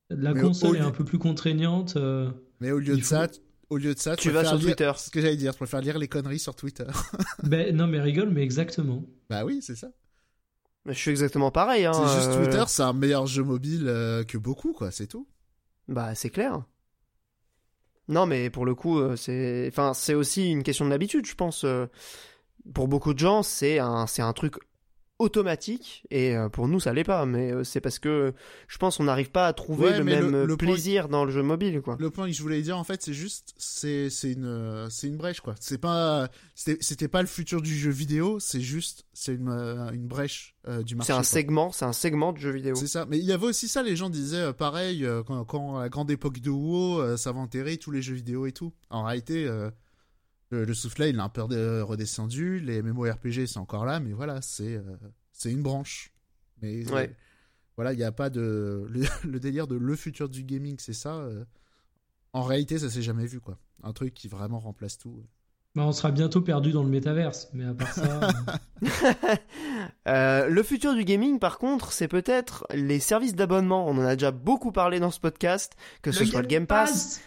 La 0.10 0.34
Mais 0.34 0.42
console 0.42 0.72
au 0.72 0.76
est 0.76 0.80
lieu- 0.80 0.86
un 0.86 0.92
peu 0.92 1.06
plus 1.06 1.18
contraignante. 1.18 1.94
euh, 1.96 2.30
Mais 2.60 2.72
au 2.72 2.80
lieu 2.80 2.98
de 2.98 3.00
faut- 3.02 3.08
ça, 3.08 3.28
au 3.70 3.78
lieu 3.78 3.94
de 3.94 4.00
ça, 4.00 4.18
Tu 4.18 4.30
vas 4.30 4.44
sur 4.44 4.58
lire- 4.58 4.66
Twitter. 4.66 4.92
C'est 4.98 5.06
ce 5.06 5.10
que 5.12 5.22
j'allais 5.22 5.38
dire. 5.38 5.54
Je 5.54 5.58
préfère 5.58 5.80
lire 5.80 5.98
les 5.98 6.10
conneries 6.10 6.38
sur 6.40 6.54
Twitter. 6.54 6.84
Ben 7.44 7.74
non, 7.74 7.88
mais 7.88 8.02
rigole, 8.02 8.30
mais 8.30 8.44
exactement. 8.44 9.06
bah 9.30 9.46
oui, 9.46 9.62
c'est 9.62 9.78
ça. 9.78 9.88
Je 10.86 10.92
suis 10.92 11.12
exactement 11.12 11.50
pareil. 11.50 11.86
Hein, 11.86 11.94
c'est 11.94 12.16
juste 12.18 12.32
euh, 12.32 12.44
Twitter, 12.44 12.64
c'est 12.68 12.84
un 12.84 12.92
meilleur 12.92 13.26
jeu 13.26 13.44
mobile 13.44 13.86
euh, 13.88 14.26
que 14.26 14.38
beaucoup, 14.38 14.74
quoi. 14.74 14.92
C'est 14.92 15.08
tout. 15.08 15.28
Bah, 15.88 16.14
c'est 16.14 16.30
clair. 16.30 16.62
Non, 18.10 18.26
mais 18.26 18.50
pour 18.50 18.66
le 18.66 18.76
coup, 18.76 19.00
euh, 19.00 19.16
c'est, 19.16 19.68
enfin, 19.70 19.94
c'est 19.94 20.14
aussi 20.16 20.50
une 20.52 20.64
question 20.64 20.84
de 20.84 20.90
l'habitude, 20.90 21.26
je 21.26 21.36
pense. 21.36 21.64
Pour 22.74 22.88
beaucoup 22.88 23.14
de 23.14 23.20
gens, 23.20 23.44
c'est 23.44 23.80
un, 23.80 24.08
c'est 24.08 24.22
un 24.22 24.34
truc 24.34 24.56
automatique, 25.20 26.04
et 26.10 26.36
euh, 26.36 26.50
pour 26.50 26.68
nous, 26.68 26.80
ça 26.80 26.94
l'est 26.94 27.04
pas. 27.04 27.28
Mais 27.28 27.52
euh, 27.52 27.64
c'est 27.64 27.80
parce 27.80 28.00
que 28.00 28.34
je 28.68 28.78
pense 28.80 28.98
qu'on 28.98 29.04
n'arrive 29.04 29.30
pas 29.30 29.46
à 29.46 29.54
trouver 29.54 29.90
Ouais, 29.90 29.98
le 30.00 30.04
même 30.04 30.32
le- 30.32 30.38
euh, 30.40 30.48
point- 30.48 30.58
plaisir 30.58 31.10
dans 31.10 31.26
le 31.26 31.32
jeu 31.32 31.44
mobile, 31.44 31.82
quoi. 31.82 31.96
Le 32.00 32.10
point 32.10 32.26
que 32.26 32.34
je 32.34 32.42
voulais 32.42 32.60
dire, 32.64 32.76
en 32.76 32.84
fait, 32.84 33.04
c'est 33.04 33.14
juste, 33.14 33.54
c'est, 33.58 34.10
c'est 34.10 34.32
une, 34.32 34.88
c'est 34.90 35.06
une 35.08 35.18
brèche, 35.18 35.40
quoi. 35.42 35.54
C'est 35.60 35.78
pas, 35.78 36.28
c'était, 36.56 37.08
pas 37.08 37.22
le 37.22 37.28
futur 37.28 37.62
du 37.62 37.76
jeu 37.78 37.92
vidéo. 37.92 38.40
C'est 38.40 38.62
juste, 38.62 39.06
c'est 39.14 39.36
une, 39.36 39.50
une 39.94 40.08
brèche 40.08 40.56
euh, 40.68 40.82
du 40.82 40.96
marché. 40.96 41.08
C'est 41.08 41.14
un 41.14 41.18
quoi. 41.18 41.24
segment, 41.24 41.72
c'est 41.72 41.86
un 41.86 41.94
segment 41.94 42.34
de 42.34 42.40
jeu 42.40 42.50
vidéo. 42.50 42.74
C'est 42.74 42.88
ça. 42.88 43.06
Mais 43.08 43.20
il 43.20 43.26
y 43.26 43.32
avait 43.32 43.46
aussi 43.46 43.68
ça, 43.68 43.84
les 43.84 43.96
gens 43.96 44.10
disaient 44.10 44.38
euh, 44.38 44.54
pareil, 44.54 45.06
euh, 45.06 45.22
quand, 45.22 45.46
quand 45.46 45.78
à 45.78 45.82
la 45.84 45.90
grande 45.90 46.10
époque 46.10 46.40
de 46.40 46.50
WoW, 46.50 47.16
ça 47.18 47.32
va 47.32 47.40
enterrer 47.40 47.78
tous 47.78 47.92
les 47.92 48.02
jeux 48.02 48.16
vidéo 48.16 48.48
et 48.48 48.54
tout. 48.54 48.74
En 48.90 49.04
réalité, 49.04 49.48
le, 50.52 50.66
le 50.66 50.74
soufflet, 50.74 51.10
il 51.10 51.20
a 51.20 51.24
un 51.24 51.30
peu 51.30 51.48
de- 51.48 51.82
redescendu. 51.82 52.60
Les 52.60 52.82
MMORPG, 52.82 53.46
c'est 53.48 53.58
encore 53.58 53.86
là, 53.86 54.00
mais 54.00 54.12
voilà, 54.14 54.42
c'est 54.42 54.76
euh, 54.76 54.84
c'est 55.32 55.52
une 55.52 55.64
branche. 55.64 56.14
Mais 56.62 56.84
euh, 56.92 57.08
voilà, 57.78 57.94
il 57.94 57.98
n'y 57.98 58.04
a 58.04 58.12
pas 58.12 58.30
de. 58.30 58.86
Le, 58.90 59.02
le 59.28 59.40
délire 59.40 59.68
de 59.68 59.76
le 59.76 59.96
futur 59.96 60.30
du 60.30 60.44
gaming, 60.44 60.76
c'est 60.80 60.94
ça. 60.94 61.16
euh, 61.16 61.44
en 62.34 62.44
réalité, 62.44 62.78
ça 62.80 62.90
s'est 62.90 63.02
jamais 63.02 63.26
vu, 63.26 63.40
quoi. 63.42 63.58
Un 63.84 63.94
truc 63.94 64.14
qui 64.14 64.28
vraiment 64.28 64.60
remplace 64.60 64.98
tout. 64.98 65.24
Ben, 65.76 65.84
on 65.84 65.92
sera 65.94 66.12
bientôt 66.12 66.42
perdu 66.42 66.72
dans 66.74 66.84
le 66.84 66.90
métaverse, 66.90 67.48
mais 67.54 67.64
à 67.66 67.74
part 67.74 67.94
ça. 67.94 68.30
euh, 68.84 68.88
Euh, 70.08 70.48
le 70.48 70.64
futur 70.64 70.94
du 70.96 71.04
gaming, 71.06 71.40
par 71.40 71.58
contre, 71.58 71.92
c'est 71.92 72.08
peut-être 72.08 72.66
les 72.74 73.00
services 73.00 73.36
d'abonnement. 73.36 73.88
On 73.88 73.98
en 73.98 74.06
a 74.06 74.16
déjà 74.16 74.32
beaucoup 74.32 74.72
parlé 74.72 75.00
dans 75.00 75.12
ce 75.12 75.20
podcast, 75.20 75.74
que 76.02 76.12
ce 76.12 76.26
soit 76.26 76.42
le 76.42 76.48
Game 76.48 76.68
Pass. 76.68 77.22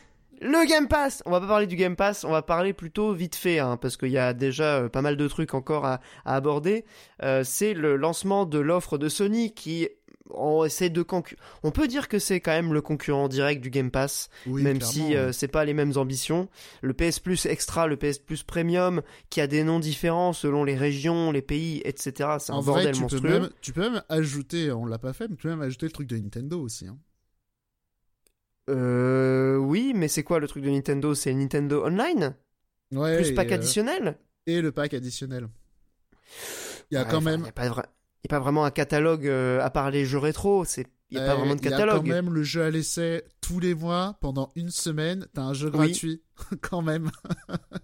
Le 0.45 0.68
Game 0.68 0.88
Pass 0.88 1.22
On 1.26 1.30
va 1.30 1.40
pas 1.40 1.47
parler 1.47 1.66
du 1.66 1.74
Game 1.76 1.97
Pass, 1.97 2.22
on 2.24 2.30
va 2.30 2.42
parler 2.42 2.72
plutôt 2.74 3.12
vite 3.14 3.34
fait, 3.34 3.59
hein, 3.59 3.76
parce 3.78 3.97
qu'il 3.97 4.11
y 4.11 4.18
a 4.18 4.34
déjà 4.34 4.76
euh, 4.80 4.88
pas 4.90 5.01
mal 5.03 5.16
de 5.16 5.26
trucs 5.26 5.55
encore 5.55 5.86
à, 5.86 6.01
à 6.26 6.36
aborder. 6.36 6.84
Euh, 7.22 7.42
c'est 7.45 7.72
le 7.72 7.97
lancement 7.97 8.45
de 8.45 8.59
l'offre 8.59 8.99
de 8.99 9.09
Sony 9.09 9.55
qui 9.55 9.88
on 10.30 10.64
essaie 10.64 10.88
de 10.90 11.03
concu- 11.03 11.36
On 11.62 11.70
peut 11.70 11.86
dire 11.86 12.09
que 12.09 12.18
c'est 12.18 12.40
quand 12.40 12.51
même 12.53 12.72
le 12.72 12.80
concurrent 12.80 13.28
direct 13.28 13.62
du 13.62 13.70
Game 13.70 13.90
Pass, 13.90 14.28
Oui, 14.47 14.62
même 14.62 14.80
si 14.80 15.14
euh, 15.16 15.32
c'est 15.32 15.49
pas 15.49 15.64
les 15.64 15.74
mêmes 15.74 15.92
ambitions. 15.97 16.49
Le 16.82 16.92
PS 16.95 17.20
Plus 17.20 17.45
Extra, 17.47 17.86
le 17.86 17.97
PS 17.97 18.18
Plus 18.18 18.42
Premium, 18.42 19.03
qui 19.30 19.40
a 19.42 19.47
des 19.47 19.64
noms 19.64 19.80
différents 19.80 20.32
selon 20.32 20.64
les 20.64 20.76
régions, 20.76 21.30
les 21.30 21.42
pays, 21.42 21.82
etc. 21.84 22.36
C'est 22.38 22.53
un 22.53 22.57
En 22.57 22.62
bordel 22.62 22.84
vrai, 22.84 22.92
tu 22.92 22.99
peux, 22.99 23.03
monstrueux. 23.03 23.28
même, 23.40 23.51
tu 23.61 23.72
peux 23.72 23.80
même 23.82 24.03
ajouter, 24.09 24.72
on 24.72 24.86
l'a 24.86 24.99
pas 24.99 25.12
fait, 25.12 25.28
mais 25.28 25.36
tu 25.36 25.42
peux 25.42 25.51
même 25.51 25.62
ajouter 25.62 25.86
le 25.86 25.92
truc 25.92 26.09
de 26.09 26.16
Nintendo 26.16 26.59
aussi. 26.61 26.86
Hein. 26.86 26.97
Euh, 28.71 29.57
oui, 29.57 29.93
mais 29.95 30.09
c'est 30.09 30.23
quoi 30.23 30.39
le 30.41 30.49
truc 30.49 30.65
de 30.65 30.71
Nintendo? 30.71 31.15
C'est 31.15 31.35
Nintendo 31.35 31.85
Online? 31.85 32.35
Ouais, 32.93 33.17
plus 33.17 33.33
pack 33.33 33.53
euh, 33.53 33.55
additionnel? 33.57 34.19
et 34.47 34.61
le 34.62 34.73
pack 34.73 34.95
additionnel. 34.95 35.49
Il 36.91 36.95
y 36.95 36.97
a 36.97 37.03
Ouais, 37.03 37.11
quand 37.11 37.19
enfin, 37.19 37.31
même. 37.31 37.41
Il 37.41 37.43
n'y 37.45 37.49
a, 37.49 37.53
pas 37.53 37.69
vra- 37.69 37.87
y 38.25 38.27
a 38.27 38.29
pas 38.29 38.39
vraiment 38.41 38.65
un 38.65 38.71
catalogue 38.71 39.27
euh, 39.27 39.61
à 39.62 39.71
part 39.71 39.91
les 39.91 40.05
jeux 40.07 40.19
rétro. 40.19 40.65
Il 40.65 40.85
n'y 41.12 41.19
a 41.19 41.21
pas 41.23 41.33
euh, 41.33 41.37
vraiment 41.37 41.55
de 41.55 41.61
Il 41.61 41.65
y 41.65 41.69
a 41.69 41.71
catalogue. 41.71 42.03
quand 42.07 42.09
même 42.15 42.33
le 42.33 42.43
jeu 42.43 42.62
à 42.62 42.71
l'essai 42.71 43.25
tous 43.41 43.61
les 43.61 43.75
mois 43.75 44.17
pendant 44.21 44.51
une 44.57 44.71
semaine. 44.71 45.27
T'as 45.35 45.43
un 45.43 45.55
jeu 45.55 45.71
Oui. 45.75 45.89
gratuit 45.89 46.23
quand 46.62 46.83
même. 46.83 47.11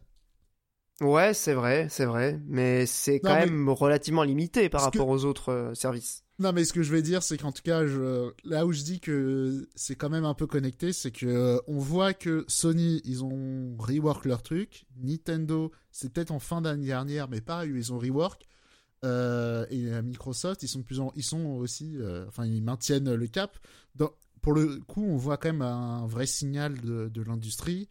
Ouais, 1.00 1.32
c'est 1.32 1.54
vrai, 1.54 1.86
c'est 1.88 2.04
vrai. 2.04 2.40
Mais 2.46 2.84
c'est 2.86 3.20
quand 3.20 3.30
Non, 3.30 3.34
mais- 3.40 3.46
même 3.46 3.68
relativement 3.70 4.22
limité 4.22 4.68
par 4.68 4.82
Parce 4.82 4.92
que- 4.92 4.98
rapport 4.98 5.08
aux 5.14 5.24
autres 5.24 5.48
euh, 5.50 5.74
services. 5.74 6.24
Non, 6.38 6.52
mais 6.54 6.64
ce 6.64 6.72
que 6.72 6.82
je 6.82 6.90
veux 6.90 7.02
dire, 7.02 7.22
c'est 7.22 7.36
qu'en 7.36 7.52
tout 7.52 7.62
cas, 7.62 7.86
je... 7.86 8.30
là 8.44 8.64
où 8.64 8.72
je 8.72 8.82
dis 8.82 8.98
que 9.00 9.68
c'est 9.74 9.94
quand 9.94 10.08
même 10.08 10.24
un 10.24 10.32
peu 10.32 10.46
connecté, 10.46 10.92
c'est 10.94 11.10
que 11.10 11.26
euh, 11.26 11.58
on 11.66 11.78
voit 11.78 12.14
que 12.14 12.44
Sony, 12.48 13.02
ils 13.04 13.22
ont 13.24 13.76
rework 13.78 14.24
leur 14.24 14.42
truc. 14.42 14.86
Nintendo, 15.02 15.70
c'est 15.90 16.10
peut-être 16.12 16.30
en 16.30 16.38
fin 16.38 16.62
d'année 16.62 16.86
dernière, 16.86 17.28
mais 17.28 17.42
pareil, 17.42 17.70
ils 17.74 17.92
ont 17.92 17.98
rework. 17.98 18.46
Euh, 19.04 19.66
et 19.70 20.00
Microsoft, 20.02 20.62
ils 20.62 20.68
sont 20.68 20.82
plus 20.82 21.00
en... 21.00 21.12
ils 21.14 21.22
sont 21.24 21.44
aussi, 21.56 21.96
enfin, 22.28 22.46
ils 22.46 22.62
maintiennent 22.62 23.14
le 23.14 23.26
cap. 23.26 23.58
Dans- 23.94 24.12
Pour 24.40 24.54
le 24.54 24.78
coup, 24.86 25.04
on 25.04 25.16
voit 25.16 25.36
quand 25.36 25.48
même 25.52 25.60
un 25.62 26.06
vrai 26.06 26.24
signal 26.26 26.78
de, 26.80 27.08
de 27.08 27.22
l'industrie 27.22 27.88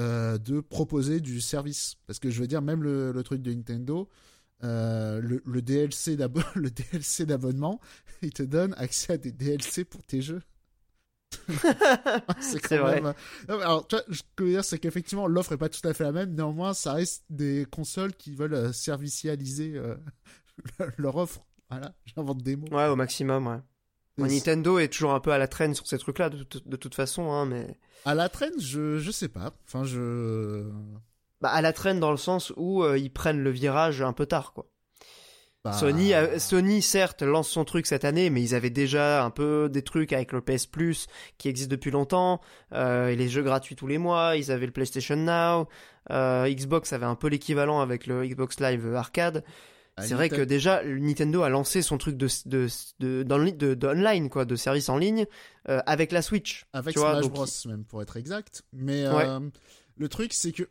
euh, 0.00 0.38
de 0.38 0.60
proposer 0.60 1.20
du 1.20 1.40
service. 1.40 1.96
Parce 2.06 2.18
que 2.18 2.30
je 2.30 2.40
veux 2.40 2.46
dire, 2.46 2.62
même 2.62 2.82
le, 2.82 3.12
le 3.12 3.22
truc 3.22 3.42
de 3.42 3.52
Nintendo, 3.52 4.08
euh, 4.64 5.20
le, 5.20 5.42
le 5.44 5.62
DLC 5.62 6.16
d'abo- 6.16 6.40
le 6.54 6.70
DLC 6.70 7.26
d'abonnement, 7.26 7.80
il 8.22 8.32
te 8.32 8.42
donne 8.42 8.74
accès 8.78 9.12
à 9.14 9.18
des 9.18 9.32
DLC 9.32 9.84
pour 9.84 10.02
tes 10.04 10.22
jeux. 10.22 10.42
c'est 12.40 12.60
quand 12.60 12.78
vrai. 12.78 13.00
même. 13.00 13.14
Non, 13.48 13.56
mais 13.58 13.62
alors, 13.62 13.86
tu 13.86 13.96
vois, 13.96 14.04
ce 14.10 14.22
que 14.22 14.26
je 14.40 14.44
veux 14.44 14.50
dire, 14.50 14.64
c'est 14.64 14.78
qu'effectivement, 14.78 15.26
l'offre 15.28 15.52
est 15.52 15.56
pas 15.58 15.68
tout 15.68 15.86
à 15.86 15.94
fait 15.94 16.04
la 16.04 16.12
même. 16.12 16.34
Néanmoins, 16.34 16.74
ça 16.74 16.94
reste 16.94 17.24
des 17.30 17.66
consoles 17.70 18.14
qui 18.14 18.34
veulent 18.34 18.54
euh, 18.54 18.72
servicialiser 18.72 19.74
euh, 19.76 19.94
leur 20.98 21.16
offre. 21.16 21.46
Voilà, 21.70 21.94
j'invente 22.04 22.42
des 22.42 22.56
mots. 22.56 22.66
Ouais, 22.72 22.88
au 22.88 22.96
maximum, 22.96 23.46
ouais. 23.46 23.60
Nintendo 24.28 24.78
est 24.78 24.88
toujours 24.88 25.12
un 25.12 25.20
peu 25.20 25.32
à 25.32 25.38
la 25.38 25.48
traîne 25.48 25.74
sur 25.74 25.86
ces 25.86 25.98
trucs-là, 25.98 26.30
de, 26.30 26.42
toute- 26.42 26.68
de 26.68 26.76
toute 26.76 26.94
façon, 26.94 27.30
hein, 27.32 27.46
mais... 27.46 27.76
À 28.04 28.14
la 28.14 28.28
traîne, 28.28 28.58
je, 28.58 28.98
je 28.98 29.10
sais 29.10 29.28
pas. 29.28 29.52
Enfin, 29.66 29.84
je. 29.84 30.64
Bah, 31.40 31.50
à 31.50 31.60
la 31.62 31.72
traîne 31.72 32.00
dans 32.00 32.10
le 32.10 32.16
sens 32.16 32.52
où 32.56 32.82
euh, 32.82 32.98
ils 32.98 33.10
prennent 33.12 33.42
le 33.42 33.50
virage 33.50 34.00
un 34.02 34.12
peu 34.14 34.24
tard, 34.26 34.52
quoi. 34.54 34.66
bah, 35.64 35.72
Sony, 35.72 36.14
a- 36.14 36.38
Sony, 36.38 36.80
certes, 36.82 37.22
lance 37.22 37.48
son 37.50 37.64
truc 37.64 37.86
cette 37.86 38.04
année, 38.06 38.30
mais 38.30 38.42
ils 38.42 38.54
avaient 38.54 38.70
déjà 38.70 39.22
un 39.24 39.30
peu 39.30 39.68
des 39.70 39.82
trucs 39.82 40.12
avec 40.14 40.32
le 40.32 40.40
PS 40.40 40.66
Plus 40.66 41.06
qui 41.36 41.48
existe 41.48 41.70
depuis 41.70 41.90
longtemps, 41.90 42.40
euh, 42.72 43.08
et 43.08 43.16
les 43.16 43.28
jeux 43.28 43.42
gratuits 43.42 43.76
tous 43.76 43.86
les 43.86 43.98
mois, 43.98 44.36
ils 44.36 44.50
avaient 44.50 44.66
le 44.66 44.72
PlayStation 44.72 45.16
Now, 45.16 45.68
euh, 46.10 46.48
Xbox 46.48 46.92
avait 46.94 47.04
un 47.06 47.14
peu 47.16 47.28
l'équivalent 47.28 47.80
avec 47.80 48.06
le 48.06 48.26
Xbox 48.26 48.60
Live 48.60 48.94
Arcade. 48.94 49.44
C'est 50.02 50.14
vrai 50.14 50.28
que 50.28 50.42
déjà, 50.42 50.82
Nintendo 50.84 51.42
a 51.42 51.48
lancé 51.48 51.82
son 51.82 51.98
truc 51.98 52.16
de, 52.16 52.28
de, 52.46 52.68
de, 53.22 54.28
quoi, 54.28 54.44
de 54.44 54.56
service 54.56 54.88
en 54.88 54.98
ligne, 54.98 55.26
euh, 55.68 55.80
avec 55.86 56.12
la 56.12 56.22
Switch. 56.22 56.66
Avec 56.72 56.94
tu 56.94 57.00
vois, 57.00 57.12
Smash 57.12 57.22
donc 57.22 57.32
Bros, 57.32 57.46
même, 57.66 57.84
pour 57.84 58.02
être 58.02 58.16
exact. 58.16 58.62
Mais 58.72 59.08
Ouais. 59.08 59.26
euh, 59.26 59.40
le 59.96 60.08
truc, 60.08 60.32
c'est 60.32 60.52
que. 60.52 60.68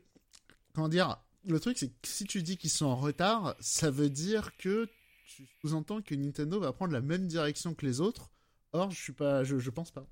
Comment 0.74 0.90
dire 0.90 1.18
Le 1.48 1.60
truc, 1.60 1.78
c'est 1.78 1.88
que 1.88 1.94
si 2.04 2.26
tu 2.26 2.42
dis 2.44 2.58
qu'ils 2.58 2.70
sont 2.70 2.86
en 2.86 2.96
retard, 2.96 3.56
ça 3.60 3.90
veut 3.92 4.10
dire 4.10 4.56
que 4.58 4.88
tu 5.26 5.48
sous-entends 5.62 6.02
que 6.02 6.16
Nintendo 6.16 6.60
va 6.60 6.74
prendre 6.74 6.94
la 6.94 7.02
même 7.02 7.28
direction 7.28 7.74
que 7.74 7.86
les 7.86 8.02
autres. 8.02 8.30
Or, 8.72 8.92
je 8.92 9.00
suis 9.02 9.14
pas. 9.14 9.44
Je, 9.44 9.58
je 9.58 9.70
pense 9.70 9.92
pas. 9.92 10.06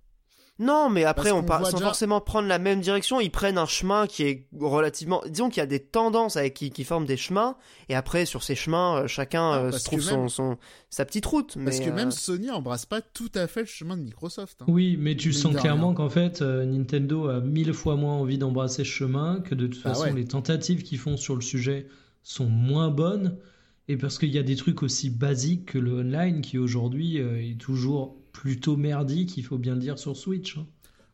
Non, 0.59 0.89
mais 0.89 1.03
après, 1.03 1.29
Parce 1.29 1.41
on 1.41 1.45
part 1.45 1.59
voit 1.61 1.69
sans 1.69 1.77
déjà- 1.77 1.85
forcément 1.89 2.19
prendre 2.19 2.47
la 2.47 2.57
même 2.57 2.81
direction. 2.81 3.19
Ils 3.21 3.29
prennent 3.29 3.59
un 3.59 3.67
chemin 3.67 4.07
qui 4.07 4.23
est 4.23 4.47
relativement. 4.59 5.21
Disons 5.29 5.49
qu'il 5.49 5.61
y 5.61 5.63
a 5.63 5.67
des 5.67 5.79
tendances 5.79 6.35
avec 6.35 6.55
qui, 6.55 6.71
qui 6.71 6.83
forment 6.83 7.05
des 7.05 7.15
chemins, 7.17 7.57
et 7.89 7.95
après, 7.95 8.25
sur 8.25 8.41
ces 8.41 8.55
chemins, 8.55 9.03
euh, 9.03 9.07
chacun 9.07 9.51
Ah, 9.51 9.57
euh, 9.59 9.71
se 9.71 9.83
trouve 9.85 10.01
son, 10.01 10.17
même- 10.21 10.29
son, 10.29 10.57
sa 10.89 11.05
petite 11.05 11.25
route. 11.27 11.57
Parce 11.63 11.77
mais, 11.79 11.85
que 11.85 11.89
euh, 11.91 11.93
même 11.93 12.09
Sony 12.11 12.49
embrasse 12.49 12.85
pas 12.87 13.01
tout 13.01 13.29
à 13.35 13.45
fait 13.47 13.59
le 13.61 13.65
chemin 13.67 13.97
de 13.97 14.01
Microsoft. 14.01 14.61
hein. 14.61 14.65
Oui, 14.67 14.97
mais 14.99 15.15
tu 15.15 15.31
sens 15.31 15.55
clairement 15.55 15.93
qu'en 15.93 16.09
fait, 16.09 16.41
euh, 16.41 16.65
Nintendo 16.65 17.27
a 17.27 17.39
mille 17.39 17.73
fois 17.73 17.95
moins 17.95 18.13
envie 18.15 18.39
d'embrasser 18.39 18.83
ce 18.83 18.89
chemin, 18.89 19.41
que 19.41 19.53
de 19.53 19.67
toute 19.67 19.83
Bah 19.83 19.91
façon, 19.91 20.05
ouais. 20.05 20.13
les 20.13 20.25
tentatives 20.25 20.81
qu'ils 20.81 20.97
font 20.97 21.17
sur 21.17 21.35
le 21.35 21.41
sujet 21.41 21.87
sont 22.23 22.47
moins 22.47 22.89
bonnes, 22.89 23.37
et 23.87 23.95
parce 23.95 24.17
qu'il 24.17 24.29
y 24.33 24.37
a 24.39 24.43
des 24.43 24.55
trucs 24.55 24.81
aussi 24.83 25.09
basiques 25.11 25.67
que 25.73 25.77
le 25.77 25.99
online 25.99 26.41
qui 26.41 26.57
aujourd'hui 26.57 27.19
euh, 27.21 27.39
est 27.41 27.57
toujours 27.59 28.17
plutôt 28.41 28.77
merdique, 28.77 29.35
il 29.37 29.43
faut 29.43 29.57
bien 29.57 29.73
le 29.73 29.79
dire, 29.81 29.97
sur 29.97 30.15
Switch. 30.15 30.57
hein. 30.57 30.67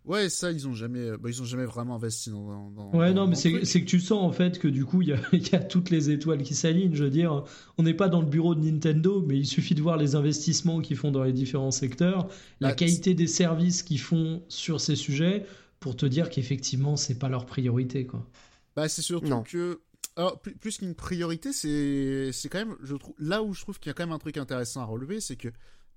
Ouais, 0.06 0.28
ça, 0.28 0.52
ils 0.52 0.68
ont 0.68 0.74
jamais, 0.74 1.12
bah, 1.18 1.30
ils 1.30 1.42
ont 1.42 1.46
jamais 1.46 1.64
vraiment 1.64 1.96
investi 1.96 2.30
dans. 2.30 2.70
dans- 2.72 2.92
Ouais, 2.94 3.14
dans- 3.14 3.22
non, 3.24 3.28
mais 3.30 3.36
c'est 3.36 3.52
que 3.82 3.86
tu 3.86 4.02
sens 4.02 4.22
en 4.22 4.34
fait 4.34 4.60
que 4.60 4.68
du 4.68 4.84
coup, 4.84 5.02
il 5.02 5.08
y 5.08 5.14
a, 5.14 5.18
il 5.32 5.48
y 5.48 5.56
a 5.56 5.60
toutes 5.60 5.90
les 5.92 6.10
étoiles 6.10 6.44
qui 6.44 6.56
s'alignent. 6.56 6.94
Je 6.94 7.06
veux 7.06 7.10
dire, 7.10 7.46
on 7.78 7.84
n'est 7.84 7.94
pas 7.94 8.10
dans 8.10 8.20
le 8.20 8.28
bureau 8.28 8.54
de 8.54 8.60
Nintendo, 8.70 9.24
mais 9.26 9.38
il 9.38 9.46
suffit 9.46 9.76
de 9.76 9.82
voir 9.82 9.96
les 9.96 10.16
investissements 10.16 10.82
qu'ils 10.82 10.98
font 10.98 11.12
dans 11.12 11.24
les 11.24 11.32
différents 11.32 11.72
secteurs, 11.72 12.28
la 12.60 12.70
Bah, 12.70 12.76
qualité 12.76 13.14
des 13.14 13.28
services 13.28 13.82
qu'ils 13.82 14.02
font 14.02 14.44
sur 14.50 14.82
ces 14.82 14.98
sujets, 14.98 15.46
pour 15.80 15.96
te 15.96 16.06
dire 16.06 16.30
qu'effectivement, 16.30 16.98
c'est 16.98 17.18
pas 17.18 17.30
leur 17.30 17.46
priorité, 17.46 18.06
quoi. 18.06 18.28
Bah, 18.76 18.90
c'est 18.90 19.02
surtout 19.02 19.28
Non. 19.30 19.44
que. 19.44 19.80
Alors, 20.18 20.40
plus, 20.42 20.54
plus 20.56 20.78
qu'une 20.80 20.96
priorité, 20.96 21.54
c'est 21.54 22.32
c'est 22.34 22.50
quand 22.50 22.60
même. 22.60 22.76
Je 22.84 22.96
trouve, 22.98 23.16
là 23.20 23.42
où 23.42 23.54
je 23.54 23.62
trouve 23.62 23.80
qu'il 23.80 23.88
y 23.90 23.92
a 23.92 23.94
quand 23.94 24.04
même 24.06 24.14
un 24.14 24.20
truc 24.20 24.36
intéressant 24.38 24.82
à 24.82 24.86
relever, 24.86 25.22
c'est 25.22 25.38
que 25.38 25.48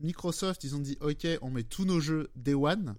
Microsoft, 0.00 0.64
ils 0.64 0.74
ont 0.76 0.80
dit 0.80 0.96
ok, 1.00 1.26
on 1.42 1.50
met 1.50 1.62
tous 1.62 1.84
nos 1.84 2.00
jeux 2.00 2.28
Day 2.36 2.54
One, 2.54 2.96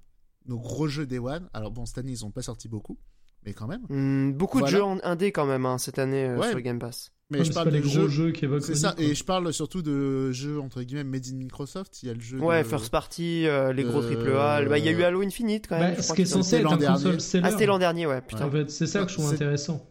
nos 0.48 0.58
gros 0.60 0.88
jeux 0.88 1.06
Day 1.06 1.20
One. 1.20 1.50
Alors 1.54 1.72
bon, 1.72 1.86
cette 1.86 1.98
année, 2.00 2.12
ils 2.12 2.26
ont 2.26 2.32
pas 2.32 2.42
sorti 2.42 2.68
beaucoup, 2.68 2.98
mais 3.46 3.54
quand 3.54 3.68
même. 3.68 3.84
Hmm, 3.90 4.32
beaucoup 4.34 4.60
Voilà. 4.60 4.72
de 4.74 4.78
jeux 4.78 4.84
en 4.84 4.98
indé 5.04 5.32
quand 5.32 5.46
même 5.46 5.66
hein, 5.66 5.78
cette 5.78 6.00
année 6.00 6.26
euh, 6.26 6.38
Ouais. 6.38 6.50
sur 6.50 6.62
Game 6.62 6.80
Pass. 6.80 7.12
Mais 7.30 7.40
Ouais, 7.40 7.44
je 7.46 7.52
parle 7.52 7.66
pas 7.66 7.72
de 7.72 7.84
les 7.84 7.90
jeux. 7.90 8.00
gros 8.00 8.08
jeux 8.08 8.32
qui 8.32 8.46
évoquent 8.46 8.64
C'est 8.64 8.74
ça, 8.76 8.96
et 8.98 9.14
je 9.14 9.24
parle 9.26 9.52
surtout 9.52 9.82
de 9.82 10.32
jeux 10.32 10.62
entre 10.62 10.82
guillemets 10.82 11.04
made 11.04 11.26
in 11.30 11.36
Microsoft. 11.36 12.02
Il 12.02 12.08
y 12.08 12.10
a 12.10 12.14
le 12.14 12.22
jeu. 12.22 12.40
Ouais, 12.40 12.64
de... 12.64 12.68
first 12.68 12.90
party, 12.90 13.46
euh, 13.48 13.74
les 13.74 13.84
gros 13.84 14.02
de- 14.02 14.06
triple 14.08 14.32
A. 14.32 14.64
Bah, 14.64 14.78
il 14.80 14.86
y 14.86 14.88
a 14.88 14.92
eu 14.92 15.04
Halo 15.04 15.22
Infinite 15.22 15.68
quand 15.68 15.78
même. 15.78 15.90
Bah, 15.92 15.96
je 15.98 16.02
ce 16.02 16.08
crois 16.08 16.16
qui 16.16 16.22
est 16.22 16.26
censé 16.26 16.56
être 16.56 16.72
un 16.72 16.78
console. 16.78 17.18
Ah, 17.44 17.52
c'était 17.52 17.66
l'an 17.66 17.80
dernier, 17.80 18.08
ouais, 18.08 18.22
putain. 18.22 18.46
En 18.48 18.52
fait, 18.52 18.72
c'est 18.72 18.88
ça 18.88 19.04
que 19.04 19.10
je 19.10 19.16
trouve 19.16 19.28
C'est- 19.28 19.36
intéressant. 19.36 19.86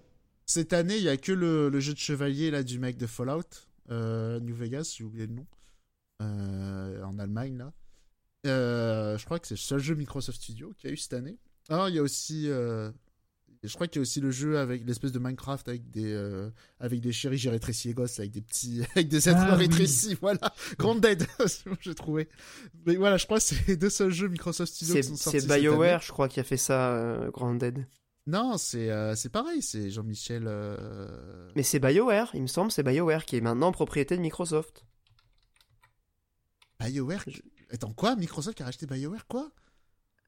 Cette 0.46 0.72
année, 0.72 0.96
il 0.96 1.02
y 1.02 1.08
a 1.10 1.16
que 1.18 1.32
le, 1.32 1.68
le 1.68 1.80
jeu 1.80 1.92
de 1.92 1.98
chevalier 1.98 2.50
là 2.50 2.62
du 2.62 2.78
mec 2.78 2.96
de 2.96 3.06
Fallout, 3.06 3.42
euh, 3.90 4.40
New 4.40 4.54
Vegas, 4.54 4.94
j'ai 4.96 5.04
oublié 5.04 5.26
le 5.26 5.34
nom, 5.34 5.42
euh, 5.42 5.55
en 6.20 7.18
Allemagne 7.18 7.58
là. 7.58 7.72
Euh, 8.46 9.18
je 9.18 9.24
crois 9.24 9.38
que 9.40 9.46
c'est 9.46 9.54
le 9.54 9.60
seul 9.60 9.80
jeu 9.80 9.94
Microsoft 9.94 10.40
Studio 10.40 10.72
qu'il 10.78 10.88
y 10.88 10.90
a 10.90 10.94
eu 10.94 10.96
cette 10.96 11.14
année. 11.14 11.38
Alors 11.68 11.88
il 11.88 11.96
y 11.96 11.98
a 11.98 12.02
aussi, 12.02 12.44
euh, 12.48 12.92
je 13.64 13.74
crois 13.74 13.88
qu'il 13.88 13.96
y 13.96 14.00
a 14.00 14.02
aussi 14.02 14.20
le 14.20 14.30
jeu 14.30 14.58
avec 14.58 14.86
l'espèce 14.86 15.10
de 15.10 15.18
Minecraft 15.18 15.66
avec 15.68 15.90
des 15.90 16.12
euh, 16.12 16.50
avec 16.78 17.00
des 17.00 17.10
chéris, 17.12 17.38
j'ai 17.38 17.50
rétréci 17.50 17.88
les 17.88 17.94
gosses 17.94 18.20
avec 18.20 18.30
des 18.30 18.40
petits 18.42 18.82
avec 18.94 19.08
des 19.08 19.28
êtres 19.28 19.38
Ah, 19.42 19.56
oui. 19.56 19.64
rétrécis, 19.66 20.16
voilà. 20.20 20.54
Grounded, 20.78 21.26
j'ai 21.80 21.94
trouvé. 21.96 22.28
Mais 22.84 22.94
voilà, 22.94 23.16
je 23.16 23.24
crois 23.24 23.38
que 23.38 23.44
c'est 23.44 23.66
les 23.66 23.76
deux 23.76 23.90
seuls 23.90 24.12
jeux 24.12 24.28
Microsoft 24.28 24.72
Studio 24.72 24.94
C'est 24.94 25.00
qui 25.00 25.06
sont 25.08 25.16
sortis 25.16 25.40
c'est 25.40 25.48
cette 25.48 25.60
BioWare, 25.60 25.94
année. 25.94 26.04
je 26.06 26.12
crois, 26.12 26.28
qui 26.28 26.38
a 26.38 26.44
fait 26.44 26.56
ça, 26.56 26.92
euh, 26.92 27.30
Grounded. 27.32 27.84
Non, 28.28 28.58
c'est 28.58 28.90
euh, 28.90 29.14
c'est 29.16 29.28
pareil, 29.30 29.62
c'est 29.62 29.90
Jean-Michel. 29.90 30.44
euh, 30.46 31.48
Mais 31.56 31.62
c'est 31.64 31.78
BioWare, 31.80 32.30
il 32.34 32.42
me 32.42 32.46
semble, 32.48 32.70
c'est 32.70 32.82
BioWare 32.84 33.24
qui 33.24 33.36
est 33.36 33.40
maintenant 33.40 33.72
propriété 33.72 34.16
de 34.16 34.20
Microsoft. 34.22 34.84
BioWare 36.80 37.22
Je- 37.26 37.40
Attends, 37.72 37.92
quoi? 37.92 38.14
Microsoft 38.16 38.56
qui 38.56 38.62
a 38.62 38.66
racheté 38.66 38.86
BioWare, 38.86 39.26
quoi? 39.26 39.50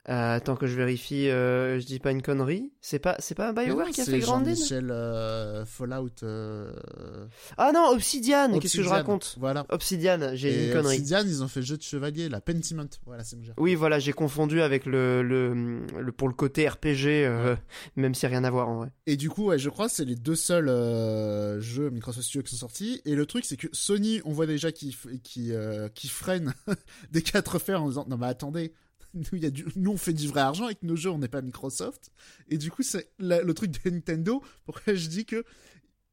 Euh, 0.08 0.36
attends 0.36 0.56
que 0.56 0.66
je 0.66 0.74
vérifie, 0.74 1.28
euh, 1.28 1.78
je 1.78 1.84
dis 1.84 1.98
pas 1.98 2.12
une 2.12 2.22
connerie. 2.22 2.72
C'est 2.80 2.98
pas, 2.98 3.16
c'est 3.18 3.34
pas 3.34 3.52
BioWare 3.52 3.90
qui 3.90 4.00
a 4.00 4.04
fait 4.06 4.18
Grounded 4.20 4.56
Jean-Michel 4.56 4.90
euh, 4.90 5.66
Fallout. 5.66 6.08
euh, 6.22 6.72
Ah 7.58 7.72
non, 7.74 7.90
Obsidian, 7.92 8.58
qu'est-ce 8.58 8.78
que 8.78 8.82
je 8.82 8.88
raconte 8.88 9.36
Voilà. 9.38 9.66
Obsidian, 9.68 10.30
j'ai 10.32 10.68
une 10.68 10.72
connerie. 10.72 10.96
Obsidian, 10.96 11.22
ils 11.26 11.42
ont 11.42 11.48
fait 11.48 11.60
le 11.60 11.66
jeu 11.66 11.76
de 11.76 11.82
chevalier, 11.82 12.30
la 12.30 12.40
Pentiment. 12.40 12.86
Voilà, 13.04 13.22
c'est 13.22 13.36
mon 13.36 13.44
jeu. 13.44 13.52
Oui, 13.58 13.74
voilà, 13.74 13.98
j'ai 13.98 14.12
confondu 14.14 14.62
avec 14.62 14.86
le, 14.86 15.22
le, 15.22 15.52
le- 16.00 16.12
pour 16.12 16.28
le 16.28 16.34
côté 16.34 16.66
RPG, 16.66 17.06
euh, 17.26 17.54
même 17.96 18.14
s'il 18.14 18.28
n'y 18.30 18.34
a 18.34 18.38
rien 18.38 18.44
à 18.48 18.50
voir 18.50 18.68
en 18.70 18.76
vrai. 18.78 18.88
Et 19.06 19.16
du 19.16 19.28
coup, 19.28 19.48
ouais, 19.48 19.58
je 19.58 19.68
crois 19.68 19.88
que 19.88 19.92
c'est 19.94 20.06
les 20.06 20.16
deux 20.16 20.36
seuls 20.36 20.68
jeux 21.60 21.90
Microsoft 21.90 22.24
Studio 22.26 22.42
qui 22.42 22.52
sont 22.52 22.60
sortis. 22.66 23.02
Et 23.04 23.14
le 23.14 23.26
truc, 23.26 23.44
c'est 23.44 23.56
que 23.58 23.68
Sony, 23.72 24.22
on 24.24 24.32
voit 24.32 24.46
déjà 24.46 24.72
qui, 24.72 24.96
qui, 25.22 25.52
qui 25.94 26.08
freine 26.08 26.54
des 27.12 27.20
quatre 27.22 27.58
fers 27.58 27.82
en 27.82 27.88
disant 27.88 28.06
Non, 28.08 28.16
mais 28.16 28.26
attendez, 28.26 28.72
nous, 29.14 29.24
y 29.38 29.46
a 29.46 29.50
du... 29.50 29.64
nous, 29.76 29.92
on 29.92 29.96
fait 29.96 30.12
du 30.12 30.28
vrai 30.28 30.40
argent 30.40 30.64
avec 30.66 30.82
nos 30.82 30.96
jeux, 30.96 31.10
on 31.10 31.18
n'est 31.18 31.28
pas 31.28 31.42
Microsoft. 31.42 32.10
Et 32.48 32.58
du 32.58 32.70
coup, 32.70 32.82
c'est 32.82 33.10
la- 33.18 33.42
le 33.42 33.54
truc 33.54 33.70
de 33.82 33.90
Nintendo. 33.90 34.42
Pourquoi 34.66 34.94
je 34.94 35.08
dis 35.08 35.24
que 35.24 35.44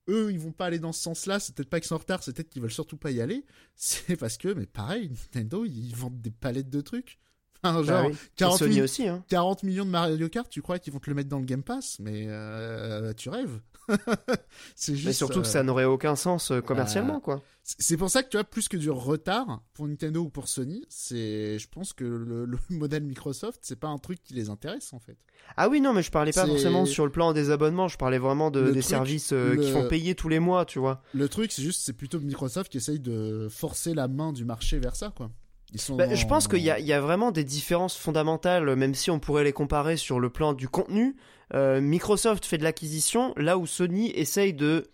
eux, 0.08 0.32
ils 0.32 0.40
vont 0.40 0.52
pas 0.52 0.66
aller 0.68 0.80
dans 0.80 0.92
ce 0.94 1.02
sens-là 1.02 1.40
C'est 1.40 1.56
peut-être 1.56 1.70
pas 1.70 1.80
qu'ils 1.80 1.88
sont 1.88 1.96
en 1.96 2.00
retard, 2.00 2.22
c'est 2.24 2.34
peut-être 2.34 2.50
qu'ils 2.50 2.62
veulent 2.62 2.72
surtout 2.72 2.98
pas 2.98 3.12
y 3.12 3.22
aller. 3.22 3.44
C'est 3.76 4.16
parce 4.16 4.38
que, 4.38 4.50
mais 4.54 4.66
pareil, 4.66 5.10
Nintendo, 5.10 5.66
ils 5.66 5.96
vendent 5.96 6.22
des 6.22 6.32
palettes 6.32 6.70
de 6.70 6.82
trucs. 6.82 7.18
Enfin, 7.64 7.84
genre, 7.84 8.04
Bah 8.04 8.08
oui. 8.10 8.14
Et 8.14 8.30
40 8.36 8.60
Sony 8.60 8.74
000 8.76 8.84
aussi, 8.84 9.08
hein. 9.08 9.24
40 9.30 9.64
millions 9.64 9.86
de 9.86 9.90
Mario 9.90 10.30
Kart, 10.30 10.48
tu 10.50 10.62
crois 10.62 10.78
qu'ils 10.78 10.94
vont 10.94 11.00
te 11.00 11.10
le 11.10 11.16
mettre 11.16 11.30
dans 11.30 11.40
le 11.40 11.46
Game 11.46 11.64
Pass? 11.64 11.98
Mais 12.00 12.26
euh, 12.28 13.14
tu 13.14 13.30
rêves. 13.30 13.60
c'est 14.76 14.94
juste. 14.96 15.06
Mais 15.08 15.14
surtout 15.14 15.42
que 15.42 15.48
euh, 15.48 15.50
ça 15.50 15.64
n'aurait 15.64 15.86
aucun 15.86 16.16
sens 16.16 16.52
euh, 16.52 16.62
commercialement, 16.62 17.16
bah, 17.16 17.22
quoi. 17.24 17.42
c'est- 17.64 17.98
pour 17.98 18.10
ça 18.10 18.24
que 18.24 18.30
tu 18.30 18.38
vois, 18.38 18.44
plus 18.44 18.68
que 18.68 18.78
du 18.78 18.90
retard 18.90 19.62
pour 19.74 19.88
Nintendo 19.88 20.22
ou 20.22 20.30
pour 20.30 20.48
Sony, 20.48 20.86
c'est, 20.90 21.58
je 21.60 21.68
pense 21.70 21.94
que 21.94 22.04
le, 22.04 22.46
le 22.46 22.58
modèle 22.70 23.04
Microsoft, 23.04 23.60
c'est 23.64 23.80
pas 23.80 23.88
un 23.88 23.98
truc 23.98 24.22
qui 24.24 24.34
les 24.34 24.50
intéresse 24.50 24.94
en 24.94 25.00
fait. 25.00 25.18
Ah 25.58 25.70
oui, 25.70 25.82
non, 25.82 25.94
mais 25.94 26.02
je 26.02 26.12
parlais 26.12 26.32
pas 26.32 26.46
forcément 26.48 26.86
sur 26.86 27.06
le 27.06 27.12
plan 27.12 27.34
des 27.34 27.52
abonnements, 27.52 27.88
je 27.88 27.98
parlais 27.98 28.18
vraiment 28.18 28.52
de, 28.52 28.66
des 28.66 28.72
truc, 28.80 28.84
services 28.84 29.32
euh, 29.34 29.56
qui 29.56 29.70
font 29.72 29.88
payer 29.88 30.16
tous 30.16 30.30
les 30.30 30.40
mois, 30.40 30.66
tu 30.66 30.80
vois. 30.80 31.02
Le 31.14 31.30
truc, 31.30 31.52
c'est 31.52 31.62
juste, 31.62 31.82
c'est 31.84 31.94
plutôt 31.94 32.20
Microsoft 32.20 32.72
qui 32.72 32.78
essaye 32.78 33.00
de 33.00 33.48
forcer 33.50 33.94
la 33.94 34.08
main 34.08 34.34
du 34.34 34.46
marché 34.46 34.80
vers 34.80 34.96
ça, 34.96 35.12
quoi. 35.16 35.30
Bah, 35.90 36.14
je 36.14 36.26
pense 36.28 36.46
en- 36.46 36.50
qu'il 36.50 36.60
y 36.62 36.94
a 36.94 37.02
vraiment 37.02 37.32
des 37.32 37.44
différences 37.44 37.98
fondamentales, 37.98 38.76
même 38.76 38.94
si 38.96 39.12
on 39.12 39.20
pourrait 39.20 39.44
les 39.44 39.52
comparer 39.52 39.98
sur 39.98 40.20
le 40.20 40.30
plan 40.30 40.54
du 40.54 40.70
contenu. 40.70 41.16
Euh, 41.54 41.80
Microsoft 41.82 42.46
fait 42.46 42.58
de 42.58 42.64
l'acquisition, 42.64 43.34
là 43.38 43.58
où 43.58 43.68
Sony 43.68 44.10
essaye 44.12 44.54
de 44.54 44.88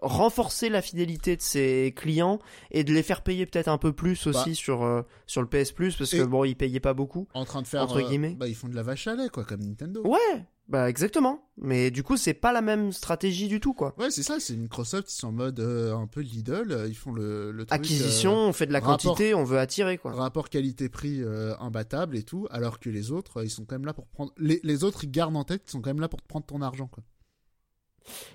renforcer 0.00 0.70
la 0.70 0.80
fidélité 0.80 1.36
de 1.36 1.42
ses 1.42 1.92
clients 1.94 2.38
et 2.70 2.82
de 2.82 2.92
les 2.94 3.02
faire 3.02 3.22
payer 3.22 3.44
peut-être 3.44 3.68
un 3.68 3.76
peu 3.78 3.92
plus 3.92 4.26
aussi 4.26 4.50
Bah. 4.50 4.54
sur, 4.54 4.82
euh, 4.84 5.02
sur 5.26 5.42
le 5.42 5.48
PS 5.48 5.72
Plus, 5.72 5.96
parce 5.96 6.10
que 6.10 6.22
bon, 6.22 6.44
ils 6.44 6.56
payaient 6.56 6.80
pas 6.80 6.94
beaucoup. 6.94 7.28
en 7.34 7.44
train 7.44 7.60
de 7.62 7.66
faire. 7.66 7.82
entre 7.82 7.98
euh, 8.02 8.08
guillemets. 8.08 8.34
bah, 8.38 8.48
ils 8.48 8.54
font 8.54 8.68
de 8.68 8.74
la 8.74 8.82
vache 8.82 9.06
à 9.06 9.14
lait, 9.14 9.28
quoi, 9.28 9.44
comme 9.44 9.60
Nintendo. 9.60 10.02
Ouais, 10.06 10.46
bah 10.72 10.88
exactement. 10.88 11.44
Mais 11.58 11.90
du 11.90 12.02
coup, 12.02 12.16
c'est 12.16 12.34
pas 12.34 12.50
la 12.52 12.62
même 12.62 12.92
stratégie 12.92 13.46
du 13.46 13.60
tout, 13.60 13.74
quoi. 13.74 13.94
Ouais, 13.98 14.10
c'est 14.10 14.22
ça, 14.22 14.40
c'est 14.40 14.56
Microsoft, 14.56 15.12
ils 15.12 15.14
sont 15.16 15.28
en 15.28 15.32
mode 15.32 15.60
euh, 15.60 15.94
un 15.94 16.06
peu 16.06 16.20
Lidl, 16.22 16.72
euh, 16.72 16.88
ils 16.88 16.96
font 16.96 17.12
le, 17.12 17.52
le 17.52 17.66
truc, 17.66 17.72
Acquisition, 17.78 18.34
on 18.34 18.52
fait 18.54 18.66
de 18.66 18.72
la 18.72 18.80
rapport- 18.80 18.96
quantité, 18.96 19.34
on 19.34 19.44
veut 19.44 19.58
attirer, 19.58 19.94
euh, 19.94 19.98
quoi. 19.98 20.12
rapport 20.12 20.48
qualité-prix 20.48 21.22
euh, 21.22 21.54
imbattable 21.60 22.16
et 22.16 22.22
tout, 22.22 22.48
alors 22.50 22.80
que 22.80 22.88
les 22.88 23.12
autres, 23.12 23.36
euh, 23.40 23.44
ils 23.44 23.50
sont 23.50 23.64
quand 23.66 23.74
même 23.76 23.84
là 23.84 23.92
pour 23.92 24.06
prendre. 24.06 24.32
Les, 24.38 24.60
les 24.64 24.82
autres, 24.82 25.04
ils 25.04 25.10
gardent 25.10 25.36
en 25.36 25.44
tête 25.44 25.62
qu'ils 25.62 25.72
sont 25.72 25.82
quand 25.82 25.90
même 25.90 26.00
là 26.00 26.08
pour 26.08 26.22
te 26.22 26.26
prendre 26.26 26.46
ton 26.46 26.62
argent, 26.62 26.86
quoi. 26.88 27.04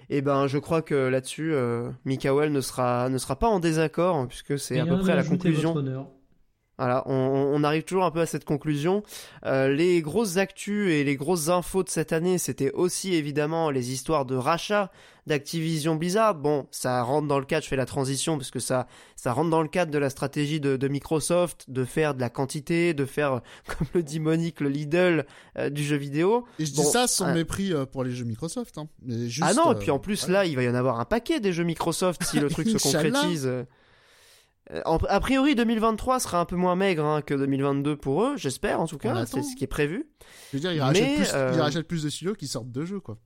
Et 0.10 0.22
ben, 0.22 0.48
je 0.48 0.58
crois 0.60 0.82
que 0.82 0.96
là-dessus, 0.96 1.54
euh, 1.54 1.90
Mikael 2.06 2.52
ne 2.54 2.62
sera, 2.62 3.10
ne 3.10 3.18
sera 3.18 3.36
pas 3.38 3.48
en 3.50 3.60
désaccord, 3.60 4.26
puisque 4.28 4.58
c'est 4.58 4.80
à 4.80 4.86
peu 4.86 4.98
près 5.00 5.12
à 5.12 5.16
la 5.16 5.24
conclusion. 5.24 5.74
Voilà, 6.78 7.04
on, 7.08 7.14
on 7.14 7.64
arrive 7.64 7.84
toujours 7.84 8.06
un 8.06 8.12
peu 8.12 8.22
à 8.22 8.26
cette 8.26 8.46
conclusion. 8.46 9.04
Euh, 9.46 9.70
les 9.74 10.02
grosses 10.02 10.38
actus 10.38 10.92
et 10.92 11.04
les 11.04 11.16
grosses 11.16 11.50
infos 11.50 11.84
de 11.84 11.90
cette 11.90 12.14
année, 12.14 12.38
c'était 12.38 12.72
aussi 12.72 13.16
évidemment 13.16 13.72
les 13.72 13.92
histoires 13.92 14.26
de 14.26 14.36
rachat 14.36 14.92
d'Activision 15.28 15.96
Blizzard. 15.96 16.36
Bon, 16.36 16.68
ça 16.72 17.04
rentre 17.04 17.28
dans 17.28 17.40
le 17.40 17.46
cadre, 17.46 17.64
je 17.64 17.70
fais 17.70 17.76
la 17.76 17.86
transition 17.86 18.38
parce 18.38 18.50
que 18.50 18.60
ça, 18.60 18.88
ça 19.16 19.34
rentre 19.34 19.50
dans 19.50 19.62
le 19.62 19.68
cadre 19.68 19.92
de 19.92 19.98
la 19.98 20.10
stratégie 20.10 20.60
de, 20.60 20.78
de 20.78 20.88
Microsoft 20.88 21.66
de 21.68 21.84
faire 21.84 22.16
de 22.16 22.22
la 22.22 22.30
quantité, 22.30 22.94
de 22.94 23.06
faire, 23.06 23.42
comme 23.68 23.88
le 23.94 24.04
dit 24.04 24.20
Monique, 24.20 24.62
le 24.62 24.70
Lidl 24.70 25.26
euh, 25.58 25.70
du 25.70 25.84
jeu 25.84 25.98
vidéo. 25.98 26.46
Et 26.60 26.66
je 26.66 26.72
dis 26.72 26.84
ça 26.84 27.08
sans 27.08 27.28
euh, 27.28 27.34
mépris 27.34 27.74
euh, 27.74 27.86
pour 27.86 28.04
les 28.04 28.12
jeux 28.12 28.26
Microsoft, 28.26 28.78
hein. 28.78 28.88
Mais 29.04 29.28
juste, 29.28 29.48
ah 29.48 29.54
non, 29.54 29.74
et 29.74 29.76
euh, 29.76 29.80
puis 29.80 29.92
en 29.92 30.00
plus 30.00 30.28
là, 30.28 30.46
il 30.46 30.56
va 30.56 30.64
y 30.64 30.70
en 30.70 30.76
avoir 30.76 31.00
un 31.00 31.06
paquet 31.06 31.40
des 31.40 31.54
jeux 31.54 31.66
Microsoft 31.66 32.24
si 32.24 32.40
le 32.40 32.50
truc 32.52 32.70
se 32.70 32.78
concrétise. 32.78 33.50
Euh, 34.74 34.82
a 34.86 35.20
priori, 35.22 35.56
2023 35.56 36.20
sera 36.20 36.40
un 36.42 36.46
peu 36.46 36.56
moins 36.58 36.76
maigre 36.76 37.06
hein, 37.06 37.22
que 37.22 37.34
2022 37.34 37.96
pour 37.96 38.24
eux, 38.24 38.38
j'espère 38.38 38.82
en 38.82 38.88
tout 38.88 38.98
cas, 38.98 39.26
c'est 39.26 39.42
ce 39.44 39.56
qui 39.56 39.64
est 39.64 39.68
prévu. 39.68 40.06
Je 40.52 40.58
veux 40.58 40.62
dire, 40.62 40.74
ils 40.74 40.82
rachètent, 40.82 41.16
plus, 41.16 41.32
euh, 41.34 41.84
plus 41.84 42.04
de 42.04 42.10
studios 42.10 42.34
qui 42.36 42.48
sortent 42.48 42.72
de 42.72 42.84
jeux, 42.86 43.00
quoi. 43.00 43.18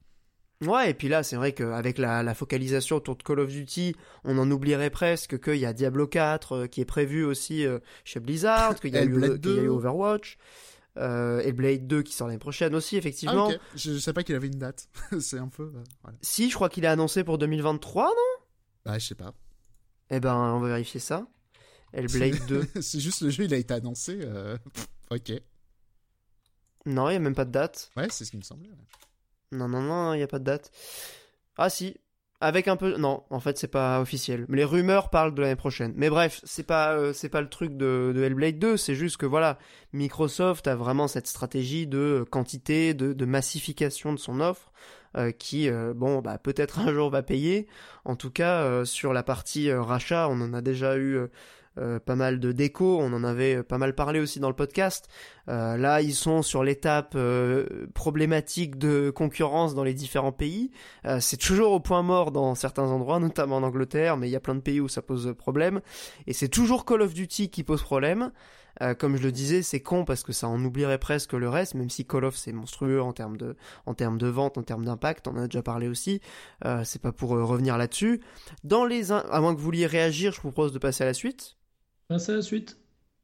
Ouais, 0.63 0.91
et 0.91 0.93
puis 0.93 1.07
là, 1.07 1.23
c'est 1.23 1.35
vrai 1.35 1.53
qu'avec 1.53 1.97
la, 1.97 2.21
la 2.21 2.35
focalisation 2.35 2.97
autour 2.97 3.15
de 3.15 3.23
Call 3.23 3.39
of 3.39 3.47
Duty, 3.49 3.95
on 4.23 4.37
en 4.37 4.51
oublierait 4.51 4.91
presque 4.91 5.39
qu'il 5.43 5.55
y 5.55 5.65
a 5.65 5.73
Diablo 5.73 6.05
4 6.05 6.51
euh, 6.51 6.67
qui 6.67 6.81
est 6.81 6.85
prévu 6.85 7.23
aussi 7.25 7.65
euh, 7.65 7.79
chez 8.03 8.19
Blizzard, 8.19 8.79
qu'il 8.79 8.93
y, 8.93 8.97
a 8.97 9.03
eu- 9.03 9.05
Hellblade 9.15 9.41
qu'il 9.41 9.55
y 9.55 9.57
a 9.57 9.61
eu 9.63 9.65
2. 9.65 9.69
Overwatch, 9.69 10.37
euh, 10.97 11.39
et 11.43 11.51
Blade 11.53 11.87
2 11.87 12.03
qui 12.03 12.13
sort 12.13 12.27
l'année 12.27 12.37
prochaine 12.37 12.75
aussi, 12.75 12.95
Ah, 12.95 12.99
effectivement. 12.99 13.47
ok. 13.47 13.59
Je, 13.75 13.93
je 13.93 13.97
sais 13.97 14.13
pas 14.13 14.21
qu'il 14.21 14.35
avait 14.35 14.45
une 14.49 14.59
date. 14.59 14.87
c'est 15.19 15.39
un 15.39 15.47
peu. 15.47 15.71
voilà. 16.03 16.17
Si, 16.21 16.51
je 16.51 16.53
crois 16.53 16.69
qu'il 16.69 16.83
est 16.83 16.87
annoncé 16.87 17.23
pour 17.23 17.39
2023, 17.39 18.03
non? 18.05 18.45
Bah, 18.85 18.99
je 18.99 19.07
sais 19.07 19.15
pas. 19.15 19.33
Eh 20.11 20.19
ben, 20.19 20.35
on 20.35 20.59
va 20.59 20.67
vérifier 20.67 20.99
ça. 20.99 21.25
Hellblade 21.93 22.45
2. 22.47 22.67
c'est 22.81 22.99
juste 22.99 23.21
le 23.21 23.29
jeu, 23.31 23.45
il 23.45 23.53
a 23.53 23.57
été 23.57 23.73
annoncé. 23.73 24.19
euh, 24.23 24.57
ok. 25.09 25.31
Non, 26.85 27.09
il 27.09 27.13
n'y 27.13 27.17
a 27.17 27.19
même 27.19 27.35
pas 27.35 27.45
de 27.45 27.51
date. 27.51 27.89
Ouais, 27.97 28.07
c'est 28.09 28.25
ce 28.25 28.31
qui 28.31 28.37
me 28.37 28.41
semblait. 28.43 28.69
ouais. 28.69 28.75
Non, 29.51 29.67
non, 29.67 29.81
non, 29.81 30.13
il 30.13 30.17
n'y 30.17 30.23
a 30.23 30.27
pas 30.27 30.39
de 30.39 30.45
date. 30.45 30.71
Ah 31.57 31.69
si, 31.69 31.97
avec 32.39 32.67
un 32.67 32.75
peu... 32.77 32.97
Non, 32.97 33.23
en 33.29 33.39
fait, 33.39 33.57
c'est 33.57 33.67
pas 33.67 33.99
officiel. 34.01 34.45
Mais 34.47 34.57
les 34.57 34.63
rumeurs 34.63 35.09
parlent 35.09 35.35
de 35.35 35.41
l'année 35.41 35.55
prochaine. 35.57 35.93
Mais 35.95 36.09
bref, 36.09 36.41
c'est 36.43 36.63
pas, 36.63 36.93
euh, 36.93 37.13
c'est 37.13 37.29
pas 37.29 37.41
le 37.41 37.49
truc 37.49 37.75
de, 37.77 38.13
de 38.15 38.23
Hellblade 38.23 38.57
2, 38.59 38.77
c'est 38.77 38.95
juste 38.95 39.17
que 39.17 39.25
voilà, 39.25 39.59
Microsoft 39.93 40.67
a 40.67 40.75
vraiment 40.75 41.07
cette 41.07 41.27
stratégie 41.27 41.85
de 41.87 42.25
quantité, 42.31 42.93
de, 42.93 43.13
de 43.13 43.25
massification 43.25 44.11
de 44.13 44.17
son 44.19 44.39
offre, 44.39 44.71
euh, 45.17 45.31
qui, 45.31 45.69
euh, 45.69 45.93
bon, 45.93 46.21
bah 46.21 46.37
peut-être 46.37 46.79
un 46.79 46.93
jour 46.93 47.09
va 47.09 47.23
payer. 47.23 47.67
En 48.05 48.15
tout 48.15 48.31
cas, 48.31 48.61
euh, 48.63 48.85
sur 48.85 49.13
la 49.13 49.23
partie 49.23 49.69
euh, 49.69 49.81
rachat, 49.81 50.27
on 50.29 50.39
en 50.41 50.53
a 50.53 50.61
déjà 50.61 50.97
eu... 50.97 51.19
pas 52.05 52.15
mal 52.17 52.41
de 52.41 52.51
déco, 52.51 52.99
on 52.99 53.13
en 53.13 53.23
avait 53.23 53.63
pas 53.63 53.77
mal 53.77 53.95
parlé 53.95 54.19
aussi 54.19 54.41
dans 54.41 54.49
le 54.49 54.55
podcast. 54.55 55.07
Là, 55.47 56.01
ils 56.01 56.13
sont 56.13 56.41
sur 56.41 56.65
l'étape 56.65 57.17
problématique 57.93 58.77
de 58.77 59.09
concurrence 59.09 59.73
dans 59.73 59.85
les 59.85 59.93
différents 59.93 60.33
pays. 60.33 60.71
C'est 61.19 61.37
toujours 61.37 61.71
au 61.71 61.79
point 61.79 62.03
mort 62.03 62.31
dans 62.31 62.55
certains 62.55 62.89
endroits, 62.89 63.19
notamment 63.27 63.55
en 63.55 63.63
Angleterre, 63.63 64.17
mais 64.17 64.27
il 64.27 64.31
y 64.31 64.35
a 64.35 64.41
plein 64.41 64.55
de 64.55 64.59
pays 64.59 64.81
où 64.81 64.89
ça 64.89 65.01
pose 65.01 65.33
problème. 65.37 65.79
Et 66.27 66.33
c'est 66.33 66.49
toujours 66.49 66.83
Call 66.83 67.03
of 67.03 67.13
Duty 67.13 67.49
qui 67.49 67.63
pose 67.63 67.81
problème. 67.81 68.31
Euh, 68.81 68.93
comme 68.93 69.17
je 69.17 69.23
le 69.23 69.31
disais, 69.31 69.61
c'est 69.63 69.81
con 69.81 70.05
parce 70.05 70.23
que 70.23 70.31
ça 70.33 70.47
en 70.47 70.63
oublierait 70.63 70.97
presque 70.97 71.33
le 71.33 71.49
reste, 71.49 71.75
même 71.75 71.89
si 71.89 72.05
Call 72.05 72.25
of 72.25 72.35
c'est 72.35 72.53
monstrueux 72.53 73.01
en 73.01 73.11
termes 73.13 73.37
de, 73.37 73.55
en 73.85 73.93
termes 73.93 74.17
de 74.17 74.27
vente, 74.27 74.57
en 74.57 74.63
termes 74.63 74.85
d'impact, 74.85 75.27
on 75.27 75.31
en 75.31 75.37
a 75.43 75.47
déjà 75.47 75.61
parlé 75.61 75.87
aussi. 75.87 76.21
Euh, 76.65 76.83
c'est 76.85 77.01
pas 77.01 77.11
pour 77.11 77.35
euh, 77.35 77.43
revenir 77.43 77.77
là-dessus. 77.77 78.21
Dans 78.63 78.85
les, 78.85 79.11
in- 79.11 79.25
à 79.29 79.41
moins 79.41 79.53
que 79.53 79.59
vous 79.59 79.65
vouliez 79.65 79.87
réagir, 79.87 80.31
je 80.31 80.37
vous 80.41 80.51
propose 80.51 80.71
de 80.73 80.79
passer 80.79 81.03
à 81.03 81.07
la 81.07 81.13
suite. 81.13 81.57
Passe 82.07 82.29
à 82.29 82.33
la 82.33 82.41
suite. 82.41 82.77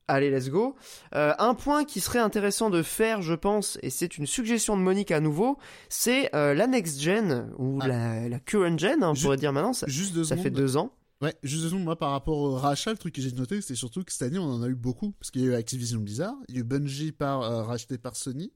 Allez, 0.10 0.30
let's 0.32 0.50
go. 0.50 0.76
Euh, 1.16 1.34
un 1.38 1.54
point 1.54 1.84
qui 1.84 2.00
serait 2.00 2.20
intéressant 2.20 2.70
de 2.70 2.82
faire, 2.82 3.22
je 3.22 3.34
pense, 3.34 3.78
et 3.82 3.90
c'est 3.90 4.18
une 4.18 4.26
suggestion 4.26 4.78
de 4.78 4.82
Monique 4.82 5.12
à 5.12 5.20
nouveau, 5.20 5.58
c'est 5.90 6.34
euh, 6.34 6.54
la 6.54 6.66
next 6.66 7.02
gen 7.02 7.52
ou 7.58 7.80
Ah. 7.82 7.88
la, 7.90 8.30
la 8.30 8.40
current 8.40 8.78
gen, 8.78 9.04
hein, 9.04 9.12
on 9.14 9.22
pourrait 9.22 9.36
dire 9.36 9.52
maintenant. 9.52 9.74
Ça, 9.74 9.86
Juste 9.90 10.14
deux 10.14 10.24
ça 10.24 10.30
secondes. 10.30 10.44
fait 10.44 10.50
deux 10.52 10.78
ans. 10.78 10.92
Ouais, 11.22 11.36
juste 11.42 11.64
deux 11.64 11.70
secondes, 11.70 11.84
moi 11.84 11.98
par 11.98 12.12
rapport 12.12 12.38
au 12.38 12.56
rachat, 12.56 12.92
le 12.92 12.98
truc 12.98 13.16
que 13.16 13.22
j'ai 13.22 13.32
noté, 13.32 13.60
c'était 13.62 13.74
surtout 13.76 14.04
que 14.04 14.12
cette 14.12 14.22
année 14.22 14.38
on 14.38 14.44
en 14.52 14.62
a 14.62 14.68
eu 14.68 14.76
beaucoup. 14.76 15.14
Parce 15.14 15.32
qu'il 15.32 15.42
y 15.42 15.46
a 15.46 15.48
eu 15.48 15.54
Activision 15.56 16.00
Blizzard, 16.00 16.36
il 16.48 16.56
y 16.56 16.58
a 16.60 16.62
eu 16.62 16.64
Bungie 16.64 17.12
par, 17.12 17.42
euh, 17.42 17.64
racheté 17.64 17.98
par 17.98 18.16
Sony, 18.16 18.52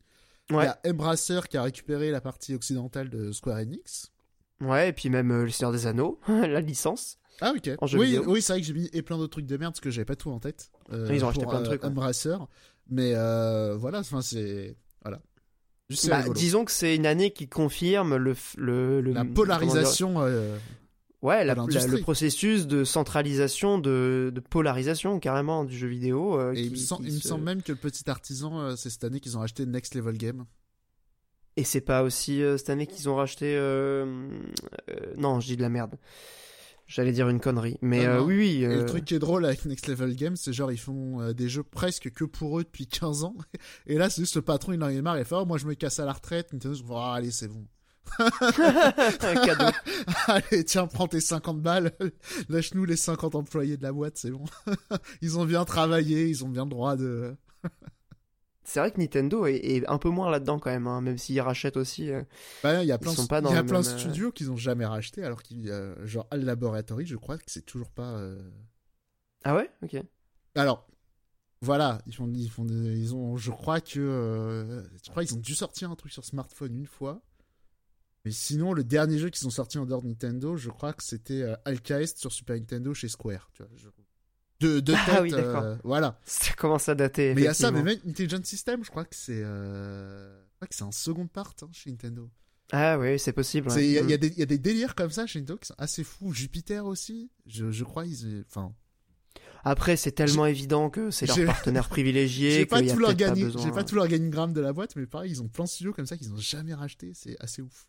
il 0.49 0.55
y 0.55 0.59
a 0.59 0.79
Embracer 0.85 1.39
qui 1.49 1.57
a 1.57 1.63
récupéré 1.63 2.11
la 2.11 2.21
partie 2.21 2.53
occidentale 2.53 3.09
de 3.09 3.31
Square 3.31 3.57
Enix. 3.59 4.11
Ouais, 4.61 4.89
et 4.89 4.93
puis 4.93 5.09
même 5.09 5.31
euh, 5.31 5.43
le 5.45 5.49
Seigneur 5.49 5.71
des 5.71 5.87
Anneaux, 5.87 6.19
la 6.27 6.61
licence. 6.61 7.17
Ah 7.39 7.53
ok. 7.57 7.71
En 7.79 7.87
jeu 7.87 7.97
oui, 7.97 8.05
vidéo. 8.07 8.25
oui 8.27 8.41
c'est 8.43 8.53
vrai 8.53 8.61
que 8.61 8.67
j'ai 8.67 8.73
mis 8.73 8.89
et 8.93 9.01
plein 9.01 9.17
d'autres 9.17 9.31
trucs 9.31 9.47
de 9.47 9.57
merde 9.57 9.73
parce 9.73 9.79
que 9.81 9.89
j'avais 9.89 10.05
pas 10.05 10.15
tout 10.15 10.29
en 10.29 10.39
tête. 10.39 10.69
euh, 10.93 11.09
Ils 11.11 11.25
ont 11.25 11.29
acheté 11.29 11.41
pour, 11.43 11.49
plein 11.51 11.61
de 11.61 11.65
euh, 11.65 11.69
trucs, 11.69 11.81
ouais. 11.81 11.89
Embracer, 11.89 12.35
mais 12.89 13.13
euh, 13.15 13.75
voilà, 13.75 13.99
enfin 14.01 14.21
c'est 14.21 14.75
voilà. 15.01 15.19
C'est 15.89 16.09
Bah, 16.09 16.23
disons 16.29 16.63
que 16.63 16.71
c'est 16.71 16.95
une 16.95 17.05
année 17.07 17.31
qui 17.31 17.49
confirme 17.49 18.15
le, 18.17 18.35
le, 18.57 19.01
le 19.01 19.11
La 19.13 19.25
polarisation. 19.25 20.21
euh, 20.21 20.57
Ouais, 21.21 21.45
la- 21.45 21.53
la- 21.53 21.87
le 21.87 22.01
processus 22.01 22.65
de 22.65 22.83
centralisation, 22.83 23.77
de, 23.77 24.31
de 24.33 24.39
polarisation 24.39 25.19
carrément 25.19 25.65
du 25.65 25.77
jeu 25.77 25.87
vidéo. 25.87 26.39
euh, 26.39 26.53
et 26.55 26.61
il, 26.63 26.71
me, 26.71 26.75
semble 27.19 27.43
même 27.43 27.61
que 27.61 27.71
le 27.71 27.77
petit 27.77 28.09
artisan, 28.09 28.59
euh, 28.59 28.75
c'est 28.75 28.89
cette 28.89 29.03
année 29.03 29.19
qu'ils 29.19 29.37
ont 29.37 29.41
acheté 29.41 29.65
Next 29.67 29.93
Level 29.93 30.17
Game. 30.17 30.45
Et 31.57 31.63
c'est 31.63 31.81
pas 31.81 32.01
aussi 32.01 32.41
euh, 32.41 32.57
cette 32.57 32.71
année 32.71 32.87
qu'ils 32.87 33.07
ont 33.07 33.15
racheté. 33.15 33.55
non, 35.17 35.39
je 35.39 35.47
dis 35.47 35.57
de 35.57 35.61
la 35.61 35.69
merde. 35.69 35.95
J'allais 36.87 37.11
dire 37.13 37.29
une 37.29 37.39
connerie. 37.39 37.77
Mais 37.81 38.05
Non, 38.05 38.15
non. 38.21 38.25
oui, 38.25 38.37
oui. 38.37 38.63
Et 38.63 38.67
le 38.67 38.85
truc 38.85 39.05
qui 39.05 39.13
est 39.13 39.19
drôle 39.19 39.45
avec 39.45 39.63
Next 39.65 39.87
Level 39.87 40.13
Games, 40.15 40.35
c'est 40.35 40.51
genre 40.51 40.71
ils 40.73 40.77
font 40.79 41.31
des 41.33 41.47
jeux 41.47 41.63
presque 41.63 42.09
que 42.11 42.25
pour 42.25 42.59
eux 42.59 42.63
depuis 42.63 42.85
15 42.87 43.23
ans. 43.23 43.35
Et 43.85 43.97
là, 43.97 44.09
c'est 44.09 44.23
juste 44.23 44.35
le 44.35 44.41
patron, 44.41 44.73
il 44.73 44.83
en 44.83 44.87
a 44.87 45.01
marre, 45.01 45.17
il 45.19 45.23
fait 45.23 45.35
oh, 45.35 45.45
moi 45.45 45.57
je 45.57 45.67
me 45.67 45.73
casse 45.75 45.99
à 45.99 46.05
la 46.05 46.11
retraite. 46.13 46.51
Nintendo, 46.51 46.77
Ah, 46.95 47.13
allez, 47.15 47.31
c'est 47.31 47.47
bon. 47.47 47.65
un 48.19 49.45
cadeau. 49.45 49.71
allez, 50.27 50.63
tiens, 50.65 50.87
prends 50.87 51.07
tes 51.07 51.21
50 51.21 51.61
balles. 51.61 51.91
Lâche-nous 52.49 52.85
les 52.85 52.97
50 52.97 53.35
employés 53.35 53.77
de 53.77 53.83
la 53.83 53.91
boîte, 53.93 54.17
c'est 54.17 54.31
bon. 54.31 54.43
ils 55.21 55.37
ont 55.39 55.45
bien 55.45 55.65
travaillé, 55.65 56.27
ils 56.27 56.43
ont 56.43 56.49
bien 56.49 56.63
le 56.65 56.69
droit 56.69 56.95
de. 56.95 57.35
C'est 58.63 58.79
vrai 58.79 58.91
que 58.91 58.99
Nintendo 58.99 59.45
est, 59.47 59.55
est 59.57 59.87
un 59.87 59.97
peu 59.97 60.09
moins 60.09 60.29
là-dedans 60.29 60.59
quand 60.59 60.69
même, 60.69 60.87
hein, 60.87 61.01
même 61.01 61.17
s'ils 61.17 61.41
rachètent 61.41 61.77
aussi. 61.77 62.11
euh. 62.11 62.23
Bah, 62.63 62.83
il 62.83 62.87
y 62.87 62.91
a 62.91 62.97
plein, 62.97 63.13
pas 63.27 63.41
dans 63.41 63.49
il 63.49 63.53
y 63.53 63.57
a 63.57 63.61
le 63.61 63.67
plein 63.67 63.81
de 63.81 63.85
même, 63.85 63.93
euh, 63.93 63.97
studios 63.99 64.31
qu'ils 64.31 64.51
ont 64.51 64.55
jamais 64.57 64.85
racheté, 64.85 65.23
alors 65.23 65.41
qu'il 65.41 65.61
y 65.65 65.71
a 65.71 65.95
genre 66.05 66.27
Al 66.31 66.43
Laboratory, 66.45 67.05
je 67.05 67.15
crois 67.15 67.37
que 67.37 67.43
c'est 67.47 67.65
toujours 67.65 67.89
pas. 67.89 68.13
euh, 68.17 68.39
Ah 69.43 69.55
ouais? 69.55 69.69
Ok. 69.83 69.97
Alors, 70.55 70.87
voilà, 71.61 71.99
ils 72.05 72.15
font, 72.15 72.31
ils 72.33 72.49
font, 72.49 72.65
des- 72.65 72.75
ils 72.99 73.15
ont, 73.15 73.35
je 73.37 73.51
crois 73.51 73.81
que, 73.81 73.99
euh, 73.99 74.83
je 75.03 75.09
crois 75.09 75.23
qu'ils 75.25 75.35
ont 75.35 75.39
dû 75.39 75.55
sortir 75.55 75.89
un 75.91 75.95
truc 75.95 76.11
sur 76.13 76.23
smartphone 76.23 76.75
une 76.75 76.87
fois. 76.87 77.21
Mais 78.25 78.31
sinon, 78.31 78.73
le 78.73 78.83
dernier 78.83 79.17
jeu 79.17 79.29
qu'ils 79.29 79.47
ont 79.47 79.51
sorti 79.51 79.77
en 79.79 79.85
dehors 79.85 80.01
de 80.03 80.07
Nintendo, 80.07 80.55
je 80.55 80.69
crois 80.69 80.93
que 80.93 81.03
c'était 81.03 81.41
euh, 81.41 81.55
Alcaest 81.65 82.17
sur 82.19 82.31
Super 82.31 82.55
Nintendo 82.55 82.93
chez 82.93 83.07
Square. 83.07 83.49
Tu 83.53 83.63
vois, 83.63 83.71
je- 83.75 83.87
De, 84.59 84.79
de 84.79 84.93
Ah 84.95 85.05
tête, 85.07 85.21
oui, 85.23 85.31
euh, 85.33 85.75
voilà. 85.83 86.19
Ça 86.23 86.53
commence 86.53 86.87
à 86.87 86.93
dater. 86.93 87.33
Mais 87.33 87.41
il 87.41 87.43
y 87.45 87.47
a 87.47 87.53
ça, 87.55 87.71
mais 87.71 87.81
même 87.81 87.97
Intelligent 88.07 88.43
System, 88.43 88.83
je 88.83 88.91
crois 88.91 89.05
que 89.05 89.15
c'est, 89.15 89.41
euh, 89.43 90.39
je 90.43 90.55
crois 90.57 90.67
que 90.67 90.75
c'est 90.75 90.83
un 90.83 90.91
second 90.91 91.25
part 91.25 91.55
hein, 91.63 91.69
chez 91.71 91.89
Nintendo. 91.89 92.29
Ah 92.71 92.99
oui, 92.99 93.17
c'est 93.17 93.33
possible. 93.33 93.69
ouais. 93.69 93.85
Il 93.87 93.91
y, 93.91 93.97
a- 93.97 94.01
il 94.01 94.09
y 94.11 94.13
a 94.13 94.17
Mm. 94.17 94.33
y 94.37 94.41
a 94.43 94.45
des 94.45 94.57
délires 94.59 94.93
comme 94.93 95.09
ça 95.09 95.25
chez 95.25 95.39
Nintendo 95.39 95.57
qui 95.59 95.67
sont 95.69 95.75
assez 95.79 96.03
fous. 96.03 96.31
Jupiter 96.31 96.85
aussi, 96.85 97.31
je, 97.47 97.71
je 97.71 97.83
crois, 97.83 98.05
ils, 98.05 98.45
enfin, 98.47 98.71
Après, 99.63 99.95
c'est 99.97 100.11
tellement 100.11 100.45
évident 100.45 100.89
que 100.91 101.09
c'est 101.11 101.25
leur 101.25 101.43
partenaire 101.45 101.89
privilégié. 101.89 102.51
J'ai 102.51 102.65
pas 102.67 102.81
y 102.81 102.89
a 102.91 102.93
tout 103.83 103.95
l'organigramme 103.95 104.53
de 104.53 104.61
la 104.61 104.73
boîte, 104.73 104.95
mais 104.95 105.07
pareil, 105.07 105.31
ils 105.31 105.41
ont 105.41 105.47
plein 105.47 105.65
de 105.65 105.69
studios 105.69 105.91
comme 105.93 106.05
ça 106.05 106.17
qu'ils 106.17 106.31
ont 106.31 106.37
jamais 106.37 106.73
racheté. 106.75 107.11
C'est 107.15 107.35
assez 107.39 107.61
ouf. 107.63 107.87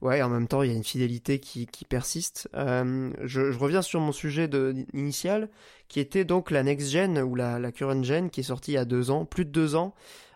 Ouais, 0.00 0.22
en 0.22 0.28
même 0.28 0.48
temps, 0.48 0.62
il 0.62 0.70
y 0.70 0.74
a 0.74 0.76
une 0.76 0.84
fidélité 0.84 1.38
qui, 1.38 1.66
qui 1.66 1.84
persiste. 1.84 2.48
Euh, 2.54 3.10
je, 3.22 3.40
reviens 3.56 3.82
sur 3.82 4.00
mon 4.00 4.12
sujet 4.12 4.48
initial, 4.92 5.48
qui 5.88 6.00
était 6.00 6.24
donc 6.24 6.50
la 6.50 6.62
next 6.62 6.90
gen 6.90 7.18
ou 7.18 7.34
la, 7.34 7.58
la 7.58 7.72
current 7.72 8.02
gen, 8.02 8.30
qui 8.30 8.40
est 8.40 8.44
sortie 8.44 8.72
il 8.72 8.74
y 8.74 8.78
a 8.78 8.84
deux 8.84 9.10
ans, 9.10 9.24
plus 9.24 9.44
de 9.44 9.50
deux 9.50 9.74
ans. 9.76 9.94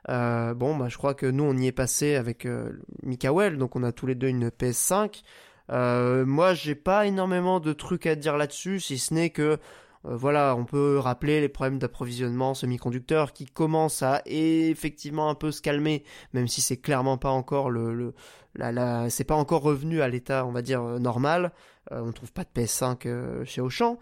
Euh, 0.09 0.55
bon, 0.55 0.77
bah, 0.77 0.89
je 0.89 0.97
crois 0.97 1.15
que 1.15 1.27
nous, 1.27 1.45
on 1.45 1.57
y 1.57 1.67
est 1.67 1.73
passé 1.73 2.15
avec 2.15 2.47
euh, 2.47 2.73
Mikael, 3.03 3.59
donc 3.59 3.77
on 3.77 3.83
a 3.83 3.93
tous 3.93 4.07
les 4.07 4.15
deux 4.15 4.29
une 4.29 4.49
PS5. 4.49 5.23
Euh, 5.71 6.25
moi, 6.25 6.55
j'ai 6.55 6.75
pas 6.75 7.07
énormément 7.07 7.61
de 7.61 7.73
trucs 7.73 8.07
à 8.07 8.15
dire 8.15 8.37
là-dessus, 8.37 8.81
si 8.81 8.99
ce 8.99 9.13
n'est 9.13 9.31
que 9.31 9.59
euh, 10.07 10.17
voilà, 10.17 10.55
on 10.57 10.65
peut 10.65 10.99
rappeler 10.99 11.41
les 11.41 11.49
problèmes 11.49 11.79
d'approvisionnement 11.79 12.55
semi-conducteurs 12.55 13.33
qui 13.33 13.47
commencent 13.47 14.03
à 14.03 14.23
effectivement 14.27 15.29
un 15.29 15.35
peu 15.35 15.51
se 15.51 15.61
calmer, 15.61 16.05
même 16.33 16.49
si 16.49 16.61
c'est 16.61 16.77
clairement 16.79 17.19
pas 17.19 17.31
encore 17.31 17.71
le 17.71 18.15
la, 18.59 19.09
c'est 19.11 19.25
pas 19.25 19.35
encore 19.37 19.63
revenu 19.63 20.03
à 20.03 20.09
l'état, 20.09 20.45
on 20.47 20.53
va 20.53 20.63
dire 20.63 20.83
euh, 20.83 20.99
normal. 20.99 21.53
Euh, 21.93 22.01
on 22.03 22.13
trouve 22.13 22.33
pas 22.33 22.45
de 22.45 22.51
PS5 22.55 23.07
euh, 23.07 23.45
chez 23.45 23.61
Auchan, 23.63 23.99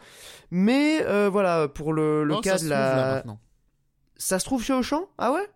mais 0.50 1.02
euh, 1.04 1.28
voilà 1.30 1.68
pour 1.68 1.92
le, 1.92 2.24
le 2.24 2.34
Non, 2.34 2.40
cas 2.40 2.59
ça 2.59 2.64
de 2.64 2.68
trouve, 2.70 2.70
là, 2.70 3.22
la, 3.24 3.36
ça 4.16 4.38
se 4.40 4.44
trouve 4.44 4.64
chez 4.64 4.72
Auchan? 4.72 5.09
Ah 5.18 5.32
ouais? 5.32 5.46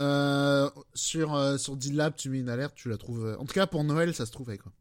Euh, 0.00 0.70
sur 0.94 1.34
euh, 1.34 1.56
sur 1.58 1.76
D-Lab, 1.76 2.14
tu 2.16 2.28
mets 2.30 2.38
une 2.40 2.48
alerte, 2.48 2.74
tu 2.76 2.88
la 2.88 2.96
trouves. 2.96 3.36
En 3.40 3.44
tout 3.44 3.54
cas, 3.54 3.66
pour 3.66 3.82
Noël, 3.84 4.14
ça 4.14 4.26
se 4.26 4.32
trouvait 4.32 4.58
quoi. 4.58 4.72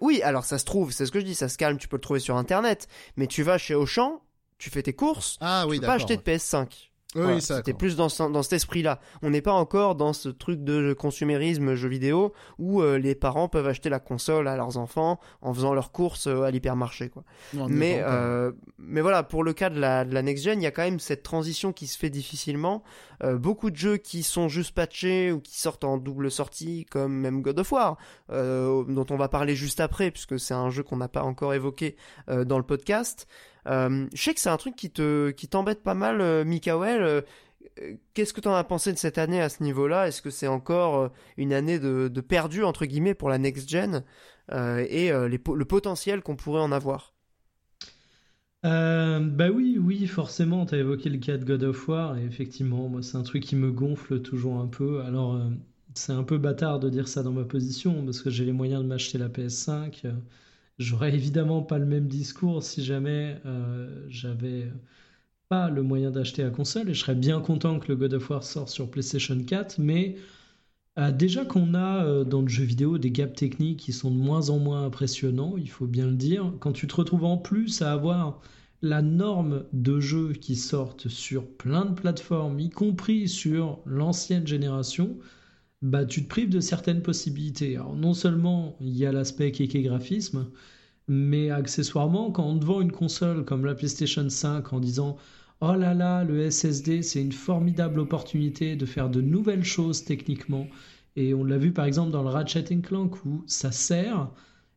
Oui, 0.00 0.22
alors 0.22 0.44
ça 0.44 0.58
se 0.58 0.64
trouve, 0.64 0.92
c'est 0.92 1.04
ce 1.06 1.12
que 1.12 1.20
je 1.20 1.24
dis, 1.26 1.34
ça 1.34 1.48
se 1.48 1.58
calme, 1.58 1.76
tu 1.76 1.86
peux 1.86 1.96
le 1.96 2.00
trouver 2.00 2.20
sur 2.20 2.36
internet, 2.36 2.88
mais 3.16 3.26
tu 3.26 3.42
vas 3.42 3.58
chez 3.58 3.74
Auchan, 3.74 4.22
tu 4.58 4.70
fais 4.70 4.82
tes 4.82 4.94
courses, 4.94 5.36
Ah 5.40 5.66
oui, 5.68 5.76
tu 5.76 5.80
peux 5.82 5.86
pas 5.86 5.92
acheter 5.94 6.16
de 6.16 6.22
PS5. 6.22 6.89
Oui, 7.16 7.22
Voilà. 7.22 7.40
C'était 7.40 7.72
plus 7.74 7.96
dans, 7.96 8.08
ce- 8.08 8.30
dans 8.30 8.42
cet 8.44 8.52
esprit-là. 8.52 9.00
On 9.22 9.30
n'est 9.30 9.40
pas 9.42 9.52
encore 9.52 9.96
dans 9.96 10.12
ce 10.12 10.28
truc 10.28 10.62
de 10.62 10.92
consumérisme 10.92 11.74
jeu 11.74 11.88
vidéo 11.88 12.32
où 12.58 12.82
euh, 12.82 12.98
les 12.98 13.16
parents 13.16 13.48
peuvent 13.48 13.66
acheter 13.66 13.88
la 13.88 13.98
console 13.98 14.46
à 14.46 14.56
leurs 14.56 14.76
enfants 14.78 15.18
en 15.42 15.52
faisant 15.52 15.74
leurs 15.74 15.90
courses 15.90 16.28
euh, 16.28 16.42
à 16.42 16.50
l'hypermarché. 16.52 17.08
Quoi. 17.08 17.24
Non, 17.54 17.66
Mais, 17.68 18.00
euh, 18.04 18.52
mais 18.78 19.00
voilà, 19.00 19.24
pour 19.24 19.42
le 19.42 19.52
cas 19.52 19.70
de 19.70 19.80
la, 19.80 20.04
de 20.04 20.14
la 20.14 20.22
next-gen, 20.22 20.60
il 20.60 20.62
y 20.64 20.66
a 20.68 20.70
quand 20.70 20.82
même 20.82 21.00
cette 21.00 21.24
transition 21.24 21.72
qui 21.72 21.86
se 21.88 21.98
fait 21.98 22.10
difficilement. 22.10 22.82
Beaucoup 23.34 23.70
de 23.70 23.76
jeux 23.76 23.96
qui 23.98 24.22
sont 24.22 24.48
juste 24.48 24.74
patchés 24.74 25.30
ou 25.30 25.40
qui 25.40 25.60
sortent 25.60 25.84
en 25.84 25.98
double 25.98 26.30
sortie, 26.30 26.86
comme 26.90 27.12
même 27.12 27.42
God 27.42 27.58
of 27.58 27.70
War, 27.72 27.98
dont 28.30 29.06
on 29.10 29.16
va 29.16 29.28
parler 29.28 29.54
juste 29.54 29.80
après, 29.80 30.10
puisque 30.10 30.38
c'est 30.40 30.54
un 30.54 30.70
jeu 30.70 30.82
qu'on 30.82 30.96
n'a 30.96 31.08
pas 31.08 31.22
encore 31.22 31.52
évoqué 31.52 31.96
dans 32.28 32.56
le 32.56 32.64
podcast. 32.64 33.26
Euh, 33.66 34.06
je 34.14 34.22
sais 34.22 34.34
que 34.34 34.40
c'est 34.40 34.48
un 34.50 34.56
truc 34.56 34.76
qui 34.76 34.90
te 34.90 35.30
qui 35.30 35.48
t'embête 35.48 35.82
pas 35.82 35.94
mal, 35.94 36.20
euh, 36.20 36.44
Mikael. 36.44 37.02
Euh, 37.02 37.20
Qu'est-ce 38.14 38.32
que 38.32 38.40
tu 38.40 38.48
en 38.48 38.54
as 38.54 38.64
pensé 38.64 38.92
de 38.92 38.98
cette 38.98 39.18
année 39.18 39.40
à 39.40 39.48
ce 39.48 39.62
niveau-là? 39.62 40.08
Est-ce 40.08 40.22
que 40.22 40.30
c'est 40.30 40.46
encore 40.46 41.12
une 41.36 41.52
année 41.52 41.78
de, 41.78 42.08
de 42.08 42.20
perdu 42.20 42.64
entre 42.64 42.84
guillemets 42.86 43.14
pour 43.14 43.28
la 43.30 43.38
next 43.38 43.68
gen 43.68 44.04
et 44.50 45.10
le 45.10 45.64
potentiel 45.64 46.22
qu'on 46.22 46.36
pourrait 46.36 46.60
en 46.62 46.72
avoir? 46.72 47.14
Euh, 48.66 49.20
bah 49.20 49.48
oui, 49.50 49.78
oui, 49.78 50.06
forcément, 50.06 50.66
tu 50.66 50.74
as 50.74 50.78
évoqué 50.78 51.08
le 51.08 51.18
cas 51.18 51.38
de 51.38 51.44
God 51.44 51.62
of 51.62 51.88
War, 51.88 52.18
et 52.18 52.24
effectivement, 52.24 52.88
moi, 52.88 53.02
c'est 53.02 53.16
un 53.16 53.22
truc 53.22 53.42
qui 53.42 53.56
me 53.56 53.70
gonfle 53.72 54.20
toujours 54.20 54.58
un 54.58 54.66
peu. 54.66 55.00
Alors, 55.02 55.40
c'est 55.94 56.12
un 56.12 56.24
peu 56.24 56.36
bâtard 56.38 56.78
de 56.80 56.90
dire 56.90 57.08
ça 57.08 57.22
dans 57.22 57.32
ma 57.32 57.44
position, 57.44 58.04
parce 58.04 58.20
que 58.20 58.28
j'ai 58.30 58.44
les 58.44 58.52
moyens 58.52 58.82
de 58.82 58.88
m'acheter 58.88 59.18
la 59.18 59.28
PS5. 59.28 60.04
J'aurais 60.80 61.14
évidemment 61.14 61.62
pas 61.62 61.78
le 61.78 61.86
même 61.86 62.08
discours 62.08 62.62
si 62.64 62.82
jamais 62.84 63.40
euh, 63.46 64.04
j'avais 64.08 64.72
pas 65.48 65.70
le 65.70 65.82
moyen 65.82 66.10
d'acheter 66.10 66.42
la 66.42 66.50
console, 66.50 66.90
et 66.90 66.94
je 66.94 67.00
serais 67.00 67.14
bien 67.14 67.40
content 67.40 67.78
que 67.80 67.88
le 67.88 67.96
God 67.96 68.14
of 68.14 68.30
War 68.30 68.44
sorte 68.44 68.70
sur 68.70 68.90
PlayStation 68.90 69.42
4, 69.44 69.78
mais 69.80 70.16
euh, 70.98 71.12
déjà 71.12 71.44
qu'on 71.44 71.74
a 71.74 72.04
euh, 72.04 72.24
dans 72.24 72.42
le 72.42 72.48
jeu 72.48 72.64
vidéo 72.64 72.98
des 72.98 73.10
gaps 73.12 73.34
techniques 73.34 73.80
qui 73.80 73.92
sont 73.92 74.10
de 74.10 74.16
moins 74.18 74.50
en 74.50 74.58
moins 74.58 74.84
impressionnants, 74.86 75.56
il 75.58 75.70
faut 75.70 75.86
bien 75.86 76.06
le 76.08 76.16
dire, 76.16 76.52
quand 76.60 76.72
tu 76.72 76.86
te 76.88 76.96
retrouves 76.96 77.24
en 77.24 77.38
plus 77.38 77.82
à 77.82 77.92
avoir 77.92 78.40
la 78.82 79.02
norme 79.02 79.64
de 79.72 80.00
jeux 80.00 80.32
qui 80.34 80.56
sortent 80.56 81.08
sur 81.08 81.46
plein 81.46 81.86
de 81.86 81.94
plateformes, 81.94 82.60
y 82.60 82.70
compris 82.70 83.28
sur 83.28 83.80
l'ancienne 83.86 84.46
génération, 84.46 85.18
bah 85.82 86.04
tu 86.04 86.22
te 86.24 86.28
prives 86.28 86.48
de 86.50 86.60
certaines 86.60 87.02
possibilités. 87.02 87.76
Alors 87.76 87.94
non 87.96 88.14
seulement 88.14 88.76
il 88.80 88.96
y 88.96 89.06
a 89.06 89.12
l'aspect 89.12 89.52
kéké 89.52 89.82
graphisme, 89.82 90.50
mais 91.08 91.50
accessoirement, 91.50 92.30
quand 92.32 92.44
on 92.46 92.58
te 92.58 92.64
vend 92.64 92.80
une 92.82 92.92
console 92.92 93.44
comme 93.44 93.64
la 93.66 93.74
PlayStation 93.74 94.28
5 94.28 94.72
en 94.72 94.80
disant 94.80 95.16
Oh 95.60 95.74
là 95.74 95.94
là, 95.94 96.24
le 96.24 96.50
SSD, 96.50 97.02
c'est 97.02 97.22
une 97.22 97.32
formidable 97.32 98.00
opportunité 98.00 98.76
de 98.76 98.86
faire 98.86 99.10
de 99.10 99.20
nouvelles 99.20 99.64
choses 99.64 100.04
techniquement. 100.04 100.68
Et 101.16 101.34
on 101.34 101.44
l'a 101.44 101.58
vu 101.58 101.72
par 101.72 101.84
exemple 101.86 102.12
dans 102.12 102.22
le 102.22 102.30
Ratchet 102.30 102.64
Clank 102.82 103.24
où 103.26 103.44
ça 103.46 103.72
sert, 103.72 104.30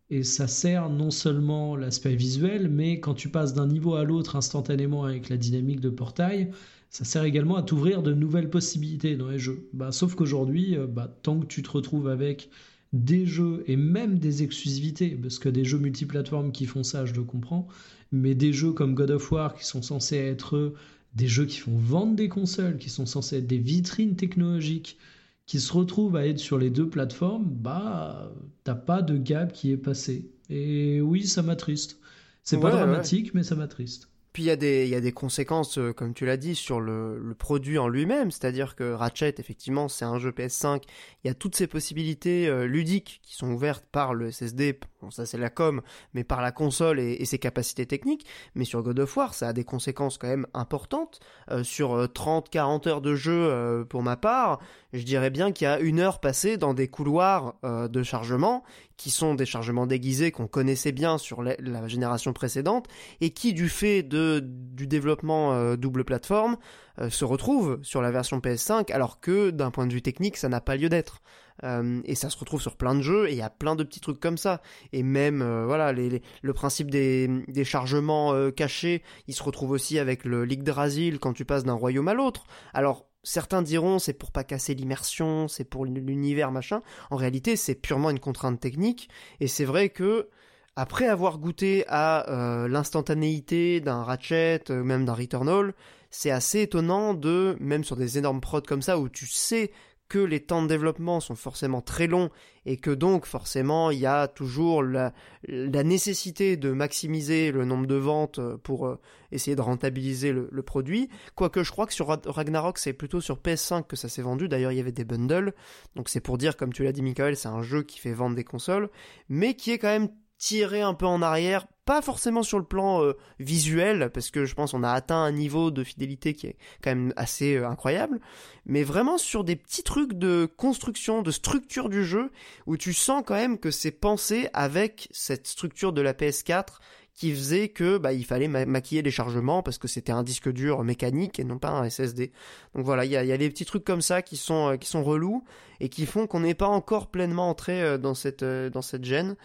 et 0.10 0.24
ça 0.24 0.48
sert 0.48 0.90
non 0.90 1.12
seulement 1.12 1.76
l'aspect 1.76 2.16
visuel, 2.16 2.70
mais 2.70 3.00
quand 3.00 3.14
tu 3.14 3.30
passes 3.30 3.54
d'un 3.54 3.68
niveau 3.68 3.96
à 3.96 4.04
l'autre 4.04 4.36
instantanément 4.36 5.06
avec 5.06 5.30
la 5.30 5.38
dynamique 5.38 5.80
de 5.80 5.90
portail, 5.90 6.52
ça 6.94 7.06
sert 7.06 7.24
également 7.24 7.56
à 7.56 7.64
t'ouvrir 7.64 8.04
de 8.04 8.14
nouvelles 8.14 8.52
possibilités 8.52 9.18
dans 9.18 9.30
les 9.30 9.40
jeux. 9.40 9.68
Bah, 9.74 9.92
sauf 9.92 10.14
qu'aujourd'hui, 10.14 10.78
euh, 10.78 10.86
bah, 10.86 11.14
tant 11.24 11.40
que 11.40 11.48
tu 11.48 11.64
te 11.64 11.72
retrouves 11.72 12.08
avec 12.08 12.52
des 12.94 13.26
jeux 13.26 13.64
et 13.66 13.76
même 13.76 14.20
des 14.20 14.44
exclusivités, 14.44 15.10
parce 15.10 15.40
que 15.40 15.50
des 15.50 15.66
jeux 15.66 15.80
multiplateformes 15.80 16.52
qui 16.52 16.68
font 16.68 16.84
ça, 16.84 17.06
je 17.06 17.16
le 17.16 17.24
comprends, 17.24 17.68
mais 18.12 18.36
des 18.36 18.54
jeux 18.54 18.74
comme 18.74 18.94
God 18.94 19.10
of 19.10 19.32
War 19.32 19.56
qui 19.56 19.66
sont 19.66 19.82
censés 19.82 20.18
être 20.18 20.76
des 21.16 21.28
jeux 21.28 21.48
qui 21.48 21.58
font 21.58 21.76
vendre 21.76 22.16
des 22.16 22.30
consoles, 22.30 22.78
qui 22.78 22.92
sont 22.92 23.08
censés 23.08 23.38
être 23.38 23.48
des 23.48 23.58
vitrines 23.58 24.16
technologiques, 24.16 25.00
qui 25.48 25.60
se 25.60 25.74
retrouvent 25.74 26.16
à 26.16 26.28
être 26.28 26.40
sur 26.40 26.60
les 26.60 26.70
deux 26.70 26.88
plateformes, 26.88 27.46
bah, 27.50 28.32
t'as 28.64 28.76
pas 28.76 29.02
de 29.02 29.18
gap 29.18 29.52
qui 29.52 29.72
est 29.72 29.78
passé. 29.78 30.30
Et 30.52 31.02
oui, 31.02 31.26
ça 31.26 31.42
m'attriste. 31.42 32.00
C'est 32.44 32.60
pas 32.60 32.70
dramatique, 32.70 33.34
mais 33.34 33.42
ça 33.42 33.56
m'attriste. 33.56 34.13
Puis 34.34 34.44
il 34.44 34.46
y, 34.48 34.52
a 34.52 34.56
des, 34.56 34.88
y 34.88 34.96
a 34.96 35.02
des 35.02 35.12
conséquences, 35.12 35.78
euh, 35.78 35.94
comme 35.94 36.16
tu 36.16 36.26
l'as 36.26 36.38
dit, 36.38 36.56
sur 36.56 36.82
le, 36.82 37.20
le 37.20 37.36
produit 37.36 37.78
en 37.78 37.88
lui-même. 37.88 38.32
C'est-à-dire 38.32 38.76
que 38.76 38.92
Ratchet, 38.92 39.36
effectivement, 39.38 39.88
c'est 39.88 40.06
un 40.06 40.18
jeu 40.18 40.32
PS5. 40.32 40.82
Il 41.24 41.28
y 41.28 41.30
a 41.30 41.36
toutes 41.36 41.56
ces 41.56 41.68
possibilités 41.68 42.48
euh, 42.48 42.66
ludiques 42.66 43.22
qui 43.22 43.36
sont 43.36 43.52
ouvertes 43.52 43.86
par 43.92 44.16
le 44.16 44.32
SSD. 44.32 44.80
Bon, 45.04 45.12
ça 45.12 45.26
c'est 45.26 45.38
la 45.38 45.50
com, 45.50 45.82
mais 46.14 46.24
par 46.24 46.42
la 46.42 46.52
console 46.52 47.00
et, 47.00 47.26
ses 47.26 47.40
capacités 47.40 47.86
techniques. 47.86 48.26
Mais 48.56 48.64
sur 48.64 48.82
God 48.82 49.00
of 49.00 49.18
War, 49.18 49.34
ça 49.34 49.50
a 49.50 49.54
des 49.54 49.66
conséquences 49.66 50.18
quand 50.18 50.28
même 50.28 50.48
importantes. 50.54 51.20
Euh, 51.52 51.64
sur 51.64 52.06
30-40 52.06 52.88
heures 52.88 53.02
de 53.02 53.16
jeu, 53.16 53.86
pour 53.90 54.02
ma 54.02 54.16
part, 54.16 54.60
je 54.94 55.04
dirais 55.04 55.30
bien 55.30 55.52
qu'il 55.52 55.66
y 55.66 55.68
a 55.68 55.80
une 55.80 56.00
heure 56.00 56.20
passée 56.20 56.58
dans 56.58 56.74
des 56.74 56.88
couloirs 56.88 57.56
de 57.64 58.04
chargement 58.04 58.64
qui 58.98 59.10
sont 59.10 59.36
des 59.36 59.46
chargements 59.46 59.88
déguisés 59.88 60.32
qu'on 60.32 60.48
connaissait 60.48 60.92
bien 60.92 61.18
sur 61.18 61.44
la, 61.44 61.88
génération 61.88 62.34
précédente 62.34 62.88
et 63.22 63.32
qui, 63.32 63.54
du 63.54 63.70
fait 63.70 64.04
du 64.04 64.88
développement 64.88 65.54
euh, 65.54 65.76
double 65.76 66.04
plateforme, 66.04 66.58
euh, 67.00 67.10
se 67.10 67.26
retrouvent 67.26 67.80
sur 67.82 68.02
la 68.02 68.12
version 68.12 68.40
PS5 68.40 68.92
alors 68.92 69.20
que 69.20 69.50
d'un 69.50 69.72
point 69.72 69.88
de 69.88 69.94
vue 69.94 70.02
technique, 70.02 70.38
ça 70.38 70.50
n'a 70.50 70.62
pas 70.62 70.76
lieu 70.76 70.90
d'être. 70.90 71.22
Euh, 71.64 72.02
et 72.06 72.16
ça 72.16 72.30
se 72.30 72.38
retrouve 72.38 72.62
sur 72.62 72.76
plein 72.76 72.96
de 72.96 73.02
jeux 73.02 73.28
et 73.28 73.34
il 73.34 73.38
y 73.38 73.42
a 73.42 73.50
plein 73.50 73.76
de 73.76 73.84
petits 73.84 74.00
trucs 74.00 74.20
comme 74.20 74.38
ça. 74.38 74.62
Et 74.92 75.04
même, 75.04 75.44
voilà, 75.66 75.94
les, 75.94 76.22
le 76.42 76.54
principe 76.54 76.90
des, 76.90 77.30
des 77.48 77.64
chargements 77.64 78.34
cachés, 78.52 79.04
il 79.28 79.34
se 79.34 79.44
retrouve 79.44 79.72
aussi 79.72 80.00
avec 80.00 80.26
le 80.26 80.46
Ligue 80.46 80.64
Drasil 80.64 81.20
quand 81.20 81.34
tu 81.34 81.46
passes 81.46 81.64
d'un 81.64 81.74
royaume 81.74 82.08
à 82.08 82.14
l'autre. 82.14 82.46
Alors, 82.74 83.06
Certains 83.26 83.62
diront 83.62 84.00
c'est 84.00 84.14
pour 84.14 84.32
pas 84.32 84.44
casser 84.44 84.76
l'immersion, 84.76 85.48
c'est 85.48 85.64
pour 85.64 85.86
l'univers 85.86 86.52
machin. 86.52 86.82
En 87.10 87.16
réalité, 87.16 87.56
c'est 87.56 87.74
purement 87.74 88.10
une 88.10 88.20
contrainte 88.20 88.60
technique. 88.60 89.10
Et 89.40 89.48
c'est 89.48 89.64
vrai 89.64 89.88
que 89.90 90.28
après 90.76 91.08
avoir 91.08 91.38
goûté 91.38 91.86
à 91.88 92.30
euh, 92.30 92.68
l'instantanéité 92.68 93.80
d'un 93.80 94.04
Ratchet, 94.04 94.64
euh, 94.70 94.84
même 94.84 95.06
d'un 95.06 95.14
Returnal, 95.14 95.74
c'est 96.10 96.32
assez 96.32 96.62
étonnant 96.62 97.14
de, 97.14 97.56
même 97.60 97.84
sur 97.84 97.96
des 97.96 98.18
énormes 98.18 98.42
prods 98.42 98.62
comme 98.62 98.82
ça, 98.82 99.00
où 99.00 99.08
tu 99.08 99.26
sais 99.26 99.72
les 100.20 100.40
temps 100.40 100.62
de 100.62 100.68
développement 100.68 101.20
sont 101.20 101.36
forcément 101.36 101.82
très 101.82 102.08
longs 102.08 102.30
et 102.66 102.78
que 102.78 102.92
donc 102.92 103.26
forcément 103.26 103.92
il 103.92 104.00
y 104.00 104.06
a 104.06 104.28
toujours 104.28 104.84
la, 104.84 105.14
nécessité 105.48 106.58
de 106.58 106.72
maximiser 106.72 107.52
le 107.52 107.66
nombre 107.66 107.88
de 107.88 107.96
ventes 107.96 108.40
pour 108.64 108.88
euh, 108.88 109.00
essayer 109.32 109.56
de 109.56 109.62
rentabiliser 109.62 110.32
le, 110.32 110.64
produit. 110.64 111.10
Quoique 111.36 111.64
je 111.64 111.72
crois 111.72 111.86
que 111.86 111.94
sur 111.94 112.08
Ragnarok 112.08 112.78
c'est 112.78 112.94
plutôt 112.94 113.22
sur 113.22 113.38
PS5 113.38 113.86
que 113.88 113.96
ça 113.96 114.10
s'est 114.10 114.22
vendu, 114.22 114.48
d'ailleurs 114.48 114.72
il 114.72 114.78
y 114.78 114.82
avait 114.82 114.92
des 114.92 115.06
bundles, 115.06 115.54
donc 115.96 116.10
c'est 116.10 116.22
pour 116.22 116.38
dire 116.38 116.56
comme 116.56 116.74
tu 116.74 116.84
l'as 116.84 116.92
dit 116.92 117.02
Michael, 117.02 117.36
c'est 117.36 117.50
un 117.50 117.62
jeu 117.62 117.84
qui 117.84 118.00
fait 118.00 118.14
vendre 118.14 118.36
des 118.36 118.44
consoles, 118.44 118.90
mais 119.30 119.56
qui 119.56 119.72
est 119.72 119.78
quand 119.78 119.90
même 119.90 120.10
tiré 120.38 120.82
un 120.82 120.94
peu 120.94 121.06
en 121.06 121.22
arrière 121.22 121.66
pas 121.86 122.02
forcément 122.02 122.44
sur 122.44 122.60
le 122.60 122.66
plan 122.66 123.04
euh, 123.04 123.14
visuel, 123.40 124.10
parce 124.14 124.32
que 124.32 124.46
je 124.46 124.56
pense 124.56 124.72
qu'on 124.72 124.84
a 124.84 124.92
atteint 124.92 125.22
un 125.22 125.32
niveau 125.32 125.72
de 125.72 125.84
fidélité 125.84 126.34
qui 126.34 126.48
est 126.48 126.58
quand 126.82 126.92
même 126.92 127.14
assez 127.16 127.56
euh, 127.56 127.68
incroyable, 127.68 128.20
mais 128.66 128.84
vraiment 128.84 129.18
sur 129.18 129.44
des 129.44 129.56
petits 129.56 129.84
trucs 129.84 130.14
de 130.14 130.48
construction, 130.58 131.22
de 131.22 131.32
structure 131.32 131.90
du 131.90 132.06
jeu, 132.06 132.32
où 132.68 132.78
tu 132.78 132.94
sens 132.94 133.24
quand 133.26 133.36
même 133.36 133.60
que 133.60 133.72
c'est 133.72 133.92
pensé 133.92 134.50
avec 134.54 135.10
cette 135.12 135.48
structure 135.48 135.94
de 135.94 136.02
la 136.02 136.14
PS4 136.14 136.80
qui 137.16 137.32
faisait 137.32 137.70
que 137.70 138.00
bah, 138.00 138.12
il 138.12 138.26
fallait 138.26 138.48
maquiller 138.48 139.04
les 139.04 139.12
chargements 139.12 139.62
parce 139.62 139.78
que 139.78 139.88
c'était 139.88 140.12
un 140.12 140.24
disque 140.24 140.52
dur 140.52 140.84
mécanique 140.84 141.40
et 141.40 141.44
non 141.44 141.60
pas 141.60 141.70
un 141.70 141.88
SSD. 141.88 142.32
Donc 142.74 142.86
voilà, 142.86 143.06
il 143.06 143.12
y 143.12 143.18
a, 143.18 143.24
y 143.24 143.32
a, 143.32 143.38
des 143.38 143.52
petits 143.52 143.66
trucs 143.66 143.84
comme 143.84 144.02
ça 144.02 144.24
qui 144.24 144.36
sont 144.36 144.72
euh, 144.72 144.78
qui 144.78 144.90
sont 144.90 145.04
relous 145.04 145.44
et 145.80 145.90
qui 145.90 146.08
font 146.08 146.26
qu'on 146.26 146.40
n'est 146.40 146.56
pas 146.56 146.66
encore 146.66 147.12
pleinement 147.12 147.50
entré 147.50 148.00
dans 148.00 148.16
cette 148.16 148.44
dans 148.44 148.82
cette 148.82 149.04
gêne 149.04 149.36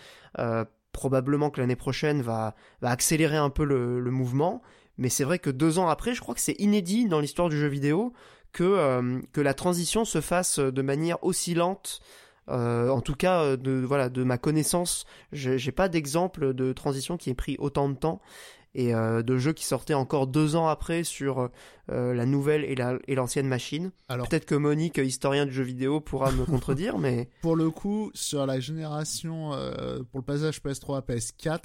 probablement 0.99 1.49
que 1.51 1.61
l'année 1.61 1.77
prochaine 1.77 2.23
va, 2.23 2.57
accélérer 2.83 3.37
un 3.37 3.51
peu 3.51 3.65
le, 3.65 4.11
mouvement. 4.11 4.62
Mais 4.99 5.09
c'est 5.09 5.23
vrai 5.23 5.39
que 5.39 5.49
deux 5.49 5.79
ans 5.79 5.89
après, 5.89 6.12
je 6.12 6.20
crois 6.20 6.35
que 6.35 6.41
c'est 6.41 6.57
inédit 6.59 7.07
dans 7.07 7.20
l'histoire 7.20 7.49
du 7.49 7.57
jeu 7.57 7.69
vidéo 7.69 8.12
que, 8.53 8.65
euh, 8.65 9.20
la 9.37 9.55
transition 9.55 10.05
se 10.05 10.20
fasse 10.20 10.59
de 10.59 10.83
manière 10.83 11.23
aussi 11.23 11.55
lente. 11.55 12.01
Euh, 12.49 12.89
en 12.89 13.01
tout 13.01 13.15
cas, 13.15 13.43
euh, 13.43 13.57
de, 13.57 13.85
voilà, 13.87 14.09
de 14.09 14.25
ma 14.25 14.39
connaissance, 14.39 15.05
j'ai 15.31 15.70
pas 15.70 15.89
d'exemple 15.89 16.53
de 16.53 16.73
transition 16.73 17.16
qui 17.16 17.31
ait 17.31 17.35
pris 17.35 17.55
autant 17.61 17.89
de 17.89 17.95
temps 17.95 18.20
et 18.78 18.94
euh, 18.94 19.24
de 19.24 19.36
jeux 19.38 19.52
qui 19.52 19.64
sortaient 19.64 19.92
encore 19.92 20.28
deux 20.28 20.55
ans 20.55 20.68
après 20.68 21.02
sur 21.02 21.50
euh, 21.90 22.14
la 22.14 22.26
nouvelle 22.26 22.64
et 22.64 23.14
l'ancienne 23.16 23.48
machine. 23.48 23.90
Peut-être 24.09 24.46
que 24.46 24.55
Monique, 24.55 24.98
historien 24.98 25.46
du 25.46 25.52
jeu 25.52 25.64
vidéo, 25.64 26.00
pourra 26.00 26.30
me 26.30 26.44
contredire, 26.46 26.96
mais... 26.96 27.28
Pour 27.42 27.56
le 27.56 27.70
coup, 27.70 28.12
sur 28.14 28.46
la 28.46 28.60
génération, 28.60 29.52
euh, 29.52 29.98
pour 30.12 30.20
le 30.20 30.24
passage 30.24 30.60
PS3 30.62 30.98
à 30.98 31.00
PS4, 31.00 31.60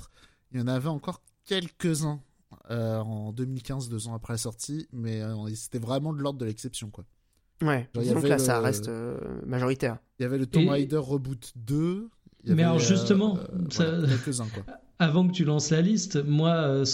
il 0.51 0.59
y 0.59 0.63
en 0.63 0.67
avait 0.67 0.89
encore 0.89 1.21
quelques-uns 1.45 2.19
en 2.69 3.31
2015, 3.31 3.89
deux 3.89 4.07
ans 4.07 4.15
après 4.15 4.33
la 4.33 4.37
sortie, 4.37 4.87
mais 4.91 5.21
c'était 5.53 5.79
vraiment 5.79 6.13
de 6.13 6.19
l'ordre 6.19 6.39
de 6.39 6.45
l'exception, 6.45 6.89
quoi. 6.89 7.03
Ouais, 7.61 7.89
donc 7.93 8.23
là, 8.23 8.39
ça 8.39 8.59
reste 8.59 8.89
majoritaire. 9.45 9.97
Il 10.17 10.23
y 10.23 10.25
avait 10.25 10.37
le 10.37 10.47
Tomb 10.47 10.69
Raider 10.69 10.97
Reboot 10.97 11.51
2. 11.57 12.09
mais 12.45 12.63
alors 12.63 12.79
justement, 12.79 13.37
quelques-uns, 13.69 14.47
quoi 14.47 14.63
avant 15.03 15.27
que 15.27 15.33
tu 15.33 15.43
lances 15.43 15.69
la 15.69 15.81
liste, 15.81 16.23
moi, 16.25 16.53
euh, 16.53 16.85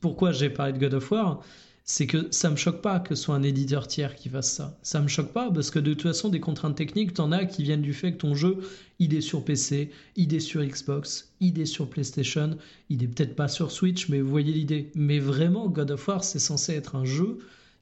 pourquoi 0.00 0.32
j'ai 0.32 0.50
parlé 0.50 0.72
de 0.72 0.78
God 0.78 0.94
of 0.94 1.10
War 1.10 1.40
c'est 1.86 2.06
que 2.06 2.28
ça 2.30 2.48
me 2.48 2.56
choque 2.56 2.80
pas 2.80 2.98
que 2.98 3.14
ce 3.14 3.24
soit 3.24 3.34
un 3.34 3.42
éditeur 3.42 3.86
tiers 3.86 4.16
qui 4.16 4.30
fasse 4.30 4.50
ça. 4.50 4.78
Ça 4.82 5.02
me 5.02 5.08
choque 5.08 5.32
pas 5.32 5.50
parce 5.50 5.70
que 5.70 5.78
de 5.78 5.92
toute 5.92 6.02
façon, 6.02 6.30
des 6.30 6.40
contraintes 6.40 6.76
techniques, 6.76 7.12
t'en 7.12 7.30
as 7.30 7.44
qui 7.44 7.62
viennent 7.62 7.82
du 7.82 7.92
fait 7.92 8.12
que 8.12 8.18
ton 8.18 8.34
jeu, 8.34 8.56
il 8.98 9.12
est 9.14 9.20
sur 9.20 9.44
PC, 9.44 9.90
il 10.16 10.32
est 10.32 10.40
sur 10.40 10.64
Xbox, 10.64 11.34
il 11.40 11.60
est 11.60 11.66
sur 11.66 11.90
PlayStation, 11.90 12.56
il 12.88 13.02
est 13.02 13.06
peut-être 13.06 13.36
pas 13.36 13.48
sur 13.48 13.70
Switch, 13.70 14.08
mais 14.08 14.22
vous 14.22 14.30
voyez 14.30 14.52
l'idée. 14.52 14.90
Mais 14.94 15.18
vraiment, 15.18 15.68
God 15.68 15.90
of 15.90 16.08
War, 16.08 16.24
c'est 16.24 16.38
censé 16.38 16.72
être 16.72 16.96
un 16.96 17.04
jeu 17.04 17.40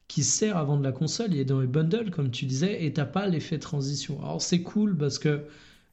qui 0.09 0.23
sert 0.23 0.57
à 0.57 0.65
vendre 0.65 0.83
la 0.83 0.91
console, 0.91 1.33
il 1.33 1.39
est 1.39 1.45
dans 1.45 1.61
les 1.61 1.67
bundles, 1.67 2.11
comme 2.11 2.29
tu 2.29 2.45
disais, 2.45 2.85
et 2.85 2.91
t'as 2.91 3.05
pas 3.05 3.25
l'effet 3.27 3.57
transition. 3.57 4.21
Alors 4.21 4.41
c'est 4.41 4.61
cool 4.61 4.97
parce 4.97 5.17
que 5.17 5.45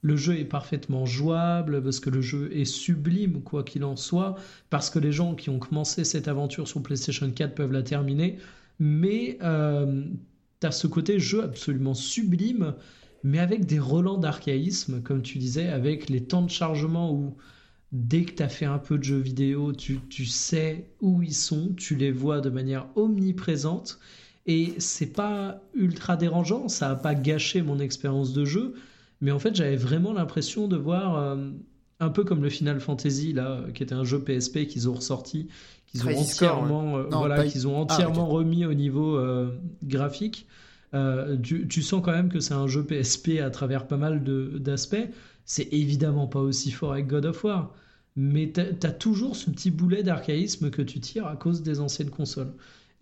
le 0.03 0.17
jeu 0.17 0.39
est 0.39 0.45
parfaitement 0.45 1.05
jouable, 1.05 1.83
parce 1.83 2.01
que 2.01 2.11
le 2.11 2.23
jeu 2.23 2.51
est 2.57 2.65
sublime, 2.65 3.43
quoi 3.43 3.65
qu'il 3.65 3.85
en 3.85 3.97
soit, 3.97 4.37
parce 4.71 4.91
que 4.91 4.99
les 4.99 5.13
gens 5.13 5.35
qui 5.35 5.51
ont 5.51 5.59
commencé 5.59 6.05
cette 6.05 6.29
aventure 6.29 6.67
sur 6.69 6.83
PlayStation 6.83 7.31
4 7.31 7.55
peuvent 7.55 7.73
la 7.73 7.83
terminer, 7.83 8.39
mais 8.79 9.39
euh, 9.43 10.05
tu 10.61 10.67
as 10.67 10.73
ce 10.73 10.87
côté 10.87 11.21
jeu 11.21 11.43
absolument 11.43 11.95
sublime, 11.95 12.75
mais 13.23 13.39
avec 13.39 13.67
des 13.67 13.79
relents 13.79 14.17
d'archaïsme, 14.17 15.03
comme 15.03 15.23
tu 15.23 15.39
disais, 15.39 15.69
avec 15.69 16.09
les 16.09 16.25
temps 16.25 16.43
de 16.43 16.51
chargement 16.51 17.13
où 17.13 17.37
dès 17.93 18.25
que 18.25 18.33
tu 18.33 18.43
as 18.43 18.49
fait 18.49 18.67
un 18.67 18.79
peu 18.79 18.97
de 18.97 19.05
jeux 19.05 19.19
vidéo, 19.19 19.73
tu, 19.73 20.01
tu 20.09 20.25
sais 20.25 20.91
où 21.01 21.23
ils 21.23 21.35
sont, 21.35 21.75
tu 21.77 21.97
les 21.97 22.13
vois 22.13 22.41
de 22.41 22.49
manière 22.49 22.87
omniprésente, 22.97 23.99
et 24.47 24.75
c'est 24.79 25.13
pas 25.13 25.61
ultra 25.75 26.17
dérangeant, 26.17 26.69
ça 26.69 26.89
n'a 26.89 26.97
pas 26.97 27.15
gâché 27.15 27.61
mon 27.61 27.79
expérience 27.79 28.33
de 28.33 28.47
jeu, 28.47 28.75
mais 29.21 29.31
en 29.31 29.39
fait, 29.39 29.55
j'avais 29.55 29.77
vraiment 29.77 30.13
l'impression 30.13 30.67
de 30.67 30.77
voir 30.77 31.17
euh, 31.17 31.51
un 32.01 32.09
peu 32.09 32.25
comme 32.25 32.43
le 32.43 32.49
Final 32.49 32.81
Fantasy 32.81 33.33
là, 33.33 33.61
qui 33.75 33.83
était 33.83 33.95
un 33.95 34.05
jeu 34.05 34.21
PSP 34.21 34.67
qu'ils 34.67 34.89
ont 34.89 34.95
ressorti, 34.95 35.49
qu'ils 35.87 36.07
ont 36.07 36.17
entièrement, 36.17 36.97
euh, 36.97 37.03
voilà, 37.11 37.45
qu'ils 37.47 37.69
ont 37.69 37.77
ah, 37.77 37.83
entièrement 37.83 38.27
remis 38.27 38.65
au 38.65 38.75
niveau 38.75 39.17
euh, 39.17 39.51
graphique. 39.83 40.47
Tu, 41.43 41.69
tu, 41.69 41.83
sens 41.83 42.03
quand 42.05 42.11
même 42.11 42.31
que 42.31 42.41
c'est 42.41 42.55
un 42.55 42.67
jeu 42.67 42.83
PSP 42.85 43.41
à 43.41 43.51
travers 43.51 43.87
pas 43.87 43.97
mal 43.97 44.25
d'aspects. 44.25 45.09
C'est 45.45 45.73
évidemment 45.73 46.27
pas 46.27 46.41
aussi 46.41 46.73
fort 46.73 46.93
avec 46.93 47.07
God 47.07 47.27
of 47.27 47.45
War, 47.45 47.73
mais 48.17 48.51
tu 48.53 48.61
as, 48.61 48.93
toujours 48.93 49.37
ce 49.37 49.51
petit 49.51 49.71
boulet 49.71 50.03
d'archaïsme 50.03 50.71
que 50.71 50.83
tu 50.83 50.99
tires 50.99 51.27
à 51.27 51.37
cause 51.37 51.63
des 51.63 51.79
anciennes 51.79 52.11
consoles. 52.11 52.53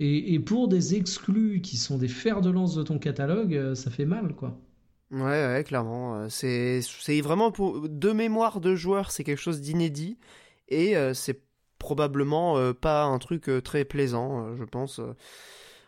Et, 0.00 0.34
et, 0.34 0.38
pour 0.38 0.68
des 0.68 0.96
exclus 0.96 1.60
qui 1.62 1.76
sont 1.78 1.96
des 1.96 2.08
fers 2.08 2.42
de 2.42 2.50
lance 2.50 2.74
de 2.74 2.82
ton 2.82 2.98
catalogue, 2.98 3.74
ça 3.74 3.90
fait 3.90 4.04
mal, 4.04 4.34
quoi. 4.34 4.60
Ouais, 5.10 5.20
ouais, 5.20 5.64
clairement. 5.64 6.16
Euh, 6.16 6.28
c'est, 6.28 6.80
c'est 6.82 7.20
vraiment 7.20 7.50
pour 7.50 7.88
de 7.88 8.12
mémoire 8.12 8.60
de 8.60 8.74
joueurs, 8.74 9.10
c'est 9.10 9.24
quelque 9.24 9.40
chose 9.40 9.60
d'inédit 9.60 10.18
et 10.68 10.96
euh, 10.96 11.14
c'est 11.14 11.40
probablement 11.78 12.58
euh, 12.58 12.74
pas 12.74 13.04
un 13.04 13.18
truc 13.18 13.50
très 13.64 13.84
plaisant, 13.84 14.54
je 14.56 14.64
pense. 14.64 15.00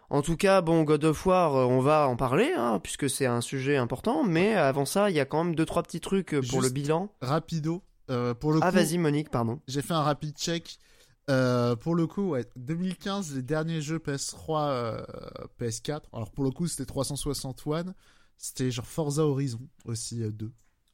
En 0.08 0.22
tout 0.22 0.36
cas, 0.36 0.60
bon, 0.60 0.82
God 0.82 1.04
of 1.04 1.26
War, 1.26 1.52
on 1.68 1.80
va 1.80 2.08
en 2.08 2.16
parler, 2.16 2.52
hein, 2.56 2.80
puisque 2.82 3.08
c'est 3.08 3.26
un 3.26 3.40
sujet 3.40 3.76
important, 3.76 4.24
mais 4.24 4.54
avant 4.54 4.84
ça, 4.84 5.10
il 5.10 5.16
y 5.16 5.20
a 5.20 5.24
quand 5.24 5.44
même 5.44 5.54
deux, 5.54 5.66
trois 5.66 5.82
petits 5.82 6.00
trucs 6.00 6.34
pour 6.48 6.62
le 6.62 6.70
bilan. 6.70 7.12
Rapido. 7.20 7.82
pour 8.06 8.52
le 8.52 8.60
ah, 8.62 8.70
vas-y, 8.70 8.98
Monique, 8.98 9.30
pardon. 9.30 9.60
J'ai 9.68 9.82
fait 9.82 9.94
un 9.94 10.02
rapide 10.02 10.36
check. 10.36 10.78
pour 11.26 11.94
le 11.94 12.06
coup, 12.06 12.30
ouais, 12.30 12.46
2015, 12.56 13.36
les 13.36 13.42
derniers 13.42 13.82
jeux 13.82 13.98
PS3, 13.98 15.04
PS4. 15.60 16.02
Alors 16.12 16.32
pour 16.32 16.44
le 16.44 16.50
coup, 16.50 16.66
c'était 16.66 16.86
360 16.86 17.62
One. 17.66 17.94
C'était 18.42 18.70
genre 18.70 18.86
Forza 18.86 19.26
Horizon 19.26 19.60
aussi 19.84 20.16
2. 20.16 20.46
Euh, 20.46 20.50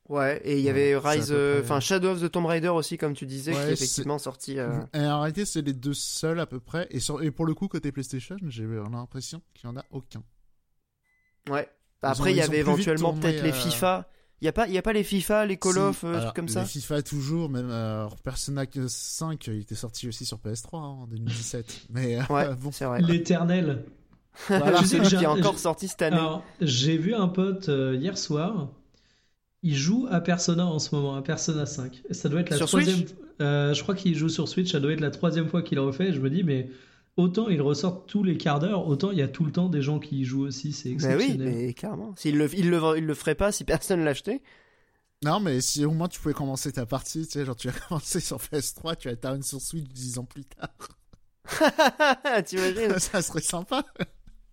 Ouais, 0.08 0.40
et 0.44 0.58
il 0.58 0.64
y 0.64 0.68
avait 0.68 0.96
Rise, 0.96 1.34
enfin 1.62 1.80
Shadow 1.80 2.10
of 2.10 2.20
the 2.20 2.30
Tomb 2.30 2.46
Raider 2.46 2.68
aussi, 2.68 2.96
comme 2.96 3.12
tu 3.14 3.26
disais, 3.26 3.52
qui 3.52 3.58
est 3.58 3.72
effectivement 3.72 4.18
sorti. 4.18 4.52
Et 4.52 4.62
en 4.94 5.20
réalité, 5.20 5.44
c'est 5.44 5.62
les 5.62 5.72
deux 5.72 5.94
seuls 5.94 6.38
à 6.38 6.46
peu 6.46 6.60
près. 6.60 6.86
Et, 6.92 6.98
et 7.22 7.30
pour 7.32 7.44
le 7.44 7.54
coup, 7.54 7.66
côté 7.66 7.90
PlayStation, 7.90 8.36
j'ai 8.46 8.66
l'impression 8.66 9.42
qu'il 9.54 9.68
n'y 9.68 9.76
en 9.76 9.80
a 9.80 9.84
aucun. 9.90 10.22
Ouais. 11.48 11.68
Après, 12.02 12.32
il 12.32 12.36
y 12.36 12.40
avait 12.40 12.58
éventuellement 12.58 13.14
peut-être 13.14 13.42
les 13.42 13.52
FIFA. 13.52 14.08
Il 14.42 14.44
n'y 14.44 14.48
a, 14.48 14.52
pas, 14.52 14.68
y 14.68 14.76
a 14.76 14.82
pas 14.82 14.92
les 14.92 15.02
FIFA, 15.02 15.46
les 15.46 15.56
Call 15.56 15.78
of, 15.78 16.04
euh, 16.04 16.30
comme 16.32 16.46
ça 16.46 16.60
Les 16.60 16.66
FIFA 16.66 17.00
toujours, 17.00 17.48
même 17.48 17.70
euh, 17.70 18.06
Persona 18.22 18.64
5, 18.86 19.46
il 19.46 19.60
était 19.60 19.74
sorti 19.74 20.08
aussi 20.08 20.26
sur 20.26 20.36
PS3 20.36 20.76
hein, 20.76 20.78
en 20.78 21.06
2017. 21.06 21.86
Mais 21.88 22.18
ouais, 22.28 22.54
bon. 22.60 22.70
c'est 22.70 22.84
vrai. 22.84 23.00
L'éternel. 23.00 23.86
Voilà, 24.48 24.80
je 24.82 24.86
sais 24.86 25.00
qui 25.00 25.14
est 25.14 25.26
encore 25.26 25.58
sorti 25.58 25.88
cette 25.88 26.02
année. 26.02 26.20
J'ai 26.60 26.96
vu 26.96 27.14
un 27.14 27.28
pote 27.28 27.68
euh, 27.68 27.96
hier 27.96 28.16
soir. 28.18 28.68
Il 29.62 29.74
joue 29.74 30.06
à 30.10 30.20
Persona 30.20 30.66
en 30.66 30.78
ce 30.78 30.94
moment, 30.94 31.16
à 31.16 31.22
Persona 31.22 31.66
5. 31.66 32.02
ça 32.10 32.28
doit 32.28 32.40
être 32.40 32.50
la 32.50 32.58
troisième. 32.58 33.04
je 33.40 33.82
crois 33.82 33.94
qu'il 33.94 34.14
joue 34.14 34.28
sur 34.28 34.48
Switch. 34.48 34.70
Ça 34.72 34.80
doit 34.80 34.92
être 34.92 35.00
la 35.00 35.10
troisième 35.10 35.48
fois 35.48 35.62
qu'il 35.62 35.76
le 35.76 35.82
refait. 35.82 36.12
Je 36.12 36.20
me 36.20 36.30
dis, 36.30 36.44
mais 36.44 36.68
autant 37.16 37.48
il 37.48 37.60
ressort 37.60 38.04
tous 38.06 38.22
les 38.22 38.36
quarts 38.36 38.60
d'heure, 38.60 38.86
autant 38.86 39.10
il 39.10 39.18
y 39.18 39.22
a 39.22 39.28
tout 39.28 39.44
le 39.44 39.52
temps 39.52 39.68
des 39.68 39.82
gens 39.82 39.98
qui 39.98 40.20
y 40.20 40.24
jouent 40.24 40.46
aussi. 40.46 40.72
C'est 40.72 40.90
exceptionnel. 40.90 41.38
Ben 41.38 41.46
oui, 41.46 41.64
mais 41.66 41.74
carrément. 41.74 42.14
S'il 42.16 42.38
le, 42.38 42.48
il 42.54 42.70
le, 42.70 42.80
il 42.96 43.06
le 43.06 43.14
ferait 43.14 43.34
pas 43.34 43.52
si 43.52 43.64
personne 43.64 44.04
l'achetait. 44.04 44.42
Non, 45.24 45.40
mais 45.40 45.60
si 45.60 45.84
au 45.84 45.92
moins 45.92 46.08
tu 46.08 46.20
pouvais 46.20 46.34
commencer 46.34 46.72
ta 46.72 46.84
partie, 46.84 47.26
tu 47.26 47.32
sais, 47.32 47.44
genre 47.44 47.56
tu 47.56 47.68
as 47.68 47.72
commencé 47.88 48.20
sur 48.20 48.36
PS3, 48.38 48.96
tu 48.96 49.08
as 49.08 49.16
terminé 49.16 49.42
sur 49.42 49.60
Switch 49.60 49.88
10 49.88 50.18
ans 50.18 50.24
plus 50.24 50.44
tard. 50.44 50.68
T'imagines? 52.44 52.98
Ça 52.98 53.22
serait 53.22 53.40
sympa. 53.40 53.84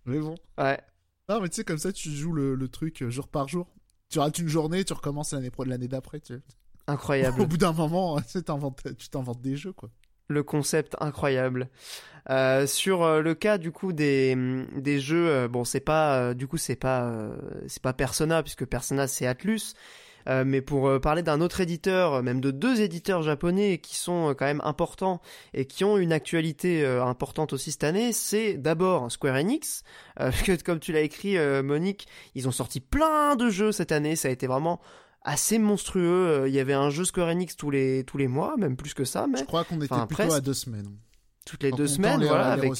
Mais 0.06 0.18
bon. 0.18 0.34
Ouais. 0.58 0.80
Non, 1.28 1.40
mais 1.40 1.48
tu 1.48 1.56
sais, 1.56 1.64
comme 1.64 1.78
ça, 1.78 1.92
tu 1.92 2.10
joues 2.10 2.32
le, 2.32 2.54
le, 2.54 2.68
truc 2.68 3.02
euh, 3.02 3.10
jour 3.10 3.28
par 3.28 3.48
jour. 3.48 3.66
Tu 4.10 4.18
rates 4.18 4.38
une 4.38 4.48
journée, 4.48 4.84
tu 4.84 4.92
recommences 4.92 5.32
l'année 5.32 5.50
l'année 5.66 5.88
d'après. 5.88 6.20
Tu... 6.20 6.34
Incroyable. 6.86 7.40
Au 7.42 7.46
bout 7.46 7.56
d'un 7.56 7.72
moment, 7.72 8.20
tu 8.32 8.42
t'inventes 8.42 9.40
des 9.40 9.56
jeux, 9.56 9.72
quoi 9.72 9.90
le 10.28 10.42
concept 10.42 10.96
incroyable. 11.00 11.68
Euh, 12.30 12.66
sur 12.66 13.02
euh, 13.02 13.20
le 13.20 13.34
cas 13.34 13.58
du 13.58 13.72
coup 13.72 13.92
des, 13.92 14.34
des 14.74 14.98
jeux, 14.98 15.46
bon 15.48 15.64
c'est 15.64 15.80
pas 15.80 16.32
du 16.32 16.46
coup 16.46 16.56
c'est 16.56 16.76
pas 16.76 17.30
c'est 17.68 17.82
pas 17.82 17.92
Persona 17.92 18.42
puisque 18.42 18.64
Persona 18.64 19.06
c'est 19.06 19.26
Atlus, 19.26 19.74
mais 20.26 20.60
pour 20.60 21.00
parler 21.00 21.22
d'un 21.22 21.40
autre 21.40 21.60
éditeur, 21.60 22.22
même 22.22 22.40
de 22.40 22.50
deux 22.50 22.80
éditeurs 22.80 23.22
japonais 23.22 23.78
qui 23.78 23.96
sont 23.96 24.34
quand 24.38 24.46
même 24.46 24.62
importants 24.64 25.20
et 25.52 25.66
qui 25.66 25.84
ont 25.84 25.98
une 25.98 26.12
actualité 26.12 26.84
importante 26.86 27.52
aussi 27.52 27.72
cette 27.72 27.84
année, 27.84 28.12
c'est 28.12 28.54
d'abord 28.54 29.10
Square 29.12 29.36
Enix, 29.36 29.82
que 30.18 30.62
comme 30.62 30.80
tu 30.80 30.92
l'as 30.92 31.02
écrit 31.02 31.36
Monique, 31.62 32.06
ils 32.34 32.48
ont 32.48 32.52
sorti 32.52 32.80
plein 32.80 33.36
de 33.36 33.50
jeux 33.50 33.72
cette 33.72 33.92
année, 33.92 34.16
ça 34.16 34.28
a 34.28 34.30
été 34.30 34.46
vraiment 34.46 34.80
assez 35.24 35.58
monstrueux. 35.58 36.42
Euh, 36.42 36.48
il 36.48 36.54
y 36.54 36.60
avait 36.60 36.74
un 36.74 36.90
jeu 36.90 37.04
Square 37.04 37.28
Enix 37.28 37.56
tous 37.56 37.70
les, 37.70 38.04
tous 38.04 38.18
les 38.18 38.28
mois, 38.28 38.56
même 38.56 38.76
plus 38.76 38.94
que 38.94 39.04
ça. 39.04 39.26
Mais... 39.26 39.38
Je 39.38 39.44
crois 39.44 39.64
qu'on 39.64 39.80
était 39.80 39.94
plutôt 40.06 40.32
à 40.32 40.40
deux 40.40 40.54
semaines. 40.54 40.96
Toutes 41.44 41.62
les 41.62 41.72
deux 41.72 41.86
semaines, 41.86 42.24
voilà. 42.24 42.52
avec... 42.52 42.72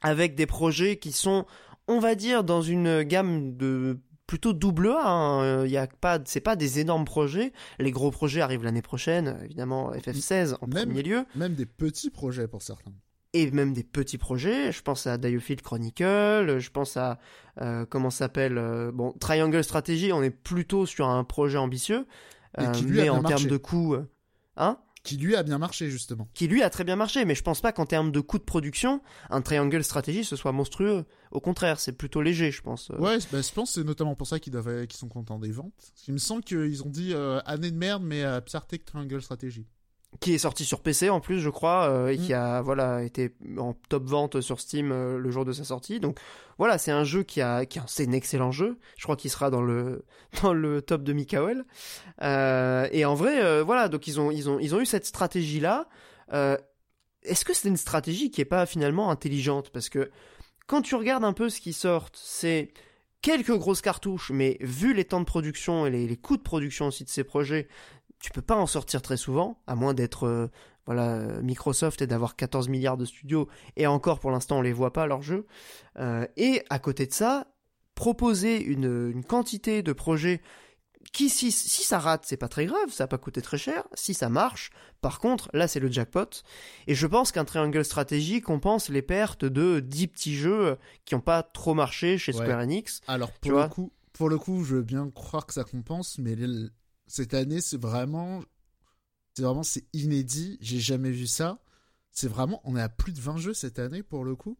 avec 0.00 0.34
des 0.34 0.46
projets 0.46 0.96
qui 0.96 1.12
sont, 1.12 1.46
on 1.86 2.00
va 2.00 2.14
dire, 2.14 2.42
dans 2.42 2.62
une 2.62 3.02
gamme 3.02 3.56
de 3.56 4.00
plutôt 4.28 4.52
double 4.52 4.90
A. 4.90 5.08
Hein. 5.08 5.64
Il 5.64 5.72
y 5.72 5.76
a 5.76 5.88
pas, 5.88 6.20
c'est 6.24 6.40
pas 6.40 6.54
des 6.54 6.78
énormes 6.78 7.04
projets. 7.04 7.52
Les 7.80 7.90
gros 7.90 8.12
projets 8.12 8.40
arrivent 8.40 8.62
l'année 8.62 8.82
prochaine, 8.82 9.40
évidemment 9.44 9.92
FF16 9.92 10.54
en 10.60 10.68
premier 10.68 11.02
lieu. 11.02 11.24
Même 11.34 11.54
des 11.54 11.66
petits 11.66 12.10
projets 12.10 12.46
pour 12.46 12.62
certains 12.62 12.92
et 13.32 13.50
même 13.50 13.72
des 13.72 13.84
petits 13.84 14.18
projets. 14.18 14.72
Je 14.72 14.82
pense 14.82 15.06
à 15.06 15.18
Diofield 15.18 15.62
Chronicle, 15.62 16.58
je 16.58 16.70
pense 16.70 16.96
à 16.96 17.18
euh, 17.60 17.84
comment 17.88 18.10
s'appelle 18.10 18.58
euh, 18.58 18.90
bon 18.92 19.12
Triangle 19.12 19.62
Strategy. 19.62 20.12
On 20.12 20.22
est 20.22 20.30
plutôt 20.30 20.86
sur 20.86 21.08
un 21.08 21.24
projet 21.24 21.58
ambitieux, 21.58 22.06
euh, 22.58 22.72
mais 22.86 23.08
en 23.08 23.22
termes 23.22 23.46
de 23.46 23.56
coûts, 23.56 23.96
hein 24.56 24.78
Qui 25.04 25.16
lui 25.16 25.36
a 25.36 25.42
bien 25.42 25.58
marché 25.58 25.90
justement. 25.90 26.28
Qui 26.34 26.48
lui 26.48 26.62
a 26.62 26.70
très 26.70 26.84
bien 26.84 26.96
marché, 26.96 27.24
mais 27.24 27.34
je 27.34 27.42
pense 27.42 27.60
pas 27.60 27.72
qu'en 27.72 27.86
termes 27.86 28.12
de 28.12 28.20
coûts 28.20 28.38
de 28.38 28.44
production, 28.44 29.00
un 29.30 29.40
Triangle 29.40 29.82
Strategy 29.84 30.24
ce 30.24 30.36
soit 30.36 30.52
monstrueux. 30.52 31.04
Au 31.30 31.40
contraire, 31.40 31.80
c'est 31.80 31.92
plutôt 31.92 32.22
léger, 32.22 32.50
je 32.50 32.62
pense. 32.62 32.90
Ouais, 32.98 33.18
bah, 33.32 33.40
je 33.42 33.52
pense 33.52 33.72
c'est 33.72 33.84
notamment 33.84 34.14
pour 34.14 34.26
ça 34.26 34.40
qu'ils 34.40 34.52
doivent, 34.52 34.86
qu'ils 34.86 34.98
sont 34.98 35.08
contents 35.08 35.38
des 35.38 35.52
ventes. 35.52 35.92
Il 36.06 36.14
me 36.14 36.18
semble 36.18 36.42
qu'ils 36.42 36.82
ont 36.82 36.90
dit 36.90 37.14
année 37.46 37.70
de 37.70 37.76
merde, 37.76 38.02
mais 38.02 38.22
à 38.22 38.40
Psyartech 38.40 38.84
Triangle 38.84 39.22
Strategy 39.22 39.66
qui 40.20 40.34
est 40.34 40.38
sorti 40.38 40.64
sur 40.64 40.80
PC 40.80 41.10
en 41.10 41.20
plus 41.20 41.38
je 41.38 41.50
crois 41.50 41.88
euh, 41.88 42.08
et 42.08 42.16
qui 42.16 42.32
mm. 42.32 42.36
a 42.36 42.62
voilà 42.62 43.02
été 43.02 43.34
en 43.58 43.74
top 43.88 44.04
vente 44.04 44.40
sur 44.40 44.60
Steam 44.60 44.90
euh, 44.90 45.18
le 45.18 45.30
jour 45.30 45.44
de 45.44 45.52
sa 45.52 45.64
sortie. 45.64 46.00
Donc 46.00 46.18
voilà 46.56 46.78
c'est 46.78 46.90
un 46.90 47.04
jeu 47.04 47.22
qui 47.22 47.40
a 47.40 47.66
qui 47.66 47.78
c'est 47.86 48.08
un 48.08 48.12
excellent 48.12 48.50
jeu. 48.50 48.78
Je 48.96 49.04
crois 49.04 49.16
qu'il 49.16 49.30
sera 49.30 49.50
dans 49.50 49.62
le 49.62 50.04
dans 50.42 50.52
le 50.52 50.82
top 50.82 51.02
de 51.02 51.12
Mikael. 51.12 51.64
Euh, 52.22 52.88
et 52.90 53.04
en 53.04 53.14
vrai 53.14 53.62
voilà 53.62 53.88
donc 53.88 54.06
ils 54.06 54.18
ont 54.20 54.30
ils 54.30 54.48
ont 54.48 54.58
ils 54.58 54.74
ont 54.74 54.80
eu 54.80 54.86
cette 54.86 55.06
stratégie 55.06 55.60
là 55.60 55.88
est-ce 57.24 57.44
que 57.44 57.52
c'est 57.52 57.68
une 57.68 57.76
stratégie 57.76 58.30
qui 58.30 58.40
est 58.40 58.46
pas 58.46 58.64
finalement 58.64 59.10
intelligente? 59.10 59.70
Parce 59.70 59.88
que 59.88 60.10
quand 60.66 60.82
tu 60.82 60.94
regardes 60.94 61.24
un 61.24 61.32
peu 61.32 61.50
ce 61.50 61.60
qui 61.60 61.72
sort 61.72 62.08
c'est 62.14 62.72
quelques 63.22 63.56
grosses 63.56 63.80
cartouches, 63.80 64.30
mais 64.30 64.56
vu 64.60 64.94
les 64.94 65.04
temps 65.04 65.20
de 65.20 65.24
production 65.24 65.86
et 65.86 65.90
les, 65.90 66.06
les 66.06 66.16
coûts 66.16 66.36
de 66.36 66.42
production 66.42 66.86
aussi 66.86 67.04
de 67.04 67.08
ces 67.08 67.24
projets, 67.24 67.68
tu 68.20 68.30
peux 68.30 68.42
pas 68.42 68.56
en 68.56 68.66
sortir 68.66 69.02
très 69.02 69.16
souvent, 69.16 69.60
à 69.66 69.74
moins 69.74 69.94
d'être 69.94 70.26
euh, 70.26 70.48
voilà 70.86 71.18
Microsoft 71.42 72.02
et 72.02 72.06
d'avoir 72.06 72.34
14 72.36 72.68
milliards 72.68 72.96
de 72.96 73.04
studios, 73.04 73.48
et 73.76 73.86
encore 73.86 74.20
pour 74.20 74.30
l'instant 74.30 74.58
on 74.58 74.62
les 74.62 74.72
voit 74.72 74.92
pas 74.92 75.06
leurs 75.06 75.22
jeux. 75.22 75.46
Euh, 75.98 76.26
et 76.36 76.62
à 76.70 76.78
côté 76.78 77.06
de 77.06 77.12
ça, 77.12 77.46
proposer 77.94 78.62
une, 78.62 79.10
une 79.12 79.24
quantité 79.24 79.82
de 79.82 79.92
projets 79.92 80.40
qui, 81.12 81.30
si, 81.30 81.52
si 81.52 81.84
ça 81.84 81.98
rate, 81.98 82.24
c'est 82.26 82.36
pas 82.36 82.48
très 82.48 82.66
grave, 82.66 82.90
ça 82.90 83.04
va 83.04 83.08
pas 83.08 83.18
coûter 83.18 83.42
très 83.42 83.58
cher. 83.58 83.84
Si 83.94 84.14
ça 84.14 84.28
marche, 84.28 84.70
par 85.00 85.18
contre, 85.20 85.50
là 85.52 85.68
c'est 85.68 85.80
le 85.80 85.90
jackpot. 85.90 86.42
Et 86.86 86.94
je 86.94 87.06
pense 87.06 87.32
qu'un 87.32 87.44
triangle 87.44 87.84
stratégie 87.84 88.40
compense 88.40 88.88
les 88.88 89.02
pertes 89.02 89.44
de 89.44 89.80
10 89.80 90.08
petits 90.08 90.36
jeux 90.36 90.76
qui 91.04 91.14
ont 91.14 91.20
pas 91.20 91.42
trop 91.42 91.74
marché 91.74 92.18
chez 92.18 92.32
Square 92.32 92.60
Enix. 92.60 93.00
Alors 93.06 93.32
pour 93.32 93.52
le 93.52 93.68
coup, 93.68 93.92
pour 94.12 94.28
le 94.28 94.38
coup, 94.38 94.64
je 94.64 94.76
veux 94.76 94.82
bien 94.82 95.10
croire 95.10 95.46
que 95.46 95.54
ça 95.54 95.64
compense, 95.64 96.18
mais 96.18 96.36
cette 97.08 97.34
année, 97.34 97.60
c'est 97.60 97.80
vraiment, 97.80 98.42
c'est 99.34 99.42
vraiment, 99.42 99.62
c'est 99.62 99.84
inédit. 99.92 100.58
J'ai 100.60 100.78
jamais 100.78 101.10
vu 101.10 101.26
ça. 101.26 101.58
C'est 102.12 102.28
vraiment, 102.28 102.60
on 102.64 102.76
est 102.76 102.80
à 102.80 102.88
plus 102.88 103.12
de 103.12 103.20
20 103.20 103.38
jeux 103.38 103.54
cette 103.54 103.78
année 103.78 104.02
pour 104.02 104.24
le 104.24 104.34
coup, 104.34 104.58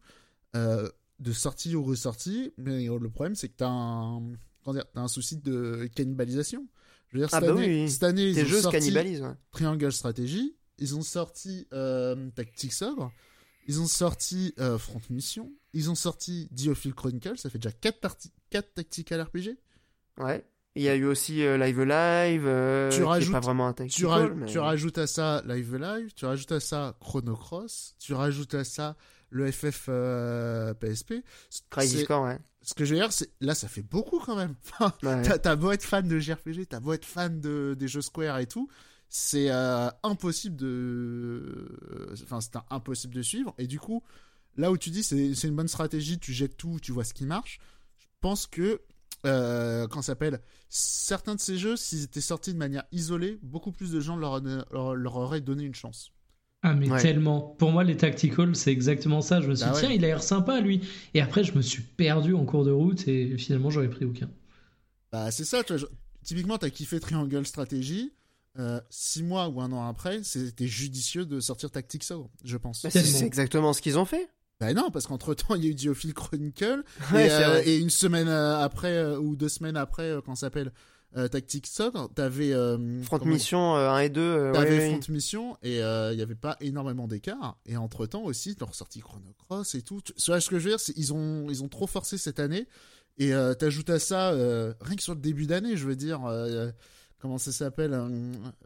euh, 0.55 0.89
de 1.19 1.31
sortie 1.31 1.75
ou 1.75 1.83
ressortie. 1.83 2.53
Mais 2.57 2.85
le 2.87 3.09
problème, 3.09 3.35
c'est 3.35 3.49
que 3.49 3.55
t'as 3.57 3.69
un, 3.69 4.33
as 4.65 4.83
un 4.95 5.07
souci 5.07 5.37
de 5.37 5.89
cannibalisation. 5.95 6.67
Je 7.09 7.17
veux 7.17 7.23
dire, 7.23 7.29
cette, 7.29 7.43
ah 7.43 7.53
bah 7.53 7.59
année, 7.59 7.87
cette 7.87 8.03
année, 8.03 8.29
ils 8.29 8.55
ont 8.55 8.61
sorti 8.61 8.93
Triangle 9.51 9.91
Strategy, 9.91 10.55
ils 10.77 10.95
ont 10.95 11.01
sorti 11.01 11.67
euh, 11.73 12.29
Tactics 12.35 12.81
Ogre, 12.83 13.11
ils 13.67 13.81
ont 13.81 13.87
sorti 13.87 14.53
euh, 14.59 14.77
Front 14.77 15.01
Mission, 15.09 15.51
ils 15.73 15.89
ont 15.89 15.95
sorti 15.95 16.47
Diophile 16.51 16.93
Chronicle, 16.93 17.37
ça 17.37 17.49
fait 17.49 17.57
déjà 17.57 17.71
4, 17.71 18.15
4 18.51 18.73
tactical 18.75 19.21
RPG. 19.23 19.57
Ouais. 20.19 20.45
Il 20.75 20.83
y 20.83 20.89
a 20.89 20.95
eu 20.95 21.05
aussi 21.05 21.43
euh, 21.43 21.57
Live 21.57 21.81
Live, 21.81 22.43
euh, 22.45 22.91
tu 22.91 23.03
rajoutes, 23.03 23.31
pas 23.31 23.39
vraiment 23.39 23.67
un 23.67 23.73
tu, 23.73 23.87
tu, 23.89 24.05
rajoutes 24.59 24.97
à 24.99 25.07
ça 25.07 25.41
Live 25.47 25.75
Live, 25.75 26.13
tu 26.15 26.25
rajoutes 26.25 26.51
à 26.51 26.59
ça 26.59 26.95
Chrono 26.99 27.35
Cross, 27.35 27.95
tu 27.99 28.13
rajoutes 28.13 28.53
à 28.53 28.63
ça 28.63 28.95
le 29.31 29.51
FF 29.51 29.87
euh, 29.89 30.73
PSP. 30.75 31.15
Crazy 31.69 32.03
Score, 32.03 32.23
ouais. 32.23 32.39
Ce 32.61 32.73
que 32.73 32.85
je 32.85 32.93
veux 32.93 32.99
dire, 32.99 33.11
c'est 33.11 33.31
là, 33.41 33.55
ça 33.55 33.67
fait 33.67 33.81
beaucoup 33.81 34.19
quand 34.19 34.35
même. 34.35 34.55
T'as 35.41 35.55
beau 35.55 35.71
être 35.71 35.83
fan 35.83 36.07
de 36.07 36.19
JRPG, 36.19 36.67
t'as 36.67 36.79
beau 36.79 36.93
être 36.93 37.05
fan 37.05 37.39
de, 37.39 37.75
des 37.77 37.87
jeux 37.87 38.01
Square 38.01 38.37
et 38.39 38.47
tout, 38.47 38.69
c'est 39.07 39.49
impossible 40.03 40.55
de. 40.55 41.77
Enfin, 42.23 42.41
c'est 42.41 42.53
impossible 42.69 43.15
de 43.15 43.21
suivre. 43.23 43.55
Et 43.57 43.65
du 43.65 43.79
coup, 43.79 44.03
là 44.55 44.71
où 44.71 44.77
tu 44.77 44.91
dis 44.91 45.03
c'est 45.03 45.47
une 45.47 45.55
bonne 45.55 45.67
stratégie, 45.67 46.19
tu 46.19 46.31
jettes 46.31 46.57
tout, 46.57 46.79
tu 46.81 46.91
vois 46.91 47.05
ce 47.05 47.13
qui 47.13 47.25
marche. 47.25 47.59
Je 47.97 48.07
pense 48.21 48.45
que 48.45 48.81
euh, 49.25 49.87
quand 49.87 50.01
s'appelle? 50.01 50.41
Certains 50.69 51.35
de 51.35 51.39
ces 51.39 51.57
jeux, 51.57 51.75
s'ils 51.75 52.03
étaient 52.03 52.21
sortis 52.21 52.53
de 52.53 52.57
manière 52.57 52.83
isolée, 52.91 53.39
beaucoup 53.41 53.71
plus 53.71 53.91
de 53.91 53.99
gens 53.99 54.15
leur, 54.15 54.41
leur, 54.71 55.15
auraient 55.15 55.41
donné 55.41 55.63
une 55.63 55.75
chance. 55.75 56.11
Ah 56.61 56.73
mais 56.73 56.89
tellement. 56.99 57.39
Pour 57.39 57.71
moi 57.71 57.85
les 57.85 57.95
tacticals 57.95 58.53
c'est 58.53 58.71
exactement 58.71 59.21
ça. 59.21 59.39
Je 59.39 59.47
me 59.47 59.55
suis 59.55 59.65
bah 59.65 59.71
dit 59.71 59.79
tiens 59.79 59.91
il 59.91 60.03
a 60.03 60.07
l'air 60.07 60.21
sympa 60.21 60.59
lui. 60.59 60.81
Et 61.13 61.21
après 61.21 61.45
je 61.45 61.55
me 61.55 61.61
suis 61.61 61.81
perdu 61.81 62.33
en 62.33 62.43
cours 62.43 62.65
de 62.65 62.71
route 62.71 63.07
et 63.07 63.37
finalement 63.37 63.69
j'aurais 63.69 63.89
pris 63.89 64.03
aucun. 64.03 64.29
Bah 65.13 65.31
c'est 65.31 65.45
ça. 65.45 65.63
Tu 65.63 65.77
vois, 65.77 65.87
typiquement 66.21 66.57
t'as 66.57 66.69
kiffé 66.69 66.99
Triangle 66.99 67.45
Strategy. 67.45 68.11
Euh, 68.57 68.81
six 68.89 69.23
mois 69.23 69.47
ou 69.47 69.61
un 69.61 69.71
an 69.71 69.87
après, 69.87 70.21
c'était 70.23 70.67
judicieux 70.67 71.25
de 71.25 71.39
sortir 71.39 71.71
Tactics 71.71 72.03
je 72.43 72.57
pense. 72.57 72.85
c'est 72.89 73.25
exactement 73.25 73.71
ce 73.71 73.81
qu'ils 73.81 73.97
ont 73.97 74.05
fait. 74.05 74.27
Ben 74.59 74.75
non, 74.75 74.91
parce 74.91 75.07
qu'entre 75.07 75.33
temps, 75.33 75.55
il 75.55 75.63
y 75.63 75.67
a 75.67 75.71
eu 75.71 75.75
Diophile 75.75 76.13
Chronicle. 76.13 76.83
Euh, 77.13 77.61
et, 77.65 77.77
une 77.77 77.89
semaine 77.89 78.27
euh, 78.27 78.59
après, 78.59 78.97
euh, 78.97 79.17
ou 79.17 79.35
deux 79.35 79.49
semaines 79.49 79.77
après, 79.77 80.15
quand 80.25 80.35
ça 80.35 80.47
s'appelle 80.47 80.71
Tactics 81.31 81.65
Soccer, 81.65 82.07
t'avais. 82.13 82.53
Front 83.03 83.25
Mission 83.25 83.75
1 83.75 83.99
et 83.99 84.09
2. 84.09 84.51
t'avais 84.53 84.91
Front 84.91 85.11
Mission, 85.11 85.57
et 85.63 85.77
il 85.77 86.15
n'y 86.15 86.21
avait 86.21 86.35
pas 86.35 86.55
énormément 86.61 87.07
d'écart. 87.07 87.57
Et 87.65 87.77
entre 87.77 88.05
temps 88.05 88.23
aussi, 88.23 88.55
ont 88.61 88.65
ressorti 88.65 88.99
Chrono 88.99 89.33
Cross 89.47 89.73
et 89.73 89.81
tout. 89.81 90.01
Ce 90.17 90.31
que 90.49 90.59
je 90.59 90.69
veux 90.69 90.77
dire 90.77 90.93
Ils 90.95 91.13
ont, 91.13 91.49
ils 91.49 91.63
ont 91.63 91.67
trop 91.67 91.87
forcé 91.87 92.17
cette 92.17 92.39
année. 92.39 92.67
Et 93.19 93.33
euh, 93.33 93.53
t'ajoutes 93.53 93.89
à 93.89 93.99
ça, 93.99 94.31
euh, 94.31 94.73
rien 94.79 94.95
que 94.95 95.03
sur 95.03 95.13
le 95.13 95.19
début 95.19 95.45
d'année, 95.45 95.75
je 95.75 95.85
veux 95.85 95.97
dire, 95.97 96.25
euh, 96.25 96.71
comment 97.19 97.37
ça 97.37 97.51
s'appelle 97.51 97.93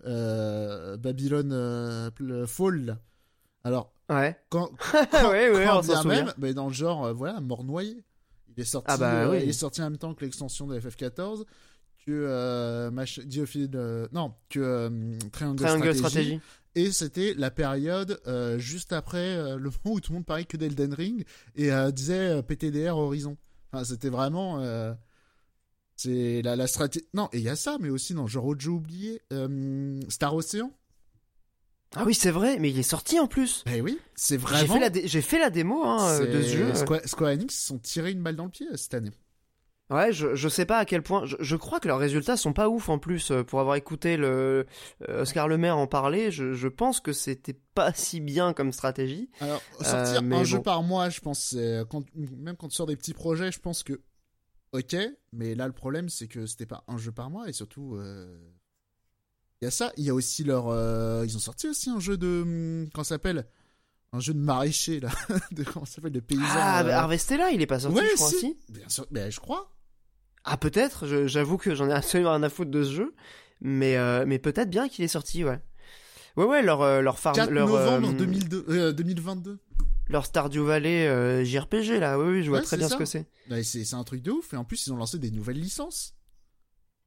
euh, 0.06 0.96
Babylone 0.98 2.12
Fall. 2.46 3.00
Alors, 3.64 3.92
ouais. 4.16 4.38
quand, 4.50 4.70
quand, 5.12 5.30
ouais, 5.32 5.50
ouais, 5.50 5.66
quand 5.66 5.80
on 5.80 5.84
souvient. 5.84 6.04
même, 6.26 6.34
mais 6.38 6.54
dans 6.54 6.68
le 6.68 6.74
genre, 6.74 7.14
voilà, 7.14 7.40
mort 7.42 7.64
noyé. 7.64 8.04
Il 8.56 8.62
est 8.62 8.66
sorti, 8.66 8.88
Ah 8.90 8.98
bah 8.98 9.30
oui. 9.30 9.40
il 9.44 9.50
est 9.50 9.54
sorti 9.54 9.82
en 9.82 9.86
même 9.90 9.98
temps 9.98 10.14
que 10.14 10.24
l'extension 10.24 10.68
de 10.68 10.80
FF14, 10.80 11.44
que 12.06 12.12
euh, 12.12 12.92
Mach- 12.92 13.20
Diophile, 13.26 13.72
euh, 13.76 14.08
non, 14.12 14.34
que 14.50 14.60
euh, 14.60 14.90
Triangle, 15.32 15.58
Triangle 15.64 15.96
Strategy. 15.96 15.98
Stratégie. 15.98 16.40
Et 16.76 16.92
c'était 16.92 17.34
la 17.36 17.52
période 17.52 18.20
euh, 18.28 18.58
juste 18.58 18.94
après 18.94 19.36
euh, 19.38 19.58
le 19.58 19.70
moment 19.84 19.96
où 19.96 20.00
tout 20.00 20.12
le 20.12 20.18
monde 20.18 20.26
parlait 20.26 20.44
que 20.46 20.58
d'Elden 20.58 20.94
Ring 20.94 21.24
et 21.56 21.72
euh, 21.72 21.92
disait 21.92 22.30
euh, 22.38 22.42
PTDR 22.42 22.98
Horizon. 22.98 23.38
Enfin, 23.72 23.84
c'était 23.86 24.10
vraiment. 24.10 24.60
euh, 24.60 24.94
c'est 25.96 26.42
la, 26.42 26.56
la 26.56 26.68
stratégie. 26.68 27.06
Non, 27.14 27.30
et 27.32 27.38
il 27.38 27.44
y 27.44 27.50
a 27.50 27.56
ça, 27.56 27.78
mais 27.80 27.90
aussi 27.90 28.14
dans 28.14 28.28
genre 28.28 28.46
autre 28.46 28.62
jeu 28.62 28.72
oublié. 28.72 29.22
euh, 29.32 30.00
Star 30.10 30.34
Ocean. 30.36 30.72
Ah 31.96 32.04
oui, 32.06 32.14
c'est 32.16 32.32
vrai, 32.32 32.58
mais 32.60 32.70
il 32.72 32.80
est 32.80 32.84
sorti 32.84 33.20
en 33.20 33.28
plus. 33.28 33.64
Ben 33.66 33.82
oui, 33.82 34.00
c'est 34.16 34.36
J'ai 34.36 34.66
vraiment. 34.66 34.80
fait, 34.80 35.08
j'ai 35.08 35.22
fait 35.22 35.40
la 35.40 35.50
démo 35.50 35.84
hein, 35.84 36.22
euh, 36.22 36.26
de 36.26 36.42
ce 36.42 36.48
jeu. 36.48 36.74
Square, 36.76 37.02
Square 37.06 37.32
Enix 37.34 37.54
se 37.56 37.68
sont 37.68 37.78
tirés 37.80 38.12
une 38.12 38.24
balle 38.24 38.36
dans 38.36 38.46
le 38.46 38.50
pied 38.50 38.68
euh, 38.72 38.78
cette 38.78 38.94
année. 38.96 39.12
Ouais, 39.90 40.12
je, 40.12 40.34
je 40.34 40.50
sais 40.50 40.66
pas 40.66 40.80
à 40.80 40.86
quel 40.86 41.04
point. 41.04 41.26
Je, 41.26 41.36
je 41.40 41.56
crois 41.56 41.80
que 41.80 41.88
leurs 41.88 42.00
résultats 42.00 42.36
sont 42.38 42.54
pas 42.54 42.68
ouf 42.70 42.90
en 42.90 42.98
plus. 42.98 43.30
euh, 43.32 43.44
Pour 43.44 43.60
avoir 43.60 43.76
écouté 43.76 44.18
le 44.18 44.66
Oscar 45.08 45.48
Le 45.48 45.58
Maire 45.58 45.78
en 45.78 45.86
parler, 45.88 46.32
je, 46.32 46.54
je 46.54 46.68
pense 46.68 47.00
que 47.00 47.14
c'était 47.14 47.60
pas 47.76 47.94
si 47.96 48.20
bien 48.22 48.54
comme 48.54 48.72
stratégie. 48.72 49.30
Alors, 49.40 49.62
sortir 49.82 50.18
Euh, 50.18 50.22
mais 50.24 50.38
un 50.38 50.44
jeu 50.46 50.62
par 50.62 50.82
mois, 50.82 51.10
je 51.10 51.20
pense, 51.20 51.56
quand, 51.92 52.02
même 52.16 52.56
quand 52.56 52.70
tu 52.70 52.76
sors 52.76 52.88
des 52.88 52.96
petits 52.96 53.14
projets, 53.14 53.52
je 53.52 53.60
pense 53.60 53.84
que. 53.84 54.02
Ok, 54.72 54.96
mais 55.34 55.54
là, 55.54 55.68
le 55.68 55.74
problème, 55.74 56.10
c'est 56.10 56.28
que 56.28 56.48
c'était 56.48 56.66
pas 56.66 56.84
un 56.88 56.98
jeu 56.98 57.12
par 57.12 57.30
mois 57.30 57.48
et 57.48 57.54
surtout. 57.54 57.96
euh, 57.98 58.36
Il 59.64 59.66
y 59.66 59.68
a 59.68 59.72
ça, 59.72 59.94
il 59.96 60.04
y 60.04 60.10
a 60.10 60.14
aussi 60.14 60.44
leur. 60.44 60.68
euh, 60.68 61.24
Ils 61.26 61.38
ont 61.38 61.40
sorti 61.40 61.70
aussi 61.70 61.90
un 61.90 62.02
jeu 62.02 62.18
de. 62.18 62.42
hum, 62.42 62.90
Comment 62.94 63.06
s'appelle? 63.06 63.46
Un 64.12 64.20
jeu 64.20 64.34
de 64.34 64.40
maraîcher, 64.40 65.00
là. 65.00 65.10
de, 65.52 65.64
comment 65.64 65.86
s'appelle? 65.86 66.12
De 66.12 66.20
paysans. 66.20 66.44
Ah, 66.50 66.84
euh, 66.84 66.90
Harvestella, 66.92 67.52
il 67.52 67.62
est 67.62 67.66
pas 67.66 67.80
sorti, 67.80 67.98
ouais, 67.98 68.08
je 68.12 68.16
crois, 68.16 68.30
si. 68.30 68.40
si. 68.40 68.58
Bien 68.70 68.90
sûr, 68.90 69.08
ben, 69.10 69.32
je 69.32 69.40
crois. 69.40 69.72
Ah, 70.44 70.58
peut-être. 70.58 71.08
J'avoue 71.28 71.58
que 71.58 71.74
j'en 71.76 71.88
ai 71.90 71.94
absolument 71.94 72.32
rien 72.32 72.44
à 72.44 72.50
foutre 72.50 72.72
de 72.72 72.84
ce 72.84 72.92
jeu, 72.92 73.16
mais 73.62 73.96
euh, 73.96 74.26
mais 74.28 74.38
peut-être 74.38 74.70
bien 74.70 74.90
qu'il 74.90 75.06
est 75.06 75.08
sorti, 75.08 75.46
ouais. 75.46 75.62
Ouais, 76.36 76.44
ouais, 76.44 76.62
leur 76.62 76.82
euh, 76.82 77.00
leur 77.02 77.18
farm, 77.20 77.36
4 77.38 77.50
leur 77.52 77.70
novembre 77.70 78.10
euh, 78.10 78.14
2002, 78.14 78.66
euh, 78.68 78.92
2022. 78.92 79.60
leur 80.10 80.26
Stardew 80.26 80.60
Valley 80.66 81.46
JRPG 81.46 82.00
là. 82.02 82.20
Oui, 82.20 82.26
oui, 82.34 82.44
je 82.44 82.50
vois 82.50 82.60
Ouais, 82.60 82.66
très 82.66 82.76
bien 82.76 82.90
ça. 82.90 82.96
ce 82.96 83.00
que 83.00 83.06
c'est. 83.06 83.26
Ouais, 83.50 83.64
C'est 83.64 83.86
c'est 83.86 83.96
un 83.96 84.04
truc 84.04 84.22
de 84.24 84.32
ouf. 84.32 84.54
Et 84.54 84.58
en 84.58 84.66
plus, 84.66 84.86
ils 84.88 84.92
ont 84.92 84.98
lancé 84.98 85.20
des 85.20 85.32
nouvelles 85.32 85.60
licences. 85.62 86.16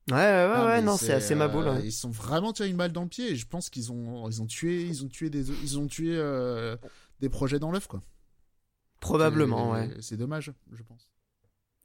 Ouais, 0.08 0.14
ouais, 0.14 0.18
ouais, 0.20 0.52
Ah, 0.54 0.64
ouais, 0.66 0.76
mais 0.76 0.82
non, 0.82 0.96
c'est 0.96 1.12
assez 1.12 1.34
ma 1.34 1.48
boule. 1.48 1.66
euh, 1.66 1.74
ouais. 1.74 1.82
Ils 1.86 1.92
sont 1.92 2.10
vraiment 2.10 2.52
tirés 2.52 2.68
une 2.68 2.76
balle 2.76 2.92
dans 2.92 3.02
le 3.02 3.08
pied 3.08 3.32
et 3.32 3.36
je 3.36 3.46
pense 3.46 3.70
qu'ils 3.70 3.90
ont 3.90 4.28
ils 4.28 4.40
ont 4.40 4.46
tué 4.46 4.82
ils 4.84 5.04
ont 5.04 5.08
tué 5.08 5.30
des 5.30 5.50
ils 5.64 5.78
ont 5.78 5.86
tué 5.88 6.16
euh, 6.16 6.76
des 7.20 7.28
projets 7.28 7.58
dans 7.58 7.72
l'œuf 7.72 7.88
quoi. 7.88 8.00
Probablement, 9.00 9.76
Et 9.76 9.88
ouais. 9.88 9.90
C'est 10.00 10.16
dommage, 10.16 10.52
je 10.72 10.82
pense. 10.82 11.08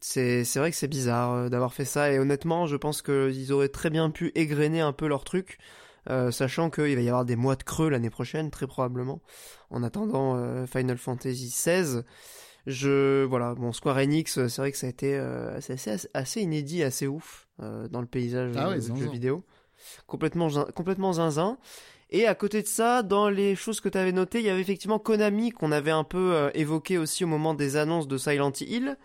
C'est 0.04 0.44
c'est 0.46 0.60
vrai 0.60 0.72
que 0.72 0.78
c'est 0.78 0.88
bizarre 0.88 1.34
euh, 1.34 1.50
d'avoir 1.50 1.74
fait 1.74 1.86
ça 1.86 2.12
et 2.12 2.20
honnêtement, 2.20 2.66
je 2.66 2.76
pense 2.76 3.02
qu'ils 3.02 3.54
auraient 3.54 3.70
très 3.70 3.90
bien 3.90 4.10
pu 4.10 4.32
égrener 4.36 4.82
un 4.82 4.94
peu 4.94 5.08
leur 5.08 5.24
truc, 5.24 5.60
euh, 6.10 6.32
sachant 6.32 6.70
qu'il 6.72 6.96
va 6.96 7.02
y 7.02 7.08
avoir 7.10 7.26
des 7.26 7.36
mois 7.36 7.56
de 7.56 7.64
creux 7.64 7.90
l'année 7.90 8.10
prochaine, 8.10 8.50
très 8.50 8.66
probablement. 8.68 9.22
En 9.70 9.84
attendant 9.84 10.36
euh, 10.38 10.66
Final 10.66 10.98
Fantasy 10.98 11.50
XVI, 11.50 12.02
je 12.68 13.24
voilà, 13.26 13.54
bon 13.56 13.72
Square 13.72 13.98
Enix, 13.98 14.38
euh, 14.38 14.48
c'est 14.48 14.62
vrai 14.62 14.72
que 14.72 14.78
ça 14.78 14.88
a 14.88 14.90
été 14.90 15.16
euh, 15.18 15.58
assez, 15.58 15.76
assez 16.14 16.42
inédit, 16.42 16.84
assez 16.84 17.08
ouf 17.08 17.48
euh, 17.62 17.88
dans 17.88 18.02
le 18.02 18.08
paysage 18.08 18.52
Ah 18.56 18.70
ouais, 18.70 18.80
du 18.80 19.00
jeu 19.00 19.06
vidéo, 19.12 19.44
complètement 20.08 20.50
zin- 20.50 20.68
complètement 20.76 21.14
zinzin. 21.14 21.58
Et 22.14 22.28
à 22.28 22.36
côté 22.36 22.62
de 22.62 22.68
ça, 22.68 23.04
dans 23.04 23.30
les 23.30 23.56
choses 23.56 23.80
que 23.80 23.88
tu 23.88 23.98
avais 23.98 24.12
notées, 24.12 24.40
il 24.40 24.46
y 24.46 24.50
avait 24.50 24.60
effectivement 24.60 25.00
Konami 25.00 25.52
qu'on 25.52 25.72
avait 25.72 25.92
un 25.92 26.04
peu 26.04 26.34
euh, 26.34 26.50
évoqué 26.54 26.98
aussi 26.98 27.24
au 27.24 27.28
moment 27.28 27.54
des 27.54 27.78
annonces 27.78 28.08
de 28.08 28.18
Silent 28.18 28.52
Hill. 28.60 28.98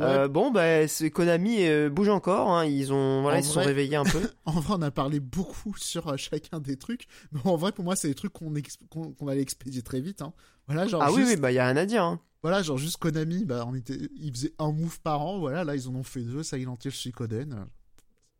Euh, 0.00 0.28
bon, 0.28 0.50
bah, 0.50 0.86
Konami 1.12 1.64
euh, 1.66 1.90
bouge 1.90 2.08
encore. 2.08 2.50
hein, 2.50 2.64
Ils 2.64 2.92
ont, 2.92 3.22
voilà, 3.22 3.36
En 3.38 3.40
ils 3.40 3.44
se 3.44 3.52
sont 3.52 3.60
réveillés 3.60 3.96
un 3.96 4.04
peu. 4.04 4.20
En 4.46 4.52
vrai, 4.60 4.74
on 4.78 4.82
a 4.82 4.90
parlé 4.90 5.20
beaucoup 5.20 5.74
sur 5.76 6.08
euh, 6.08 6.16
chacun 6.16 6.60
des 6.60 6.76
trucs, 6.76 7.06
mais 7.32 7.40
en 7.44 7.56
vrai 7.56 7.72
pour 7.72 7.84
moi, 7.84 7.94
c'est 7.96 8.08
des 8.08 8.14
trucs 8.14 8.32
qu'on 8.32 8.54
ex- 8.54 8.78
qu'on 8.90 9.12
qu'on 9.12 9.28
allait 9.28 9.42
expédier 9.42 9.82
très 9.82 10.00
vite 10.00 10.22
hein. 10.22 10.32
Voilà, 10.66 10.86
genre 10.86 11.02
ah 11.02 11.10
oui, 11.12 11.22
juste, 11.22 11.34
oui, 11.34 11.40
bah, 11.40 11.52
y 11.52 11.58
a 11.58 11.66
rien 11.66 11.76
à 11.76 11.84
dire. 11.86 12.02
hein. 12.04 12.20
voilà, 12.42 12.62
genre 12.62 12.78
juste 12.78 12.96
Konami, 12.96 13.44
bah 13.44 13.64
on 13.66 13.74
était 13.74 13.98
ils 14.16 14.32
faisaient 14.32 14.54
un 14.58 14.72
move 14.72 15.00
par 15.00 15.20
an, 15.20 15.38
voilà, 15.38 15.64
là 15.64 15.74
ils 15.76 15.88
en 15.88 15.94
ont 15.94 16.02
fait 16.04 16.22
deux, 16.22 16.42
Silent 16.42 16.78
Hill 16.84 16.90
Suikoden. 16.92 17.66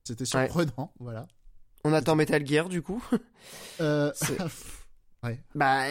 C'était 0.04 0.22
Ouais. 0.22 0.46
surprenant, 0.48 0.92
voilà. 0.98 1.26
On 1.84 1.92
attend 1.92 2.14
Metal 2.16 2.46
Gear, 2.46 2.68
du 2.68 2.80
coup. 2.82 3.04
Euh, 3.80 4.12
ouais. 5.24 5.38
bah, 5.54 5.88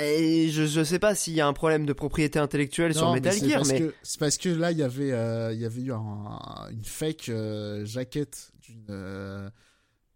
je, 0.49 0.65
je 0.67 0.83
sais 0.83 0.99
pas 0.99 1.15
s'il 1.15 1.33
y 1.33 1.41
a 1.41 1.47
un 1.47 1.53
problème 1.53 1.85
de 1.85 1.93
propriété 1.93 2.39
intellectuelle 2.39 2.93
sur 2.93 3.11
Metal 3.13 3.33
mais 3.41 3.47
Gear, 3.49 3.59
parce 3.59 3.71
mais. 3.71 3.79
que 3.79 3.93
c'est 4.03 4.19
parce 4.19 4.37
que 4.37 4.49
là 4.49 4.71
il 4.71 4.77
y 4.77 4.83
avait 4.83 5.11
euh, 5.11 5.53
il 5.53 5.59
y 5.59 5.65
avait 5.65 5.81
eu 5.81 5.91
un- 5.93 6.67
une 6.71 6.83
fake 6.83 7.29
euh, 7.29 7.85
jaquette 7.85 8.51
d'une 8.61 8.85
euh, 8.89 9.49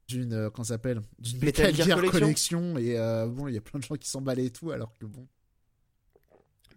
d'une 0.08 0.34
euh, 0.34 0.50
s'appelle? 0.64 1.02
D'une 1.20 1.40
Metal 1.40 1.66
Metal, 1.68 1.76
Gear 1.76 1.88
Gear, 1.88 2.12
Collection. 2.12 2.20
collection 2.60 2.78
et 2.78 2.98
bon 3.28 3.48
il 3.48 3.56
y 3.56 3.58
a 3.58 3.62
plein 3.62 3.80
de 3.80 3.86
gens 3.86 3.96
qui 3.96 4.10
s'emballaient 4.10 4.46
et 4.46 4.52
tout 4.52 4.72
alors 4.72 4.94
que 5.00 5.06
bon 5.06 5.28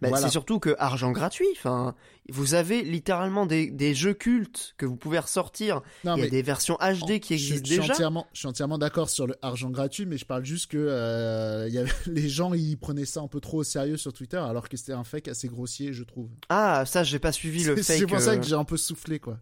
Voilà. 0.01 0.17
C'est 0.17 0.31
surtout 0.31 0.59
que 0.59 0.75
argent 0.79 1.11
gratuit. 1.11 1.47
Enfin, 1.57 1.93
vous 2.29 2.53
avez 2.53 2.83
littéralement 2.83 3.45
des, 3.45 3.69
des 3.69 3.93
jeux 3.93 4.13
cultes 4.13 4.75
que 4.77 4.85
vous 4.85 4.95
pouvez 4.95 5.19
ressortir. 5.19 5.81
non 6.05 6.15
Il 6.15 6.23
y 6.23 6.27
a 6.27 6.29
des 6.29 6.41
versions 6.41 6.75
HD 6.81 7.19
qui 7.19 7.33
existent 7.33 7.67
je, 7.69 7.79
déjà. 7.81 7.93
entièrement 7.93 8.27
je 8.33 8.39
suis 8.39 8.47
entièrement 8.47 8.77
d'accord 8.77 9.09
sur 9.09 9.27
le 9.27 9.35
argent 9.41 9.69
gratuit 9.71 10.05
mais 10.05 10.17
je 10.17 10.25
parle 10.25 10.45
juste 10.45 10.71
que 10.71 10.77
euh, 10.77 11.67
il 11.67 11.73
y 11.73 11.77
avait, 11.79 11.91
les 12.07 12.29
gens 12.29 12.53
ils 12.53 12.77
prenaient 12.77 13.05
ça 13.05 13.19
un 13.21 13.27
peu 13.27 13.39
trop 13.41 13.57
au 13.59 13.63
sérieux 13.63 13.97
sur 13.97 14.13
Twitter 14.13 14.37
alors 14.37 14.69
que 14.69 14.77
c'était 14.77 14.93
un 14.93 15.03
fake 15.03 15.27
assez 15.27 15.47
grossier 15.47 15.91
je 15.91 16.03
trouve 16.03 16.29
Ah, 16.49 16.83
ça, 16.85 17.03
j'ai 17.03 17.19
pas 17.19 17.31
suivi 17.31 17.63
le 17.63 17.75
fake. 17.75 17.83
c'est 17.99 18.05
pour 18.07 18.19
ça 18.19 18.31
euh, 18.31 18.37
que 18.37 18.45
j'ai 18.45 18.55
un 18.55 18.63
peu 18.65 18.77
soufflé 18.77 19.19
quoi 19.19 19.39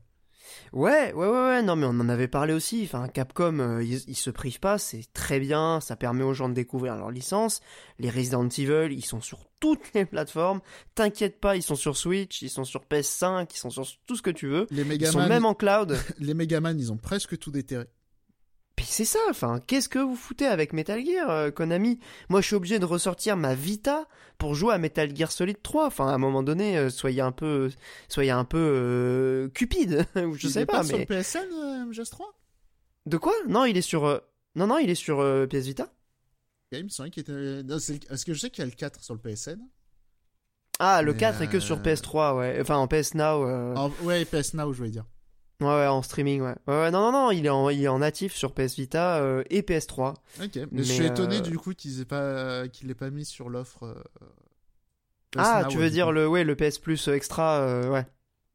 Ouais, 0.74 1.14
ouais, 1.14 1.28
ouais, 1.28 1.32
ouais, 1.32 1.61
non, 1.61 1.76
mais 1.76 1.86
on 1.86 1.99
en 1.99 2.10
avait 2.10 2.28
parlé 2.28 2.53
aussi. 2.53 2.82
Enfin, 2.84 3.07
Capcom, 3.07 3.60
euh, 3.60 3.84
ils, 3.84 4.03
ils 4.07 4.15
se 4.15 4.30
privent 4.30 4.60
pas, 4.60 4.78
c'est 4.78 5.03
très 5.14 5.40
bien, 5.40 5.80
ça 5.82 5.95
permet 5.95 6.24
aux 6.24 6.34
gens 6.34 6.49
de 6.49 6.53
découvrir 6.53 6.95
leur 6.95 7.11
licence. 7.11 7.61
Les 7.99 8.10
Resident 8.10 8.48
Evil, 8.48 8.94
ils 8.94 9.06
sont 9.06 9.22
sur 9.22 9.40
toutes 9.60 9.94
les 9.94 10.06
plateformes. 10.06 10.61
T'inquiète 10.95 11.40
pas, 11.40 11.56
ils 11.56 11.64
sont 11.64 11.76
sur 11.76 11.98
Switch, 11.98 12.41
ils 12.41 12.49
sont 12.49 12.64
sur 12.64 12.84
PS5, 12.90 13.48
ils 13.53 13.57
sont 13.57 13.69
sur 13.69 13.86
tout 14.06 14.15
ce 14.15 14.22
que 14.22 14.30
tu 14.30 14.48
veux. 14.48 14.68
les 14.72 14.82
Ils 14.82 15.07
sont 15.07 15.19
Megaman 15.19 15.30
même 15.30 15.45
en 15.45 15.53
cloud. 15.53 15.98
les 16.19 16.34
Megaman 16.34 16.80
ils 16.80 16.91
ont 16.91 16.98
presque 16.98 17.38
tout 17.38 17.52
déterré 17.52 17.86
Puis 18.78 18.86
c'est 18.86 19.04
ça, 19.06 19.20
enfin, 19.30 19.60
qu'est-ce 19.68 19.90
que 19.90 19.99
vous 19.99 20.16
foutez 20.16 20.45
avec 20.45 20.72
Metal 20.72 21.04
Gear, 21.06 21.30
euh, 21.30 21.52
Konami? 21.52 21.99
Moi, 22.30 22.40
je 22.41 22.48
suis 22.48 22.56
obligé 22.56 22.80
de 22.80 22.86
ressortir 22.86 23.36
ma 23.36 23.54
Vita 23.56 24.08
pour 24.38 24.54
jouer 24.56 24.74
à 24.74 24.78
Metal 24.78 25.14
Gear 25.14 25.32
Solid 25.32 25.62
3. 25.62 25.88
Enfin, 25.88 26.08
à 26.08 26.12
un 26.12 26.18
moment 26.20 26.44
donné, 26.44 26.78
euh, 26.78 26.90
soyez 26.90 27.22
un 27.22 27.32
peu, 27.34 27.70
soyez 28.08 28.32
un 28.32 28.45
peu 28.45 28.58
euh, 28.60 29.49
cupide, 29.49 30.06
ou 30.16 30.36
je 30.36 30.48
Il 30.48 30.52
sais 30.54 30.62
est 30.62 30.66
pas, 30.66 30.84
sur 30.84 30.95
mais 30.98 31.08
le 31.10 31.22
PSN 31.22 31.40
euh, 31.54 31.91
MGS3 31.91 32.22
de 33.08 33.18
quoi? 33.18 33.34
Non, 33.49 33.66
il 33.66 33.76
est 33.78 33.82
sur, 33.82 34.04
non, 34.56 34.68
non, 34.68 34.78
il 34.78 34.90
est 34.90 34.95
sur 34.95 35.18
PS 35.49 35.66
Vita. 35.66 35.91
Il 36.74 36.84
me 36.84 36.90
semblait 36.90 37.10
qu'il 37.10 37.22
était. 37.22 37.64
Non, 37.64 37.80
c'est 37.80 37.94
le- 38.06 38.14
Est-ce 38.14 38.26
que 38.26 38.34
je 38.34 38.40
sais 38.41 38.49
qu'il 38.49 38.60
y 38.60 38.64
a 38.64 38.70
le 38.70 38.76
4 38.76 39.02
sur 39.02 39.14
le 39.16 39.20
PSN 39.22 39.60
Ah, 40.80 41.02
le 41.02 41.14
Mais, 41.14 41.18
4 41.20 41.41
est 41.41 41.48
que 41.48 41.60
sur 41.62 41.78
euh, 41.78 41.80
PS3, 41.82 42.36
ouais. 42.38 42.58
Enfin, 42.62 42.76
en 42.76 42.88
PS 42.88 43.16
Now. 43.16 43.74
En- 43.76 43.91
Ouais, 44.04 44.26
PS 44.26 44.54
Now, 44.54 44.74
je 44.74 44.78
voulais 44.78 44.90
dire. 44.91 45.06
Ouais, 45.60 45.68
ouais, 45.68 45.88
en 45.88 46.02
streaming, 46.04 46.42
ouais. 46.42 46.56
Ouais, 46.68 46.74
ouais, 46.82 46.92
non, 46.92 47.12
non, 47.12 47.12
non, 47.12 47.32
il 47.32 47.46
est 47.46 47.50
en, 47.50 47.70
il 47.70 47.84
est 47.84 47.88
en 47.88 48.00
natif 48.00 48.36
sur 48.36 48.54
PS 48.54 48.76
Vita 48.76 49.18
euh, 49.18 49.44
et 49.50 49.62
PS3. 49.64 50.14
Ok, 50.40 50.56
mais, 50.56 50.68
Mais, 50.72 50.84
je 50.84 50.94
suis 50.94 51.06
étonné 51.06 51.38
euh, 51.38 51.42
du 51.42 51.58
coup 51.58 51.74
qu'ils 51.74 52.00
aient 52.02 52.06
pas 52.06 52.68
qu'il 52.68 52.88
l'aient 52.88 52.94
pas 52.96 53.10
mis 53.10 53.26
sur 53.26 53.50
l'offre. 53.50 53.84
euh, 53.84 53.96
ah, 55.38 55.62
Now, 55.64 55.70
tu 55.70 55.78
veux 55.78 55.90
dire 55.90 56.08
coup. 56.08 56.12
le, 56.14 56.28
ouais, 56.28 56.44
le 56.44 56.56
PS 56.56 56.80
Plus 56.80 57.08
extra, 57.08 57.60
euh, 57.62 57.90
ouais. 57.90 58.06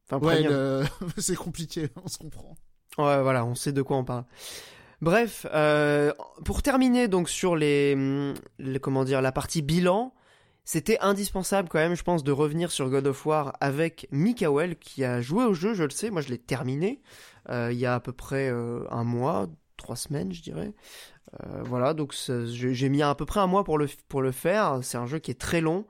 Enfin, 0.09 0.25
Ouais, 0.25 0.41
le- 0.43 0.83
c'est 1.17 1.35
compliqué, 1.35 1.89
on 2.03 2.07
se 2.07 2.17
comprend. 2.17 2.55
Ouais, 2.97 3.21
voilà, 3.21 3.45
on 3.45 3.55
sait 3.55 3.71
de 3.71 3.81
quoi 3.81 3.97
on 3.97 4.03
parle. 4.05 4.25
Bref, 5.01 5.45
euh, 5.53 6.13
pour 6.45 6.61
terminer 6.63 7.07
donc 7.09 7.27
sur 7.29 7.55
les, 7.57 7.95
les- 8.59 8.79
comment 8.79 9.03
dire, 9.03 9.21
la 9.21 9.31
partie 9.33 9.61
bilan, 9.61 10.13
c'était 10.65 10.99
indispensable 10.99 11.69
quand 11.69 11.79
même, 11.79 11.95
je 11.95 12.03
pense, 12.03 12.23
de 12.23 12.31
revenir 12.31 12.71
sur 12.71 12.89
God 12.89 13.07
of 13.07 13.25
War 13.25 13.57
avec 13.59 14.07
Mikael 14.11 14.77
qui 14.77 15.03
a 15.03 15.21
joué 15.21 15.43
au 15.43 15.53
jeu, 15.53 15.73
je 15.73 15.83
le 15.83 15.89
sais, 15.89 16.09
moi 16.09 16.21
je 16.21 16.29
l'ai 16.29 16.37
terminé 16.37 17.01
euh, 17.49 17.69
il 17.71 17.77
y 17.77 17.85
a 17.85 17.95
à 17.95 17.99
peu 17.99 18.13
près 18.13 18.49
euh, 18.49 18.83
un 18.89 19.03
mois, 19.03 19.47
trois 19.77 19.95
semaines, 19.95 20.31
je 20.31 20.41
dirais. 20.41 20.73
Euh, 21.43 21.63
voilà, 21.63 21.93
donc 21.93 22.13
j'ai 22.45 22.89
mis 22.89 23.01
à 23.01 23.15
peu 23.15 23.25
près 23.25 23.39
un 23.39 23.47
mois 23.47 23.63
pour 23.63 23.77
le 23.77 23.87
pour 24.07 24.21
le 24.21 24.31
faire. 24.31 24.79
C'est 24.83 24.97
un 24.97 25.05
jeu 25.05 25.19
qui 25.19 25.31
est 25.31 25.39
très 25.39 25.61
long. 25.61 25.85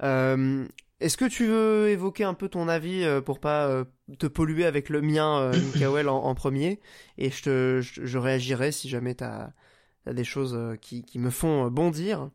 Est-ce 0.00 1.16
que 1.16 1.26
tu 1.26 1.46
veux 1.46 1.90
évoquer 1.90 2.24
un 2.24 2.34
peu 2.34 2.48
ton 2.48 2.68
avis 2.68 3.06
pour 3.24 3.40
pas 3.40 3.84
te 4.18 4.26
polluer 4.26 4.66
avec 4.66 4.88
le 4.88 5.00
mien, 5.00 5.50
Mikael, 5.74 6.08
en, 6.08 6.24
en 6.24 6.34
premier? 6.34 6.80
Et 7.18 7.30
je, 7.30 7.42
te, 7.42 7.80
je, 7.80 8.04
je 8.04 8.18
réagirai 8.18 8.72
si 8.72 8.88
jamais 8.88 9.14
t'as 9.14 9.50
as 10.06 10.12
des 10.12 10.24
choses 10.24 10.58
qui, 10.80 11.02
qui 11.04 11.18
me 11.18 11.30
font 11.30 11.68
bondir. 11.70 12.30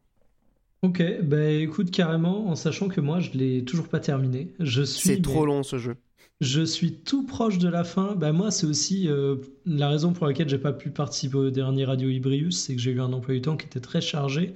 Ok, 0.84 1.01
bah 1.23 1.49
écoute 1.49 1.91
carrément, 1.91 2.49
en 2.49 2.55
sachant 2.55 2.89
que 2.89 2.99
moi 2.99 3.22
je 3.22 3.31
l'ai 3.31 3.64
toujours 3.64 3.88
pas 3.88 4.01
terminé. 4.01 4.53
Je 4.60 4.84
suis. 4.84 5.15
C'est 5.15 5.22
trop 5.22 5.45
long 5.45 5.64
ce 5.64 5.77
jeu. 5.77 5.95
Je 6.41 6.61
suis 6.61 6.95
tout 6.95 7.26
proche 7.26 7.57
de 7.57 7.69
la 7.69 7.85
fin. 7.85 8.15
Bah 8.15 8.34
moi 8.34 8.51
c'est 8.51 8.68
aussi 8.68 9.07
euh, 9.07 9.38
la 9.65 9.88
raison 9.88 10.11
pour 10.11 10.27
laquelle 10.27 10.49
j'ai 10.49 10.57
pas 10.57 10.73
pu 10.73 10.89
participer 10.89 11.38
au 11.38 11.49
dernier 11.51 11.85
Radio 11.85 12.10
Ibrius, 12.10 12.60
c'est 12.60 12.76
que 12.76 12.81
j'ai 12.81 12.91
eu 12.91 12.99
un 12.99 13.14
emploi 13.14 13.34
du 13.34 13.41
temps 13.41 13.55
qui 13.55 13.65
était 13.65 13.80
très 13.80 14.01
chargé. 14.01 14.53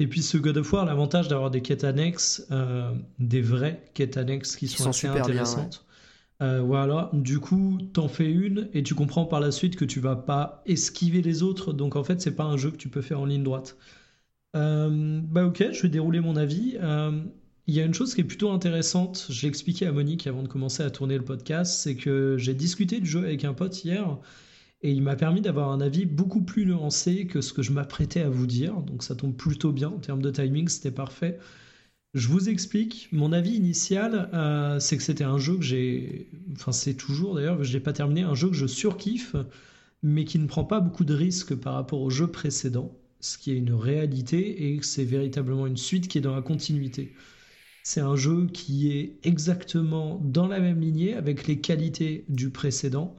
Et 0.00 0.08
puis 0.08 0.22
ce 0.22 0.36
God 0.38 0.56
of 0.56 0.72
War, 0.72 0.86
l'avantage 0.86 1.28
d'avoir 1.28 1.52
des 1.52 1.62
quêtes 1.62 1.84
annexes, 1.84 2.48
euh, 2.50 2.90
des 3.20 3.40
vraies 3.40 3.80
quêtes 3.94 4.16
annexes 4.16 4.56
qui, 4.56 4.66
sont, 4.66 4.88
assez 4.88 5.06
intéressantes. 5.06 5.84
Euh, 6.42 6.62
voilà, 6.62 7.10
du 7.12 7.38
coup, 7.38 7.78
t'en 7.92 8.08
fais 8.08 8.28
une 8.28 8.68
et 8.74 8.82
tu 8.82 8.96
comprends 8.96 9.24
par 9.24 9.38
la 9.38 9.52
suite 9.52 9.76
que 9.76 9.84
tu 9.84 10.00
vas 10.00 10.16
pas 10.16 10.64
esquiver 10.66 11.22
les 11.22 11.44
autres. 11.44 11.72
Donc 11.72 11.94
en 11.94 12.02
fait, 12.02 12.20
c'est 12.20 12.34
pas 12.34 12.42
un 12.42 12.56
jeu 12.56 12.72
que 12.72 12.76
tu 12.76 12.88
peux 12.88 13.02
faire 13.02 13.20
en 13.20 13.24
ligne 13.24 13.44
droite. 13.44 13.76
Euh, 14.54 15.20
bah 15.22 15.46
ok, 15.46 15.64
je 15.72 15.82
vais 15.82 15.88
dérouler 15.88 16.20
mon 16.20 16.36
avis. 16.36 16.76
Il 17.66 17.74
y 17.74 17.80
a 17.80 17.84
une 17.84 17.94
chose 17.94 18.14
qui 18.14 18.20
est 18.20 18.24
plutôt 18.24 18.50
intéressante, 18.50 19.26
je 19.30 19.46
expliqué 19.46 19.86
à 19.86 19.92
Monique 19.92 20.26
avant 20.26 20.42
de 20.42 20.48
commencer 20.48 20.82
à 20.82 20.90
tourner 20.90 21.16
le 21.16 21.24
podcast, 21.24 21.78
c'est 21.78 21.96
que 21.96 22.36
j'ai 22.36 22.52
discuté 22.52 23.00
du 23.00 23.06
jeu 23.06 23.20
avec 23.20 23.44
un 23.44 23.54
pote 23.54 23.84
hier 23.84 24.18
et 24.82 24.92
il 24.92 25.02
m'a 25.02 25.16
permis 25.16 25.40
d'avoir 25.40 25.70
un 25.70 25.80
avis 25.80 26.04
beaucoup 26.04 26.42
plus 26.42 26.66
nuancé 26.66 27.26
que 27.26 27.40
ce 27.40 27.54
que 27.54 27.62
je 27.62 27.72
m'apprêtais 27.72 28.20
à 28.20 28.28
vous 28.28 28.46
dire. 28.46 28.74
Donc 28.82 29.02
ça 29.02 29.14
tombe 29.16 29.34
plutôt 29.34 29.72
bien 29.72 29.88
en 29.88 29.98
termes 29.98 30.20
de 30.20 30.30
timing, 30.30 30.68
c'était 30.68 30.90
parfait. 30.90 31.38
Je 32.12 32.28
vous 32.28 32.50
explique. 32.50 33.08
Mon 33.10 33.32
avis 33.32 33.54
initial, 33.56 34.30
euh, 34.34 34.78
c'est 34.80 34.98
que 34.98 35.02
c'était 35.02 35.24
un 35.24 35.38
jeu 35.38 35.56
que 35.56 35.62
j'ai. 35.64 36.30
Enfin, 36.52 36.72
c'est 36.72 36.94
toujours 36.94 37.34
d'ailleurs, 37.34 37.64
je 37.64 37.72
n'ai 37.72 37.80
pas 37.80 37.94
terminé. 37.94 38.22
Un 38.22 38.34
jeu 38.34 38.48
que 38.50 38.54
je 38.56 38.66
surkiffe, 38.66 39.36
mais 40.02 40.24
qui 40.26 40.38
ne 40.38 40.46
prend 40.46 40.64
pas 40.64 40.80
beaucoup 40.80 41.04
de 41.04 41.14
risques 41.14 41.54
par 41.54 41.74
rapport 41.74 42.02
au 42.02 42.10
jeu 42.10 42.26
précédent. 42.28 42.92
Ce 43.24 43.38
qui 43.38 43.52
est 43.52 43.56
une 43.56 43.72
réalité 43.72 44.68
et 44.68 44.82
c'est 44.82 45.04
véritablement 45.04 45.66
une 45.66 45.78
suite 45.78 46.08
qui 46.08 46.18
est 46.18 46.20
dans 46.20 46.34
la 46.34 46.42
continuité. 46.42 47.14
C'est 47.82 48.00
un 48.00 48.16
jeu 48.16 48.46
qui 48.52 48.92
est 48.92 49.18
exactement 49.22 50.20
dans 50.22 50.46
la 50.46 50.60
même 50.60 50.80
lignée 50.80 51.14
avec 51.14 51.46
les 51.46 51.58
qualités 51.60 52.26
du 52.28 52.50
précédent 52.50 53.16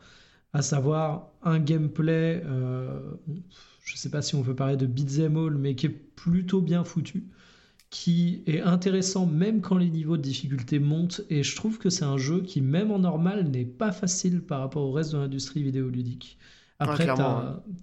à 0.53 0.61
savoir 0.61 1.32
un 1.44 1.60
gameplay, 1.60 2.41
euh, 2.45 2.99
je 3.84 3.94
ne 3.94 3.98
sais 3.98 4.10
pas 4.11 4.22
si 4.22 4.36
on 4.36 4.44
peut 4.44 4.56
parler 4.56 4.77
de 4.77 4.86
beat'em 4.86 5.38
all, 5.38 5.56
mais 5.57 5.76
qui 5.76 5.88
est 5.88 5.90
plutôt 5.90 6.61
bien 6.61 6.84
foutu, 6.84 7.26
qui 7.90 8.44
est 8.48 8.61
intéressant 8.61 9.26
même 9.26 9.61
quand 9.61 9.77
les 9.77 9.90
niveaux 9.90 10.18
de 10.18 10.22
difficulté 10.22 10.80
montent, 10.80 11.22
et 11.32 11.44
je 11.44 11.56
trouve 11.56 11.80
que 11.80 11.90
c'est 11.90 12.06
un 12.06 12.18
jeu 12.18 12.41
qui, 12.44 12.61
même 12.61 12.91
en 12.91 12.99
normal, 12.99 13.49
n'est 13.49 13.65
pas 13.65 13.91
facile 13.91 14.41
par 14.41 14.60
rapport 14.61 14.84
au 14.84 14.91
reste 14.91 15.14
de 15.14 15.18
l'industrie 15.18 15.64
vidéoludique. 15.64 16.38
Après, 16.80 17.06
tu 17.06 17.11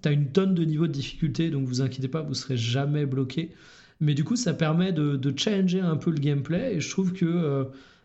as, 0.07 0.11
une 0.11 0.31
tonne 0.31 0.53
de 0.53 0.63
niveaux 0.63 0.87
de 0.87 0.91
difficulté, 0.91 1.49
donc 1.49 1.65
vous 1.65 1.81
inquiétez 1.81 2.07
pas, 2.07 2.21
vous 2.21 2.35
serez 2.35 2.57
jamais 2.57 3.05
bloqué. 3.05 3.51
Mais 3.99 4.13
du 4.13 4.23
coup, 4.23 4.35
ça 4.35 4.53
permet 4.53 4.91
de, 4.91 5.15
de 5.15 5.37
changer 5.37 5.79
un 5.79 5.95
peu 5.95 6.11
le 6.11 6.19
gameplay, 6.19 6.75
et 6.75 6.79
je 6.79 6.89
trouve 6.89 7.13
que... 7.13 7.25
Euh, 7.25 7.63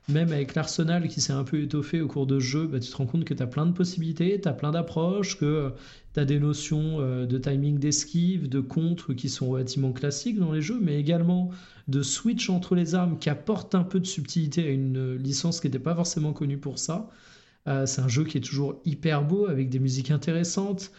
même 0.08 0.32
avec 0.32 0.54
l'arsenal 0.54 1.06
qui 1.08 1.20
s'est 1.20 1.34
un 1.34 1.44
peu 1.44 1.60
étoffé 1.60 2.00
au 2.00 2.08
cours 2.08 2.26
de 2.26 2.38
jeu, 2.38 2.66
bah, 2.66 2.80
tu 2.80 2.90
te 2.90 2.96
rends 2.96 3.06
compte 3.06 3.24
que 3.24 3.34
tu 3.34 3.42
as 3.42 3.46
plein 3.46 3.66
de 3.66 3.72
possibilités, 3.72 4.40
tu 4.40 4.48
as 4.48 4.54
plein 4.54 4.70
d'approches, 4.70 5.38
que 5.38 5.44
euh, 5.44 5.70
tu 6.14 6.20
as 6.20 6.24
des 6.24 6.40
notions 6.40 7.00
euh, 7.00 7.26
de 7.26 7.36
timing 7.36 7.78
d'esquive, 7.78 8.48
de 8.48 8.60
contre 8.60 9.12
qui 9.12 9.28
sont 9.28 9.48
relativement 9.48 9.92
classiques 9.92 10.38
dans 10.38 10.52
les 10.52 10.62
jeux, 10.62 10.78
mais 10.80 10.98
également 10.98 11.50
de 11.88 12.02
switch 12.02 12.48
entre 12.48 12.74
les 12.74 12.94
armes 12.94 13.18
qui 13.18 13.28
apportent 13.28 13.74
un 13.74 13.84
peu 13.84 14.00
de 14.00 14.06
subtilité 14.06 14.66
à 14.66 14.70
une 14.70 15.16
licence 15.16 15.60
qui 15.60 15.66
n'était 15.66 15.78
pas 15.78 15.94
forcément 15.94 16.32
connue 16.32 16.58
pour 16.58 16.78
ça. 16.78 17.10
Euh, 17.68 17.86
c'est 17.86 18.00
un 18.00 18.08
jeu 18.08 18.24
qui 18.24 18.38
est 18.38 18.42
toujours 18.42 18.80
hyper 18.84 19.22
beau, 19.24 19.46
avec 19.46 19.68
des 19.68 19.78
musiques 19.78 20.10
intéressantes. 20.10 20.90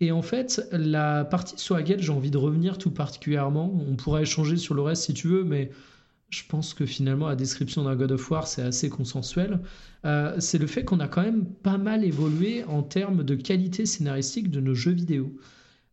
Et 0.00 0.12
en 0.12 0.22
fait, 0.22 0.66
la 0.72 1.24
partie 1.24 1.58
sur 1.58 1.76
laquelle 1.76 2.02
j'ai 2.02 2.12
envie 2.12 2.30
de 2.30 2.38
revenir 2.38 2.78
tout 2.78 2.90
particulièrement, 2.90 3.72
on 3.88 3.94
pourra 3.96 4.22
échanger 4.22 4.56
sur 4.56 4.74
le 4.74 4.82
reste 4.82 5.04
si 5.04 5.14
tu 5.14 5.28
veux, 5.28 5.44
mais 5.44 5.70
je 6.32 6.42
pense 6.48 6.74
que 6.74 6.86
finalement 6.86 7.28
la 7.28 7.36
description 7.36 7.84
d'un 7.84 7.94
God 7.94 8.12
of 8.12 8.30
War 8.30 8.46
c'est 8.48 8.62
assez 8.62 8.88
consensuel, 8.88 9.60
euh, 10.06 10.34
c'est 10.40 10.58
le 10.58 10.66
fait 10.66 10.82
qu'on 10.84 10.98
a 10.98 11.06
quand 11.06 11.22
même 11.22 11.44
pas 11.44 11.78
mal 11.78 12.04
évolué 12.04 12.64
en 12.64 12.82
termes 12.82 13.22
de 13.22 13.34
qualité 13.34 13.86
scénaristique 13.86 14.50
de 14.50 14.60
nos 14.60 14.74
jeux 14.74 14.92
vidéo. 14.92 15.36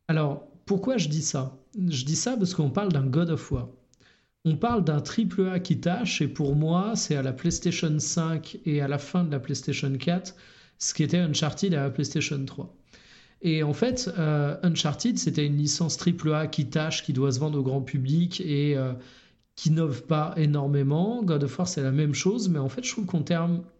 Alors 0.07 0.47
pourquoi 0.65 0.97
je 0.97 1.09
dis 1.09 1.21
ça? 1.21 1.57
Je 1.77 2.05
dis 2.05 2.15
ça 2.15 2.37
parce 2.37 2.55
qu'on 2.55 2.69
parle 2.71 2.91
d'un 2.91 3.05
God 3.05 3.29
of 3.29 3.51
War. 3.51 3.69
On 4.45 4.55
parle 4.55 4.83
d'un 4.83 5.01
triple 5.01 5.49
A 5.49 5.59
qui 5.59 5.79
tâche 5.79 6.21
et 6.21 6.27
pour 6.27 6.55
moi 6.55 6.93
c'est 6.95 7.15
à 7.15 7.21
la 7.21 7.33
PlayStation 7.33 7.99
5 7.99 8.59
et 8.65 8.81
à 8.81 8.87
la 8.87 8.97
fin 8.97 9.23
de 9.23 9.31
la 9.31 9.39
PlayStation 9.39 9.91
4 9.97 10.35
ce 10.79 10.93
qui 10.93 11.03
était 11.03 11.17
Uncharted 11.17 11.73
à 11.73 11.83
la 11.83 11.89
PlayStation 11.89 12.43
3. 12.43 12.73
Et 13.41 13.63
en 13.63 13.73
fait, 13.73 14.09
euh, 14.17 14.57
Uncharted, 14.63 15.17
c'était 15.17 15.45
une 15.45 15.57
licence 15.57 15.97
AAA 15.97 16.47
qui 16.47 16.69
tâche, 16.69 17.03
qui 17.03 17.13
doit 17.13 17.31
se 17.31 17.39
vendre 17.39 17.59
au 17.59 17.63
grand 17.63 17.81
public 17.81 18.41
et 18.41 18.75
euh, 18.77 18.93
qui 19.55 19.69
n'innovent 19.69 20.03
pas 20.03 20.33
énormément. 20.35 21.23
God 21.23 21.43
of 21.43 21.57
War, 21.57 21.67
c'est 21.67 21.83
la 21.83 21.91
même 21.91 22.13
chose, 22.13 22.49
mais 22.49 22.59
en 22.59 22.69
fait, 22.69 22.83
je 22.83 22.91
trouve 22.91 23.05
qu'on 23.05 23.23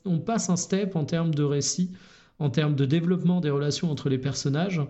on 0.06 0.20
passe 0.20 0.50
un 0.50 0.56
step 0.56 0.96
en 0.96 1.06
termes 1.06 1.34
de 1.34 1.44
récit, 1.44 1.92
en 2.40 2.50
termes 2.50 2.76
de 2.76 2.86
développement 2.86 3.42
des 3.42 3.50
relations 3.50 3.92
entre 3.92 4.10
les 4.10 4.18
personnages. 4.18 4.82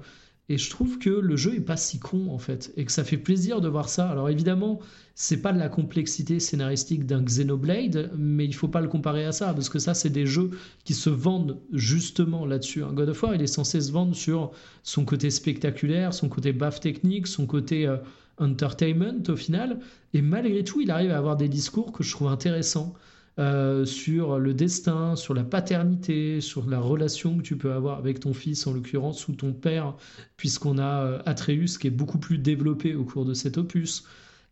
Et 0.50 0.58
je 0.58 0.70
trouve 0.72 0.98
que 0.98 1.12
le 1.12 1.38
jeu 1.38 1.56
est 1.56 1.62
pas 1.62 1.78
si 1.78 2.00
con 2.00 2.32
en 2.32 2.40
fait, 2.40 2.74
et 2.76 2.84
que 2.84 2.92
ça 2.92 3.04
fait 3.04 3.18
plaisir 3.18 3.62
de 3.62 3.68
voir 3.68 3.88
ça. 3.88 4.10
Alors 4.10 4.30
évidemment, 4.30 4.80
c'est 5.14 5.42
pas 5.42 5.54
de 5.54 5.60
la 5.60 5.70
complexité 5.70 6.40
scénaristique 6.40 7.06
d'un 7.06 7.22
Xenoblade, 7.22 8.12
mais 8.18 8.46
il 8.46 8.56
faut 8.56 8.68
pas 8.68 8.82
le 8.82 8.88
comparer 8.88 9.26
à 9.26 9.32
ça, 9.32 9.54
parce 9.54 9.70
que 9.70 9.78
ça, 9.78 9.94
c'est 9.94 10.10
des 10.10 10.26
jeux 10.26 10.52
qui 10.86 10.94
se 10.94 11.10
vendent 11.10 11.60
justement 11.72 12.46
là-dessus. 12.46 12.84
Un 12.84 12.94
God 12.94 13.10
of 13.10 13.22
War, 13.22 13.36
il 13.36 13.42
est 13.42 13.48
censé 13.48 13.80
se 13.80 13.92
vendre 13.92 14.16
sur 14.16 14.52
son 14.82 15.06
côté 15.06 15.30
spectaculaire, 15.30 16.14
son 16.14 16.30
côté 16.30 16.52
baf 16.52 16.80
technique, 16.80 17.28
son 17.28 17.46
côté 17.46 17.86
euh, 17.86 17.98
entertainment 18.40 19.22
au 19.28 19.36
final. 19.36 19.80
Et 20.14 20.22
malgré 20.22 20.64
tout, 20.64 20.82
il 20.82 20.90
arrive 20.90 21.12
à 21.12 21.18
avoir 21.18 21.38
des 21.38 21.50
discours 21.50 21.92
que 21.92 22.04
je 22.04 22.12
trouve 22.12 22.30
intéressants 22.30 22.96
euh, 23.40 23.86
sur 23.86 24.38
le 24.38 24.54
destin, 24.54 25.16
sur 25.16 25.34
la 25.34 25.44
paternité, 25.44 26.42
sur 26.42 26.70
la 26.70 26.80
relation 26.80 27.38
que 27.38 27.42
tu 27.44 27.58
peux 27.58 27.72
avoir 27.72 27.98
avec 27.98 28.20
ton 28.20 28.34
fils, 28.34 28.68
en 28.68 28.74
l'occurrence, 28.74 29.28
ou 29.28 29.34
ton 29.34 29.54
père, 29.54 29.96
puisqu'on 30.38 30.78
a 30.78 31.06
euh, 31.06 31.22
Atreus 31.26 31.78
qui 31.80 31.88
est 31.88 31.92
beaucoup 31.92 32.20
plus 32.20 32.38
développé 32.38 32.96
au 32.96 33.06
cours 33.06 33.26
de 33.26 33.34
cet 33.34 33.58
opus. 33.58 34.04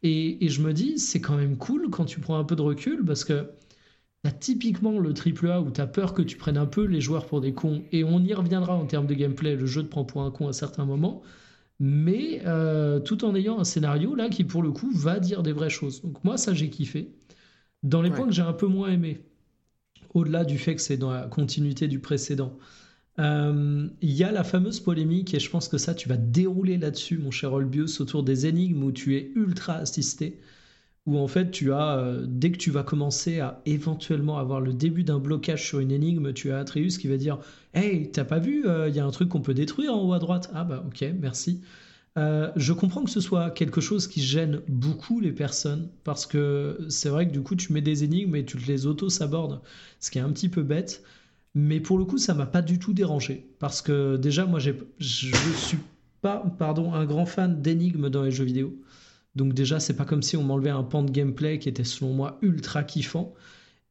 Et, 0.03 0.47
je 0.47 0.61
me 0.61 0.73
dis, 0.73 0.99
c'est 0.99 1.21
quand 1.21 1.35
même 1.37 1.57
cool 1.57 1.89
quand 1.89 2.05
tu 2.05 2.19
prends 2.19 2.37
un 2.39 2.43
peu 2.43 2.55
de 2.55 2.61
recul, 2.61 3.03
parce 3.05 3.23
que 3.25 3.49
T'as 4.23 4.31
typiquement 4.31 4.99
le 4.99 5.13
triple 5.13 5.49
A 5.49 5.61
où 5.61 5.69
t'as 5.69 5.85
peur 5.87 6.13
que 6.13 6.21
tu 6.21 6.37
prennes 6.37 6.57
un 6.57 6.65
peu 6.65 6.83
les 6.85 7.01
joueurs 7.01 7.27
pour 7.27 7.39
des 7.39 7.53
cons, 7.53 7.83
et 7.91 8.03
on 8.03 8.19
y 8.19 8.33
reviendra 8.33 8.75
en 8.75 8.85
termes 8.85 9.05
de 9.07 9.13
gameplay, 9.13 9.55
le 9.55 9.65
jeu 9.67 9.83
te 9.83 9.87
prend 9.87 10.05
pour 10.05 10.23
un 10.23 10.31
con 10.31 10.47
à 10.47 10.53
certains 10.53 10.85
moments, 10.85 11.21
mais 11.79 12.41
euh, 12.45 12.99
tout 12.99 13.23
en 13.25 13.35
ayant 13.35 13.59
un 13.59 13.63
scénario 13.63 14.15
là 14.15 14.29
qui 14.29 14.43
pour 14.43 14.63
le 14.63 14.71
coup 14.71 14.91
va 14.91 15.19
dire 15.19 15.43
des 15.43 15.53
vraies 15.53 15.69
choses. 15.69 16.01
Donc 16.01 16.23
moi 16.23 16.37
ça 16.37 16.53
j'ai 16.53 16.69
kiffé. 16.69 17.13
Dans 17.87 18.01
les 18.01 18.11
points 18.11 18.27
que 18.27 18.33
j'ai 18.33 18.41
un 18.41 18.53
peu 18.53 18.67
moins 18.67 18.89
aimé, 18.89 19.21
au-delà 20.13 20.43
du 20.43 20.57
fait 20.57 20.75
que 20.75 20.81
c'est 20.81 20.97
dans 20.97 21.11
la 21.11 21.23
continuité 21.23 21.87
du 21.87 21.99
précédent, 21.99 22.57
euh, 23.19 23.87
il 24.01 24.11
y 24.11 24.23
a 24.23 24.31
la 24.31 24.43
fameuse 24.43 24.79
polémique 24.79 25.33
et 25.33 25.39
je 25.39 25.49
pense 25.49 25.69
que 25.69 25.77
ça 25.77 25.95
tu 25.95 26.07
vas 26.07 26.17
dérouler 26.17 26.77
là-dessus 26.77 27.17
mon 27.17 27.31
cher 27.31 27.53
Olbius 27.53 27.99
autour 27.99 28.23
des 28.23 28.45
énigmes 28.45 28.83
où 28.83 28.91
tu 28.91 29.15
es 29.15 29.31
ultra 29.35 29.75
assisté 29.75 30.39
où 31.07 31.17
en 31.17 31.27
fait 31.27 31.49
tu 31.49 31.71
as, 31.71 31.97
euh, 31.97 32.25
dès 32.27 32.51
que 32.51 32.57
tu 32.57 32.69
vas 32.69 32.83
commencer 32.83 33.39
à 33.39 33.61
éventuellement 33.65 34.37
avoir 34.37 34.59
le 34.59 34.73
début 34.73 35.03
d'un 35.03 35.19
blocage 35.19 35.65
sur 35.65 35.79
une 35.79 35.91
énigme, 35.91 36.33
tu 36.33 36.51
as 36.51 36.59
Atreus 36.59 36.97
qui 36.99 37.07
va 37.07 37.15
dire 37.17 37.39
Hey, 37.73 38.11
t'as 38.11 38.25
pas 38.25 38.39
vu, 38.39 38.63
il 38.65 38.69
euh, 38.69 38.89
y 38.89 38.99
a 38.99 39.05
un 39.05 39.11
truc 39.11 39.29
qu'on 39.29 39.41
peut 39.41 39.53
détruire 39.53 39.93
en 39.93 40.03
haut 40.03 40.13
à 40.13 40.19
droite? 40.19 40.51
Ah 40.53 40.65
bah 40.65 40.83
ok, 40.85 41.05
merci. 41.19 41.61
Euh, 42.17 42.51
je 42.55 42.73
comprends 42.73 43.03
que 43.03 43.11
ce 43.11 43.21
soit 43.21 43.51
quelque 43.51 43.79
chose 43.79 44.07
qui 44.07 44.21
gêne 44.21 44.61
beaucoup 44.67 45.19
les 45.19 45.31
personnes 45.31 45.89
parce 46.03 46.25
que 46.25 46.79
c'est 46.89 47.09
vrai 47.09 47.27
que 47.27 47.31
du 47.31 47.41
coup 47.41 47.55
tu 47.55 47.71
mets 47.73 47.81
des 47.81 48.03
énigmes 48.03 48.35
et 48.35 48.43
tu 48.43 48.57
les 48.57 48.87
auto-sabordes, 48.87 49.61
ce 49.99 50.09
qui 50.09 50.17
est 50.17 50.21
un 50.21 50.31
petit 50.31 50.49
peu 50.49 50.63
bête. 50.63 51.03
Mais 51.53 51.79
pour 51.79 51.97
le 51.97 52.05
coup, 52.05 52.19
ça 52.19 52.35
m'a 52.35 52.45
pas 52.45 52.61
du 52.61 52.77
tout 52.77 52.93
dérangé 52.93 53.47
parce 53.59 53.81
que 53.81 54.15
déjà, 54.17 54.45
moi, 54.45 54.59
je 54.59 54.73
suis 54.99 55.79
pas, 56.21 56.43
pardon, 56.59 56.93
un 56.93 57.05
grand 57.05 57.25
fan 57.25 57.61
d'énigmes 57.61 58.09
dans 58.09 58.23
les 58.23 58.31
jeux 58.31 58.43
vidéo. 58.43 58.79
Donc 59.35 59.53
déjà, 59.53 59.79
c'est 59.79 59.95
pas 59.95 60.05
comme 60.05 60.21
si 60.21 60.37
on 60.37 60.43
m'enlevait 60.43 60.69
un 60.69 60.83
pan 60.83 61.03
de 61.03 61.11
gameplay 61.11 61.57
qui 61.57 61.69
était 61.69 61.83
selon 61.83 62.13
moi 62.13 62.37
ultra 62.43 62.83
kiffant. 62.83 63.33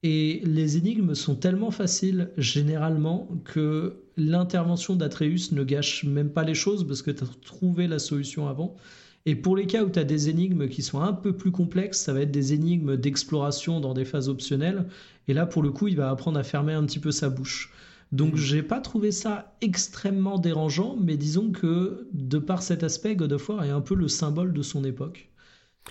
Et 0.03 0.41
les 0.45 0.77
énigmes 0.77 1.15
sont 1.15 1.35
tellement 1.35 1.71
faciles 1.71 2.31
généralement 2.37 3.29
que 3.45 4.03
l'intervention 4.17 4.95
d'Atreus 4.95 5.53
ne 5.53 5.65
gâche 5.65 6.05
même 6.05 6.31
pas 6.31 6.45
les 6.45 6.55
choses 6.55 6.87
parce 6.87 7.03
que 7.03 7.11
tu 7.11 7.25
as 7.25 7.29
trouvé 7.45 7.87
la 7.87 7.99
solution 7.99 8.49
avant. 8.49 8.77
Et 9.25 9.35
pour 9.35 9.57
les 9.57 9.67
cas 9.67 9.83
où 9.83 9.91
tu 9.91 9.99
as 9.99 10.05
des 10.05 10.29
énigmes 10.29 10.69
qui 10.69 10.83
sont 10.83 11.01
un 11.01 11.13
peu 11.13 11.37
plus 11.37 11.51
complexes, 11.51 11.99
ça 11.99 12.13
va 12.13 12.21
être 12.21 12.31
des 12.31 12.53
énigmes 12.53 12.97
d'exploration 12.97 13.81
dans 13.81 13.93
des 13.93 14.05
phases 14.05 14.29
optionnelles. 14.29 14.87
Et 15.27 15.35
là, 15.35 15.47
pour 15.47 15.63
le 15.63 15.71
coup, 15.71 15.89
il 15.89 15.97
va 15.97 16.11
apprendre 16.11 16.39
à 16.39 16.45
fermer 16.45 16.75
un 16.75 16.85
petit 16.87 17.01
peu 17.01 17.11
sa 17.11 17.29
bouche. 17.29 17.73
Donc 18.13 18.35
mmh. 18.35 18.37
j'ai 18.37 18.63
pas 18.63 18.81
trouvé 18.81 19.11
ça 19.11 19.57
extrêmement 19.61 20.39
dérangeant, 20.39 20.97
mais 20.97 21.17
disons 21.17 21.51
que 21.51 22.07
de 22.13 22.39
par 22.39 22.63
cet 22.63 22.85
aspect, 22.85 23.17
God 23.17 23.33
of 23.33 23.49
War 23.49 23.65
est 23.65 23.71
un 23.71 23.81
peu 23.81 23.97
le 23.97 24.07
symbole 24.07 24.53
de 24.53 24.63
son 24.63 24.85
époque. 24.85 25.29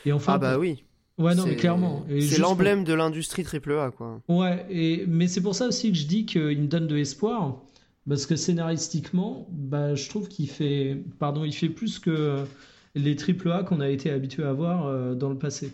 Et 0.06 0.14
enfin, 0.14 0.34
ah 0.36 0.38
bah 0.38 0.58
oui. 0.58 0.86
Ouais, 1.18 1.34
non, 1.34 1.46
mais 1.46 1.56
clairement. 1.56 2.06
C'est 2.10 2.40
l'emblème 2.40 2.84
de 2.84 2.94
l'industrie 2.94 3.46
AAA, 3.46 3.92
quoi. 3.92 4.22
Ouais, 4.28 4.66
et... 4.70 5.06
mais 5.08 5.28
c'est 5.28 5.42
pour 5.42 5.56
ça 5.56 5.68
aussi 5.68 5.92
que 5.92 5.98
je 5.98 6.08
dis 6.08 6.26
qu'il 6.26 6.62
me 6.62 6.68
donne 6.68 6.88
de 6.88 6.96
l'espoir, 6.96 7.62
parce 8.08 8.26
que 8.26 8.36
scénaristiquement, 8.36 9.48
bah, 9.52 9.96
je 9.96 10.10
trouve 10.10 10.28
qu'il 10.28 10.50
fait, 10.50 10.98
pardon, 11.20 11.46
il 11.46 11.54
fait 11.54 11.70
plus 11.70 12.00
que 12.00 12.44
les 12.96 13.16
AAA 13.16 13.64
qu'on 13.64 13.80
a 13.80 13.90
été 13.90 14.10
habitué 14.10 14.44
à 14.44 14.54
voir 14.54 14.88
euh, 14.88 15.16
dans 15.16 15.30
le 15.30 15.38
passé. 15.38 15.72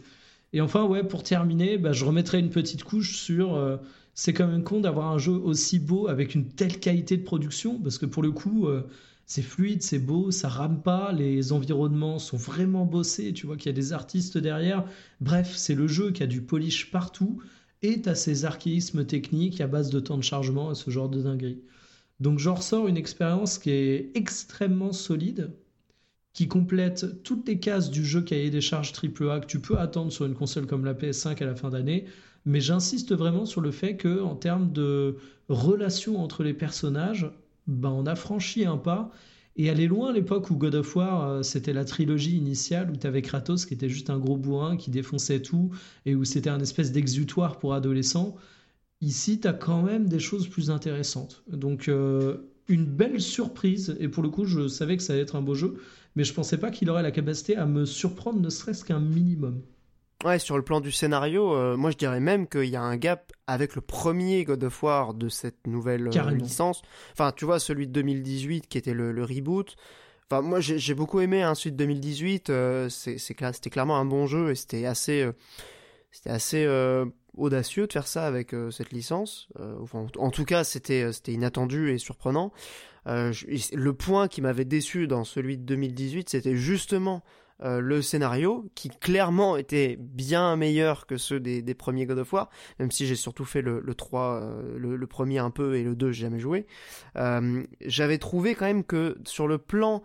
Et 0.53 0.61
enfin, 0.61 0.85
ouais, 0.85 1.03
pour 1.03 1.23
terminer, 1.23 1.77
bah, 1.77 1.93
je 1.93 2.05
remettrai 2.05 2.39
une 2.39 2.49
petite 2.49 2.83
couche 2.83 3.17
sur. 3.17 3.55
Euh, 3.55 3.77
c'est 4.13 4.33
quand 4.33 4.47
même 4.47 4.63
con 4.63 4.81
d'avoir 4.81 5.07
un 5.07 5.17
jeu 5.17 5.31
aussi 5.31 5.79
beau 5.79 6.07
avec 6.09 6.35
une 6.35 6.45
telle 6.45 6.79
qualité 6.79 7.15
de 7.15 7.23
production, 7.23 7.79
parce 7.79 7.97
que 7.97 8.05
pour 8.05 8.21
le 8.21 8.31
coup, 8.31 8.67
euh, 8.67 8.81
c'est 9.25 9.41
fluide, 9.41 9.81
c'est 9.81 9.99
beau, 9.99 10.31
ça 10.31 10.49
rame 10.49 10.81
pas, 10.81 11.11
les 11.13 11.53
environnements 11.53 12.19
sont 12.19 12.37
vraiment 12.37 12.85
bossés, 12.85 13.33
tu 13.33 13.45
vois 13.45 13.57
qu'il 13.57 13.67
y 13.67 13.69
a 13.69 13.73
des 13.73 13.93
artistes 13.93 14.37
derrière. 14.37 14.85
Bref, 15.21 15.53
c'est 15.55 15.75
le 15.75 15.87
jeu 15.87 16.11
qui 16.11 16.23
a 16.23 16.27
du 16.27 16.41
polish 16.41 16.91
partout, 16.91 17.41
et 17.81 18.01
t'as 18.01 18.15
ces 18.15 18.45
archéismes 18.45 19.05
techniques 19.05 19.61
à 19.61 19.67
base 19.67 19.89
de 19.89 19.99
temps 19.99 20.17
de 20.17 20.23
chargement 20.23 20.71
et 20.71 20.75
ce 20.75 20.89
genre 20.91 21.09
de 21.09 21.21
dinguerie. 21.21 21.61
Donc 22.19 22.39
j'en 22.39 22.55
ressors 22.55 22.87
une 22.87 22.97
expérience 22.97 23.57
qui 23.57 23.71
est 23.71 24.11
extrêmement 24.15 24.93
solide, 24.93 25.51
qui 26.33 26.47
complète 26.47 27.23
toutes 27.23 27.47
les 27.47 27.59
cases 27.59 27.89
du 27.89 28.05
jeu 28.05 28.21
cahier 28.21 28.49
des 28.49 28.61
charges 28.61 28.93
AAA 28.93 29.41
que 29.41 29.47
tu 29.47 29.59
peux 29.59 29.79
attendre 29.79 30.11
sur 30.11 30.25
une 30.25 30.35
console 30.35 30.67
comme 30.67 30.85
la 30.85 30.93
PS5 30.93 31.41
à 31.41 31.45
la 31.45 31.55
fin 31.55 31.69
d'année. 31.69 32.05
Mais 32.45 32.61
j'insiste 32.61 33.13
vraiment 33.13 33.45
sur 33.45 33.61
le 33.61 33.71
fait 33.71 33.97
que, 33.97 34.21
en 34.21 34.35
termes 34.35 34.71
de 34.71 35.17
relation 35.49 36.23
entre 36.23 36.43
les 36.43 36.53
personnages, 36.53 37.29
ben 37.67 37.89
on 37.89 38.05
a 38.05 38.15
franchi 38.15 38.65
un 38.65 38.77
pas. 38.77 39.11
Et 39.57 39.69
aller 39.69 39.87
loin 39.87 40.11
à 40.11 40.13
l'époque 40.13 40.49
où 40.49 40.55
God 40.55 40.75
of 40.75 40.95
War, 40.95 41.27
euh, 41.27 41.43
c'était 41.43 41.73
la 41.73 41.83
trilogie 41.83 42.37
initiale 42.37 42.89
où 42.89 42.95
tu 42.95 43.05
avais 43.05 43.21
Kratos 43.21 43.65
qui 43.65 43.73
était 43.73 43.89
juste 43.89 44.09
un 44.09 44.17
gros 44.17 44.37
bourrin 44.37 44.77
qui 44.77 44.91
défonçait 44.91 45.41
tout 45.41 45.71
et 46.05 46.15
où 46.15 46.23
c'était 46.23 46.49
un 46.49 46.59
espèce 46.61 46.91
d'exutoire 46.93 47.59
pour 47.59 47.73
adolescents. 47.73 48.35
Ici, 49.01 49.39
tu 49.41 49.47
as 49.47 49.53
quand 49.53 49.81
même 49.83 50.07
des 50.07 50.19
choses 50.19 50.47
plus 50.47 50.69
intéressantes. 50.71 51.43
Donc, 51.51 51.89
euh, 51.89 52.37
une 52.69 52.85
belle 52.85 53.19
surprise. 53.19 53.97
Et 53.99 54.07
pour 54.07 54.23
le 54.23 54.29
coup, 54.29 54.45
je 54.45 54.69
savais 54.69 54.95
que 54.95 55.03
ça 55.03 55.13
allait 55.13 55.23
être 55.23 55.35
un 55.35 55.41
beau 55.41 55.55
jeu 55.55 55.77
mais 56.15 56.23
je 56.23 56.33
pensais 56.33 56.57
pas 56.57 56.71
qu'il 56.71 56.89
aurait 56.89 57.03
la 57.03 57.11
capacité 57.11 57.55
à 57.55 57.65
me 57.65 57.85
surprendre 57.85 58.39
ne 58.39 58.49
serait-ce 58.49 58.83
qu'un 58.83 58.99
minimum. 58.99 59.61
Ouais, 60.23 60.37
sur 60.37 60.55
le 60.55 60.63
plan 60.63 60.81
du 60.81 60.91
scénario, 60.91 61.55
euh, 61.55 61.75
moi 61.75 61.89
je 61.89 61.97
dirais 61.97 62.19
même 62.19 62.47
qu'il 62.47 62.65
y 62.65 62.75
a 62.75 62.81
un 62.81 62.95
gap 62.95 63.31
avec 63.47 63.75
le 63.75 63.81
premier 63.81 64.43
God 64.43 64.63
of 64.63 64.83
War 64.83 65.13
de 65.15 65.29
cette 65.29 65.65
nouvelle 65.65 66.07
euh, 66.07 66.31
licence. 66.31 66.83
Enfin, 67.13 67.31
tu 67.35 67.45
vois, 67.45 67.59
celui 67.59 67.87
de 67.87 67.93
2018 67.93 68.67
qui 68.67 68.77
était 68.77 68.93
le, 68.93 69.23
reboot. 69.23 69.75
Enfin, 70.29 70.41
moi 70.41 70.59
j'ai 70.59 70.93
beaucoup 70.93 71.21
aimé 71.21 71.41
hein, 71.41 71.55
celui 71.55 71.71
de 71.71 71.77
2018. 71.77 72.49
Euh, 72.49 72.89
c'était 72.89 73.69
clairement 73.69 73.97
un 73.97 74.05
bon 74.05 74.27
jeu 74.27 74.51
et 74.51 74.55
c'était 74.55 74.85
assez, 74.85 75.27
c'était 76.11 76.29
assez 76.29 76.67
audacieux 77.35 77.87
de 77.87 77.93
faire 77.93 78.07
ça 78.07 78.27
avec 78.27 78.55
cette 78.69 78.91
licence. 78.91 79.49
Enfin, 79.81 80.05
en 80.17 80.29
tout 80.29 80.45
cas, 80.45 80.63
c'était 80.63 81.11
inattendu 81.27 81.91
et 81.91 81.97
surprenant. 81.97 82.51
Le 83.05 83.91
point 83.91 84.27
qui 84.27 84.41
m'avait 84.41 84.65
déçu 84.65 85.07
dans 85.07 85.23
celui 85.23 85.57
de 85.57 85.63
2018, 85.63 86.29
c'était 86.29 86.55
justement 86.55 87.23
euh, 87.63 87.79
le 87.79 88.01
scénario, 88.01 88.69
qui 88.75 88.89
clairement 88.89 89.57
était 89.57 89.97
bien 89.99 90.55
meilleur 90.55 91.05
que 91.05 91.17
ceux 91.17 91.39
des, 91.39 91.73
premiers 91.73 92.05
God 92.05 92.19
of 92.19 92.33
War, 92.33 92.49
même 92.79 92.91
si 92.91 93.05
j'ai 93.05 93.15
surtout 93.15 93.45
fait 93.45 93.61
le, 93.61 93.81
3, 93.93 94.41
euh, 94.41 94.77
le, 94.77 95.07
premier 95.07 95.39
un 95.39 95.51
peu 95.51 95.75
et 95.75 95.83
le 95.83 95.95
2, 95.95 96.11
j'ai 96.11 96.23
jamais 96.23 96.39
joué. 96.39 96.65
J'avais 97.85 98.17
trouvé 98.17 98.55
quand 98.55 98.65
même 98.65 98.83
que 98.83 99.17
sur 99.25 99.47
le 99.47 99.57
plan 99.57 100.01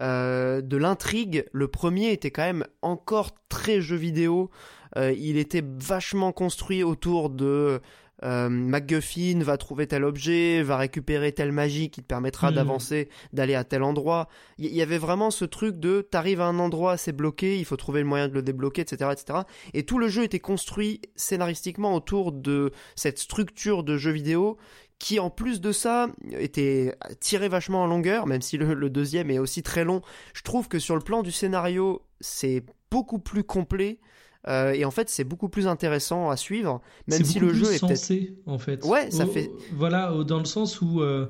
de 0.00 0.76
l'intrigue, 0.76 1.46
le 1.52 1.68
premier 1.68 2.12
était 2.12 2.30
quand 2.30 2.42
même 2.42 2.64
encore 2.82 3.32
très 3.48 3.80
jeu 3.80 3.96
vidéo. 3.96 4.50
il 4.96 5.38
était 5.38 5.64
vachement 5.64 6.32
construit 6.32 6.82
autour 6.82 7.30
de 7.30 7.80
euh, 8.24 8.48
MacGuffin 8.48 9.40
va 9.42 9.56
trouver 9.56 9.86
tel 9.86 10.04
objet, 10.04 10.62
va 10.62 10.76
récupérer 10.76 11.32
telle 11.32 11.52
magie 11.52 11.90
qui 11.90 12.02
te 12.02 12.06
permettra 12.06 12.50
hmm. 12.50 12.54
d'avancer, 12.54 13.08
d'aller 13.32 13.54
à 13.54 13.64
tel 13.64 13.82
endroit. 13.82 14.28
Il 14.58 14.74
y, 14.74 14.82
avait 14.82 14.98
vraiment 14.98 15.30
ce 15.30 15.44
truc 15.44 15.78
de 15.78 16.00
t'arrives 16.00 16.40
à 16.40 16.46
un 16.46 16.58
endroit, 16.58 16.96
c'est 16.96 17.12
bloqué, 17.12 17.58
il 17.58 17.64
faut 17.64 17.76
trouver 17.76 18.00
le 18.00 18.06
moyen 18.06 18.28
de 18.28 18.34
le 18.34 18.42
débloquer, 18.42 18.82
etc., 18.82 19.10
etc. 19.12 19.40
Et 19.74 19.84
tout 19.84 19.98
le 19.98 20.08
jeu 20.08 20.24
était 20.24 20.40
construit 20.40 21.00
scénaristiquement 21.16 21.94
autour 21.94 22.32
de 22.32 22.72
cette 22.96 23.18
structure 23.18 23.84
de 23.84 23.96
jeu 23.96 24.10
vidéo 24.10 24.58
qui 24.98 25.20
en 25.20 25.30
plus 25.30 25.60
de 25.60 25.72
ça 25.72 26.08
était 26.32 26.94
tiré 27.20 27.48
vachement 27.48 27.84
en 27.84 27.86
longueur, 27.86 28.26
même 28.26 28.42
si 28.42 28.56
le, 28.58 28.90
deuxième 28.90 29.30
est 29.30 29.38
aussi 29.38 29.62
très 29.62 29.84
long. 29.84 30.02
Je 30.34 30.42
trouve 30.42 30.68
que 30.68 30.78
sur 30.78 30.96
le 30.96 31.00
plan 31.00 31.22
du 31.22 31.30
scénario, 31.30 32.02
c'est 32.20 32.64
beaucoup 32.90 33.18
plus 33.18 33.44
complet. 33.44 34.00
Euh, 34.46 34.72
et 34.72 34.84
en 34.84 34.90
fait, 34.90 35.08
c'est 35.08 35.24
beaucoup 35.24 35.48
plus 35.48 35.66
intéressant 35.66 36.30
à 36.30 36.36
suivre, 36.36 36.80
même 37.06 37.24
si 37.24 37.40
le 37.40 37.52
jeu 37.52 37.72
est 37.72 37.78
sensé, 37.78 38.36
en 38.46 38.58
fait. 38.58 38.84
Ouais, 38.84 39.10
ça 39.10 39.26
fait. 39.26 39.50
Voilà, 39.72 40.12
dans 40.26 40.38
le 40.38 40.44
sens 40.44 40.80
où 40.80 41.00
euh, 41.00 41.26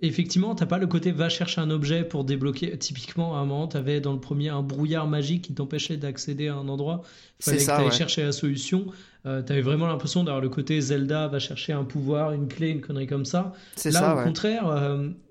effectivement, 0.00 0.54
t'as 0.54 0.66
pas 0.66 0.78
le 0.78 0.86
côté 0.86 1.10
va 1.10 1.28
chercher 1.28 1.60
un 1.60 1.70
objet 1.70 2.04
pour 2.04 2.24
débloquer. 2.24 2.78
Typiquement, 2.78 3.36
à 3.36 3.40
un 3.40 3.44
moment, 3.44 3.66
t'avais 3.66 4.00
dans 4.00 4.12
le 4.12 4.20
premier 4.20 4.50
un 4.50 4.62
brouillard 4.62 5.08
magique 5.08 5.42
qui 5.42 5.54
t'empêchait 5.54 5.96
d'accéder 5.96 6.48
à 6.48 6.54
un 6.54 6.68
endroit. 6.68 7.02
Fallait 7.40 7.58
que 7.58 7.90
tu 7.90 7.96
chercher 7.96 8.22
la 8.22 8.32
solution. 8.32 8.86
Euh, 9.26 9.42
t'avais 9.42 9.62
vraiment 9.62 9.86
l'impression 9.86 10.22
d'avoir 10.22 10.42
le 10.42 10.50
côté 10.50 10.80
Zelda 10.80 11.28
va 11.28 11.38
chercher 11.38 11.72
un 11.72 11.84
pouvoir, 11.84 12.32
une 12.32 12.46
clé, 12.46 12.68
une 12.68 12.82
connerie 12.82 13.06
comme 13.06 13.24
ça. 13.24 13.52
Là, 13.84 13.90
ça, 13.90 14.16
au 14.16 14.24
contraire, 14.24 14.70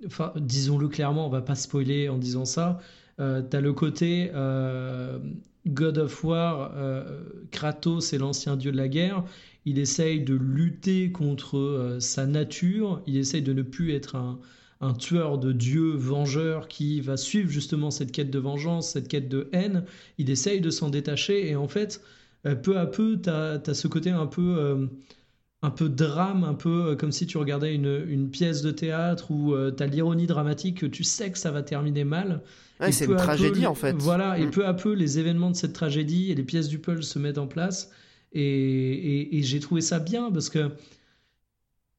enfin, 0.06 0.34
disons-le 0.36 0.88
clairement, 0.90 1.26
on 1.26 1.30
va 1.30 1.42
pas 1.42 1.56
spoiler 1.56 2.10
en 2.10 2.18
disant 2.18 2.46
ça. 2.46 2.80
t'as 3.18 3.62
le 3.62 3.74
côté 3.74 4.30
God 5.68 5.98
of 5.98 6.24
War, 6.24 6.74
euh, 6.76 7.22
Kratos 7.52 8.14
est 8.14 8.18
l'ancien 8.18 8.58
dieu 8.58 8.72
de 8.72 8.78
la 8.78 8.88
guerre. 8.88 9.24
Il 9.66 9.80
essaye 9.80 10.22
de 10.22 10.34
lutter 10.34 11.12
contre 11.12 11.58
euh, 11.58 12.00
sa 12.00 12.26
nature. 12.26 13.02
Il 13.08 13.18
essaye 13.18 13.42
de 13.42 13.54
ne 13.54 13.62
plus 13.62 13.94
être 13.94 14.16
un, 14.16 14.40
tueur 15.00 15.38
de 15.38 15.54
dieu 15.54 15.92
vengeur 15.96 16.68
qui 16.68 17.00
va 17.00 17.16
suivre 17.16 17.50
justement 17.50 17.90
cette 17.90 18.12
quête 18.12 18.30
de 18.30 18.40
vengeance, 18.40 18.90
cette 18.90 19.08
quête 19.08 19.30
de 19.30 19.48
haine. 19.54 19.86
Il 20.18 20.30
essaye 20.30 20.60
de 20.60 20.70
s'en 20.70 20.90
détacher 20.90 21.48
et 21.48 21.56
en 21.56 21.70
fait, 21.70 22.02
euh, 22.46 22.56
peu 22.56 22.78
à 22.78 22.86
peu, 22.86 23.18
tu 23.22 23.30
as, 23.30 23.74
ce 23.74 23.88
côté 23.88 24.10
un 24.10 24.28
peu 24.28 24.90
un 25.64 25.72
peu 25.72 25.90
drame, 25.90 26.44
un 26.44 26.54
peu 26.54 26.96
comme 26.96 27.12
si 27.12 27.26
tu 27.26 27.40
regardais 27.40 27.74
une, 27.74 28.30
pièce 28.30 28.62
de 28.62 28.70
théâtre 28.70 29.32
où 29.32 29.56
tu 29.72 29.82
as 29.82 29.88
l'ironie 29.88 30.28
dramatique, 30.28 30.92
tu 30.92 31.04
sais 31.04 31.32
que 31.32 31.38
ça 31.40 31.50
va 31.50 31.64
terminer 31.64 32.04
mal, 32.04 32.42
c'est 32.92 33.06
une 33.06 33.16
tragédie 33.16 33.66
en 33.66 33.76
fait. 33.76 33.96
Voilà, 33.98 34.38
et 34.38 34.46
mm. 34.46 34.52
peu 34.52 34.66
à 34.66 34.74
peu, 34.74 34.94
les 34.94 35.20
événements 35.20 35.52
de 35.52 35.56
cette 35.56 35.74
tragédie 35.74 36.32
et 36.32 36.36
les 36.36 36.44
pièces 36.44 36.68
du 36.68 36.80
puzzle 36.80 37.04
se 37.04 37.20
mettent 37.20 37.38
en 37.38 37.48
place. 37.48 37.92
Et, 38.34 39.40
j'ai 39.44 39.60
trouvé 39.60 39.82
ça 39.82 40.00
bien 40.00 40.32
parce 40.32 40.50
que, 40.50 40.72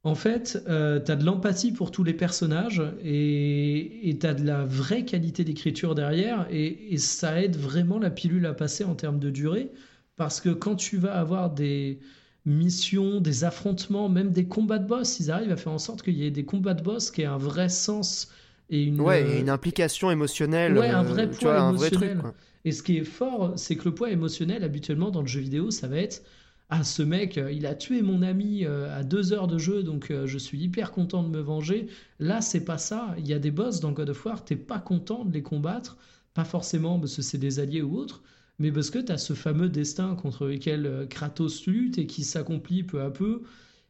en 0.02 0.14
fait, 0.14 0.62
euh, 0.68 1.00
tu 1.00 1.12
as 1.12 1.16
de 1.16 1.24
l'empathie 1.24 1.72
pour 1.72 1.90
tous 1.90 2.04
les 2.04 2.12
personnages 2.12 2.82
et 3.02 4.16
tu 4.20 4.26
as 4.26 4.34
de 4.34 4.44
la 4.44 4.64
vraie 4.64 5.04
qualité 5.04 5.44
d'écriture 5.44 5.94
derrière. 5.94 6.46
Et, 6.50 6.96
ça 6.98 7.40
aide 7.40 7.56
vraiment 7.56 7.98
la 7.98 8.10
pilule 8.10 8.46
à 8.46 8.54
passer 8.54 8.84
en 8.84 8.94
termes 8.94 9.18
de 9.18 9.30
durée. 9.30 9.70
Parce 10.16 10.40
que 10.40 10.50
quand 10.50 10.76
tu 10.76 10.96
vas 10.96 11.18
avoir 11.18 11.50
des 11.50 11.98
missions, 12.46 13.20
des 13.20 13.44
affrontements, 13.44 14.08
même 14.08 14.30
des 14.30 14.46
combats 14.46 14.78
de 14.78 14.86
boss, 14.86 15.18
ils 15.20 15.30
arrivent 15.30 15.52
à 15.52 15.56
faire 15.56 15.72
en 15.72 15.78
sorte 15.78 16.02
qu'il 16.02 16.14
y 16.14 16.26
ait 16.26 16.30
des 16.30 16.44
combats 16.44 16.74
de 16.74 16.82
boss 16.82 17.10
qui 17.10 17.22
aient 17.22 17.26
un 17.26 17.38
vrai 17.38 17.68
sens 17.68 18.28
et 18.70 18.82
une, 18.84 19.00
ouais, 19.00 19.40
une 19.40 19.50
implication 19.50 20.10
émotionnelle. 20.10 20.76
Ouais, 20.78 20.88
un 20.88 21.02
vrai 21.02 21.30
poids 21.30 21.70
émotionnel. 21.70 22.22
et 22.64 22.72
ce 22.72 22.82
qui 22.82 22.98
est 22.98 23.04
fort, 23.04 23.52
c'est 23.56 23.76
que 23.76 23.84
le 23.86 23.94
poids 23.94 24.10
émotionnel, 24.10 24.64
habituellement, 24.64 25.10
dans 25.10 25.20
le 25.20 25.26
jeu 25.26 25.40
vidéo, 25.40 25.70
ça 25.70 25.86
va 25.88 25.98
être 25.98 26.22
Ah, 26.70 26.82
ce 26.82 27.02
mec, 27.02 27.36
euh, 27.38 27.52
il 27.52 27.66
a 27.66 27.74
tué 27.74 28.02
mon 28.02 28.22
ami 28.22 28.64
euh, 28.64 28.98
à 28.98 29.04
deux 29.04 29.32
heures 29.32 29.48
de 29.48 29.58
jeu, 29.58 29.82
donc 29.82 30.10
euh, 30.10 30.26
je 30.26 30.38
suis 30.38 30.58
hyper 30.58 30.92
content 30.92 31.22
de 31.22 31.28
me 31.28 31.40
venger. 31.40 31.88
Là, 32.18 32.40
c'est 32.40 32.64
pas 32.64 32.78
ça. 32.78 33.14
Il 33.18 33.28
y 33.28 33.34
a 33.34 33.38
des 33.38 33.50
boss 33.50 33.80
dans 33.80 33.92
God 33.92 34.10
of 34.10 34.24
War, 34.24 34.44
t'es 34.44 34.56
pas 34.56 34.78
content 34.78 35.24
de 35.24 35.32
les 35.32 35.42
combattre. 35.42 35.96
Pas 36.32 36.44
forcément 36.44 36.98
parce 36.98 37.14
que 37.16 37.22
c'est 37.22 37.38
des 37.38 37.60
alliés 37.60 37.82
ou 37.82 37.96
autres, 37.96 38.22
mais 38.58 38.70
parce 38.72 38.90
que 38.90 38.98
tu 38.98 39.12
as 39.12 39.18
ce 39.18 39.32
fameux 39.32 39.68
destin 39.68 40.14
contre 40.14 40.46
lequel 40.46 41.06
Kratos 41.10 41.66
lutte 41.66 41.98
et 41.98 42.06
qui 42.06 42.24
s'accomplit 42.24 42.82
peu 42.82 43.02
à 43.02 43.10
peu. 43.10 43.42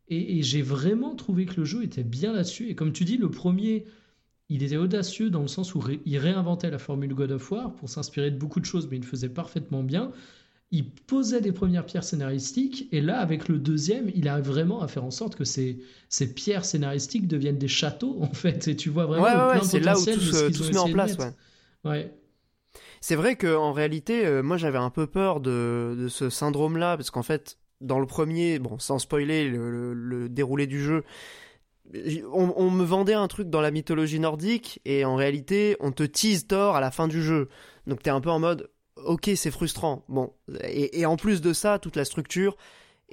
Et, 0.09 0.39
et 0.39 0.43
j'ai 0.43 0.63
vraiment 0.63 1.15
trouvé 1.15 1.47
que 1.47 1.61
le 1.61 1.65
jeu 1.65 1.83
était 1.83 2.03
bien 2.03 2.33
là-dessus. 2.33 2.69
Et 2.69 2.75
comme 2.75 2.93
tu 2.93 3.05
dis, 3.05 3.17
le 3.17 3.31
premier 3.31 3.85
il 4.49 4.63
était 4.63 4.77
audacieux 4.77 5.31
dans 5.31 5.43
le 5.43 5.49
sens 5.49 5.75
où 5.75 5.83
il 6.05 6.19
réinventait 6.19 6.71
la 6.71 6.79
formule 6.79 7.15
God 7.15 7.33
of 7.33 7.51
War 7.51 7.73
pour 7.75 7.89
s'inspirer 7.89 8.31
de 8.31 8.37
beaucoup 8.37 8.61
de 8.61 8.67
choses, 8.67 8.89
mais 8.91 8.97
il 8.97 9.03
le 9.03 9.07
faisait 9.07 9.29
parfaitement 9.29 9.83
bien. 9.83 10.13
Il 10.71 10.91
posait 10.91 11.41
des 11.41 11.53
premières 11.53 11.87
pierres 11.87 12.05
scénaristiques, 12.05 12.89
et 12.93 13.01
là, 13.01 13.21
avec 13.21 13.49
le 13.49 13.59
deuxième, 13.59 14.11
il 14.15 14.29
arrive 14.29 14.47
vraiment 14.47 14.83
à 14.83 14.89
faire 14.89 15.05
en 15.05 15.11
sorte 15.11 15.37
que 15.37 15.45
ces, 15.45 15.81
ces 16.09 16.35
pierres 16.35 16.65
scénaristiques 16.65 17.27
deviennent 17.27 17.59
des 17.59 17.69
châteaux, 17.69 18.19
en 18.23 18.33
fait. 18.33 18.69
Et 18.69 18.77
tu 18.77 18.91
vois 18.91 19.07
vraiment 19.07 19.25
le 19.25 19.59
plein 19.59 19.65
c'est 19.65 19.81
là 19.81 19.99
où 19.99 20.05
tout, 20.05 20.21
se, 20.21 20.73
met 20.73 20.79
en 20.79 20.91
place. 20.91 21.17
Ouais. 21.85 22.13
C'est 23.07 23.17
vrai 23.17 23.37
qu'en 23.37 23.75
réalité, 23.75 24.25
euh, 24.25 24.43
moi 24.43 24.57
j'avais 24.57 24.79
un 24.79 24.89
peu 24.89 25.07
peur 25.07 25.41
de, 25.41 26.07
ce 26.09 26.31
syndrome-là, 26.31 26.97
parce 26.97 27.11
qu'en 27.11 27.23
fait, 27.23 27.59
dans 27.83 27.99
le 27.99 28.07
premier, 28.07 28.59
bon, 28.59 28.79
sans 28.79 28.99
spoiler 28.99 29.47
le 29.47 30.29
déroulé 30.31 30.67
du 30.67 30.83
jeu, 30.83 31.05
on, 32.33 32.71
me 32.71 32.83
vendait 32.83 33.13
un 33.13 33.29
truc 33.29 33.51
dans 33.51 33.61
la 33.61 33.71
mythologie 33.71 34.21
nordique 34.21 34.81
et 34.87 35.05
en 35.05 35.17
réalité 35.17 35.77
on 35.81 35.93
te 35.93 36.03
tease 36.03 36.47
Thor 36.47 36.77
à 36.77 36.81
la 36.81 36.91
fin 36.91 37.07
du 37.07 37.23
jeu. 37.23 37.51
Donc 37.87 38.03
t'es 38.03 38.09
un 38.09 38.23
peu 38.23 38.31
en 38.31 38.39
mode 38.39 38.71
ok 39.05 39.31
c'est 39.37 39.51
frustrant. 39.51 40.03
Bon 40.09 40.33
et, 40.63 41.05
en 41.05 41.17
plus 41.17 41.43
de 41.43 41.53
ça 41.53 41.79
toute 41.79 41.97
la 41.97 42.07
structure 42.07 42.57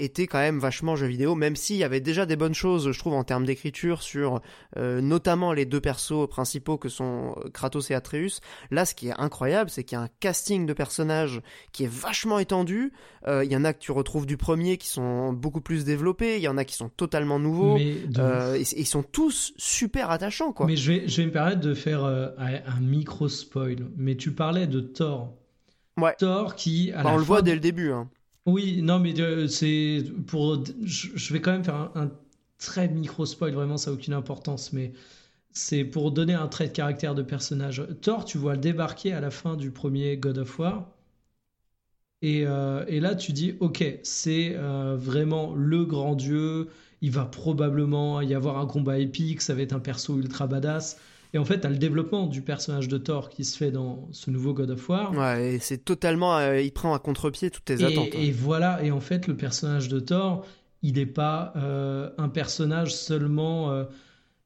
était 0.02 0.28
quand 0.28 0.40
même 0.40 0.60
vachement 0.60 0.96
jeu 0.96 1.08
vidéo, 1.08 1.36
même 1.36 1.56
s'il 1.56 1.78
y 1.78 1.84
avait 1.84 2.00
déjà 2.00 2.26
des 2.26 2.36
bonnes 2.36 2.54
choses, 2.54 2.92
je 2.92 3.00
trouve, 3.00 3.14
en 3.14 3.24
termes 3.24 3.46
d'écriture 3.46 4.02
sur 4.02 4.42
euh, 4.78 5.02
notamment 5.02 5.54
les 5.54 5.66
deux 5.66 5.82
persos 5.82 6.28
principaux 6.28 6.78
que 6.78 6.90
sont 6.90 7.36
Kratos 7.54 7.92
et 7.92 7.94
Atreus. 7.94 8.42
Là, 8.72 8.86
ce 8.86 8.96
qui 8.96 9.10
est 9.10 9.20
incroyable, 9.20 9.70
c'est 9.70 9.84
qu'il 9.84 9.98
y 9.98 10.02
a 10.02 10.04
un 10.04 10.10
casting 10.20 10.66
de 10.66 10.74
personnages 10.74 11.42
qui 11.72 11.84
est 11.84 11.92
vachement 11.92 12.40
étendu. 12.40 12.92
Euh, 13.28 13.44
il 13.44 13.52
y 13.52 13.56
en 13.56 13.64
a 13.64 13.74
que 13.74 13.80
tu 13.80 13.92
retrouves 13.92 14.26
du 14.26 14.38
premier 14.38 14.78
qui 14.78 14.88
sont 14.88 15.34
beaucoup 15.34 15.62
plus 15.62 15.86
développés, 15.86 16.38
il 16.38 16.42
y 16.42 16.48
en 16.48 16.58
a 16.58 16.66
qui 16.66 16.76
sont 16.76 16.90
totalement 16.90 17.40
nouveaux. 17.40 17.78
Euh, 18.18 18.56
et, 18.56 18.64
ils 18.78 18.88
sont 18.88 19.04
tous 19.04 19.54
super 19.58 20.10
attachants, 20.10 20.54
quoi. 20.54 20.66
Mais 20.66 20.76
je 20.76 20.92
vais, 20.92 21.08
je 21.08 21.22
vais 21.22 21.28
me 21.28 21.32
permettre 21.32 21.62
de 21.62 21.74
faire 21.74 22.04
un 22.04 22.80
micro 22.80 23.28
spoil. 23.28 23.88
Mais 23.98 24.16
tu 24.16 24.32
parlais 24.32 24.68
de 24.68 24.80
Thor. 24.80 25.34
Ouais. 25.98 26.16
Thor 26.18 26.56
qui. 26.56 26.92
À 26.94 27.04
bah, 27.04 27.12
on 27.14 27.18
le 27.18 27.24
voit 27.24 27.42
dès 27.42 27.54
le 27.54 27.60
début. 27.60 27.92
Hein. 27.92 28.10
Oui, 28.46 28.82
non, 28.84 29.00
mais 29.00 29.20
euh, 29.20 29.48
c'est 29.48 30.04
pour. 30.28 30.64
Je 30.84 31.34
vais 31.34 31.42
quand 31.42 31.52
même 31.52 31.64
faire 31.64 31.92
un, 31.96 32.12
très 32.58 32.88
micro 32.88 33.26
spoil, 33.26 33.54
vraiment, 33.54 33.78
ça 33.78 33.90
n'a 33.92 33.96
aucune 33.96 34.14
importance, 34.14 34.74
mais 34.74 34.94
c'est 35.52 35.84
pour 35.86 36.12
donner 36.12 36.34
un 36.36 36.48
trait 36.50 36.68
de 36.68 36.74
caractère 36.74 37.16
de 37.16 37.24
personnage. 37.24 37.84
Thor, 38.02 38.26
tu 38.26 38.38
vois 38.40 38.56
le 38.56 38.62
débarquer 38.62 39.14
à 39.14 39.22
la 39.22 39.32
fin 39.32 39.56
du 39.58 39.72
premier 39.72 40.18
God 40.18 40.40
of 40.40 40.60
War. 40.60 40.90
Et, 42.22 42.44
euh, 42.46 42.86
et 42.88 43.00
là, 43.00 43.16
tu 43.16 43.32
dis, 43.34 43.56
ok, 43.60 43.84
c'est 44.04 44.54
euh, 44.56 44.96
vraiment 44.98 45.56
le 45.56 45.86
grand 45.86 46.16
dieu. 46.16 46.70
Il 47.02 47.12
va 47.12 47.26
probablement 47.26 48.22
y 48.22 48.36
avoir 48.36 48.58
un 48.60 48.68
combat 48.68 49.00
épique. 49.00 49.42
Ça 49.42 49.56
va 49.56 49.62
être 49.62 49.74
un 49.74 49.80
perso 49.80 50.18
ultra 50.18 50.46
badass. 50.48 51.00
Et 51.34 51.38
en 51.38 51.46
fait, 51.46 51.62
tu 51.62 51.68
as 51.68 51.70
le 51.70 51.78
développement 51.78 52.28
du 52.28 52.42
personnage 52.42 52.88
de 52.88 52.98
Thor 52.98 53.30
qui 53.30 53.46
se 53.46 53.58
fait 53.58 53.72
dans 53.72 54.10
ce 54.12 54.30
nouveau 54.30 54.54
God 54.54 54.72
of 54.72 54.90
War. 54.90 55.14
Ouais, 55.14 55.56
et 55.56 55.60
c'est 55.60 55.78
totalement. 55.78 56.38
Euh, 56.38 56.60
il 56.60 56.72
prend 56.72 56.94
à 56.94 57.00
contre-pied 57.00 57.50
toutes 57.50 57.66
tes 57.66 57.84
attentes. 57.84 58.10
Hein. 58.14 58.20
Et 58.20 58.32
voilà, 58.32 58.84
et 58.84 58.92
en 58.92 59.00
fait, 59.00 59.28
le 59.28 59.38
personnage 59.38 59.88
de 59.88 60.00
Thor, 60.00 60.46
il 60.82 60.96
n'est 60.96 61.06
pas 61.06 61.54
euh, 61.56 62.10
un 62.18 62.28
personnage 62.28 62.94
seulement. 62.94 63.72
Euh, 63.72 63.86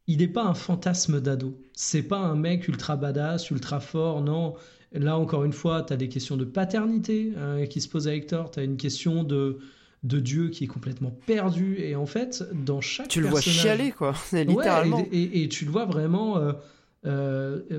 il 0.08 0.20
n'est 0.20 0.28
pas 0.28 0.44
un 0.44 0.54
fantasme 0.54 1.20
d'ado. 1.20 1.58
C'est 1.74 2.04
pas 2.04 2.20
un 2.20 2.36
mec 2.36 2.68
ultra 2.68 2.96
badass, 2.96 3.50
ultra 3.50 3.80
fort, 3.80 4.22
non. 4.22 4.54
Là, 4.92 5.18
encore 5.18 5.44
une 5.44 5.54
fois, 5.54 5.82
tu 5.82 5.94
as 5.94 5.98
des 5.98 6.08
questions 6.08 6.38
de 6.38 6.46
paternité 6.46 7.34
qui 7.70 7.82
se 7.82 7.90
posent 7.90 8.08
avec 8.08 8.28
Thor. 8.28 8.52
Tu 8.52 8.60
as 8.60 8.64
une 8.64 8.78
question 8.78 9.24
de 9.24 9.58
de 10.06 10.20
Dieu 10.20 10.50
qui 10.50 10.66
est 10.66 10.68
complètement 10.68 11.12
perdu 11.26 11.78
et 11.80 11.96
en 11.96 12.06
fait 12.06 12.44
dans 12.54 12.80
chaque 12.80 13.08
tu 13.08 13.22
le 13.22 13.28
vois 13.28 13.42
chialer 13.42 13.92
quoi 13.92 14.14
littéralement 14.34 15.04
et, 15.12 15.50
tu 15.50 15.66
le 15.66 15.72
vois 15.72 15.86
vraiment 15.86 16.38
euh, 16.38 16.54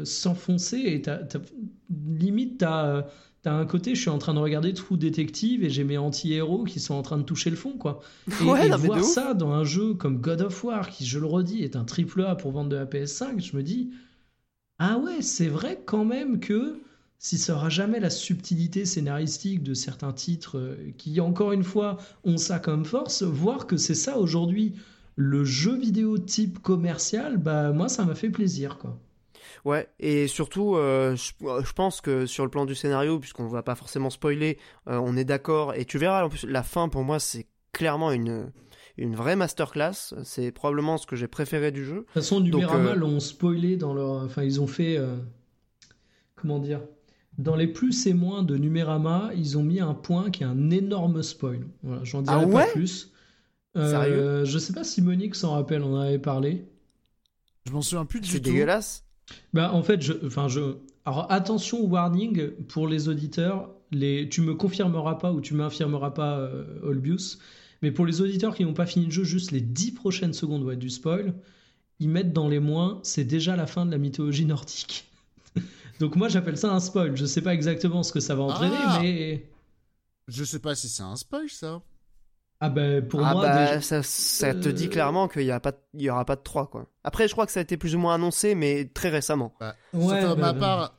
s'enfoncer 0.04 0.78
et 0.78 1.02
limite 1.90 2.58
t'as 2.58 3.04
as 3.48 3.54
un 3.54 3.66
côté, 3.66 3.94
je 3.94 4.00
suis 4.00 4.10
en 4.10 4.18
train 4.18 4.34
de 4.34 4.38
regarder 4.38 4.74
True 4.74 4.96
Detective 4.96 5.64
et 5.64 5.70
j'ai 5.70 5.84
mes 5.84 5.98
anti-héros 5.98 6.64
qui 6.64 6.80
sont 6.80 6.94
en 6.94 7.02
train 7.02 7.18
de 7.18 7.22
toucher 7.22 7.50
le 7.50 7.56
fond, 7.56 7.72
quoi. 7.72 8.00
Et, 8.40 8.44
voir 8.44 9.04
ça 9.04 9.34
dans 9.34 9.52
un 9.52 9.64
jeu 9.64 9.94
comme 9.94 10.20
God 10.20 10.42
of 10.42 10.64
War, 10.64 10.90
qui, 10.90 11.06
je 11.06 11.18
le 11.18 11.26
redis, 11.26 11.62
est 11.62 11.76
un 11.76 11.84
triple 11.84 12.22
A 12.22 12.34
pour 12.34 12.52
vendre 12.52 12.70
de 12.70 12.76
la 12.76 12.86
PS5, 12.86 13.40
je 13.40 13.56
me 13.56 13.62
dis, 13.62 13.90
ah 14.78 14.98
ouais, 14.98 15.22
c'est 15.22 15.48
vrai 15.48 15.80
quand 15.84 16.04
même 16.04 16.40
que 16.40 16.80
si 17.18 17.38
ça 17.38 17.54
aura 17.54 17.68
jamais 17.68 18.00
la 18.00 18.10
subtilité 18.10 18.84
scénaristique 18.84 19.62
de 19.62 19.74
certains 19.74 20.12
titres 20.12 20.58
euh, 20.58 20.76
qui, 20.98 21.20
encore 21.20 21.52
une 21.52 21.64
fois, 21.64 21.96
ont 22.24 22.36
ça 22.36 22.58
comme 22.58 22.84
force, 22.84 23.22
voir 23.22 23.66
que 23.66 23.76
c'est 23.76 23.94
ça 23.94 24.18
aujourd'hui, 24.18 24.74
le 25.16 25.44
jeu 25.44 25.76
vidéo 25.76 26.18
type 26.18 26.58
commercial, 26.58 27.38
bah 27.38 27.72
moi 27.72 27.88
ça 27.88 28.04
m'a 28.04 28.14
fait 28.14 28.28
plaisir, 28.28 28.76
quoi. 28.76 28.98
Ouais, 29.66 29.88
et 29.98 30.28
surtout, 30.28 30.76
euh, 30.76 31.16
je, 31.16 31.72
pense 31.72 32.00
que 32.00 32.24
sur 32.24 32.44
le 32.44 32.50
plan 32.50 32.66
du 32.66 32.76
scénario, 32.76 33.18
puisqu'on 33.18 33.48
va 33.48 33.64
pas 33.64 33.74
forcément 33.74 34.10
spoiler, 34.10 34.58
euh, 34.86 35.00
on 35.02 35.16
est 35.16 35.24
d'accord. 35.24 35.74
Et 35.74 35.84
tu 35.84 35.98
verras, 35.98 36.24
en 36.24 36.28
plus, 36.28 36.44
la 36.44 36.62
fin 36.62 36.88
pour 36.88 37.02
moi, 37.02 37.18
c'est 37.18 37.48
clairement 37.72 38.12
une, 38.12 38.52
une 38.96 39.16
vraie 39.16 39.34
masterclass. 39.34 40.14
C'est 40.22 40.52
probablement 40.52 40.98
ce 40.98 41.08
que 41.08 41.16
j'ai 41.16 41.26
préféré 41.26 41.72
du 41.72 41.84
jeu. 41.84 41.94
De 41.94 42.00
toute 42.02 42.12
façon, 42.12 42.38
Numérama 42.38 42.90
euh, 42.90 42.94
l'ont 42.94 43.18
spoilé 43.18 43.76
dans 43.76 43.92
leur. 43.92 44.22
Enfin, 44.22 44.44
ils 44.44 44.60
ont 44.60 44.68
fait. 44.68 45.00
Comment 46.36 46.60
dire 46.60 46.82
Dans 47.36 47.56
les 47.56 47.66
plus 47.66 48.06
et 48.06 48.14
moins 48.14 48.44
de 48.44 48.56
Numérama, 48.56 49.32
ils 49.34 49.58
ont 49.58 49.64
mis 49.64 49.80
un 49.80 49.94
point 49.94 50.30
qui 50.30 50.44
est 50.44 50.46
un 50.46 50.70
énorme 50.70 51.24
spoil. 51.24 51.66
Voilà, 51.82 52.04
j'en 52.04 52.22
dirai 52.22 52.44
ah 52.44 52.46
pas 52.46 52.66
plus. 52.66 53.12
Sérieux? 53.74 54.44
Je 54.44 54.58
sais 54.58 54.72
pas 54.72 54.84
si 54.84 55.02
Monique 55.02 55.34
s'en 55.34 55.54
rappelle, 55.54 55.82
on 55.82 55.96
en 55.96 56.00
avait 56.02 56.20
parlé. 56.20 56.68
Je 57.64 57.72
m'en 57.72 57.82
souviens 57.82 58.04
plus 58.04 58.20
du 58.20 58.28
tout. 58.28 58.34
C'est 58.34 58.40
dégueulasse. 58.40 59.05
Bah, 59.52 59.72
en 59.72 59.82
fait, 59.82 60.02
je, 60.02 60.12
enfin, 60.24 60.48
je. 60.48 60.76
Alors, 61.04 61.30
attention, 61.30 61.84
warning 61.84 62.50
pour 62.68 62.88
les 62.88 63.08
auditeurs. 63.08 63.70
Les, 63.92 64.28
tu 64.28 64.40
me 64.40 64.54
confirmeras 64.54 65.14
pas 65.14 65.32
ou 65.32 65.40
tu 65.40 65.54
m'infirmeras 65.54 66.10
pas, 66.10 66.38
euh, 66.38 66.64
Olbius. 66.82 67.38
Mais 67.82 67.92
pour 67.92 68.06
les 68.06 68.20
auditeurs 68.20 68.54
qui 68.54 68.64
n'ont 68.64 68.74
pas 68.74 68.86
fini 68.86 69.06
le 69.06 69.12
jeu, 69.12 69.22
juste 69.22 69.52
les 69.52 69.60
10 69.60 69.92
prochaines 69.92 70.32
secondes 70.32 70.64
ouais, 70.64 70.76
du 70.76 70.90
spoil, 70.90 71.34
ils 72.00 72.08
mettent 72.08 72.32
dans 72.32 72.48
les 72.48 72.58
moins, 72.58 73.00
c'est 73.02 73.24
déjà 73.24 73.56
la 73.56 73.66
fin 73.66 73.86
de 73.86 73.90
la 73.90 73.98
mythologie 73.98 74.44
nordique. 74.44 75.08
Donc 76.00 76.16
moi 76.16 76.28
j'appelle 76.28 76.58
ça 76.58 76.72
un 76.72 76.80
spoil. 76.80 77.16
Je 77.16 77.26
sais 77.26 77.42
pas 77.42 77.54
exactement 77.54 78.02
ce 78.02 78.12
que 78.12 78.20
ça 78.20 78.34
va 78.34 78.42
entraîner, 78.42 78.76
ah 78.78 78.98
mais. 79.00 79.48
Je 80.28 80.42
sais 80.42 80.58
pas 80.58 80.74
si 80.74 80.88
c'est 80.88 81.02
un 81.02 81.16
spoil 81.16 81.48
ça. 81.48 81.82
Ah 82.60 82.70
ben 82.70 83.06
pour 83.06 83.24
ah 83.24 83.34
moi, 83.34 83.42
bah, 83.42 83.80
ça, 83.82 84.02
ça, 84.02 84.54
te 84.54 84.68
dit 84.68 84.86
euh, 84.86 84.90
clairement 84.90 85.28
qu'il 85.28 85.42
y 85.42 85.50
a 85.50 85.60
pas, 85.60 85.72
il 85.92 86.02
y 86.02 86.10
aura 86.10 86.24
pas 86.24 86.36
de 86.36 86.42
3 86.42 86.68
quoi. 86.68 86.86
Après, 87.04 87.28
je 87.28 87.32
crois 87.32 87.44
que 87.44 87.52
ça 87.52 87.60
a 87.60 87.62
été 87.62 87.76
plus 87.76 87.94
ou 87.94 87.98
moins 87.98 88.14
annoncé, 88.14 88.54
mais 88.54 88.86
très 88.86 89.10
récemment. 89.10 89.54
Bah, 89.60 89.74
ouais, 89.92 90.22
bah, 90.22 90.34
ma 90.36 90.54
part. 90.54 90.94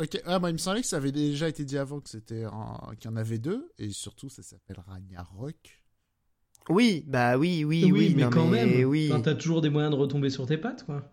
Ok, 0.00 0.18
ah, 0.24 0.38
moi 0.38 0.48
il 0.48 0.54
me 0.54 0.58
semblait 0.58 0.80
que 0.80 0.86
ça 0.86 0.96
avait 0.96 1.12
déjà 1.12 1.48
été 1.48 1.66
dit 1.66 1.76
avant 1.76 2.00
que 2.00 2.08
c'était 2.08 2.44
qu'il 2.98 3.10
y 3.10 3.12
en 3.12 3.16
avait 3.16 3.38
deux 3.38 3.70
et 3.78 3.90
surtout 3.90 4.30
ça 4.30 4.42
s'appelle 4.42 4.78
Ragnarok. 4.88 5.82
Oui, 6.70 7.04
bah 7.06 7.36
oui, 7.36 7.64
oui, 7.64 7.90
oui, 7.92 8.14
mais 8.16 8.28
quand 8.30 8.46
même. 8.46 8.84
Oui. 8.84 9.12
t'as 9.22 9.34
toujours 9.34 9.60
des 9.60 9.70
moyens 9.70 9.94
de 9.94 10.00
retomber 10.00 10.30
sur 10.30 10.46
tes 10.46 10.56
pattes, 10.56 10.84
quoi. 10.84 11.10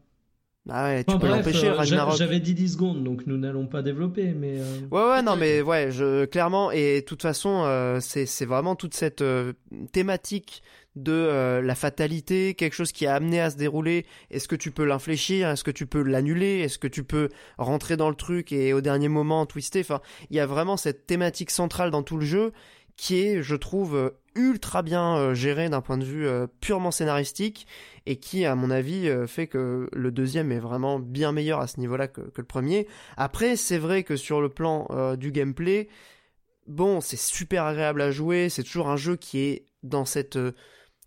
Ah 0.70 0.86
ouais, 0.86 1.04
tu 1.04 1.18
peux 1.18 1.28
l'empêcher, 1.28 1.70
euh, 1.70 2.12
J'avais 2.16 2.40
dit 2.40 2.54
10 2.54 2.74
secondes, 2.74 3.04
donc 3.04 3.26
nous 3.26 3.38
n'allons 3.38 3.68
pas 3.68 3.82
développer, 3.82 4.34
mais... 4.34 4.60
Euh, 4.60 4.88
ouais, 4.92 5.10
ouais, 5.10 5.22
non, 5.22 5.36
mais 5.36 5.62
ouais, 5.62 5.92
je, 5.92 6.26
clairement, 6.26 6.72
et 6.72 7.02
de 7.02 7.06
toute 7.06 7.22
façon, 7.22 7.64
euh, 7.66 8.00
c'est 8.02 8.46
vraiment 8.46 8.76
toute 8.76 8.94
cette 8.94 9.24
thématique 9.92 10.64
de 10.96 11.62
la 11.64 11.76
fatalité, 11.76 12.56
quelque 12.56 12.74
chose 12.74 12.92
qui 12.92 13.06
a 13.06 13.14
amené 13.14 13.40
à 13.40 13.52
se 13.52 13.56
dérouler. 13.56 14.06
Est-ce 14.32 14.48
que 14.48 14.56
tu 14.56 14.72
peux 14.72 14.84
l'infléchir? 14.84 15.48
Est-ce 15.50 15.64
que 15.64 15.72
tu 15.72 15.86
peux 15.86 16.02
l'annuler? 16.02 16.62
Est-ce 16.62 16.80
que 16.80 16.88
tu 16.88 17.04
peux 17.04 17.30
rentrer 17.60 17.98
dans 17.98 18.10
le 18.10 18.16
truc 18.16 18.52
et 18.52 18.74
au 18.74 18.82
dernier 18.82 19.08
moment 19.08 19.46
twister? 19.46 19.82
Enfin, 19.82 20.02
il 20.32 20.36
y 20.36 20.40
a 20.40 20.48
vraiment 20.48 20.76
cette 20.76 21.06
thématique 21.06 21.52
centrale 21.52 21.92
dans 21.92 22.02
tout 22.02 22.18
le 22.18 22.26
jeu 22.26 22.52
qui 22.98 23.20
est, 23.22 23.42
je 23.42 23.56
trouve, 23.56 24.14
ultra 24.36 24.82
bien 24.82 25.34
gérée 25.34 25.70
d'un 25.70 25.82
point 25.82 25.98
de 25.98 26.04
vue 26.04 26.28
purement 26.60 26.92
scénaristique 26.92 27.68
et 28.08 28.16
qui, 28.16 28.46
à 28.46 28.56
mon 28.56 28.72
avis, 28.72 29.10
euh, 29.10 29.28
fait 29.28 29.48
que 29.48 29.90
le 29.92 30.12
deuxième 30.12 30.52
est 30.54 30.60
vraiment 30.60 30.98
bien 30.98 31.34
meilleur 31.34 31.60
à 31.60 31.68
ce 31.68 31.80
niveau-là 31.82 32.08
que, 32.08 32.22
le 32.36 32.44
premier. 32.44 32.88
Après, 33.18 33.58
c'est 33.58 33.78
vrai 33.78 34.04
que 34.04 34.16
sur 34.16 34.42
le 34.42 34.48
plan 34.48 34.88
euh, 34.92 35.18
du 35.18 35.34
gameplay, 35.34 35.90
bon, 36.68 37.02
c'est 37.02 37.20
super 37.20 37.66
agréable 37.66 38.02
à 38.02 38.10
jouer, 38.10 38.48
c'est 38.48 38.64
toujours 38.64 38.88
un 38.88 38.96
jeu 38.96 39.18
qui 39.18 39.40
est 39.40 39.66
dans 39.84 40.06
cette 40.06 40.38
euh, 40.38 40.54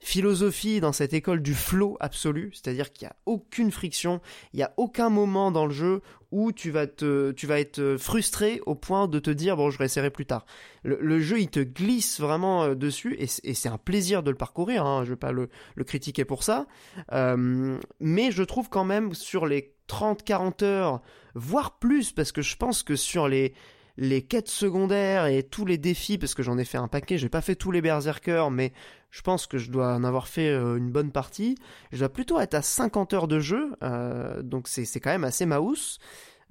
philosophie, 0.01 0.81
dans 0.81 0.93
cette 0.93 1.13
école 1.13 1.43
du 1.43 1.55
flow 1.55 1.97
absolu, 2.01 2.51
c'est-à-dire 2.55 2.93
qu'il 2.93 3.07
n'y 3.07 3.11
a 3.11 3.17
aucune 3.27 3.71
friction, 3.71 4.21
il 4.53 4.57
n'y 4.57 4.63
a 4.63 4.73
aucun 4.77 5.11
moment 5.11 5.51
dans 5.51 5.67
le 5.67 5.73
jeu 5.73 6.01
où 6.31 6.53
tu 6.53 6.71
vas, 6.71 6.87
te, 6.87 7.33
tu 7.33 7.47
vas 7.47 7.61
être 7.61 7.97
frustré 7.99 8.61
au 8.65 8.75
point 8.75 9.09
de 9.09 9.19
te 9.19 9.31
dire 9.31 9.57
bon 9.57 9.71
je 9.71 9.79
réessayerai 9.79 10.11
plus 10.11 10.27
tard. 10.27 10.47
Le, 10.85 11.21
jeu 11.21 11.41
il 11.41 11.51
te 11.51 11.61
glisse 11.61 12.21
vraiment 12.21 12.65
euh, 12.65 12.75
dessus 12.75 13.17
et, 13.19 13.27
c'est 13.27 13.69
un 13.69 13.79
plaisir 13.79 14.23
de 14.23 14.31
le 14.31 14.37
parcourir, 14.37 14.87
hein, 14.87 15.05
je 15.05 15.11
vais 15.11 15.17
pas 15.17 15.33
le, 15.33 15.49
critiquer 15.85 16.25
pour 16.25 16.43
ça, 16.43 16.67
euh, 17.13 17.79
mais 17.99 18.31
je 18.31 18.43
trouve 18.43 18.69
quand 18.69 18.85
même 18.85 19.13
sur 19.15 19.47
les 19.47 19.75
30-40 19.89 20.65
heures, 20.65 21.03
voire 21.35 21.79
plus, 21.79 22.13
parce 22.13 22.33
que 22.33 22.43
je 22.43 22.57
pense 22.57 22.83
que 22.83 22.97
sur 22.97 23.29
les 23.29 23.55
les 23.97 24.23
quêtes 24.23 24.49
secondaires 24.49 25.27
et 25.27 25.43
tous 25.43 25.67
les 25.67 25.77
défis, 25.77 26.17
parce 26.17 26.35
que 26.35 26.43
j'en 26.43 26.57
ai 26.57 26.65
fait 26.65 26.79
un 26.79 26.89
paquet, 26.89 27.19
j'ai 27.19 27.29
pas 27.29 27.43
fait 27.43 27.55
tous 27.55 27.71
les 27.71 27.83
berserkers, 27.83 28.51
mais 28.51 28.73
je 29.11 29.23
pense 29.23 29.47
que 29.47 29.59
je 29.59 29.70
dois 29.70 29.95
en 29.95 30.05
avoir 30.05 30.28
fait 30.28 30.49
euh, 30.49 30.77
une 30.77 30.91
bonne 30.91 31.11
partie. 31.11 31.57
Je 31.93 31.99
dois 31.99 32.09
plutôt 32.09 32.39
être 32.41 32.55
à 32.55 32.62
50 32.62 33.12
heures 33.15 33.28
de 33.28 33.41
jeu, 33.41 33.73
euh, 33.82 34.43
donc 34.43 34.69
c'est 34.69 35.01
quand 35.01 35.11
même 35.11 35.24
assez 35.24 35.47
mouse. 35.47 35.99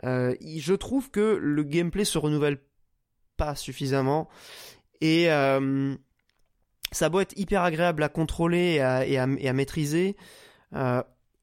Euh, 0.06 0.36
je 0.42 0.74
trouve 0.74 1.10
que 1.10 1.38
le 1.42 1.64
gameplay 1.64 2.06
se 2.06 2.18
renouvelle 2.18 2.60
pas 3.38 3.56
suffisamment 3.56 4.28
et 5.02 5.28
ça 6.92 7.10
doit 7.10 7.22
être 7.22 7.38
hyper 7.38 7.62
agréable 7.62 8.04
à 8.04 8.10
contrôler 8.10 8.76
et 8.76 8.82
à, 8.82 9.06
et 9.06 9.18
à, 9.18 9.54
maîtriser. 9.54 10.18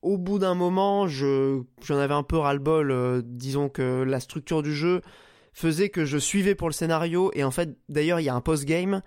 au 0.02 0.18
bout 0.18 0.38
d'un 0.38 0.54
moment, 0.54 1.08
j'en 1.08 1.64
avais 1.98 2.12
un 2.12 2.22
peu 2.22 2.36
ras-le-bol. 2.36 3.22
disons 3.24 3.70
que 3.70 4.02
la 4.02 4.20
structure 4.20 4.62
du 4.62 4.74
jeu 4.74 5.00
faisait 5.54 5.88
que 5.88 6.04
je 6.04 6.18
suivais 6.18 6.54
pour 6.54 6.68
le 6.68 6.74
scénario 6.74 7.30
et 7.32 7.42
en 7.42 7.50
fait 7.50 7.78
d'ailleurs 7.88 8.20
il 8.20 8.24
y 8.24 8.28
a 8.28 8.34
un 8.34 8.42
post-game 8.42 9.00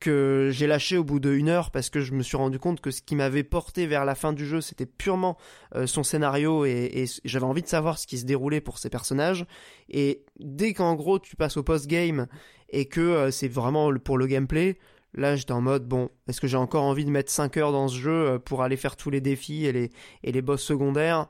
que 0.00 0.48
j'ai 0.50 0.66
lâché 0.66 0.96
au 0.96 1.04
bout 1.04 1.20
d'une 1.20 1.48
heure 1.48 1.70
parce 1.70 1.90
que 1.90 2.00
je 2.00 2.12
me 2.12 2.22
suis 2.22 2.36
rendu 2.36 2.58
compte 2.58 2.80
que 2.80 2.90
ce 2.90 3.02
qui 3.02 3.14
m'avait 3.14 3.44
porté 3.44 3.86
vers 3.86 4.04
la 4.04 4.14
fin 4.14 4.32
du 4.32 4.46
jeu 4.46 4.60
c'était 4.60 4.86
purement 4.86 5.36
euh, 5.74 5.86
son 5.86 6.02
scénario 6.02 6.64
et, 6.64 7.04
j'avais 7.24 7.44
envie 7.44 7.62
de 7.62 7.68
savoir 7.68 7.98
ce 7.98 8.06
qui 8.06 8.18
se 8.18 8.24
déroulait 8.24 8.62
pour 8.62 8.78
ces 8.78 8.88
personnages 8.88 9.46
et 9.90 10.24
dès 10.38 10.72
qu'en 10.72 10.94
gros 10.94 11.18
tu 11.18 11.36
passes 11.36 11.58
au 11.58 11.62
post-game 11.62 12.26
et 12.70 12.86
que 12.86 13.00
euh, 13.00 13.30
c'est 13.30 13.48
vraiment 13.48 13.92
pour 13.98 14.18
le 14.18 14.26
gameplay 14.26 14.78
Là, 15.12 15.34
j'étais 15.34 15.50
en 15.50 15.60
mode, 15.60 15.88
bon, 15.88 16.08
est-ce 16.28 16.40
que 16.40 16.46
j'ai 16.46 16.56
encore 16.56 16.84
envie 16.84 17.04
de 17.04 17.10
mettre 17.10 17.32
5 17.32 17.56
heures 17.56 17.72
dans 17.72 17.88
ce 17.88 17.96
jeu 17.96 18.38
pour 18.44 18.62
aller 18.62 18.76
faire 18.76 18.94
tous 18.94 19.10
les 19.10 19.20
défis 19.20 19.66
et 19.66 19.72
les, 19.72 19.90
et 20.22 20.30
les 20.30 20.40
boss 20.40 20.62
secondaires? 20.62 21.26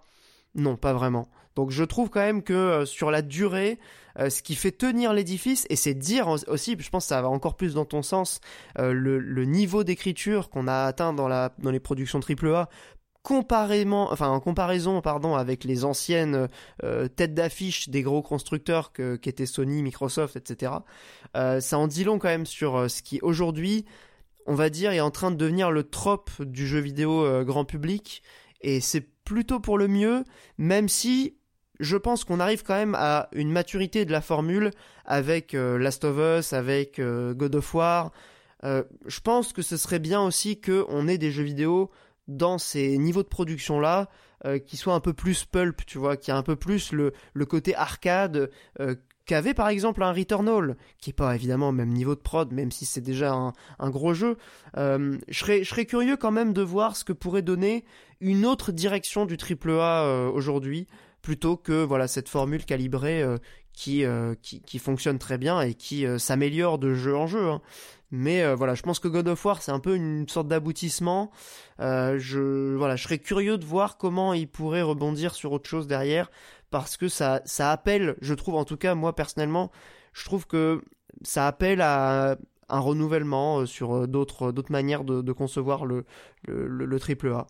Non, 0.55 0.77
pas 0.77 0.93
vraiment. 0.93 1.31
Donc 1.57 1.71
je 1.71 1.85
trouve 1.85 2.11
quand 2.11 2.21
même 2.21 2.43
que 2.43 2.85
sur 2.85 3.11
la 3.11 3.23
durée, 3.23 3.79
ce 4.19 4.43
qui 4.43 4.55
fait 4.55 4.73
tenir 4.73 5.13
l'édifice, 5.13 5.67
et 5.71 5.77
c'est 5.77 5.95
dire 5.95 6.29
aussi, 6.47 6.77
je 6.79 6.91
pense 6.91 7.05
que 7.05 7.09
ça 7.09 7.23
va 7.23 7.29
encore 7.29 7.57
plus 7.57 7.75
dans 7.75 7.85
ton 7.85 8.03
sens, 8.03 8.41
le, 8.79 9.19
le, 9.19 9.45
niveau 9.45 9.83
d'écriture 9.85 10.49
qu'on 10.51 10.69
a 10.69 10.85
atteint 10.85 11.13
dans, 11.13 11.29
la, 11.29 11.53
dans 11.59 11.71
les 11.71 11.81
productions 11.81 12.21
AAA 12.21 12.69
comparément, 13.23 14.11
enfin 14.13 14.29
en 14.29 14.41
comparaison 14.41 15.01
pardon 15.03 15.35
avec 15.35 15.65
les 15.65 15.85
anciennes 15.85 16.49
euh, 16.83 17.09
têtes 17.09 17.35
d'affiche 17.35 17.89
des 17.89 18.03
gros 18.03 18.23
constructeurs 18.23 18.93
que 18.93 19.17
qu'étaient 19.17 19.47
Sony, 19.47 19.83
Microsoft, 19.83 20.37
etc. 20.37 20.73
Euh, 21.37 21.61
ça 21.61 21.79
en 21.79 21.87
dit 21.87 22.05
long 22.05 22.19
quand 22.19 22.29
même 22.29 22.47
sur 22.47 22.77
euh, 22.77 22.89
ce 22.89 23.03
qui 23.03 23.21
aujourd'hui, 23.23 23.85
on 24.47 24.55
va 24.55 24.71
dire, 24.71 24.93
est 24.93 25.01
en 25.01 25.11
train 25.11 25.31
de 25.31 25.37
devenir 25.37 25.71
le 25.71 25.85
trope 25.85 26.31
du 26.41 26.67
jeu 26.67 26.81
vidéo 26.81 27.45
grand 27.45 27.65
public 27.65 28.23
et 28.63 28.81
c'est 28.81 29.07
plutôt 29.25 29.61
pour 29.61 29.79
le 29.79 29.87
mieux, 29.87 30.25
même 30.59 30.89
si 30.89 31.37
je 31.81 31.97
pense 31.97 32.25
qu'on 32.25 32.39
arrive 32.41 32.63
quand 32.63 32.75
même 32.75 32.95
à 32.95 33.29
une 33.33 33.51
maturité 33.51 34.05
de 34.05 34.13
la 34.13 34.21
formule 34.21 34.71
avec 35.05 35.53
Last 35.55 36.05
of 36.05 36.17
Us, 36.19 36.53
avec 36.53 37.01
God 37.01 37.55
of 37.55 37.75
War. 37.75 38.13
je 38.63 39.21
pense 39.25 39.53
que 39.53 39.63
ce 39.63 39.77
serait 39.77 39.99
bien 39.99 40.21
aussi 40.21 40.61
qu'on 40.61 41.09
ait 41.09 41.19
des 41.19 41.33
jeux 41.33 41.43
vidéo 41.43 41.91
dans 42.29 42.59
ces 42.59 42.97
niveaux 42.99 43.23
de 43.23 43.29
production 43.29 43.81
là 43.81 44.09
euh, 44.47 44.59
qui 44.59 44.79
soient 44.79 44.95
un 44.95 45.01
peu 45.01 45.13
plus 45.13 45.45
pulp, 45.45 45.85
tu 45.85 45.99
vois, 45.99 46.17
qui 46.17 46.31
a 46.31 46.37
un 46.37 46.43
peu 46.43 46.57
plus 46.57 46.93
le, 46.93 47.13
côté 47.45 47.75
arcade 47.75 48.51
euh, 48.81 48.95
qu'avait 49.27 49.53
par 49.53 49.69
exemple 49.69 50.03
un 50.03 50.13
Returnal, 50.13 50.77
qui 50.99 51.11
est 51.11 51.13
pas 51.13 51.35
évidemment 51.35 51.69
au 51.69 51.73
même 51.73 51.91
niveau 51.91 52.15
de 52.15 52.21
prod, 52.21 52.51
même 52.51 52.71
si 52.71 52.87
c'est 52.87 53.03
déjà 53.03 53.35
un, 53.35 53.91
gros 53.91 54.15
jeu. 54.15 54.39
Euh, 54.79 55.19
je, 55.29 55.39
serais, 55.39 55.63
je 55.63 55.69
serais 55.69 55.85
curieux 55.85 56.17
quand 56.17 56.31
même 56.31 56.55
de 56.55 56.63
voir 56.63 56.97
ce 56.97 57.05
que 57.05 57.13
pourrait 57.13 57.43
donner 57.43 57.85
une 58.21 58.47
autre 58.47 58.73
direction 58.73 59.27
du 59.27 59.37
AAA 59.37 60.05
euh, 60.05 60.31
aujourd'hui, 60.31 60.87
plutôt 61.23 61.57
que 61.57 61.85
voilà 61.85 62.09
cette 62.09 62.29
formule 62.29 62.65
calibrée 62.65 63.23
euh, 63.23 63.39
qui, 63.73 64.05
qui, 64.65 64.79
fonctionne 64.79 65.19
très 65.19 65.39
bien 65.39 65.61
et 65.61 65.75
qui 65.75 66.05
s'améliore 66.19 66.79
de 66.79 66.95
jeu 66.95 67.17
en 67.17 67.27
jeu. 67.27 67.49
Hein. 67.49 67.61
Mais 68.11 68.43
euh, 68.43 68.57
voilà, 68.57 68.75
je 68.75 68.83
pense 68.83 68.99
que 68.99 69.09
God 69.09 69.29
of 69.29 69.45
War 69.45 69.63
c'est 69.63 69.71
un 69.71 69.79
peu 69.81 69.95
une 69.95 70.29
sorte 70.29 70.49
d'aboutissement. 70.49 71.31
Euh, 71.81 72.19
je 72.19 72.75
voilà, 72.77 72.97
serais 72.97 73.19
curieux 73.19 73.57
de 73.57 73.65
voir 73.65 73.99
comment 73.99 74.35
il 74.35 74.49
pourrait 74.49 74.83
rebondir 74.83 75.35
sur 75.35 75.53
autre 75.53 75.69
chose 75.69 75.87
derrière 75.87 76.31
parce 76.71 76.97
que 76.97 77.09
ça 77.09 77.41
ça 77.45 77.71
appelle, 77.71 78.17
je 78.21 78.35
trouve 78.35 78.57
en 78.57 78.65
tout 78.65 78.77
cas 78.77 78.95
moi 78.95 79.15
personnellement, 79.15 79.71
je 80.13 80.25
trouve 80.25 80.47
que 80.47 80.83
ça 81.23 81.47
appelle 81.47 81.81
à 81.81 82.37
un 82.69 82.81
renouvellement 82.81 83.61
euh, 83.61 83.67
sur 83.67 84.09
d'autres 84.09 84.53
manières 84.71 85.05
de, 85.05 85.33
concevoir 85.33 85.87
le, 85.87 86.05
triple 86.99 87.33
A. 87.33 87.47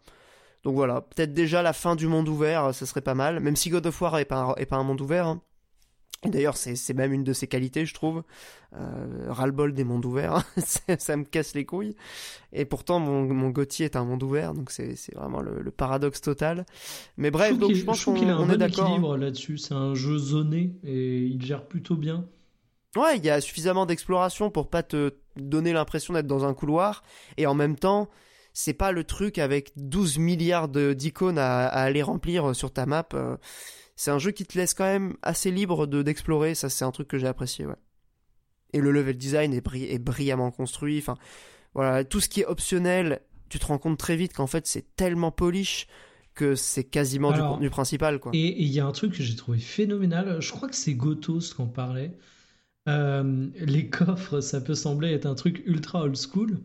Donc 0.65 0.75
voilà, 0.75 1.01
peut-être 1.01 1.33
déjà 1.33 1.63
la 1.63 1.73
fin 1.73 1.97
du 1.97 2.07
monde 2.07 2.29
ouvert, 2.29 2.75
ça 2.75 2.85
serait 2.87 3.01
pas 3.01 3.15
mal, 3.15 3.41
même 3.41 3.57
si 3.57 3.71
God 3.71 3.87
of 3.87 4.01
War 4.01 4.19
est 4.19 4.25
pas 4.25 4.41
un, 4.41 4.55
est 4.57 4.67
pas 4.67 4.77
un 4.77 4.85
monde 4.85 5.01
ouvert. 5.01 5.27
Hein. 5.27 5.43
D'ailleurs, 6.27 6.59
c'est 6.59 6.93
même 6.93 7.15
une 7.15 7.25
de 7.25 7.33
ses 7.33 7.47
qualités, 7.47 7.87
je 7.87 7.95
trouve. 7.95 8.23
Euh, 8.75 9.27
ras-le-bol 9.29 9.73
des 9.73 9.85
mondes 9.85 10.05
ouverts, 10.05 10.45
ça 10.99 11.17
me 11.17 11.25
casse 11.25 11.55
les 11.55 11.65
couilles. 11.65 11.97
Et 12.53 12.67
pourtant, 12.67 13.01
mon, 13.01 13.23
mon 13.23 13.49
Gauthier 13.49 13.87
est 13.87 13.97
un 13.97 14.05
monde 14.05 14.23
ouvert, 14.23 14.53
donc 14.53 14.71
c'est 14.71 14.95
vraiment 15.15 15.41
le, 15.41 15.71
paradoxe 15.71 16.21
total. 16.21 16.67
Mais 17.17 17.31
bref, 17.31 17.59
donc 17.59 17.73
je 17.73 17.85
pense 17.85 18.05
qu'on 18.05 18.13
qu'il 18.13 18.29
a 18.29 18.37
un 18.37 18.45
bon 18.45 18.63
équilibre 18.63 19.17
là-dessus. 19.17 19.57
C'est 19.57 19.73
un 19.73 19.95
jeu 19.95 20.19
zoné 20.19 20.75
et 20.85 21.21
il 21.21 21.43
gère 21.43 21.65
plutôt 21.65 21.97
bien. 21.97 22.27
Ouais, 22.97 23.17
il 23.17 23.25
y 23.25 23.31
a 23.31 23.41
suffisamment 23.41 23.87
d'exploration 23.87 24.51
pour 24.51 24.69
pas 24.69 24.83
te 24.83 25.15
donner 25.37 25.73
l'impression 25.73 26.13
d'être 26.13 26.27
dans 26.27 26.45
un 26.45 26.53
couloir. 26.53 27.03
Et 27.39 27.47
en 27.47 27.55
même 27.55 27.77
temps, 27.77 28.11
c'est 28.53 28.75
pas 28.75 28.93
le 28.93 29.05
truc 29.05 29.39
avec 29.39 29.73
12 29.77 30.19
milliards 30.19 30.69
d'icônes 30.69 31.39
à, 31.39 31.67
à, 31.67 31.83
aller 31.83 32.03
remplir 32.03 32.55
sur 32.55 32.73
ta 32.73 32.87
map. 32.87 33.09
Euh, 33.15 33.37
c'est 33.97 34.11
un 34.11 34.19
jeu 34.19 34.31
qui 34.31 34.45
te 34.45 34.57
laisse 34.57 34.75
quand 34.75 34.85
même 34.85 35.15
assez 35.23 35.51
libre 35.51 35.87
de 35.87 36.03
d'explorer. 36.03 36.55
Ça, 36.55 36.69
c'est 36.69 36.85
un 36.85 36.91
truc 36.91 37.09
que 37.09 37.19
j'ai 37.19 37.27
apprécié, 37.27 37.67
ouais. 37.67 37.77
Et 38.73 38.81
le 38.81 38.93
level 38.93 39.17
design 39.17 39.53
est, 39.53 39.67
est 39.75 39.99
brillamment 39.99 40.51
construit. 40.51 40.99
Enfin, 40.99 41.17
voilà, 41.75 42.05
tout 42.05 42.21
ce 42.21 42.29
qui 42.29 42.41
est 42.41 42.47
optionnel, 42.47 43.21
tu 43.49 43.59
te 43.59 43.67
rends 43.67 43.79
compte 43.79 43.99
très 43.99 44.17
vite 44.17 44.33
qu'en 44.33 44.47
fait, 44.47 44.67
c'est 44.67 44.95
tellement 44.97 45.31
polish 45.31 45.87
que 46.35 46.55
c'est 46.55 46.85
quasiment 46.85 47.33
du 47.33 47.41
contenu 47.41 47.69
principal, 47.69 48.19
quoi. 48.19 48.33
Et 48.35 48.63
il 48.63 48.69
y 48.69 48.81
a 48.81 48.87
un 48.87 48.93
truc 48.93 49.13
que 49.13 49.23
j'ai 49.23 49.37
trouvé 49.37 49.59
phénoménal. 49.59 50.41
Je 50.41 50.51
crois 50.53 50.69
que 50.69 50.77
c'est 50.77 50.95
Gotos 50.95 51.53
qu'on 51.57 51.67
parlait. 51.67 52.13
Euh, 52.89 53.49
les 53.57 53.91
coffres, 53.91 54.41
ça 54.41 54.61
peut 54.61 54.75
sembler 54.75 55.13
être 55.13 55.27
un 55.27 55.35
truc 55.35 55.63
ultra 55.67 56.03
old 56.03 56.17
school, 56.17 56.61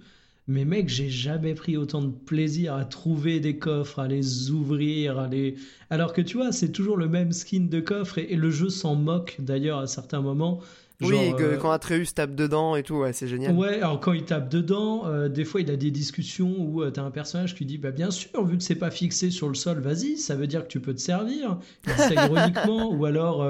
mais 0.48 0.64
mec, 0.64 0.90
j'ai 0.90 1.10
jamais 1.10 1.56
pris 1.56 1.76
autant 1.76 2.04
de 2.04 2.12
plaisir 2.12 2.76
à 2.76 2.86
trouver 2.86 3.40
des 3.40 3.58
coffres, 3.58 4.00
à 4.00 4.08
les 4.08 4.52
ouvrir, 4.52 5.18
à 5.18 5.28
les... 5.28 5.56
Alors 5.90 6.14
que 6.14 6.22
tu 6.22 6.38
vois, 6.38 6.52
c'est 6.52 6.72
toujours 6.72 6.98
le 6.98 7.08
même 7.08 7.32
skin 7.32 7.62
de 7.62 7.80
coffre 7.80 8.20
et 8.20 8.36
le 8.36 8.52
jeu 8.52 8.70
s'en 8.70 8.96
moque 8.96 9.38
d'ailleurs 9.40 9.80
à 9.80 9.88
certains 9.88 10.22
moments 10.22 10.62
oui, 11.02 11.34
que, 11.38 11.44
euh, 11.44 11.58
quand 11.58 11.72
Atreus 11.72 12.14
tape 12.14 12.36
dedans 12.36 12.76
et 12.76 12.84
tout, 12.84 12.96
ouais, 12.96 13.14
c'est 13.14 13.28
génial. 13.28 13.54
Ouais, 13.54 13.76
alors 13.76 14.00
quand 14.00 14.14
il 14.14 14.24
tape 14.24 14.50
dedans, 14.50 15.04
euh, 15.06 15.28
des 15.28 15.44
fois 15.44 15.62
il 15.62 15.70
a 15.70 15.76
des 15.76 15.92
discussions 15.92 16.56
où 16.58 16.82
tu 16.82 16.88
euh, 16.88 16.92
t'as 16.92 17.04
un 17.04 17.12
personnage 17.12 17.54
qui 17.56 17.66
dit 17.66 17.78
Bah, 17.78 17.92
bien 17.92 18.12
sûr, 18.12 18.46
vu 18.46 18.58
que 18.58 18.64
c'est 18.64 18.76
pas 18.76 18.92
fixé 18.92 19.30
sur 19.30 19.50
le 19.50 19.56
sol, 19.56 19.80
vas-y, 19.80 20.16
ça 20.18 20.36
veut 20.36 20.48
dire 20.48 20.64
que 20.64 20.68
tu 20.68 20.80
peux 20.80 20.94
te 20.94 21.02
servir. 21.02 21.58
Il 21.86 21.94
dit 21.94 22.00
ça 22.00 22.14
ironiquement, 22.26 22.92
ou 22.92 23.06
alors. 23.06 23.46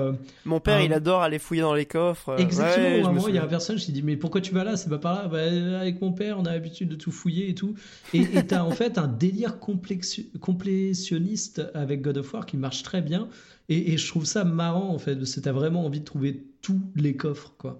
Mon 0.45 0.59
père, 0.59 0.81
il 0.81 0.91
adore 0.93 1.21
aller 1.21 1.39
fouiller 1.39 1.61
dans 1.61 1.75
les 1.75 1.85
coffres. 1.85 2.35
Exactement, 2.39 3.11
ouais, 3.11 3.29
il 3.29 3.35
y 3.35 3.39
a 3.39 3.43
un 3.43 3.47
personnage 3.47 3.85
qui 3.85 3.91
dit 3.91 4.01
Mais 4.01 4.17
pourquoi 4.17 4.41
tu 4.41 4.53
vas 4.53 4.63
là? 4.63 4.77
C'est 4.77 4.89
pas 4.89 4.97
par 4.97 5.15
là. 5.15 5.27
Bah, 5.27 5.43
avec 5.79 6.01
mon 6.01 6.11
père, 6.11 6.39
on 6.39 6.45
a 6.45 6.51
l'habitude 6.51 6.89
de 6.89 6.95
tout 6.95 7.11
fouiller 7.11 7.49
et 7.49 7.55
tout. 7.55 7.75
Et 8.13 8.25
t'as 8.47 8.63
en 8.63 8.71
fait 8.71 8.97
un 8.97 9.07
délire 9.07 9.59
complétionniste 9.59 11.61
avec 11.73 12.01
God 12.01 12.17
of 12.17 12.33
War 12.33 12.45
qui 12.45 12.57
marche 12.57 12.83
très 12.83 13.01
bien. 13.01 13.29
Et, 13.67 13.97
je 13.97 14.07
trouve 14.07 14.25
ça 14.25 14.43
marrant 14.43 14.89
en 14.89 14.99
fait, 14.99 15.15
parce 15.15 15.33
que 15.33 15.39
t'as 15.39 15.51
vraiment 15.51 15.85
envie 15.85 15.99
de 15.99 16.05
trouver 16.05 16.43
tous 16.65 16.81
les 16.95 17.15
coffres, 17.15 17.53
quoi. 17.59 17.79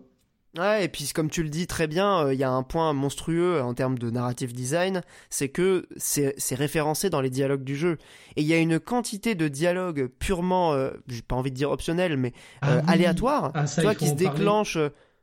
Ouais, 0.58 0.86
et 0.86 0.88
puis 0.88 1.10
comme 1.14 1.30
tu 1.30 1.44
le 1.44 1.50
dis 1.50 1.68
très 1.68 1.88
bien, 1.88 2.28
euh, 2.28 2.34
il 2.34 2.40
y 2.40 2.44
a 2.44 2.52
un 2.52 2.64
point 2.64 2.94
monstrueux 2.94 3.62
en 3.62 3.74
termes 3.74 3.98
de 3.98 4.10
narrative 4.10 4.54
design, 4.54 5.02
c'est 5.30 5.50
que 5.50 5.86
c'est 5.98 6.36
référencé 6.52 7.10
dans 7.10 7.20
les 7.20 7.32
dialogues 7.32 7.64
du 7.64 7.76
jeu. 7.76 7.98
Et 8.38 8.42
il 8.42 8.48
y 8.48 8.54
a 8.54 8.58
une 8.58 8.80
quantité 8.80 9.36
de 9.36 9.48
dialogues 9.48 10.08
purement, 10.20 10.74
euh, 10.74 10.92
j'ai 11.08 11.24
pas 11.24 11.36
envie 11.36 11.52
de 11.52 11.56
dire 11.56 11.72
optionnels, 11.72 12.16
mais 12.16 12.32
ah 12.62 12.76
euh, 12.76 12.82
aléatoires, 12.88 13.52
ah, 13.54 13.66
qui 13.96 14.08
se 14.08 14.14
déclenchent. 14.14 14.78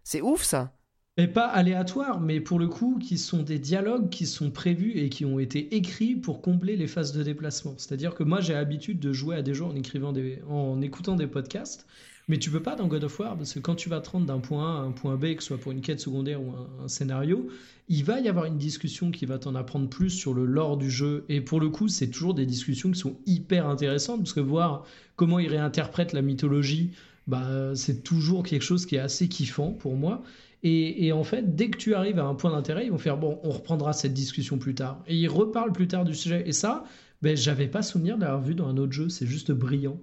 C'est 0.04 0.20
ouf 0.20 0.42
ça 0.42 0.72
et 1.18 1.26
pas 1.26 1.46
aléatoires, 1.46 2.20
mais 2.20 2.40
pour 2.40 2.58
le 2.58 2.68
coup, 2.68 2.98
qui 2.98 3.18
sont 3.18 3.42
des 3.42 3.58
dialogues 3.58 4.08
qui 4.08 4.24
sont 4.24 4.50
prévus 4.50 4.92
et 4.96 5.10
qui 5.10 5.26
ont 5.26 5.38
été 5.38 5.76
écrits 5.76 6.14
pour 6.14 6.40
combler 6.40 6.74
les 6.74 6.86
phases 6.86 7.12
de 7.12 7.22
déplacement. 7.22 7.74
C'est-à-dire 7.76 8.14
que 8.14 8.22
moi, 8.22 8.40
j'ai 8.40 8.54
l'habitude 8.54 8.98
de 8.98 9.12
jouer 9.12 9.36
à 9.36 9.42
des 9.42 9.52
jeux 9.52 9.66
en, 9.66 9.76
écrivant 9.76 10.12
des, 10.12 10.40
en 10.48 10.80
écoutant 10.80 11.14
des 11.14 11.26
podcasts, 11.26 11.86
mais 12.28 12.38
tu 12.38 12.50
peux 12.50 12.62
pas 12.62 12.76
dans 12.76 12.86
God 12.86 13.04
of 13.04 13.18
War, 13.18 13.36
parce 13.36 13.52
que 13.52 13.58
quand 13.58 13.74
tu 13.74 13.88
vas 13.88 14.00
te 14.00 14.10
rendre 14.10 14.26
d'un 14.26 14.38
point 14.38 14.76
A 14.76 14.80
à 14.80 14.82
un 14.82 14.92
point 14.92 15.16
B, 15.16 15.34
que 15.34 15.42
ce 15.42 15.48
soit 15.48 15.58
pour 15.58 15.72
une 15.72 15.80
quête 15.80 16.00
secondaire 16.00 16.40
ou 16.40 16.52
un, 16.82 16.88
scénario, 16.88 17.48
il 17.88 18.04
va 18.04 18.20
y 18.20 18.28
avoir 18.28 18.44
une 18.44 18.58
discussion 18.58 19.10
qui 19.10 19.26
va 19.26 19.38
t'en 19.38 19.54
apprendre 19.54 19.88
plus 19.88 20.10
sur 20.10 20.32
le 20.32 20.44
lore 20.44 20.76
du 20.76 20.90
jeu. 20.90 21.24
Et 21.28 21.40
pour 21.40 21.60
le 21.60 21.68
coup, 21.68 21.88
c'est 21.88 22.08
toujours 22.08 22.34
des 22.34 22.46
discussions 22.46 22.90
qui 22.90 22.98
sont 22.98 23.16
hyper 23.26 23.66
intéressantes, 23.66 24.20
parce 24.20 24.32
que 24.32 24.40
voir 24.40 24.84
comment 25.16 25.38
il 25.38 25.48
réinterprète 25.48 26.12
la 26.12 26.22
mythologie, 26.22 26.90
bah, 27.26 27.74
c'est 27.74 28.02
toujours 28.02 28.42
quelque 28.44 28.62
chose 28.62 28.86
qui 28.86 28.96
est 28.96 29.00
assez 29.00 29.28
kiffant 29.28 29.72
pour 29.72 29.96
moi. 29.96 30.22
Et, 30.64 31.10
en 31.10 31.24
fait, 31.24 31.56
dès 31.56 31.70
que 31.70 31.76
tu 31.76 31.92
arrives 31.94 32.20
à 32.20 32.24
un 32.24 32.36
point 32.36 32.52
d'intérêt, 32.52 32.86
ils 32.86 32.92
vont 32.92 32.98
faire 32.98 33.16
bon, 33.16 33.40
on 33.42 33.50
reprendra 33.50 33.92
cette 33.92 34.14
discussion 34.14 34.58
plus 34.58 34.76
tard. 34.76 35.02
Et 35.08 35.16
ils 35.16 35.28
reparlent 35.28 35.72
plus 35.72 35.88
tard 35.88 36.04
du 36.04 36.14
sujet. 36.14 36.44
Et 36.46 36.52
ça, 36.52 36.84
ben, 37.20 37.36
j'avais 37.36 37.66
pas 37.66 37.82
souvenir 37.82 38.16
d'avoir 38.16 38.40
vu 38.40 38.54
dans 38.54 38.68
un 38.68 38.76
autre 38.76 38.92
jeu. 38.92 39.08
C'est 39.08 39.26
juste 39.26 39.50
brillant. 39.50 39.98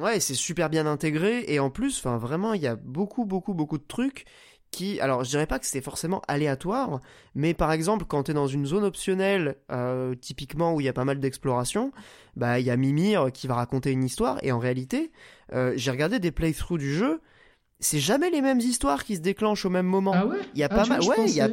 Ouais, 0.00 0.20
c'est 0.20 0.34
super 0.34 0.70
bien 0.70 0.86
intégré. 0.86 1.44
Et 1.48 1.60
en 1.60 1.70
plus, 1.70 1.98
enfin, 1.98 2.18
vraiment, 2.18 2.54
il 2.54 2.62
y 2.62 2.66
a 2.66 2.76
beaucoup, 2.76 3.24
beaucoup, 3.24 3.54
beaucoup 3.54 3.78
de 3.78 3.86
trucs 3.86 4.24
qui, 4.70 5.00
alors 5.00 5.24
je 5.24 5.30
dirais 5.30 5.46
pas 5.46 5.58
que 5.58 5.66
c'est 5.66 5.80
forcément 5.80 6.22
aléatoire, 6.28 7.00
mais 7.34 7.54
par 7.54 7.72
exemple 7.72 8.04
quand 8.06 8.24
tu 8.24 8.32
es 8.32 8.34
dans 8.34 8.46
une 8.46 8.66
zone 8.66 8.84
optionnelle, 8.84 9.56
euh, 9.72 10.14
typiquement 10.14 10.74
où 10.74 10.80
il 10.80 10.84
y 10.84 10.88
a 10.88 10.92
pas 10.92 11.06
mal 11.06 11.20
d'exploration, 11.20 11.90
bah 12.36 12.60
il 12.60 12.66
y 12.66 12.70
a 12.70 12.76
Mimir 12.76 13.32
qui 13.32 13.46
va 13.46 13.54
raconter 13.54 13.92
une 13.92 14.04
histoire 14.04 14.38
et 14.42 14.52
en 14.52 14.58
réalité, 14.58 15.10
euh, 15.54 15.72
j'ai 15.76 15.90
regardé 15.90 16.18
des 16.18 16.32
playthroughs 16.32 16.76
du 16.76 16.94
jeu, 16.94 17.22
c'est 17.80 17.98
jamais 17.98 18.30
les 18.30 18.42
mêmes 18.42 18.60
histoires 18.60 19.04
qui 19.04 19.16
se 19.16 19.20
déclenchent 19.20 19.64
au 19.64 19.70
même 19.70 19.86
moment. 19.86 20.12
Ah 20.14 20.26
ouais? 20.26 20.38
Il 20.54 20.60
y 20.60 20.64
a 20.64 20.68
ah, 20.70 20.74
pas 20.74 20.86
mal. 20.86 21.00
Ouais, 21.02 21.16
il 21.26 21.34
y 21.34 21.40
a. 21.40 21.48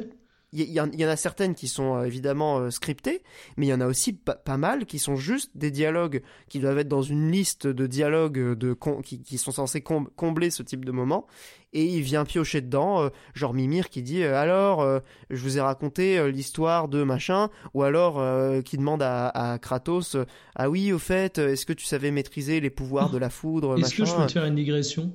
Il 0.57 0.72
y, 0.72 0.80
en 0.80 1.10
a 1.10 1.15
certaines 1.18 1.53
qui 1.53 1.68
sont 1.68 1.98
euh, 1.98 2.06
évidemment 2.06 2.60
euh, 2.60 2.69
scriptées, 2.69 3.23
mais 3.57 3.65
il 3.65 3.69
y 3.69 3.73
en 3.73 3.82
a 3.82 3.88
aussi 3.88 4.14
pas, 4.14 4.57
mal 4.57 4.86
qui 4.86 4.99
sont 4.99 5.18
juste 5.18 5.52
des 5.56 5.69
dialogues 5.69 6.22
qui 6.48 6.60
doivent 6.60 6.77
être 6.77 6.88
dans 6.88 7.02
une 7.02 7.30
liste 7.30 7.68
de 7.68 7.88
dialogues 7.88 8.40
euh, 8.40 8.56
de 8.56 8.73
qui, 9.03 9.22
qui, 9.22 9.38
sont 9.38 9.52
censés 9.52 9.82
combler 9.82 10.49
ce 10.49 10.64
type 10.64 10.86
de 10.86 10.94
moment. 10.94 11.27
Et 11.73 11.84
il 11.84 12.03
vient 12.03 12.23
piocher 12.23 12.61
dedans, 12.61 13.10
genre 13.34 13.53
Mimir 13.53 13.90
qui 13.90 14.02
dit 14.02 14.23
alors 14.23 15.02
je 15.30 15.44
vous 15.44 15.57
ai 15.57 15.61
raconté 15.61 16.32
l'histoire 16.32 16.88
de 16.88 17.03
machin, 17.03 17.49
ou 17.73 17.84
alors 17.84 18.23
qui 18.64 18.77
demande 18.77 19.02
à, 19.02 19.27
à 19.27 19.60
Kratos 19.60 20.15
ah 20.56 20.69
oui 20.69 20.94
au 20.94 20.99
fait 20.99 21.38
est-ce 21.38 21.65
que 21.65 21.73
tu 21.73 21.86
savais 21.86 22.11
maîtriser 22.11 22.61
les 22.61 22.69
pouvoirs 22.69 23.10
de 23.10 23.18
la 23.18 23.30
foudre 23.30 23.77
Est-ce 23.77 23.94
que 23.94 24.06
je 24.06 24.15
peux 24.15 24.26
te 24.26 24.32
faire 24.32 24.45
une 24.45 24.56
digression? 24.56 25.11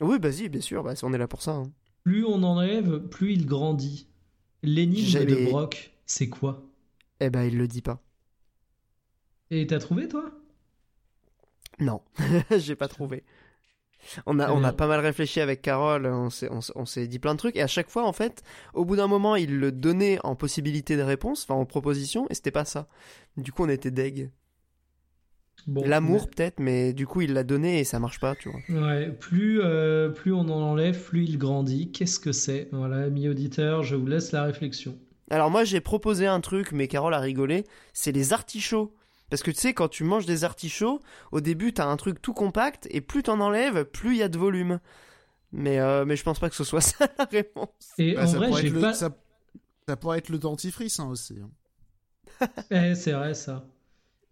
Oui, 0.00 0.18
vas-y, 0.20 0.48
bien 0.48 0.60
sûr, 0.60 0.82
bah, 0.82 0.92
on 1.02 1.12
est 1.12 1.18
là 1.18 1.28
pour 1.28 1.42
ça. 1.42 1.52
Hein. 1.52 1.72
Plus 2.02 2.24
on 2.24 2.42
enlève, 2.42 2.98
plus 3.08 3.32
il 3.32 3.46
grandit. 3.46 4.08
L'énigme 4.64 5.24
de 5.26 5.36
Brock, 5.36 5.92
c'est 6.06 6.28
quoi 6.28 6.62
Eh 7.20 7.28
ben, 7.30 7.42
il 7.44 7.58
le 7.58 7.66
dit 7.66 7.82
pas. 7.82 8.00
Et 9.50 9.66
t'as 9.66 9.78
trouvé, 9.78 10.06
toi? 10.06 10.30
Non, 11.80 12.02
j'ai 12.56 12.76
pas 12.76 12.88
trouvé. 12.88 13.24
On 14.26 14.38
a, 14.38 14.48
Eh 14.48 14.50
on 14.52 14.62
a 14.64 14.72
pas 14.72 14.86
mal 14.86 15.00
réfléchi 15.00 15.40
avec 15.40 15.62
Carole, 15.62 16.06
on 16.06 16.30
s'est, 16.30 16.48
on, 16.50 16.60
s'est- 16.60 16.72
on 16.76 16.84
s'est 16.86 17.06
dit 17.08 17.18
plein 17.18 17.34
de 17.34 17.38
trucs, 17.38 17.56
et 17.56 17.62
à 17.62 17.66
chaque 17.66 17.88
fois, 17.90 18.06
en 18.06 18.12
fait, 18.12 18.42
au 18.74 18.84
bout 18.84 18.96
d'un 18.96 19.06
moment, 19.06 19.36
il 19.36 19.58
le 19.58 19.72
donnait 19.72 20.18
en 20.24 20.36
possibilité 20.36 20.96
de 20.96 21.02
réponse, 21.02 21.44
enfin 21.44 21.54
en 21.54 21.64
proposition, 21.66 22.26
et 22.30 22.34
c'était 22.34 22.50
pas 22.50 22.64
ça. 22.66 22.88
Du 23.36 23.52
coup, 23.52 23.64
on 23.64 23.68
était 23.68 23.90
deg. 23.90 24.30
Bon, 25.66 25.84
L'amour, 25.86 26.28
peut-être, 26.28 26.58
mais 26.60 26.92
du 26.92 27.06
coup, 27.06 27.20
il 27.20 27.32
l'a 27.32 27.44
donné 27.44 27.78
et 27.80 27.84
ça 27.84 28.00
marche 28.00 28.18
pas, 28.20 28.34
tu 28.34 28.48
vois. 28.50 28.64
Ouais, 28.68 29.10
plus, 29.10 29.60
euh, 29.62 30.10
plus 30.10 30.32
on 30.34 30.40
en 30.40 30.50
enlève, 30.50 31.02
plus 31.02 31.24
il 31.24 31.38
grandit. 31.38 31.90
Qu'est-ce 31.92 32.20
que 32.20 32.32
c'est? 32.32 32.68
Voilà, 32.72 33.04
ami 33.04 33.26
auditeur, 33.28 33.82
je 33.82 33.96
vous 33.96 34.06
laisse 34.06 34.32
la 34.32 34.42
réflexion. 34.44 34.98
Alors, 35.30 35.50
moi, 35.50 35.64
j'ai 35.64 35.80
proposé 35.80 36.26
un 36.26 36.40
truc, 36.40 36.72
mais 36.72 36.88
Carole 36.88 37.14
a 37.14 37.18
rigolé, 37.20 37.64
c'est 37.92 38.12
les 38.12 38.32
artichauts. 38.32 38.94
Parce 39.30 39.42
que 39.42 39.50
tu 39.50 39.58
sais, 39.58 39.74
quand 39.74 39.88
tu 39.88 40.04
manges 40.04 40.26
des 40.26 40.44
artichauts, 40.44 41.00
au 41.32 41.40
début, 41.40 41.72
t'as 41.72 41.86
un 41.86 41.96
truc 41.96 42.20
tout 42.20 42.34
compact, 42.34 42.86
et 42.90 43.00
plus 43.00 43.22
t'en 43.22 43.40
enlèves, 43.40 43.84
plus 43.84 44.12
il 44.14 44.18
y 44.18 44.22
a 44.22 44.28
de 44.28 44.38
volume. 44.38 44.80
Mais, 45.52 45.80
euh, 45.80 46.04
mais 46.06 46.16
je 46.16 46.24
pense 46.24 46.40
pas 46.40 46.50
que 46.50 46.56
ce 46.56 46.64
soit 46.64 46.80
ça 46.82 47.08
la 47.18 47.26
réponse. 47.26 47.68
Et 47.98 48.14
Bah, 48.14 48.26
en 48.26 48.26
ça, 48.26 48.38
vrai, 48.38 48.52
j'ai 48.52 48.70
le, 48.70 48.80
pas. 48.80 48.92
ça, 48.92 49.10
ça 49.88 49.96
pourrait 49.96 50.18
être 50.18 50.30
le 50.30 50.38
dentifrice 50.38 51.00
hein, 51.00 51.08
aussi. 51.08 51.36
hein. 51.42 51.50
Eh, 52.70 52.94
c'est 52.94 53.12
vrai 53.12 53.34
ça. 53.34 53.64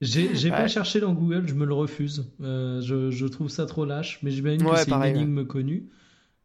J'ai 0.03 0.51
pas 0.51 0.63
Ouais. 0.63 0.69
cherché 0.69 1.01
dans 1.01 1.13
Google, 1.15 1.45
je 1.47 1.55
me 1.55 1.65
le 1.65 1.75
refuse. 1.75 2.27
Euh, 2.43 2.81
je, 2.81 3.11
je 3.11 3.27
trouve 3.27 3.49
ça 3.49 3.67
trop 3.67 3.85
lâche, 3.85 4.19
mais 4.23 4.31
j'imagine 4.31 4.61
que 4.61 4.67
Ouais, 4.67 4.85
c'est 4.85 4.91
une 4.91 5.05
énigme 5.05 5.47
connue. 5.47 5.89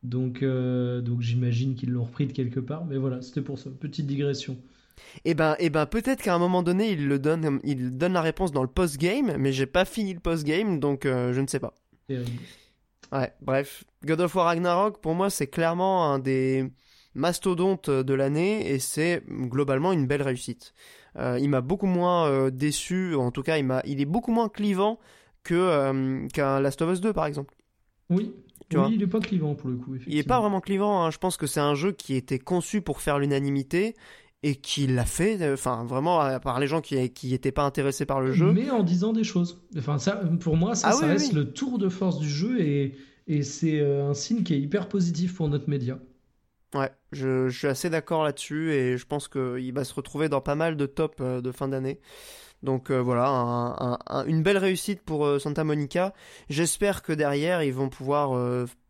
Donc, 0.03 0.43
euh, 0.43 1.01
donc 1.01 1.21
j'imagine 1.21 1.75
qu'ils 1.75 1.89
l'ont 1.91 2.03
repris 2.03 2.27
de 2.27 2.33
quelque 2.33 2.59
part. 2.59 2.85
Mais 2.85 2.97
voilà, 2.97 3.21
c'était 3.21 3.41
pour 3.41 3.57
ça. 3.57 3.69
Petite 3.79 4.05
digression. 4.05 4.57
Et 5.25 5.33
ben, 5.33 5.55
et 5.59 5.69
ben 5.69 5.85
peut-être 5.87 6.21
qu'à 6.21 6.35
un 6.35 6.39
moment 6.39 6.61
donné, 6.63 6.91
il 6.91 7.07
le 7.07 7.19
donne, 7.19 7.59
il 7.63 7.97
donne 7.97 8.13
la 8.13 8.21
réponse 8.21 8.51
dans 8.51 8.61
le 8.63 8.67
post-game, 8.67 9.35
mais 9.37 9.51
j'ai 9.51 9.65
pas 9.65 9.85
fini 9.85 10.13
le 10.13 10.19
post-game, 10.19 10.79
donc 10.79 11.05
euh, 11.05 11.33
je 11.33 11.41
ne 11.41 11.47
sais 11.47 11.59
pas. 11.59 11.73
Ouais, 13.11 13.31
bref. 13.41 13.83
God 14.05 14.21
of 14.21 14.35
War 14.35 14.45
Ragnarok, 14.45 15.01
pour 15.01 15.15
moi, 15.15 15.29
c'est 15.29 15.47
clairement 15.47 16.11
un 16.13 16.19
des 16.19 16.65
mastodontes 17.15 17.89
de 17.89 18.13
l'année, 18.13 18.71
et 18.71 18.79
c'est 18.79 19.23
globalement 19.29 19.93
une 19.93 20.07
belle 20.07 20.21
réussite. 20.21 20.73
Euh, 21.17 21.37
il 21.39 21.49
m'a 21.49 21.61
beaucoup 21.61 21.87
moins 21.87 22.27
euh, 22.27 22.51
déçu, 22.51 23.15
en 23.15 23.31
tout 23.31 23.41
cas, 23.43 23.57
il, 23.57 23.65
m'a, 23.65 23.81
il 23.85 23.99
est 24.01 24.05
beaucoup 24.05 24.31
moins 24.31 24.49
clivant 24.49 24.99
que, 25.43 25.55
euh, 25.55 26.27
qu'un 26.33 26.59
Last 26.59 26.81
of 26.81 26.91
Us 26.93 27.01
2, 27.01 27.13
par 27.13 27.25
exemple. 27.25 27.55
Oui, 28.09 28.33
Tu 28.69 28.77
oui 28.77 28.83
vois. 28.83 28.91
il 28.93 29.01
est 29.01 29.07
pas 29.07 29.19
clivant 29.19 29.55
pour 29.55 29.69
le 29.69 29.77
coup. 29.77 29.95
Il 30.07 30.17
est 30.17 30.27
pas 30.27 30.39
vraiment 30.39 30.61
clivant, 30.61 31.03
hein. 31.03 31.11
je 31.11 31.17
pense 31.17 31.37
que 31.37 31.47
c'est 31.47 31.59
un 31.59 31.73
jeu 31.75 31.91
qui 31.91 32.15
était 32.15 32.39
conçu 32.39 32.81
pour 32.81 33.01
faire 33.01 33.17
l'unanimité, 33.19 33.95
et 34.43 34.55
qui 34.55 34.85
l'a 34.85 35.05
fait, 35.05 35.51
enfin, 35.51 35.83
vraiment, 35.85 36.19
à 36.19 36.39
part 36.39 36.59
les 36.59 36.67
gens 36.67 36.79
qui, 36.79 37.09
qui 37.09 37.33
étaient 37.33 37.51
pas 37.51 37.63
intéressés 37.63 38.05
par 38.05 38.21
le 38.21 38.31
jeu. 38.31 38.51
Mais 38.53 38.69
en 38.69 38.83
disant 38.83 39.11
des 39.11 39.23
choses. 39.23 39.59
Enfin, 39.75 39.97
ça, 39.97 40.21
pour 40.39 40.55
moi, 40.55 40.75
ça, 40.75 40.89
Ah 40.89 40.93
ça 40.93 41.05
oui, 41.05 41.11
reste 41.13 41.29
oui. 41.33 41.39
le 41.39 41.51
tour 41.53 41.79
de 41.79 41.89
force 41.89 42.19
du 42.19 42.29
jeu 42.29 42.61
et, 42.61 42.95
et 43.25 43.41
c'est 43.41 43.81
un 43.81 44.13
signe 44.13 44.43
qui 44.43 44.53
est 44.53 44.59
hyper 44.59 44.87
positif 44.89 45.35
pour 45.35 45.49
notre 45.49 45.67
média. 45.69 45.97
Ouais, 46.73 46.91
je, 47.13 47.49
suis 47.49 47.67
assez 47.67 47.89
d'accord 47.89 48.23
là-dessus 48.23 48.73
et 48.73 48.97
je 48.97 49.05
pense 49.05 49.27
qu'il 49.27 49.73
va 49.73 49.83
se 49.85 49.93
retrouver 49.93 50.27
dans 50.27 50.41
pas 50.41 50.55
mal 50.55 50.75
de 50.75 50.85
tops 50.85 51.15
euh, 51.21 51.41
de 51.41 51.51
fin 51.51 51.67
d'année. 51.69 51.99
Donc 52.63 52.89
euh, 52.91 52.99
voilà, 53.01 53.27
un- 53.27 53.93
un- 53.93 53.99
un- 54.07 54.25
une 54.25 54.43
belle 54.43 54.57
réussite 54.57 55.01
pour 55.01 55.25
euh, 55.25 55.39
Santa 55.39 55.63
Monica. 55.63 56.13
J'espère 56.49 57.03
que 57.03 57.13
derrière, 57.13 57.63
ils 57.63 57.73
vont 57.73 57.89
pouvoir 57.89 58.31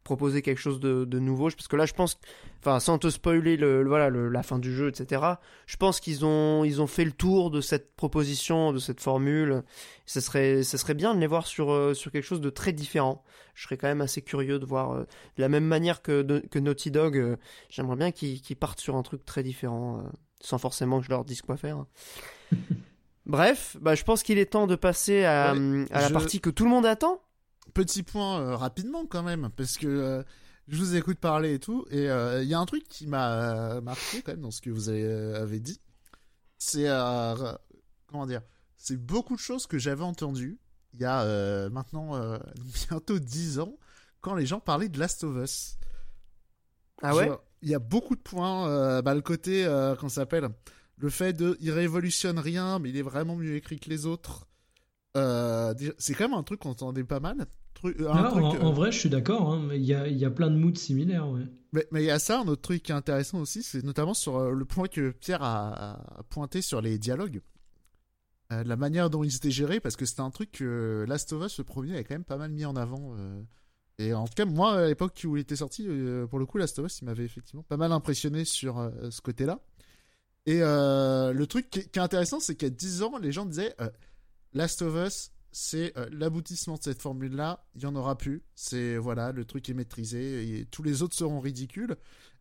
proposer 0.04 0.41
quelque 0.41 0.60
chose 0.60 0.80
de, 0.80 1.06
de 1.06 1.20
nouveau. 1.20 1.49
Parce 1.49 1.68
que 1.68 1.76
là, 1.76 1.86
je 1.86 1.94
pense, 1.94 2.20
enfin, 2.59 2.79
sans 2.79 2.97
te 2.97 3.09
spoiler 3.09 3.57
le, 3.57 3.84
le- 3.84 3.89
voilà, 3.89 4.09
le- 4.09 4.29
la 4.29 4.43
fin 4.43 4.59
du 4.59 4.73
jeu, 4.75 4.88
etc., 4.89 5.21
je 5.65 5.77
pense 5.77 5.99
qu'ils 5.99 6.25
ont, 6.25 6.63
ils 6.63 6.81
ont 6.81 6.88
fait 6.88 7.05
le 7.05 7.11
tour 7.11 7.51
de 7.51 7.61
cette 7.61 7.95
proposition, 7.95 8.71
de 8.73 8.79
cette 8.79 8.99
formule. 9.01 9.63
Ce 10.05 10.19
serait, 10.19 10.63
ce 10.63 10.77
serait 10.77 10.93
bien 10.93 11.13
de 11.15 11.19
les 11.19 11.27
voir 11.27 11.45
sur, 11.47 11.71
euh, 11.71 11.93
sur 11.93 12.11
quelque 12.11 12.23
chose 12.25 12.41
de 12.41 12.49
très 12.49 12.73
différent. 12.73 13.23
Je 13.55 13.63
serais 13.63 13.77
quand 13.77 13.88
même 13.88 14.01
assez 14.01 14.21
curieux 14.21 14.59
de 14.59 14.65
voir, 14.65 14.91
euh, 14.93 15.03
de 15.38 15.41
la 15.41 15.49
même 15.49 15.65
manière 15.65 16.01
que, 16.01 16.21
de- 16.21 16.39
que 16.39 16.59
Naughty 16.59 16.91
Dog, 16.91 17.17
euh, 17.17 17.38
j'aimerais 17.69 17.95
bien 17.95 18.11
qu'ils 18.11 18.55
partent 18.57 18.79
sur 18.79 18.95
un 18.95 19.03
truc 19.03 19.25
très 19.25 19.43
différent, 19.43 20.03
sans 20.41 20.57
forcément 20.57 20.99
que 20.99 21.05
je 21.05 21.09
leur 21.09 21.25
dise 21.25 21.41
quoi 21.41 21.57
faire. 21.57 21.85
Bref, 23.25 23.75
bah, 23.81 23.95
je 23.95 24.03
pense 24.03 24.23
qu'il 24.23 24.38
est 24.38 24.45
temps 24.45 24.67
de 24.67 24.75
passer 24.75 25.25
à, 25.25 25.51
Ouais, 25.51 25.57
hum, 25.57 25.85
à 25.91 26.01
la 26.01 26.07
je- 26.07 26.13
partie 26.13 26.39
que 26.39 26.49
tout 26.49 26.63
le 26.63 26.69
monde 26.69 26.85
attend. 26.85 27.21
Petit 27.73 28.01
point 28.01 28.55
rapidement 28.55 29.05
quand 29.05 29.21
même, 29.23 29.49
parce 29.55 29.77
que 29.77 30.23
je 30.68 30.77
vous 30.77 30.95
écoute 30.95 31.19
parler 31.19 31.53
et 31.53 31.60
tout, 31.60 31.85
et 31.89 32.10
euh, 32.10 32.44
il 32.44 32.49
y 32.49 32.53
a 32.53 32.60
un 32.60 32.65
truc 32.65 32.88
qui 32.89 33.07
m'a 33.07 33.31
euh, 33.34 33.81
marqué 33.81 34.22
quand 34.22 34.34
même 34.34 34.41
dans 34.41 34.52
ce 34.52 34.61
que 34.61 34.69
vous 34.69 34.89
avez, 34.89 35.03
euh, 35.03 35.60
dit. 35.60 35.80
C'est 36.57 36.88
euh, 36.88 37.53
comment 38.07 38.26
dire? 38.26 38.41
C'est 38.76 38.98
beaucoup 38.98 39.35
de 39.35 39.39
choses 39.39 39.65
que 39.65 39.77
j'avais 39.77 40.03
entendues 40.03 40.60
il 40.94 41.02
y 41.02 41.06
a 41.06 41.22
euh, 41.22 41.69
maintenant 41.69 42.39
bientôt 42.89 43.19
10 43.19 43.60
ans 43.60 43.77
quand 44.22 44.35
les 44.35 44.45
gens 44.45 44.60
parlaient 44.60 44.89
de 44.89 44.99
Last 44.99 45.23
of 45.23 45.38
Us. 45.38 45.77
Ah 47.02 47.15
ouais? 47.15 47.31
Il 47.61 47.69
y 47.69 47.76
a 47.76 47.80
beaucoup 47.80 48.15
de 48.15 48.22
points. 48.22 49.02
bah, 49.02 49.15
le 49.15 49.22
côté, 49.22 49.64
ça 49.65 50.10
s'appelle? 50.10 50.49
Le 50.98 51.10
fait 51.10 51.34
de. 51.34 51.56
Il 51.60 51.72
révolutionne 51.72 52.39
rien, 52.39 52.80
mais 52.80 52.89
il 52.89 52.98
est 52.98 53.03
vraiment 53.03 53.35
mieux 53.35 53.56
écrit 53.56 53.80
que 53.80 53.89
les 53.89 54.06
autres. 54.06 54.48
C'est 55.14 56.14
quand 56.14 56.30
même 56.30 56.34
un 56.34 56.44
truc 56.44 56.61
qu'on 56.61 56.72
entendait 56.72 57.03
pas 57.03 57.19
mal. 57.19 57.45
Euh, 57.86 58.10
un 58.12 58.24
Non, 58.24 58.30
truc, 58.32 58.44
en, 58.44 58.68
en 58.68 58.72
vrai, 58.74 58.91
je 58.91 58.99
suis 58.99 59.10
d'accord. 59.10 59.52
hein, 59.52 59.62
mais 59.68 59.78
Il 59.80 59.86
y, 59.86 59.94
a, 59.94 60.08
il 60.08 60.18
y 60.18 60.26
a 60.26 60.30
plein 60.32 60.49
de 60.49 60.56
moods 60.58 60.76
similaires. 60.76 61.28
ouais. 61.30 61.41
mais 61.91 62.02
il 62.04 62.06
y 62.06 62.12
a 62.12 62.20
ça, 62.20 62.40
un 62.41 62.48
autre 62.48 62.62
truc 62.62 62.84
qui 62.84 62.91
est 62.91 62.95
intéressant 62.95 63.40
aussi, 63.40 63.62
c'est 63.64 63.84
notamment 63.84 64.14
sur 64.14 64.38
euh, 64.38 64.52
le 64.52 64.66
point 64.66 64.88
que 64.88 65.12
Pierre 65.12 65.44
a, 65.44 66.20
a 66.20 66.24
pointé 66.24 66.62
sur 66.62 66.82
les 66.82 66.98
dialogues. 66.98 67.41
Euh, 68.54 68.64
la 68.64 68.78
manière 68.78 69.10
dont 69.10 69.24
ils 69.24 69.36
étaient 69.36 69.52
gérés, 69.52 69.80
parce 69.82 69.95
que 69.98 70.06
c'était 70.06 70.22
un 70.22 70.30
truc 70.32 70.52
que 70.54 71.06
Last 71.08 71.34
of 71.34 71.45
Us, 71.45 71.58
le 71.58 71.64
premier, 71.66 71.94
avait 71.94 72.04
quand 72.06 72.16
même 72.16 72.24
pas 72.24 72.38
mal 72.38 72.52
mis 72.52 72.66
en 72.66 72.76
avant. 72.78 73.14
euh. 73.18 73.41
Et 73.99 74.14
en 74.14 74.26
tout 74.26 74.34
cas, 74.36 74.45
moi, 74.45 74.74
à 74.80 74.88
l'époque 74.88 75.20
où 75.26 75.36
il 75.38 75.41
était 75.41 75.56
sorti, 75.58 75.86
euh, 75.88 76.28
pour 76.28 76.40
le 76.40 76.45
coup, 76.45 76.58
Last 76.58 76.80
of 76.80 76.86
Us, 76.86 76.99
il 77.02 77.06
m'avait 77.06 77.26
effectivement 77.26 77.64
pas 77.64 77.78
mal 77.78 77.91
impressionné 77.91 78.45
sur 78.45 78.91
ce 79.10 79.22
côté-là. 79.22 79.60
Et 80.45 80.60
le 80.60 81.45
truc 81.45 81.70
qui 81.70 81.80
est, 81.80 81.91
qui 81.91 81.99
est 81.99 82.02
intéressant, 82.02 82.40
c'est 82.40 82.56
qu'il 82.56 82.70
y 82.70 82.72
a 82.72 82.74
10 82.74 83.04
ans, 83.04 83.18
les 83.18 83.32
gens 83.34 83.45
disaient 83.45 83.76
Last 84.54 84.82
of 84.82 84.95
Us, 84.95 85.32
c'est 85.57 85.97
euh, 85.97 86.05
l'aboutissement 86.11 86.75
de 86.75 86.84
cette 86.84 87.01
formule-là, 87.01 87.65
il 87.75 87.81
y 87.81 87.85
en 87.88 87.95
aura 87.95 88.15
plus. 88.15 88.43
C'est 88.53 88.95
voilà, 88.97 89.31
le 89.31 89.43
truc 89.43 89.67
est 89.69 89.73
maîtrisé 89.73 90.59
et 90.59 90.65
tous 90.65 90.84
les 90.84 91.01
autres 91.01 91.15
seront 91.15 91.39
ridicules. 91.39 91.95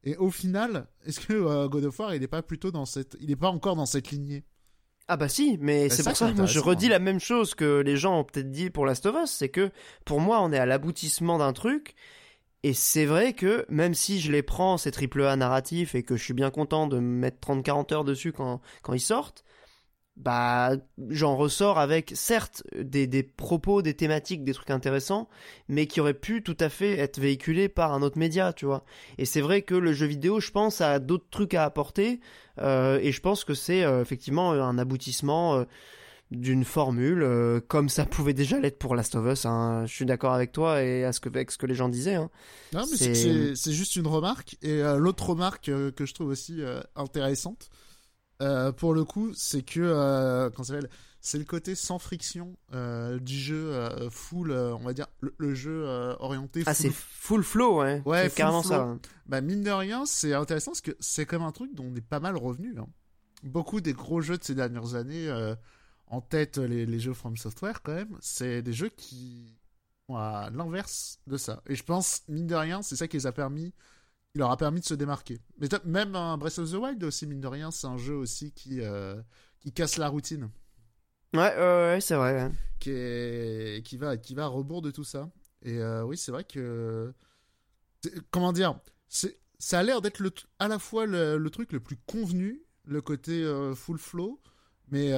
Et 0.05 0.17
au 0.19 0.31
final, 0.31 0.87
est-ce 1.07 1.21
que 1.21 1.33
euh, 1.33 1.67
God 1.67 1.85
of 1.85 1.99
War, 1.99 2.15
il 2.15 2.23
est 2.23 2.29
pas 2.29 2.43
plutôt 2.43 2.71
dans 2.71 2.85
cette, 2.85 3.17
il 3.19 3.31
est 3.31 3.37
pas 3.37 3.49
encore 3.49 3.75
dans 3.75 3.87
cette 3.87 4.11
lignée? 4.11 4.45
Ah 5.09 5.17
bah 5.17 5.29
si, 5.29 5.57
mais 5.63 5.89
Bah, 5.89 5.95
c'est 5.95 6.03
pour 6.03 6.17
ça 6.17 6.31
que 6.31 6.37
moi 6.37 6.47
je 6.47 6.61
redis 6.61 6.87
hein. 6.87 6.91
la 6.91 6.99
même 6.99 7.21
chose 7.21 7.55
que 7.55 7.81
les 7.81 7.97
gens 7.97 8.21
ont 8.21 8.25
peut-être 8.25 8.51
dit 8.51 8.69
pour 8.69 8.85
Last 8.85 9.07
of 9.07 9.17
Us, 9.23 9.31
c'est 9.31 9.49
que 9.49 9.71
pour 10.05 10.21
moi 10.21 10.43
on 10.43 10.53
est 10.53 10.59
à 10.59 10.67
l'aboutissement 10.67 11.39
d'un 11.39 11.55
truc, 11.55 11.95
et 12.65 12.75
c'est 12.75 13.07
vrai 13.07 13.33
que 13.33 13.65
même 13.71 13.95
si 13.95 14.21
je 14.21 14.31
les 14.31 14.43
prends 14.43 14.77
ces 14.77 14.91
triple 14.91 15.23
A 15.23 15.37
narratifs 15.37 15.95
et 15.95 16.03
que 16.03 16.17
je 16.17 16.23
suis 16.23 16.35
bien 16.35 16.51
content 16.51 16.87
de 16.87 16.99
me 16.99 17.19
mettre 17.19 17.39
30-40 17.49 17.95
heures 17.95 18.05
dessus 18.05 18.33
quand, 18.33 18.61
quand 18.83 18.93
ils 18.93 19.01
sortent, 19.01 19.46
bah 20.17 20.71
j'en 21.11 21.37
ressors 21.37 21.79
avec 21.79 22.13
certes 22.15 22.63
des, 22.75 23.07
des 23.07 23.23
propos, 23.23 23.83
des 23.83 23.95
thématiques, 23.95 24.45
des 24.45 24.55
trucs 24.55 24.71
intéressants, 24.71 25.29
mais 25.69 25.87
qui 25.87 26.01
auraient 26.01 26.15
pu 26.15 26.43
tout 26.43 26.57
à 26.59 26.69
fait 26.71 26.99
être 26.99 27.19
véhiculés 27.21 27.69
par 27.69 27.93
un 27.93 28.01
autre 28.03 28.19
média, 28.19 28.53
tu 28.55 28.65
vois. 28.65 28.85
Et 29.19 29.27
c'est 29.27 29.43
vrai 29.43 29.61
que 29.63 29.75
le 29.75 29.93
jeu 29.93 30.07
vidéo, 30.07 30.41
je 30.41 30.51
pense, 30.51 30.81
a 30.81 30.99
d'autres 31.01 31.27
trucs 31.31 31.53
à 31.55 31.65
apporter, 31.65 32.21
euh, 32.61 32.99
et 33.03 33.13
je 33.13 33.21
pense 33.21 33.45
que 33.45 33.53
c'est 33.55 33.85
euh, 33.85 34.01
effectivement 34.01 34.53
un 34.53 34.79
aboutissement 34.79 35.57
euh, 35.57 35.65
d'une 36.33 36.65
formule, 36.65 37.25
comme 37.69 37.89
ça 37.89 38.05
pouvait 38.05 38.33
déjà 38.35 38.59
l'être 38.59 38.79
pour 38.79 38.97
Last 38.97 39.15
of 39.15 39.27
Us. 39.31 39.47
hein. 39.47 39.85
Je 39.87 39.95
suis 39.95 40.07
d'accord 40.07 40.33
avec 40.33 40.51
toi 40.51 40.83
et 40.83 41.05
à 41.05 41.13
ce 41.13 41.21
que, 41.21 41.29
avec 41.29 41.51
ce 41.53 41.59
que 41.59 41.67
les 41.67 41.75
gens 41.77 41.89
disaient. 41.89 42.15
hein. 42.17 42.31
Non, 42.73 42.85
mais 42.91 42.97
C'est- 42.97 43.71
juste 43.73 43.95
une 43.95 44.09
remarque. 44.09 44.57
Et 44.63 44.81
l'autre 44.97 45.29
remarque 45.31 45.67
que 45.67 46.05
je 46.05 46.15
trouve 46.15 46.29
aussi 46.31 46.61
intéressante, 46.97 47.69
euh, 48.43 48.73
pour 48.73 48.95
le 48.95 49.05
coup, 49.05 49.33
c'est 49.35 49.63
que 49.63 49.81
euh, 49.81 50.51
c'est 51.21 51.39
le 51.39 51.45
côté 51.45 51.75
sans 51.75 51.99
friction 51.99 52.57
euh, 52.73 53.19
du 53.19 53.37
jeu 53.39 53.73
euh, 53.73 54.11
full, 54.11 54.53
on 54.53 54.79
va 54.79 54.93
dire 54.93 55.07
le, 55.21 55.35
le 55.39 55.55
jeu 55.55 55.85
orienté 56.21 56.63
Ah, 56.67 56.75
full 56.75 56.83
c'est 56.91 56.93
full 56.95 57.43
flow, 57.45 57.81
ouais. 57.81 58.03
Ouais, 58.05 58.29
c'est 58.29 58.37
carrément 58.37 58.63
flow. 58.63 58.71
ça. 58.71 58.83
hein. 58.83 59.01
Bah, 59.27 59.41
mine 59.41 59.63
de 59.63 59.71
rien, 59.71 60.07
c'est 60.07 60.35
intéressant 60.35 60.71
parce 60.73 60.81
que 60.83 60.97
c'est 61.01 61.27
comme 61.27 61.43
un 61.43 61.53
truc 61.53 61.75
dont 61.75 61.85
on 61.91 61.95
est 61.97 62.01
pas 62.01 62.21
mal 62.21 62.37
revenu. 62.37 62.75
hein. 62.79 62.87
Beaucoup 63.43 63.81
des 63.81 63.93
gros 63.93 64.21
jeux 64.21 64.39
de 64.39 64.45
ces 64.45 64.55
dernières 64.55 64.95
années, 64.95 65.29
en 66.09 66.21
tête 66.21 66.59
les, 66.59 66.87
les 66.87 67.01
jeux 67.01 67.15
From 67.15 67.37
Software 67.37 67.83
quand 67.83 67.95
même, 67.95 68.17
c'est 68.21 68.63
des 68.63 68.73
jeux 68.73 68.89
qui 68.91 69.57
sont 70.09 70.17
à 70.17 70.51
l'inverse 70.53 71.19
de 71.27 71.37
ça. 71.37 71.63
Et 71.69 71.75
je 71.75 71.83
pense, 71.83 72.23
mine 72.29 72.47
de 72.47 72.55
rien, 72.55 72.83
c'est 72.83 72.97
ça 72.97 73.09
qui 73.09 73.17
les 73.17 73.27
a 73.27 73.33
permis, 73.33 73.73
qui 74.37 74.41
leur 74.41 74.51
a 74.51 74.59
permis 74.59 74.81
de 74.81 74.85
se 74.85 74.93
démarquer. 74.93 75.39
Mais 75.57 75.67
même 75.87 76.15
un 76.15 76.37
Breath 76.37 76.59
of 76.59 76.71
the 76.71 76.75
Wild 76.75 77.03
aussi, 77.05 77.27
mine 77.27 77.41
de 77.41 77.47
rien, 77.47 77.71
c'est 77.71 77.87
un 77.87 77.97
jeu 77.97 78.15
aussi 78.15 78.53
qui, 78.53 78.83
euh, 78.83 79.17
qui 79.61 79.73
casse 79.73 79.97
la 79.97 80.09
routine, 80.09 80.51
Ouais, 81.33 81.41
ouais, 81.41 81.57
ouais, 81.57 81.99
c'est 82.03 82.17
vrai. 82.17 82.35
ouais. 82.35 82.51
qui, 82.79 82.91
est, 82.91 83.83
qui, 83.83 83.97
va, 83.97 84.19
qui 84.19 84.35
va 84.35 84.45
à 84.45 84.49
rebours 84.49 84.83
de 84.83 84.91
tout 84.91 85.05
ça. 85.05 85.31
Et 85.63 85.79
euh, 85.79 86.05
oui, 86.05 86.19
c'est 86.19 86.33
vrai 86.33 86.45
que. 86.45 87.15
Comment 88.31 88.53
dire 88.53 88.79
ça 89.59 89.79
a 89.79 89.83
l'air 89.83 90.03
d'être 90.03 90.19
le, 90.21 90.31
à 90.59 90.69
la 90.69 90.79
fois 90.79 91.07
le, 91.07 91.49
truc 91.49 91.73
le 91.73 91.81
plus 91.81 91.97
convenu, 91.97 92.61
le 92.85 93.01
côté 93.01 93.43
full 93.75 93.99
flow, 93.99 94.39
mais 94.89 95.15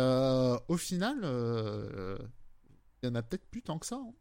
au 0.68 0.76
final, 0.76 1.18
il 3.02 3.06
y 3.08 3.10
en 3.10 3.16
a 3.16 3.22
peut-être 3.22 3.46
plus 3.50 3.62
tant 3.62 3.80
que 3.80 3.86
ça. 3.86 3.96
Hein. 3.96 4.12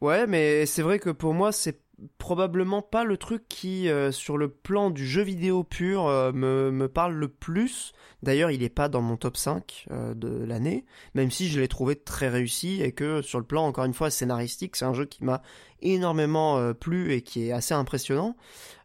Ouais, 0.00 0.28
mais 0.28 0.64
c'est 0.66 0.82
vrai 0.82 1.00
que 1.00 1.10
pour 1.10 1.34
moi, 1.34 1.50
c'est 1.50 1.82
probablement 2.18 2.82
pas 2.82 3.04
le 3.04 3.16
truc 3.16 3.44
qui, 3.48 3.88
euh, 3.88 4.12
sur 4.12 4.36
le 4.36 4.48
plan 4.48 4.90
du 4.90 5.06
jeu 5.06 5.22
vidéo 5.22 5.64
pur, 5.64 6.06
euh, 6.06 6.32
me, 6.32 6.70
me, 6.70 6.88
parle 6.88 7.14
le 7.14 7.28
plus. 7.28 7.92
D'ailleurs, 8.22 8.50
il 8.50 8.62
est 8.62 8.68
pas 8.68 8.88
dans 8.88 9.02
mon 9.02 9.16
top 9.16 9.36
5 9.36 9.86
euh, 9.90 10.14
de 10.14 10.44
l'année, 10.44 10.84
même 11.14 11.30
si 11.30 11.48
je 11.48 11.60
l'ai 11.60 11.68
trouvé 11.68 11.96
très 11.96 12.28
réussi 12.28 12.82
et 12.82 12.92
que 12.92 13.22
sur 13.22 13.38
le 13.38 13.44
plan, 13.44 13.66
encore 13.66 13.84
une 13.84 13.94
fois, 13.94 14.10
scénaristique, 14.10 14.76
c'est 14.76 14.84
un 14.84 14.94
jeu 14.94 15.04
qui 15.04 15.24
m'a 15.24 15.42
énormément 15.80 16.72
plu 16.74 17.12
et 17.12 17.22
qui 17.22 17.48
est 17.48 17.52
assez 17.52 17.74
impressionnant. 17.74 18.36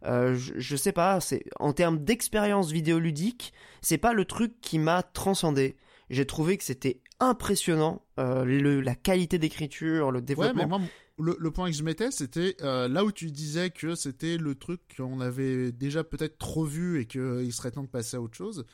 Je, 0.04 0.54
je, 0.56 0.76
sais 0.76 0.92
pas, 0.92 1.20
c'est 1.20 1.44
en 1.60 1.72
termes 1.72 2.04
d'expérience 2.04 2.72
vidéoludique, 2.72 3.54
c'est 3.82 4.00
pas 4.00 4.14
le 4.14 4.26
truc 4.26 4.60
qui 4.62 4.80
m'a 4.80 5.04
transcendé. 5.04 5.78
J'ai 6.10 6.26
trouvé 6.26 6.58
que 6.58 6.64
c'était 6.64 7.00
impressionnant, 7.20 8.02
le, 8.18 8.82
la 8.82 8.96
qualité 8.96 9.38
d'écriture, 9.38 10.10
le 10.12 10.24
développement 10.24 10.82
le, 11.20 11.52
point 11.52 11.70
que 11.70 11.76
je 11.76 11.84
mettais, 11.84 12.12
c'était 12.12 12.56
euh, 12.62 12.88
là 12.88 13.04
où 13.04 13.12
tu 13.12 13.32
disais 13.32 13.70
que 13.70 13.96
c'était 13.96 14.38
le 14.38 14.56
truc 14.56 14.82
qu'on 14.96 15.20
avait 15.20 15.72
déjà 15.72 16.04
peut-être 16.04 16.38
trop 16.38 16.64
vu 16.64 17.02
et 17.02 17.06
qu'il 17.06 17.52
serait 17.54 17.72
temps 17.72 17.84
de 17.84 17.88
passer 17.88 18.18
à 18.18 18.22
autre 18.22 18.36
chose. 18.36 18.66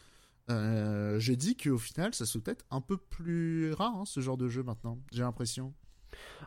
Euh, 0.50 1.20
je 1.20 1.34
dis 1.34 1.56
qu'au 1.56 1.78
final, 1.78 2.14
ça 2.14 2.26
se 2.26 2.38
peut-être 2.38 2.66
un 2.70 2.82
peu 2.82 2.98
plus 2.98 3.72
rare, 3.74 3.96
hein, 3.96 4.04
ce 4.06 4.20
genre 4.20 4.38
de 4.38 4.50
jeu 4.50 4.62
maintenant, 4.62 5.00
j'ai 5.12 5.24
l'impression. 5.24 5.74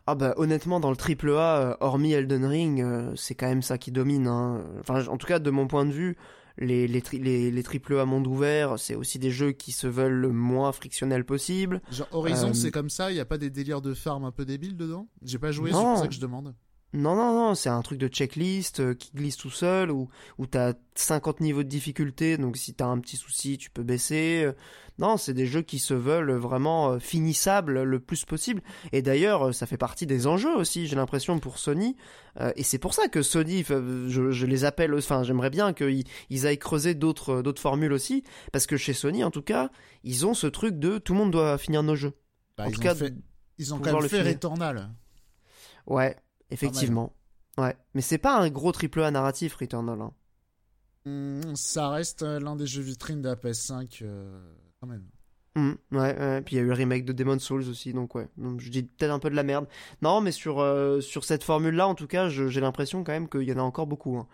Ah 0.07 0.15
bah 0.15 0.35
honnêtement, 0.37 0.81
dans 0.81 0.91
le 0.91 0.97
triple 0.97 1.31
A, 1.31 1.61
euh, 1.61 1.77
hormis 1.81 2.13
Elden 2.13 2.45
Ring, 2.45 2.85
c'est 3.17 3.35
quand 3.35 3.49
même 3.49 3.63
ça 3.63 3.79
qui 3.79 3.91
domine. 3.91 4.27
Hein. 4.27 4.65
Enfin, 4.81 5.07
en 5.07 5.17
tout 5.17 5.27
cas, 5.27 5.39
de 5.39 5.51
mon 5.51 5.67
point 5.67 5.87
de 5.87 5.93
vue, 5.93 6.17
les, 6.59 6.89
les, 6.89 7.03
les, 7.13 7.51
les 7.51 7.63
triple 7.63 7.99
A 7.99 8.05
monde 8.05 8.27
ouvert, 8.27 8.79
c'est 8.79 8.95
aussi 8.95 9.19
des 9.19 9.31
jeux 9.31 9.53
qui 9.53 9.73
se 9.73 9.87
veulent 9.87 10.13
le 10.13 10.33
moins 10.33 10.73
frictionnels 10.73 11.25
possible. 11.25 11.81
Genre 11.91 12.09
Horizon, 12.13 12.51
euh, 12.51 12.55
c'est 12.55 12.71
comme 12.71 12.91
ça, 12.91 13.11
il 13.11 13.15
n'y 13.15 13.21
a 13.21 13.25
pas 13.25 13.39
des 13.39 13.51
délires 13.51 13.83
de 13.83 13.95
farm 13.95 14.25
un 14.25 14.33
peu 14.33 14.45
débiles 14.45 14.77
dedans? 14.77 15.09
J'ai 15.23 15.39
pas 15.39 15.53
joué, 15.53 15.71
c'est 15.73 15.79
pour 15.79 15.99
ça 15.99 16.09
que 16.09 16.15
je 16.15 16.21
demande. 16.21 16.55
Non, 16.97 17.15
non, 17.15 17.35
non, 17.35 17.55
c'est 17.55 17.69
un 17.69 17.83
truc 17.83 17.99
de 17.99 18.09
checklist 18.09 18.81
euh, 18.81 18.95
qui 18.95 19.11
glisse 19.15 19.37
tout 19.37 19.51
seul, 19.51 19.91
où, 19.91 20.09
où 20.39 20.47
t'as 20.47 20.73
50 20.95 21.41
niveaux 21.41 21.63
de 21.63 21.69
difficulté, 21.69 22.39
donc 22.39 22.57
si 22.57 22.73
t'as 22.73 22.87
un 22.87 22.99
petit 23.01 23.19
souci, 23.19 23.59
tu 23.59 23.69
peux 23.69 23.83
baisser. 23.83 24.45
Euh. 24.47 24.53
Non, 24.99 25.19
c'est 25.19 25.35
des 25.35 25.45
jeux 25.45 25.61
qui 25.61 25.79
se 25.79 25.93
veulent 25.93 26.33
vraiment 26.33 26.93
euh, 26.93 26.99
finissables 26.99 27.83
le 27.83 28.01
plus 28.01 28.25
possible. 28.25 28.63
Et 28.93 29.03
d'ailleurs, 29.03 29.55
ça 29.55 29.67
fait 29.67 29.77
partie 29.77 30.07
des 30.07 30.27
enjeux 30.27 30.57
aussi, 30.57 30.87
j'ai 30.87 30.97
l'impression, 30.97 31.39
pour 31.39 31.59
Sony. 31.59 31.97
et 32.57 32.63
c'est 32.63 32.79
pour 32.79 32.95
ça 32.95 33.09
que 33.09 33.21
Sony, 33.21 33.63
je, 33.63 34.31
je 34.31 34.47
les 34.47 34.65
appelle, 34.65 34.95
enfin, 34.95 35.23
j'aimerais 35.23 35.51
bien 35.51 35.75
qu'ils 35.75 36.05
ils 36.31 36.47
aillent 36.47 36.59
creuser 36.59 36.95
d'autres 36.95 37.43
d'autres 37.43 37.61
formules 37.61 37.93
aussi, 37.93 38.25
parce 38.53 38.67
que 38.67 38.79
chez 38.79 38.95
Sony, 38.95 39.23
en 39.23 39.31
tout 39.31 39.43
cas, 39.43 39.71
ils 40.03 40.25
ont 40.25 40.33
ce 40.33 40.47
truc 40.47 40.79
de 40.79 40.97
tout 40.97 41.13
le 41.13 41.19
monde 41.19 41.31
doit 41.31 41.59
finir 41.59 41.83
nos 41.83 41.95
jeux. 41.95 42.15
Bah, 42.57 42.65
en 42.67 42.71
tout 42.71 42.81
cas, 42.81 42.95
ils 43.59 43.75
ont 43.75 43.79
quand 43.81 43.93
même 43.93 44.09
fait 44.09 44.23
Returnal. 44.23 44.91
Ouais, 45.87 46.17
Effectivement. 46.51 47.13
Ouais. 47.59 47.77
Mais 47.95 48.03
c'est 48.03 48.19
pas 48.19 48.39
un 48.39 48.51
gros 48.51 48.73
triple 48.73 49.03
A 49.03 49.11
narratif, 49.11 49.55
Returnal. 49.57 50.01
Hein. 50.01 50.13
Hmm, 51.07 51.55
ça 51.55 51.91
reste 51.91 52.25
euh, 52.25 52.41
l'un 52.41 52.57
des 52.57 52.67
jeux 52.67 52.83
vitrines 52.83 53.23
de 53.23 53.29
la 53.29 53.37
PS5, 53.37 54.01
euh, 54.03 54.41
quand 54.81 54.89
même. 54.89 55.05
Hmm, 55.55 55.73
ouais, 55.93 56.43
puis 56.43 56.57
il 56.57 56.59
y 56.59 56.61
a 56.61 56.65
eu 56.65 56.67
le 56.67 56.75
remake 56.75 57.07
de 57.07 57.15
Demon's 57.15 57.43
Souls 57.43 57.67
aussi, 57.71 57.95
donc 57.95 58.15
ouais. 58.15 58.29
Donc 58.37 58.61
je 58.61 58.71
dis 58.71 58.83
peut-être 58.83 59.13
un 59.13 59.19
peu 59.19 59.31
de 59.31 59.37
la 59.37 59.43
merde. 59.43 59.67
Non, 60.03 60.21
mais 60.21 60.33
sur, 60.33 60.61
euh, 60.61 61.01
sur 61.01 61.25
cette 61.25 61.45
formule-là, 61.45 61.89
en 61.89 61.95
tout 61.95 62.09
cas, 62.09 62.29
j'ai 62.29 62.61
l'impression 62.61 63.05
quand 63.05 63.13
même 63.13 63.29
qu'il 63.29 63.45
y 63.45 63.53
en 63.53 63.59
a 63.59 63.63
encore 63.63 63.87
beaucoup. 63.87 64.19
Hein. 64.19 64.27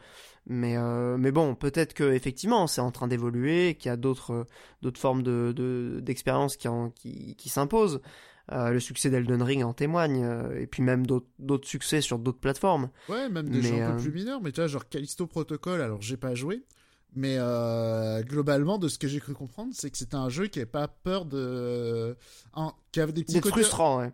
Mais, 0.47 0.77
mais 1.19 1.31
bon, 1.31 1.55
peut-être 1.55 1.95
que 1.95 2.13
effectivement, 2.13 2.67
c'est 2.67 2.81
en 2.81 2.91
train 2.91 3.07
d'évoluer, 3.07 3.77
qu'il 3.77 3.91
y 3.91 3.93
a 3.93 3.97
d'autres 3.97 4.49
d'autres 4.81 4.99
formes 4.99 5.23
de 5.23 6.01
d'expérience 6.03 6.57
qui, 6.57 6.69
qui, 6.97 7.37
qui 7.37 7.49
s'imposent. 7.49 8.01
Euh, 8.51 8.71
le 8.71 8.81
succès 8.81 9.09
d'Elden 9.09 9.41
Ring 9.41 9.63
en 9.63 9.73
témoigne, 9.73 10.25
euh, 10.25 10.61
et 10.61 10.67
puis 10.67 10.83
même 10.83 11.07
d'autres 11.07 11.69
succès 11.69 12.01
sur 12.01 12.19
d'autres 12.19 12.41
plateformes. 12.41 12.91
Ouais, 13.09 13.29
même 13.29 13.49
des 13.49 13.63
jeux 13.63 13.81
un 13.81 13.93
peu 13.93 13.99
euh, 13.99 14.03
plus 14.03 14.13
mineurs, 14.13 14.43
mais 14.43 14.51
tu 14.51 14.61
vois, 14.61 14.67
genre 14.67 14.89
Callisto 14.89 15.29
Protocol, 15.29 15.81
alors 15.81 16.03
j'ai 16.03 16.17
pas 16.17 16.35
joué, 16.35 16.65
mais 17.15 17.37
globalement, 18.23 18.79
de 18.79 18.89
ce 18.89 18.99
que 18.99 19.07
j'ai 19.07 19.21
cru 19.21 19.35
comprendre, 19.35 19.73
c'est 19.75 19.91
que 19.91 19.97
c'était 19.97 20.17
un 20.17 20.29
jeu 20.29 20.49
qui 20.49 20.59
avait 20.59 20.67
pas 20.67 20.89
peur 20.89 21.25
de. 21.25 22.17
qui 22.91 23.01
avait 23.01 23.13
des 23.13 23.23
petits 23.23 23.41
côtés. 23.41 23.61
frustrant, 23.61 24.01
ouais. 24.01 24.13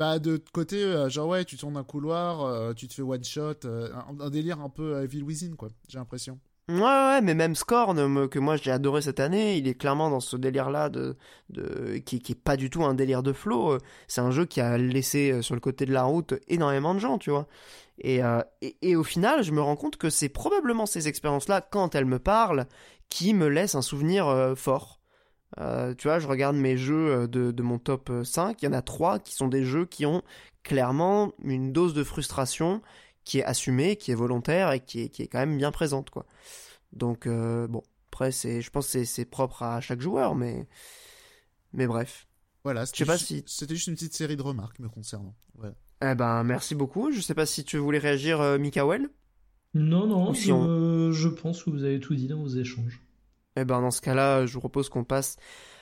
Bah, 0.00 0.18
de 0.18 0.40
côté, 0.52 1.08
genre, 1.08 1.28
ouais, 1.28 1.44
tu 1.44 1.56
tournes 1.56 1.76
un 1.76 1.84
couloir, 1.84 2.74
tu 2.74 2.88
te 2.88 2.94
fais 2.94 3.02
one 3.02 3.24
shot, 3.24 3.64
un, 3.64 4.16
un, 4.20 4.30
délire 4.30 4.60
un 4.60 4.70
peu 4.70 5.02
Evil 5.02 5.22
Within, 5.22 5.54
quoi, 5.54 5.68
j'ai 5.88 5.98
l'impression. 5.98 6.40
Ouais, 6.68 6.76
ouais, 6.76 7.22
mais 7.22 7.34
même 7.34 7.54
Scorn, 7.54 8.28
que 8.28 8.38
moi 8.38 8.56
j'ai 8.56 8.70
adoré 8.70 9.00
cette 9.00 9.20
année, 9.20 9.56
il 9.56 9.66
est 9.66 9.74
clairement 9.74 10.10
dans 10.10 10.20
ce 10.20 10.36
délire-là 10.36 10.90
de, 10.90 11.16
de, 11.48 11.96
qui, 12.04 12.20
qui 12.20 12.32
est 12.32 12.34
pas 12.34 12.58
du 12.58 12.68
tout 12.68 12.84
un 12.84 12.92
délire 12.92 13.22
de 13.22 13.32
flow. 13.32 13.78
C'est 14.06 14.20
un 14.20 14.30
jeu 14.30 14.44
qui 14.44 14.60
a 14.60 14.76
laissé 14.76 15.32
euh, 15.32 15.40
sur 15.40 15.54
le 15.54 15.62
côté 15.62 15.86
de 15.86 15.94
la 15.94 16.02
route 16.02 16.34
énormément 16.46 16.94
de 16.94 16.98
gens, 16.98 17.16
tu 17.16 17.30
vois. 17.30 17.46
Et, 18.00 18.22
euh, 18.22 18.42
et, 18.60 18.96
au 18.96 19.02
final, 19.02 19.42
je 19.42 19.52
me 19.52 19.60
rends 19.62 19.76
compte 19.76 19.96
que 19.96 20.10
c'est 20.10 20.28
probablement 20.28 20.86
ces 20.86 21.08
expériences-là, 21.08 21.62
quand 21.62 21.94
elles 21.94 22.04
me 22.04 22.18
parlent, 22.18 22.66
qui 23.08 23.34
me 23.34 23.48
laissent 23.48 23.74
un 23.74 23.82
souvenir 23.82 24.28
euh, 24.28 24.54
fort. 24.54 25.00
Euh, 25.58 25.94
tu 25.94 26.08
vois, 26.08 26.18
je 26.18 26.28
regarde 26.28 26.56
mes 26.56 26.76
jeux 26.76 27.26
de, 27.26 27.50
de 27.50 27.62
mon 27.62 27.78
top 27.78 28.12
5, 28.24 28.62
il 28.62 28.66
y 28.66 28.68
en 28.68 28.72
a 28.74 28.82
trois 28.82 29.18
qui 29.18 29.34
sont 29.34 29.48
des 29.48 29.64
jeux 29.64 29.86
qui 29.86 30.04
ont 30.04 30.22
clairement 30.62 31.32
une 31.42 31.72
dose 31.72 31.94
de 31.94 32.04
frustration 32.04 32.82
qui 33.28 33.40
est 33.40 33.44
assumée, 33.44 33.96
qui 33.96 34.10
est 34.10 34.14
volontaire 34.14 34.72
et 34.72 34.80
qui 34.80 35.02
est, 35.02 35.08
qui 35.10 35.20
est 35.20 35.26
quand 35.26 35.38
même 35.38 35.58
bien 35.58 35.70
présente, 35.70 36.08
quoi. 36.08 36.24
Donc, 36.94 37.26
euh, 37.26 37.68
bon, 37.68 37.82
après, 38.08 38.32
c'est, 38.32 38.62
je 38.62 38.70
pense 38.70 38.90
que 38.90 39.04
c'est 39.04 39.26
propre 39.26 39.62
à 39.62 39.82
chaque 39.82 40.00
joueur, 40.00 40.34
mais, 40.34 40.66
mais 41.74 41.86
bref. 41.86 42.26
Voilà, 42.64 42.86
c'était 42.86 43.04
juste, 43.04 43.26
si... 43.26 43.66
juste 43.68 43.86
une 43.86 43.94
petite 43.96 44.14
série 44.14 44.36
de 44.36 44.42
remarques 44.42 44.78
me 44.78 44.88
concernant. 44.88 45.34
Eh 46.00 46.14
ben, 46.14 46.42
merci 46.42 46.74
beaucoup. 46.74 47.12
Je 47.12 47.20
sais 47.20 47.34
pas 47.34 47.44
si 47.44 47.64
tu 47.64 47.76
voulais 47.76 47.98
réagir, 47.98 48.40
euh, 48.40 48.56
Mikael 48.56 49.10
Non, 49.74 50.06
non, 50.06 50.32
je, 50.32 51.10
je 51.12 51.28
pense 51.28 51.62
que 51.62 51.68
vous 51.68 51.84
avez 51.84 52.00
tout 52.00 52.14
dit 52.14 52.28
dans 52.28 52.40
vos 52.40 52.48
échanges. 52.48 53.02
Eh 53.56 53.66
ben, 53.66 53.82
dans 53.82 53.90
ce 53.90 54.00
cas-là, 54.00 54.46
je 54.46 54.54
vous 54.54 54.60
propose 54.60 54.88
qu'on 54.88 55.04
passe 55.04 55.36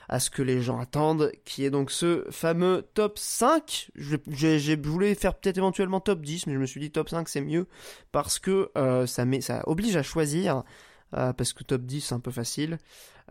à 0.09 0.21
ce 0.21 0.31
que 0.31 0.43
les 0.43 0.63
gens 0.63 0.79
attendent, 0.79 1.33
qui 1.45 1.65
est 1.65 1.71
donc 1.71 1.91
ce 1.91 2.25
fameux 2.31 2.87
top 2.95 3.19
5. 3.19 3.91
J'ai 3.97 4.77
voulu 4.77 5.15
faire 5.15 5.35
peut-être 5.35 5.59
éventuellement 5.59 6.01
top 6.01 6.21
10, 6.21 6.47
mais 6.47 6.55
je 6.55 6.59
me 6.59 6.67
suis 6.67 6.81
dit 6.81 6.91
top 6.91 7.09
5 7.09 7.29
c'est 7.29 7.41
mieux, 7.41 7.67
parce 8.13 8.39
que 8.39 8.71
euh, 8.77 9.07
ça, 9.07 9.25
met, 9.25 9.41
ça 9.41 9.63
oblige 9.67 9.97
à 9.97 10.03
choisir, 10.03 10.63
euh, 11.17 11.33
parce 11.33 11.53
que 11.53 11.65
top 11.65 11.83
10 11.83 12.01
c'est 12.01 12.15
un 12.15 12.21
peu 12.21 12.31
facile. 12.31 12.79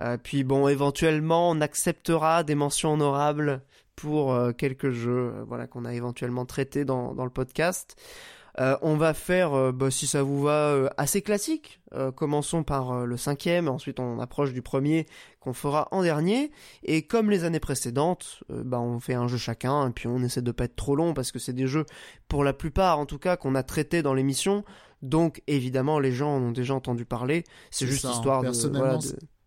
Euh, 0.01 0.17
puis 0.21 0.43
bon, 0.43 0.67
éventuellement 0.67 1.51
on 1.51 1.61
acceptera 1.61 2.43
des 2.43 2.55
mentions 2.55 2.93
honorables 2.93 3.61
pour 3.95 4.37
quelques 4.57 4.91
jeux 4.91 5.33
voilà, 5.47 5.67
qu'on 5.67 5.85
a 5.85 5.93
éventuellement 5.93 6.45
traités 6.45 6.83
dans, 6.83 7.13
dans 7.13 7.23
le 7.23 7.29
podcast. 7.29 7.95
Euh, 8.59 8.77
on 8.81 8.95
va 8.95 9.13
faire, 9.13 9.53
euh, 9.53 9.71
bah, 9.71 9.91
si 9.91 10.07
ça 10.07 10.23
vous 10.23 10.41
va, 10.41 10.69
euh, 10.69 10.89
assez 10.97 11.21
classique. 11.21 11.79
commençons 12.15 12.63
par 12.63 13.05
le 13.05 13.15
cinquième, 13.15 13.69
ensuite 13.69 14.01
on 14.01 14.19
approche 14.19 14.51
du 14.51 14.61
premier 14.61 15.05
qu'on 15.39 15.53
fera 15.53 15.87
en 15.91 16.03
dernier. 16.03 16.51
Et 16.83 17.03
comme 17.03 17.31
les 17.31 17.45
années 17.45 17.61
précédentes, 17.61 18.43
bah, 18.49 18.81
on 18.81 18.99
fait 18.99 19.13
un 19.13 19.29
jeu 19.29 19.37
chacun, 19.37 19.87
et 19.87 19.91
puis 19.91 20.07
on 20.07 20.21
essaie 20.21 20.41
de 20.41 20.51
pas 20.51 20.65
être 20.65 20.75
trop 20.75 20.97
long 20.97 21.13
parce 21.13 21.31
que 21.31 21.39
c'est 21.39 21.53
des 21.53 21.67
jeux, 21.67 21.85
pour 22.27 22.43
la 22.43 22.51
plupart 22.51 22.99
en 22.99 23.05
tout 23.05 23.17
cas, 23.17 23.37
qu'on 23.37 23.55
a 23.55 23.63
traités 23.63 24.01
dans 24.01 24.13
l'émission. 24.13 24.65
Donc 25.01 25.41
évidemment, 25.47 25.99
les 25.99 26.11
gens 26.11 26.35
en 26.35 26.41
ont 26.41 26.51
déjà 26.51 26.73
entendu 26.73 27.05
parler. 27.05 27.45
C'est 27.71 27.87
juste 27.87 28.03
hein. 28.03 28.11
histoire 28.11 28.41
de, 28.41 28.51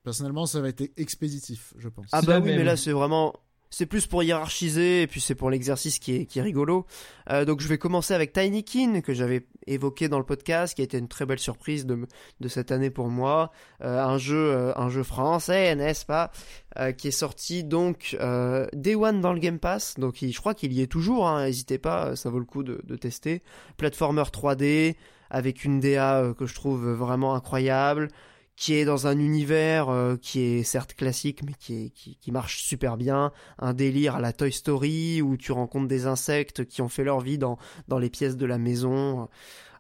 Personnellement, 0.04 0.46
ça 0.46 0.62
va 0.62 0.70
être 0.70 0.90
expéditif, 0.96 1.74
je 1.76 1.88
pense. 1.90 2.06
Ah 2.12 2.22
bah 2.22 2.40
oui, 2.40 2.56
mais 2.56 2.64
là 2.64 2.78
c'est 2.78 2.92
vraiment 2.92 3.34
c'est 3.70 3.86
plus 3.86 4.06
pour 4.06 4.22
hiérarchiser 4.22 5.02
et 5.02 5.06
puis 5.06 5.20
c'est 5.20 5.34
pour 5.34 5.50
l'exercice 5.50 5.98
qui 5.98 6.26
est, 6.34 6.40
rigolo. 6.40 6.86
Euh, 7.30 7.44
donc 7.44 7.60
je 7.60 7.68
vais 7.68 7.78
commencer 7.78 8.14
avec 8.14 8.32
Tinykin 8.32 9.00
que 9.00 9.12
j'avais 9.12 9.46
évoqué 9.66 10.08
dans 10.08 10.18
le 10.18 10.24
podcast, 10.24 10.74
qui 10.74 10.80
a 10.80 10.84
été 10.84 10.98
une 10.98 11.08
très 11.08 11.26
belle 11.26 11.38
surprise 11.38 11.86
de, 11.86 12.06
cette 12.48 12.72
année 12.72 12.90
pour 12.90 13.08
moi. 13.08 13.52
Euh, 13.82 14.02
un 14.02 14.18
jeu 14.18 14.36
euh, 14.36 14.72
un 14.76 14.88
jeu 14.88 15.02
français, 15.02 15.74
n'est-ce 15.74 16.06
pas, 16.06 16.30
qui 16.96 17.08
est 17.08 17.12
sorti 17.12 17.64
donc 17.64 18.16
Day 18.72 18.94
One 18.94 19.20
dans 19.20 19.32
le 19.32 19.40
Game 19.40 19.58
Pass. 19.58 19.94
Donc 19.98 20.16
je 20.20 20.38
crois 20.38 20.54
qu'il 20.54 20.72
y 20.72 20.80
est 20.80 20.86
toujours. 20.86 21.28
Hein, 21.28 21.44
n'hésitez 21.44 21.78
pas, 21.78 22.16
ça 22.16 22.30
vaut 22.30 22.38
le 22.38 22.44
coup 22.44 22.62
de, 22.62 22.80
de 22.84 22.96
tester. 22.96 23.42
Platformer 23.76 24.22
3D 24.22 24.94
avec 25.30 25.64
une 25.64 25.80
DA 25.80 26.32
que 26.38 26.46
je 26.46 26.54
trouve 26.54 26.90
vraiment 26.92 27.34
incroyable 27.34 28.08
qui 28.58 28.74
est 28.74 28.84
dans 28.84 29.06
un 29.06 29.20
univers 29.20 29.88
euh, 29.88 30.16
qui 30.16 30.40
est 30.40 30.64
certes 30.64 30.94
classique 30.94 31.44
mais 31.44 31.52
qui, 31.60 31.84
est, 31.84 31.90
qui, 31.90 32.16
qui, 32.16 32.32
marche 32.32 32.64
super 32.64 32.96
bien, 32.96 33.32
un 33.60 33.72
délire 33.72 34.16
à 34.16 34.20
la 34.20 34.32
Toy 34.32 34.50
Story 34.50 35.22
où 35.22 35.36
tu 35.36 35.52
rencontres 35.52 35.86
des 35.86 36.06
insectes 36.06 36.64
qui 36.64 36.82
ont 36.82 36.88
fait 36.88 37.04
leur 37.04 37.20
vie 37.20 37.38
dans, 37.38 37.56
dans 37.86 38.00
les 38.00 38.10
pièces 38.10 38.36
de 38.36 38.46
la 38.46 38.58
maison, 38.58 39.28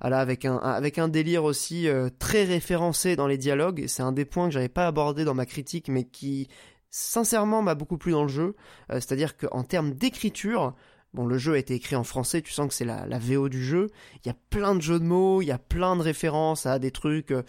voilà, 0.00 0.20
avec 0.20 0.44
un, 0.44 0.58
avec 0.58 0.98
un 0.98 1.08
délire 1.08 1.42
aussi 1.42 1.88
euh, 1.88 2.08
très 2.20 2.44
référencé 2.44 3.16
dans 3.16 3.26
les 3.26 3.36
dialogues, 3.36 3.86
c'est 3.88 4.04
un 4.04 4.12
des 4.12 4.24
points 4.24 4.46
que 4.46 4.54
j'avais 4.54 4.68
pas 4.68 4.86
abordé 4.86 5.24
dans 5.24 5.34
ma 5.34 5.44
critique 5.44 5.88
mais 5.88 6.04
qui 6.04 6.46
sincèrement 6.88 7.62
m'a 7.62 7.74
beaucoup 7.74 7.98
plu 7.98 8.12
dans 8.12 8.22
le 8.22 8.28
jeu, 8.28 8.54
euh, 8.90 8.94
c'est-à-dire 8.94 9.36
qu'en 9.36 9.64
termes 9.64 9.92
d'écriture, 9.92 10.74
Bon, 11.14 11.24
le 11.24 11.38
jeu 11.38 11.54
a 11.54 11.58
été 11.58 11.74
écrit 11.74 11.96
en 11.96 12.04
français, 12.04 12.42
tu 12.42 12.52
sens 12.52 12.68
que 12.68 12.74
c'est 12.74 12.84
la, 12.84 13.06
la 13.06 13.18
VO 13.18 13.48
du 13.48 13.64
jeu. 13.64 13.88
Il 14.22 14.28
y 14.28 14.30
a 14.30 14.36
plein 14.50 14.74
de 14.74 14.82
jeux 14.82 15.00
de 15.00 15.04
mots, 15.04 15.40
il 15.40 15.46
y 15.46 15.50
a 15.50 15.58
plein 15.58 15.96
de 15.96 16.02
références 16.02 16.66
à 16.66 16.78
des 16.78 16.90
trucs. 16.90 17.30
Euh, 17.30 17.42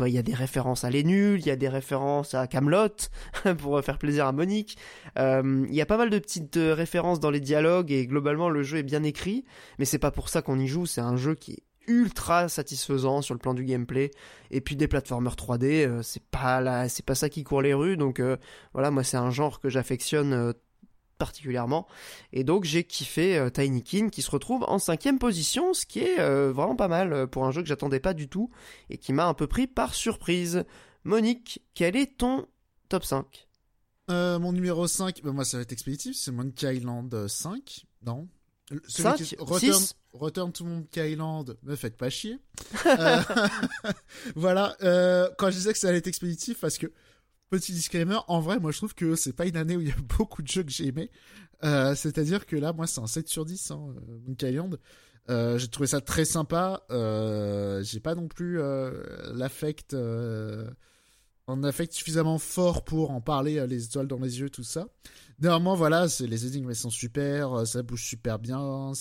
il 0.00 0.08
y 0.08 0.18
a 0.18 0.22
des 0.22 0.32
références 0.32 0.84
à 0.84 0.90
Les 0.90 1.04
Nuls, 1.04 1.38
il 1.38 1.46
y 1.46 1.50
a 1.50 1.56
des 1.56 1.68
références 1.68 2.32
à 2.32 2.46
Camelot 2.46 2.88
pour 3.58 3.78
faire 3.82 3.98
plaisir 3.98 4.26
à 4.26 4.32
Monique. 4.32 4.78
Euh, 5.18 5.66
il 5.68 5.74
y 5.74 5.82
a 5.82 5.86
pas 5.86 5.98
mal 5.98 6.08
de 6.08 6.18
petites 6.18 6.56
euh, 6.56 6.72
références 6.72 7.20
dans 7.20 7.30
les 7.30 7.40
dialogues 7.40 7.92
et 7.92 8.06
globalement 8.06 8.48
le 8.48 8.62
jeu 8.62 8.78
est 8.78 8.82
bien 8.82 9.02
écrit. 9.02 9.44
Mais 9.78 9.84
c'est 9.84 9.98
pas 9.98 10.10
pour 10.10 10.30
ça 10.30 10.40
qu'on 10.40 10.58
y 10.58 10.66
joue. 10.66 10.86
C'est 10.86 11.02
un 11.02 11.16
jeu 11.16 11.34
qui 11.34 11.52
est 11.52 11.62
ultra 11.86 12.48
satisfaisant 12.48 13.20
sur 13.20 13.34
le 13.34 13.40
plan 13.40 13.52
du 13.52 13.64
gameplay 13.64 14.10
et 14.50 14.60
puis 14.60 14.76
des 14.76 14.86
plateformers 14.86 15.34
3D 15.34 16.00
c'est 16.02 16.22
pas 16.22 16.60
là 16.60 16.88
c'est 16.88 17.04
pas 17.04 17.16
ça 17.16 17.28
qui 17.28 17.42
court 17.42 17.60
les 17.60 17.74
rues 17.74 17.96
donc 17.96 18.22
voilà 18.72 18.92
moi 18.92 19.02
c'est 19.02 19.16
un 19.16 19.32
genre 19.32 19.58
que 19.58 19.68
j'affectionne 19.68 20.54
particulièrement. 21.22 21.86
Et 22.32 22.42
donc 22.42 22.64
j'ai 22.64 22.82
kiffé 22.82 23.38
euh, 23.38 23.48
Tiny 23.48 23.84
Kin 23.84 24.08
qui 24.08 24.22
se 24.22 24.30
retrouve 24.30 24.64
en 24.66 24.80
cinquième 24.80 25.20
position, 25.20 25.72
ce 25.72 25.86
qui 25.86 26.00
est 26.00 26.18
euh, 26.18 26.52
vraiment 26.52 26.74
pas 26.74 26.88
mal 26.88 27.12
euh, 27.12 27.26
pour 27.28 27.44
un 27.44 27.52
jeu 27.52 27.62
que 27.62 27.68
j'attendais 27.68 28.00
pas 28.00 28.12
du 28.12 28.28
tout 28.28 28.50
et 28.90 28.98
qui 28.98 29.12
m'a 29.12 29.28
un 29.28 29.34
peu 29.34 29.46
pris 29.46 29.68
par 29.68 29.94
surprise. 29.94 30.64
Monique, 31.04 31.62
quel 31.74 31.94
est 31.94 32.18
ton 32.18 32.48
top 32.88 33.04
5 33.04 33.46
Mon 34.08 34.52
numéro 34.52 34.88
5, 34.88 35.22
bah, 35.22 35.30
moi 35.30 35.44
ça 35.44 35.58
va 35.58 35.62
être 35.62 35.70
expéditif, 35.70 36.16
c'est 36.16 36.32
Monkey 36.32 36.76
Island 36.76 37.28
5, 37.28 37.86
non? 38.04 38.26
5 38.88 39.36
Return, 39.38 39.72
6 39.74 39.94
Return 40.12 40.52
to 40.52 40.64
Monkey 40.64 41.12
Island, 41.12 41.56
me 41.62 41.76
faites 41.76 41.96
pas 41.96 42.10
chier. 42.10 42.38
voilà, 44.34 44.76
quand 45.38 45.50
je 45.50 45.56
disais 45.56 45.72
que 45.72 45.78
ça 45.78 45.88
allait 45.88 45.98
être 45.98 46.08
expéditif, 46.08 46.58
parce 46.58 46.78
que 46.78 46.90
Petit 47.52 47.72
disclaimer, 47.72 48.16
en 48.28 48.40
vrai, 48.40 48.58
moi 48.58 48.72
je 48.72 48.78
trouve 48.78 48.94
que 48.94 49.14
c'est 49.14 49.34
pas 49.34 49.44
une 49.44 49.58
année 49.58 49.76
où 49.76 49.82
il 49.82 49.88
y 49.88 49.92
a 49.92 49.96
beaucoup 50.18 50.40
de 50.40 50.48
jeux 50.48 50.62
que 50.62 50.70
j'ai 50.70 50.86
aimé. 50.86 51.10
Euh, 51.64 51.94
c'est-à-dire 51.94 52.46
que 52.46 52.56
là, 52.56 52.72
moi 52.72 52.86
c'est 52.86 53.02
un 53.02 53.06
7 53.06 53.28
sur 53.28 53.44
10, 53.44 53.72
hein, 53.72 53.94
euh. 54.42 54.70
Euh, 55.28 55.58
j'ai 55.58 55.68
trouvé 55.68 55.86
ça 55.86 56.00
très 56.00 56.24
sympa. 56.24 56.82
j'ai 56.88 58.00
pas 58.00 58.14
non 58.14 58.26
plus 58.26 58.56
l'affect, 59.34 59.92
un 59.92 61.62
affect 61.62 61.92
suffisamment 61.92 62.38
fort 62.38 62.84
pour 62.84 63.10
en 63.10 63.20
parler, 63.20 63.66
les 63.66 63.84
étoiles 63.84 64.06
dans 64.06 64.18
les 64.18 64.40
yeux, 64.40 64.48
tout 64.48 64.64
ça. 64.64 64.88
Néanmoins, 65.38 65.74
voilà, 65.74 66.06
les 66.20 66.46
énigmes 66.46 66.72
sont 66.72 66.88
super, 66.88 67.66
ça 67.66 67.82
bouge 67.82 68.02
super 68.02 68.38
bien. 68.38 68.92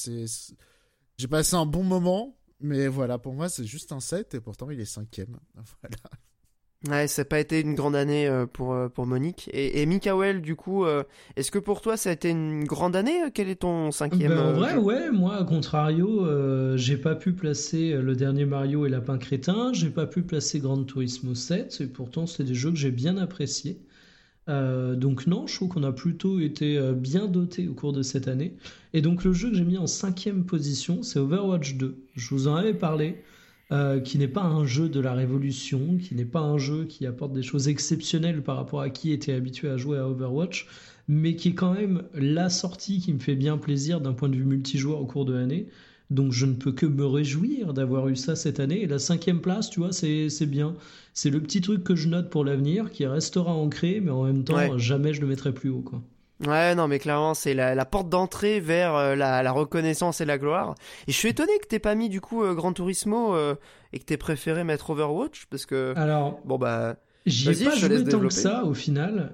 J'ai 1.17 1.27
passé 1.29 1.55
un 1.55 1.65
bon 1.65 1.85
moment, 1.85 2.37
mais 2.59 2.89
voilà, 2.89 3.17
pour 3.17 3.33
moi 3.33 3.47
c'est 3.47 3.63
juste 3.63 3.93
un 3.93 4.01
7 4.01 4.33
et 4.33 4.41
pourtant 4.41 4.69
il 4.69 4.81
est 4.81 4.83
cinquième. 4.83 5.39
Voilà. 5.81 5.95
Ouais, 6.89 7.07
ça 7.07 7.21
n'a 7.21 7.25
pas 7.25 7.39
été 7.39 7.61
une 7.61 7.75
grande 7.75 7.95
année 7.95 8.27
euh, 8.27 8.47
pour, 8.47 8.73
euh, 8.73 8.89
pour 8.89 9.05
Monique. 9.05 9.51
Et, 9.53 9.81
et 9.81 9.85
Mikael, 9.85 10.41
du 10.41 10.55
coup, 10.55 10.83
euh, 10.83 11.03
est-ce 11.35 11.51
que 11.51 11.59
pour 11.59 11.79
toi 11.79 11.95
ça 11.95 12.09
a 12.09 12.13
été 12.13 12.29
une 12.31 12.63
grande 12.63 12.95
année 12.95 13.19
Quel 13.35 13.49
est 13.49 13.61
ton 13.61 13.91
cinquième 13.91 14.33
ben, 14.33 14.39
En 14.39 14.53
vrai, 14.53 14.75
ouais, 14.77 15.11
moi, 15.11 15.37
à 15.37 15.43
contrario, 15.43 16.27
j'ai 16.77 16.97
pas 16.97 17.13
pu 17.13 17.33
placer 17.33 17.93
le 17.93 18.15
dernier 18.15 18.45
Mario 18.45 18.87
et 18.87 18.89
Lapin 18.89 19.19
Crétin, 19.19 19.71
j'ai 19.73 19.91
pas 19.91 20.07
pu 20.07 20.23
placer 20.23 20.59
Gran 20.59 20.83
Turismo 20.83 21.35
7, 21.35 21.81
et 21.81 21.87
pourtant 21.87 22.25
c'est 22.25 22.43
des 22.43 22.55
jeux 22.55 22.71
que 22.71 22.77
j'ai 22.77 22.91
bien 22.91 23.17
appréciés. 23.17 23.79
donc 24.47 25.27
non, 25.27 25.45
je 25.45 25.55
trouve 25.55 25.69
qu'on 25.69 25.83
a 25.83 25.91
plutôt 25.91 26.39
été 26.39 26.79
bien 26.93 27.27
doté 27.27 27.67
au 27.67 27.73
cours 27.73 27.93
de 27.93 28.01
cette 28.01 28.27
année. 28.27 28.55
Et 28.93 29.01
donc 29.01 29.23
le 29.23 29.33
jeu 29.33 29.51
que 29.51 29.55
j'ai 29.55 29.65
mis 29.65 29.77
en 29.77 29.87
cinquième 29.87 30.45
position, 30.45 31.03
c'est 31.03 31.19
Overwatch 31.19 31.75
2. 31.75 31.95
Je 32.15 32.29
vous 32.29 32.47
en 32.47 32.55
avais 32.55 32.73
parlé. 32.73 33.21
Euh, 33.71 34.01
qui 34.01 34.17
n'est 34.17 34.27
pas 34.27 34.43
un 34.43 34.65
jeu 34.65 34.89
de 34.89 34.99
la 34.99 35.13
révolution, 35.13 35.97
qui 35.97 36.13
n'est 36.13 36.25
pas 36.25 36.41
un 36.41 36.57
jeu 36.57 36.83
qui 36.83 37.05
apporte 37.05 37.31
des 37.31 37.41
choses 37.41 37.69
exceptionnelles 37.69 38.43
par 38.43 38.57
rapport 38.57 38.81
à 38.81 38.89
qui 38.89 39.13
était 39.13 39.31
habitué 39.31 39.69
à 39.69 39.77
jouer 39.77 39.97
à 39.97 40.09
Overwatch, 40.09 40.67
mais 41.07 41.37
qui 41.37 41.49
est 41.49 41.53
quand 41.53 41.73
même 41.73 42.03
la 42.13 42.49
sortie 42.49 42.99
qui 42.99 43.13
me 43.13 43.19
fait 43.19 43.35
bien 43.35 43.57
plaisir 43.57 44.01
d'un 44.01 44.11
point 44.11 44.27
de 44.27 44.35
vue 44.35 44.43
multijoueur 44.43 44.99
au 44.99 45.05
cours 45.05 45.23
de 45.23 45.31
l'année. 45.33 45.67
Donc 46.09 46.33
je 46.33 46.45
ne 46.45 46.53
peux 46.53 46.73
que 46.73 46.85
me 46.85 47.05
réjouir 47.05 47.73
d'avoir 47.73 48.09
eu 48.09 48.17
ça 48.17 48.35
cette 48.35 48.59
année. 48.59 48.81
Et 48.81 48.87
la 48.87 48.99
cinquième 48.99 49.39
place, 49.39 49.69
tu 49.69 49.79
vois, 49.79 49.93
c'est 49.93 50.45
bien. 50.45 50.75
C'est 51.13 51.29
le 51.29 51.39
petit 51.41 51.61
truc 51.61 51.85
que 51.85 51.95
je 51.95 52.09
note 52.09 52.29
pour 52.29 52.43
l'avenir, 52.43 52.91
qui 52.91 53.05
restera 53.05 53.53
ancré, 53.53 54.01
mais 54.01 54.11
en 54.11 54.23
même 54.25 54.43
temps, 54.43 54.77
jamais 54.77 55.13
je 55.13 55.21
le 55.21 55.27
mettrai 55.27 55.53
plus 55.53 55.69
haut. 55.69 55.81
Quoi. 55.81 56.03
Ouais, 56.47 56.73
non, 56.75 56.87
mais 56.87 56.99
clairement, 56.99 57.33
c'est 57.33 57.53
la, 57.53 57.85
porte 57.85 58.09
d'entrée 58.09 58.59
vers 58.59 58.95
euh, 58.95 59.15
la, 59.15 59.51
reconnaissance 59.51 60.21
et 60.21 60.25
la 60.25 60.37
gloire. 60.37 60.75
Et 61.07 61.11
je 61.11 61.17
suis 61.17 61.29
étonné 61.29 61.51
que 61.61 61.67
t'aies 61.67 61.79
pas 61.79 61.95
mis 61.95 62.09
du 62.09 62.21
coup 62.21 62.43
euh, 62.43 62.53
Gran 62.53 62.73
Turismo 62.73 63.35
euh, 63.35 63.55
et 63.93 63.99
que 63.99 64.05
t'aies 64.05 64.17
préféré 64.17 64.63
mettre 64.63 64.89
Overwatch 64.89 65.45
parce 65.49 65.65
que. 65.65 65.93
Alors. 65.95 66.41
Bon 66.45 66.57
bah. 66.57 66.97
J'y 67.27 67.49
ai 67.49 67.65
pas 67.65 67.75
joué 67.75 68.03
tant 68.03 68.19
que 68.19 68.29
ça 68.29 68.63
au 68.65 68.73
final. 68.73 69.31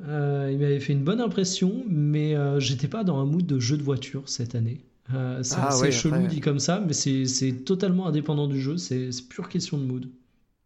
il 0.51 0.57
m'avait 0.57 0.81
fait 0.81 0.91
une 0.91 1.03
bonne 1.03 1.21
impression, 1.21 1.83
mais 1.87 2.35
j'étais 2.59 2.89
pas 2.89 3.05
dans 3.05 3.17
un 3.17 3.25
mood 3.25 3.45
de 3.45 3.59
jeu 3.59 3.77
de 3.77 3.83
voiture 3.83 4.27
cette 4.27 4.55
année. 4.55 4.81
c'est 5.41 5.55
ah, 5.57 5.91
chelou 5.91 6.27
dit 6.27 6.41
comme 6.41 6.59
ça, 6.59 6.83
mais 6.85 6.93
c'est 6.93 7.53
totalement 7.63 8.07
indépendant 8.07 8.47
du 8.47 8.59
jeu. 8.59 8.75
C'est 8.75 9.09
pure 9.29 9.47
question 9.47 9.77
de 9.77 9.83
mood. 9.83 10.09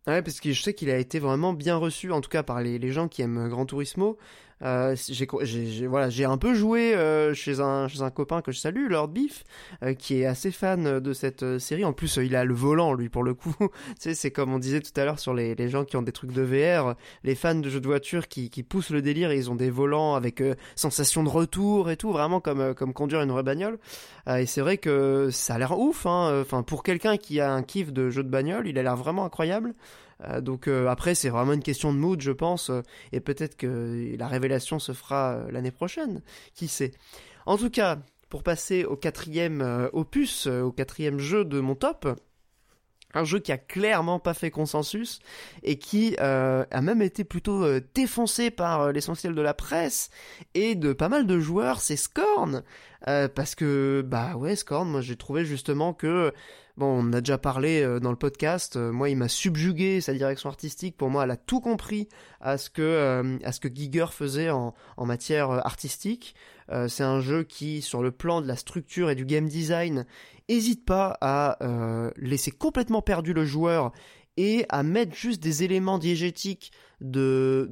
Ouais, 0.07 0.23
parce 0.23 0.39
que 0.39 0.51
je 0.51 0.59
sais 0.59 0.73
qu'il 0.73 0.89
a 0.89 0.97
été 0.97 1.19
vraiment 1.19 1.53
bien 1.53 1.75
reçu, 1.75 2.11
en 2.11 2.21
tout 2.21 2.29
cas 2.29 2.41
par 2.41 2.59
les, 2.59 2.79
les 2.79 2.91
gens 2.91 3.07
qui 3.07 3.21
aiment 3.21 3.47
Gran 3.49 3.67
Turismo. 3.67 4.17
Euh, 4.63 4.95
j'ai 5.09 5.87
voilà, 5.87 6.09
j'ai 6.09 6.25
un 6.25 6.37
peu 6.37 6.53
joué 6.53 6.93
euh, 6.93 7.33
chez 7.33 7.59
un 7.59 7.87
chez 7.87 8.01
un 8.01 8.09
copain 8.09 8.41
que 8.41 8.51
je 8.51 8.59
salue, 8.59 8.89
Lord 8.89 9.09
Beef, 9.09 9.43
euh, 9.83 9.93
qui 9.93 10.21
est 10.21 10.25
assez 10.25 10.51
fan 10.51 10.99
de 10.99 11.13
cette 11.13 11.43
euh, 11.43 11.59
série. 11.59 11.85
En 11.85 11.93
plus, 11.93 12.17
il 12.17 12.35
a 12.35 12.45
le 12.45 12.53
volant 12.53 12.93
lui 12.93 13.09
pour 13.09 13.23
le 13.23 13.33
coup. 13.33 13.55
tu 13.59 13.67
sais, 13.99 14.13
c'est 14.13 14.31
comme 14.31 14.53
on 14.53 14.59
disait 14.59 14.81
tout 14.81 14.91
à 14.99 15.05
l'heure 15.05 15.19
sur 15.19 15.33
les, 15.33 15.55
les 15.55 15.69
gens 15.69 15.85
qui 15.85 15.97
ont 15.97 16.01
des 16.01 16.11
trucs 16.11 16.31
de 16.31 16.41
VR, 16.41 16.95
les 17.23 17.35
fans 17.35 17.55
de 17.55 17.69
jeux 17.69 17.81
de 17.81 17.87
voiture 17.87 18.27
qui 18.27 18.49
qui 18.49 18.63
poussent 18.63 18.91
le 18.91 19.01
délire. 19.01 19.33
ils 19.33 19.49
ont 19.49 19.55
des 19.55 19.69
volants 19.69 20.15
avec 20.15 20.43
sensation 20.75 21.23
de 21.23 21.29
retour 21.29 21.89
et 21.89 21.97
tout, 21.97 22.11
vraiment 22.11 22.39
comme 22.39 22.73
comme 22.75 22.93
conduire 22.93 23.21
une 23.21 23.31
vraie 23.31 23.43
bagnole. 23.43 23.79
et 24.27 24.45
c'est 24.45 24.61
vrai 24.61 24.77
que 24.77 25.29
ça 25.31 25.55
a 25.55 25.57
l'air 25.57 25.77
ouf. 25.77 26.05
Hein. 26.05 26.41
Enfin, 26.41 26.63
pour 26.63 26.83
quelqu'un 26.83 27.17
qui 27.17 27.39
a 27.39 27.51
un 27.51 27.63
kiff 27.63 27.91
de 27.91 28.09
jeu 28.09 28.23
de 28.23 28.29
bagnole, 28.29 28.67
il 28.67 28.77
a 28.77 28.83
l'air 28.83 28.95
vraiment 28.95 29.25
incroyable. 29.25 29.73
Euh, 30.23 30.41
donc 30.41 30.67
euh, 30.67 30.87
après, 30.87 31.15
c'est 31.15 31.29
vraiment 31.29 31.53
une 31.53 31.63
question 31.63 31.93
de 31.93 31.97
mood, 31.97 32.21
je 32.21 32.31
pense, 32.31 32.69
euh, 32.69 32.81
et 33.11 33.19
peut-être 33.19 33.57
que 33.57 34.15
la 34.17 34.27
révélation 34.27 34.79
se 34.79 34.93
fera 34.93 35.39
l'année 35.51 35.71
prochaine, 35.71 36.21
qui 36.53 36.67
sait? 36.67 36.91
En 37.45 37.57
tout 37.57 37.69
cas, 37.69 37.99
pour 38.29 38.43
passer 38.43 38.85
au 38.85 38.95
quatrième 38.95 39.89
opus, 39.93 40.47
au 40.47 40.71
quatrième 40.71 41.19
jeu 41.19 41.43
de 41.43 41.59
mon 41.59 41.75
top, 41.75 42.07
un 43.13 43.25
jeu 43.25 43.39
qui 43.39 43.51
a 43.51 43.57
clairement 43.57 44.19
pas 44.19 44.33
fait 44.33 44.51
consensus 44.51 45.19
et 45.63 45.77
qui 45.77 46.15
a 46.17 46.81
même 46.81 47.01
été 47.01 47.25
plutôt 47.25 47.65
défoncé 47.93 48.49
par 48.51 48.93
l'essentiel 48.93 49.35
de 49.35 49.41
la 49.41 49.53
presse 49.53 50.11
et 50.53 50.75
de 50.75 50.93
pas 50.93 51.09
mal 51.09 51.27
de 51.27 51.39
joueurs, 51.41 51.81
c'est 51.81 51.97
Scorn. 51.97 52.63
parce 53.03 53.55
que, 53.55 54.01
bah 54.07 54.37
ouais, 54.37 54.55
Scorn, 54.55 54.87
moi 54.87 55.01
j'ai 55.01 55.17
trouvé 55.17 55.43
justement 55.43 55.93
que 55.93 56.31
Bon, 56.77 56.85
on 56.85 57.13
a 57.13 57.19
déjà 57.19 57.37
parlé 57.37 57.81
euh, 57.81 57.99
dans 57.99 58.11
le 58.11 58.17
podcast. 58.17 58.77
Euh, 58.77 58.91
moi, 58.91 59.09
il 59.09 59.17
m'a 59.17 59.27
subjugué 59.27 59.99
sa 59.99 60.13
direction 60.13 60.49
artistique. 60.49 60.95
Pour 60.95 61.09
moi, 61.09 61.25
elle 61.25 61.31
a 61.31 61.37
tout 61.37 61.59
compris 61.59 62.07
à 62.39 62.57
ce 62.57 62.69
que 62.69 62.81
euh, 62.81 63.37
à 63.43 63.51
ce 63.51 63.59
que 63.59 63.67
Giger 63.67 64.05
faisait 64.11 64.49
en, 64.49 64.73
matière 64.97 65.49
artistique. 65.65 66.35
c'est 66.87 67.03
un 67.03 67.19
jeu 67.19 67.43
qui, 67.43 67.81
sur 67.81 68.01
le 68.01 68.11
plan 68.11 68.39
de 68.39 68.47
la 68.47 68.55
structure 68.55 69.09
et 69.09 69.15
du 69.15 69.25
game 69.25 69.47
design, 69.47 70.05
hésite 70.47 70.85
pas 70.85 71.17
à 71.19 71.57
laisser 72.15 72.51
complètement 72.51 73.01
perdu 73.01 73.33
le 73.33 73.43
joueur 73.45 73.91
et 74.37 74.65
à 74.69 74.83
mettre 74.83 75.13
juste 75.13 75.43
des 75.43 75.63
éléments 75.63 75.97
diégétiques 75.97 76.71
de 77.01 77.71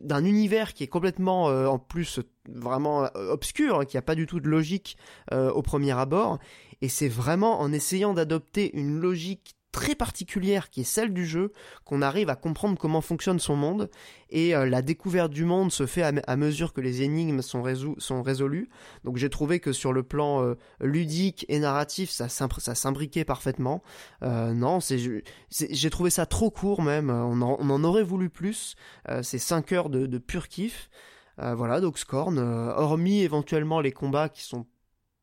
d'un 0.00 0.24
univers 0.24 0.74
qui 0.74 0.84
est 0.84 0.88
complètement 0.88 1.46
en 1.46 1.78
plus 1.78 2.20
vraiment 2.48 3.08
obscur, 3.14 3.84
qui 3.86 3.96
a 3.96 4.02
pas 4.02 4.14
du 4.14 4.26
tout 4.26 4.38
de 4.40 4.48
logique 4.48 4.96
au 5.32 5.62
premier 5.62 5.92
abord 5.92 6.38
et 6.82 6.88
c'est 6.88 7.08
vraiment 7.08 7.60
en 7.60 7.72
essayant 7.72 8.14
d'adopter 8.14 8.76
une 8.76 8.98
logique 8.98 9.58
très 9.72 9.94
particulière 9.94 10.70
qui 10.70 10.80
est 10.80 10.84
celle 10.84 11.12
du 11.12 11.26
jeu 11.26 11.52
qu'on 11.84 12.02
arrive 12.02 12.30
à 12.30 12.36
comprendre 12.36 12.78
comment 12.78 13.00
fonctionne 13.00 13.38
son 13.38 13.54
monde. 13.54 13.90
Et 14.30 14.54
euh, 14.54 14.66
la 14.66 14.82
découverte 14.82 15.30
du 15.30 15.44
monde 15.44 15.70
se 15.70 15.86
fait 15.86 16.02
à, 16.02 16.36
mesure 16.36 16.72
que 16.72 16.80
les 16.80 17.02
énigmes 17.02 17.42
sont, 17.42 17.62
résolues. 17.62 18.68
Donc 19.04 19.16
j'ai 19.18 19.30
trouvé 19.30 19.60
que 19.60 19.72
sur 19.72 19.92
le 19.92 20.02
plan 20.02 20.42
euh, 20.42 20.54
ludique 20.80 21.44
et 21.48 21.58
narratif 21.58 22.10
ça, 22.10 22.28
s'imbriquait 22.28 23.24
parfaitement. 23.24 23.82
Euh, 24.22 24.52
non 24.54 24.80
c'est 24.80 24.98
j'ai 25.50 25.90
trouvé 25.90 26.10
ça 26.10 26.26
trop 26.26 26.50
court 26.50 26.82
même. 26.82 27.10
On 27.10 27.40
en, 27.42 27.84
aurait 27.84 28.02
voulu 28.02 28.30
plus. 28.30 28.74
C'est 29.22 29.38
5 29.38 29.72
heures 29.72 29.90
de, 29.90 30.06
de 30.06 30.18
pur 30.18 30.48
kiff. 30.48 30.90
Voilà 31.38 31.80
donc 31.80 31.98
Scorn 31.98 32.38
hormis 32.38 33.20
éventuellement 33.20 33.80
les 33.80 33.92
combats 33.92 34.28
qui 34.28 34.42
sont 34.42 34.66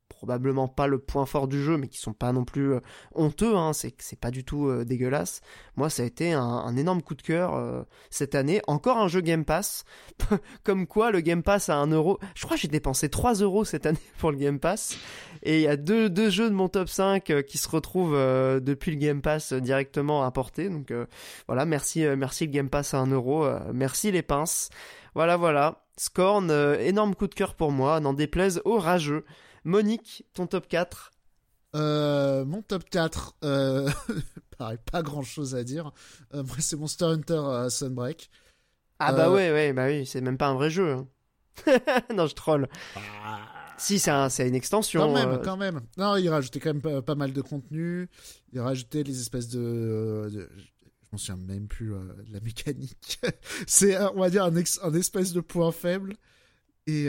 probablement 0.10 0.68
pas 0.68 0.88
le 0.88 1.00
point 1.00 1.26
fort 1.26 1.48
du 1.48 1.62
jeu, 1.62 1.78
mais 1.78 1.88
qui 1.88 2.00
sont 2.00 2.14
pas 2.14 2.32
non 2.32 2.46
plus 2.46 2.74
euh, 2.74 2.80
honteux, 3.14 3.56
hein, 3.56 3.72
c'est 3.74 4.20
pas 4.20 4.32
du 4.32 4.44
tout 4.44 4.68
euh, 4.68 4.86
dégueulasse. 4.86 5.42
Moi, 5.76 5.90
ça 5.90 6.04
a 6.04 6.06
été 6.06 6.34
un, 6.34 6.76
énorme 6.78 7.02
coup 7.02 7.16
de 7.16 7.22
cœur 7.22 7.56
euh, 7.56 7.84
cette 8.10 8.36
année. 8.36 8.62
Encore 8.68 8.98
un 8.98 9.08
jeu 9.08 9.22
Game 9.22 9.46
Pass, 9.46 9.84
comme 10.64 10.88
quoi 10.88 11.12
le 11.12 11.22
Game 11.22 11.44
Pass 11.44 11.70
à 11.70 11.78
1 11.78 11.88
euro. 11.88 12.20
Je 12.36 12.46
crois 12.46 12.56
que 12.56 12.62
j'ai 12.62 12.68
dépensé 12.68 13.10
3 13.10 13.36
euros 13.36 13.66
cette 13.66 13.86
année 13.86 14.00
pour 14.20 14.32
le 14.32 14.38
Game 14.38 14.60
Pass, 14.60 14.98
et 15.44 15.58
il 15.58 15.62
y 15.62 15.68
a 15.68 15.78
deux, 15.78 16.10
deux 16.10 16.30
jeux 16.30 16.50
de 16.50 16.56
mon 16.56 16.70
top 16.70 16.90
5 16.90 17.44
qui 17.46 17.58
se 17.58 17.70
retrouvent 17.70 18.16
depuis 18.16 18.92
le 18.92 18.98
Game 18.98 19.22
Pass 19.22 19.54
directement 19.54 20.24
apportés. 20.24 20.70
Donc 20.70 20.92
voilà, 21.48 21.66
merci, 21.66 22.04
merci 22.18 22.46
le 22.46 22.52
Game 22.52 22.70
Pass 22.70 22.94
à 22.94 23.00
1 23.00 23.08
euro, 23.08 23.48
merci 23.74 24.12
les 24.12 24.24
pinces. 24.24 24.70
Voilà, 25.14 25.38
voilà. 25.38 25.84
Scorn, 25.98 26.52
énorme 26.80 27.16
coup 27.16 27.28
de 27.28 27.36
cœur 27.36 27.54
pour 27.54 27.72
moi, 27.72 28.00
n'en 28.00 28.14
déplaise 28.14 28.62
aux 28.66 28.80
rageux. 28.80 29.24
Monique, 29.66 30.26
ton 30.34 30.48
top 30.48 30.68
4 30.68 31.12
euh, 31.76 32.46
mon 32.46 32.62
top 32.62 32.90
4, 32.90 33.36
euh, 33.44 33.90
pareil, 34.58 34.78
pas 34.90 35.02
grand 35.02 35.24
chose 35.24 35.56
à 35.56 35.64
dire. 35.66 35.92
Euh, 36.34 36.42
moi, 36.44 36.56
c'est 36.60 36.78
Monster 36.78 37.06
Hunter 37.06 37.68
Sunbreak. 37.70 38.30
Ah 39.00 39.12
bah 39.12 39.30
ouais, 39.30 39.52
ouais, 39.52 39.74
bah 39.74 39.88
oui, 39.88 40.06
c'est 40.06 40.22
même 40.22 40.38
pas 40.38 40.48
un 40.48 40.54
vrai 40.54 40.70
jeu. 40.70 40.94
Hein. 40.94 41.08
non, 42.16 42.28
je 42.28 42.34
troll. 42.34 42.70
Ah. 42.96 43.42
Si, 43.78 44.00
c'est 44.00 44.12
un, 44.12 44.30
une 44.30 44.56
extension. 44.56 45.02
Quand 45.02 45.14
même, 45.14 45.42
quand 45.44 45.58
même. 45.58 45.82
Non, 45.98 46.16
il 46.16 46.30
rajoutait 46.30 46.62
quand 46.62 46.74
même 46.74 47.02
pas, 47.02 47.16
mal 47.16 47.34
de 47.34 47.42
contenu. 47.42 48.08
Il 48.54 48.62
rajoutait 48.62 49.04
les 49.04 49.20
espèces 49.20 49.50
de. 49.50 50.30
je 50.30 50.48
m'en 51.12 51.18
souviens 51.18 51.44
même 51.46 51.68
plus 51.68 51.90
de 51.90 52.32
la 52.32 52.40
mécanique. 52.40 53.20
c'est, 53.68 54.00
on 54.16 54.22
va 54.22 54.30
dire, 54.30 54.46
un, 54.46 54.56
un, 54.56 54.94
espèce 54.94 55.34
de 55.34 55.42
point 55.42 55.74
faible. 55.74 56.16
Et 56.88 57.08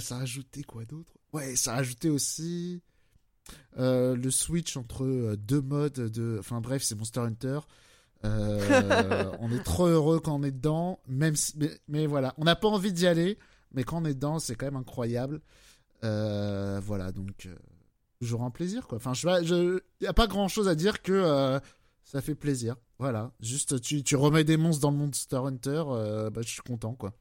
ça 0.00 0.18
rajoutait 0.18 0.64
quoi 0.64 0.84
d'autre? 0.84 1.15
Ouais, 1.32 1.56
ça 1.56 1.74
rajoutait 1.74 2.08
aussi. 2.08 2.82
Euh, 3.78 4.16
le 4.16 4.30
switch 4.30 4.76
entre 4.76 5.04
euh, 5.04 5.36
deux 5.36 5.60
modes 5.60 6.10
de. 6.10 6.36
Enfin 6.40 6.60
bref, 6.60 6.82
c'est 6.82 6.94
Monster 6.94 7.20
Hunter. 7.20 7.60
Euh, 8.24 9.30
on 9.40 9.52
est 9.52 9.62
trop 9.62 9.86
heureux 9.86 10.20
quand 10.20 10.34
on 10.34 10.42
est 10.42 10.50
dedans, 10.50 10.98
même 11.06 11.34
mais, 11.88 12.06
voilà, 12.06 12.34
on 12.38 12.44
n'a 12.44 12.56
pas 12.56 12.68
envie 12.68 12.92
d'y 12.92 13.06
aller, 13.06 13.38
mais 13.72 13.84
quand 13.84 14.02
on 14.02 14.04
est 14.06 14.14
dedans, 14.14 14.38
c'est 14.38 14.54
quand 14.54 14.66
même 14.66 14.76
incroyable. 14.76 15.40
voilà, 16.02 17.12
donc 17.12 17.48
toujours 18.20 18.42
un 18.42 18.50
plaisir 18.50 18.86
quoi. 18.86 18.96
Enfin, 18.96 19.12
je, 19.12 19.80
il 20.00 20.04
y 20.04 20.06
a 20.06 20.14
pas 20.14 20.26
grand 20.26 20.48
chose 20.48 20.68
à 20.68 20.74
dire 20.74 21.02
que 21.02 21.60
ça 22.02 22.22
fait 22.22 22.34
plaisir. 22.34 22.76
Voilà, 22.98 23.32
juste 23.40 23.82
tu, 23.82 24.02
tu 24.02 24.16
remets 24.16 24.44
des 24.44 24.56
monstres 24.56 24.80
dans 24.80 24.90
le 24.90 24.96
Monster 24.96 25.36
Hunter, 25.36 25.84
bah, 26.32 26.40
je 26.40 26.48
suis 26.48 26.62
content 26.62 26.94
quoi. 26.94 27.12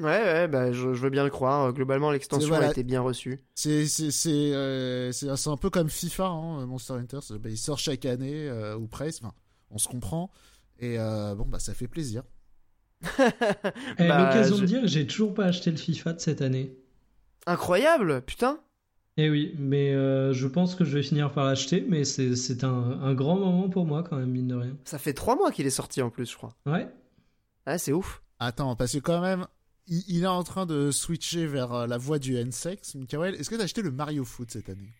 Ouais, 0.00 0.06
ouais 0.06 0.48
bah, 0.48 0.72
je, 0.72 0.88
veux 0.88 1.10
bien 1.10 1.24
le 1.24 1.30
croire. 1.30 1.72
Globalement, 1.72 2.10
l'extension 2.10 2.54
a 2.54 2.70
été 2.70 2.82
bien 2.82 3.02
reçue. 3.02 3.38
C'est 3.54 3.86
euh, 4.34 5.12
un 5.46 5.56
peu 5.56 5.70
comme 5.70 5.90
FIFA, 5.90 6.26
hein, 6.26 6.66
Monster 6.66 6.94
Hunter. 6.94 7.18
Bah, 7.38 7.50
il 7.50 7.58
sort 7.58 7.78
chaque 7.78 8.06
année, 8.06 8.48
euh, 8.48 8.76
ou 8.76 8.86
presque. 8.86 9.22
on 9.70 9.78
se 9.78 9.88
comprend. 9.88 10.30
Et 10.78 10.98
euh, 10.98 11.34
bon, 11.34 11.44
bah, 11.44 11.58
ça 11.58 11.74
fait 11.74 11.88
plaisir. 11.88 12.22
Eh, 13.98 14.08
bah, 14.08 14.26
L'occasion 14.26 14.58
de 14.58 14.66
dire 14.66 14.80
que 14.82 14.86
j'ai 14.86 15.06
toujours 15.06 15.34
pas 15.34 15.46
acheté 15.46 15.70
le 15.70 15.76
FIFA 15.76 16.14
de 16.14 16.20
cette 16.20 16.42
année. 16.42 16.74
Incroyable, 17.46 18.22
putain. 18.22 18.60
Eh 19.16 19.28
oui, 19.28 19.54
mais 19.58 19.92
je 19.92 20.46
pense 20.46 20.74
que 20.74 20.84
je 20.84 20.96
vais 20.96 21.02
finir 21.02 21.32
par 21.32 21.44
l'acheter, 21.44 21.84
mais 21.86 22.04
c'est 22.04 22.64
un, 22.64 23.00
un, 23.02 23.14
grand 23.14 23.36
moment 23.36 23.68
pour 23.68 23.84
moi 23.84 24.02
quand 24.02 24.16
même, 24.16 24.30
mine 24.30 24.48
de 24.48 24.54
rien. 24.54 24.76
Ça 24.84 24.98
fait 24.98 25.12
trois 25.12 25.36
mois 25.36 25.50
qu'il 25.50 25.66
est 25.66 25.70
sorti 25.70 26.00
en 26.00 26.08
plus, 26.08 26.30
je 26.30 26.36
crois. 26.36 26.54
Ouais. 26.64 26.88
Ah, 27.66 27.76
c'est 27.78 27.92
ouf. 27.92 28.22
Attends, 28.38 28.74
parce 28.76 28.92
que 28.92 28.98
quand 28.98 29.20
même, 29.20 29.46
il, 29.90 30.22
est 30.22 30.26
en 30.26 30.44
train 30.44 30.66
de 30.66 30.90
switcher 30.90 31.46
vers 31.46 31.72
euh, 31.74 31.86
la 31.86 31.98
voie 31.98 32.18
du 32.18 32.36
N-Sex. 32.36 32.94
Mikael, 32.94 33.34
est-ce 33.34 33.50
que 33.50 33.56
tu 33.56 33.60
as 33.60 33.64
acheté 33.64 33.82
le 33.82 33.90
Mario 33.90 34.24
Foot 34.24 34.50
cette 34.50 34.68
année? 34.68 34.92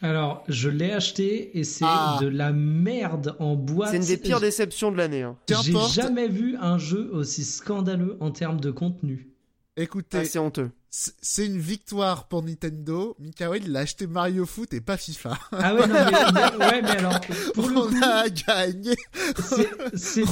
Alors, 0.00 0.44
je 0.48 0.68
l'ai 0.68 0.92
acheté 0.92 1.58
et 1.58 1.64
c'est 1.64 1.84
ah. 1.86 2.18
de 2.20 2.26
la 2.26 2.52
merde 2.52 3.36
en 3.38 3.54
boîte. 3.54 3.90
C'est 3.90 3.96
une 3.96 4.04
des 4.04 4.16
pires 4.16 4.40
déceptions 4.40 4.92
de 4.92 4.96
l'année. 4.96 5.22
Hein. 5.22 5.36
J'ai 5.48 5.74
jamais 5.92 6.28
vu 6.28 6.56
un 6.60 6.78
jeu 6.78 7.10
aussi 7.12 7.44
scandaleux 7.44 8.16
en 8.20 8.30
termes 8.30 8.60
de 8.60 8.70
contenu. 8.70 9.33
Écoutez, 9.76 10.18
ah, 10.18 10.24
c'est 10.24 10.38
honteux. 10.38 10.70
C'est 10.88 11.46
une 11.46 11.58
victoire 11.58 12.28
pour 12.28 12.44
Nintendo. 12.44 13.16
Mikael, 13.18 13.62
il 13.66 13.76
a 13.76 13.80
acheté 13.80 14.06
Mario 14.06 14.46
Foot 14.46 14.72
et 14.72 14.80
pas 14.80 14.96
FIFA. 14.96 15.36
Ah 15.50 15.74
ouais, 15.74 15.88
non, 15.88 15.94
mais, 15.94 16.64
ouais, 16.64 16.82
mais 16.82 16.90
alors, 16.90 17.20
pour 17.54 17.64
on 17.64 18.00
a 18.00 18.28
gagné. 18.28 18.94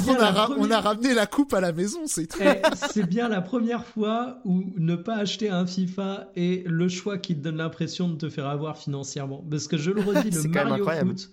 on, 0.06 0.14
a 0.20 0.50
on, 0.56 0.70
a 0.70 0.80
ramené 0.80 1.14
la 1.14 1.26
coupe 1.26 1.52
à 1.54 1.60
la 1.60 1.72
maison, 1.72 2.02
c'est 2.06 2.28
tout. 2.28 2.38
Eh, 2.40 2.62
c'est 2.86 3.08
bien 3.08 3.28
la 3.28 3.40
première 3.40 3.84
fois 3.84 4.38
où 4.44 4.62
ne 4.76 4.94
pas 4.94 5.16
acheter 5.16 5.48
un 5.48 5.66
FIFA 5.66 6.30
est 6.36 6.64
le 6.68 6.88
choix 6.88 7.18
qui 7.18 7.34
te 7.34 7.40
donne 7.40 7.56
l'impression 7.56 8.08
de 8.08 8.14
te 8.14 8.30
faire 8.30 8.46
avoir 8.46 8.78
financièrement. 8.78 9.44
Parce 9.50 9.66
que 9.66 9.76
je 9.76 9.90
le 9.90 10.02
redis, 10.02 10.30
le 10.30 10.48
Mario 10.64 10.88
Foot, 10.88 11.30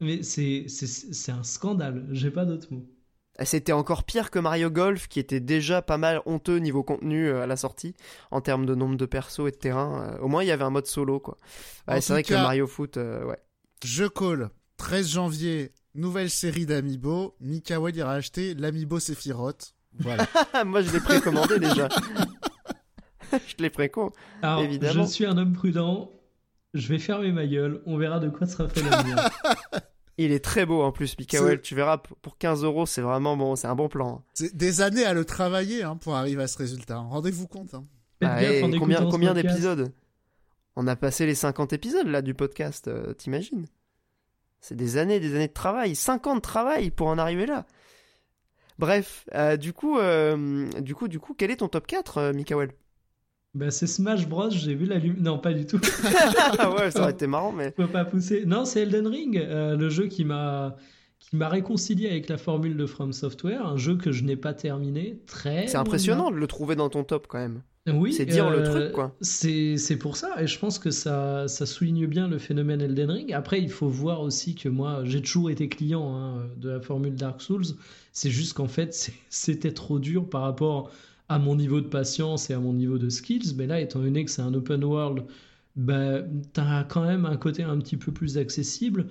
mais 0.00 0.22
c'est 0.22 1.32
un 1.32 1.42
scandale. 1.42 2.04
J'ai 2.10 2.30
pas 2.30 2.44
d'autres 2.44 2.68
mots. 2.70 2.86
C'était 3.44 3.72
encore 3.72 4.02
pire 4.02 4.30
que 4.30 4.40
Mario 4.40 4.68
Golf, 4.68 5.06
qui 5.06 5.20
était 5.20 5.38
déjà 5.38 5.80
pas 5.80 5.96
mal 5.96 6.22
honteux 6.26 6.58
niveau 6.58 6.82
contenu 6.82 7.28
euh, 7.28 7.42
à 7.42 7.46
la 7.46 7.56
sortie, 7.56 7.94
en 8.32 8.40
termes 8.40 8.66
de 8.66 8.74
nombre 8.74 8.96
de 8.96 9.06
persos 9.06 9.46
et 9.46 9.52
de 9.52 9.56
terrain. 9.56 10.02
Euh, 10.02 10.18
au 10.18 10.28
moins, 10.28 10.42
il 10.42 10.48
y 10.48 10.50
avait 10.50 10.64
un 10.64 10.70
mode 10.70 10.86
solo, 10.86 11.20
quoi. 11.20 11.36
c'est 11.86 12.08
vrai 12.10 12.24
que 12.24 12.34
Mario 12.34 12.66
Foot, 12.66 12.96
euh, 12.96 13.24
ouais. 13.24 13.38
Je 13.84 14.06
call, 14.06 14.50
13 14.78 15.08
janvier, 15.08 15.72
nouvelle 15.94 16.30
série 16.30 16.66
d'Amiibo. 16.66 17.36
Mikawa 17.40 17.90
ira 17.90 18.14
acheter 18.14 18.54
l'Amiibo 18.54 18.98
Sephiroth. 18.98 19.74
Voilà. 20.00 20.26
Moi, 20.66 20.82
je 20.82 20.92
l'ai 20.92 21.00
précommandé 21.00 21.60
déjà. 21.60 21.88
je 23.32 23.54
l'ai 23.60 23.70
préco, 23.70 24.12
évidemment. 24.60 25.04
Je 25.04 25.08
suis 25.08 25.26
un 25.26 25.38
homme 25.38 25.52
prudent. 25.52 26.10
Je 26.74 26.88
vais 26.88 26.98
fermer 26.98 27.30
ma 27.30 27.46
gueule. 27.46 27.82
On 27.86 27.96
verra 27.98 28.18
de 28.18 28.28
quoi 28.28 28.48
sera 28.48 28.68
fait 28.68 28.82
l'avenir. 28.82 29.16
Il 30.20 30.32
est 30.32 30.44
très 30.44 30.66
beau 30.66 30.82
en 30.82 30.90
plus, 30.90 31.16
Mikael. 31.16 31.60
Tu 31.62 31.76
verras, 31.76 31.98
pour 31.98 32.38
15 32.38 32.64
euros, 32.64 32.86
c'est 32.86 33.00
vraiment 33.00 33.36
bon, 33.36 33.54
c'est 33.54 33.68
un 33.68 33.76
bon 33.76 33.88
plan. 33.88 34.24
C'est 34.34 34.54
des 34.54 34.80
années 34.80 35.04
à 35.04 35.14
le 35.14 35.24
travailler 35.24 35.84
hein, 35.84 35.96
pour 35.96 36.16
arriver 36.16 36.42
à 36.42 36.48
ce 36.48 36.58
résultat. 36.58 36.98
Rendez-vous 36.98 37.46
compte. 37.46 37.72
Hein. 37.74 37.84
Ah, 38.20 38.40
combien 38.60 39.08
combien 39.08 39.32
d'épisodes? 39.32 39.92
On 40.74 40.88
a 40.88 40.96
passé 40.96 41.24
les 41.24 41.36
50 41.36 41.72
épisodes 41.72 42.08
là 42.08 42.20
du 42.20 42.34
podcast, 42.34 42.88
euh, 42.88 43.14
t'imagines? 43.14 43.66
C'est 44.60 44.76
des 44.76 44.96
années, 44.96 45.20
des 45.20 45.36
années 45.36 45.48
de 45.48 45.52
travail. 45.52 45.94
50 45.94 46.36
de 46.36 46.40
travail 46.40 46.90
pour 46.90 47.06
en 47.06 47.18
arriver 47.18 47.46
là. 47.46 47.64
Bref, 48.78 49.24
euh, 49.34 49.56
du 49.56 49.72
coup, 49.72 49.98
euh, 49.98 50.68
du 50.80 50.96
coup, 50.96 51.06
du 51.06 51.20
coup, 51.20 51.34
quel 51.34 51.52
est 51.52 51.56
ton 51.56 51.68
top 51.68 51.86
4, 51.86 52.32
Mikael? 52.32 52.70
Bah, 53.54 53.70
c'est 53.70 53.86
Smash 53.86 54.28
Bros, 54.28 54.50
j'ai 54.50 54.74
vu 54.74 54.86
la 54.86 54.98
lumière. 54.98 55.22
Non, 55.22 55.38
pas 55.38 55.52
du 55.52 55.66
tout. 55.66 55.78
ouais, 56.78 56.90
ça 56.90 57.00
aurait 57.00 57.12
été 57.12 57.26
marrant, 57.26 57.52
mais. 57.52 57.72
Faut 57.76 57.86
pas 57.86 58.04
pousser. 58.04 58.44
Non, 58.46 58.64
c'est 58.64 58.82
Elden 58.82 59.06
Ring, 59.06 59.36
euh, 59.36 59.76
le 59.76 59.88
jeu 59.88 60.06
qui 60.06 60.24
m'a 60.24 60.76
qui 61.18 61.36
m'a 61.36 61.48
réconcilié 61.48 62.08
avec 62.08 62.28
la 62.28 62.38
formule 62.38 62.76
de 62.76 62.86
From 62.86 63.12
Software, 63.12 63.66
un 63.66 63.76
jeu 63.76 63.96
que 63.96 64.12
je 64.12 64.22
n'ai 64.22 64.36
pas 64.36 64.54
terminé. 64.54 65.20
Très. 65.26 65.66
C'est 65.66 65.76
impressionnant 65.76 66.30
de 66.30 66.36
le 66.36 66.46
trouver 66.46 66.76
dans 66.76 66.88
ton 66.88 67.04
top 67.04 67.26
quand 67.26 67.38
même. 67.38 67.62
Oui, 67.92 68.12
c'est 68.12 68.26
dire 68.26 68.50
le 68.50 68.58
euh, 68.58 68.70
truc 68.70 68.92
quoi. 68.92 69.16
C'est 69.20 69.96
pour 69.98 70.16
ça 70.16 70.42
et 70.42 70.46
je 70.46 70.58
pense 70.58 70.78
que 70.78 70.90
ça, 70.90 71.48
ça 71.48 71.64
souligne 71.64 72.06
bien 72.06 72.28
le 72.28 72.38
phénomène 72.38 72.80
Elden 72.80 73.10
Ring. 73.10 73.32
Après, 73.32 73.60
il 73.60 73.70
faut 73.70 73.88
voir 73.88 74.20
aussi 74.20 74.54
que 74.54 74.68
moi, 74.68 75.00
j'ai 75.04 75.22
toujours 75.22 75.50
été 75.50 75.68
client 75.68 76.14
hein, 76.14 76.46
de 76.56 76.70
la 76.70 76.80
formule 76.80 77.14
Dark 77.14 77.40
Souls. 77.40 77.64
C'est 78.12 78.30
juste 78.30 78.52
qu'en 78.54 78.68
fait, 78.68 79.10
c'était 79.30 79.72
trop 79.72 79.98
dur 79.98 80.28
par 80.28 80.42
rapport 80.42 80.90
à 81.28 81.38
mon 81.38 81.56
niveau 81.56 81.80
de 81.80 81.86
patience 81.86 82.50
et 82.50 82.54
à 82.54 82.58
mon 82.58 82.72
niveau 82.72 82.98
de 82.98 83.08
skills. 83.08 83.54
Mais 83.56 83.66
là, 83.66 83.80
étant 83.80 84.00
donné 84.00 84.24
que 84.24 84.30
c'est 84.30 84.42
un 84.42 84.54
open 84.54 84.82
world, 84.84 85.24
bah, 85.76 86.20
tu 86.54 86.60
as 86.60 86.84
quand 86.88 87.02
même 87.02 87.26
un 87.26 87.36
côté 87.36 87.62
un 87.62 87.78
petit 87.78 87.96
peu 87.96 88.12
plus 88.12 88.38
accessible. 88.38 89.06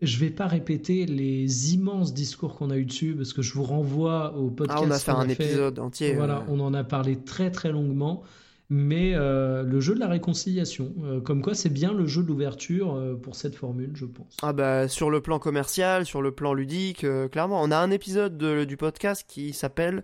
Je 0.00 0.18
vais 0.18 0.30
pas 0.30 0.46
répéter 0.46 1.06
les 1.06 1.74
immenses 1.74 2.14
discours 2.14 2.54
qu'on 2.54 2.70
a 2.70 2.76
eu 2.76 2.84
dessus 2.84 3.14
parce 3.16 3.32
que 3.32 3.42
je 3.42 3.52
vous 3.54 3.64
renvoie 3.64 4.36
au 4.36 4.50
podcast. 4.50 4.78
Ah, 4.80 4.86
on 4.86 4.90
a 4.92 4.98
fait 4.98 5.10
un 5.10 5.28
épisode 5.28 5.78
entier. 5.80 6.14
Voilà, 6.14 6.44
on 6.48 6.60
en 6.60 6.72
a 6.72 6.84
parlé 6.84 7.16
très 7.16 7.50
très 7.50 7.72
longuement. 7.72 8.22
Mais 8.70 9.14
euh, 9.14 9.62
le 9.62 9.80
jeu 9.80 9.94
de 9.94 10.00
la 10.00 10.08
réconciliation, 10.08 10.92
euh, 11.02 11.20
comme 11.20 11.40
quoi 11.40 11.54
c'est 11.54 11.70
bien 11.70 11.94
le 11.94 12.06
jeu 12.06 12.22
d'ouverture 12.22 12.94
euh, 12.94 13.14
pour 13.14 13.34
cette 13.34 13.54
formule, 13.54 13.92
je 13.94 14.04
pense. 14.04 14.36
Ah 14.42 14.52
bah 14.52 14.88
sur 14.88 15.08
le 15.08 15.22
plan 15.22 15.38
commercial, 15.38 16.04
sur 16.04 16.20
le 16.20 16.32
plan 16.32 16.52
ludique, 16.52 17.06
clairement, 17.32 17.62
on 17.62 17.70
a 17.70 17.78
un 17.78 17.90
épisode 17.90 18.36
du 18.66 18.76
podcast 18.76 19.24
qui 19.26 19.54
s'appelle 19.54 20.02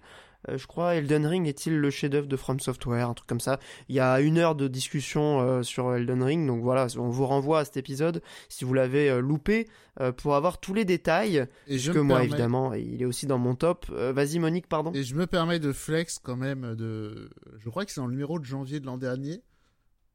euh, 0.49 0.59
je 0.59 0.66
crois 0.66 0.95
Elden 0.95 1.27
Ring 1.27 1.47
est-il 1.47 1.79
le 1.79 1.91
chef-d'œuvre 1.91 2.27
de 2.27 2.37
From 2.37 2.61
Software, 2.61 3.09
un 3.09 3.15
truc 3.15 3.29
comme 3.29 3.41
ça. 3.41 3.59
Il 3.89 3.95
y 3.95 4.01
a 4.01 4.21
une 4.21 4.39
heure 4.39 4.55
de 4.55 4.69
discussion 4.69 5.41
euh, 5.41 5.62
sur 5.62 5.95
Elden 5.95 6.23
Ring, 6.23 6.47
donc 6.47 6.62
voilà, 6.62 6.87
on 6.97 7.09
vous 7.09 7.27
renvoie 7.27 7.61
à 7.61 7.65
cet 7.65 7.77
épisode 7.77 8.23
si 8.49 8.65
vous 8.65 8.75
l'avez 8.75 9.11
euh, 9.11 9.21
loupé 9.21 9.69
pour 10.16 10.35
avoir 10.35 10.59
tous 10.59 10.75
les 10.75 10.85
détails. 10.85 11.47
Et 11.69 11.79
je 11.79 11.93
que 11.93 12.01
moi, 12.01 12.25
évidemment, 12.25 12.75
il 12.75 13.01
est 13.01 13.05
aussi 13.05 13.27
dans 13.27 13.39
mon 13.39 13.55
top. 13.55 13.87
Vas-y, 13.91 14.41
Monique, 14.41 14.66
pardon. 14.66 14.91
Et 14.93 15.05
je 15.05 15.15
me 15.15 15.29
permets 15.29 15.61
de 15.61 15.73
flex 15.73 16.19
quand 16.19 16.35
même 16.35 16.75
de. 16.75 17.31
Je 17.61 17.71
crois 17.71 17.85
que 17.85 17.93
c'est 17.93 18.01
dans 18.01 18.09
le 18.09 18.12
numéro 18.12 18.41
de 18.41 18.45
janvier 18.45 18.81
de 18.81 18.87
l'an 18.87 18.99
dernier, 18.99 19.41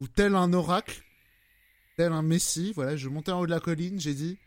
où 0.02 0.10
tel 0.10 0.36
un 0.36 0.52
oracle, 0.52 1.02
tel 1.96 2.12
un 2.12 2.24
messie, 2.24 2.74
voilà, 2.76 2.98
je 2.98 3.08
montais 3.08 3.32
en 3.32 3.40
haut 3.40 3.46
de 3.46 3.52
la 3.52 3.62
colline, 3.62 4.02
j'ai 4.02 4.14
dit, 4.14 4.38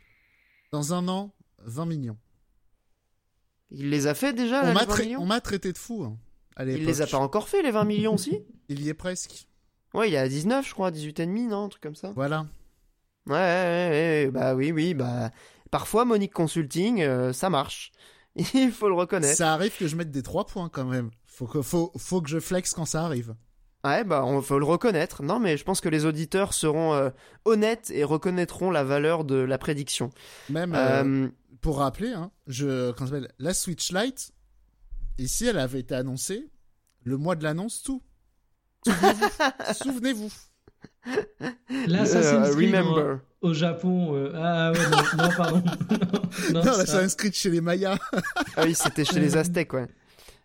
dans 0.71 0.93
un 0.93 1.09
an, 1.09 1.35
20 1.65 1.87
millions. 1.87 2.19
Il 3.75 3.91
les 3.91 4.07
a 4.07 4.15
fait 4.15 4.33
déjà, 4.33 4.65
on 4.65 4.73
m'a 4.73 4.87
tra 4.87 5.03
On 5.19 5.27
m'a 5.27 5.41
traité 5.41 5.73
de 5.73 5.79
fou. 5.79 6.05
Hein, 6.05 6.19
il 6.61 6.85
les 6.85 7.01
a 7.01 7.07
pas 7.07 7.19
encore 7.19 7.49
fait, 7.49 7.63
les 7.63 7.71
20 7.71 7.85
millions 7.85 8.15
aussi 8.15 8.39
Il 8.69 8.83
y 8.83 8.89
est 8.89 8.95
presque. 8.95 9.49
Ouais, 9.95 10.09
il 10.09 10.13
y 10.13 10.17
a 10.17 10.29
19, 10.29 10.67
je 10.67 10.73
crois, 10.73 10.91
18,5, 10.91 11.49
non 11.49 11.65
Un 11.65 11.69
truc 11.69 11.83
comme 11.83 11.95
ça. 11.95 12.13
Voilà. 12.15 12.47
Ouais, 13.27 13.35
ouais, 13.35 14.25
ouais, 14.25 14.31
bah 14.31 14.55
oui, 14.55 14.73
oui, 14.73 14.95
bah. 14.95 15.31
Parfois, 15.71 16.05
Monique 16.05 16.33
Consulting, 16.33 17.03
euh, 17.03 17.33
ça 17.33 17.51
marche. 17.51 17.93
Il 18.55 18.73
faut 18.73 18.89
le 18.89 18.95
reconnaître. 18.95 19.37
Ça 19.37 19.53
arrive 19.53 19.77
que 19.77 19.87
je 19.87 19.97
mette 19.97 20.11
des 20.11 20.23
3 20.23 20.47
points 20.47 20.69
quand 20.69 20.85
même. 20.85 21.11
Faut 21.27 21.47
que, 21.47 21.63
faut, 21.63 21.93
faut 21.97 22.21
que 22.21 22.29
je 22.29 22.41
flex 22.41 22.75
quand 22.75 22.85
ça 22.85 23.05
arrive. 23.05 23.35
Ouais, 23.85 24.05
bah, 24.05 24.25
on 24.25 24.41
faut 24.43 24.59
le 24.59 24.65
reconnaître. 24.65 25.23
Non, 25.23 25.41
mais 25.41 25.57
je 25.57 25.65
pense 25.65 25.81
que 25.81 25.89
les 25.89 26.05
auditeurs 26.05 26.55
seront 26.55 26.95
euh, 26.95 27.11
honnêtes 27.45 27.91
et 27.93 28.05
reconnaîtront 28.05 28.71
la 28.71 28.85
valeur 28.85 29.25
de 29.25 29.37
la 29.37 29.59
prédiction. 29.59 30.11
Même. 30.49 30.75
Euh, 30.75 31.05
euh 31.05 31.29
pour 31.61 31.79
rappeler, 31.79 32.13
hein, 32.13 32.33
je, 32.49 32.91
quand 32.91 33.07
la 33.39 33.55
Switch 33.55 33.93
Lite, 33.93 34.33
ici, 35.19 35.47
elle 35.47 35.61
avait 35.61 35.79
été 35.79 35.95
annoncée 35.95 36.51
le 37.05 37.17
mois 37.17 37.37
de 37.37 37.45
l'annonce, 37.45 37.85
tout. 37.85 38.03
Souvenez-vous. 39.73 40.33
L'Assassin's 41.87 42.49
Euh, 42.49 42.55
Creed 42.55 42.75
remember. 42.75 43.21
au 43.43 43.53
Japon. 43.55 44.15
euh, 44.17 44.33
Ah 44.35 44.73
ouais, 44.73 44.91
non, 44.91 45.25
non, 45.25 45.31
pardon. 45.37 45.63
non, 46.53 46.65
Non, 46.65 46.73
c'est 46.85 46.95
inscrit 46.97 47.33
chez 47.33 47.51
les 47.51 47.61
Mayas. 47.61 47.99
Ah 48.57 48.65
oui, 48.65 48.75
c'était 48.75 49.05
chez 49.05 49.21
les 49.21 49.37
Aztèques, 49.37 49.73
ouais. 49.73 49.87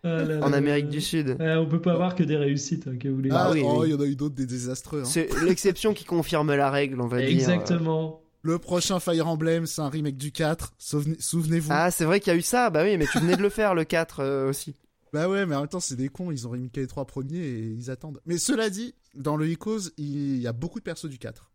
Ah 0.04 0.22
là 0.24 0.44
En 0.44 0.50
là 0.50 0.56
Amérique 0.58 0.86
là. 0.86 0.90
du 0.90 1.00
Sud. 1.00 1.36
Ouais, 1.38 1.54
on 1.56 1.66
peut 1.66 1.80
pas 1.80 1.92
avoir 1.92 2.14
que 2.14 2.22
des 2.22 2.36
réussites, 2.36 2.86
hein, 2.88 2.96
que 2.98 3.08
vous 3.08 3.16
voulez. 3.16 3.30
Ah 3.32 3.50
oui, 3.52 3.62
oh, 3.64 3.80
oui. 3.82 3.88
il 3.88 3.92
y 3.92 3.94
en 3.94 4.00
a 4.00 4.06
eu 4.06 4.16
d'autres 4.16 4.34
des 4.34 4.46
désastreux. 4.46 5.00
hein. 5.02 5.04
C'est 5.04 5.28
l'exception 5.44 5.94
qui 5.94 6.04
confirme 6.04 6.54
la 6.54 6.70
règle, 6.70 7.00
on 7.00 7.06
va 7.08 7.18
dire. 7.18 7.28
Exactement. 7.28 8.22
Le 8.42 8.58
prochain 8.58 9.00
Fire 9.00 9.26
Emblem, 9.26 9.66
c'est 9.66 9.80
un 9.82 9.88
remake 9.88 10.16
du 10.16 10.30
4. 10.30 10.72
Souvenez- 10.78 11.16
Souvenez-vous. 11.20 11.70
Ah, 11.72 11.90
c'est 11.90 12.04
vrai 12.04 12.20
qu'il 12.20 12.32
y 12.32 12.36
a 12.36 12.38
eu 12.38 12.42
ça. 12.42 12.70
Bah 12.70 12.82
oui, 12.84 12.96
mais 12.96 13.06
tu 13.10 13.18
venais 13.18 13.36
de 13.36 13.42
le 13.42 13.48
faire, 13.48 13.74
le 13.74 13.84
4 13.84 14.20
euh, 14.20 14.48
aussi. 14.48 14.74
Bah 15.12 15.28
ouais, 15.28 15.44
mais 15.46 15.56
en 15.56 15.60
même 15.60 15.68
temps, 15.68 15.80
c'est 15.80 15.96
des 15.96 16.08
cons. 16.08 16.30
Ils 16.30 16.46
ont 16.46 16.50
remaké 16.50 16.82
les 16.82 16.86
trois 16.86 17.04
premiers 17.06 17.38
et 17.38 17.58
ils 17.76 17.90
attendent. 17.90 18.20
Mais 18.26 18.38
cela 18.38 18.70
dit, 18.70 18.94
dans 19.14 19.36
le 19.36 19.48
Icos, 19.48 19.90
il 19.98 20.38
y 20.38 20.46
a 20.46 20.52
beaucoup 20.52 20.78
de 20.78 20.84
persos 20.84 21.06
du 21.08 21.18
4. 21.18 21.50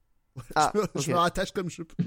Ah, 0.56 0.72
je, 0.76 0.80
me- 0.82 0.86
je 0.96 1.00
ok. 1.02 1.08
me 1.08 1.14
rattache 1.16 1.52
comme 1.52 1.70
je 1.70 1.84
peux. 1.84 2.04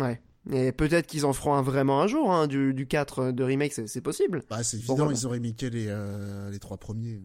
Ouais. 0.00 0.22
Et 0.52 0.72
peut-être 0.72 1.06
qu'ils 1.06 1.24
en 1.24 1.32
feront 1.32 1.54
un 1.54 1.62
vraiment 1.62 2.02
un 2.02 2.06
jour, 2.06 2.30
hein, 2.32 2.46
du, 2.46 2.74
du 2.74 2.86
4 2.86 3.32
de 3.32 3.44
remake, 3.44 3.72
c'est 3.72 4.00
possible. 4.00 4.42
Bah, 4.50 4.62
c'est 4.62 4.76
évident, 4.76 5.10
ils 5.10 5.26
ont 5.26 5.30
remaké 5.30 5.70
les, 5.70 5.86
euh, 5.88 6.50
les 6.50 6.58
trois 6.58 6.76
premiers. 6.76 7.20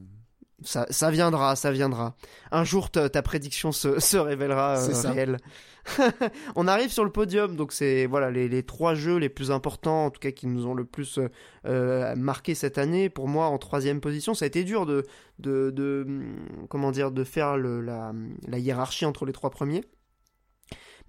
Ça, 0.63 0.85
ça 0.89 1.09
viendra, 1.09 1.55
ça 1.55 1.71
viendra. 1.71 2.15
Un 2.51 2.63
jour, 2.63 2.89
ta, 2.89 3.09
prédiction 3.21 3.71
se, 3.71 3.99
se 3.99 4.17
révélera 4.17 4.79
euh, 4.79 5.09
réelle. 5.11 5.37
On 6.55 6.67
arrive 6.67 6.91
sur 6.91 7.03
le 7.03 7.11
podium, 7.11 7.55
donc 7.55 7.71
c'est 7.71 8.05
voilà 8.05 8.29
les, 8.29 8.47
les 8.47 8.63
trois 8.63 8.93
jeux 8.93 9.17
les 9.17 9.29
plus 9.29 9.51
importants, 9.51 10.05
en 10.05 10.09
tout 10.11 10.19
cas 10.19 10.31
qui 10.31 10.47
nous 10.47 10.67
ont 10.67 10.73
le 10.73 10.85
plus 10.85 11.17
euh, 11.17 11.29
euh, 11.65 12.15
marqué 12.15 12.55
cette 12.55 12.77
année. 12.77 13.09
Pour 13.09 13.27
moi, 13.27 13.47
en 13.47 13.57
troisième 13.57 14.01
position, 14.01 14.33
ça 14.33 14.45
a 14.45 14.47
été 14.47 14.63
dur 14.63 14.85
de, 14.85 15.05
de, 15.39 15.71
de 15.71 16.05
hum, 16.07 16.35
comment 16.69 16.91
dire, 16.91 17.11
de 17.11 17.23
faire 17.23 17.57
le, 17.57 17.81
la, 17.81 18.13
la 18.47 18.59
hiérarchie 18.59 19.05
entre 19.05 19.25
les 19.25 19.33
trois 19.33 19.49
premiers. 19.49 19.83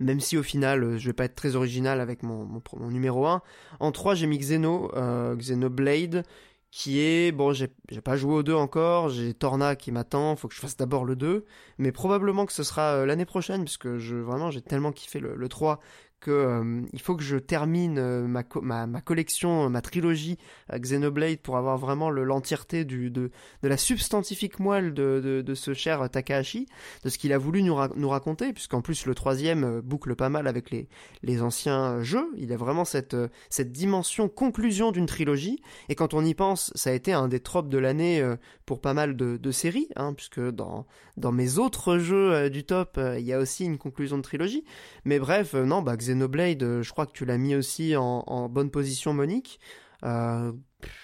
Même 0.00 0.20
si 0.20 0.36
au 0.36 0.42
final, 0.42 0.82
euh, 0.82 0.98
je 0.98 1.06
vais 1.06 1.12
pas 1.12 1.24
être 1.24 1.34
très 1.34 1.56
original 1.56 2.00
avec 2.00 2.22
mon, 2.22 2.62
numéro 2.90 3.26
1. 3.26 3.42
En 3.78 3.92
3, 3.92 4.14
j'ai 4.14 4.26
mis 4.26 4.38
Xeno, 4.38 4.90
euh, 4.96 5.36
Xenoblade, 5.36 6.24
qui 6.70 7.00
est 7.00 7.32
bon 7.32 7.52
j'ai 7.52 7.68
j'ai 7.90 8.00
pas 8.00 8.16
joué 8.16 8.32
au 8.32 8.42
2 8.44 8.54
encore 8.54 9.08
j'ai 9.08 9.34
Torna 9.34 9.74
qui 9.74 9.90
m'attend 9.90 10.36
faut 10.36 10.46
que 10.46 10.54
je 10.54 10.60
fasse 10.60 10.76
d'abord 10.76 11.04
le 11.04 11.16
2 11.16 11.44
mais 11.78 11.90
probablement 11.90 12.46
que 12.46 12.52
ce 12.52 12.62
sera 12.62 12.94
euh, 12.94 13.06
l'année 13.06 13.24
prochaine 13.24 13.64
puisque 13.64 13.96
je 13.96 14.14
vraiment 14.14 14.52
j'ai 14.52 14.62
tellement 14.62 14.92
kiffé 14.92 15.18
le, 15.18 15.34
le 15.34 15.48
3 15.48 15.80
que 16.20 16.30
euh, 16.30 16.82
il 16.92 17.00
faut 17.00 17.16
que 17.16 17.22
je 17.22 17.36
termine 17.36 17.98
euh, 17.98 18.26
ma, 18.26 18.44
ma, 18.62 18.86
ma 18.86 19.00
collection 19.00 19.64
euh, 19.64 19.68
ma 19.68 19.80
trilogie 19.80 20.36
Xenoblade 20.72 21.38
pour 21.38 21.56
avoir 21.56 21.78
vraiment 21.78 22.10
le- 22.10 22.24
l'entièreté 22.24 22.84
du 22.84 23.10
de, 23.10 23.30
de 23.62 23.68
la 23.68 23.76
substantifique 23.76 24.58
moelle 24.60 24.92
de, 24.94 25.42
de, 25.44 25.54
ce 25.54 25.74
cher 25.74 26.08
Takahashi 26.10 26.66
de 27.04 27.08
ce 27.08 27.18
qu'il 27.18 27.32
a 27.32 27.38
voulu 27.38 27.62
nous, 27.62 27.74
ra- 27.74 27.90
nous 27.96 28.08
raconter 28.08 28.52
puisqu'en 28.52 28.82
plus 28.82 29.06
le 29.06 29.14
troisième 29.14 29.80
boucle 29.80 30.14
pas 30.14 30.28
mal 30.28 30.46
avec 30.46 30.70
les, 30.70 30.88
les 31.22 31.42
anciens 31.42 32.02
jeux 32.02 32.28
il 32.36 32.52
a 32.52 32.56
vraiment 32.56 32.84
cette, 32.84 33.16
cette 33.48 33.72
dimension 33.72 34.28
conclusion 34.28 34.92
d'une 34.92 35.06
trilogie 35.06 35.60
et 35.88 35.94
quand 35.94 36.14
on 36.14 36.24
y 36.24 36.34
pense, 36.34 36.70
ça 36.74 36.90
a 36.90 36.92
été 36.92 37.12
un 37.12 37.28
des 37.28 37.40
tropes 37.40 37.68
de 37.68 37.78
l'année 37.78 38.22
pour 38.66 38.80
pas 38.80 38.94
mal 38.94 39.16
de, 39.16 39.36
de 39.36 39.50
séries, 39.50 39.88
hein, 39.96 40.12
puisque 40.14 40.40
dans, 40.40 40.86
dans 41.16 41.32
mes 41.32 41.58
autres 41.58 41.98
jeux 41.98 42.48
du 42.50 42.64
top, 42.64 42.98
il 43.18 43.24
y 43.24 43.32
a 43.32 43.38
aussi 43.38 43.64
une 43.64 43.78
conclusion 43.78 44.16
de 44.16 44.22
trilogie. 44.22 44.64
Mais 45.04 45.18
bref, 45.18 45.54
non, 45.54 45.82
bah, 45.82 45.96
Xenoblade, 45.96 46.09
euh, 46.14 46.82
je 46.82 46.90
crois 46.92 47.06
que 47.06 47.12
tu 47.12 47.24
l'as 47.24 47.38
mis 47.38 47.54
aussi 47.54 47.96
en, 47.96 48.24
en 48.26 48.48
bonne 48.48 48.70
position, 48.70 49.12
Monique. 49.14 49.60
Euh, 50.04 50.52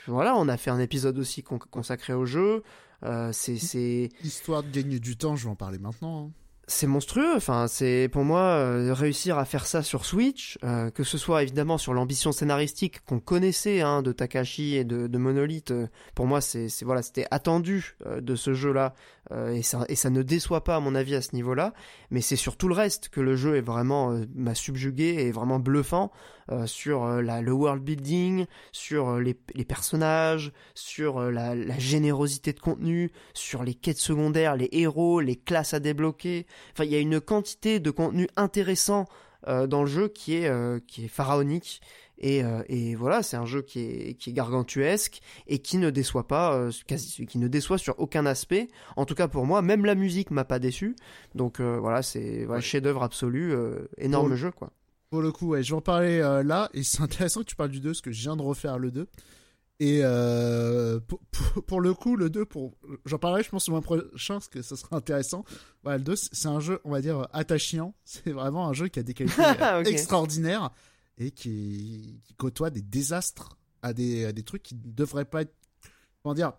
voilà, 0.06 0.34
on 0.36 0.48
a 0.48 0.56
fait 0.56 0.70
un 0.70 0.80
épisode 0.80 1.18
aussi 1.18 1.42
con- 1.42 1.58
consacré 1.58 2.12
au 2.14 2.24
jeu. 2.26 2.62
Euh, 3.04 3.30
c'est 3.32 4.08
Histoire 4.24 4.62
de 4.62 4.70
gagner 4.70 4.98
du 5.00 5.16
temps, 5.16 5.36
je 5.36 5.44
vais 5.44 5.50
en 5.50 5.56
parler 5.56 5.78
maintenant. 5.78 6.28
hein. 6.28 6.30
c'est 6.66 6.86
monstrueux. 6.86 7.34
Enfin, 7.36 7.66
c'est 7.68 8.08
pour 8.10 8.24
moi 8.24 8.40
euh, 8.40 8.94
réussir 8.94 9.36
à 9.38 9.44
faire 9.44 9.66
ça 9.66 9.82
sur 9.82 10.06
Switch, 10.06 10.58
que 10.94 11.04
ce 11.04 11.18
soit 11.18 11.42
évidemment 11.42 11.76
sur 11.78 11.92
l'ambition 11.92 12.32
scénaristique 12.32 13.04
qu'on 13.04 13.20
connaissait 13.20 13.82
hein, 13.82 14.00
de 14.02 14.12
Takashi 14.12 14.76
et 14.76 14.84
de, 14.84 15.06
de 15.08 15.18
Monolith. 15.18 15.72
pour 16.14 16.26
moi, 16.26 16.40
c'est 16.40 16.68
voilà, 16.82 17.02
c'était 17.02 17.26
attendu 17.30 17.96
de 18.20 18.34
ce 18.34 18.54
jeu-là 18.54 18.94
euh, 19.32 19.52
et 19.52 19.62
ça 19.62 19.84
et 19.88 19.96
ça 19.96 20.10
ne 20.10 20.22
déçoit 20.22 20.64
pas 20.64 20.76
à 20.76 20.80
mon 20.80 20.94
avis 20.94 21.14
à 21.14 21.22
ce 21.22 21.34
niveau-là. 21.34 21.72
Mais 22.10 22.20
c'est 22.20 22.36
sur 22.36 22.56
tout 22.56 22.68
le 22.68 22.74
reste 22.74 23.08
que 23.08 23.20
le 23.20 23.36
jeu 23.36 23.56
est 23.56 23.60
vraiment 23.62 24.12
euh, 24.12 24.24
m'a 24.34 24.54
subjugué 24.54 25.16
et 25.18 25.32
vraiment 25.32 25.58
bluffant 25.58 26.12
euh, 26.50 26.66
sur 26.66 27.06
la, 27.06 27.40
le 27.40 27.52
world 27.52 27.82
building, 27.82 28.46
sur 28.72 29.18
les, 29.18 29.36
les 29.54 29.64
personnages, 29.64 30.52
sur 30.74 31.20
la, 31.20 31.54
la 31.54 31.78
générosité 31.78 32.52
de 32.52 32.60
contenu, 32.60 33.10
sur 33.34 33.64
les 33.64 33.74
quêtes 33.74 33.98
secondaires, 33.98 34.56
les 34.56 34.68
héros, 34.72 35.20
les 35.20 35.36
classes 35.36 35.74
à 35.74 35.80
débloquer. 35.80 36.46
Enfin, 36.72 36.84
il 36.84 36.90
y 36.90 36.96
a 36.96 37.00
une 37.00 37.20
quantité 37.20 37.80
de 37.80 37.90
contenu 37.90 38.28
intéressant 38.36 39.06
dans 39.46 39.82
le 39.82 39.86
jeu 39.86 40.08
qui 40.08 40.34
est, 40.34 40.86
qui 40.86 41.04
est 41.04 41.08
pharaonique. 41.08 41.80
Et, 42.18 42.42
euh, 42.42 42.62
et 42.68 42.94
voilà, 42.94 43.22
c'est 43.22 43.36
un 43.36 43.44
jeu 43.44 43.60
qui 43.62 43.80
est, 43.80 44.14
qui 44.14 44.30
est 44.30 44.32
gargantuesque 44.32 45.20
et 45.46 45.58
qui 45.58 45.76
ne 45.78 45.90
déçoit 45.90 46.26
pas, 46.26 46.54
euh, 46.54 46.70
quasi, 46.86 47.26
qui 47.26 47.38
ne 47.38 47.46
déçoit 47.48 47.78
sur 47.78 47.94
aucun 47.98 48.24
aspect. 48.26 48.68
En 48.96 49.04
tout 49.04 49.14
cas 49.14 49.28
pour 49.28 49.44
moi, 49.46 49.60
même 49.62 49.84
la 49.84 49.94
musique 49.94 50.30
m'a 50.30 50.44
pas 50.44 50.58
déçu. 50.58 50.96
Donc 51.34 51.60
euh, 51.60 51.78
voilà, 51.78 52.02
c'est 52.02 52.44
voilà, 52.44 52.60
Ouais. 52.60 52.64
chef-d'œuvre 52.66 53.02
absolu, 53.02 53.54
énorme 53.98 54.28
Pour- 54.28 54.36
jeu 54.36 54.50
quoi. 54.50 54.70
Pour 55.10 55.22
le 55.22 55.30
coup, 55.30 55.48
ouais, 55.48 55.62
je 55.62 55.70
vais 55.72 55.76
en 55.76 55.80
parler 55.80 56.18
là, 56.44 56.68
et 56.74 56.82
c'est 56.82 57.00
intéressant 57.02 57.40
que 57.40 57.46
tu 57.46 57.54
parles 57.56 57.70
du 57.70 57.80
2, 57.80 57.90
parce 57.90 58.00
que 58.00 58.10
je 58.10 58.20
viens 58.22 58.36
de 58.36 58.42
refaire 58.42 58.78
le 58.78 58.90
2. 58.90 59.06
Et 59.78 60.00
euh, 60.02 60.98
pour, 61.00 61.20
pour- 61.30 61.62
pour 61.64 61.80
le 61.82 61.92
coup, 61.94 62.16
le 62.16 62.28
2, 62.30 62.44
pour... 62.46 62.72
j'en 63.04 63.18
parlerai, 63.18 63.42
je 63.42 63.50
pense, 63.50 63.68
au 63.68 63.72
mois 63.72 63.82
prochain, 63.82 64.34
parce 64.34 64.48
que 64.48 64.62
ça 64.62 64.74
sera 64.74 64.96
intéressant. 64.96 65.44
Voilà, 65.84 65.98
le 65.98 66.04
2, 66.04 66.16
c'est 66.16 66.48
un 66.48 66.60
jeu, 66.60 66.80
on 66.84 66.90
va 66.90 67.00
dire, 67.02 67.28
attachant. 67.34 67.94
C'est 68.04 68.30
vraiment 68.32 68.66
un 68.68 68.72
jeu 68.72 68.88
qui 68.88 68.98
a 68.98 69.02
des 69.02 69.12
qualités 69.14 69.36
extraordinaires 69.86 70.70
et 71.18 71.30
qui, 71.30 72.20
qui 72.24 72.34
côtoie 72.34 72.70
des 72.70 72.82
désastres 72.82 73.56
à 73.82 73.92
des, 73.92 74.24
à 74.26 74.32
des 74.32 74.42
trucs 74.42 74.62
qui 74.62 74.74
ne 74.74 74.80
devraient 74.84 75.24
pas 75.24 75.42
être. 75.42 75.54
Comment 76.22 76.34
dire 76.34 76.52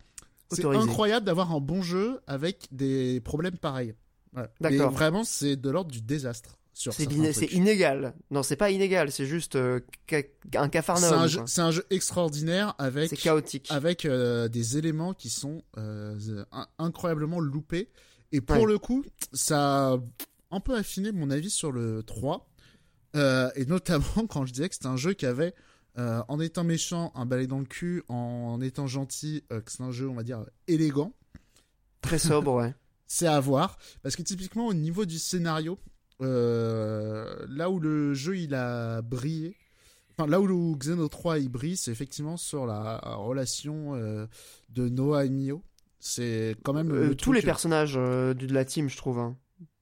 C'est 0.52 0.66
incroyable 0.66 1.26
d'avoir 1.26 1.52
un 1.52 1.60
bon 1.60 1.82
jeu 1.82 2.20
avec 2.28 2.68
des 2.72 3.20
problèmes 3.22 3.58
pareils. 3.58 3.94
Voilà. 4.34 4.50
D'accord. 4.62 4.92
Vraiment, 4.92 5.24
c'est 5.24 5.56
de 5.56 5.70
l'ordre 5.70 5.92
du 5.92 6.02
désastre. 6.02 6.58
C'est 6.74 7.12
inégal. 7.54 8.14
Non, 8.30 8.44
c'est 8.44 8.56
pas 8.56 8.70
inégal, 8.70 9.12
c'est 9.12 9.26
juste 9.26 9.56
euh, 9.56 9.80
ca- 10.08 10.22
un 10.56 10.70
cafarnaum. 10.70 11.28
c'est 11.48 11.62
un 11.62 11.72
jeu 11.72 11.84
extraordinaire 11.90 12.76
avec, 12.78 13.16
chaotique. 13.20 13.66
avec 13.72 14.06
euh, 14.06 14.48
des 14.48 14.78
éléments 14.78 15.16
qui 15.16 15.32
sont 15.32 15.64
euh, 15.80 16.44
in- 16.52 16.68
incroyablement 16.78 17.40
loupés. 17.40 17.90
Et 18.32 18.42
pour 18.42 18.58
Ouais. 18.58 18.66
le 18.68 18.78
coup, 18.78 19.04
ça 19.34 19.94
a 19.94 19.98
un 20.52 20.60
peu 20.60 20.76
affiné 20.76 21.12
mon 21.12 21.32
avis 21.32 21.50
sur 21.50 21.72
le 21.72 22.04
3. 22.04 22.48
Euh, 23.18 23.50
et 23.56 23.66
notamment 23.66 24.06
quand 24.30 24.46
je 24.46 24.54
disais 24.54 24.70
que 24.70 24.76
c'était 24.76 24.88
un 24.88 24.98
jeu 24.98 25.14
qui 25.14 25.26
avait, 25.26 25.54
euh, 25.98 26.22
en 26.28 26.40
étant 26.40 26.64
méchant, 26.64 27.12
un 27.16 27.26
balai 27.26 27.48
dans 27.48 27.60
le 27.60 27.66
cul, 27.66 28.04
en 28.08 28.62
étant 28.62 28.88
gentil, 28.88 29.44
euh, 29.52 29.60
que 29.62 29.72
c'est 29.72 29.82
un 29.84 29.92
jeu, 29.92 30.08
on 30.08 30.14
va 30.14 30.24
dire, 30.24 30.46
élégant. 30.68 31.14
Très 32.02 32.20
sobre, 32.20 32.54
ouais. 32.54 32.74
c'est 33.08 33.28
à 33.28 33.40
voir. 33.40 33.78
Parce 34.04 34.16
que 34.16 34.22
typiquement, 34.22 34.68
au 34.68 34.74
niveau 34.74 35.06
du 35.06 35.18
scénario, 35.20 35.80
là 36.20 37.70
où 37.70 37.80
le 37.80 38.14
jeu 38.14 38.38
il 38.38 38.54
a 38.56 39.02
brillé, 39.02 39.56
enfin 40.12 40.28
là 40.28 40.40
où 40.40 40.48
le 40.48 40.76
Xeno 40.78 41.08
3 41.08 41.40
il 41.40 41.50
brille, 41.50 41.78
c'est 41.78 41.92
effectivement 41.92 42.38
sur 42.38 42.66
la 42.66 42.98
relation 43.18 43.96
euh, 43.96 44.26
de 44.70 44.90
Noah 44.90 45.26
et 45.26 45.30
Mio. 45.30 45.64
C'est 46.00 46.56
quand 46.64 46.74
même 46.74 46.92
Euh, 46.92 47.08
le 47.10 47.16
tous 47.16 47.34
les 47.34 47.42
personnages 47.42 47.96
euh, 47.98 48.34
de 48.34 48.52
la 48.54 48.66
team, 48.66 48.90
je 48.90 48.98
trouve. 48.98 49.20
hein. 49.20 49.36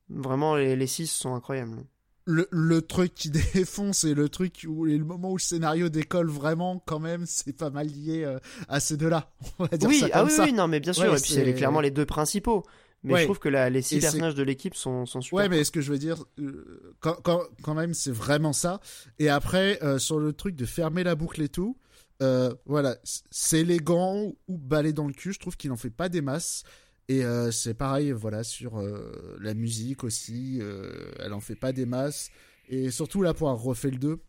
Vraiment, 0.10 0.56
les, 0.56 0.76
les 0.76 0.88
six 0.88 1.08
sont 1.08 1.36
incroyables. 1.36 1.84
Le, 2.26 2.48
le 2.52 2.82
truc 2.82 3.14
qui 3.14 3.30
défonce 3.54 4.04
et 4.04 4.14
le 4.14 4.30
truc 4.30 4.66
où 4.68 4.88
et 4.88 4.98
le 4.98 5.06
moment 5.06 5.32
où 5.32 5.38
le 5.38 5.42
scénario 5.42 5.90
décolle 5.90 6.30
vraiment 6.30 6.82
quand 6.86 7.00
même 7.00 7.26
c'est 7.26 7.54
pas 7.56 7.70
mal 7.70 7.88
lié 7.88 8.24
euh, 8.24 8.40
à 8.68 8.80
ces 8.80 8.98
deux-là 8.98 9.32
on 9.60 9.66
va 9.66 9.78
dire 9.78 9.88
Oui, 9.90 10.00
ça 10.00 10.08
ah 10.12 10.20
comme 10.20 10.28
oui, 10.30 10.36
ça 10.36 10.44
oui, 10.44 10.54
non, 10.54 10.68
mais 10.68 10.80
bien 10.80 10.94
sûr. 10.94 11.04
Ouais, 11.12 11.18
et 11.18 11.22
puis 11.22 11.32
c'est 11.34 11.54
clairement 11.54 11.82
les 11.82 11.92
deux 11.92 12.06
principaux. 12.06 12.64
Mais 13.04 13.14
Ouais. 13.14 13.20
je 13.20 13.26
trouve 13.26 13.38
que 13.38 13.50
la- 13.50 13.70
les 13.70 13.84
six 13.84 13.98
Et 13.98 14.00
personnages 14.00 14.34
de 14.34 14.42
l'équipe 14.42 14.74
sont, 14.74 15.06
sont 15.06 15.22
super. 15.22 15.38
Ouais, 15.38 15.48
mais 15.50 15.64
ce 15.64 15.70
que 15.70 15.80
je 15.80 15.92
veux 15.92 16.00
dire, 16.00 16.24
euh, 16.40 16.96
quand, 17.02 17.14
quand, 17.24 17.42
quand 17.62 17.76
même, 17.76 17.94
c'est 17.94 18.10
vraiment 18.12 18.52
ça. 18.52 18.80
Et 19.20 19.30
après, 19.30 19.78
euh, 19.84 20.00
sur 20.00 20.18
le 20.18 20.34
truc 20.34 20.56
de 20.56 20.66
fermer 20.66 21.04
la 21.04 21.14
boucle 21.14 21.40
et 21.44 21.50
tout, 21.50 21.78
euh, 22.24 22.52
voilà, 22.66 22.98
c'est 23.04 23.60
élégant 23.60 24.34
ou 24.48 24.58
balai 24.58 24.92
dans 24.92 25.06
le 25.06 25.14
cul. 25.14 25.34
Je 25.34 25.40
trouve 25.40 25.56
qu'il 25.56 25.72
en 25.72 25.76
fait 25.78 25.92
pas 25.92 26.10
des 26.10 26.22
masses. 26.22 26.64
Et 27.08 27.24
euh, 27.24 27.52
c'est 27.52 27.76
pareil, 27.76 28.12
voilà, 28.12 28.44
sur 28.44 28.80
euh, 28.80 29.38
la 29.40 29.54
musique 29.54 30.04
aussi. 30.04 30.60
euh, 30.62 31.12
elle 31.20 31.34
en 31.34 31.40
fait 31.40 31.56
pas 31.56 31.72
des 31.72 31.86
masses. 31.86 32.32
Et 32.68 32.90
surtout 32.90 33.22
là, 33.22 33.34
pour 33.34 33.50
avoir 33.50 33.64
refait 33.64 33.92
le 33.92 33.98
2, 33.98 34.10
euh, 34.12 34.20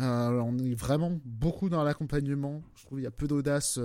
on 0.00 0.58
est 0.58 0.74
vraiment 0.74 1.18
beaucoup 1.24 1.68
dans 1.70 1.82
l'accompagnement. 1.84 2.62
Je 2.76 2.84
trouve 2.84 2.98
qu'il 2.98 3.04
y 3.04 3.06
a 3.06 3.10
peu 3.10 3.26
d'audace. 3.28 3.78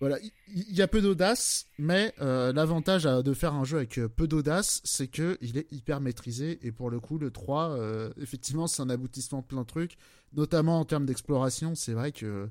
voilà, 0.00 0.18
il 0.54 0.72
y 0.74 0.80
a 0.82 0.86
peu 0.86 1.00
d'audace, 1.00 1.66
mais 1.78 2.14
l'avantage 2.18 3.02
de 3.04 3.34
faire 3.34 3.54
un 3.54 3.64
jeu 3.64 3.78
avec 3.78 3.98
peu 4.16 4.28
d'audace, 4.28 4.80
c'est 4.84 5.08
que 5.08 5.36
il 5.40 5.58
est 5.58 5.70
hyper 5.72 6.00
maîtrisé. 6.00 6.60
Et 6.62 6.70
pour 6.70 6.90
le 6.90 7.00
coup, 7.00 7.18
le 7.18 7.32
3, 7.32 7.70
euh, 7.70 8.12
effectivement, 8.20 8.68
c'est 8.68 8.82
un 8.82 8.90
aboutissement 8.90 9.40
de 9.40 9.46
plein 9.46 9.62
de 9.62 9.66
trucs, 9.66 9.96
notamment 10.32 10.78
en 10.78 10.84
termes 10.84 11.06
d'exploration. 11.06 11.74
C'est 11.74 11.94
vrai 11.94 12.12
que 12.12 12.48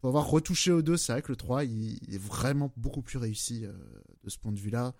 pour 0.00 0.08
avoir 0.08 0.28
retouché 0.28 0.70
au 0.72 0.82
2, 0.82 0.96
c'est 0.96 1.12
vrai 1.12 1.22
que 1.22 1.32
le 1.32 1.36
3, 1.36 1.64
il, 1.64 1.98
il 2.08 2.14
est 2.14 2.22
vraiment 2.22 2.72
beaucoup 2.76 3.02
plus 3.02 3.18
réussi 3.18 3.64
euh, 3.64 3.72
de 4.24 4.30
ce 4.30 4.38
point 4.38 4.52
de 4.52 4.58
vue-là. 4.58 4.94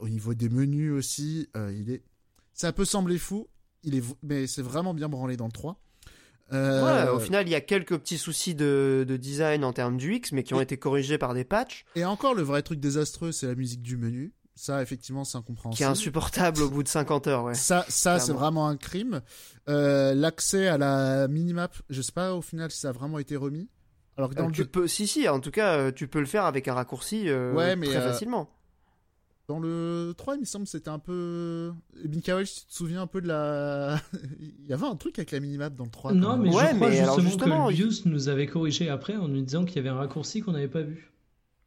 au 0.00 0.08
niveau 0.08 0.34
des 0.34 0.48
menus 0.48 0.92
aussi, 0.92 1.48
il 1.54 1.90
est. 1.90 2.02
Ça 2.54 2.72
peut 2.72 2.84
sembler 2.84 3.18
fou, 3.18 3.48
il 3.82 3.94
est, 3.94 4.04
mais 4.22 4.46
c'est 4.46 4.62
vraiment 4.62 4.94
bien 4.94 5.08
branlé 5.08 5.36
dans 5.36 5.46
le 5.46 5.52
3. 5.52 5.80
Ouais, 6.52 7.08
au 7.08 7.18
final, 7.18 7.48
il 7.48 7.50
y 7.50 7.54
a 7.54 7.62
quelques 7.62 7.96
petits 7.96 8.18
soucis 8.18 8.54
de, 8.54 9.06
de 9.08 9.16
design 9.16 9.64
en 9.64 9.72
termes 9.72 9.96
du 9.96 10.14
X, 10.16 10.32
mais 10.32 10.42
qui 10.42 10.52
ont 10.52 10.60
été 10.60 10.76
corrigés 10.76 11.16
par 11.16 11.32
des 11.32 11.44
patchs. 11.44 11.86
Et 11.96 12.04
encore, 12.04 12.34
le 12.34 12.42
vrai 12.42 12.62
truc 12.62 12.78
désastreux, 12.78 13.32
c'est 13.32 13.46
la 13.46 13.54
musique 13.54 13.80
du 13.80 13.96
menu. 13.96 14.34
Ça, 14.54 14.82
effectivement, 14.82 15.24
c'est 15.24 15.38
incompréhensible. 15.38 15.76
Qui 15.78 15.82
est 15.82 15.86
insupportable 15.86 16.60
au 16.62 16.68
bout 16.68 16.82
de 16.82 16.88
50 16.88 17.26
heures, 17.26 17.44
ouais. 17.44 17.54
Ça, 17.54 17.86
ça 17.88 18.18
c'est 18.18 18.32
vraiment 18.34 18.68
un 18.68 18.76
crime. 18.76 19.22
Euh, 19.68 20.14
L'accès 20.14 20.68
à 20.68 20.76
la 20.76 21.26
minimap, 21.26 21.74
je 21.88 22.02
sais 22.02 22.12
pas 22.12 22.34
au 22.34 22.42
final 22.42 22.70
si 22.70 22.78
ça 22.78 22.90
a 22.90 22.92
vraiment 22.92 23.18
été 23.18 23.34
remis. 23.34 23.70
Alors 24.16 24.30
que 24.30 24.34
dans 24.34 24.44
euh, 24.44 24.48
le 24.48 24.52
tu 24.52 24.66
peux, 24.66 24.86
si 24.86 25.06
si, 25.06 25.28
en 25.28 25.40
tout 25.40 25.50
cas, 25.50 25.76
euh, 25.76 25.92
tu 25.92 26.06
peux 26.06 26.20
le 26.20 26.26
faire 26.26 26.44
avec 26.44 26.68
un 26.68 26.74
raccourci 26.74 27.28
euh, 27.28 27.52
ouais, 27.52 27.76
mais, 27.76 27.86
très 27.86 28.00
facilement. 28.00 28.50
Dans 29.48 29.58
le 29.58 30.14
3, 30.16 30.36
il 30.36 30.40
me 30.40 30.44
semble, 30.44 30.66
c'était 30.66 30.90
un 30.90 30.98
peu. 30.98 31.72
Mikael, 32.08 32.46
tu 32.46 32.66
te 32.66 32.72
souviens 32.72 33.02
un 33.02 33.06
peu 33.06 33.20
de 33.20 33.28
la. 33.28 33.98
il 34.40 34.66
y 34.66 34.72
avait 34.72 34.86
un 34.86 34.96
truc 34.96 35.18
avec 35.18 35.30
la 35.30 35.40
minimap 35.40 35.74
dans 35.74 35.84
le 35.84 35.90
3. 35.90 36.12
Non, 36.12 36.36
mais 36.36 36.50
je 36.50 36.56
crois 36.56 36.90
justement, 36.90 37.20
justement, 37.20 37.68
que 37.68 37.72
Bius 37.72 38.06
nous 38.06 38.28
avait 38.28 38.46
corrigé 38.46 38.88
après 38.88 39.16
en 39.16 39.28
nous 39.28 39.42
disant 39.42 39.64
qu'il 39.64 39.76
y 39.76 39.78
avait 39.80 39.88
un 39.88 39.96
raccourci 39.96 40.42
qu'on 40.42 40.52
n'avait 40.52 40.68
pas 40.68 40.82
vu. 40.82 41.11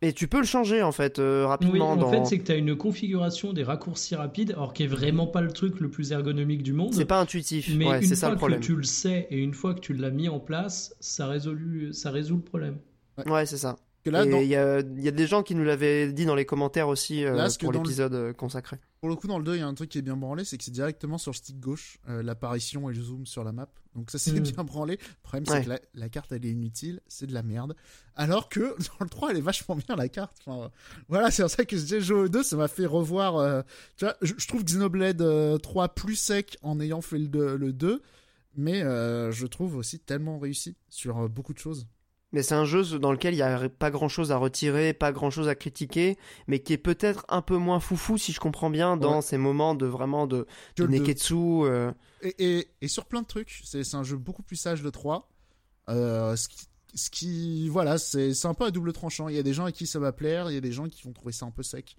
Et 0.01 0.13
tu 0.13 0.27
peux 0.27 0.39
le 0.39 0.45
changer 0.45 0.83
en 0.83 0.91
fait 0.91 1.19
euh, 1.19 1.47
rapidement. 1.47 1.93
Oui, 1.93 2.03
en 2.03 2.11
fait, 2.11 2.25
c'est 2.25 2.37
que 2.37 2.43
tu 2.43 2.51
as 2.51 2.55
une 2.55 2.75
configuration 2.75 3.53
des 3.53 3.63
raccourcis 3.63 4.15
rapides, 4.15 4.53
or 4.57 4.73
qui 4.73 4.83
est 4.83 4.87
vraiment 4.87 5.25
pas 5.25 5.41
le 5.41 5.51
truc 5.51 5.79
le 5.79 5.89
plus 5.89 6.11
ergonomique 6.11 6.63
du 6.63 6.73
monde. 6.73 6.93
C'est 6.93 7.05
pas 7.05 7.19
intuitif. 7.19 7.69
Mais 7.75 7.85
une 7.85 8.03
fois 8.03 8.15
ça, 8.15 8.29
le 8.29 8.35
problème. 8.35 8.59
que 8.59 8.65
tu 8.65 8.75
le 8.75 8.83
sais 8.83 9.27
et 9.29 9.37
une 9.37 9.53
fois 9.53 9.73
que 9.73 9.79
tu 9.79 9.93
l'as 9.93 10.11
mis 10.11 10.29
en 10.29 10.39
place, 10.39 10.95
ça, 10.99 11.27
résolu, 11.27 11.93
ça 11.93 12.11
résout 12.11 12.35
le 12.35 12.41
problème. 12.41 12.77
Ouais, 13.25 13.45
c'est 13.45 13.57
ça. 13.57 13.77
Il 14.05 14.47
y, 14.47 14.55
a, 14.55 14.81
des 14.83 15.27
gens 15.27 15.43
qui 15.43 15.55
nous 15.55 15.63
l'avaient 15.63 16.11
dit 16.11 16.25
dans 16.25 16.35
les 16.35 16.45
commentaires 16.45 16.87
aussi 16.87 17.25
euh, 17.25 17.47
pour 17.59 17.71
l'épisode 17.71 18.13
euh, 18.13 18.33
consacré. 18.33 18.77
Pour 18.99 19.09
le 19.09 19.15
coup, 19.15 19.27
dans 19.27 19.37
le 19.37 19.43
2, 19.43 19.55
il 19.55 19.59
y 19.59 19.63
a 19.63 19.67
un 19.67 19.73
truc 19.73 19.89
qui 19.89 19.97
est 19.97 20.03
bien 20.03 20.17
branlé, 20.17 20.45
c'est 20.45 20.57
que 20.57 20.63
c'est 20.63 20.71
directement 20.71 21.17
sur 21.17 21.31
le 21.31 21.35
stick 21.35 21.59
gauche, 21.59 21.99
l'apparition 22.07 22.89
et 22.89 22.93
le 22.93 23.01
zoom 23.01 23.25
sur 23.25 23.43
la 23.43 23.51
map. 23.51 23.69
Donc 23.95 24.11
ça, 24.11 24.19
c'est 24.19 24.31
mm. 24.31 24.39
bien 24.39 24.63
branlé. 24.63 24.97
Le 24.97 25.23
problème, 25.23 25.45
c'est 25.45 25.65
que 25.65 25.81
la, 25.93 26.09
carte, 26.09 26.31
elle 26.31 26.45
est 26.45 26.51
inutile, 26.51 26.99
c'est 27.07 27.27
de 27.27 27.33
la 27.33 27.43
merde. 27.43 27.75
Alors 28.15 28.49
que 28.49 28.59
dans 28.99 29.03
le 29.05 29.09
3, 29.09 29.31
elle 29.31 29.37
est 29.37 29.41
vachement 29.41 29.75
bien, 29.75 29.95
la 29.95 30.09
carte. 30.09 30.35
Enfin, 30.45 30.69
voilà, 31.07 31.31
c'est 31.31 31.43
pour 31.43 31.49
ça 31.49 31.65
que 31.65 31.77
j'ai 31.77 32.01
joué 32.01 32.19
au 32.19 32.27
2, 32.27 32.43
ça 32.43 32.55
m'a 32.55 32.67
fait 32.67 32.85
revoir... 32.85 33.37
Euh, 33.37 33.61
tu 33.97 34.05
vois, 34.05 34.15
je, 34.21 34.47
trouve 34.47 34.63
Xenoblade 34.63 35.23
3 35.61 35.83
euh, 35.83 35.87
plus 35.87 36.15
sec 36.15 36.57
en 36.61 36.79
ayant 36.79 37.01
fait 37.01 37.17
le, 37.17 37.55
le 37.55 37.73
2, 37.73 38.01
mais 38.57 38.83
euh, 38.83 39.31
je 39.31 39.47
trouve 39.47 39.75
aussi 39.77 39.99
tellement 39.99 40.39
réussi 40.39 40.75
sur 40.89 41.29
beaucoup 41.29 41.53
de 41.53 41.59
choses. 41.59 41.87
Mais 42.31 42.43
c'est 42.43 42.55
un 42.55 42.65
jeu 42.65 42.99
dans 42.99 43.11
lequel 43.11 43.33
il 43.33 43.37
n'y 43.37 43.43
a 43.43 43.69
pas 43.69 43.91
grand 43.91 44.09
chose 44.09 44.31
à 44.31 44.37
retirer, 44.37 44.93
pas 44.93 45.11
grand 45.11 45.29
chose 45.29 45.47
à 45.47 45.55
critiquer, 45.55 46.17
mais 46.47 46.59
qui 46.59 46.73
est 46.73 46.77
peut-être 46.77 47.25
un 47.29 47.41
peu 47.41 47.55
moins 47.55 47.79
foufou, 47.79 48.17
si 48.17 48.33
je 48.33 48.39
comprends 48.39 48.69
bien, 48.69 48.97
dans 48.97 49.21
ces 49.21 49.37
moments 49.37 49.73
de 49.73 49.85
vraiment 49.85 50.27
de, 50.27 50.45
Neketsu. 50.77 51.35
Euh. 51.35 51.91
Et, 52.21 52.67
et, 52.81 52.87
sur 52.87 53.05
plein 53.05 53.21
de 53.21 53.27
trucs, 53.27 53.61
c'est 53.63 53.95
un 53.95 54.03
jeu 54.03 54.17
beaucoup 54.17 54.43
plus 54.43 54.57
sage 54.57 54.81
de 54.81 54.89
3. 54.89 55.29
Euh, 55.89 56.35
ce, 56.35 56.49
qui, 56.49 56.57
ce, 56.95 57.09
qui, 57.09 57.69
voilà, 57.69 57.97
c'est 57.97 58.45
un 58.45 58.53
peu 58.53 58.65
à 58.65 58.71
double 58.71 58.91
tranchant. 58.91 59.29
Il 59.29 59.35
y 59.35 59.39
a 59.39 59.43
des 59.43 59.53
gens 59.53 59.65
à 59.65 59.71
qui 59.71 59.85
ça 59.85 59.99
va 59.99 60.11
plaire, 60.11 60.49
il 60.49 60.55
y 60.55 60.57
a 60.57 60.61
des 60.61 60.71
gens 60.71 60.89
qui 60.89 61.03
vont 61.03 61.13
trouver 61.13 61.31
ça 61.31 61.45
un 61.45 61.51
peu 61.51 61.63
sec. 61.63 61.95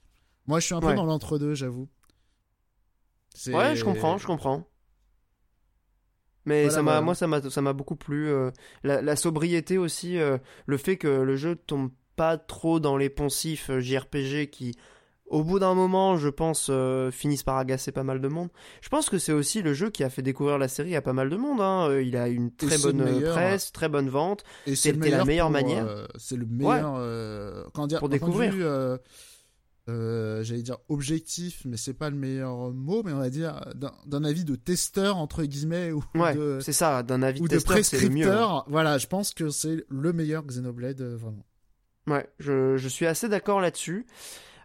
Moi, 0.47 0.61
je 0.61 0.66
suis 0.66 0.74
un 0.74 0.81
peu 0.81 0.94
dans 0.94 1.05
l'entre-deux, 1.05 1.55
j'avoue. 1.55 1.89
Ouais, 3.47 3.77
je 3.77 3.85
comprends, 3.85 4.19
je 4.19 4.27
comprends. 4.27 4.66
Mais 6.47 6.70
ça 6.70 6.82
m'a, 6.82 7.01
moi, 7.01 7.14
ça 7.14 7.27
m'a, 7.27 7.43
ça 7.43 7.60
m'a 7.60 7.73
beaucoup 7.73 7.97
plu. 7.97 8.28
Euh, 8.28 8.51
la, 8.85 9.16
sobriété 9.16 9.78
aussi, 9.78 10.18
euh, 10.18 10.39
le 10.66 10.77
fait 10.77 10.97
que 10.97 11.09
le 11.09 11.36
jeu 11.36 11.56
tombe 11.56 11.90
pas 12.14 12.39
trop 12.39 12.81
dans 12.81 12.97
les 12.97 13.10
poncifs 13.10 13.68
euh, 13.68 13.81
JRPG 13.81 14.48
qui, 14.51 14.77
au 15.27 15.43
bout 15.43 15.59
d'un 15.59 15.74
moment, 15.74 16.16
je 16.16 16.28
pense, 16.28 16.70
finissent 17.10 17.43
par 17.43 17.59
agacer 17.59 17.90
pas 17.90 18.05
mal 18.05 18.20
de 18.20 18.28
monde. 18.28 18.48
Je 18.81 18.89
pense 18.89 19.10
que 19.10 19.18
c'est 19.18 19.32
aussi 19.32 19.60
le 19.60 19.74
jeu 19.74 19.90
qui 19.90 20.05
a 20.05 20.09
fait 20.09 20.23
découvrir 20.23 20.56
la 20.56 20.68
série 20.68 20.94
à 20.94 21.02
pas 21.02 21.12
mal 21.12 21.28
de 21.28 21.36
monde. 21.36 21.60
Hein. 21.60 21.98
Il 22.01 22.16
a 22.16 22.28
une 22.28 22.52
très 22.52 22.78
bonne 22.78 23.23
presse, 23.23 23.73
très 23.73 23.89
bonne 23.89 24.09
vente. 24.09 24.44
Et 24.66 24.77
c'était 24.77 25.10
la 25.10 25.24
meilleure 25.24 25.51
manière. 25.51 26.06
c'est 26.16 26.36
le 26.36 26.47
meilleur. 26.47 27.68
dire, 27.89 27.98
pour 27.98 28.09
découvrir. 28.09 28.55
Euh, 29.88 30.42
j'allais 30.42 30.62
dire 30.62 30.78
objectif, 30.88 31.62
mais 31.64 31.76
c'est 31.76 31.94
pas 31.94 32.10
le 32.10 32.16
meilleur 32.16 32.72
mot, 32.72 33.04
mais 33.04 33.12
on 33.12 33.18
va 33.18 33.30
dire 33.30 33.60
d'un 34.04 34.24
avis 34.24 34.44
de 34.44 34.56
testeur 34.56 35.16
entre 35.16 35.44
guillemets 35.44 35.92
ou 35.92 36.02
ouais, 36.16 36.34
c'est 36.60 36.72
ça, 36.72 37.04
d'un 37.04 37.22
avis 37.22 37.40
de 37.40 37.46
testeur, 37.46 38.10
mieux. 38.10 38.28
Hein. 38.28 38.64
Voilà, 38.66 38.98
je 38.98 39.06
pense 39.06 39.32
que 39.32 39.48
c'est 39.48 39.84
le 39.88 40.12
meilleur 40.12 40.44
Xenoblade 40.44 41.00
euh, 41.00 41.16
vraiment. 41.16 41.46
Ouais, 42.08 42.28
je, 42.40 42.76
je 42.76 42.88
suis 42.88 43.06
assez 43.06 43.28
d'accord 43.28 43.60
là-dessus. 43.60 44.06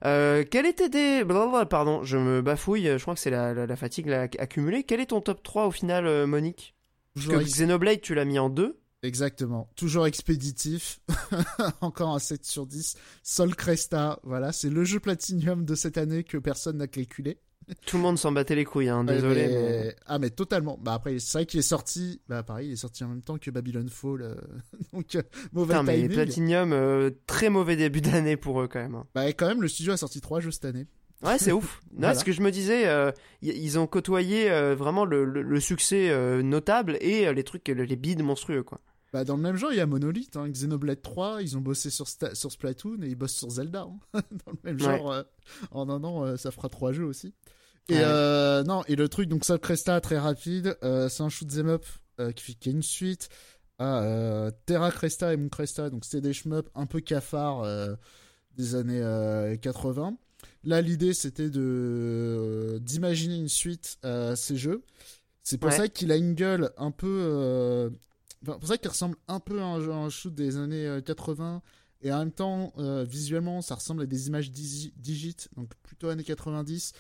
Euh, 0.06 0.44
quel 0.50 0.66
était 0.66 0.90
des 0.90 1.24
pardon, 1.70 2.04
je 2.04 2.18
me 2.18 2.42
bafouille, 2.42 2.86
je 2.86 3.02
crois 3.02 3.14
que 3.14 3.20
c'est 3.20 3.30
la, 3.30 3.54
la, 3.54 3.76
fatigue 3.76 4.12
accumulée. 4.12 4.84
Quel 4.84 5.00
est 5.00 5.08
ton 5.08 5.22
top 5.22 5.44
3 5.44 5.68
au 5.68 5.72
final, 5.72 6.26
Monique? 6.26 6.76
Parce 7.14 7.28
que 7.28 7.44
Xenoblade, 7.44 8.02
tu 8.02 8.16
l'as 8.16 8.26
mis 8.26 8.40
en 8.40 8.50
2. 8.50 8.81
Exactement. 9.04 9.70
Toujours 9.76 10.06
expéditif. 10.06 11.00
Encore 11.82 12.14
un 12.14 12.20
7 12.20 12.46
sur 12.46 12.68
10. 12.68 12.96
Sol 13.24 13.56
Cresta. 13.56 14.20
Voilà, 14.24 14.52
c'est 14.52 14.70
le 14.70 14.84
jeu 14.84 15.00
Platinum 15.00 15.66
de 15.66 15.76
cette 15.76 15.98
année 15.98 16.24
que 16.24 16.38
personne 16.38 16.78
n'a 16.78 16.88
calculé. 16.88 17.40
Tout 17.86 17.98
le 17.98 18.04
monde 18.04 18.18
s'en 18.18 18.32
battait 18.32 18.56
les 18.56 18.66
couilles, 18.66 18.90
hein, 18.90 19.04
désolé. 19.04 19.94
Ah, 20.06 20.20
mais 20.20 20.30
totalement. 20.30 20.78
Bah, 20.82 20.94
après, 20.94 21.20
c'est 21.20 21.38
vrai 21.38 21.46
qu'il 21.46 21.60
est 21.60 21.64
sorti. 21.64 22.22
Bah, 22.28 22.44
pareil, 22.44 22.70
il 22.70 22.74
est 22.74 22.78
sorti 22.78 23.04
en 23.04 23.08
même 23.08 23.22
temps 23.22 23.38
que 23.38 23.50
Babylon 23.50 23.88
Fall. 23.88 24.22
Euh, 24.22 24.36
donc, 24.94 25.16
euh, 25.16 25.22
mauvais 25.54 25.74
Putain, 25.74 25.84
mais 25.84 26.10
Platinum, 26.10 26.74
euh, 26.74 27.12
très 27.28 27.50
mauvais 27.50 27.76
début 27.76 28.02
d'année 28.02 28.36
pour 28.36 28.62
eux, 28.62 28.68
quand 28.68 28.80
même. 28.80 28.96
Hein. 28.96 29.08
Bah, 29.16 29.30
et 29.30 29.34
quand 29.34 29.48
même, 29.48 29.62
le 29.62 29.68
studio 29.68 29.94
a 29.94 29.98
sorti 29.98 30.22
trois 30.22 30.40
jeux 30.40 30.52
cette 30.52 30.66
année. 30.66 30.88
Ouais, 31.24 31.38
c'est 31.38 31.52
ouf. 31.52 31.82
Non, 31.94 32.14
ce 32.14 32.24
que 32.24 32.32
je 32.32 32.42
me 32.42 32.52
disais, 32.52 32.88
ils 33.42 33.80
ont 33.80 33.88
côtoyé 33.88 34.50
vraiment 34.74 35.06
le, 35.06 35.60
succès 35.60 36.12
notable 36.42 36.98
et 37.00 37.32
les 37.32 37.44
trucs, 37.44 37.68
les 37.68 37.96
bides 37.96 38.24
monstrueux, 38.24 38.64
quoi. 38.64 38.80
Bah, 39.12 39.26
dans 39.26 39.36
le 39.36 39.42
même 39.42 39.58
genre, 39.58 39.74
il 39.74 39.78
y 39.78 39.82
a 39.82 39.86
Monolith, 39.86 40.38
hein, 40.38 40.48
Xenoblade 40.48 41.02
3, 41.02 41.42
ils 41.42 41.58
ont 41.58 41.62
bossé 41.62 41.90
sur, 41.90 42.08
sur 42.08 42.52
Splatoon 42.52 43.02
et 43.02 43.08
ils 43.08 43.16
bossent 43.16 43.36
sur 43.36 43.50
Zelda. 43.50 43.82
Hein. 43.82 44.00
dans 44.46 44.52
le 44.52 44.58
même 44.64 44.80
genre, 44.80 45.12
euh, 45.12 45.24
en 45.72 45.90
un 45.90 46.04
an, 46.04 46.26
euh, 46.26 46.38
ça 46.38 46.52
fera 46.52 46.70
trois 46.70 46.94
jeux 46.94 47.06
aussi. 47.06 47.34
Et 47.90 47.98
euh, 47.98 48.64
non, 48.64 48.84
et 48.88 48.96
le 48.96 49.10
truc, 49.10 49.28
donc 49.28 49.44
ça, 49.44 49.58
Cresta, 49.58 50.00
très 50.00 50.18
rapide, 50.18 50.78
c'est 50.82 51.24
un 51.24 51.30
shoot'em 51.30 51.68
up 51.68 51.86
qui, 52.36 52.56
qui 52.56 52.70
a 52.70 52.72
une 52.72 52.84
suite 52.84 53.28
à 53.80 54.50
Terra 54.66 54.92
Cresta 54.92 55.34
et 55.34 55.38
Moon 55.38 55.50
Cresta, 55.50 55.90
donc 55.90 56.06
c'était 56.06 56.22
des 56.22 56.34
shmup 56.34 56.70
un 56.76 56.86
peu 56.86 57.02
cafard 57.02 57.66
des 58.56 58.76
années 58.76 59.58
80. 59.62 60.16
Là, 60.64 60.82
l'idée, 60.82 61.14
c'était 61.14 61.50
de 61.50 62.80
d'imaginer 62.82 63.36
une 63.36 63.50
suite 63.50 63.98
à 64.04 64.36
ces 64.38 64.56
jeux. 64.56 64.84
C'est 65.44 65.58
pour 65.58 65.74
ça 65.74 65.90
qu'il 65.90 66.12
a 66.14 66.16
une 66.16 66.36
gueule 66.36 66.70
un 66.78 66.92
peu 66.92 67.92
c'est 68.46 68.60
pour 68.60 68.68
ça 68.68 68.78
qu'il 68.78 68.90
ressemble 68.90 69.16
un 69.28 69.40
peu 69.40 69.62
à 69.62 69.66
un, 69.66 70.10
shoot 70.10 70.34
des 70.34 70.58
années 70.58 71.00
80 71.06 71.56
euh, 71.56 71.60
et 72.08 72.12
en 72.12 72.20
même 72.20 72.32
temps 72.32 72.74
euh, 72.78 73.04
visuellement 73.04 73.62
ça 73.62 73.76
ressemble 73.76 74.04
à 74.04 74.06
des 74.06 74.28
images 74.28 74.52
digites 74.52 75.50
donc 75.56 75.70
plutôt 75.84 76.10
années 76.10 76.24
90 76.24 76.94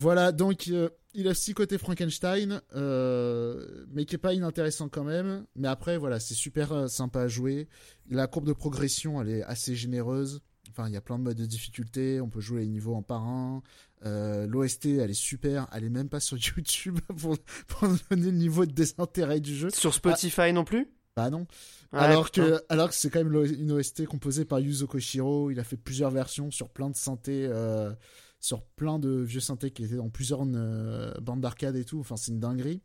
voilà 0.00 0.32
donc 0.32 0.68
euh, 0.68 0.88
il 1.12 1.28
a 1.28 1.32
aussi 1.32 1.52
côté 1.52 1.76
Frankenstein 1.78 2.60
mais 2.72 4.04
qui 4.06 4.14
est 4.14 4.20
pas 4.20 4.34
inintéressant 4.34 4.88
quand 4.88 5.04
même. 5.04 5.46
Mais 5.54 5.68
après 5.68 5.96
voilà 5.96 6.18
c'est 6.18 6.34
super 6.34 6.90
sympa 6.90 7.20
à 7.20 7.28
jouer. 7.28 7.68
La 8.10 8.26
courbe 8.26 8.46
de 8.46 8.52
progression 8.52 9.20
elle 9.22 9.28
est 9.30 9.42
assez 9.44 9.76
généreuse 9.76 10.42
Enfin, 10.76 10.88
il 10.88 10.92
y 10.92 10.96
a 10.96 11.00
plein 11.00 11.18
de 11.18 11.24
modes 11.24 11.36
de 11.36 11.46
difficulté. 11.46 12.20
On 12.20 12.28
peut 12.28 12.40
jouer 12.40 12.62
les 12.62 12.66
niveaux 12.66 12.94
en 12.94 13.02
par 13.02 13.22
un. 13.22 13.62
Euh, 14.04 14.46
L'OST, 14.46 14.86
elle 14.86 15.10
est 15.10 15.14
super. 15.14 15.68
Elle 15.72 15.84
est 15.84 15.90
même 15.90 16.08
pas 16.08 16.18
sur 16.18 16.36
YouTube 16.56 16.98
pour, 17.16 17.36
pour 17.68 17.88
donner 18.10 18.26
le 18.26 18.36
niveau 18.36 18.66
de 18.66 18.72
désintérêt 18.72 19.40
du 19.40 19.54
jeu. 19.54 19.70
Sur 19.70 19.94
Spotify 19.94 20.52
non 20.52 20.64
plus? 20.64 20.90
Bah 21.16 21.30
non. 21.30 21.46
alors, 21.92 22.32
que, 22.32 22.60
alors 22.68 22.88
que 22.88 22.94
c'est 22.96 23.08
quand 23.08 23.22
même 23.22 23.44
une 23.44 23.70
OST 23.70 24.04
composée 24.06 24.44
par 24.44 24.58
Yuzo 24.58 24.88
Koshiro. 24.88 25.52
Il 25.52 25.60
a 25.60 25.64
fait 25.64 25.76
plusieurs 25.76 26.10
versions 26.10 26.50
sur 26.50 26.70
plein 26.70 26.90
de 26.90 26.96
synthés. 26.96 27.46
Euh, 27.48 27.92
sur 28.40 28.62
plein 28.62 28.98
de 28.98 29.20
vieux 29.20 29.40
synthés 29.40 29.70
qui 29.70 29.84
étaient 29.84 29.94
dans 29.94 30.10
plusieurs 30.10 30.42
euh, 30.44 31.14
bandes 31.22 31.40
d'arcade 31.40 31.76
et 31.76 31.84
tout. 31.84 32.00
Enfin, 32.00 32.16
c'est 32.16 32.32
une 32.32 32.40
dinguerie. 32.40 32.82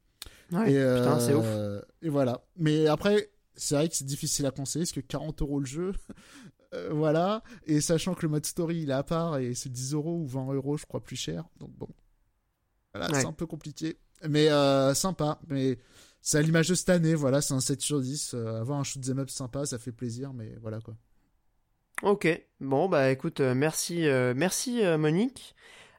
Ouais, 0.51 0.71
et, 0.71 0.75
putain, 0.75 1.19
c'est 1.19 1.33
ouf. 1.33 1.47
Et 2.03 2.09
voilà. 2.09 2.43
Mais 2.55 2.85
après, 2.85 3.31
c'est 3.55 3.75
vrai 3.75 3.89
que 3.89 3.95
c'est 3.95 4.05
difficile 4.05 4.45
à 4.45 4.51
conseiller 4.51 4.85
parce 4.85 4.93
que 4.93 4.99
40 5.01 5.41
euros 5.41 5.59
le 5.59 5.65
jeu, 5.65 5.91
euh, 6.73 6.89
voilà. 6.91 7.43
Et 7.65 7.81
sachant 7.81 8.13
que 8.13 8.23
le 8.23 8.29
mode 8.29 8.45
story 8.45 8.81
il 8.81 8.89
est 8.89 8.93
à 8.93 9.03
part 9.03 9.37
et 9.37 9.53
c'est 9.55 9.69
10 9.69 9.93
euros 9.93 10.17
ou 10.17 10.27
20 10.27 10.53
euros, 10.53 10.77
je 10.77 10.85
crois, 10.85 11.01
plus 11.01 11.15
cher. 11.15 11.45
Donc 11.59 11.71
bon. 11.71 11.89
Voilà, 12.93 13.07
c'est 13.19 13.27
un 13.27 13.33
peu 13.33 13.45
compliqué. 13.45 13.97
Mais 14.27 14.49
euh, 14.49 14.93
sympa. 14.93 15.39
Mais 15.47 15.77
c'est 16.21 16.37
à 16.37 16.41
l'image 16.41 16.69
de 16.69 16.75
cette 16.75 16.89
année, 16.89 17.15
voilà, 17.15 17.41
c'est 17.41 17.53
un 17.53 17.59
7 17.59 17.81
sur 17.81 18.01
10. 18.01 18.33
Euh, 18.33 18.59
avoir 18.59 18.79
un 18.79 18.83
shoot'em 18.83 19.19
up 19.19 19.29
sympa, 19.29 19.65
ça 19.65 19.77
fait 19.79 19.91
plaisir, 19.91 20.33
mais 20.33 20.55
voilà 20.61 20.79
quoi. 20.81 20.95
Ok, 22.01 22.27
bon 22.61 22.87
bah 22.87 23.11
écoute, 23.11 23.41
merci, 23.41 24.05
merci 24.33 24.81
Monique. 24.97 25.53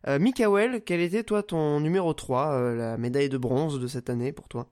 Mikael, 0.07 0.83
quel 0.83 1.01
était 1.01 1.25
toi 1.25 1.43
ton 1.43 1.79
numéro 1.81 2.15
3, 2.15 2.73
la 2.73 2.97
médaille 2.97 3.29
de 3.29 3.37
bronze 3.37 3.79
de 3.79 3.87
cette 3.87 4.09
année 4.09 4.33
pour 4.33 4.49
toi? 4.49 4.71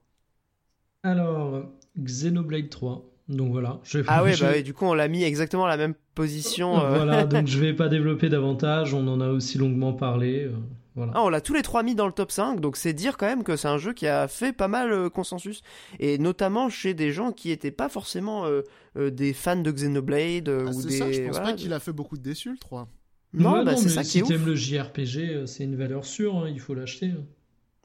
Alors, 1.03 1.65
Xenoblade 1.97 2.69
3, 2.69 3.05
Donc 3.29 3.51
voilà. 3.51 3.79
Je 3.83 3.99
ah 4.07 4.23
ouais, 4.23 4.33
bah 4.41 4.59
du 4.61 4.73
coup 4.73 4.85
on 4.85 4.95
l'a 4.95 5.07
mis 5.07 5.23
exactement 5.23 5.65
à 5.65 5.69
la 5.69 5.77
même 5.77 5.93
position. 6.15 6.83
Euh. 6.83 6.95
Voilà, 6.95 7.25
donc 7.25 7.45
je 7.45 7.59
vais 7.59 7.73
pas 7.73 7.87
développer 7.87 8.27
davantage, 8.27 8.93
on 8.95 9.07
en 9.07 9.21
a 9.21 9.29
aussi 9.29 9.59
longuement 9.59 9.93
parlé. 9.93 10.45
Euh, 10.45 10.51
voilà. 10.95 11.11
Ah, 11.15 11.23
on 11.23 11.29
l'a 11.29 11.39
tous 11.39 11.53
les 11.53 11.61
trois 11.61 11.83
mis 11.83 11.93
dans 11.93 12.07
le 12.07 12.11
top 12.11 12.31
5, 12.31 12.59
donc 12.59 12.75
c'est 12.75 12.91
dire 12.91 13.17
quand 13.17 13.27
même 13.27 13.43
que 13.43 13.55
c'est 13.55 13.67
un 13.67 13.77
jeu 13.77 13.93
qui 13.93 14.07
a 14.07 14.27
fait 14.27 14.51
pas 14.51 14.67
mal 14.67 14.91
euh, 14.91 15.09
consensus. 15.09 15.61
Et 15.99 16.17
notamment 16.17 16.69
chez 16.69 16.95
des 16.95 17.11
gens 17.11 17.31
qui 17.31 17.51
étaient 17.51 17.71
pas 17.71 17.87
forcément 17.87 18.45
des 18.95 19.33
fans 19.33 19.55
de 19.55 19.71
Xenoblade. 19.71 20.49
Ah, 20.49 20.71
ou 20.71 20.81
des... 20.81 20.97
ça, 20.97 21.11
je 21.11 21.21
pense 21.27 21.39
pas 21.39 21.53
qu'il 21.53 21.71
a 21.71 21.79
fait 21.79 21.93
beaucoup 21.93 22.17
de 22.17 22.23
déçus 22.23 22.51
le 22.51 22.57
3. 22.57 22.87
Non, 23.33 23.63
bah, 23.63 23.75
c'est 23.77 23.89
ça 23.89 24.01
qui 24.01 24.17
est 24.17 24.23
Si 24.23 24.27
t'aimes 24.27 24.47
le 24.47 24.55
JRPG, 24.55 25.45
c'est 25.45 25.63
une 25.63 25.75
valeur 25.75 26.03
sûre, 26.03 26.35
hein, 26.35 26.49
il 26.49 26.59
faut 26.59 26.73
l'acheter. 26.73 27.11
Hein. 27.11 27.23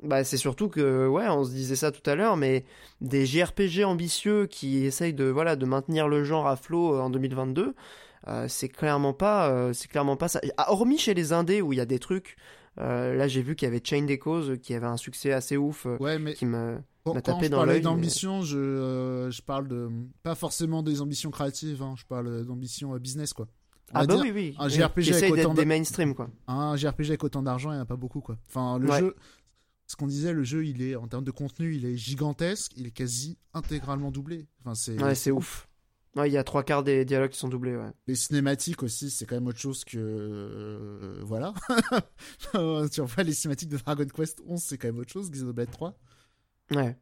Bah, 0.05 0.23
c'est 0.23 0.37
surtout 0.37 0.69
que, 0.69 1.07
ouais, 1.09 1.29
on 1.29 1.45
se 1.45 1.51
disait 1.51 1.77
ça 1.77 1.91
tout 1.91 2.09
à 2.09 2.15
l'heure, 2.15 2.37
mais 2.37 2.65
des 3.01 3.25
JRPG 3.25 3.85
ambitieux 3.85 4.47
qui 4.47 4.85
essayent 4.85 5.15
de, 5.15 5.25
voilà, 5.25 5.57
de 5.57 5.65
maintenir 5.65 6.09
le 6.09 6.25
genre 6.25 6.47
à 6.47 6.57
flot 6.57 6.95
euh, 6.95 7.01
en 7.01 7.11
2022, 7.11 7.75
euh, 8.29 8.47
c'est 8.49 8.69
clairement 8.69 9.15
pas, 9.15 9.51
euh, 9.51 9.73
c'est 9.73 9.89
clairement 9.89 10.17
pas 10.17 10.29
ça. 10.29 10.41
Ah, 10.59 10.73
hormis 10.73 10.99
chez 10.99 11.15
les 11.15 11.33
indés 11.33 11.63
où 11.63 11.73
il 11.73 11.77
y 11.77 11.81
a 11.81 11.87
des 11.87 11.99
trucs, 11.99 12.37
là 12.77 13.29
j'ai 13.29 13.41
vu 13.41 13.55
qu'il 13.55 13.67
y 13.67 13.71
avait 13.71 13.81
Chain 13.83 14.07
Echoes 14.09 14.57
qui 14.59 14.75
avait 14.75 14.87
un 14.87 14.97
succès 14.97 15.33
assez 15.33 15.57
ouf, 15.57 15.87
ouais, 16.01 16.19
mais... 16.19 16.35
qui 16.35 16.45
me 16.45 16.79
Quand 17.05 17.21
tapé 17.21 17.47
je 17.47 17.51
dans 17.51 17.67
d'ambition, 17.81 18.43
je, 18.43 19.29
je 19.31 19.43
parle 19.43 19.69
de 19.69 19.89
pas 20.23 20.35
forcément 20.35 20.83
des 20.83 21.01
ambitions 21.01 21.31
créatives, 21.31 21.83
hein, 21.83 21.95
je 21.97 22.05
parle 22.05 22.45
d'ambition 22.45 22.95
business 22.97 23.33
quoi. 23.33 23.47
ah 23.95 24.05
bah 24.07 24.17
oui 24.21 24.33
oui. 24.35 24.57
Un 24.59 24.69
JRPG 24.69 25.13
avec 25.15 25.33
autant 25.33 25.55
des 25.55 25.65
mainstream 25.65 26.15
quoi. 26.15 26.29
Un 26.49 26.77
JRPG 26.77 27.11
avec 27.11 27.25
autant 27.25 27.43
d'argent, 27.43 27.71
il 27.71 27.75
n'y 27.75 27.81
en 27.81 27.85
a 27.85 27.87
pas 27.87 27.97
beaucoup 27.97 28.21
quoi. 28.21 28.37
Enfin 28.49 28.79
le 28.79 28.91
jeu, 28.91 29.15
ce 29.95 29.97
qu'on 29.97 30.09
disait, 30.09 30.33
le 30.33 30.43
jeu, 30.43 30.67
il 30.67 30.83
est 30.83 30.97
en 30.97 31.07
termes 31.07 31.23
de 31.23 31.31
contenu, 31.31 31.77
il 31.77 31.87
est 31.87 31.97
gigantesque, 31.97 32.73
il 32.77 32.85
est 32.85 32.91
quasi 32.91 33.39
intégralement 33.53 34.11
doublé. 34.11 34.49
Enfin, 34.61 34.75
c'est 34.75 35.01
ouais, 35.01 35.15
c'est 35.15 35.31
ouf. 35.31 35.69
il 36.17 36.33
y 36.33 36.37
a 36.37 36.43
trois 36.43 36.65
quarts 36.65 36.83
des 36.83 37.05
dialogues 37.05 37.31
qui 37.31 37.39
sont 37.39 37.47
doublés. 37.49 37.77
Ouais. 37.77 37.93
Les 38.09 38.17
cinématiques 38.17 38.83
aussi, 38.83 39.09
c'est 39.09 39.25
quand 39.25 39.37
même 39.37 39.47
autre 39.47 39.61
chose 39.61 39.85
que 39.85 39.97
euh, 39.97 41.21
voilà. 41.23 41.55
tu 42.91 43.03
vois 43.03 43.23
les 43.23 43.33
cinématiques 43.33 43.69
de 43.69 43.77
Dragon 43.77 44.05
Quest 44.13 44.43
11, 44.45 44.61
c'est 44.61 44.79
quand 44.79 44.89
même 44.89 44.99
autre 44.99 45.13
chose. 45.13 45.31
Xenoblade 45.31 45.71
3. 45.71 45.97
Ouais. 46.73 46.99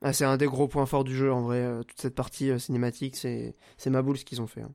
Ah, 0.00 0.14
c'est 0.14 0.24
un 0.24 0.38
des 0.38 0.46
gros 0.46 0.66
points 0.66 0.86
forts 0.86 1.04
du 1.04 1.14
jeu 1.14 1.30
en 1.30 1.42
vrai. 1.42 1.58
Euh, 1.58 1.82
toute 1.82 2.00
cette 2.00 2.14
partie 2.14 2.50
euh, 2.50 2.58
cinématique, 2.58 3.16
c'est 3.16 3.54
c'est 3.76 3.90
ma 3.90 4.00
boule 4.00 4.16
ce 4.16 4.24
qu'ils 4.24 4.40
ont 4.40 4.46
fait. 4.46 4.62
Hein. 4.62 4.74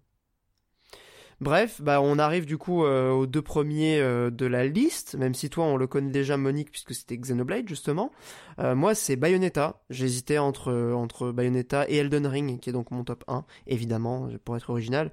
Bref, 1.41 1.81
bah 1.81 2.01
on 2.01 2.19
arrive 2.19 2.45
du 2.45 2.57
coup 2.57 2.83
euh, 2.83 3.11
aux 3.11 3.25
deux 3.25 3.41
premiers 3.41 4.01
euh, 4.01 4.29
de 4.29 4.45
la 4.45 4.67
liste, 4.67 5.15
même 5.15 5.33
si 5.33 5.49
toi 5.49 5.63
on 5.63 5.77
le 5.77 5.87
connaît 5.87 6.11
déjà 6.11 6.35
Monique 6.35 6.69
puisque 6.69 6.93
c'était 6.93 7.17
Xenoblade 7.17 7.67
justement. 7.69 8.11
Euh, 8.59 8.75
moi 8.75 8.93
c'est 8.93 9.15
Bayonetta, 9.15 9.81
j'hésitais 9.89 10.37
entre 10.37 10.73
entre 10.93 11.31
Bayonetta 11.31 11.89
et 11.89 11.95
Elden 11.95 12.27
Ring 12.27 12.59
qui 12.59 12.69
est 12.69 12.73
donc 12.73 12.91
mon 12.91 13.05
top 13.05 13.23
1 13.29 13.45
évidemment 13.67 14.27
pour 14.43 14.57
être 14.57 14.69
original. 14.69 15.11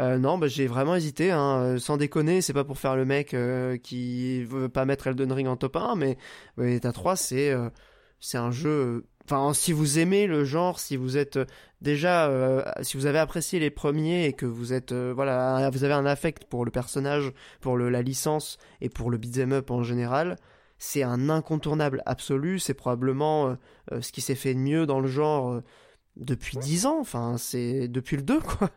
non, 0.00 0.38
bah 0.38 0.48
j'ai 0.48 0.66
vraiment 0.66 0.96
hésité 0.96 1.30
hein, 1.30 1.76
sans 1.78 1.98
déconner, 1.98 2.40
c'est 2.40 2.54
pas 2.54 2.64
pour 2.64 2.78
faire 2.78 2.96
le 2.96 3.04
mec 3.04 3.36
qui 3.82 4.44
veut 4.44 4.70
pas 4.70 4.86
mettre 4.86 5.08
Elden 5.08 5.30
Ring 5.30 5.46
en 5.46 5.56
top 5.56 5.76
1 5.76 5.94
mais 5.96 6.16
Bayonetta 6.56 6.92
3 6.92 7.16
c'est 7.16 7.54
c'est 8.18 8.38
un 8.38 8.50
jeu 8.50 9.04
Enfin, 9.28 9.52
si 9.54 9.72
vous 9.72 9.98
aimez 9.98 10.28
le 10.28 10.44
genre, 10.44 10.78
si 10.78 10.96
vous 10.96 11.16
êtes 11.16 11.38
euh, 11.38 11.46
déjà, 11.80 12.28
euh, 12.28 12.62
si 12.82 12.96
vous 12.96 13.06
avez 13.06 13.18
apprécié 13.18 13.58
les 13.58 13.70
premiers 13.70 14.26
et 14.26 14.32
que 14.32 14.46
vous 14.46 14.72
êtes, 14.72 14.92
euh, 14.92 15.12
voilà, 15.12 15.68
vous 15.70 15.82
avez 15.82 15.94
un 15.94 16.06
affect 16.06 16.44
pour 16.44 16.64
le 16.64 16.70
personnage, 16.70 17.32
pour 17.60 17.76
le, 17.76 17.88
la 17.88 18.02
licence 18.02 18.56
et 18.80 18.88
pour 18.88 19.10
le 19.10 19.18
beat'em 19.18 19.52
up 19.52 19.72
en 19.72 19.82
général, 19.82 20.36
c'est 20.78 21.02
un 21.02 21.28
incontournable 21.28 22.04
absolu. 22.06 22.60
C'est 22.60 22.74
probablement 22.74 23.56
ce 24.00 24.12
qui 24.12 24.20
s'est 24.20 24.34
fait 24.36 24.54
de 24.54 24.60
mieux 24.60 24.86
dans 24.86 25.00
le 25.00 25.08
genre 25.08 25.60
depuis 26.16 26.58
10 26.58 26.86
ans. 26.86 27.00
Enfin, 27.00 27.36
c'est 27.38 27.88
depuis 27.88 28.16
le 28.16 28.22
2, 28.22 28.40
quoi. 28.40 28.70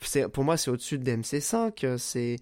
C'est, 0.00 0.28
pour 0.28 0.44
moi, 0.44 0.56
c'est 0.56 0.70
au-dessus 0.70 0.98
de 0.98 1.10
DMC5. 1.10 1.96
C'est, 1.98 2.36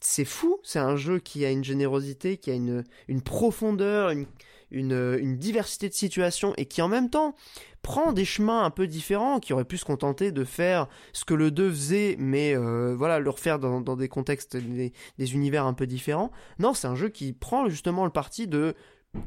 c'est 0.00 0.24
fou. 0.24 0.58
C'est 0.62 0.78
un 0.78 0.96
jeu 0.96 1.18
qui 1.20 1.44
a 1.44 1.50
une 1.50 1.64
générosité, 1.64 2.38
qui 2.38 2.50
a 2.50 2.54
une, 2.54 2.84
une 3.06 3.22
profondeur, 3.22 4.10
une, 4.10 4.26
une, 4.70 5.36
diversité 5.36 5.88
de 5.88 5.94
situations 5.94 6.54
et 6.56 6.66
qui 6.66 6.82
en 6.82 6.88
même 6.88 7.10
temps 7.10 7.34
prend 7.82 8.12
des 8.12 8.24
chemins 8.24 8.64
un 8.64 8.70
peu 8.70 8.86
différents, 8.86 9.40
qui 9.40 9.52
aurait 9.52 9.64
pu 9.64 9.78
se 9.78 9.84
contenter 9.84 10.32
de 10.32 10.44
faire 10.44 10.86
ce 11.12 11.24
que 11.24 11.34
le 11.34 11.50
2 11.50 11.70
faisait, 11.70 12.16
mais 12.18 12.54
euh, 12.54 12.94
voilà, 12.94 13.18
le 13.18 13.30
refaire 13.30 13.58
dans, 13.58 13.80
des 13.96 14.08
contextes, 14.08 14.56
des, 14.56 14.92
univers 15.34 15.64
un 15.64 15.72
peu 15.72 15.86
différents. 15.86 16.30
Non, 16.58 16.74
c'est 16.74 16.88
un 16.88 16.94
jeu 16.94 17.08
qui 17.08 17.32
prend 17.32 17.68
justement 17.68 18.04
le 18.04 18.10
parti 18.10 18.46
de 18.46 18.74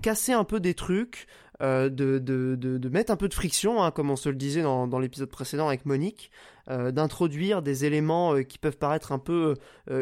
casser 0.02 0.34
un 0.34 0.44
peu 0.44 0.60
des 0.60 0.74
trucs, 0.74 1.28
euh, 1.62 1.88
de, 1.88 2.18
de, 2.18 2.56
de, 2.56 2.90
mettre 2.90 3.12
un 3.12 3.16
peu 3.16 3.30
de 3.30 3.34
friction, 3.34 3.84
hein, 3.84 3.92
comme 3.92 4.10
on 4.10 4.16
se 4.16 4.28
le 4.28 4.36
disait 4.36 4.64
dans, 4.64 4.88
dans 4.88 5.00
l'épisode 5.00 5.30
précédent 5.30 5.68
avec 5.68 5.86
Monique, 5.86 6.32
euh, 6.70 6.92
d'introduire 6.92 7.62
des 7.62 7.86
éléments 7.86 8.34
euh, 8.34 8.42
qui 8.42 8.58
peuvent 8.58 8.78
paraître 8.78 9.12
un 9.12 9.20
peu 9.20 9.56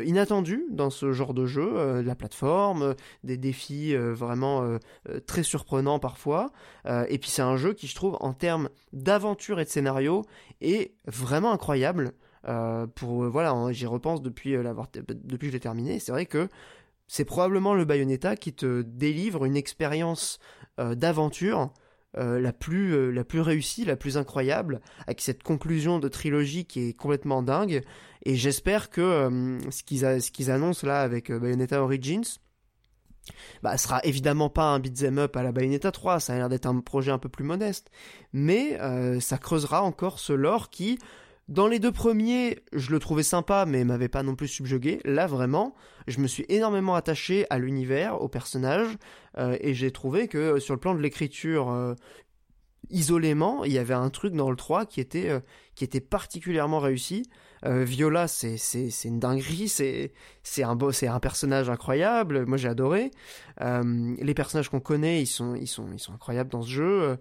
inattendus 0.06 0.66
dans 0.72 0.90
ce 0.90 1.12
genre 1.12 1.34
de 1.34 1.46
jeu, 1.46 2.02
la 2.02 2.16
plateforme, 2.16 2.96
des 3.24 3.38
défis 3.38 3.96
vraiment 3.96 4.78
très 5.26 5.44
surprenants 5.44 6.00
parfois. 6.00 6.52
et 6.86 7.18
puis 7.18 7.30
c'est 7.30 7.42
un 7.42 7.58
jeu 7.58 7.74
qui, 7.74 7.88
je 7.88 7.96
trouve, 7.96 8.18
en 8.22 8.34
termes 8.34 8.70
d'aventure 8.94 9.60
et 9.60 9.66
de 9.66 9.70
scénario, 9.70 10.24
est 10.62 10.94
vraiment 11.06 11.52
incroyable. 11.52 12.14
pour 12.96 13.24
voilà, 13.26 13.56
j'y 13.72 13.88
repense 13.88 14.22
depuis 14.22 14.52
l'avoir 14.62 14.88
depuis 14.94 15.48
que 15.48 15.52
je 15.52 15.54
l'ai 15.54 15.60
terminé. 15.60 16.00
C'est 16.00 16.12
vrai 16.12 16.26
que 16.26 16.48
c'est 17.12 17.26
probablement 17.26 17.74
le 17.74 17.84
Bayonetta 17.84 18.38
qui 18.38 18.54
te 18.54 18.84
délivre 18.84 19.44
une 19.44 19.58
expérience 19.58 20.40
euh, 20.80 20.96
d'aventure 20.96 21.74
euh, 22.18 22.40
la, 22.40 22.54
plus, 22.54 22.94
euh, 22.94 23.12
la 23.12 23.26
plus 23.26 23.42
réussie, 23.42 23.84
la 23.84 23.98
plus 23.98 24.18
incroyable, 24.18 24.80
avec 25.08 25.20
cette 25.20 25.44
conclusion 25.44 26.00
de 26.00 26.08
trilogie 26.08 26.64
qui 26.64 26.88
est 26.88 26.94
complètement 26.94 27.44
dingue. 27.44 27.82
Et 28.24 28.38
j'espère 28.38 28.90
que 28.90 29.60
ce 29.72 29.84
qu'ils 29.84 30.22
ce 30.22 30.32
qu'ils 30.32 30.52
annoncent 30.52 30.88
là 30.88 31.02
avec 31.02 31.34
Bayonetta 31.34 31.84
Origins, 31.84 32.40
bah, 33.62 33.78
sera 33.78 34.00
évidemment 34.06 34.50
pas 34.50 34.70
un 34.70 34.80
beat'em 34.80 35.18
up 35.18 35.36
à 35.36 35.44
la 35.44 35.52
Bayonetta 35.52 35.92
3, 35.92 36.22
ça 36.22 36.34
a 36.34 36.38
l'air 36.38 36.48
d'être 36.48 36.66
un 36.66 36.80
projet 36.80 37.12
un 37.12 37.20
peu 37.20 37.28
plus 37.28 37.44
modeste, 37.44 37.92
mais 38.32 38.78
ça 39.20 39.38
creusera 39.38 39.82
encore 39.82 40.20
ce 40.20 40.32
lore 40.32 40.70
qui, 40.70 40.98
dans 41.48 41.68
les 41.68 41.80
deux 41.80 41.92
premiers, 41.92 42.60
je 42.72 42.92
le 42.92 43.00
trouvais 43.00 43.24
sympa, 43.24 43.66
mais 43.68 43.84
m'avait 43.84 44.08
pas 44.08 44.24
non 44.24 44.36
plus 44.36 44.48
subjugué. 44.48 45.02
Là, 45.04 45.28
vraiment, 45.28 45.76
je 46.08 46.20
me 46.20 46.28
suis 46.28 46.46
énormément 46.48 46.96
attaché 46.96 47.46
à 47.50 47.60
l'univers, 47.60 48.22
au 48.22 48.30
personnage, 48.30 48.88
euh, 49.38 49.58
et 49.60 49.74
j'ai 49.74 49.92
trouvé 49.92 50.28
que 50.28 50.38
euh, 50.38 50.60
sur 50.60 50.74
le 50.74 50.80
plan 50.80 50.96
de 50.96 51.02
l'écriture, 51.02 51.70
euh, 51.70 51.96
isolément, 52.90 53.66
il 53.66 53.74
y 53.74 53.80
avait 53.80 53.94
un 53.94 54.10
truc 54.10 54.34
dans 54.34 54.50
le 54.50 54.56
3 54.56 54.86
qui 54.86 55.02
était, 55.02 55.42
qui 55.76 55.84
était 55.84 56.02
particulièrement 56.02 56.80
réussi. 56.80 57.24
Viola, 57.64 58.28
c'est, 58.28 58.58
une 59.06 59.20
dinguerie, 59.20 59.70
c'est, 59.70 60.12
un, 60.64 60.78
un 60.80 61.20
personnage 61.20 61.70
incroyable, 61.70 62.46
moi 62.48 62.58
j'ai 62.58 62.68
adoré. 62.68 63.12
les 63.60 64.34
personnages 64.34 64.70
qu'on 64.70 64.80
connaît, 64.80 65.22
ils 65.22 65.28
sont, 65.28 65.54
ils, 65.56 65.68
sont, 65.68 65.88
ils 65.94 66.00
sont 66.00 66.14
incroyables 66.14 66.50
dans 66.50 66.64
ce 66.64 66.72
jeu. 66.72 67.18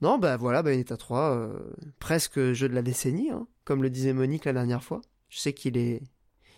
Non, 0.00 0.18
bah 0.18 0.36
voilà, 0.36 0.62
Bayonetta 0.62 0.96
3, 0.96 1.36
euh, 1.36 1.72
presque 1.98 2.52
jeu 2.52 2.68
de 2.68 2.74
la 2.74 2.82
décennie, 2.82 3.30
hein, 3.30 3.46
comme 3.64 3.82
le 3.82 3.90
disait 3.90 4.12
Monique 4.12 4.44
la 4.44 4.52
dernière 4.52 4.82
fois. 4.82 5.00
Je 5.28 5.38
sais 5.38 5.52
qu'il 5.52 5.76
est, 5.76 6.02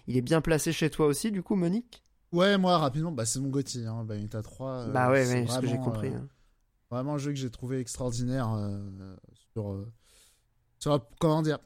il 0.07 0.17
est 0.17 0.23
bien 0.23 0.41
placé 0.41 0.73
chez 0.73 0.91
toi 0.91 1.07
aussi, 1.07 1.31
du 1.31 1.43
coup, 1.43 1.55
Monique? 1.55 2.03
Ouais, 2.33 2.59
moi, 2.59 2.79
rapidement, 2.79 3.13
bah, 3.13 3.25
c'est 3.25 3.41
mon 3.41 3.49
Gauthier, 3.49 3.87
hein, 3.87 4.05
Bayonetta 4.05 4.43
3. 4.43 4.71
Euh, 4.71 4.93
bah 4.93 5.11
ouais, 5.11 5.25
c'est 5.25 5.47
ce 5.47 5.59
que 5.61 5.67
j'ai 5.67 5.79
compris. 5.79 6.09
Euh, 6.09 6.19
hein. 6.19 6.29
Vraiment 6.91 7.15
un 7.15 7.19
jeu 7.19 7.33
que 7.33 7.39
j'ai 7.39 7.51
trouvé 7.51 7.81
extraordinaire 7.81 8.49
sur, 9.53 9.85
sur, 10.79 11.07
comment 11.19 11.43
dire, 11.43 11.59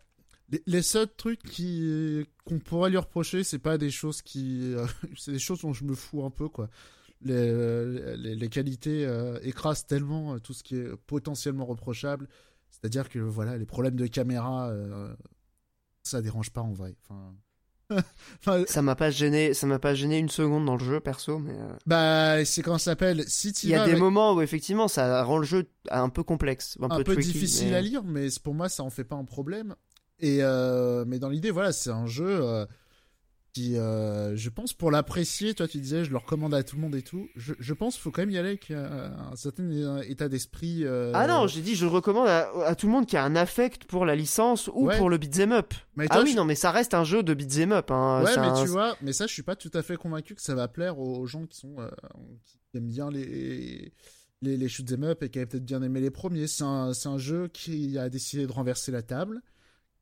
les, 0.66 0.82
seuls 0.82 1.08
trucs 1.14 1.42
qui 1.42 2.26
qu'on 2.46 2.58
pourrait 2.58 2.90
lui 2.90 2.96
reprocher, 2.96 3.44
c'est 3.44 3.58
pas 3.58 3.76
des 3.76 3.90
choses 3.90 4.22
qui, 4.22 4.74
c'est 5.18 5.32
des 5.32 5.38
choses 5.38 5.60
dont 5.60 5.74
je 5.74 5.84
me 5.84 5.94
fous 5.94 6.24
un 6.24 6.30
peu, 6.30 6.48
quoi 6.48 6.70
les, 7.22 8.16
les, 8.16 8.48
qualités 8.48 9.04
euh, 9.04 9.38
écrasent 9.42 9.86
tellement 9.86 10.34
euh, 10.34 10.38
tout 10.38 10.54
ce 10.54 10.62
qui 10.62 10.76
est 10.76 10.96
potentiellement 11.06 11.66
reprochable. 11.66 12.28
C'est-à-dire 12.70 13.08
que 13.08 13.18
voilà, 13.18 13.56
les 13.58 13.66
problèmes 13.66 13.96
de 13.96 14.06
caméra, 14.06 14.68
euh, 14.70 15.12
ça 16.02 16.22
dérange 16.22 16.50
pas 16.50 16.62
en 16.62 16.72
vrai. 16.72 16.94
Enfin, 17.02 18.64
ça 18.66 18.82
m'a 18.82 18.94
pas 18.94 19.10
gêné, 19.10 19.52
ça 19.52 19.66
m'a 19.66 19.78
pas 19.78 19.94
gêné 19.94 20.18
une 20.18 20.28
seconde 20.28 20.64
dans 20.64 20.76
le 20.76 20.84
jeu 20.84 21.00
perso, 21.00 21.38
mais. 21.38 21.56
Bah, 21.86 22.44
c'est 22.44 22.62
quand 22.62 22.78
ça 22.78 22.92
s'appelle. 22.92 23.24
Si 23.28 23.50
il 23.64 23.70
y 23.70 23.74
a 23.74 23.84
des 23.84 23.96
moments 23.96 24.34
où 24.34 24.40
effectivement 24.40 24.88
ça 24.88 25.22
rend 25.24 25.38
le 25.38 25.44
jeu 25.44 25.68
un 25.90 26.08
peu 26.08 26.22
complexe, 26.22 26.78
un, 26.80 27.02
peu, 27.02 27.16
difficile 27.16 27.74
à 27.74 27.82
lire, 27.82 28.04
mais 28.04 28.28
pour 28.42 28.54
moi 28.54 28.68
ça 28.68 28.82
en 28.82 28.90
fait 28.90 29.04
pas 29.04 29.16
un 29.16 29.24
problème. 29.24 29.74
Et 30.20 30.38
mais 31.06 31.18
dans 31.18 31.28
l'idée, 31.28 31.50
voilà, 31.50 31.72
c'est 31.72 31.90
un 31.90 32.06
jeu 32.06 32.66
qui, 33.52 33.76
euh, 33.76 34.36
je 34.36 34.48
pense, 34.48 34.72
pour 34.72 34.90
l'apprécier, 34.90 35.54
toi 35.54 35.66
tu 35.66 35.78
disais, 35.78 36.04
je 36.04 36.10
le 36.10 36.16
recommande 36.16 36.54
à 36.54 36.62
tout 36.62 36.76
le 36.76 36.82
monde 36.82 36.94
et 36.94 37.02
tout. 37.02 37.28
Je, 37.36 37.54
je 37.58 37.74
pense 37.74 37.94
qu'il 37.94 38.02
faut 38.02 38.10
quand 38.10 38.22
même 38.22 38.30
y 38.30 38.38
aller 38.38 38.50
avec 38.50 38.70
un, 38.70 39.34
certain 39.36 40.00
état 40.02 40.28
d'esprit. 40.28 40.84
Euh, 40.84 41.12
ah 41.14 41.26
non, 41.26 41.46
j'ai 41.46 41.60
dit, 41.60 41.74
je 41.74 41.84
le 41.84 41.90
recommande 41.90 42.28
à, 42.28 42.74
tout 42.74 42.86
le 42.86 42.92
monde 42.92 43.06
qui 43.06 43.16
a 43.16 43.24
un 43.24 43.36
affect 43.36 43.84
pour 43.84 44.04
la 44.06 44.14
licence 44.14 44.68
ou 44.72 44.88
pour 44.96 45.10
le 45.10 45.18
beat'em 45.18 45.52
up. 45.52 45.74
ah 46.10 46.20
oui, 46.22 46.34
non, 46.34 46.44
mais 46.44 46.54
ça 46.54 46.70
reste 46.70 46.94
un 46.94 47.04
jeu 47.04 47.22
de 47.22 47.34
beat'em 47.34 47.72
up. 47.72 47.90
Hein. 47.90 48.22
Ouais, 48.24 48.36
mais 48.36 48.62
tu 48.62 48.68
vois, 48.68 48.96
mais 49.02 49.12
ça, 49.12 49.26
je 49.26 49.32
suis 49.32 49.42
pas 49.42 49.56
tout 49.56 49.70
à 49.74 49.82
fait 49.82 49.96
convaincu 49.96 50.34
que 50.34 50.42
ça 50.42 50.54
va 50.54 50.68
plaire 50.68 50.98
aux 50.98 51.26
gens 51.26 51.46
qui 51.46 51.58
sont, 51.58 51.76
euh, 51.78 51.88
qui 52.44 52.58
aiment 52.76 52.88
bien 52.88 53.10
les 53.10 53.92
les, 54.42 54.56
les 54.56 54.68
shoot'em 54.68 55.04
up 55.04 55.22
et 55.22 55.28
qui 55.28 55.38
avait 55.38 55.46
peut-être 55.46 55.64
bien 55.64 55.82
aimé 55.82 56.00
les 56.00 56.10
premiers. 56.10 56.46
C'est 56.46 56.64
un, 56.64 56.92
un 57.04 57.18
jeu 57.18 57.48
qui 57.48 57.98
a 57.98 58.08
décidé 58.08 58.46
de 58.46 58.52
renverser 58.52 58.90
la 58.92 59.02
table. 59.02 59.42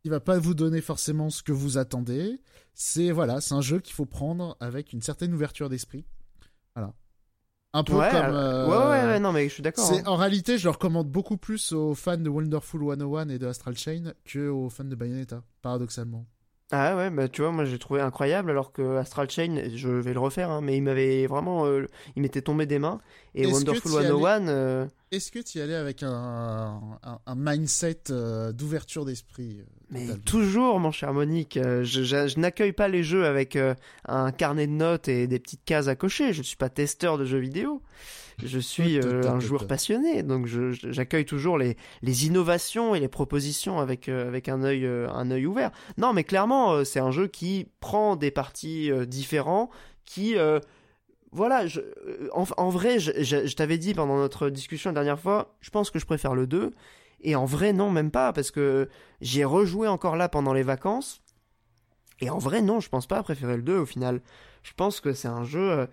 Il 0.09 0.11
va 0.11 0.21
pas 0.21 0.39
vous 0.39 0.55
donner 0.55 0.81
forcément 0.81 1.29
ce 1.29 1.43
que 1.43 1.53
vous 1.53 1.77
attendez. 1.77 2.41
C'est 2.73 3.11
voilà, 3.11 3.43
c'est 3.43 3.53
un 3.53 3.61
jeu 3.61 3.79
qu'il 3.79 3.93
faut 3.93 4.07
prendre 4.07 4.57
avec 4.59 4.95
une 4.95 5.03
certaine 5.03 5.35
ouverture 5.35 5.69
d'esprit. 5.69 6.07
Voilà. 6.75 6.95
Un 7.75 7.85
peu 7.85 7.93
Ouais, 7.93 8.09
comme. 8.11 8.25
euh, 8.25 8.65
euh, 8.65 8.67
ouais, 8.69 8.77
ouais, 9.03 9.07
ouais, 9.13 9.21
non, 9.21 9.33
mais 9.33 9.47
je 9.51 9.53
suis 9.53 9.63
d'accord. 9.63 9.93
hein. 9.93 10.03
En 10.07 10.17
réalité, 10.17 10.57
je 10.57 10.65
le 10.65 10.71
recommande 10.71 11.11
beaucoup 11.11 11.37
plus 11.37 11.73
aux 11.75 11.95
fans 11.95 12.17
de 12.17 12.31
Wonderful 12.31 12.81
101 12.99 13.29
et 13.29 13.39
de 13.39 13.47
Astral 13.47 13.77
Chain 13.77 14.15
que 14.25 14.49
aux 14.49 14.71
fans 14.71 14.85
de 14.85 14.95
Bayonetta, 14.95 15.43
paradoxalement. 15.61 16.25
Ah 16.71 16.97
ouais, 16.97 17.09
bah 17.09 17.29
tu 17.29 17.41
vois, 17.41 17.51
moi 17.51 17.65
j'ai 17.65 17.79
trouvé 17.79 18.03
incroyable 18.03 18.51
alors 18.51 18.73
que 18.73 18.97
Astral 18.99 19.31
Chain, 19.31 19.63
je 19.75 19.89
vais 19.89 20.13
le 20.13 20.21
refaire, 20.21 20.51
hein, 20.51 20.61
mais 20.61 20.77
il 20.77 20.83
m'avait 20.83 21.27
vraiment, 21.27 21.65
euh, 21.65 21.87
il 22.15 22.21
m'était 22.21 22.43
tombé 22.43 22.67
des 22.67 22.79
mains. 22.79 23.01
Et 23.35 23.43
Est-ce 23.45 23.53
Wonderful 23.53 23.91
t'y 23.91 23.97
allais- 23.97 24.09
101, 24.09 24.49
euh, 24.49 24.87
Est-ce 25.11 25.33
que 25.33 25.39
tu 25.39 25.59
y 25.59 25.61
allais 25.63 25.75
avec 25.75 26.03
un, 26.03 26.11
un, 27.03 27.19
un 27.25 27.35
mindset 27.35 28.01
euh, 28.11 28.53
d'ouverture 28.53 29.05
d'esprit 29.07 29.63
mais 29.91 30.07
toujours, 30.27 30.79
mon 30.81 30.91
cher 30.93 31.15
Monique, 31.15 31.59
je, 31.63 31.83
je- 31.83 32.29
je 32.29 32.39
n'accueille 32.39 32.75
pas 32.75 32.89
les 32.89 33.03
jeux 33.03 33.25
avec 33.25 33.57
un 34.07 34.31
carnet 34.33 34.67
de 34.67 34.73
notes 34.73 35.09
et 35.09 35.27
des 35.27 35.39
petites 35.39 35.65
cases 35.65 35.89
à 35.89 35.97
cocher. 35.97 36.35
Je 36.35 36.43
suis 36.43 36.59
pas 36.59 36.69
testeur 36.69 37.17
de 37.17 37.25
jeux 37.25 37.39
vidéo. 37.39 37.81
Je 38.45 38.59
suis 38.59 38.99
euh, 38.99 39.23
un 39.29 39.41
joueur 39.41 39.67
passionné, 39.67 40.23
donc 40.23 40.47
j'accueille 40.47 41.25
toujours 41.25 41.59
les, 41.59 41.77
les 42.03 42.27
innovations 42.27 42.95
et 42.95 43.01
les 43.01 43.09
propositions 43.09 43.79
avec, 43.81 44.09
euh, 44.09 44.29
avec 44.29 44.49
un 44.49 44.63
œil 44.63 44.87
euh, 44.87 45.09
un 45.11 45.31
œil 45.31 45.47
ouvert. 45.47 45.71
Non, 45.97 46.13
mais 46.13 46.23
clairement, 46.25 46.73
euh, 46.73 46.85
c'est 46.85 47.01
un 47.01 47.11
jeu 47.11 47.27
qui 47.27 47.67
prend 47.81 48.15
des 48.17 48.31
parties 48.31 48.93
euh, 48.93 49.07
différents, 49.07 49.71
qui 50.05 50.39
euh, 50.39 50.61
voilà, 51.33 51.67
je, 51.67 51.81
en, 52.33 52.45
en 52.57 52.69
vrai, 52.71 52.99
je, 53.01 53.11
je- 53.23 53.47
je 53.47 53.57
t'avais 53.57 53.77
dit 53.77 53.93
pendant 53.93 54.17
notre 54.17 54.49
discussion 54.51 54.91
la 54.91 54.95
dernière 54.95 55.19
fois, 55.21 55.57
je 55.61 55.71
pense 55.71 55.91
que 55.91 55.99
je 55.99 56.07
préfère 56.07 56.35
le 56.35 56.47
2. 56.47 56.71
Et 57.21 57.35
en 57.35 57.45
vrai, 57.45 57.73
non, 57.73 57.91
même 57.91 58.13
pas, 58.13 58.33
parce 58.33 58.53
que 58.53 58.89
j'ai 59.21 59.45
rejoué 59.45 59.89
encore 59.89 60.15
là 60.17 60.29
pendant 60.29 60.53
les 60.53 60.63
vacances. 60.63 61.21
Et 62.21 62.31
en 62.31 62.39
vrai, 62.39 62.63
non, 62.63 62.79
je 62.81 62.89
pense 62.89 63.07
pas 63.09 63.23
préférer 63.25 63.57
le 63.57 63.63
2 63.63 63.77
au 63.79 63.87
final. 63.87 64.21
Je 64.63 64.73
pense 64.77 65.01
que 65.01 65.13
c'est 65.13 65.29
un 65.29 65.45
jeu 65.45 65.71
euh, 65.71 65.87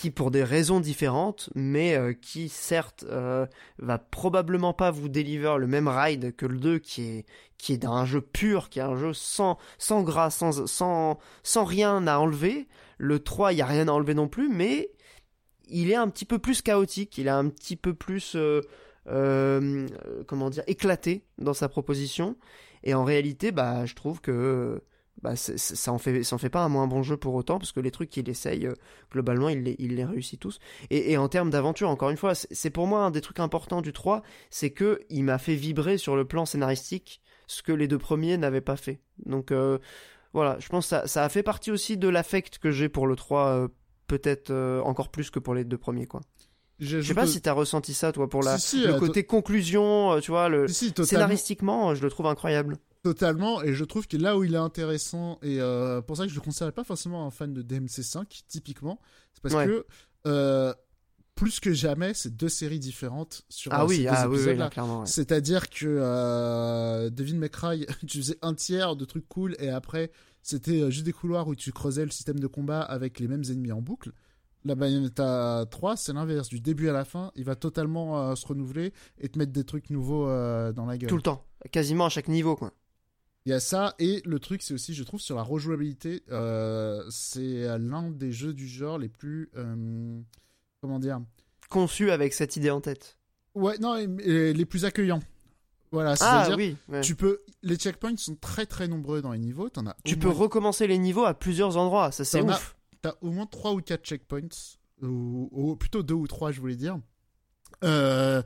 qui, 0.00 0.10
pour 0.10 0.30
des 0.30 0.44
raisons 0.44 0.80
différentes, 0.80 1.50
mais 1.54 1.94
euh, 1.94 2.14
qui, 2.14 2.48
certes, 2.48 3.04
euh, 3.10 3.44
va 3.78 3.98
probablement 3.98 4.72
pas 4.72 4.90
vous 4.90 5.10
deliver 5.10 5.56
le 5.58 5.66
même 5.66 5.88
ride 5.88 6.34
que 6.36 6.46
le 6.46 6.56
2, 6.56 6.78
qui 6.78 7.02
est, 7.02 7.26
qui 7.58 7.74
est 7.74 7.84
un 7.84 8.06
jeu 8.06 8.22
pur, 8.22 8.70
qui 8.70 8.78
est 8.78 8.82
un 8.82 8.96
jeu 8.96 9.12
sans, 9.12 9.58
sans 9.76 10.02
gras, 10.02 10.30
sans, 10.30 10.66
sans, 10.66 11.18
sans 11.42 11.64
rien 11.64 12.06
à 12.06 12.16
enlever. 12.16 12.66
Le 12.96 13.18
3, 13.18 13.52
il 13.52 13.58
y 13.58 13.60
a 13.60 13.66
rien 13.66 13.88
à 13.88 13.92
enlever 13.92 14.14
non 14.14 14.26
plus, 14.26 14.48
mais 14.48 14.90
il 15.68 15.90
est 15.90 15.96
un 15.96 16.08
petit 16.08 16.24
peu 16.24 16.38
plus 16.38 16.62
chaotique, 16.62 17.18
il 17.18 17.26
est 17.26 17.28
un 17.28 17.50
petit 17.50 17.76
peu 17.76 17.92
plus, 17.92 18.38
euh, 19.06 19.86
comment 20.26 20.48
dire, 20.48 20.64
éclaté 20.66 21.26
dans 21.36 21.52
sa 21.52 21.68
proposition. 21.68 22.36
Et 22.84 22.94
en 22.94 23.04
réalité, 23.04 23.52
bah, 23.52 23.84
je 23.84 23.94
trouve 23.94 24.22
que 24.22 24.82
bah, 25.22 25.36
ça 25.36 25.92
en 25.92 25.98
fait, 25.98 26.22
ça 26.22 26.34
en 26.34 26.38
fait 26.38 26.48
pas 26.48 26.62
un 26.62 26.68
moins 26.68 26.86
bon 26.86 27.02
jeu 27.02 27.16
pour 27.16 27.34
autant, 27.34 27.58
parce 27.58 27.72
que 27.72 27.80
les 27.80 27.90
trucs 27.90 28.10
qu'il 28.10 28.28
essaye, 28.28 28.66
euh, 28.66 28.74
globalement, 29.12 29.48
il 29.48 29.62
les, 29.62 29.76
il 29.78 29.96
les 29.96 30.04
réussit 30.04 30.40
tous. 30.40 30.58
Et, 30.88 31.12
et 31.12 31.18
en 31.18 31.28
termes 31.28 31.50
d'aventure, 31.50 31.90
encore 31.90 32.10
une 32.10 32.16
fois, 32.16 32.34
c'est 32.34 32.70
pour 32.70 32.86
moi 32.86 33.04
un 33.04 33.10
des 33.10 33.20
trucs 33.20 33.40
importants 33.40 33.82
du 33.82 33.92
3, 33.92 34.22
c'est 34.50 34.70
que 34.70 35.00
il 35.10 35.24
m'a 35.24 35.38
fait 35.38 35.54
vibrer 35.54 35.98
sur 35.98 36.16
le 36.16 36.24
plan 36.24 36.46
scénaristique, 36.46 37.20
ce 37.46 37.62
que 37.62 37.72
les 37.72 37.88
deux 37.88 37.98
premiers 37.98 38.38
n'avaient 38.38 38.60
pas 38.60 38.76
fait. 38.76 39.00
Donc 39.26 39.52
euh, 39.52 39.78
voilà, 40.32 40.56
je 40.58 40.68
pense 40.68 40.86
que 40.86 40.90
ça, 40.90 41.06
ça 41.06 41.24
a 41.24 41.28
fait 41.28 41.42
partie 41.42 41.70
aussi 41.70 41.96
de 41.98 42.08
l'affect 42.08 42.58
que 42.58 42.70
j'ai 42.70 42.88
pour 42.88 43.06
le 43.06 43.16
3, 43.16 43.46
euh, 43.46 43.68
peut-être 44.06 44.52
encore 44.84 45.10
plus 45.10 45.30
que 45.30 45.38
pour 45.38 45.54
les 45.54 45.64
deux 45.64 45.78
premiers, 45.78 46.06
quoi. 46.06 46.20
Je 46.78 47.02
sais 47.02 47.12
pas 47.12 47.26
si 47.26 47.42
t'as 47.42 47.52
ressenti 47.52 47.92
ça, 47.92 48.10
toi, 48.10 48.26
pour 48.26 48.42
la, 48.42 48.56
Si, 48.56 48.80
si, 48.80 48.86
le 48.86 48.98
côté 48.98 49.24
conclusion, 49.24 50.18
tu 50.20 50.30
vois, 50.30 50.48
le, 50.48 50.66
Si, 50.66 50.94
scénaristiquement, 51.04 51.94
je 51.94 52.02
le 52.02 52.08
trouve 52.08 52.26
incroyable. 52.26 52.78
Totalement, 53.02 53.62
et 53.62 53.74
je 53.74 53.84
trouve 53.84 54.06
que 54.06 54.16
là 54.16 54.36
où 54.36 54.44
il 54.44 54.54
est 54.54 54.58
intéressant, 54.58 55.38
et 55.42 55.60
euh, 55.60 56.00
pour 56.02 56.16
ça 56.16 56.24
que 56.24 56.28
je 56.28 56.34
ne 56.34 56.40
le 56.40 56.44
considère 56.44 56.72
pas 56.72 56.84
forcément 56.84 57.26
un 57.26 57.30
fan 57.30 57.52
de 57.54 57.62
DMC5, 57.62 58.42
typiquement, 58.48 59.00
c'est 59.32 59.42
parce 59.42 59.54
Ouais. 59.54 59.66
que 59.66 59.86
euh, 60.26 60.74
plus 61.34 61.60
que 61.60 61.72
jamais, 61.72 62.12
c'est 62.12 62.36
deux 62.36 62.50
séries 62.50 62.78
différentes 62.78 63.42
sur 63.48 63.72
Ah 63.72 63.80
ces 63.82 63.86
oui, 63.86 63.98
deux 64.02 64.08
ah 64.10 64.22
oui, 64.28 64.28
oui, 64.28 64.34
épisodes-là. 64.36 64.64
là, 64.64 64.70
clairement. 64.70 65.00
ouais. 65.00 65.06
C'est-à-dire 65.06 65.70
que 65.70 65.86
euh, 65.86 67.10
Devil 67.10 67.36
May 67.36 67.48
Cry, 67.48 67.86
tu 68.06 68.18
faisais 68.18 68.38
un 68.42 68.54
tiers 68.54 68.96
de 68.96 69.04
trucs 69.04 69.28
cool 69.28 69.56
et 69.58 69.70
après 69.70 70.10
c'était 70.42 70.82
euh, 70.82 70.90
juste 70.90 71.04
des 71.04 71.12
couloirs 71.12 71.48
où 71.48 71.54
tu 71.54 71.72
creusais 71.72 72.04
le 72.04 72.10
système 72.10 72.38
de 72.40 72.46
combat 72.46 72.80
avec 72.82 73.20
les 73.20 73.28
mêmes 73.28 73.44
ennemis 73.48 73.72
en 73.72 73.80
boucle. 73.80 74.12
La 74.66 74.74
Bayonetta 74.74 75.64
3, 75.70 75.96
c'est 75.96 76.12
l'inverse. 76.12 76.48
Du 76.50 76.60
début 76.60 76.90
à 76.90 76.92
la 76.92 77.06
fin, 77.06 77.30
il 77.34 77.44
va 77.44 77.56
totalement 77.56 78.20
euh, 78.30 78.34
se 78.34 78.46
renouveler 78.46 78.92
et 79.18 79.30
te 79.30 79.38
mettre 79.38 79.52
des 79.52 79.64
trucs 79.64 79.88
nouveaux 79.88 80.28
euh, 80.28 80.72
dans 80.72 80.84
la 80.84 80.98
gueule. 80.98 81.08
Tout 81.08 81.16
le 81.16 81.22
temps, 81.22 81.46
quasiment 81.72 82.04
à 82.04 82.08
chaque 82.10 82.28
niveau, 82.28 82.56
quoi. 82.56 82.70
Il 83.46 83.50
y 83.50 83.52
a 83.54 83.60
ça, 83.60 83.94
et 83.98 84.20
le 84.26 84.38
truc, 84.38 84.60
c'est 84.62 84.74
aussi, 84.74 84.92
je 84.94 85.02
trouve, 85.02 85.20
sur 85.20 85.36
la 85.36 85.42
rejouabilité, 85.42 86.22
euh, 86.30 87.02
c'est 87.10 87.78
l'un 87.78 88.10
des 88.10 88.32
jeux 88.32 88.52
du 88.52 88.68
genre 88.68 88.98
les 88.98 89.08
plus. 89.08 89.50
euh, 89.56 90.20
comment 90.82 90.98
dire? 90.98 91.20
Conçu 91.70 92.10
avec 92.10 92.34
cette 92.34 92.56
idée 92.56 92.70
en 92.70 92.80
tête. 92.80 93.16
Ouais, 93.54 93.78
non, 93.78 93.96
et- 93.96 94.08
et 94.24 94.52
les 94.52 94.64
plus 94.66 94.84
accueillants. 94.84 95.20
Voilà, 95.92 96.12
Ah 96.12 96.16
c'est-à-dire. 96.44 96.56
oui, 96.56 96.76
ouais. 96.88 97.00
Tu 97.00 97.16
peux, 97.16 97.40
les 97.62 97.76
checkpoints 97.76 98.16
sont 98.16 98.36
très 98.36 98.66
très 98.66 98.86
nombreux 98.88 99.22
dans 99.22 99.32
les 99.32 99.38
niveaux. 99.40 99.68
T'en 99.70 99.86
as. 99.86 99.96
Tu 100.04 100.16
peux 100.16 100.28
moins- 100.28 100.36
recommencer 100.36 100.86
les 100.86 100.98
niveaux 100.98 101.24
à 101.24 101.34
plusieurs 101.34 101.76
endroits, 101.78 102.12
ça 102.12 102.24
c'est 102.24 102.42
ouf. 102.42 102.76
T'as 103.02 103.14
au 103.22 103.30
moins 103.30 103.46
3 103.46 103.72
ou 103.72 103.80
4 103.80 104.04
checkpoints, 104.04 104.48
ou, 105.02 105.48
ou 105.50 105.74
plutôt 105.76 106.02
2 106.02 106.14
ou 106.14 106.26
3, 106.28 106.52
je 106.52 106.60
voulais 106.60 106.76
dire. 106.76 106.98
Euh, 107.84 108.42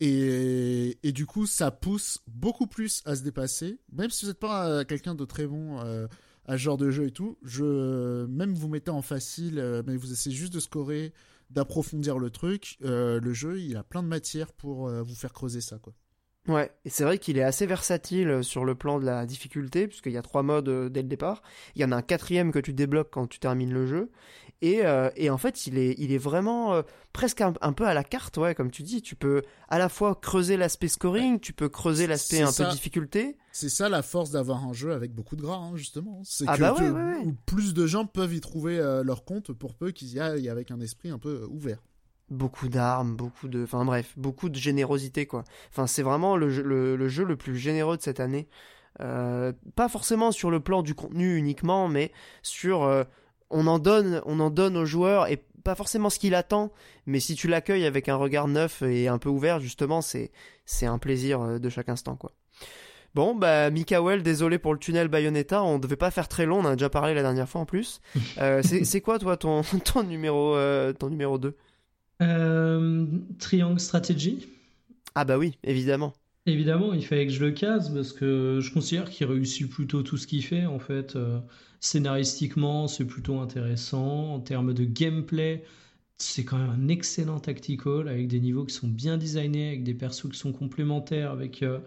et, 0.00 1.12
du 1.12 1.26
coup, 1.26 1.46
ça 1.46 1.70
pousse 1.70 2.20
beaucoup 2.26 2.66
plus 2.66 3.02
à 3.04 3.14
se 3.14 3.22
dépasser. 3.22 3.78
Même 3.92 4.10
si 4.10 4.24
vous 4.24 4.30
n'êtes 4.30 4.40
pas 4.40 4.68
euh, 4.68 4.84
quelqu'un 4.84 5.14
de 5.14 5.24
très 5.24 5.46
bon 5.46 5.78
euh, 5.80 6.06
à 6.46 6.52
ce 6.52 6.62
genre 6.62 6.78
de 6.78 6.90
jeu 6.90 7.06
et 7.06 7.10
tout, 7.10 7.38
je, 7.42 8.24
même 8.26 8.54
vous 8.54 8.68
mettez 8.68 8.90
en 8.90 9.02
facile, 9.02 9.58
euh, 9.58 9.82
mais 9.86 9.96
vous 9.96 10.12
essayez 10.12 10.34
juste 10.34 10.54
de 10.54 10.60
scorer, 10.60 11.12
d'approfondir 11.50 12.18
le 12.18 12.30
truc. 12.30 12.78
le 12.80 13.32
jeu, 13.32 13.60
il 13.60 13.76
a 13.76 13.82
plein 13.82 14.02
de 14.02 14.08
matière 14.08 14.52
pour 14.52 14.88
vous 14.88 15.14
faire 15.14 15.32
creuser 15.32 15.60
ça, 15.60 15.78
quoi. 15.78 15.92
Ouais, 16.48 16.70
et 16.86 16.90
c'est 16.90 17.04
vrai 17.04 17.18
qu'il 17.18 17.36
est 17.36 17.42
assez 17.42 17.66
versatile 17.66 18.42
sur 18.42 18.64
le 18.64 18.74
plan 18.74 18.98
de 18.98 19.04
la 19.04 19.26
difficulté, 19.26 19.86
puisqu'il 19.86 20.12
y 20.12 20.16
a 20.16 20.22
trois 20.22 20.42
modes 20.42 20.90
dès 20.90 21.02
le 21.02 21.08
départ. 21.08 21.42
Il 21.74 21.82
y 21.82 21.84
en 21.84 21.92
a 21.92 21.96
un 21.96 22.02
quatrième 22.02 22.50
que 22.50 22.58
tu 22.58 22.72
débloques 22.72 23.10
quand 23.10 23.26
tu 23.26 23.38
termines 23.40 23.72
le 23.72 23.86
jeu. 23.86 24.10
Et, 24.62 24.84
euh, 24.84 25.08
et 25.16 25.30
en 25.30 25.38
fait, 25.38 25.66
il 25.66 25.78
est, 25.78 25.94
il 25.96 26.12
est 26.12 26.18
vraiment 26.18 26.74
euh, 26.74 26.82
presque 27.14 27.40
un, 27.40 27.54
un 27.62 27.72
peu 27.72 27.86
à 27.86 27.94
la 27.94 28.04
carte, 28.04 28.36
ouais, 28.36 28.54
comme 28.54 28.70
tu 28.70 28.82
dis. 28.82 29.00
Tu 29.00 29.16
peux 29.16 29.42
à 29.68 29.78
la 29.78 29.88
fois 29.88 30.14
creuser 30.14 30.58
l'aspect 30.58 30.88
scoring, 30.88 31.40
tu 31.40 31.54
peux 31.54 31.70
creuser 31.70 32.06
l'aspect 32.06 32.42
un 32.42 32.50
ça. 32.50 32.66
peu 32.66 32.70
difficulté. 32.72 33.38
C'est 33.52 33.70
ça 33.70 33.88
la 33.88 34.02
force 34.02 34.30
d'avoir 34.32 34.62
un 34.64 34.74
jeu 34.74 34.92
avec 34.92 35.14
beaucoup 35.14 35.34
de 35.34 35.40
gras, 35.40 35.56
hein, 35.56 35.72
justement. 35.76 36.20
C'est 36.24 36.44
Ah 36.46 36.56
que 36.56 36.60
bah 36.60 36.74
ouais, 36.74 36.90
ouais, 36.90 37.24
plus 37.46 37.72
de 37.72 37.86
gens 37.86 38.04
peuvent 38.04 38.34
y 38.34 38.40
trouver 38.42 38.78
euh, 38.78 39.02
leur 39.02 39.24
compte 39.24 39.50
pour 39.52 39.74
peu 39.74 39.92
qu'ils 39.92 40.12
y 40.12 40.20
aillent 40.20 40.50
avec 40.50 40.70
un 40.70 40.80
esprit 40.80 41.08
un 41.08 41.18
peu 41.18 41.46
ouvert. 41.50 41.78
Beaucoup 42.28 42.68
d'armes, 42.68 43.16
beaucoup 43.16 43.48
de... 43.48 43.64
Enfin 43.64 43.86
bref, 43.86 44.12
beaucoup 44.18 44.50
de 44.50 44.56
générosité, 44.56 45.24
quoi. 45.24 45.42
Enfin, 45.70 45.86
c'est 45.86 46.02
vraiment 46.02 46.36
le 46.36 46.50
jeu, 46.50 46.62
le, 46.62 46.96
le 46.96 47.08
jeu 47.08 47.24
le 47.24 47.36
plus 47.36 47.56
généreux 47.56 47.96
de 47.96 48.02
cette 48.02 48.20
année. 48.20 48.46
Euh, 49.00 49.54
pas 49.74 49.88
forcément 49.88 50.32
sur 50.32 50.50
le 50.50 50.60
plan 50.60 50.82
du 50.82 50.94
contenu 50.94 51.36
uniquement, 51.36 51.88
mais 51.88 52.12
sur... 52.42 52.82
euh, 52.82 53.04
on, 53.50 53.66
en 53.66 53.78
donne, 53.78 54.22
on 54.26 54.40
en 54.40 54.50
donne 54.50 54.76
aux 54.76 54.84
joueurs, 54.86 55.28
et 55.28 55.42
pas 55.64 55.74
forcément 55.74 56.10
ce 56.10 56.18
qu'il 56.18 56.34
attend, 56.34 56.72
mais 57.06 57.20
si 57.20 57.34
tu 57.34 57.48
l'accueilles 57.48 57.86
avec 57.86 58.08
un 58.08 58.16
regard 58.16 58.48
neuf 58.48 58.82
et 58.82 59.08
un 59.08 59.18
peu 59.18 59.28
ouvert, 59.28 59.60
justement, 59.60 60.00
c'est 60.00 60.30
c'est 60.64 60.86
un 60.86 60.98
plaisir 60.98 61.40
euh, 61.40 61.58
de 61.58 61.68
chaque 61.68 61.88
instant, 61.88 62.16
quoi. 62.16 62.32
Bon, 63.14 63.34
bah, 63.34 63.70
Mikael, 63.70 64.22
désolé 64.22 64.58
pour 64.58 64.72
le 64.72 64.78
tunnel 64.78 65.08
Bayonetta, 65.08 65.62
on 65.64 65.80
devait 65.80 65.96
pas 65.96 66.12
faire 66.12 66.28
très 66.28 66.46
long, 66.46 66.58
on 66.58 66.64
en 66.64 66.68
a 66.70 66.76
déjà 66.76 66.90
parlé 66.90 67.12
la 67.12 67.22
dernière 67.22 67.48
fois 67.48 67.60
en 67.60 67.66
plus. 67.66 68.00
Euh, 68.38 68.62
c'est 68.64 68.84
c'est 68.84 69.00
quoi, 69.00 69.18
toi, 69.18 69.36
ton, 69.36 69.62
ton, 69.84 70.02
numéro, 70.02 70.54
euh, 70.54 70.92
ton 70.92 71.10
numéro 71.10 71.36
2 71.38 71.56
Euh, 72.22 73.06
Triangle 73.38 73.80
Strategy. 73.80 74.46
Ah 75.14 75.24
bah 75.24 75.36
oui, 75.36 75.58
évidemment. 75.64 76.14
Évidemment, 76.50 76.92
il 76.94 77.04
fallait 77.04 77.26
que 77.26 77.32
je 77.32 77.44
le 77.44 77.52
case 77.52 77.92
parce 77.94 78.12
que 78.12 78.58
je 78.60 78.72
considère 78.72 79.08
qu'il 79.10 79.26
réussit 79.26 79.68
plutôt 79.68 80.02
tout 80.02 80.16
ce 80.16 80.26
qu'il 80.26 80.42
fait. 80.44 80.66
En 80.66 80.78
fait, 80.78 81.16
Euh, 81.16 81.40
scénaristiquement, 81.80 82.88
c'est 82.88 83.06
plutôt 83.06 83.38
intéressant. 83.40 84.34
En 84.34 84.40
termes 84.40 84.74
de 84.74 84.84
gameplay, 84.84 85.64
c'est 86.18 86.44
quand 86.44 86.58
même 86.58 86.70
un 86.70 86.88
excellent 86.88 87.40
tactical 87.40 88.08
avec 88.08 88.28
des 88.28 88.40
niveaux 88.40 88.64
qui 88.66 88.74
sont 88.74 88.88
bien 88.88 89.18
designés, 89.18 89.68
avec 89.68 89.84
des 89.84 89.94
persos 89.94 90.30
qui 90.30 90.38
sont 90.38 90.52
complémentaires, 90.52 91.30
avec 91.32 91.62
euh, 91.62 91.80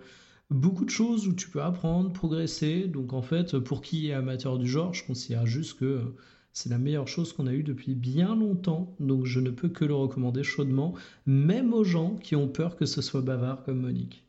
beaucoup 0.50 0.86
de 0.86 0.90
choses 0.92 1.28
où 1.28 1.34
tu 1.34 1.50
peux 1.50 1.62
apprendre, 1.64 2.14
progresser. 2.14 2.88
Donc 2.88 3.14
en 3.14 3.22
fait, 3.24 3.58
pour 3.60 3.82
qui 3.82 4.10
est 4.10 4.14
amateur 4.14 4.58
du 4.60 4.68
genre, 4.68 4.94
je 4.94 5.06
considère 5.06 5.46
juste 5.48 5.80
que 5.80 5.86
euh, 5.86 6.16
c'est 6.54 6.70
la 6.70 6.78
meilleure 6.80 7.08
chose 7.08 7.34
qu'on 7.34 7.48
a 7.48 7.54
eue 7.54 7.64
depuis 7.64 7.96
bien 7.96 8.36
longtemps. 8.36 8.96
Donc 9.00 9.26
je 9.26 9.40
ne 9.42 9.52
peux 9.52 9.70
que 9.70 9.86
le 9.86 9.96
recommander 9.96 10.44
chaudement, 10.44 10.94
même 11.28 11.74
aux 11.74 11.84
gens 11.84 12.16
qui 12.18 12.36
ont 12.36 12.48
peur 12.50 12.76
que 12.78 12.86
ce 12.86 13.02
soit 13.02 13.22
bavard 13.22 13.64
comme 13.64 13.82
Monique. 13.82 14.23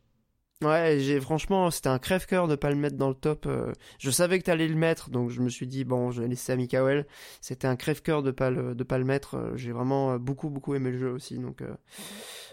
Ouais, 0.65 0.99
j'ai 1.01 1.20
franchement, 1.20 1.70
c'était 1.70 1.89
un 1.89 1.99
crève-cœur 1.99 2.49
de 2.49 2.57
pas 2.57 2.70
le 2.70 2.76
mettre 2.76 2.97
dans 2.97 3.09
le 3.09 3.15
top. 3.15 3.47
euh, 3.47 3.73
Je 3.99 4.10
savais 4.10 4.39
que 4.39 4.44
t'allais 4.44 4.68
le 4.68 4.75
mettre, 4.76 5.10
donc 5.10 5.31
je 5.31 5.41
me 5.41 5.49
suis 5.49 5.67
dit 5.67 5.84
bon, 5.84 6.10
je 6.10 6.23
vais 6.23 6.28
laisser 6.28 6.52
à 6.52 6.57
Mikael. 6.57 7.07
C'était 7.41 7.67
un 7.67 7.76
crève-cœur 7.76 8.23
de 8.23 8.31
pas 8.31 8.51
le 8.51 8.75
de 8.75 8.84
pas 8.84 8.99
le 8.99 9.05
mettre. 9.05 9.36
euh, 9.36 9.57
J'ai 9.57 9.73
vraiment 9.73 10.12
euh, 10.12 10.18
beaucoup 10.18 10.51
beaucoup 10.51 10.75
aimé 10.75 10.91
le 10.91 10.99
jeu 10.99 11.10
aussi, 11.10 11.39
donc 11.39 11.62
euh, 11.62 11.75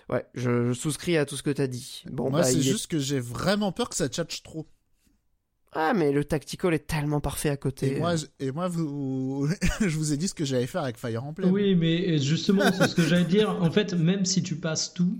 Ouais, 0.09 0.25
je, 0.33 0.73
souscris 0.73 1.15
à 1.17 1.25
tout 1.25 1.37
ce 1.37 1.43
que 1.43 1.51
t'as 1.51 1.67
dit. 1.67 2.03
Bon, 2.11 2.29
Moi, 2.29 2.41
bah, 2.41 2.45
c'est 2.45 2.61
juste 2.61 2.87
que 2.87 2.99
j'ai 2.99 3.19
vraiment 3.19 3.71
peur 3.71 3.87
que 3.89 3.95
ça 3.95 4.09
tchatche 4.09 4.43
trop. 4.43 4.67
Ah, 5.73 5.93
mais 5.93 6.11
le 6.11 6.25
tactical 6.25 6.73
est 6.73 6.85
tellement 6.85 7.21
parfait 7.21 7.47
à 7.49 7.55
côté. 7.55 7.95
Et 7.95 7.99
moi, 7.99 8.15
et 8.41 8.51
moi 8.51 8.67
vous... 8.67 9.47
je 9.79 9.95
vous 9.97 10.11
ai 10.11 10.17
dit 10.17 10.27
ce 10.27 10.33
que 10.33 10.43
j'allais 10.43 10.67
faire 10.67 10.83
avec 10.83 10.97
Fire 10.97 11.23
Emblem. 11.23 11.49
Oui, 11.49 11.75
mais 11.75 12.17
justement, 12.17 12.69
c'est 12.73 12.87
ce 12.89 12.95
que 12.95 13.03
j'allais 13.03 13.23
dire. 13.23 13.49
En 13.61 13.71
fait, 13.71 13.93
même 13.93 14.25
si 14.25 14.43
tu 14.43 14.57
passes 14.57 14.93
tout, 14.93 15.15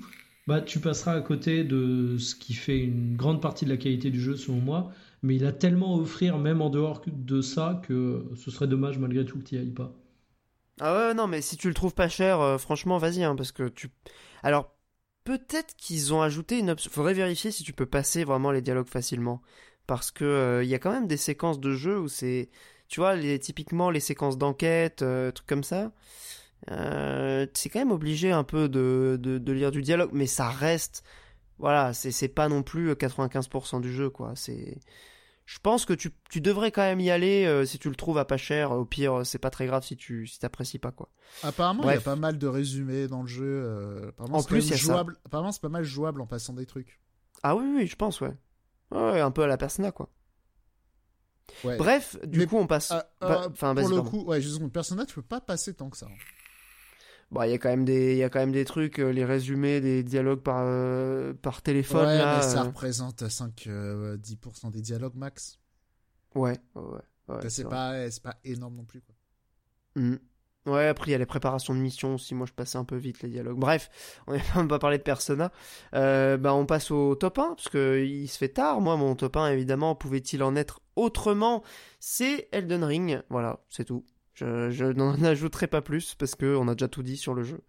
bah, 0.47 0.61
tu 0.61 0.79
passeras 0.79 1.13
à 1.13 1.21
côté 1.21 1.63
de 1.63 2.17
ce 2.17 2.35
qui 2.35 2.53
fait 2.53 2.79
une 2.79 3.15
grande 3.15 3.41
partie 3.41 3.65
de 3.65 3.69
la 3.69 3.77
qualité 3.77 4.09
du 4.09 4.19
jeu, 4.19 4.35
selon 4.35 4.57
moi. 4.57 4.91
Mais 5.23 5.35
il 5.35 5.45
a 5.45 5.51
tellement 5.51 5.95
à 5.95 5.99
offrir, 5.99 6.37
même 6.39 6.61
en 6.61 6.69
dehors 6.69 7.01
de 7.05 7.41
ça, 7.41 7.81
que 7.87 8.25
ce 8.35 8.49
serait 8.49 8.67
dommage 8.67 8.97
malgré 8.97 9.23
tout 9.23 9.37
que 9.37 9.43
tu 9.43 9.55
n'y 9.55 9.61
ailles 9.61 9.73
pas. 9.73 9.93
Ah 10.79 11.09
ouais, 11.09 11.13
non, 11.13 11.27
mais 11.27 11.41
si 11.41 11.57
tu 11.57 11.67
le 11.67 11.73
trouves 11.75 11.93
pas 11.93 12.09
cher, 12.09 12.41
euh, 12.41 12.57
franchement, 12.57 12.97
vas-y, 12.97 13.23
hein, 13.23 13.35
parce 13.35 13.51
que 13.51 13.67
tu. 13.67 13.89
Alors, 14.41 14.75
peut-être 15.23 15.75
qu'ils 15.75 16.13
ont 16.13 16.21
ajouté 16.21 16.57
une 16.57 16.71
option. 16.71 16.89
Faudrait 16.91 17.13
vérifier 17.13 17.51
si 17.51 17.63
tu 17.63 17.73
peux 17.73 17.85
passer 17.85 18.23
vraiment 18.23 18.51
les 18.51 18.61
dialogues 18.61 18.89
facilement 18.89 19.41
parce 19.87 20.11
que 20.11 20.23
il 20.23 20.27
euh, 20.27 20.63
y 20.63 20.73
a 20.73 20.79
quand 20.79 20.91
même 20.91 21.07
des 21.07 21.17
séquences 21.17 21.59
de 21.59 21.73
jeu 21.73 21.99
où 21.99 22.07
c'est, 22.07 22.49
tu 22.87 22.99
vois, 23.01 23.15
les, 23.15 23.39
typiquement 23.39 23.89
les 23.89 23.99
séquences 23.99 24.37
d'enquête, 24.37 25.01
euh, 25.01 25.31
trucs 25.31 25.47
comme 25.47 25.63
ça. 25.63 25.91
Euh, 26.69 27.47
c'est 27.53 27.69
quand 27.69 27.79
même 27.79 27.91
obligé 27.91 28.31
un 28.31 28.43
peu 28.43 28.69
de, 28.69 29.17
de, 29.19 29.51
lire 29.51 29.71
du 29.71 29.81
dialogue, 29.81 30.11
mais 30.13 30.27
ça 30.27 30.49
reste, 30.49 31.03
voilà, 31.57 31.93
c'est 31.93 32.27
pas 32.27 32.49
non 32.49 32.61
plus 32.61 32.93
95% 32.93 33.81
du 33.81 33.91
jeu, 33.91 34.09
quoi. 34.09 34.33
C'est, 34.35 34.79
je 35.45 35.57
pense 35.59 35.85
que 35.85 35.93
tu, 35.93 36.11
tu, 36.29 36.39
devrais 36.39 36.71
quand 36.71 36.83
même 36.83 36.99
y 36.99 37.09
aller 37.09 37.63
si 37.65 37.79
tu 37.79 37.89
le 37.89 37.95
trouves 37.95 38.19
à 38.19 38.25
pas 38.25 38.37
cher. 38.37 38.71
Au 38.71 38.85
pire, 38.85 39.25
c'est 39.25 39.39
pas 39.39 39.49
très 39.49 39.65
grave 39.65 39.83
si 39.83 39.97
tu 39.97 40.27
si 40.27 40.39
t'apprécies 40.39 40.79
pas 40.79 40.91
quoi. 40.91 41.09
Apparemment, 41.43 41.83
il 41.83 41.93
y 41.93 41.97
a 41.97 42.01
pas 42.01 42.15
mal 42.15 42.37
de 42.37 42.47
résumés 42.47 43.07
dans 43.07 43.21
le 43.21 43.27
jeu. 43.27 44.07
apparemment, 44.09 44.37
en 44.37 44.43
plus, 44.43 44.73
jouable. 44.75 45.17
Apparemment, 45.25 45.51
c'est 45.51 45.61
pas 45.61 45.69
mal 45.69 45.83
jouable 45.83 46.21
en 46.21 46.27
passant 46.27 46.53
des 46.53 46.67
trucs. 46.67 46.99
Ah 47.43 47.55
oui, 47.55 47.65
oui, 47.75 47.87
je 47.87 47.95
pense, 47.95 48.21
ouais. 48.21 48.35
Ouais, 48.91 49.19
un 49.19 49.31
peu 49.31 49.43
à 49.43 49.47
la 49.47 49.57
Persona, 49.57 49.91
quoi. 49.91 50.09
Bref, 51.63 52.17
du 52.25 52.47
coup, 52.47 52.57
on 52.57 52.67
passe. 52.67 52.91
Ah, 52.91 53.05
ah, 53.21 53.47
enfin, 53.51 53.75
pour 53.75 53.89
le 53.89 54.01
coup, 54.01 54.23
ouais, 54.23 54.41
justement, 54.41 54.69
Persona, 54.69 55.05
tu 55.05 55.15
peux 55.15 55.21
pas 55.21 55.41
passer 55.41 55.73
tant 55.73 55.89
que 55.89 55.97
ça. 55.97 56.07
Bon, 57.31 57.43
il 57.43 57.51
y 57.51 57.53
a 57.53 57.57
quand 57.57 57.69
même 57.69 57.85
des, 57.85 58.11
il 58.11 58.17
y 58.17 58.23
a 58.23 58.29
quand 58.29 58.39
même 58.39 58.51
des 58.51 58.65
trucs, 58.65 58.99
euh, 58.99 59.09
les 59.09 59.23
résumés 59.23 59.79
des 59.79 60.03
dialogues 60.03 60.41
par, 60.41 60.63
euh, 60.65 61.33
par 61.33 61.61
téléphone. 61.61 62.05
Ouais, 62.05 62.17
là, 62.17 62.41
ça 62.41 62.61
euh. 62.61 62.65
représente 62.65 63.23
5-10% 63.23 64.69
des 64.69 64.81
dialogues 64.81 65.15
max. 65.15 65.57
Ouais, 66.35 66.59
ouais, 66.75 66.83
ouais. 67.29 67.49
c'est 67.49 67.63
pas, 67.63 67.93
pas 68.21 68.35
énorme 68.43 68.75
non 68.75 68.83
plus, 68.83 69.01
quoi. 69.01 69.15
Mmh. 69.95 70.17
Ouais, 70.67 70.87
après 70.87 71.09
il 71.09 71.11
y 71.13 71.15
a 71.15 71.17
les 71.17 71.25
préparations 71.25 71.73
de 71.73 71.79
mission 71.79 72.15
aussi. 72.15 72.35
Moi 72.35 72.45
je 72.45 72.53
passais 72.53 72.77
un 72.77 72.83
peu 72.83 72.95
vite 72.95 73.21
les 73.23 73.29
dialogues. 73.29 73.57
Bref, 73.57 73.89
on 74.27 74.33
n'a 74.33 74.41
même 74.55 74.67
pas 74.67 74.77
parlé 74.77 74.97
de 74.99 75.03
Persona. 75.03 75.51
Euh, 75.95 76.37
bah, 76.37 76.53
on 76.53 76.65
passe 76.65 76.91
au 76.91 77.15
top 77.15 77.39
1 77.39 77.55
parce 77.55 77.69
que 77.69 78.03
il 78.05 78.27
se 78.27 78.37
fait 78.37 78.49
tard. 78.49 78.79
Moi 78.79 78.95
mon 78.95 79.15
top 79.15 79.37
1 79.37 79.47
évidemment 79.47 79.95
pouvait-il 79.95 80.43
en 80.43 80.55
être 80.55 80.81
autrement? 80.95 81.63
C'est 81.99 82.47
Elden 82.51 82.83
Ring. 82.83 83.21
Voilà, 83.29 83.59
c'est 83.69 83.85
tout. 83.85 84.05
Je, 84.33 84.91
n'en 84.93 85.13
ajouterai 85.23 85.67
pas 85.67 85.81
plus 85.81 86.15
parce 86.15 86.35
que 86.35 86.55
on 86.55 86.67
a 86.67 86.75
déjà 86.75 86.87
tout 86.87 87.03
dit 87.03 87.17
sur 87.17 87.33
le 87.33 87.43
jeu. 87.43 87.61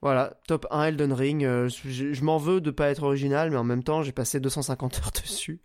Voilà, 0.00 0.38
top 0.46 0.66
1 0.70 0.84
Elden 0.84 1.12
Ring. 1.12 1.44
Euh, 1.44 1.68
je, 1.68 2.22
m'en 2.22 2.38
veux 2.38 2.60
de 2.60 2.70
pas 2.70 2.88
être 2.90 3.02
original, 3.02 3.50
mais 3.50 3.56
en 3.56 3.64
même 3.64 3.82
temps, 3.82 4.02
j'ai 4.02 4.12
passé 4.12 4.38
250 4.38 4.98
heures 4.98 5.12
dessus. 5.22 5.60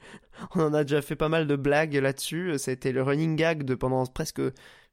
On 0.56 0.61
en 0.61 0.74
a 0.74 0.84
déjà 0.84 1.02
fait 1.02 1.16
pas 1.16 1.30
mal 1.30 1.45
de 1.45 1.56
blagues 1.56 1.95
là-dessus. 1.95 2.58
Ça 2.58 2.72
a 2.72 2.74
été 2.74 2.92
le 2.92 3.03
running 3.03 3.35
gag 3.35 3.64
de 3.64 3.76
pendant 3.76 4.06
presque 4.08 4.42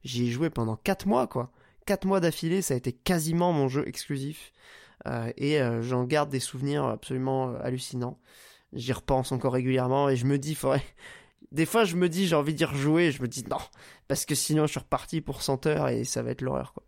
J'y 0.03 0.27
ai 0.27 0.31
joué 0.31 0.49
pendant 0.49 0.75
4 0.75 1.07
mois, 1.07 1.27
quoi. 1.27 1.51
4 1.85 2.05
mois 2.05 2.19
d'affilée, 2.19 2.61
ça 2.61 2.73
a 2.73 2.77
été 2.77 2.91
quasiment 2.91 3.53
mon 3.53 3.67
jeu 3.67 3.87
exclusif. 3.87 4.51
Euh, 5.07 5.31
et 5.37 5.59
euh, 5.59 5.81
j'en 5.81 6.03
garde 6.03 6.29
des 6.29 6.39
souvenirs 6.39 6.85
absolument 6.85 7.55
hallucinants. 7.55 8.19
J'y 8.73 8.93
repense 8.93 9.31
encore 9.31 9.53
régulièrement 9.53 10.09
et 10.09 10.15
je 10.15 10.25
me 10.25 10.37
dis, 10.37 10.55
faudrait... 10.55 10.83
Des 11.51 11.65
fois, 11.65 11.83
je 11.83 11.95
me 11.95 12.09
dis, 12.09 12.27
j'ai 12.27 12.35
envie 12.35 12.53
d'y 12.53 12.65
rejouer, 12.65 13.11
je 13.11 13.21
me 13.21 13.27
dis 13.27 13.43
non, 13.49 13.57
parce 14.07 14.25
que 14.25 14.35
sinon, 14.35 14.65
je 14.65 14.71
suis 14.71 14.79
reparti 14.79 15.21
pour 15.21 15.41
100 15.41 15.65
heures 15.67 15.89
et 15.89 16.03
ça 16.03 16.21
va 16.21 16.31
être 16.31 16.41
l'horreur, 16.41 16.73
quoi. 16.73 16.83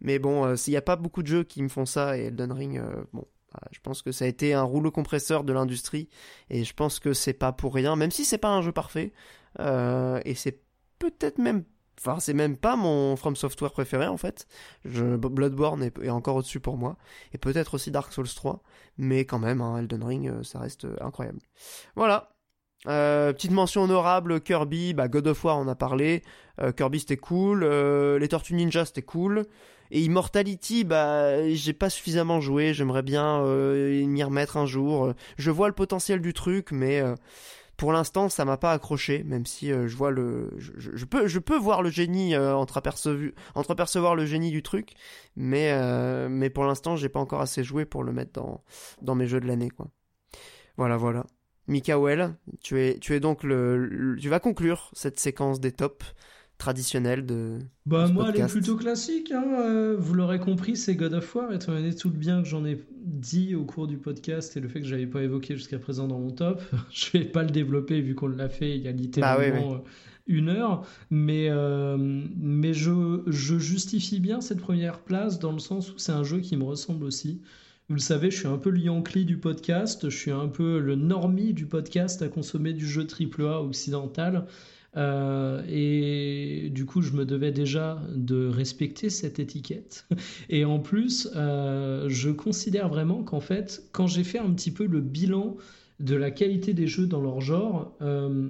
Mais 0.00 0.18
bon, 0.18 0.54
il 0.54 0.70
n'y 0.70 0.76
a 0.76 0.82
pas 0.82 0.96
beaucoup 0.96 1.22
de 1.22 1.28
jeux 1.28 1.44
qui 1.44 1.62
me 1.62 1.68
font 1.68 1.86
ça 1.86 2.18
et 2.18 2.24
Elden 2.24 2.52
Ring, 2.52 2.82
bon, 3.12 3.26
bah, 3.52 3.60
je 3.70 3.78
pense 3.80 4.02
que 4.02 4.10
ça 4.10 4.24
a 4.24 4.28
été 4.28 4.54
un 4.54 4.64
rouleau 4.64 4.90
compresseur 4.90 5.44
de 5.44 5.52
l'industrie 5.52 6.08
et 6.50 6.64
je 6.64 6.74
pense 6.74 6.98
que 6.98 7.12
c'est 7.12 7.32
pas 7.32 7.52
pour 7.52 7.72
rien, 7.72 7.94
même 7.94 8.10
si 8.10 8.24
c'est 8.24 8.38
pas 8.38 8.50
un 8.50 8.60
jeu 8.60 8.72
parfait. 8.72 9.12
et 9.60 10.34
c'est 10.34 10.60
peut-être 10.98 11.38
même 11.38 11.64
Enfin, 11.98 12.18
c'est 12.20 12.34
même 12.34 12.56
pas 12.56 12.74
mon 12.74 13.16
From 13.16 13.36
Software 13.36 13.70
préféré 13.70 14.06
en 14.06 14.16
fait. 14.16 14.46
Bloodborne 14.84 15.82
est, 15.84 16.08
encore 16.08 16.36
au-dessus 16.36 16.60
pour 16.60 16.76
moi. 16.76 16.96
Et 17.32 17.38
peut-être 17.38 17.74
aussi 17.74 17.90
Dark 17.90 18.12
Souls 18.12 18.28
3. 18.28 18.62
Mais 18.98 19.24
quand 19.24 19.38
même, 19.38 19.60
hein, 19.60 19.78
Elden 19.78 20.02
Ring, 20.02 20.28
euh, 20.28 20.42
ça 20.42 20.58
reste 20.58 20.84
euh, 20.84 20.96
incroyable. 21.00 21.40
Voilà. 21.94 22.31
Euh, 22.88 23.32
petite 23.32 23.52
mention 23.52 23.82
honorable, 23.82 24.40
Kirby, 24.40 24.92
bah 24.92 25.08
God 25.08 25.28
of 25.28 25.44
War 25.44 25.58
on 25.58 25.68
a 25.68 25.74
parlé, 25.74 26.22
Kirby 26.76 27.00
c'était 27.00 27.16
cool, 27.16 27.64
les 27.64 28.28
Tortues 28.28 28.54
Ninja 28.54 28.84
c'était 28.84 29.02
cool, 29.02 29.46
et 29.92 30.00
Immortality 30.00 30.82
bah 30.82 31.48
j'ai 31.52 31.72
pas 31.72 31.90
suffisamment 31.90 32.40
joué, 32.40 32.74
j'aimerais 32.74 33.02
bien 33.02 33.44
m'y 33.44 34.22
remettre 34.24 34.56
un 34.56 34.66
jour, 34.66 35.14
je 35.38 35.50
vois 35.52 35.68
le 35.68 35.74
potentiel 35.74 36.20
du 36.20 36.32
truc 36.32 36.72
mais 36.72 37.02
pour 37.76 37.92
l'instant, 37.92 38.28
ça 38.28 38.44
m'a 38.44 38.58
pas 38.58 38.72
accroché, 38.72 39.24
même 39.24 39.44
si 39.44 39.72
euh, 39.72 39.88
je 39.88 39.96
vois 39.96 40.12
le, 40.12 40.50
je, 40.58 41.04
peux, 41.04 41.26
je 41.26 41.38
peux 41.40 41.56
voir 41.56 41.82
le 41.82 41.90
génie 41.90 42.34
euh, 42.34 42.54
entre 42.54 42.80
entreapercevoir 43.54 44.14
le 44.14 44.24
génie 44.24 44.50
du 44.50 44.62
truc, 44.62 44.92
mais 45.34 45.72
euh, 45.72 46.28
mais 46.28 46.48
pour 46.48 46.64
l'instant, 46.64 46.94
j'ai 46.94 47.08
pas 47.08 47.18
encore 47.18 47.40
assez 47.40 47.64
joué 47.64 47.84
pour 47.84 48.04
le 48.04 48.12
mettre 48.12 48.32
dans 48.34 48.62
dans 49.00 49.16
mes 49.16 49.26
jeux 49.26 49.40
de 49.40 49.46
l'année, 49.46 49.70
quoi. 49.70 49.88
Voilà, 50.76 50.96
voilà. 50.96 51.26
Mikael, 51.68 52.34
tu 52.62 52.80
es, 52.80 52.98
tu 52.98 53.14
es 53.14 53.20
donc 53.20 53.44
le, 53.44 54.16
tu 54.20 54.28
vas 54.28 54.40
conclure 54.40 54.90
cette 54.94 55.20
séquence 55.20 55.60
des 55.60 55.72
tops 55.72 56.14
traditionnel 56.62 57.26
de. 57.26 57.58
Bah, 57.86 58.06
moi, 58.06 58.30
elle 58.32 58.40
est 58.40 58.46
plutôt 58.46 58.76
classique. 58.76 59.32
Hein. 59.32 59.44
Euh, 59.58 59.96
vous 59.98 60.14
l'aurez 60.14 60.38
compris, 60.38 60.76
c'est 60.76 60.94
God 60.94 61.14
of 61.14 61.34
War. 61.34 61.52
Étant 61.52 61.72
donné 61.72 61.94
tout 61.94 62.08
le 62.08 62.16
bien 62.16 62.42
que 62.42 62.48
j'en 62.48 62.64
ai 62.64 62.78
dit 63.04 63.56
au 63.56 63.64
cours 63.64 63.88
du 63.88 63.98
podcast 63.98 64.56
et 64.56 64.60
le 64.60 64.68
fait 64.68 64.80
que 64.80 64.86
j'avais 64.86 65.06
pas 65.06 65.22
évoqué 65.22 65.56
jusqu'à 65.56 65.80
présent 65.80 66.06
dans 66.06 66.20
mon 66.20 66.30
top, 66.30 66.62
je 66.90 67.10
vais 67.12 67.24
pas 67.24 67.42
le 67.42 67.50
développer 67.50 68.00
vu 68.00 68.14
qu'on 68.14 68.28
l'a 68.28 68.48
fait 68.48 68.76
il 68.76 68.82
y 68.82 68.88
a 68.88 68.92
littéralement 68.92 69.70
bah 69.72 69.82
euh, 69.84 69.88
une 70.28 70.48
heure. 70.50 70.86
Mais, 71.10 71.48
euh, 71.50 71.96
mais 71.98 72.74
je, 72.74 73.22
je 73.26 73.58
justifie 73.58 74.20
bien 74.20 74.40
cette 74.40 74.60
première 74.60 75.00
place 75.00 75.40
dans 75.40 75.52
le 75.52 75.58
sens 75.58 75.90
où 75.90 75.98
c'est 75.98 76.12
un 76.12 76.24
jeu 76.24 76.38
qui 76.38 76.56
me 76.56 76.64
ressemble 76.64 77.04
aussi. 77.04 77.42
Vous 77.92 77.96
le 77.96 78.00
savez, 78.00 78.30
je 78.30 78.38
suis 78.38 78.48
un 78.48 78.56
peu 78.56 78.70
le 78.70 78.78
Yankee 78.78 79.26
du 79.26 79.36
podcast, 79.36 80.08
je 80.08 80.16
suis 80.16 80.30
un 80.30 80.48
peu 80.48 80.78
le 80.78 80.94
normie 80.94 81.52
du 81.52 81.66
podcast 81.66 82.22
à 82.22 82.28
consommer 82.28 82.72
du 82.72 82.86
jeu 82.86 83.06
AAA 83.06 83.60
occidental. 83.60 84.46
Euh, 84.96 85.62
et 85.68 86.70
du 86.70 86.86
coup, 86.86 87.02
je 87.02 87.12
me 87.12 87.26
devais 87.26 87.52
déjà 87.52 88.02
de 88.14 88.48
respecter 88.48 89.10
cette 89.10 89.38
étiquette. 89.38 90.06
Et 90.48 90.64
en 90.64 90.78
plus, 90.78 91.28
euh, 91.36 92.08
je 92.08 92.30
considère 92.30 92.88
vraiment 92.88 93.22
qu'en 93.24 93.40
fait, 93.40 93.86
quand 93.92 94.06
j'ai 94.06 94.24
fait 94.24 94.38
un 94.38 94.52
petit 94.52 94.70
peu 94.70 94.86
le 94.86 95.02
bilan 95.02 95.58
de 96.00 96.16
la 96.16 96.30
qualité 96.30 96.72
des 96.72 96.86
jeux 96.86 97.06
dans 97.06 97.20
leur 97.20 97.42
genre, 97.42 97.94
euh, 98.00 98.48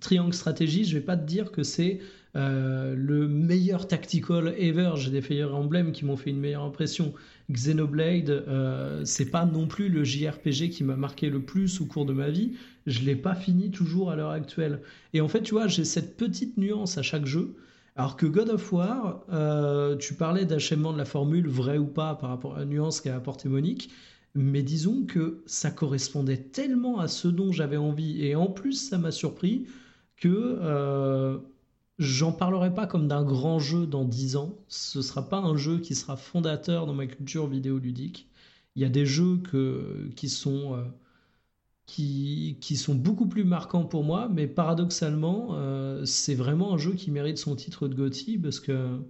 Triangle 0.00 0.34
Stratégie, 0.34 0.84
je 0.84 0.94
vais 0.98 1.04
pas 1.04 1.16
te 1.16 1.24
dire 1.24 1.52
que 1.52 1.62
c'est 1.62 2.00
le 2.34 3.26
meilleur 3.26 3.88
tactical 3.88 4.54
ever. 4.58 4.92
J'ai 4.94 5.10
des 5.10 5.20
Fire 5.22 5.56
Emblem 5.56 5.90
qui 5.90 6.04
m'ont 6.04 6.16
fait 6.16 6.30
une 6.30 6.38
meilleure 6.38 6.62
impression. 6.62 7.12
Xenoblade, 7.50 8.30
euh, 8.30 9.04
c'est 9.04 9.30
pas 9.30 9.46
non 9.46 9.66
plus 9.66 9.88
le 9.88 10.04
JRPG 10.04 10.68
qui 10.70 10.84
m'a 10.84 10.96
marqué 10.96 11.30
le 11.30 11.40
plus 11.40 11.80
au 11.80 11.86
cours 11.86 12.04
de 12.04 12.12
ma 12.12 12.28
vie. 12.28 12.52
Je 12.86 13.00
l'ai 13.00 13.16
pas 13.16 13.34
fini 13.34 13.70
toujours 13.70 14.10
à 14.10 14.16
l'heure 14.16 14.30
actuelle. 14.30 14.82
Et 15.14 15.20
en 15.20 15.28
fait, 15.28 15.42
tu 15.42 15.54
vois, 15.54 15.66
j'ai 15.66 15.84
cette 15.84 16.16
petite 16.16 16.58
nuance 16.58 16.98
à 16.98 17.02
chaque 17.02 17.24
jeu. 17.24 17.54
Alors 17.96 18.16
que 18.16 18.26
God 18.26 18.50
of 18.50 18.72
War, 18.72 19.24
euh, 19.32 19.96
tu 19.96 20.14
parlais 20.14 20.44
d'achèvement 20.44 20.92
de 20.92 20.98
la 20.98 21.04
formule, 21.04 21.48
vrai 21.48 21.78
ou 21.78 21.86
pas, 21.86 22.14
par 22.14 22.30
rapport 22.30 22.56
à 22.56 22.60
la 22.60 22.64
nuance 22.66 23.00
qu'a 23.00 23.16
apporté 23.16 23.48
Monique. 23.48 23.90
Mais 24.34 24.62
disons 24.62 25.04
que 25.06 25.42
ça 25.46 25.70
correspondait 25.70 26.36
tellement 26.36 27.00
à 27.00 27.08
ce 27.08 27.28
dont 27.28 27.50
j'avais 27.50 27.78
envie. 27.78 28.24
Et 28.24 28.36
en 28.36 28.46
plus, 28.46 28.74
ça 28.74 28.98
m'a 28.98 29.10
surpris 29.10 29.66
que 30.16 30.28
euh, 30.60 31.38
J'en 31.98 32.30
parlerai 32.30 32.72
pas 32.72 32.86
comme 32.86 33.08
d'un 33.08 33.24
grand 33.24 33.58
jeu 33.58 33.86
dans 33.86 34.04
10 34.04 34.36
ans. 34.36 34.54
Ce 34.68 35.02
sera 35.02 35.28
pas 35.28 35.38
un 35.38 35.56
jeu 35.56 35.78
qui 35.78 35.96
sera 35.96 36.16
fondateur 36.16 36.86
dans 36.86 36.94
ma 36.94 37.06
culture 37.06 37.48
vidéoludique. 37.48 38.28
Il 38.76 38.82
y 38.82 38.84
a 38.84 38.88
des 38.88 39.04
jeux 39.04 39.38
que, 39.38 40.08
qui, 40.14 40.28
sont, 40.28 40.74
euh, 40.74 40.84
qui, 41.86 42.56
qui, 42.60 42.76
sont 42.76 42.94
beaucoup 42.94 43.26
plus 43.26 43.42
marquants 43.42 43.84
pour 43.84 44.04
moi, 44.04 44.28
mais 44.32 44.46
paradoxalement, 44.46 45.48
euh, 45.52 46.04
c'est 46.04 46.36
vraiment 46.36 46.74
un 46.74 46.78
jeu 46.78 46.92
qui 46.92 47.10
mérite 47.10 47.38
son 47.38 47.56
titre 47.56 47.88
de 47.88 47.94
GOTY 47.96 48.38
parce 48.38 48.60
que 48.60 49.00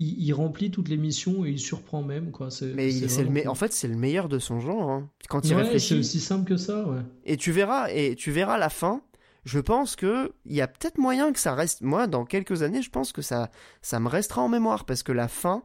il, 0.00 0.32
remplit 0.32 0.70
toutes 0.70 0.88
les 0.88 0.96
missions 0.96 1.44
et 1.44 1.50
il 1.50 1.60
surprend 1.60 2.02
même. 2.02 2.30
Quoi. 2.30 2.48
mais 2.74 2.90
c'est 2.90 3.24
le 3.24 3.48
en 3.48 3.54
fait, 3.54 3.72
c'est 3.72 3.88
le 3.88 3.96
meilleur 3.96 4.28
de 4.28 4.38
son 4.38 4.60
genre. 4.60 4.90
Hein. 4.90 5.10
Quand 5.28 5.46
il 5.46 5.54
réfléchit. 5.54 5.88
C'est 5.88 5.98
aussi 5.98 6.20
simple 6.20 6.48
que 6.48 6.56
ça. 6.56 6.86
Ouais. 6.86 7.00
Et 7.24 7.36
tu 7.36 7.52
verras, 7.52 7.90
et 7.90 8.14
tu 8.16 8.30
verras 8.30 8.58
la 8.58 8.70
fin 8.70 9.02
je 9.44 9.60
pense 9.60 9.96
que 9.96 10.32
il 10.46 10.54
y 10.54 10.60
a 10.60 10.68
peut-être 10.68 10.98
moyen 10.98 11.32
que 11.32 11.38
ça 11.38 11.54
reste. 11.54 11.82
Moi, 11.82 12.06
dans 12.06 12.24
quelques 12.24 12.62
années, 12.62 12.82
je 12.82 12.90
pense 12.90 13.12
que 13.12 13.22
ça, 13.22 13.50
ça 13.82 14.00
me 14.00 14.08
restera 14.08 14.42
en 14.42 14.48
mémoire 14.48 14.84
parce 14.84 15.02
que 15.02 15.12
la 15.12 15.28
fin, 15.28 15.62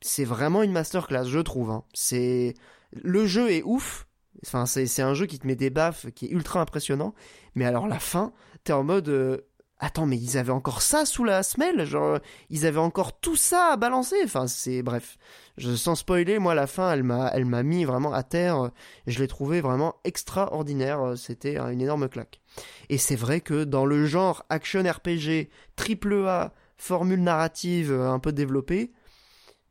c'est 0.00 0.24
vraiment 0.24 0.62
une 0.62 0.72
masterclass, 0.72 1.24
je 1.24 1.38
trouve. 1.38 1.70
Hein. 1.70 1.84
C'est 1.94 2.54
le 2.92 3.26
jeu 3.26 3.50
est 3.50 3.62
ouf. 3.62 4.06
Enfin, 4.46 4.66
c'est 4.66 5.02
un 5.02 5.14
jeu 5.14 5.26
qui 5.26 5.38
te 5.38 5.46
met 5.46 5.56
des 5.56 5.70
baffes, 5.70 6.06
qui 6.14 6.26
est 6.26 6.30
ultra 6.30 6.60
impressionnant. 6.60 7.14
Mais 7.54 7.64
alors 7.64 7.88
la 7.88 7.98
fin, 7.98 8.32
t'es 8.64 8.74
en 8.74 8.84
mode, 8.84 9.08
euh, 9.08 9.38
attends, 9.78 10.06
mais 10.06 10.16
ils 10.16 10.38
avaient 10.38 10.52
encore 10.52 10.82
ça 10.82 11.04
sous 11.04 11.24
la 11.24 11.42
semelle, 11.42 11.84
genre 11.84 12.18
ils 12.50 12.66
avaient 12.66 12.78
encore 12.78 13.18
tout 13.18 13.36
ça 13.36 13.72
à 13.72 13.76
balancer. 13.76 14.16
Enfin, 14.24 14.46
c'est 14.46 14.82
bref. 14.82 15.18
Je, 15.56 15.74
sans 15.74 15.94
spoiler, 15.94 16.38
moi 16.38 16.54
la 16.54 16.66
fin, 16.66 16.92
elle 16.92 17.02
m'a, 17.04 17.62
mis 17.62 17.84
vraiment 17.84 18.12
à 18.12 18.22
terre. 18.22 18.70
Je 19.06 19.18
l'ai 19.18 19.28
trouvé 19.28 19.60
vraiment 19.60 19.96
extraordinaire. 20.04 21.14
C'était 21.16 21.58
une 21.58 21.80
énorme 21.80 22.08
claque. 22.08 22.40
Et 22.88 22.98
c'est 22.98 23.16
vrai 23.16 23.40
que 23.40 23.64
dans 23.64 23.86
le 23.86 24.06
genre 24.06 24.44
action 24.48 24.82
RPG, 24.82 25.48
triple 25.76 26.26
A, 26.26 26.52
formule 26.76 27.22
narrative 27.22 27.92
un 27.92 28.18
peu 28.18 28.32
développée, 28.32 28.92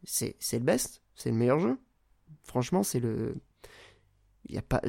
c'est 0.04 0.36
le 0.54 0.60
best, 0.60 1.02
c'est 1.16 1.30
le 1.30 1.36
meilleur 1.36 1.60
jeu. 1.60 1.78
Franchement, 2.44 2.84
c'est 2.84 3.00
le, 3.00 3.36
y 4.50 4.58
a 4.58 4.62
pas 4.62 4.82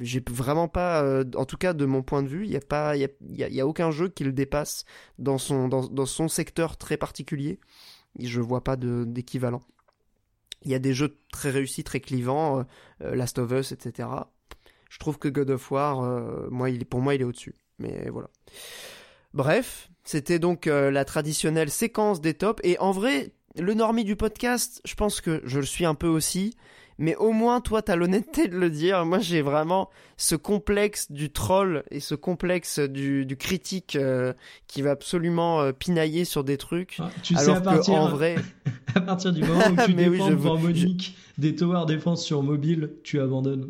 j'ai 0.00 0.22
vraiment 0.30 0.68
pas 0.68 1.02
euh, 1.02 1.24
en 1.34 1.44
tout 1.44 1.56
cas 1.56 1.72
de 1.72 1.84
mon 1.84 2.02
point 2.02 2.22
de 2.22 2.28
vue 2.28 2.44
il 2.44 2.50
y 2.50 2.56
a 2.56 2.60
pas 2.60 2.96
il 2.96 3.10
y 3.28 3.42
y 3.42 3.60
a, 3.60 3.66
aucun 3.66 3.90
jeu 3.90 4.08
qui 4.08 4.24
le 4.24 4.32
dépasse 4.32 4.84
dans 5.18 5.38
son 5.38 5.68
dans, 5.68 5.86
dans 5.86 6.06
son 6.06 6.28
secteur 6.28 6.76
très 6.76 6.96
particulier. 6.96 7.58
Je 8.18 8.40
vois 8.40 8.64
pas 8.64 8.76
d'équivalent. 8.76 9.62
Il 10.62 10.70
y 10.70 10.74
a 10.74 10.78
des 10.78 10.94
jeux 10.94 11.16
très 11.32 11.50
réussis 11.50 11.84
très 11.84 12.00
clivants 12.00 12.60
euh, 12.60 12.62
euh, 13.02 13.14
Last 13.14 13.38
of 13.38 13.50
Us 13.52 13.72
etc 13.72 14.08
je 14.88 14.98
trouve 14.98 15.18
que 15.18 15.28
God 15.28 15.50
of 15.50 15.70
War 15.70 16.50
moi 16.50 16.70
il 16.70 16.84
pour 16.84 17.00
moi 17.00 17.14
il 17.14 17.20
est 17.20 17.24
au 17.24 17.32
dessus 17.32 17.54
mais 17.78 18.08
voilà. 18.10 18.30
Bref 19.34 19.88
c'était 20.04 20.38
donc 20.38 20.66
la 20.66 21.04
traditionnelle 21.04 21.70
séquence 21.70 22.20
des 22.20 22.34
tops. 22.34 22.60
Et 22.64 22.78
en 22.78 22.90
vrai 22.90 23.32
le 23.56 23.74
normie 23.74 24.04
du 24.04 24.16
podcast 24.16 24.80
je 24.84 24.94
pense 24.94 25.20
que 25.20 25.40
je 25.44 25.60
le 25.60 25.66
suis 25.66 25.84
un 25.84 25.94
peu 25.94 26.08
aussi 26.08 26.56
mais 27.00 27.16
au 27.16 27.32
moins 27.32 27.60
toi 27.60 27.82
t'as 27.82 27.96
l'honnêteté 27.96 28.46
de 28.46 28.56
le 28.56 28.70
dire. 28.70 29.04
Moi 29.04 29.18
j'ai 29.18 29.42
vraiment 29.42 29.90
ce 30.16 30.36
complexe 30.36 31.10
du 31.10 31.32
troll 31.32 31.82
et 31.90 31.98
ce 31.98 32.14
complexe 32.14 32.78
du, 32.78 33.26
du 33.26 33.36
critique 33.36 33.96
euh, 33.96 34.32
qui 34.68 34.82
va 34.82 34.92
absolument 34.92 35.60
euh, 35.60 35.72
pinailler 35.72 36.24
sur 36.24 36.44
des 36.44 36.58
trucs. 36.58 36.98
Ah, 37.00 37.10
tu 37.22 37.34
sais 37.34 37.50
à 37.50 37.60
partir, 37.60 37.94
en 37.94 38.08
vrai... 38.10 38.36
à 38.94 39.00
partir 39.00 39.32
du 39.32 39.42
moment 39.42 39.64
où 39.66 39.86
tu 39.86 39.94
défends 39.94 40.10
oui, 40.10 40.30
devant 40.30 40.58
Monique 40.58 41.16
des 41.38 41.56
tower 41.56 41.86
défense 41.86 42.22
sur 42.22 42.42
mobile, 42.42 42.92
tu 43.02 43.18
abandonnes. 43.18 43.68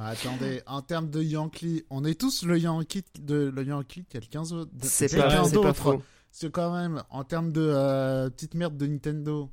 Ah, 0.00 0.10
attendez, 0.10 0.62
en 0.68 0.80
termes 0.80 1.10
de 1.10 1.20
Yankee, 1.20 1.84
on 1.90 2.04
est 2.04 2.20
tous 2.20 2.44
le 2.44 2.56
Yankee 2.56 3.02
de 3.20 3.52
le 3.52 3.64
Yankee 3.64 4.04
quelqu'un 4.04 4.44
d'autre. 4.44 4.70
C'est 4.82 5.16
pas, 5.16 5.42
pas 5.50 5.72
faux. 5.72 6.02
C'est 6.30 6.52
quand 6.52 6.72
même 6.72 7.02
en 7.10 7.24
termes 7.24 7.50
de 7.50 7.62
euh, 7.62 8.30
petite 8.30 8.54
merde 8.54 8.76
de 8.76 8.86
Nintendo. 8.86 9.50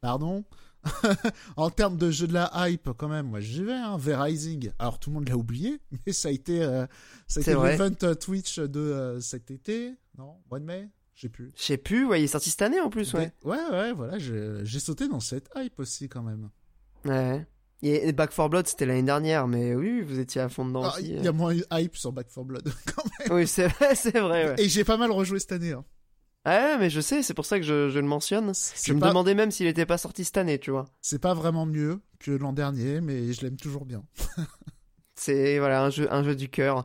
Pardon? 0.00 0.44
en 1.56 1.70
termes 1.70 1.96
de 1.96 2.10
jeu 2.10 2.26
de 2.26 2.34
la 2.34 2.50
hype, 2.54 2.90
quand 2.96 3.08
même, 3.08 3.26
moi 3.26 3.40
j'y 3.40 3.62
vais, 3.62 3.72
hein, 3.72 3.96
V-Rising. 3.98 4.70
Alors 4.78 4.98
tout 4.98 5.10
le 5.10 5.14
monde 5.14 5.28
l'a 5.28 5.36
oublié, 5.36 5.80
mais 6.06 6.12
ça 6.12 6.28
a 6.28 6.32
été, 6.32 6.62
euh, 6.62 6.86
ça 7.26 7.40
a 7.40 7.42
été 7.42 7.52
l'event 7.52 7.94
euh, 8.02 8.14
Twitch 8.14 8.58
de 8.58 8.80
euh, 8.80 9.20
cet 9.20 9.50
été, 9.50 9.94
non 10.16 10.36
Mois 10.50 10.60
de 10.60 10.64
mai 10.64 10.88
Je 11.14 11.22
sais 11.22 11.28
plus. 11.28 11.52
Je 11.56 11.62
sais 11.62 11.76
plus, 11.76 12.06
ouais, 12.06 12.20
il 12.20 12.24
est 12.24 12.28
sorti 12.28 12.50
cette 12.50 12.62
année 12.62 12.80
en 12.80 12.90
plus, 12.90 13.12
ouais. 13.14 13.32
Ouais, 13.44 13.58
ouais, 13.70 13.92
voilà, 13.92 14.18
j'ai 14.18 14.80
sauté 14.80 15.08
dans 15.08 15.20
cette 15.20 15.50
hype 15.56 15.78
aussi 15.78 16.08
quand 16.08 16.22
même. 16.22 16.50
Ouais. 17.04 17.46
Et 17.80 18.12
Back 18.12 18.34
4 18.34 18.48
Blood, 18.48 18.66
c'était 18.66 18.86
l'année 18.86 19.04
dernière, 19.04 19.46
mais 19.46 19.74
oui, 19.74 20.00
vous 20.00 20.18
étiez 20.18 20.40
à 20.40 20.48
fond 20.48 20.64
dedans 20.64 20.82
ah, 20.84 20.94
aussi. 20.96 21.10
Il 21.10 21.22
y 21.22 21.28
a 21.28 21.32
moins 21.32 21.54
hype 21.72 21.96
sur 21.96 22.12
Back 22.12 22.26
4 22.26 22.44
Blood, 22.44 22.64
quand 22.94 23.04
même. 23.20 23.38
Oui, 23.38 23.46
c'est 23.46 23.68
vrai, 23.68 23.94
c'est 23.94 24.18
vrai. 24.18 24.50
Ouais. 24.50 24.54
Et 24.58 24.68
j'ai 24.68 24.82
pas 24.82 24.96
mal 24.96 25.12
rejoué 25.12 25.38
cette 25.38 25.52
année. 25.52 25.72
Hein. 25.72 25.84
Ouais, 26.46 26.78
mais 26.78 26.88
je 26.88 27.00
sais, 27.00 27.22
c'est 27.22 27.34
pour 27.34 27.44
ça 27.44 27.58
que 27.58 27.64
je, 27.64 27.98
le 27.98 28.02
mentionne. 28.02 28.52
Je 28.84 28.92
me 28.92 29.00
demandais 29.00 29.34
même 29.34 29.50
s'il 29.50 29.66
était 29.66 29.86
pas 29.86 29.98
sorti 29.98 30.24
cette 30.24 30.38
année, 30.38 30.58
tu 30.58 30.70
vois. 30.70 30.86
C'est 31.02 31.20
pas 31.20 31.34
vraiment 31.34 31.66
mieux 31.66 32.00
que 32.20 32.30
l'an 32.30 32.52
dernier, 32.52 33.00
mais 33.00 33.32
je 33.32 33.42
l'aime 33.42 33.56
toujours 33.56 33.84
bien. 33.84 34.02
c'est 35.14 35.58
voilà 35.58 35.82
un 35.82 35.90
jeu, 35.90 36.12
un 36.12 36.22
jeu 36.22 36.34
du 36.34 36.48
cœur. 36.48 36.84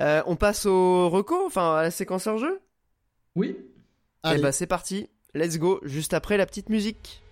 Euh, 0.00 0.22
on 0.26 0.36
passe 0.36 0.66
au 0.66 1.10
reco, 1.10 1.44
enfin 1.46 1.74
à 1.76 1.82
la 1.82 1.90
séquence 1.90 2.26
hors 2.26 2.38
jeu? 2.38 2.60
Oui. 3.34 3.48
Et 4.24 4.28
eh 4.28 4.36
bah 4.36 4.38
ben, 4.38 4.52
c'est 4.52 4.66
parti. 4.66 5.08
Let's 5.34 5.58
go. 5.58 5.80
Juste 5.82 6.14
après 6.14 6.36
la 6.36 6.46
petite 6.46 6.68
musique. 6.68 7.22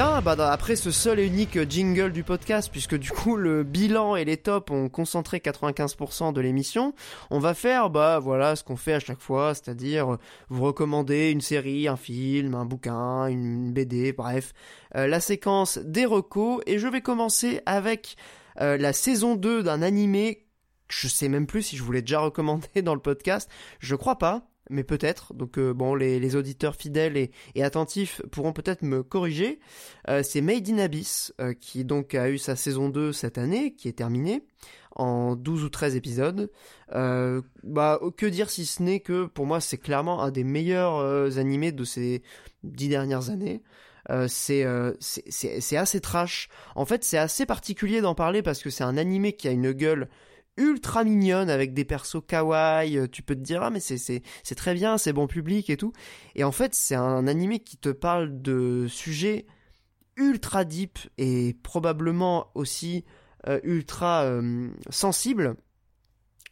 Bah 0.00 0.34
après 0.50 0.76
ce 0.76 0.90
seul 0.90 1.20
et 1.20 1.26
unique 1.26 1.68
jingle 1.68 2.10
du 2.10 2.24
podcast, 2.24 2.70
puisque 2.72 2.96
du 2.96 3.10
coup 3.10 3.36
le 3.36 3.64
bilan 3.64 4.16
et 4.16 4.24
les 4.24 4.38
tops 4.38 4.72
ont 4.72 4.88
concentré 4.88 5.40
95% 5.40 6.32
de 6.32 6.40
l'émission, 6.40 6.94
on 7.28 7.38
va 7.38 7.52
faire 7.52 7.90
bah 7.90 8.18
voilà 8.18 8.56
ce 8.56 8.64
qu'on 8.64 8.76
fait 8.76 8.94
à 8.94 8.98
chaque 8.98 9.20
fois, 9.20 9.52
c'est-à-dire 9.54 10.16
vous 10.48 10.64
recommander 10.64 11.30
une 11.30 11.42
série, 11.42 11.86
un 11.86 11.98
film, 11.98 12.54
un 12.54 12.64
bouquin, 12.64 13.26
une 13.26 13.74
BD, 13.74 14.14
bref, 14.14 14.54
euh, 14.96 15.06
la 15.06 15.20
séquence 15.20 15.76
des 15.76 16.06
recos, 16.06 16.62
et 16.64 16.78
je 16.78 16.88
vais 16.88 17.02
commencer 17.02 17.60
avec 17.66 18.16
euh, 18.62 18.78
la 18.78 18.94
saison 18.94 19.34
2 19.36 19.62
d'un 19.62 19.82
animé 19.82 20.46
je 20.88 21.08
sais 21.08 21.28
même 21.28 21.46
plus 21.46 21.62
si 21.62 21.76
je 21.76 21.82
voulais 21.82 22.02
déjà 22.02 22.20
recommander 22.20 22.68
dans 22.82 22.94
le 22.94 23.00
podcast, 23.00 23.50
je 23.80 23.94
crois 23.96 24.16
pas 24.16 24.49
mais 24.70 24.84
peut-être. 24.84 25.34
Donc 25.34 25.58
euh, 25.58 25.74
bon, 25.74 25.94
les, 25.94 26.36
auditeurs 26.36 26.76
fidèles 26.76 27.16
et, 27.16 27.62
attentifs 27.62 28.22
pourront 28.30 28.52
peut-être 28.52 28.82
me 28.82 29.02
corriger. 29.02 29.60
Euh, 30.08 30.22
c'est 30.22 30.40
Made 30.40 30.68
in 30.68 30.78
Abyss 30.78 31.34
euh, 31.40 31.52
qui 31.52 31.84
donc 31.84 32.14
a 32.14 32.30
eu 32.30 32.38
sa 32.38 32.56
saison 32.56 32.88
2 32.88 33.12
cette 33.12 33.36
année, 33.36 33.74
qui 33.74 33.88
est 33.88 33.92
terminée 33.92 34.42
en 34.96 35.36
12 35.36 35.64
ou 35.64 35.68
13 35.68 35.96
épisodes. 35.96 36.50
bah 36.92 38.00
que 38.16 38.26
dire 38.26 38.50
si 38.50 38.66
ce 38.66 38.82
n'est 38.82 39.00
que 39.00 39.26
pour 39.26 39.46
moi 39.46 39.60
c'est 39.60 39.78
clairement 39.78 40.22
un 40.22 40.30
des 40.30 40.44
meilleurs 40.44 41.38
animés 41.38 41.72
de 41.72 41.84
ces 41.84 42.22
dix 42.64 42.88
dernières 42.88 43.30
années. 43.30 43.62
c'est 44.28 44.66
c'est 45.00 45.76
assez 45.76 46.00
trash. 46.00 46.48
En 46.74 46.84
fait, 46.84 47.04
c'est 47.04 47.18
assez 47.18 47.46
particulier 47.46 48.00
d'en 48.00 48.14
parler 48.14 48.42
parce 48.42 48.62
que 48.62 48.70
c'est 48.70 48.84
un 48.84 48.96
animé 48.96 49.32
qui 49.32 49.48
a 49.48 49.52
une 49.52 49.72
gueule 49.72 50.08
ultra 50.60 51.04
mignonne 51.04 51.50
avec 51.50 51.74
des 51.74 51.84
persos 51.84 52.22
kawaii, 52.26 52.98
euh, 52.98 53.08
tu 53.10 53.22
peux 53.22 53.34
te 53.34 53.40
dire 53.40 53.62
ah 53.62 53.70
mais 53.70 53.80
c'est 53.80 54.22
très 54.54 54.74
bien, 54.74 54.98
c'est 54.98 55.12
bon 55.12 55.26
public 55.26 55.70
et 55.70 55.76
tout. 55.76 55.92
Et 56.34 56.44
en 56.44 56.52
fait, 56.52 56.74
c'est 56.74 56.94
un 56.94 57.26
animé 57.26 57.60
qui 57.60 57.76
te 57.76 57.88
parle 57.88 58.40
de 58.42 58.86
sujets 58.88 59.46
ultra 60.16 60.64
deep 60.64 60.98
et 61.18 61.56
probablement 61.62 62.48
aussi 62.54 63.04
euh, 63.48 63.58
ultra 63.64 64.24
euh, 64.24 64.68
sensibles 64.90 65.56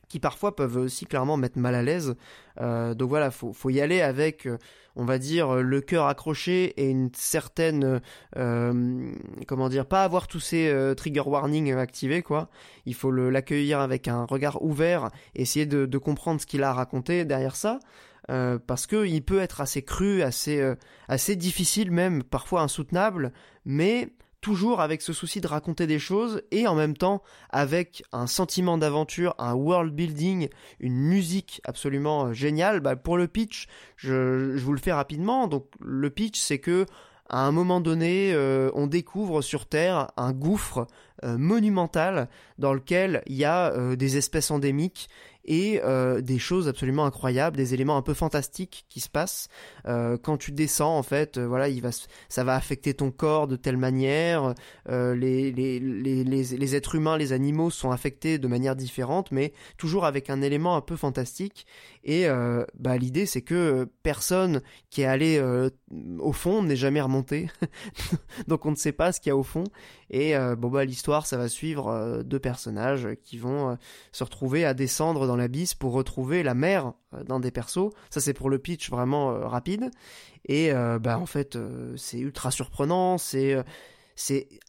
qui 0.08 0.20
parfois 0.20 0.56
peuvent 0.56 0.76
aussi 0.76 1.06
clairement 1.06 1.36
mettre 1.36 1.58
mal 1.58 1.74
à 1.74 1.82
l'aise. 1.82 2.16
Euh, 2.60 2.94
donc 2.94 3.08
voilà, 3.08 3.30
faut, 3.30 3.52
faut 3.52 3.70
y 3.70 3.80
aller 3.80 4.00
avec, 4.00 4.46
euh, 4.46 4.58
on 4.96 5.04
va 5.04 5.18
dire, 5.18 5.54
le 5.56 5.80
cœur 5.80 6.06
accroché 6.06 6.72
et 6.76 6.88
une 6.90 7.10
certaine, 7.14 8.00
euh, 8.36 9.12
comment 9.46 9.68
dire, 9.68 9.86
pas 9.86 10.04
avoir 10.04 10.26
tous 10.26 10.40
ces 10.40 10.94
trigger 10.96 11.22
warnings 11.26 11.74
activés 11.74 12.22
quoi. 12.22 12.48
Il 12.86 12.94
faut 12.94 13.10
l'accueillir 13.10 13.80
avec 13.80 14.08
un 14.08 14.24
regard 14.24 14.62
ouvert, 14.62 15.10
essayer 15.34 15.66
de, 15.66 15.86
de 15.86 15.98
comprendre 15.98 16.40
ce 16.40 16.46
qu'il 16.46 16.62
a 16.62 16.72
raconté 16.72 17.24
derrière 17.24 17.56
ça. 17.56 17.78
parce 18.26 18.86
que 18.86 19.06
il 19.06 19.22
peut 19.22 19.40
être 19.40 19.60
assez 19.60 19.82
cru, 19.82 20.22
assez, 20.22 20.74
assez 21.06 21.36
difficile 21.36 21.90
même, 21.90 22.22
parfois 22.22 22.62
insoutenable, 22.62 23.32
mais 23.64 24.10
toujours 24.40 24.80
avec 24.80 25.02
ce 25.02 25.12
souci 25.12 25.40
de 25.40 25.46
raconter 25.46 25.86
des 25.86 25.98
choses 25.98 26.42
et 26.50 26.66
en 26.66 26.74
même 26.74 26.96
temps 26.96 27.22
avec 27.50 28.02
un 28.12 28.26
sentiment 28.26 28.78
d'aventure, 28.78 29.34
un 29.38 29.54
world 29.54 29.94
building, 29.94 30.48
une 30.80 30.96
musique 30.96 31.60
absolument 31.64 32.26
euh, 32.26 32.32
géniale. 32.32 32.80
Bah, 32.80 32.96
pour 32.96 33.16
le 33.16 33.28
pitch, 33.28 33.66
je, 33.96 34.56
vous 34.58 34.72
le 34.72 34.78
fais 34.78 34.92
rapidement. 34.92 35.48
Donc 35.48 35.66
le 35.80 36.10
pitch, 36.10 36.38
c'est 36.38 36.58
que 36.58 36.86
à 37.30 37.46
un 37.46 37.52
moment 37.52 37.80
donné, 37.80 38.32
euh, 38.32 38.70
on 38.74 38.86
découvre 38.86 39.42
sur 39.42 39.66
Terre 39.66 40.08
un 40.16 40.32
gouffre 40.32 40.86
euh, 41.24 41.36
monumental 41.36 42.28
dans 42.56 42.72
lequel 42.72 43.22
il 43.26 43.36
y 43.36 43.44
a 43.44 43.96
des 43.96 44.16
espèces 44.16 44.50
endémiques 44.50 45.10
et 45.48 45.80
euh, 45.82 46.20
des 46.20 46.38
choses 46.38 46.68
absolument 46.68 47.06
incroyables, 47.06 47.56
des 47.56 47.72
éléments 47.72 47.96
un 47.96 48.02
peu 48.02 48.12
fantastiques 48.12 48.84
qui 48.90 49.00
se 49.00 49.08
passent 49.08 49.48
euh, 49.86 50.18
quand 50.22 50.36
tu 50.36 50.52
descends 50.52 50.98
en 50.98 51.02
fait. 51.02 51.38
voilà, 51.38 51.70
il 51.70 51.80
va, 51.80 51.88
ça 52.28 52.44
va 52.44 52.54
affecter 52.54 52.92
ton 52.92 53.10
corps 53.10 53.48
de 53.48 53.56
telle 53.56 53.78
manière. 53.78 54.54
Les, 54.88 55.50
les, 55.50 55.80
les, 55.80 56.24
les, 56.24 56.76
êtres 56.76 56.94
humains, 56.94 57.16
les 57.16 57.32
animaux 57.32 57.70
sont 57.70 57.90
affectés 57.90 58.38
de 58.38 58.46
manière 58.46 58.76
différente, 58.76 59.32
mais 59.32 59.54
toujours 59.78 60.04
avec 60.04 60.28
un 60.28 60.42
élément 60.42 60.76
un 60.76 60.82
peu 60.82 60.96
fantastique. 60.96 61.66
Et 62.04 62.26
bah, 62.78 62.98
l'idée 62.98 63.24
c'est 63.24 63.42
que 63.42 63.88
personne 64.02 64.60
qui 64.90 65.02
est 65.02 65.06
allé 65.06 65.42
au 66.18 66.32
fond 66.32 66.62
n'est 66.62 66.76
jamais 66.76 67.00
remonté, 67.00 67.48
donc 68.48 68.66
on 68.66 68.70
ne 68.70 68.76
sait 68.76 68.92
pas 68.92 69.12
ce 69.12 69.20
qu'il 69.20 69.30
y 69.30 69.32
a 69.32 69.36
au 69.36 69.42
fond. 69.42 69.64
Et 70.10 70.34
bon 70.58 70.68
bah 70.68 70.84
l'histoire, 70.84 71.26
ça 71.26 71.38
va 71.38 71.48
suivre 71.48 72.22
deux 72.24 72.38
personnages 72.38 73.08
qui 73.24 73.38
vont 73.38 73.78
se 74.12 74.24
retrouver 74.24 74.64
à 74.64 74.74
descendre 74.74 75.26
dans 75.26 75.37
l'abysse 75.38 75.74
pour 75.74 75.92
retrouver 75.92 76.42
la 76.42 76.54
mère 76.54 76.92
euh, 77.14 77.24
d'un 77.24 77.40
des 77.40 77.50
persos. 77.50 77.90
Ça 78.10 78.20
c'est 78.20 78.34
pour 78.34 78.50
le 78.50 78.58
pitch 78.58 78.90
vraiment 78.90 79.30
euh, 79.30 79.46
rapide. 79.46 79.90
Et 80.46 80.72
euh, 80.72 80.98
bah 80.98 81.18
en 81.18 81.26
fait 81.26 81.58
c'est 81.96 82.18
ultra 82.18 82.50
surprenant. 82.50 83.16
C'est 83.18 83.56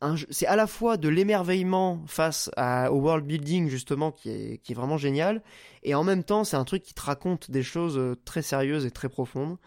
à 0.02 0.56
la 0.56 0.68
fois 0.68 0.98
de 0.98 1.10
l'émerveillement 1.10 2.02
face 2.08 2.50
au 2.58 2.96
world 2.96 3.26
building 3.26 3.68
justement 3.70 4.12
qui 4.12 4.30
est 4.30 4.58
qui 4.64 4.72
est 4.72 4.76
vraiment 4.76 4.98
génial 4.98 5.42
et 5.84 5.96
en 5.96 6.04
même 6.04 6.24
temps 6.24 6.44
c'est 6.44 6.58
un 6.58 6.66
truc 6.66 6.84
qui 6.84 6.94
te 6.94 7.02
raconte 7.02 7.50
des 7.50 7.64
choses 7.64 8.18
très 8.26 8.42
sérieuses 8.42 8.86
et 8.86 8.92
très 8.92 9.10
profondes. 9.10 9.58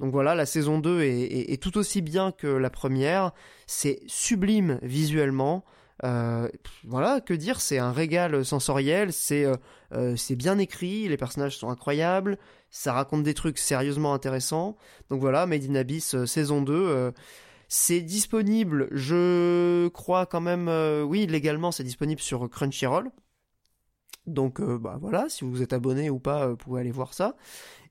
Donc 0.00 0.12
voilà, 0.12 0.34
la 0.34 0.46
saison 0.46 0.78
2 0.78 1.02
est, 1.02 1.52
est 1.52 1.62
tout 1.62 1.76
aussi 1.76 2.00
bien 2.00 2.32
que 2.32 2.46
la 2.46 2.70
première, 2.70 3.32
c'est 3.66 4.00
sublime 4.06 4.78
visuellement, 4.82 5.62
euh, 6.04 6.48
voilà, 6.84 7.20
que 7.20 7.34
dire, 7.34 7.60
c'est 7.60 7.78
un 7.78 7.92
régal 7.92 8.44
sensoriel, 8.44 9.12
c'est 9.12 9.44
euh, 9.44 9.56
euh, 9.92 10.16
c'est 10.16 10.36
bien 10.36 10.58
écrit, 10.58 11.08
les 11.08 11.16
personnages 11.16 11.58
sont 11.58 11.68
incroyables, 11.68 12.38
ça 12.70 12.92
raconte 12.92 13.22
des 13.22 13.34
trucs 13.34 13.58
sérieusement 13.58 14.14
intéressants. 14.14 14.76
Donc 15.10 15.20
voilà, 15.20 15.46
Made 15.46 15.64
in 15.68 15.74
Abyss 15.74 16.24
saison 16.24 16.62
2 16.62 17.12
c'est 17.72 18.00
disponible, 18.00 18.88
je 18.90 19.86
crois 19.88 20.26
quand 20.26 20.40
même 20.40 20.68
oui, 21.06 21.26
légalement 21.26 21.70
c'est 21.70 21.84
disponible 21.84 22.20
sur 22.20 22.48
Crunchyroll. 22.50 23.10
Donc 24.26 24.60
bah 24.60 24.98
voilà, 25.00 25.28
si 25.28 25.44
vous 25.44 25.62
êtes 25.62 25.72
abonné 25.72 26.10
ou 26.10 26.18
pas, 26.18 26.48
vous 26.48 26.56
pouvez 26.56 26.80
aller 26.80 26.90
voir 26.90 27.14
ça. 27.14 27.36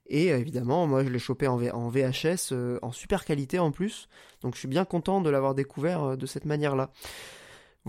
Et 0.06 0.28
évidemment, 0.28 0.86
moi 0.86 1.04
je 1.04 1.08
l'ai 1.08 1.18
chopé 1.18 1.46
en, 1.46 1.58
en 1.68 1.88
VHS 1.88 2.52
en 2.82 2.92
super 2.92 3.24
qualité 3.24 3.58
en 3.58 3.70
plus. 3.70 4.08
Donc 4.42 4.54
je 4.54 4.58
suis 4.58 4.68
bien 4.68 4.84
content 4.84 5.22
de 5.22 5.30
l'avoir 5.30 5.54
découvert 5.54 6.16
de 6.16 6.26
cette 6.26 6.44
manière-là. 6.44 6.90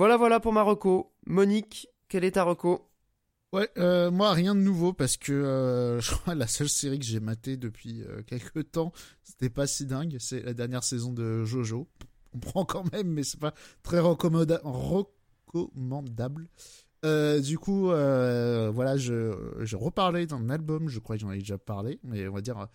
Voilà, 0.01 0.17
voilà 0.17 0.39
pour 0.39 0.51
ma 0.51 0.63
reco. 0.63 1.13
Monique, 1.27 1.87
quelle 2.09 2.23
est 2.23 2.31
ta 2.31 2.41
reco? 2.43 2.89
Ouais, 3.53 3.69
euh, 3.77 4.09
moi 4.09 4.33
rien 4.33 4.55
de 4.55 4.59
nouveau 4.59 4.93
parce 4.93 5.15
que 5.15 5.31
euh, 5.31 5.99
je 6.01 6.15
crois 6.15 6.33
la 6.33 6.47
seule 6.47 6.69
série 6.69 6.97
que 6.97 7.05
j'ai 7.05 7.19
matée 7.19 7.55
depuis 7.55 8.01
euh, 8.01 8.23
quelques 8.23 8.71
temps, 8.71 8.93
c'était 9.21 9.51
pas 9.51 9.67
si 9.67 9.85
dingue. 9.85 10.17
C'est 10.17 10.41
la 10.41 10.55
dernière 10.55 10.83
saison 10.83 11.13
de 11.13 11.45
Jojo. 11.45 11.87
On 12.33 12.39
prend 12.39 12.65
quand 12.65 12.91
même, 12.91 13.09
mais 13.09 13.21
c'est 13.21 13.39
pas 13.39 13.53
très 13.83 13.99
recommandable. 13.99 14.65
du 17.43 17.59
coup, 17.59 17.83
voilà, 17.83 18.97
je, 18.97 19.35
je 19.59 19.75
reparlais 19.75 20.25
d'un 20.25 20.49
album, 20.49 20.89
je 20.89 20.97
crois 20.97 21.15
que 21.15 21.21
j'en 21.21 21.31
ai 21.31 21.37
déjà 21.37 21.59
parlé, 21.59 21.99
mais 22.03 22.27
on 22.27 22.33
va 22.33 22.41
dire 22.41 22.67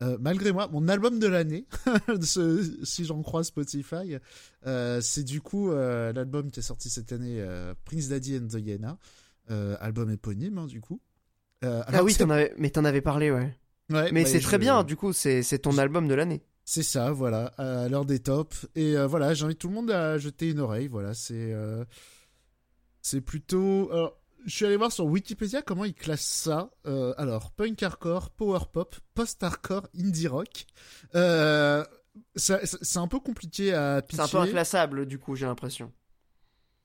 euh, 0.00 0.16
malgré 0.20 0.52
moi, 0.52 0.68
mon 0.68 0.86
album 0.88 1.18
de 1.18 1.26
l'année, 1.26 1.66
si 2.22 3.04
j'en 3.04 3.20
crois 3.22 3.42
Spotify, 3.42 4.16
euh, 4.66 5.00
c'est 5.00 5.24
du 5.24 5.40
coup 5.40 5.72
euh, 5.72 6.12
l'album 6.12 6.50
qui 6.50 6.60
est 6.60 6.62
sorti 6.62 6.88
cette 6.88 7.12
année, 7.12 7.44
Prince 7.84 8.08
Daddy 8.08 8.38
and 8.38 8.46
the 8.46 8.60
Hyena, 8.60 8.98
album 9.80 10.10
éponyme 10.10 10.58
hein, 10.58 10.66
du 10.66 10.80
coup. 10.80 11.00
ah 11.62 12.04
oui, 12.04 12.16
en 12.22 12.30
avais, 12.30 12.54
mais 12.58 12.70
t'en 12.70 12.84
avais 12.84 13.00
parlé, 13.00 13.30
ouais. 13.30 13.56
ouais 13.90 14.12
mais 14.12 14.24
c'est 14.24 14.40
très 14.40 14.58
bien, 14.58 14.84
du 14.84 14.96
coup, 14.96 15.12
c'est 15.12 15.58
ton 15.60 15.76
album 15.78 16.06
de 16.06 16.14
l'année. 16.14 16.42
C'est 16.64 16.82
ça, 16.82 17.12
voilà, 17.12 17.46
à 17.56 17.88
l'heure 17.88 18.04
des 18.04 18.18
tops. 18.18 18.68
Et 18.76 18.94
voilà, 19.06 19.34
j'invite 19.34 19.58
tout 19.58 19.68
le 19.68 19.74
monde 19.74 19.90
à 19.90 20.18
jeter 20.18 20.50
une 20.50 20.60
oreille, 20.60 20.86
voilà, 20.86 21.12
c'est... 21.12 21.54
c'est 23.02 23.20
plutôt 23.20 23.90
je 24.44 24.54
suis 24.54 24.64
allé 24.64 24.76
voir 24.76 24.92
sur 24.92 25.06
Wikipédia 25.06 25.62
comment 25.62 25.84
ils 25.84 25.94
classent 25.94 26.22
ça. 26.22 26.70
Euh, 26.86 27.14
alors, 27.18 27.50
punk 27.52 27.82
hardcore, 27.82 28.30
power 28.30 28.60
pop, 28.72 28.94
post 29.14 29.42
hardcore, 29.42 29.88
indie 29.98 30.28
rock. 30.28 30.66
Euh, 31.14 31.84
c'est 32.36 32.96
un 32.96 33.08
peu 33.08 33.20
compliqué 33.20 33.72
à 33.74 34.02
pitcher. 34.02 34.22
C'est 34.26 34.36
un 34.36 34.40
peu 34.40 34.48
inclassable, 34.48 35.06
du 35.06 35.18
coup, 35.18 35.36
j'ai 35.36 35.46
l'impression. 35.46 35.92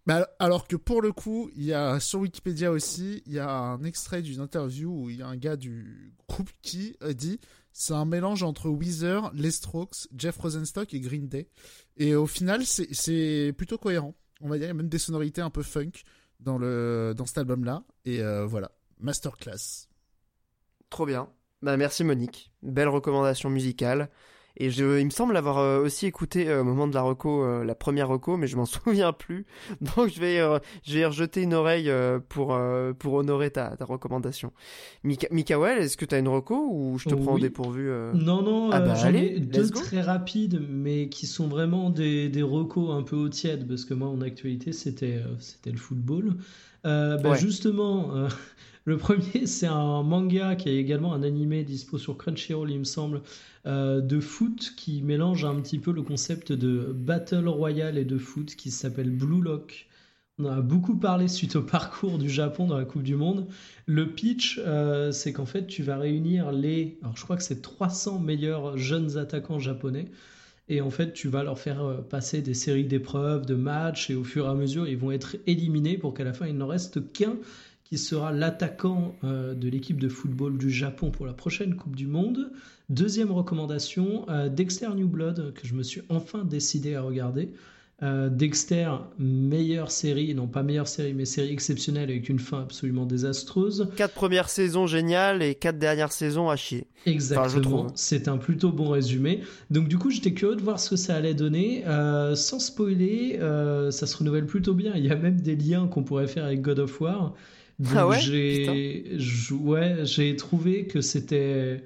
Bah, 0.05 0.27
alors 0.39 0.67
que 0.67 0.75
pour 0.75 1.01
le 1.01 1.13
coup, 1.13 1.49
il 1.55 1.63
y 1.63 1.73
a 1.73 1.99
sur 1.99 2.19
Wikipédia 2.19 2.71
aussi, 2.71 3.23
il 3.25 3.33
y 3.33 3.39
a 3.39 3.49
un 3.49 3.83
extrait 3.83 4.21
d'une 4.21 4.41
interview 4.41 4.91
où 4.91 5.09
il 5.09 5.17
y 5.17 5.21
a 5.21 5.27
un 5.27 5.37
gars 5.37 5.55
du 5.55 6.13
groupe 6.27 6.49
qui 6.61 6.97
dit 7.15 7.39
c'est 7.71 7.93
un 7.93 8.05
mélange 8.05 8.43
entre 8.43 8.69
Weezer, 8.69 9.31
Les 9.33 9.51
Strokes, 9.51 10.07
Jeff 10.15 10.37
Rosenstock 10.37 10.93
et 10.93 10.99
Green 10.99 11.27
Day. 11.27 11.49
Et 11.97 12.15
au 12.15 12.27
final, 12.27 12.65
c'est 12.65 13.53
plutôt 13.57 13.77
cohérent. 13.77 14.13
On 14.41 14.49
va 14.49 14.57
dire, 14.57 14.65
il 14.65 14.67
y 14.67 14.71
a 14.71 14.75
même 14.75 14.89
des 14.89 14.99
sonorités 14.99 15.41
un 15.41 15.49
peu 15.49 15.63
funk 15.63 15.91
dans, 16.43 16.57
le, 16.57 17.13
dans 17.15 17.25
cet 17.25 17.37
album-là. 17.39 17.83
Et 18.05 18.21
euh, 18.21 18.45
voilà, 18.45 18.71
masterclass. 18.99 19.87
Trop 20.89 21.05
bien. 21.05 21.29
Bah, 21.61 21.77
merci 21.77 22.03
Monique. 22.03 22.51
Belle 22.61 22.89
recommandation 22.89 23.49
musicale. 23.49 24.09
Et 24.57 24.69
je, 24.69 24.99
il 24.99 25.05
me 25.05 25.09
semble 25.09 25.35
avoir 25.35 25.57
euh, 25.57 25.81
aussi 25.81 26.05
écouté 26.05 26.47
euh, 26.47 26.61
au 26.61 26.63
moment 26.63 26.87
de 26.87 26.93
la 26.93 27.01
reco, 27.01 27.63
la 27.63 27.75
première 27.75 28.07
reco, 28.07 28.37
mais 28.37 28.47
je 28.47 28.55
m'en 28.55 28.65
souviens 28.65 29.13
plus. 29.13 29.45
Donc 29.81 30.09
je 30.09 30.19
vais, 30.19 30.39
je 30.83 30.97
vais 30.97 31.05
rejeter 31.05 31.41
une 31.41 31.53
oreille 31.53 31.91
pour, 32.29 32.57
pour 32.99 33.13
honorer 33.13 33.51
ta, 33.51 33.75
ta 33.75 33.85
recommandation. 33.85 34.51
Mika, 35.03 35.27
Mikael, 35.31 35.79
est-ce 35.79 35.97
que 35.97 36.05
tu 36.05 36.15
as 36.15 36.19
une 36.19 36.27
reco 36.27 36.67
ou 36.71 36.97
je 36.99 37.09
te 37.09 37.15
prends 37.15 37.33
au 37.33 37.39
dépourvu 37.39 37.89
Non, 38.13 38.41
non, 38.41 38.69
ah 38.71 38.79
bah, 38.79 38.95
j'en 38.95 39.13
ai 39.13 39.39
deux 39.39 39.69
très 39.69 40.01
rapides, 40.01 40.61
mais 40.69 41.09
qui 41.09 41.25
sont 41.27 41.47
vraiment 41.47 41.89
des, 41.89 42.29
des 42.29 42.43
recos 42.43 42.91
un 42.91 43.03
peu 43.03 43.15
au 43.15 43.29
tiède, 43.29 43.67
parce 43.67 43.85
que 43.85 43.93
moi, 43.93 44.07
en 44.07 44.21
actualité, 44.21 44.71
c'était 44.71 45.21
c'était 45.39 45.71
le 45.71 45.77
football. 45.77 46.35
Bah, 46.83 47.33
justement, 47.35 48.27
le 48.85 48.97
premier, 48.97 49.45
c'est 49.45 49.67
un 49.67 50.03
manga 50.03 50.55
qui 50.55 50.69
est 50.69 50.77
également 50.77 51.13
un 51.13 51.23
animé 51.23 51.63
dispo 51.63 51.97
sur 51.97 52.17
Crunchyroll, 52.17 52.71
il 52.71 52.79
me 52.79 52.83
semble, 52.83 53.21
euh, 53.65 54.01
de 54.01 54.19
foot 54.19 54.73
qui 54.75 55.01
mélange 55.01 55.45
un 55.45 55.55
petit 55.61 55.79
peu 55.79 55.91
le 55.91 56.01
concept 56.01 56.51
de 56.51 56.91
Battle 56.93 57.47
Royale 57.47 57.97
et 57.97 58.05
de 58.05 58.17
foot 58.17 58.55
qui 58.55 58.71
s'appelle 58.71 59.09
Blue 59.09 59.41
Lock. 59.41 59.87
On 60.39 60.45
a 60.45 60.61
beaucoup 60.61 60.97
parlé 60.97 61.27
suite 61.27 61.55
au 61.55 61.61
parcours 61.61 62.17
du 62.17 62.29
Japon 62.29 62.65
dans 62.65 62.77
la 62.77 62.85
Coupe 62.85 63.03
du 63.03 63.15
Monde. 63.15 63.47
Le 63.85 64.09
pitch, 64.09 64.59
euh, 64.65 65.11
c'est 65.11 65.31
qu'en 65.31 65.45
fait, 65.45 65.67
tu 65.67 65.83
vas 65.83 65.97
réunir 65.97 66.51
les, 66.51 66.97
alors 67.03 67.15
je 67.15 67.23
crois 67.23 67.37
que 67.37 67.43
c'est 67.43 67.61
300 67.61 68.19
meilleurs 68.19 68.77
jeunes 68.77 69.17
attaquants 69.17 69.59
japonais. 69.59 70.09
Et 70.69 70.81
en 70.81 70.89
fait, 70.89 71.13
tu 71.13 71.27
vas 71.27 71.43
leur 71.43 71.59
faire 71.59 71.83
euh, 71.83 72.01
passer 72.01 72.41
des 72.41 72.53
séries 72.53 72.85
d'épreuves, 72.85 73.45
de 73.45 73.53
matchs, 73.53 74.09
et 74.09 74.15
au 74.15 74.23
fur 74.23 74.45
et 74.45 74.49
à 74.49 74.55
mesure, 74.55 74.87
ils 74.87 74.97
vont 74.97 75.11
être 75.11 75.35
éliminés 75.45 75.97
pour 75.97 76.13
qu'à 76.13 76.23
la 76.23 76.33
fin, 76.33 76.47
il 76.47 76.57
n'en 76.57 76.67
reste 76.67 77.11
qu'un 77.13 77.37
qui 77.93 77.99
sera 77.99 78.31
l'attaquant 78.31 79.13
euh, 79.23 79.53
de 79.53 79.69
l'équipe 79.69 80.01
de 80.01 80.09
football 80.09 80.57
du 80.57 80.71
Japon 80.71 81.11
pour 81.11 81.27
la 81.27 81.33
prochaine 81.33 81.75
Coupe 81.75 81.95
du 81.95 82.07
Monde. 82.07 82.51
Deuxième 82.89 83.31
recommandation, 83.31 84.25
euh, 84.29 84.49
Dexter 84.49 84.89
New 84.95 85.07
Blood, 85.07 85.53
que 85.53 85.67
je 85.67 85.75
me 85.75 85.83
suis 85.83 86.01
enfin 86.09 86.43
décidé 86.43 86.95
à 86.95 87.03
regarder. 87.03 87.51
Euh, 88.01 88.29
Dexter, 88.29 88.89
meilleure 89.19 89.91
série, 89.91 90.33
non 90.33 90.47
pas 90.47 90.63
meilleure 90.63 90.87
série, 90.87 91.13
mais 91.13 91.25
série 91.25 91.53
exceptionnelle 91.53 92.09
avec 92.09 92.29
une 92.29 92.39
fin 92.39 92.61
absolument 92.61 93.05
désastreuse. 93.05 93.87
Quatre 93.95 94.15
premières 94.15 94.49
saisons 94.49 94.87
géniales 94.87 95.43
et 95.43 95.53
quatre 95.53 95.77
dernières 95.77 96.13
saisons 96.13 96.49
à 96.49 96.55
chier. 96.55 96.87
Exactement, 97.05 97.89
c'est 97.93 98.27
un 98.27 98.37
plutôt 98.37 98.71
bon 98.71 98.89
résumé. 98.89 99.41
Donc 99.69 99.87
du 99.87 99.99
coup, 99.99 100.09
j'étais 100.09 100.33
curieux 100.33 100.55
de 100.55 100.63
voir 100.63 100.79
ce 100.79 100.89
que 100.89 100.95
ça 100.95 101.13
allait 101.13 101.35
donner. 101.35 101.83
sans 102.33 102.59
spoiler, 102.59 103.37
ça 103.91 104.07
se 104.07 104.17
renouvelle 104.17 104.47
plutôt 104.47 104.73
bien. 104.73 104.93
Il 104.95 105.05
y 105.05 105.11
a 105.11 105.15
même 105.15 105.39
des 105.39 105.55
liens 105.55 105.85
qu'on 105.85 106.03
pourrait 106.03 106.27
faire 106.27 106.45
avec 106.45 106.63
God 106.63 106.79
of 106.79 106.99
War 106.99 107.35
ah 107.95 108.07
ouais 108.07 108.19
j'ai 110.03 110.35
trouvé 110.35 110.87
que 110.87 111.01
c'était 111.01 111.83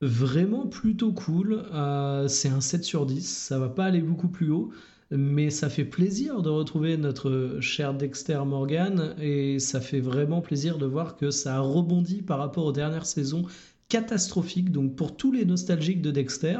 vraiment 0.00 0.66
plutôt 0.66 1.12
cool. 1.12 1.64
Euh, 1.72 2.28
c'est 2.28 2.48
un 2.48 2.60
7 2.60 2.84
sur 2.84 3.06
10, 3.06 3.26
ça 3.26 3.58
va 3.58 3.68
pas 3.68 3.86
aller 3.86 4.00
beaucoup 4.00 4.28
plus 4.28 4.50
haut, 4.50 4.70
mais 5.10 5.50
ça 5.50 5.68
fait 5.68 5.84
plaisir 5.84 6.42
de 6.42 6.50
retrouver 6.50 6.96
notre 6.96 7.58
cher 7.60 7.94
Dexter 7.94 8.40
Morgan 8.46 9.14
et 9.20 9.58
ça 9.58 9.80
fait 9.80 10.00
vraiment 10.00 10.40
plaisir 10.40 10.78
de 10.78 10.86
voir 10.86 11.16
que 11.16 11.30
ça 11.30 11.56
a 11.56 11.60
rebondi 11.60 12.22
par 12.22 12.38
rapport 12.38 12.66
aux 12.66 12.72
dernières 12.72 13.06
saisons 13.06 13.44
catastrophiques. 13.88 14.72
Donc 14.72 14.96
pour 14.96 15.16
tous 15.16 15.32
les 15.32 15.44
nostalgiques 15.44 16.02
de 16.02 16.10
Dexter, 16.10 16.58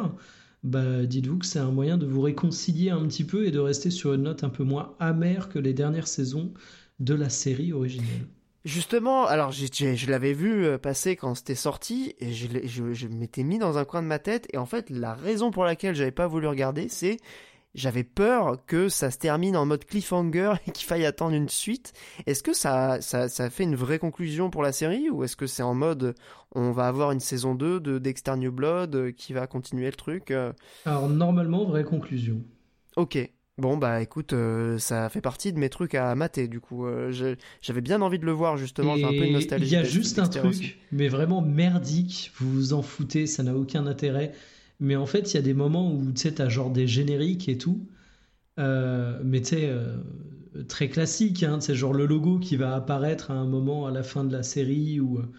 bah, 0.63 1.05
dites-vous 1.05 1.39
que 1.39 1.47
c'est 1.47 1.59
un 1.59 1.71
moyen 1.71 1.99
de 1.99 2.07
vous 2.07 2.23
réconcilier 2.23 2.91
un 2.91 3.07
petit 3.07 3.25
peu 3.25 3.47
et 3.47 3.51
de 3.51 3.59
rester 3.59 3.91
sur 3.91 4.15
une 4.15 4.23
note 4.23 4.45
un 4.45 4.49
peu 4.51 4.65
moins 4.65 4.95
amère 4.99 5.49
que 5.49 5.59
les 5.59 5.75
dernières 5.75 6.09
saisons 6.09 6.53
de 7.01 7.15
la 7.15 7.29
série 7.29 7.73
originelle. 7.73 8.27
Justement, 8.65 9.27
alors 9.27 9.53
je 9.53 10.11
l'avais 10.11 10.33
vu 10.33 10.65
euh, 10.65 10.79
passer 10.79 11.17
quand 11.17 11.35
c'était 11.35 11.55
sorti 11.55 12.15
et 12.19 12.33
je, 12.33 12.49
je, 12.65 12.95
je 12.95 13.09
m'étais 13.09 13.43
mis 13.43 13.59
dans 13.59 13.77
un 13.77 13.85
coin 13.85 14.01
de 14.01 14.07
ma 14.07 14.19
tête 14.19 14.47
et 14.55 14.57
en 14.57 14.65
fait 14.65 14.89
la 14.89 15.13
raison 15.13 15.51
pour 15.51 15.65
laquelle 15.65 15.95
j'avais 15.95 16.11
pas 16.11 16.27
voulu 16.27 16.47
regarder 16.47 16.89
c'est 16.89 17.19
j'avais 17.75 18.05
peur 18.05 18.65
que 18.67 18.89
ça 18.89 19.11
se 19.11 19.19
termine 19.19 19.57
en 19.57 19.67
mode 19.67 19.85
cliffhanger 19.85 20.55
et 20.67 20.71
qu'il 20.71 20.87
faille 20.87 21.05
attendre 21.05 21.35
une 21.35 21.49
suite. 21.49 21.93
Est-ce 22.27 22.43
que 22.43 22.53
ça, 22.53 23.01
ça, 23.01 23.29
ça 23.29 23.51
fait 23.51 23.65
une 23.65 23.77
vraie 23.77 23.99
conclusion 23.99 24.49
pour 24.49 24.63
la 24.63 24.73
série 24.73 25.11
ou 25.11 25.25
est-ce 25.25 25.37
que 25.37 25.47
c'est 25.47 25.63
en 25.63 25.75
mode 25.75 26.15
on 26.55 26.71
va 26.71 26.87
avoir 26.87 27.11
une 27.11 27.21
saison 27.21 27.55
2 27.55 27.81
de 27.81 27.99
Dexter 27.99 28.37
New 28.37 28.53
Blood 28.53 28.95
euh, 28.95 29.11
qui 29.11 29.33
va 29.33 29.47
continuer 29.47 29.87
le 29.87 29.97
truc 29.97 30.31
euh 30.31 30.53
Alors 30.87 31.09
normalement, 31.09 31.65
vraie 31.65 31.85
conclusion. 31.85 32.43
Ok. 32.97 33.19
Bon 33.57 33.77
bah 33.77 34.03
écoute, 34.03 34.33
euh, 34.33 34.79
ça 34.79 35.09
fait 35.09 35.21
partie 35.21 35.53
de 35.53 35.59
mes 35.59 35.69
trucs 35.69 35.95
à 35.95 36.15
mater 36.15 36.49
du 36.49 36.61
coup. 36.61 36.87
J'avais 37.63 37.81
bien 37.81 38.03
envie 38.03 38.19
de 38.19 38.27
le 38.27 38.33
voir 38.33 38.57
justement, 38.57 38.97
j'ai 38.97 39.05
un 39.05 39.11
peu 39.11 39.27
une 39.27 39.33
nostalgie. 39.35 39.67
Il 39.67 39.73
y 39.73 39.77
a 39.77 39.85
juste 39.85 40.19
un 40.19 40.27
truc, 40.27 40.79
mais 40.91 41.09
vraiment 41.09 41.41
merdique, 41.41 42.33
vous 42.37 42.51
vous 42.51 42.73
en 42.73 42.83
foutez, 42.83 43.27
ça 43.27 43.43
n'a 43.43 43.55
aucun 43.55 43.87
intérêt. 43.87 44.33
Mais 44.81 44.97
en 44.97 45.07
fait, 45.07 45.33
il 45.33 45.37
y 45.37 45.39
a 45.39 45.43
des 45.43 45.55
moments 45.55 45.93
où 45.93 46.13
tu 46.13 46.23
sais, 46.23 46.41
as 46.41 46.49
genre 46.49 46.71
des 46.71 46.87
génériques 46.87 47.49
et 47.49 47.59
tout. 47.59 47.87
Euh, 48.59 49.21
mais 49.25 49.41
tu 49.41 49.51
sais, 49.51 49.69
euh, 49.69 49.97
très 50.69 50.89
classique, 50.89 51.43
hein, 51.43 51.61
c'est 51.61 51.75
genre 51.75 51.93
le 51.95 52.07
logo 52.07 52.39
qui 52.39 52.57
va 52.57 52.75
apparaître 52.75 53.31
à 53.31 53.35
un 53.35 53.47
moment 53.47 53.87
à 53.87 53.91
la 53.91 54.03
fin 54.03 54.25
de 54.25 54.33
la 54.33 54.43
série 54.43 55.01
ou 55.01 55.19
euh, 55.19 55.33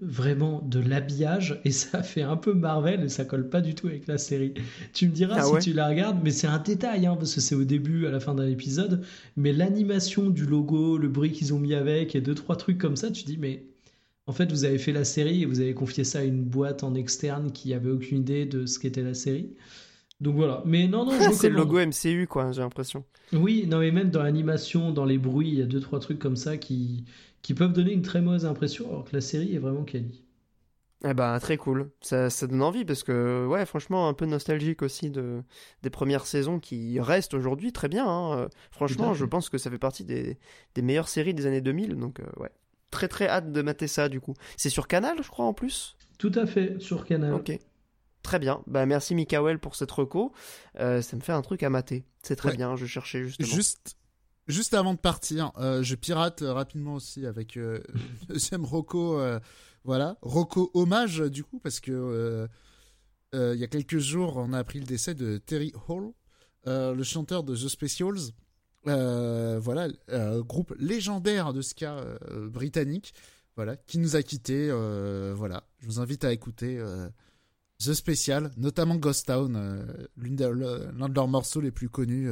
vraiment 0.00 0.62
de 0.62 0.80
l'habillage 0.80 1.60
et 1.64 1.70
ça 1.70 2.02
fait 2.02 2.22
un 2.22 2.36
peu 2.36 2.54
Marvel 2.54 3.04
et 3.04 3.08
ça 3.08 3.24
colle 3.24 3.48
pas 3.48 3.60
du 3.60 3.74
tout 3.74 3.86
avec 3.86 4.06
la 4.06 4.18
série. 4.18 4.54
Tu 4.94 5.08
me 5.08 5.12
diras 5.12 5.36
ah 5.38 5.60
si 5.60 5.70
tu 5.70 5.72
la 5.74 5.88
regardes, 5.88 6.20
mais 6.22 6.30
c'est 6.30 6.46
un 6.46 6.58
détail 6.58 7.06
hein, 7.06 7.16
parce 7.16 7.34
que 7.34 7.40
c'est 7.40 7.54
au 7.54 7.64
début, 7.64 8.06
à 8.06 8.10
la 8.10 8.20
fin 8.20 8.34
d'un 8.34 8.48
épisode, 8.48 9.04
mais 9.36 9.52
l'animation 9.52 10.30
du 10.30 10.46
logo, 10.46 10.96
le 10.96 11.08
bruit 11.08 11.32
qu'ils 11.32 11.52
ont 11.52 11.58
mis 11.58 11.74
avec 11.74 12.14
et 12.14 12.20
deux 12.20 12.34
trois 12.34 12.56
trucs 12.56 12.78
comme 12.78 12.96
ça, 12.96 13.10
tu 13.10 13.24
dis 13.24 13.36
mais 13.38 13.64
en 14.26 14.32
fait, 14.32 14.50
vous 14.50 14.64
avez 14.64 14.78
fait 14.78 14.92
la 14.92 15.04
série 15.04 15.42
et 15.42 15.46
vous 15.46 15.60
avez 15.60 15.74
confié 15.74 16.02
ça 16.02 16.20
à 16.20 16.22
une 16.22 16.42
boîte 16.42 16.82
en 16.82 16.94
externe 16.94 17.52
qui 17.52 17.74
avait 17.74 17.90
aucune 17.90 18.20
idée 18.20 18.46
de 18.46 18.64
ce 18.64 18.78
qu'était 18.78 19.02
la 19.02 19.12
série. 19.12 19.50
Donc 20.20 20.36
voilà. 20.36 20.62
Mais 20.64 20.88
non, 20.88 21.04
non, 21.04 21.12
c'est 21.32 21.50
le 21.50 21.56
logo 21.56 21.78
MCU, 21.78 22.26
quoi, 22.26 22.50
j'ai 22.52 22.62
l'impression. 22.62 23.04
Oui, 23.34 23.66
non, 23.68 23.80
mais 23.80 23.90
même 23.90 24.10
dans 24.10 24.22
l'animation, 24.22 24.92
dans 24.92 25.04
les 25.04 25.18
bruits, 25.18 25.48
il 25.48 25.58
y 25.58 25.62
a 25.62 25.66
deux, 25.66 25.80
trois 25.80 26.00
trucs 26.00 26.18
comme 26.18 26.36
ça 26.36 26.56
qui, 26.56 27.04
qui 27.44 27.52
peuvent 27.52 27.74
donner 27.74 27.92
une 27.92 28.00
très 28.00 28.22
mauvaise 28.22 28.46
impression, 28.46 28.88
alors 28.88 29.04
que 29.04 29.14
la 29.14 29.20
série 29.20 29.54
est 29.54 29.58
vraiment 29.58 29.84
quali. 29.84 30.24
Eh 31.06 31.12
ben, 31.12 31.38
très 31.38 31.58
cool. 31.58 31.90
Ça, 32.00 32.30
ça 32.30 32.46
donne 32.46 32.62
envie 32.62 32.86
parce 32.86 33.02
que, 33.02 33.46
ouais, 33.46 33.66
franchement, 33.66 34.08
un 34.08 34.14
peu 34.14 34.24
nostalgique 34.24 34.80
aussi 34.80 35.10
de, 35.10 35.42
des 35.82 35.90
premières 35.90 36.24
saisons 36.24 36.58
qui 36.58 36.98
restent 36.98 37.34
aujourd'hui 37.34 37.70
très 37.74 37.88
bien. 37.88 38.08
Hein. 38.08 38.48
Franchement, 38.70 39.12
je 39.12 39.26
pense 39.26 39.50
que 39.50 39.58
ça 39.58 39.70
fait 39.70 39.78
partie 39.78 40.04
des, 40.04 40.38
des 40.74 40.80
meilleures 40.80 41.08
séries 41.08 41.34
des 41.34 41.44
années 41.44 41.60
2000. 41.60 41.96
Donc, 41.96 42.20
euh, 42.20 42.24
ouais 42.38 42.50
très 42.94 43.08
très 43.08 43.26
hâte 43.28 43.50
de 43.50 43.60
mater 43.60 43.88
ça 43.88 44.08
du 44.08 44.20
coup. 44.20 44.34
C'est 44.56 44.70
sur 44.70 44.86
Canal, 44.86 45.18
je 45.20 45.28
crois, 45.28 45.44
en 45.44 45.52
plus? 45.52 45.96
Tout 46.16 46.30
à 46.36 46.46
fait, 46.46 46.78
sur 46.78 47.04
Canal. 47.04 47.34
Ok. 47.34 47.58
Très 48.22 48.38
bien. 48.38 48.62
Bah, 48.66 48.86
merci 48.86 49.14
Mikael 49.14 49.58
pour 49.58 49.74
cette 49.74 49.90
reco. 49.90 50.32
Euh, 50.78 51.02
ça 51.02 51.16
me 51.16 51.20
fait 51.20 51.32
un 51.32 51.42
truc 51.42 51.62
à 51.64 51.70
mater. 51.70 52.04
C'est 52.22 52.36
très 52.36 52.56
bien, 52.56 52.76
je 52.76 52.86
cherchais 52.86 53.24
justement. 53.24 53.48
Juste, 53.48 53.96
juste 54.46 54.74
avant 54.74 54.94
de 54.94 54.98
partir, 54.98 55.52
euh, 55.58 55.82
je 55.82 55.94
pirate 55.94 56.42
rapidement 56.46 56.94
aussi 56.94 57.26
avec 57.26 57.56
euh, 57.56 57.80
deuxième 58.28 58.64
Rocco. 58.64 59.20
voilà, 59.84 60.16
Rocco 60.22 60.70
hommage 60.74 61.18
du 61.18 61.44
coup, 61.44 61.58
parce 61.58 61.80
que 61.80 62.48
il 63.32 63.58
y 63.58 63.64
a 63.64 63.68
quelques 63.68 63.98
jours, 63.98 64.36
on 64.36 64.52
a 64.52 64.58
appris 64.58 64.78
le 64.78 64.86
décès 64.86 65.14
de 65.14 65.38
Terry 65.38 65.72
Hall, 65.88 66.12
le 66.66 67.02
chanteur 67.02 67.42
de 67.42 67.54
The 67.54 67.68
Specials. 67.68 68.32
Euh, 68.86 69.58
voilà, 69.60 69.88
euh, 70.10 70.42
groupe 70.42 70.74
légendaire 70.78 71.54
de 71.54 71.62
ska 71.62 71.96
euh, 71.96 72.48
britannique, 72.50 73.14
voilà, 73.56 73.76
qui 73.76 73.98
nous 73.98 74.16
a 74.16 74.22
quittés. 74.22 74.70
voilà, 75.34 75.64
je 75.78 75.86
vous 75.86 76.00
invite 76.00 76.24
à 76.24 76.32
écouter 76.32 76.82
The 77.78 77.94
Special, 77.94 78.50
notamment 78.56 78.96
Ghost 78.96 79.26
Town, 79.26 79.54
l'un 80.16 81.08
de, 81.08 81.14
leurs 81.14 81.28
morceaux 81.28 81.60
les 81.60 81.70
plus 81.70 81.88
connus. 81.88 82.30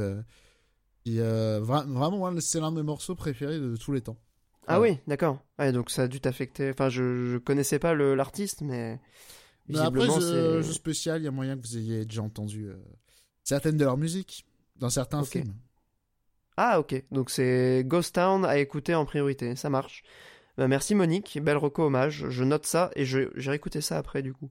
Et, 1.07 1.19
vraiment, 1.19 2.33
c'est 2.41 2.61
l'un 2.61 2.71
de 2.71 2.77
mes 2.77 2.83
morceaux 2.83 3.15
préférés 3.15 3.59
de 3.59 3.77
tous 3.77 3.93
les 3.93 4.01
temps. 4.01 4.17
Ah 4.69 4.81
oui, 4.81 4.99
d'accord. 5.09 5.39
donc 5.73 5.91
ça 5.91 6.03
a 6.03 6.09
dû 6.09 6.21
t'affecter. 6.21 6.71
Enfin, 6.71 6.89
je, 6.89 7.33
je 7.33 7.39
connaissais 7.39 7.79
pas 7.79 7.95
l'artiste, 7.95 8.63
mais. 8.63 9.01
mais 9.69 9.79
après, 9.79 10.07
The, 10.07 10.63
Special, 10.63 11.21
il 11.21 11.25
y 11.25 11.29
a 11.29 11.33
moyen 11.33 11.57
que 11.57 11.67
vous 11.67 11.77
ayez 11.77 12.05
déjà 12.05 12.23
entendu 12.23 12.71
certaines 13.43 13.77
de 13.77 13.85
leurs 13.85 13.97
musiques 13.97 14.47
dans 14.77 14.91
certains 14.91 15.25
films. 15.25 15.55
Ah 16.57 16.79
ok, 16.81 17.03
donc 17.11 17.31
c'est 17.31 17.83
Ghost 17.87 18.15
Town 18.15 18.45
à 18.45 18.59
écouter 18.59 18.95
en 18.95 19.05
priorité, 19.05 19.57
ça 19.57 19.71
marche. 19.71 20.03
Bah, 20.59 20.69
merci 20.69 20.95
Monique, 20.95 21.39
belle 21.43 21.57
reco 21.57 21.85
hommage, 21.85 22.27
je 22.29 22.45
note 22.45 22.67
ça 22.67 22.91
et 22.95 23.07
j'ai 23.07 23.53
écouté 23.53 23.81
ça 23.81 23.97
après 23.97 24.23
du 24.23 24.35
coup. 24.35 24.51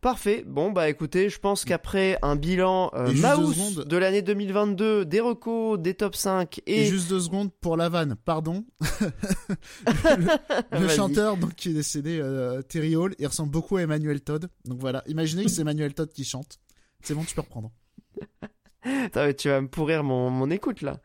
Parfait, 0.00 0.44
bon 0.46 0.70
bah 0.70 0.88
écoutez, 0.88 1.28
je 1.28 1.40
pense 1.40 1.64
qu'après 1.64 2.18
un 2.22 2.36
bilan 2.36 2.92
euh, 2.94 3.12
mouse 3.36 3.84
de 3.84 3.96
l'année 3.96 4.22
2022, 4.22 5.04
des 5.04 5.18
recos, 5.18 5.78
des 5.78 5.94
top 5.94 6.14
5 6.14 6.60
et... 6.66 6.82
et... 6.82 6.86
juste 6.86 7.08
deux 7.08 7.18
secondes 7.18 7.50
pour 7.60 7.76
la 7.76 7.88
vanne, 7.88 8.14
pardon. 8.24 8.64
le, 10.72 10.88
chanteur 10.88 11.36
donc, 11.36 11.54
qui 11.56 11.70
est 11.70 11.74
décédé, 11.74 12.20
euh, 12.20 12.62
Terry 12.62 12.94
Hall, 12.94 13.16
il 13.18 13.26
ressemble 13.26 13.50
beaucoup 13.50 13.76
à 13.76 13.82
Emmanuel 13.82 14.20
Todd. 14.20 14.48
Donc 14.66 14.78
voilà, 14.78 15.02
imaginez 15.08 15.44
que 15.44 15.50
c'est 15.50 15.62
Emmanuel 15.62 15.94
Todd 15.94 16.12
qui 16.12 16.24
chante. 16.24 16.60
C'est 17.02 17.14
bon, 17.14 17.24
tu 17.24 17.34
peux 17.34 17.40
reprendre. 17.40 17.72
tu 19.36 19.48
vas 19.48 19.60
me 19.60 19.68
pourrir 19.68 20.04
mon, 20.04 20.30
mon 20.30 20.48
écoute 20.50 20.82
là. 20.82 21.00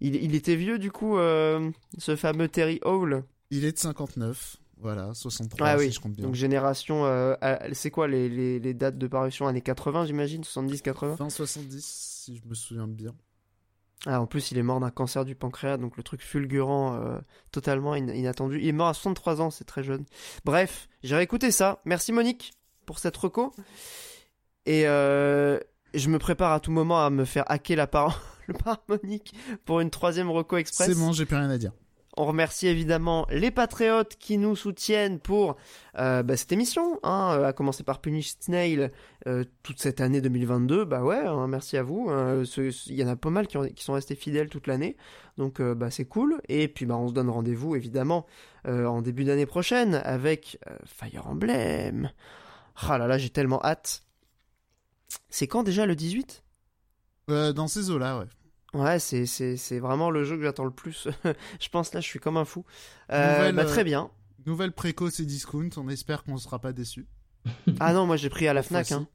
Il, 0.00 0.14
il, 0.14 0.36
était 0.36 0.54
vieux 0.54 0.78
du 0.78 0.92
coup, 0.92 1.18
euh, 1.18 1.70
ce 1.98 2.14
fameux 2.14 2.48
Terry 2.48 2.78
Hall? 2.84 3.24
Il 3.50 3.64
est 3.64 3.72
de 3.72 3.78
59, 3.78 4.56
voilà, 4.80 5.12
63 5.14 5.66
ah, 5.66 5.76
oui. 5.76 5.90
je 5.90 6.00
compte 6.00 6.12
bien. 6.12 6.24
Donc 6.24 6.34
génération, 6.34 7.04
euh, 7.06 7.34
c'est 7.72 7.90
quoi 7.90 8.06
les, 8.06 8.28
les, 8.28 8.60
les, 8.60 8.74
dates 8.74 8.98
de 8.98 9.06
parution? 9.06 9.46
Années 9.46 9.62
80 9.62 10.06
j'imagine? 10.06 10.44
70, 10.44 10.82
80 10.82 11.16
Fin 11.16 11.30
70 11.30 11.84
si 11.84 12.36
je 12.36 12.42
me 12.46 12.54
souviens 12.54 12.86
bien. 12.86 13.14
Ah, 14.06 14.20
en 14.20 14.26
plus, 14.26 14.52
il 14.52 14.58
est 14.58 14.62
mort 14.62 14.78
d'un 14.78 14.90
cancer 14.90 15.24
du 15.24 15.34
pancréas, 15.34 15.76
donc 15.76 15.96
le 15.96 16.02
truc 16.04 16.22
fulgurant, 16.22 16.94
euh, 16.94 17.18
totalement 17.50 17.96
inattendu. 17.96 18.60
Il 18.60 18.68
est 18.68 18.72
mort 18.72 18.88
à 18.88 18.94
63 18.94 19.40
ans, 19.40 19.50
c'est 19.50 19.64
très 19.64 19.82
jeune. 19.82 20.04
Bref, 20.44 20.88
j'ai 21.02 21.16
réécouté 21.16 21.50
ça. 21.50 21.80
Merci 21.84 22.12
Monique 22.12 22.52
pour 22.86 23.00
cette 23.00 23.16
reco. 23.16 23.52
Et, 24.66 24.86
euh, 24.86 25.58
je 25.94 26.08
me 26.10 26.18
prépare 26.18 26.52
à 26.52 26.60
tout 26.60 26.70
moment 26.70 27.04
à 27.04 27.10
me 27.10 27.24
faire 27.24 27.44
hacker 27.50 27.76
la 27.76 27.86
parole 27.86 28.14
par 28.64 28.82
Monique 28.88 29.34
pour 29.64 29.80
une 29.80 29.90
troisième 29.90 30.30
Reco 30.30 30.58
Express. 30.58 30.88
C'est 30.88 30.94
bon, 30.94 31.12
j'ai 31.12 31.26
plus 31.26 31.36
rien 31.36 31.50
à 31.50 31.58
dire. 31.58 31.72
On 32.20 32.24
remercie 32.24 32.66
évidemment 32.66 33.28
les 33.30 33.52
patriotes 33.52 34.16
qui 34.18 34.38
nous 34.38 34.56
soutiennent 34.56 35.20
pour 35.20 35.56
euh, 36.00 36.24
bah, 36.24 36.36
cette 36.36 36.50
émission, 36.50 36.98
hein, 37.04 37.36
euh, 37.38 37.46
à 37.46 37.52
commencer 37.52 37.84
par 37.84 38.00
Punish 38.00 38.34
Snail 38.40 38.90
euh, 39.28 39.44
toute 39.62 39.78
cette 39.78 40.00
année 40.00 40.20
2022. 40.20 40.84
Bah 40.84 41.04
ouais, 41.04 41.24
hein, 41.24 41.46
merci 41.46 41.76
à 41.76 41.84
vous. 41.84 42.08
Hein. 42.10 42.42
Il 42.56 42.96
y 42.96 43.04
en 43.04 43.08
a 43.08 43.14
pas 43.14 43.30
mal 43.30 43.46
qui, 43.46 43.84
sont 43.84 43.92
restés 43.92 44.16
fidèles 44.16 44.48
toute 44.48 44.66
l'année, 44.66 44.96
donc 45.36 45.62
bah 45.62 45.92
c'est 45.92 46.06
cool. 46.06 46.40
Et 46.48 46.66
puis 46.66 46.86
bah 46.86 46.96
on 46.96 47.06
se 47.06 47.12
donne 47.14 47.30
rendez-vous 47.30 47.76
évidemment 47.76 48.26
en 48.64 49.00
début 49.00 49.22
d'année 49.22 49.46
prochaine 49.46 49.94
avec 50.04 50.58
Fire 50.86 51.28
Emblem. 51.28 52.10
Ah 52.88 52.98
là 52.98 53.06
là, 53.06 53.16
j'ai 53.16 53.30
tellement 53.30 53.64
hâte. 53.64 54.02
C'est 55.30 55.46
quand 55.46 55.62
déjà 55.62 55.86
le 55.86 55.94
18 55.94 56.42
euh, 57.30 57.52
Dans 57.52 57.68
ces 57.68 57.90
eaux-là, 57.90 58.18
ouais. 58.18 58.26
Ouais, 58.74 58.98
c'est, 58.98 59.26
c'est, 59.26 59.56
c'est 59.56 59.78
vraiment 59.78 60.10
le 60.10 60.24
jeu 60.24 60.36
que 60.36 60.42
j'attends 60.42 60.64
le 60.64 60.70
plus. 60.70 61.08
je 61.60 61.68
pense 61.68 61.94
là, 61.94 62.00
je 62.00 62.06
suis 62.06 62.18
comme 62.18 62.36
un 62.36 62.44
fou. 62.44 62.64
Euh, 63.12 63.52
bah, 63.52 63.64
très 63.64 63.84
bien. 63.84 64.10
Nouvelle 64.46 64.72
précoce 64.72 65.20
et 65.20 65.24
discount, 65.24 65.70
on 65.76 65.88
espère 65.88 66.22
qu'on 66.24 66.34
ne 66.34 66.38
sera 66.38 66.58
pas 66.58 66.72
déçu. 66.72 67.06
ah 67.80 67.92
non, 67.92 68.06
moi 68.06 68.16
j'ai 68.16 68.28
pris 68.28 68.46
à 68.46 68.52
la 68.52 68.62
Fnac. 68.62 68.92
Hein. 68.92 69.08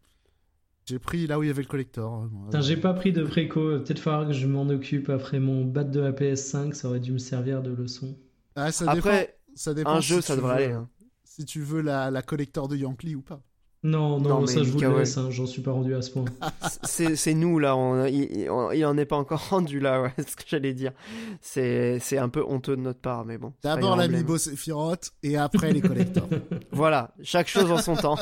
J'ai 0.86 1.00
pris 1.00 1.28
là 1.28 1.40
où 1.40 1.44
il 1.44 1.48
y 1.48 1.50
avait 1.50 1.62
le 1.62 1.68
collector. 1.68 2.28
j'ai 2.60 2.78
pas 2.78 2.94
pris 2.94 3.14
de 3.14 3.24
préco. 3.24 3.80
Peut-être 3.80 4.00
falloir 4.00 4.28
que 4.28 4.34
je 4.34 4.48
m'en 4.48 4.68
occupe 4.68 5.10
après 5.10 5.40
mon 5.40 5.64
bat 5.64 5.84
de 5.84 6.00
la 6.00 6.12
PS5. 6.12 6.74
Ça 6.74 6.90
aurait 6.90 7.00
dû 7.00 7.14
me 7.14 7.20
servir 7.20 7.62
de 7.62 7.72
leçon. 7.72 8.18
Ah, 8.56 8.72
ça 8.72 8.92
après, 8.92 9.38
ça 9.56 9.74
dépend 9.74 9.92
un 9.92 10.02
jeu, 10.02 10.20
ça 10.20 10.36
devrait 10.36 10.66
aller. 10.66 10.74
Hein. 10.74 10.90
Si 11.24 11.46
tu 11.46 11.62
veux 11.62 11.82
la, 11.82 12.12
la 12.12 12.22
collector 12.22 12.68
de 12.68 12.76
Yankee 12.76 13.16
ou 13.16 13.22
pas. 13.22 13.42
Non, 13.84 14.18
non, 14.18 14.48
ça 14.48 14.64
je 14.64 14.70
vous 14.70 14.80
le 14.80 15.00
laisse, 15.00 15.18
hein, 15.18 15.28
j'en 15.30 15.46
suis 15.46 15.62
pas 15.62 15.72
rendu 15.72 15.94
à 15.94 16.02
ce 16.02 16.12
point. 16.12 16.24
c'est 16.84 17.34
nous 17.34 17.60
là, 17.60 17.76
on, 17.76 18.06
il, 18.06 18.50
en 18.50 18.98
est 18.98 19.06
pas 19.06 19.18
encore 19.18 19.50
rendu 19.50 19.82
là, 19.82 20.02
ouais, 20.02 20.14
ce 20.18 20.38
que 20.38 20.44
j'allais 20.48 20.74
dire. 20.74 20.94
C'est 21.42 22.18
un 22.18 22.30
peu 22.30 22.44
honteux 22.48 22.78
de 22.78 22.82
notre 22.82 23.02
part, 23.02 23.26
mais 23.26 23.38
bon. 23.38 23.54
D'abord 23.62 23.98
l'amiibo 23.98 24.38
Sephiroth 24.38 25.12
et 25.22 25.36
après 25.36 25.74
les 25.74 25.82
collectors. 25.82 26.30
voilà, 26.72 27.14
chaque 27.24 27.50
chose 27.50 27.72
en 27.72 27.78
son 27.78 27.96
temps. 27.96 28.18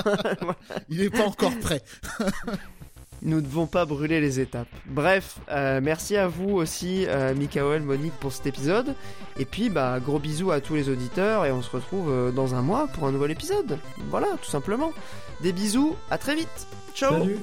Il 0.90 1.02
est 1.02 1.12
pas 1.12 1.28
encore 1.28 1.58
prêt. 1.60 1.84
Nous 3.24 3.38
ne 3.38 3.42
devons 3.42 3.68
pas 3.68 3.86
brûler 3.86 4.20
les 4.20 4.40
étapes. 4.40 4.68
Bref, 4.88 5.38
euh, 5.52 5.80
merci 5.82 6.18
à 6.18 6.28
vous 6.28 6.50
aussi, 6.50 7.06
euh, 7.08 7.36
Mikael, 7.36 7.84
Monique, 7.84 8.14
pour 8.20 8.32
cet 8.32 8.48
épisode. 8.48 8.96
Et 9.38 9.46
puis, 9.46 9.70
bah, 9.70 10.00
gros 10.00 10.18
bisous 10.18 10.52
à 10.52 10.60
tous 10.60 10.74
les 10.74 10.90
auditeurs 10.90 11.46
et 11.46 11.52
on 11.52 11.62
se 11.62 11.70
retrouve 11.70 12.10
euh, 12.10 12.32
dans 12.32 12.56
un 12.56 12.64
mois 12.64 12.88
pour 12.88 13.06
un 13.06 13.12
nouvel 13.12 13.32
épisode. 13.32 13.78
Voilà, 14.10 14.28
tout 14.42 14.50
simplement. 14.50 14.92
Des 15.42 15.54
bisous, 15.54 15.96
à 16.10 16.18
très 16.18 16.36
vite. 16.36 16.68
Ciao. 16.96 17.20
Salut. 17.20 17.38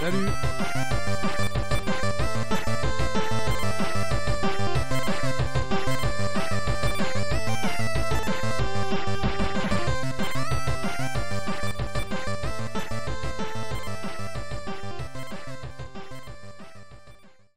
Salut. 0.00 1.79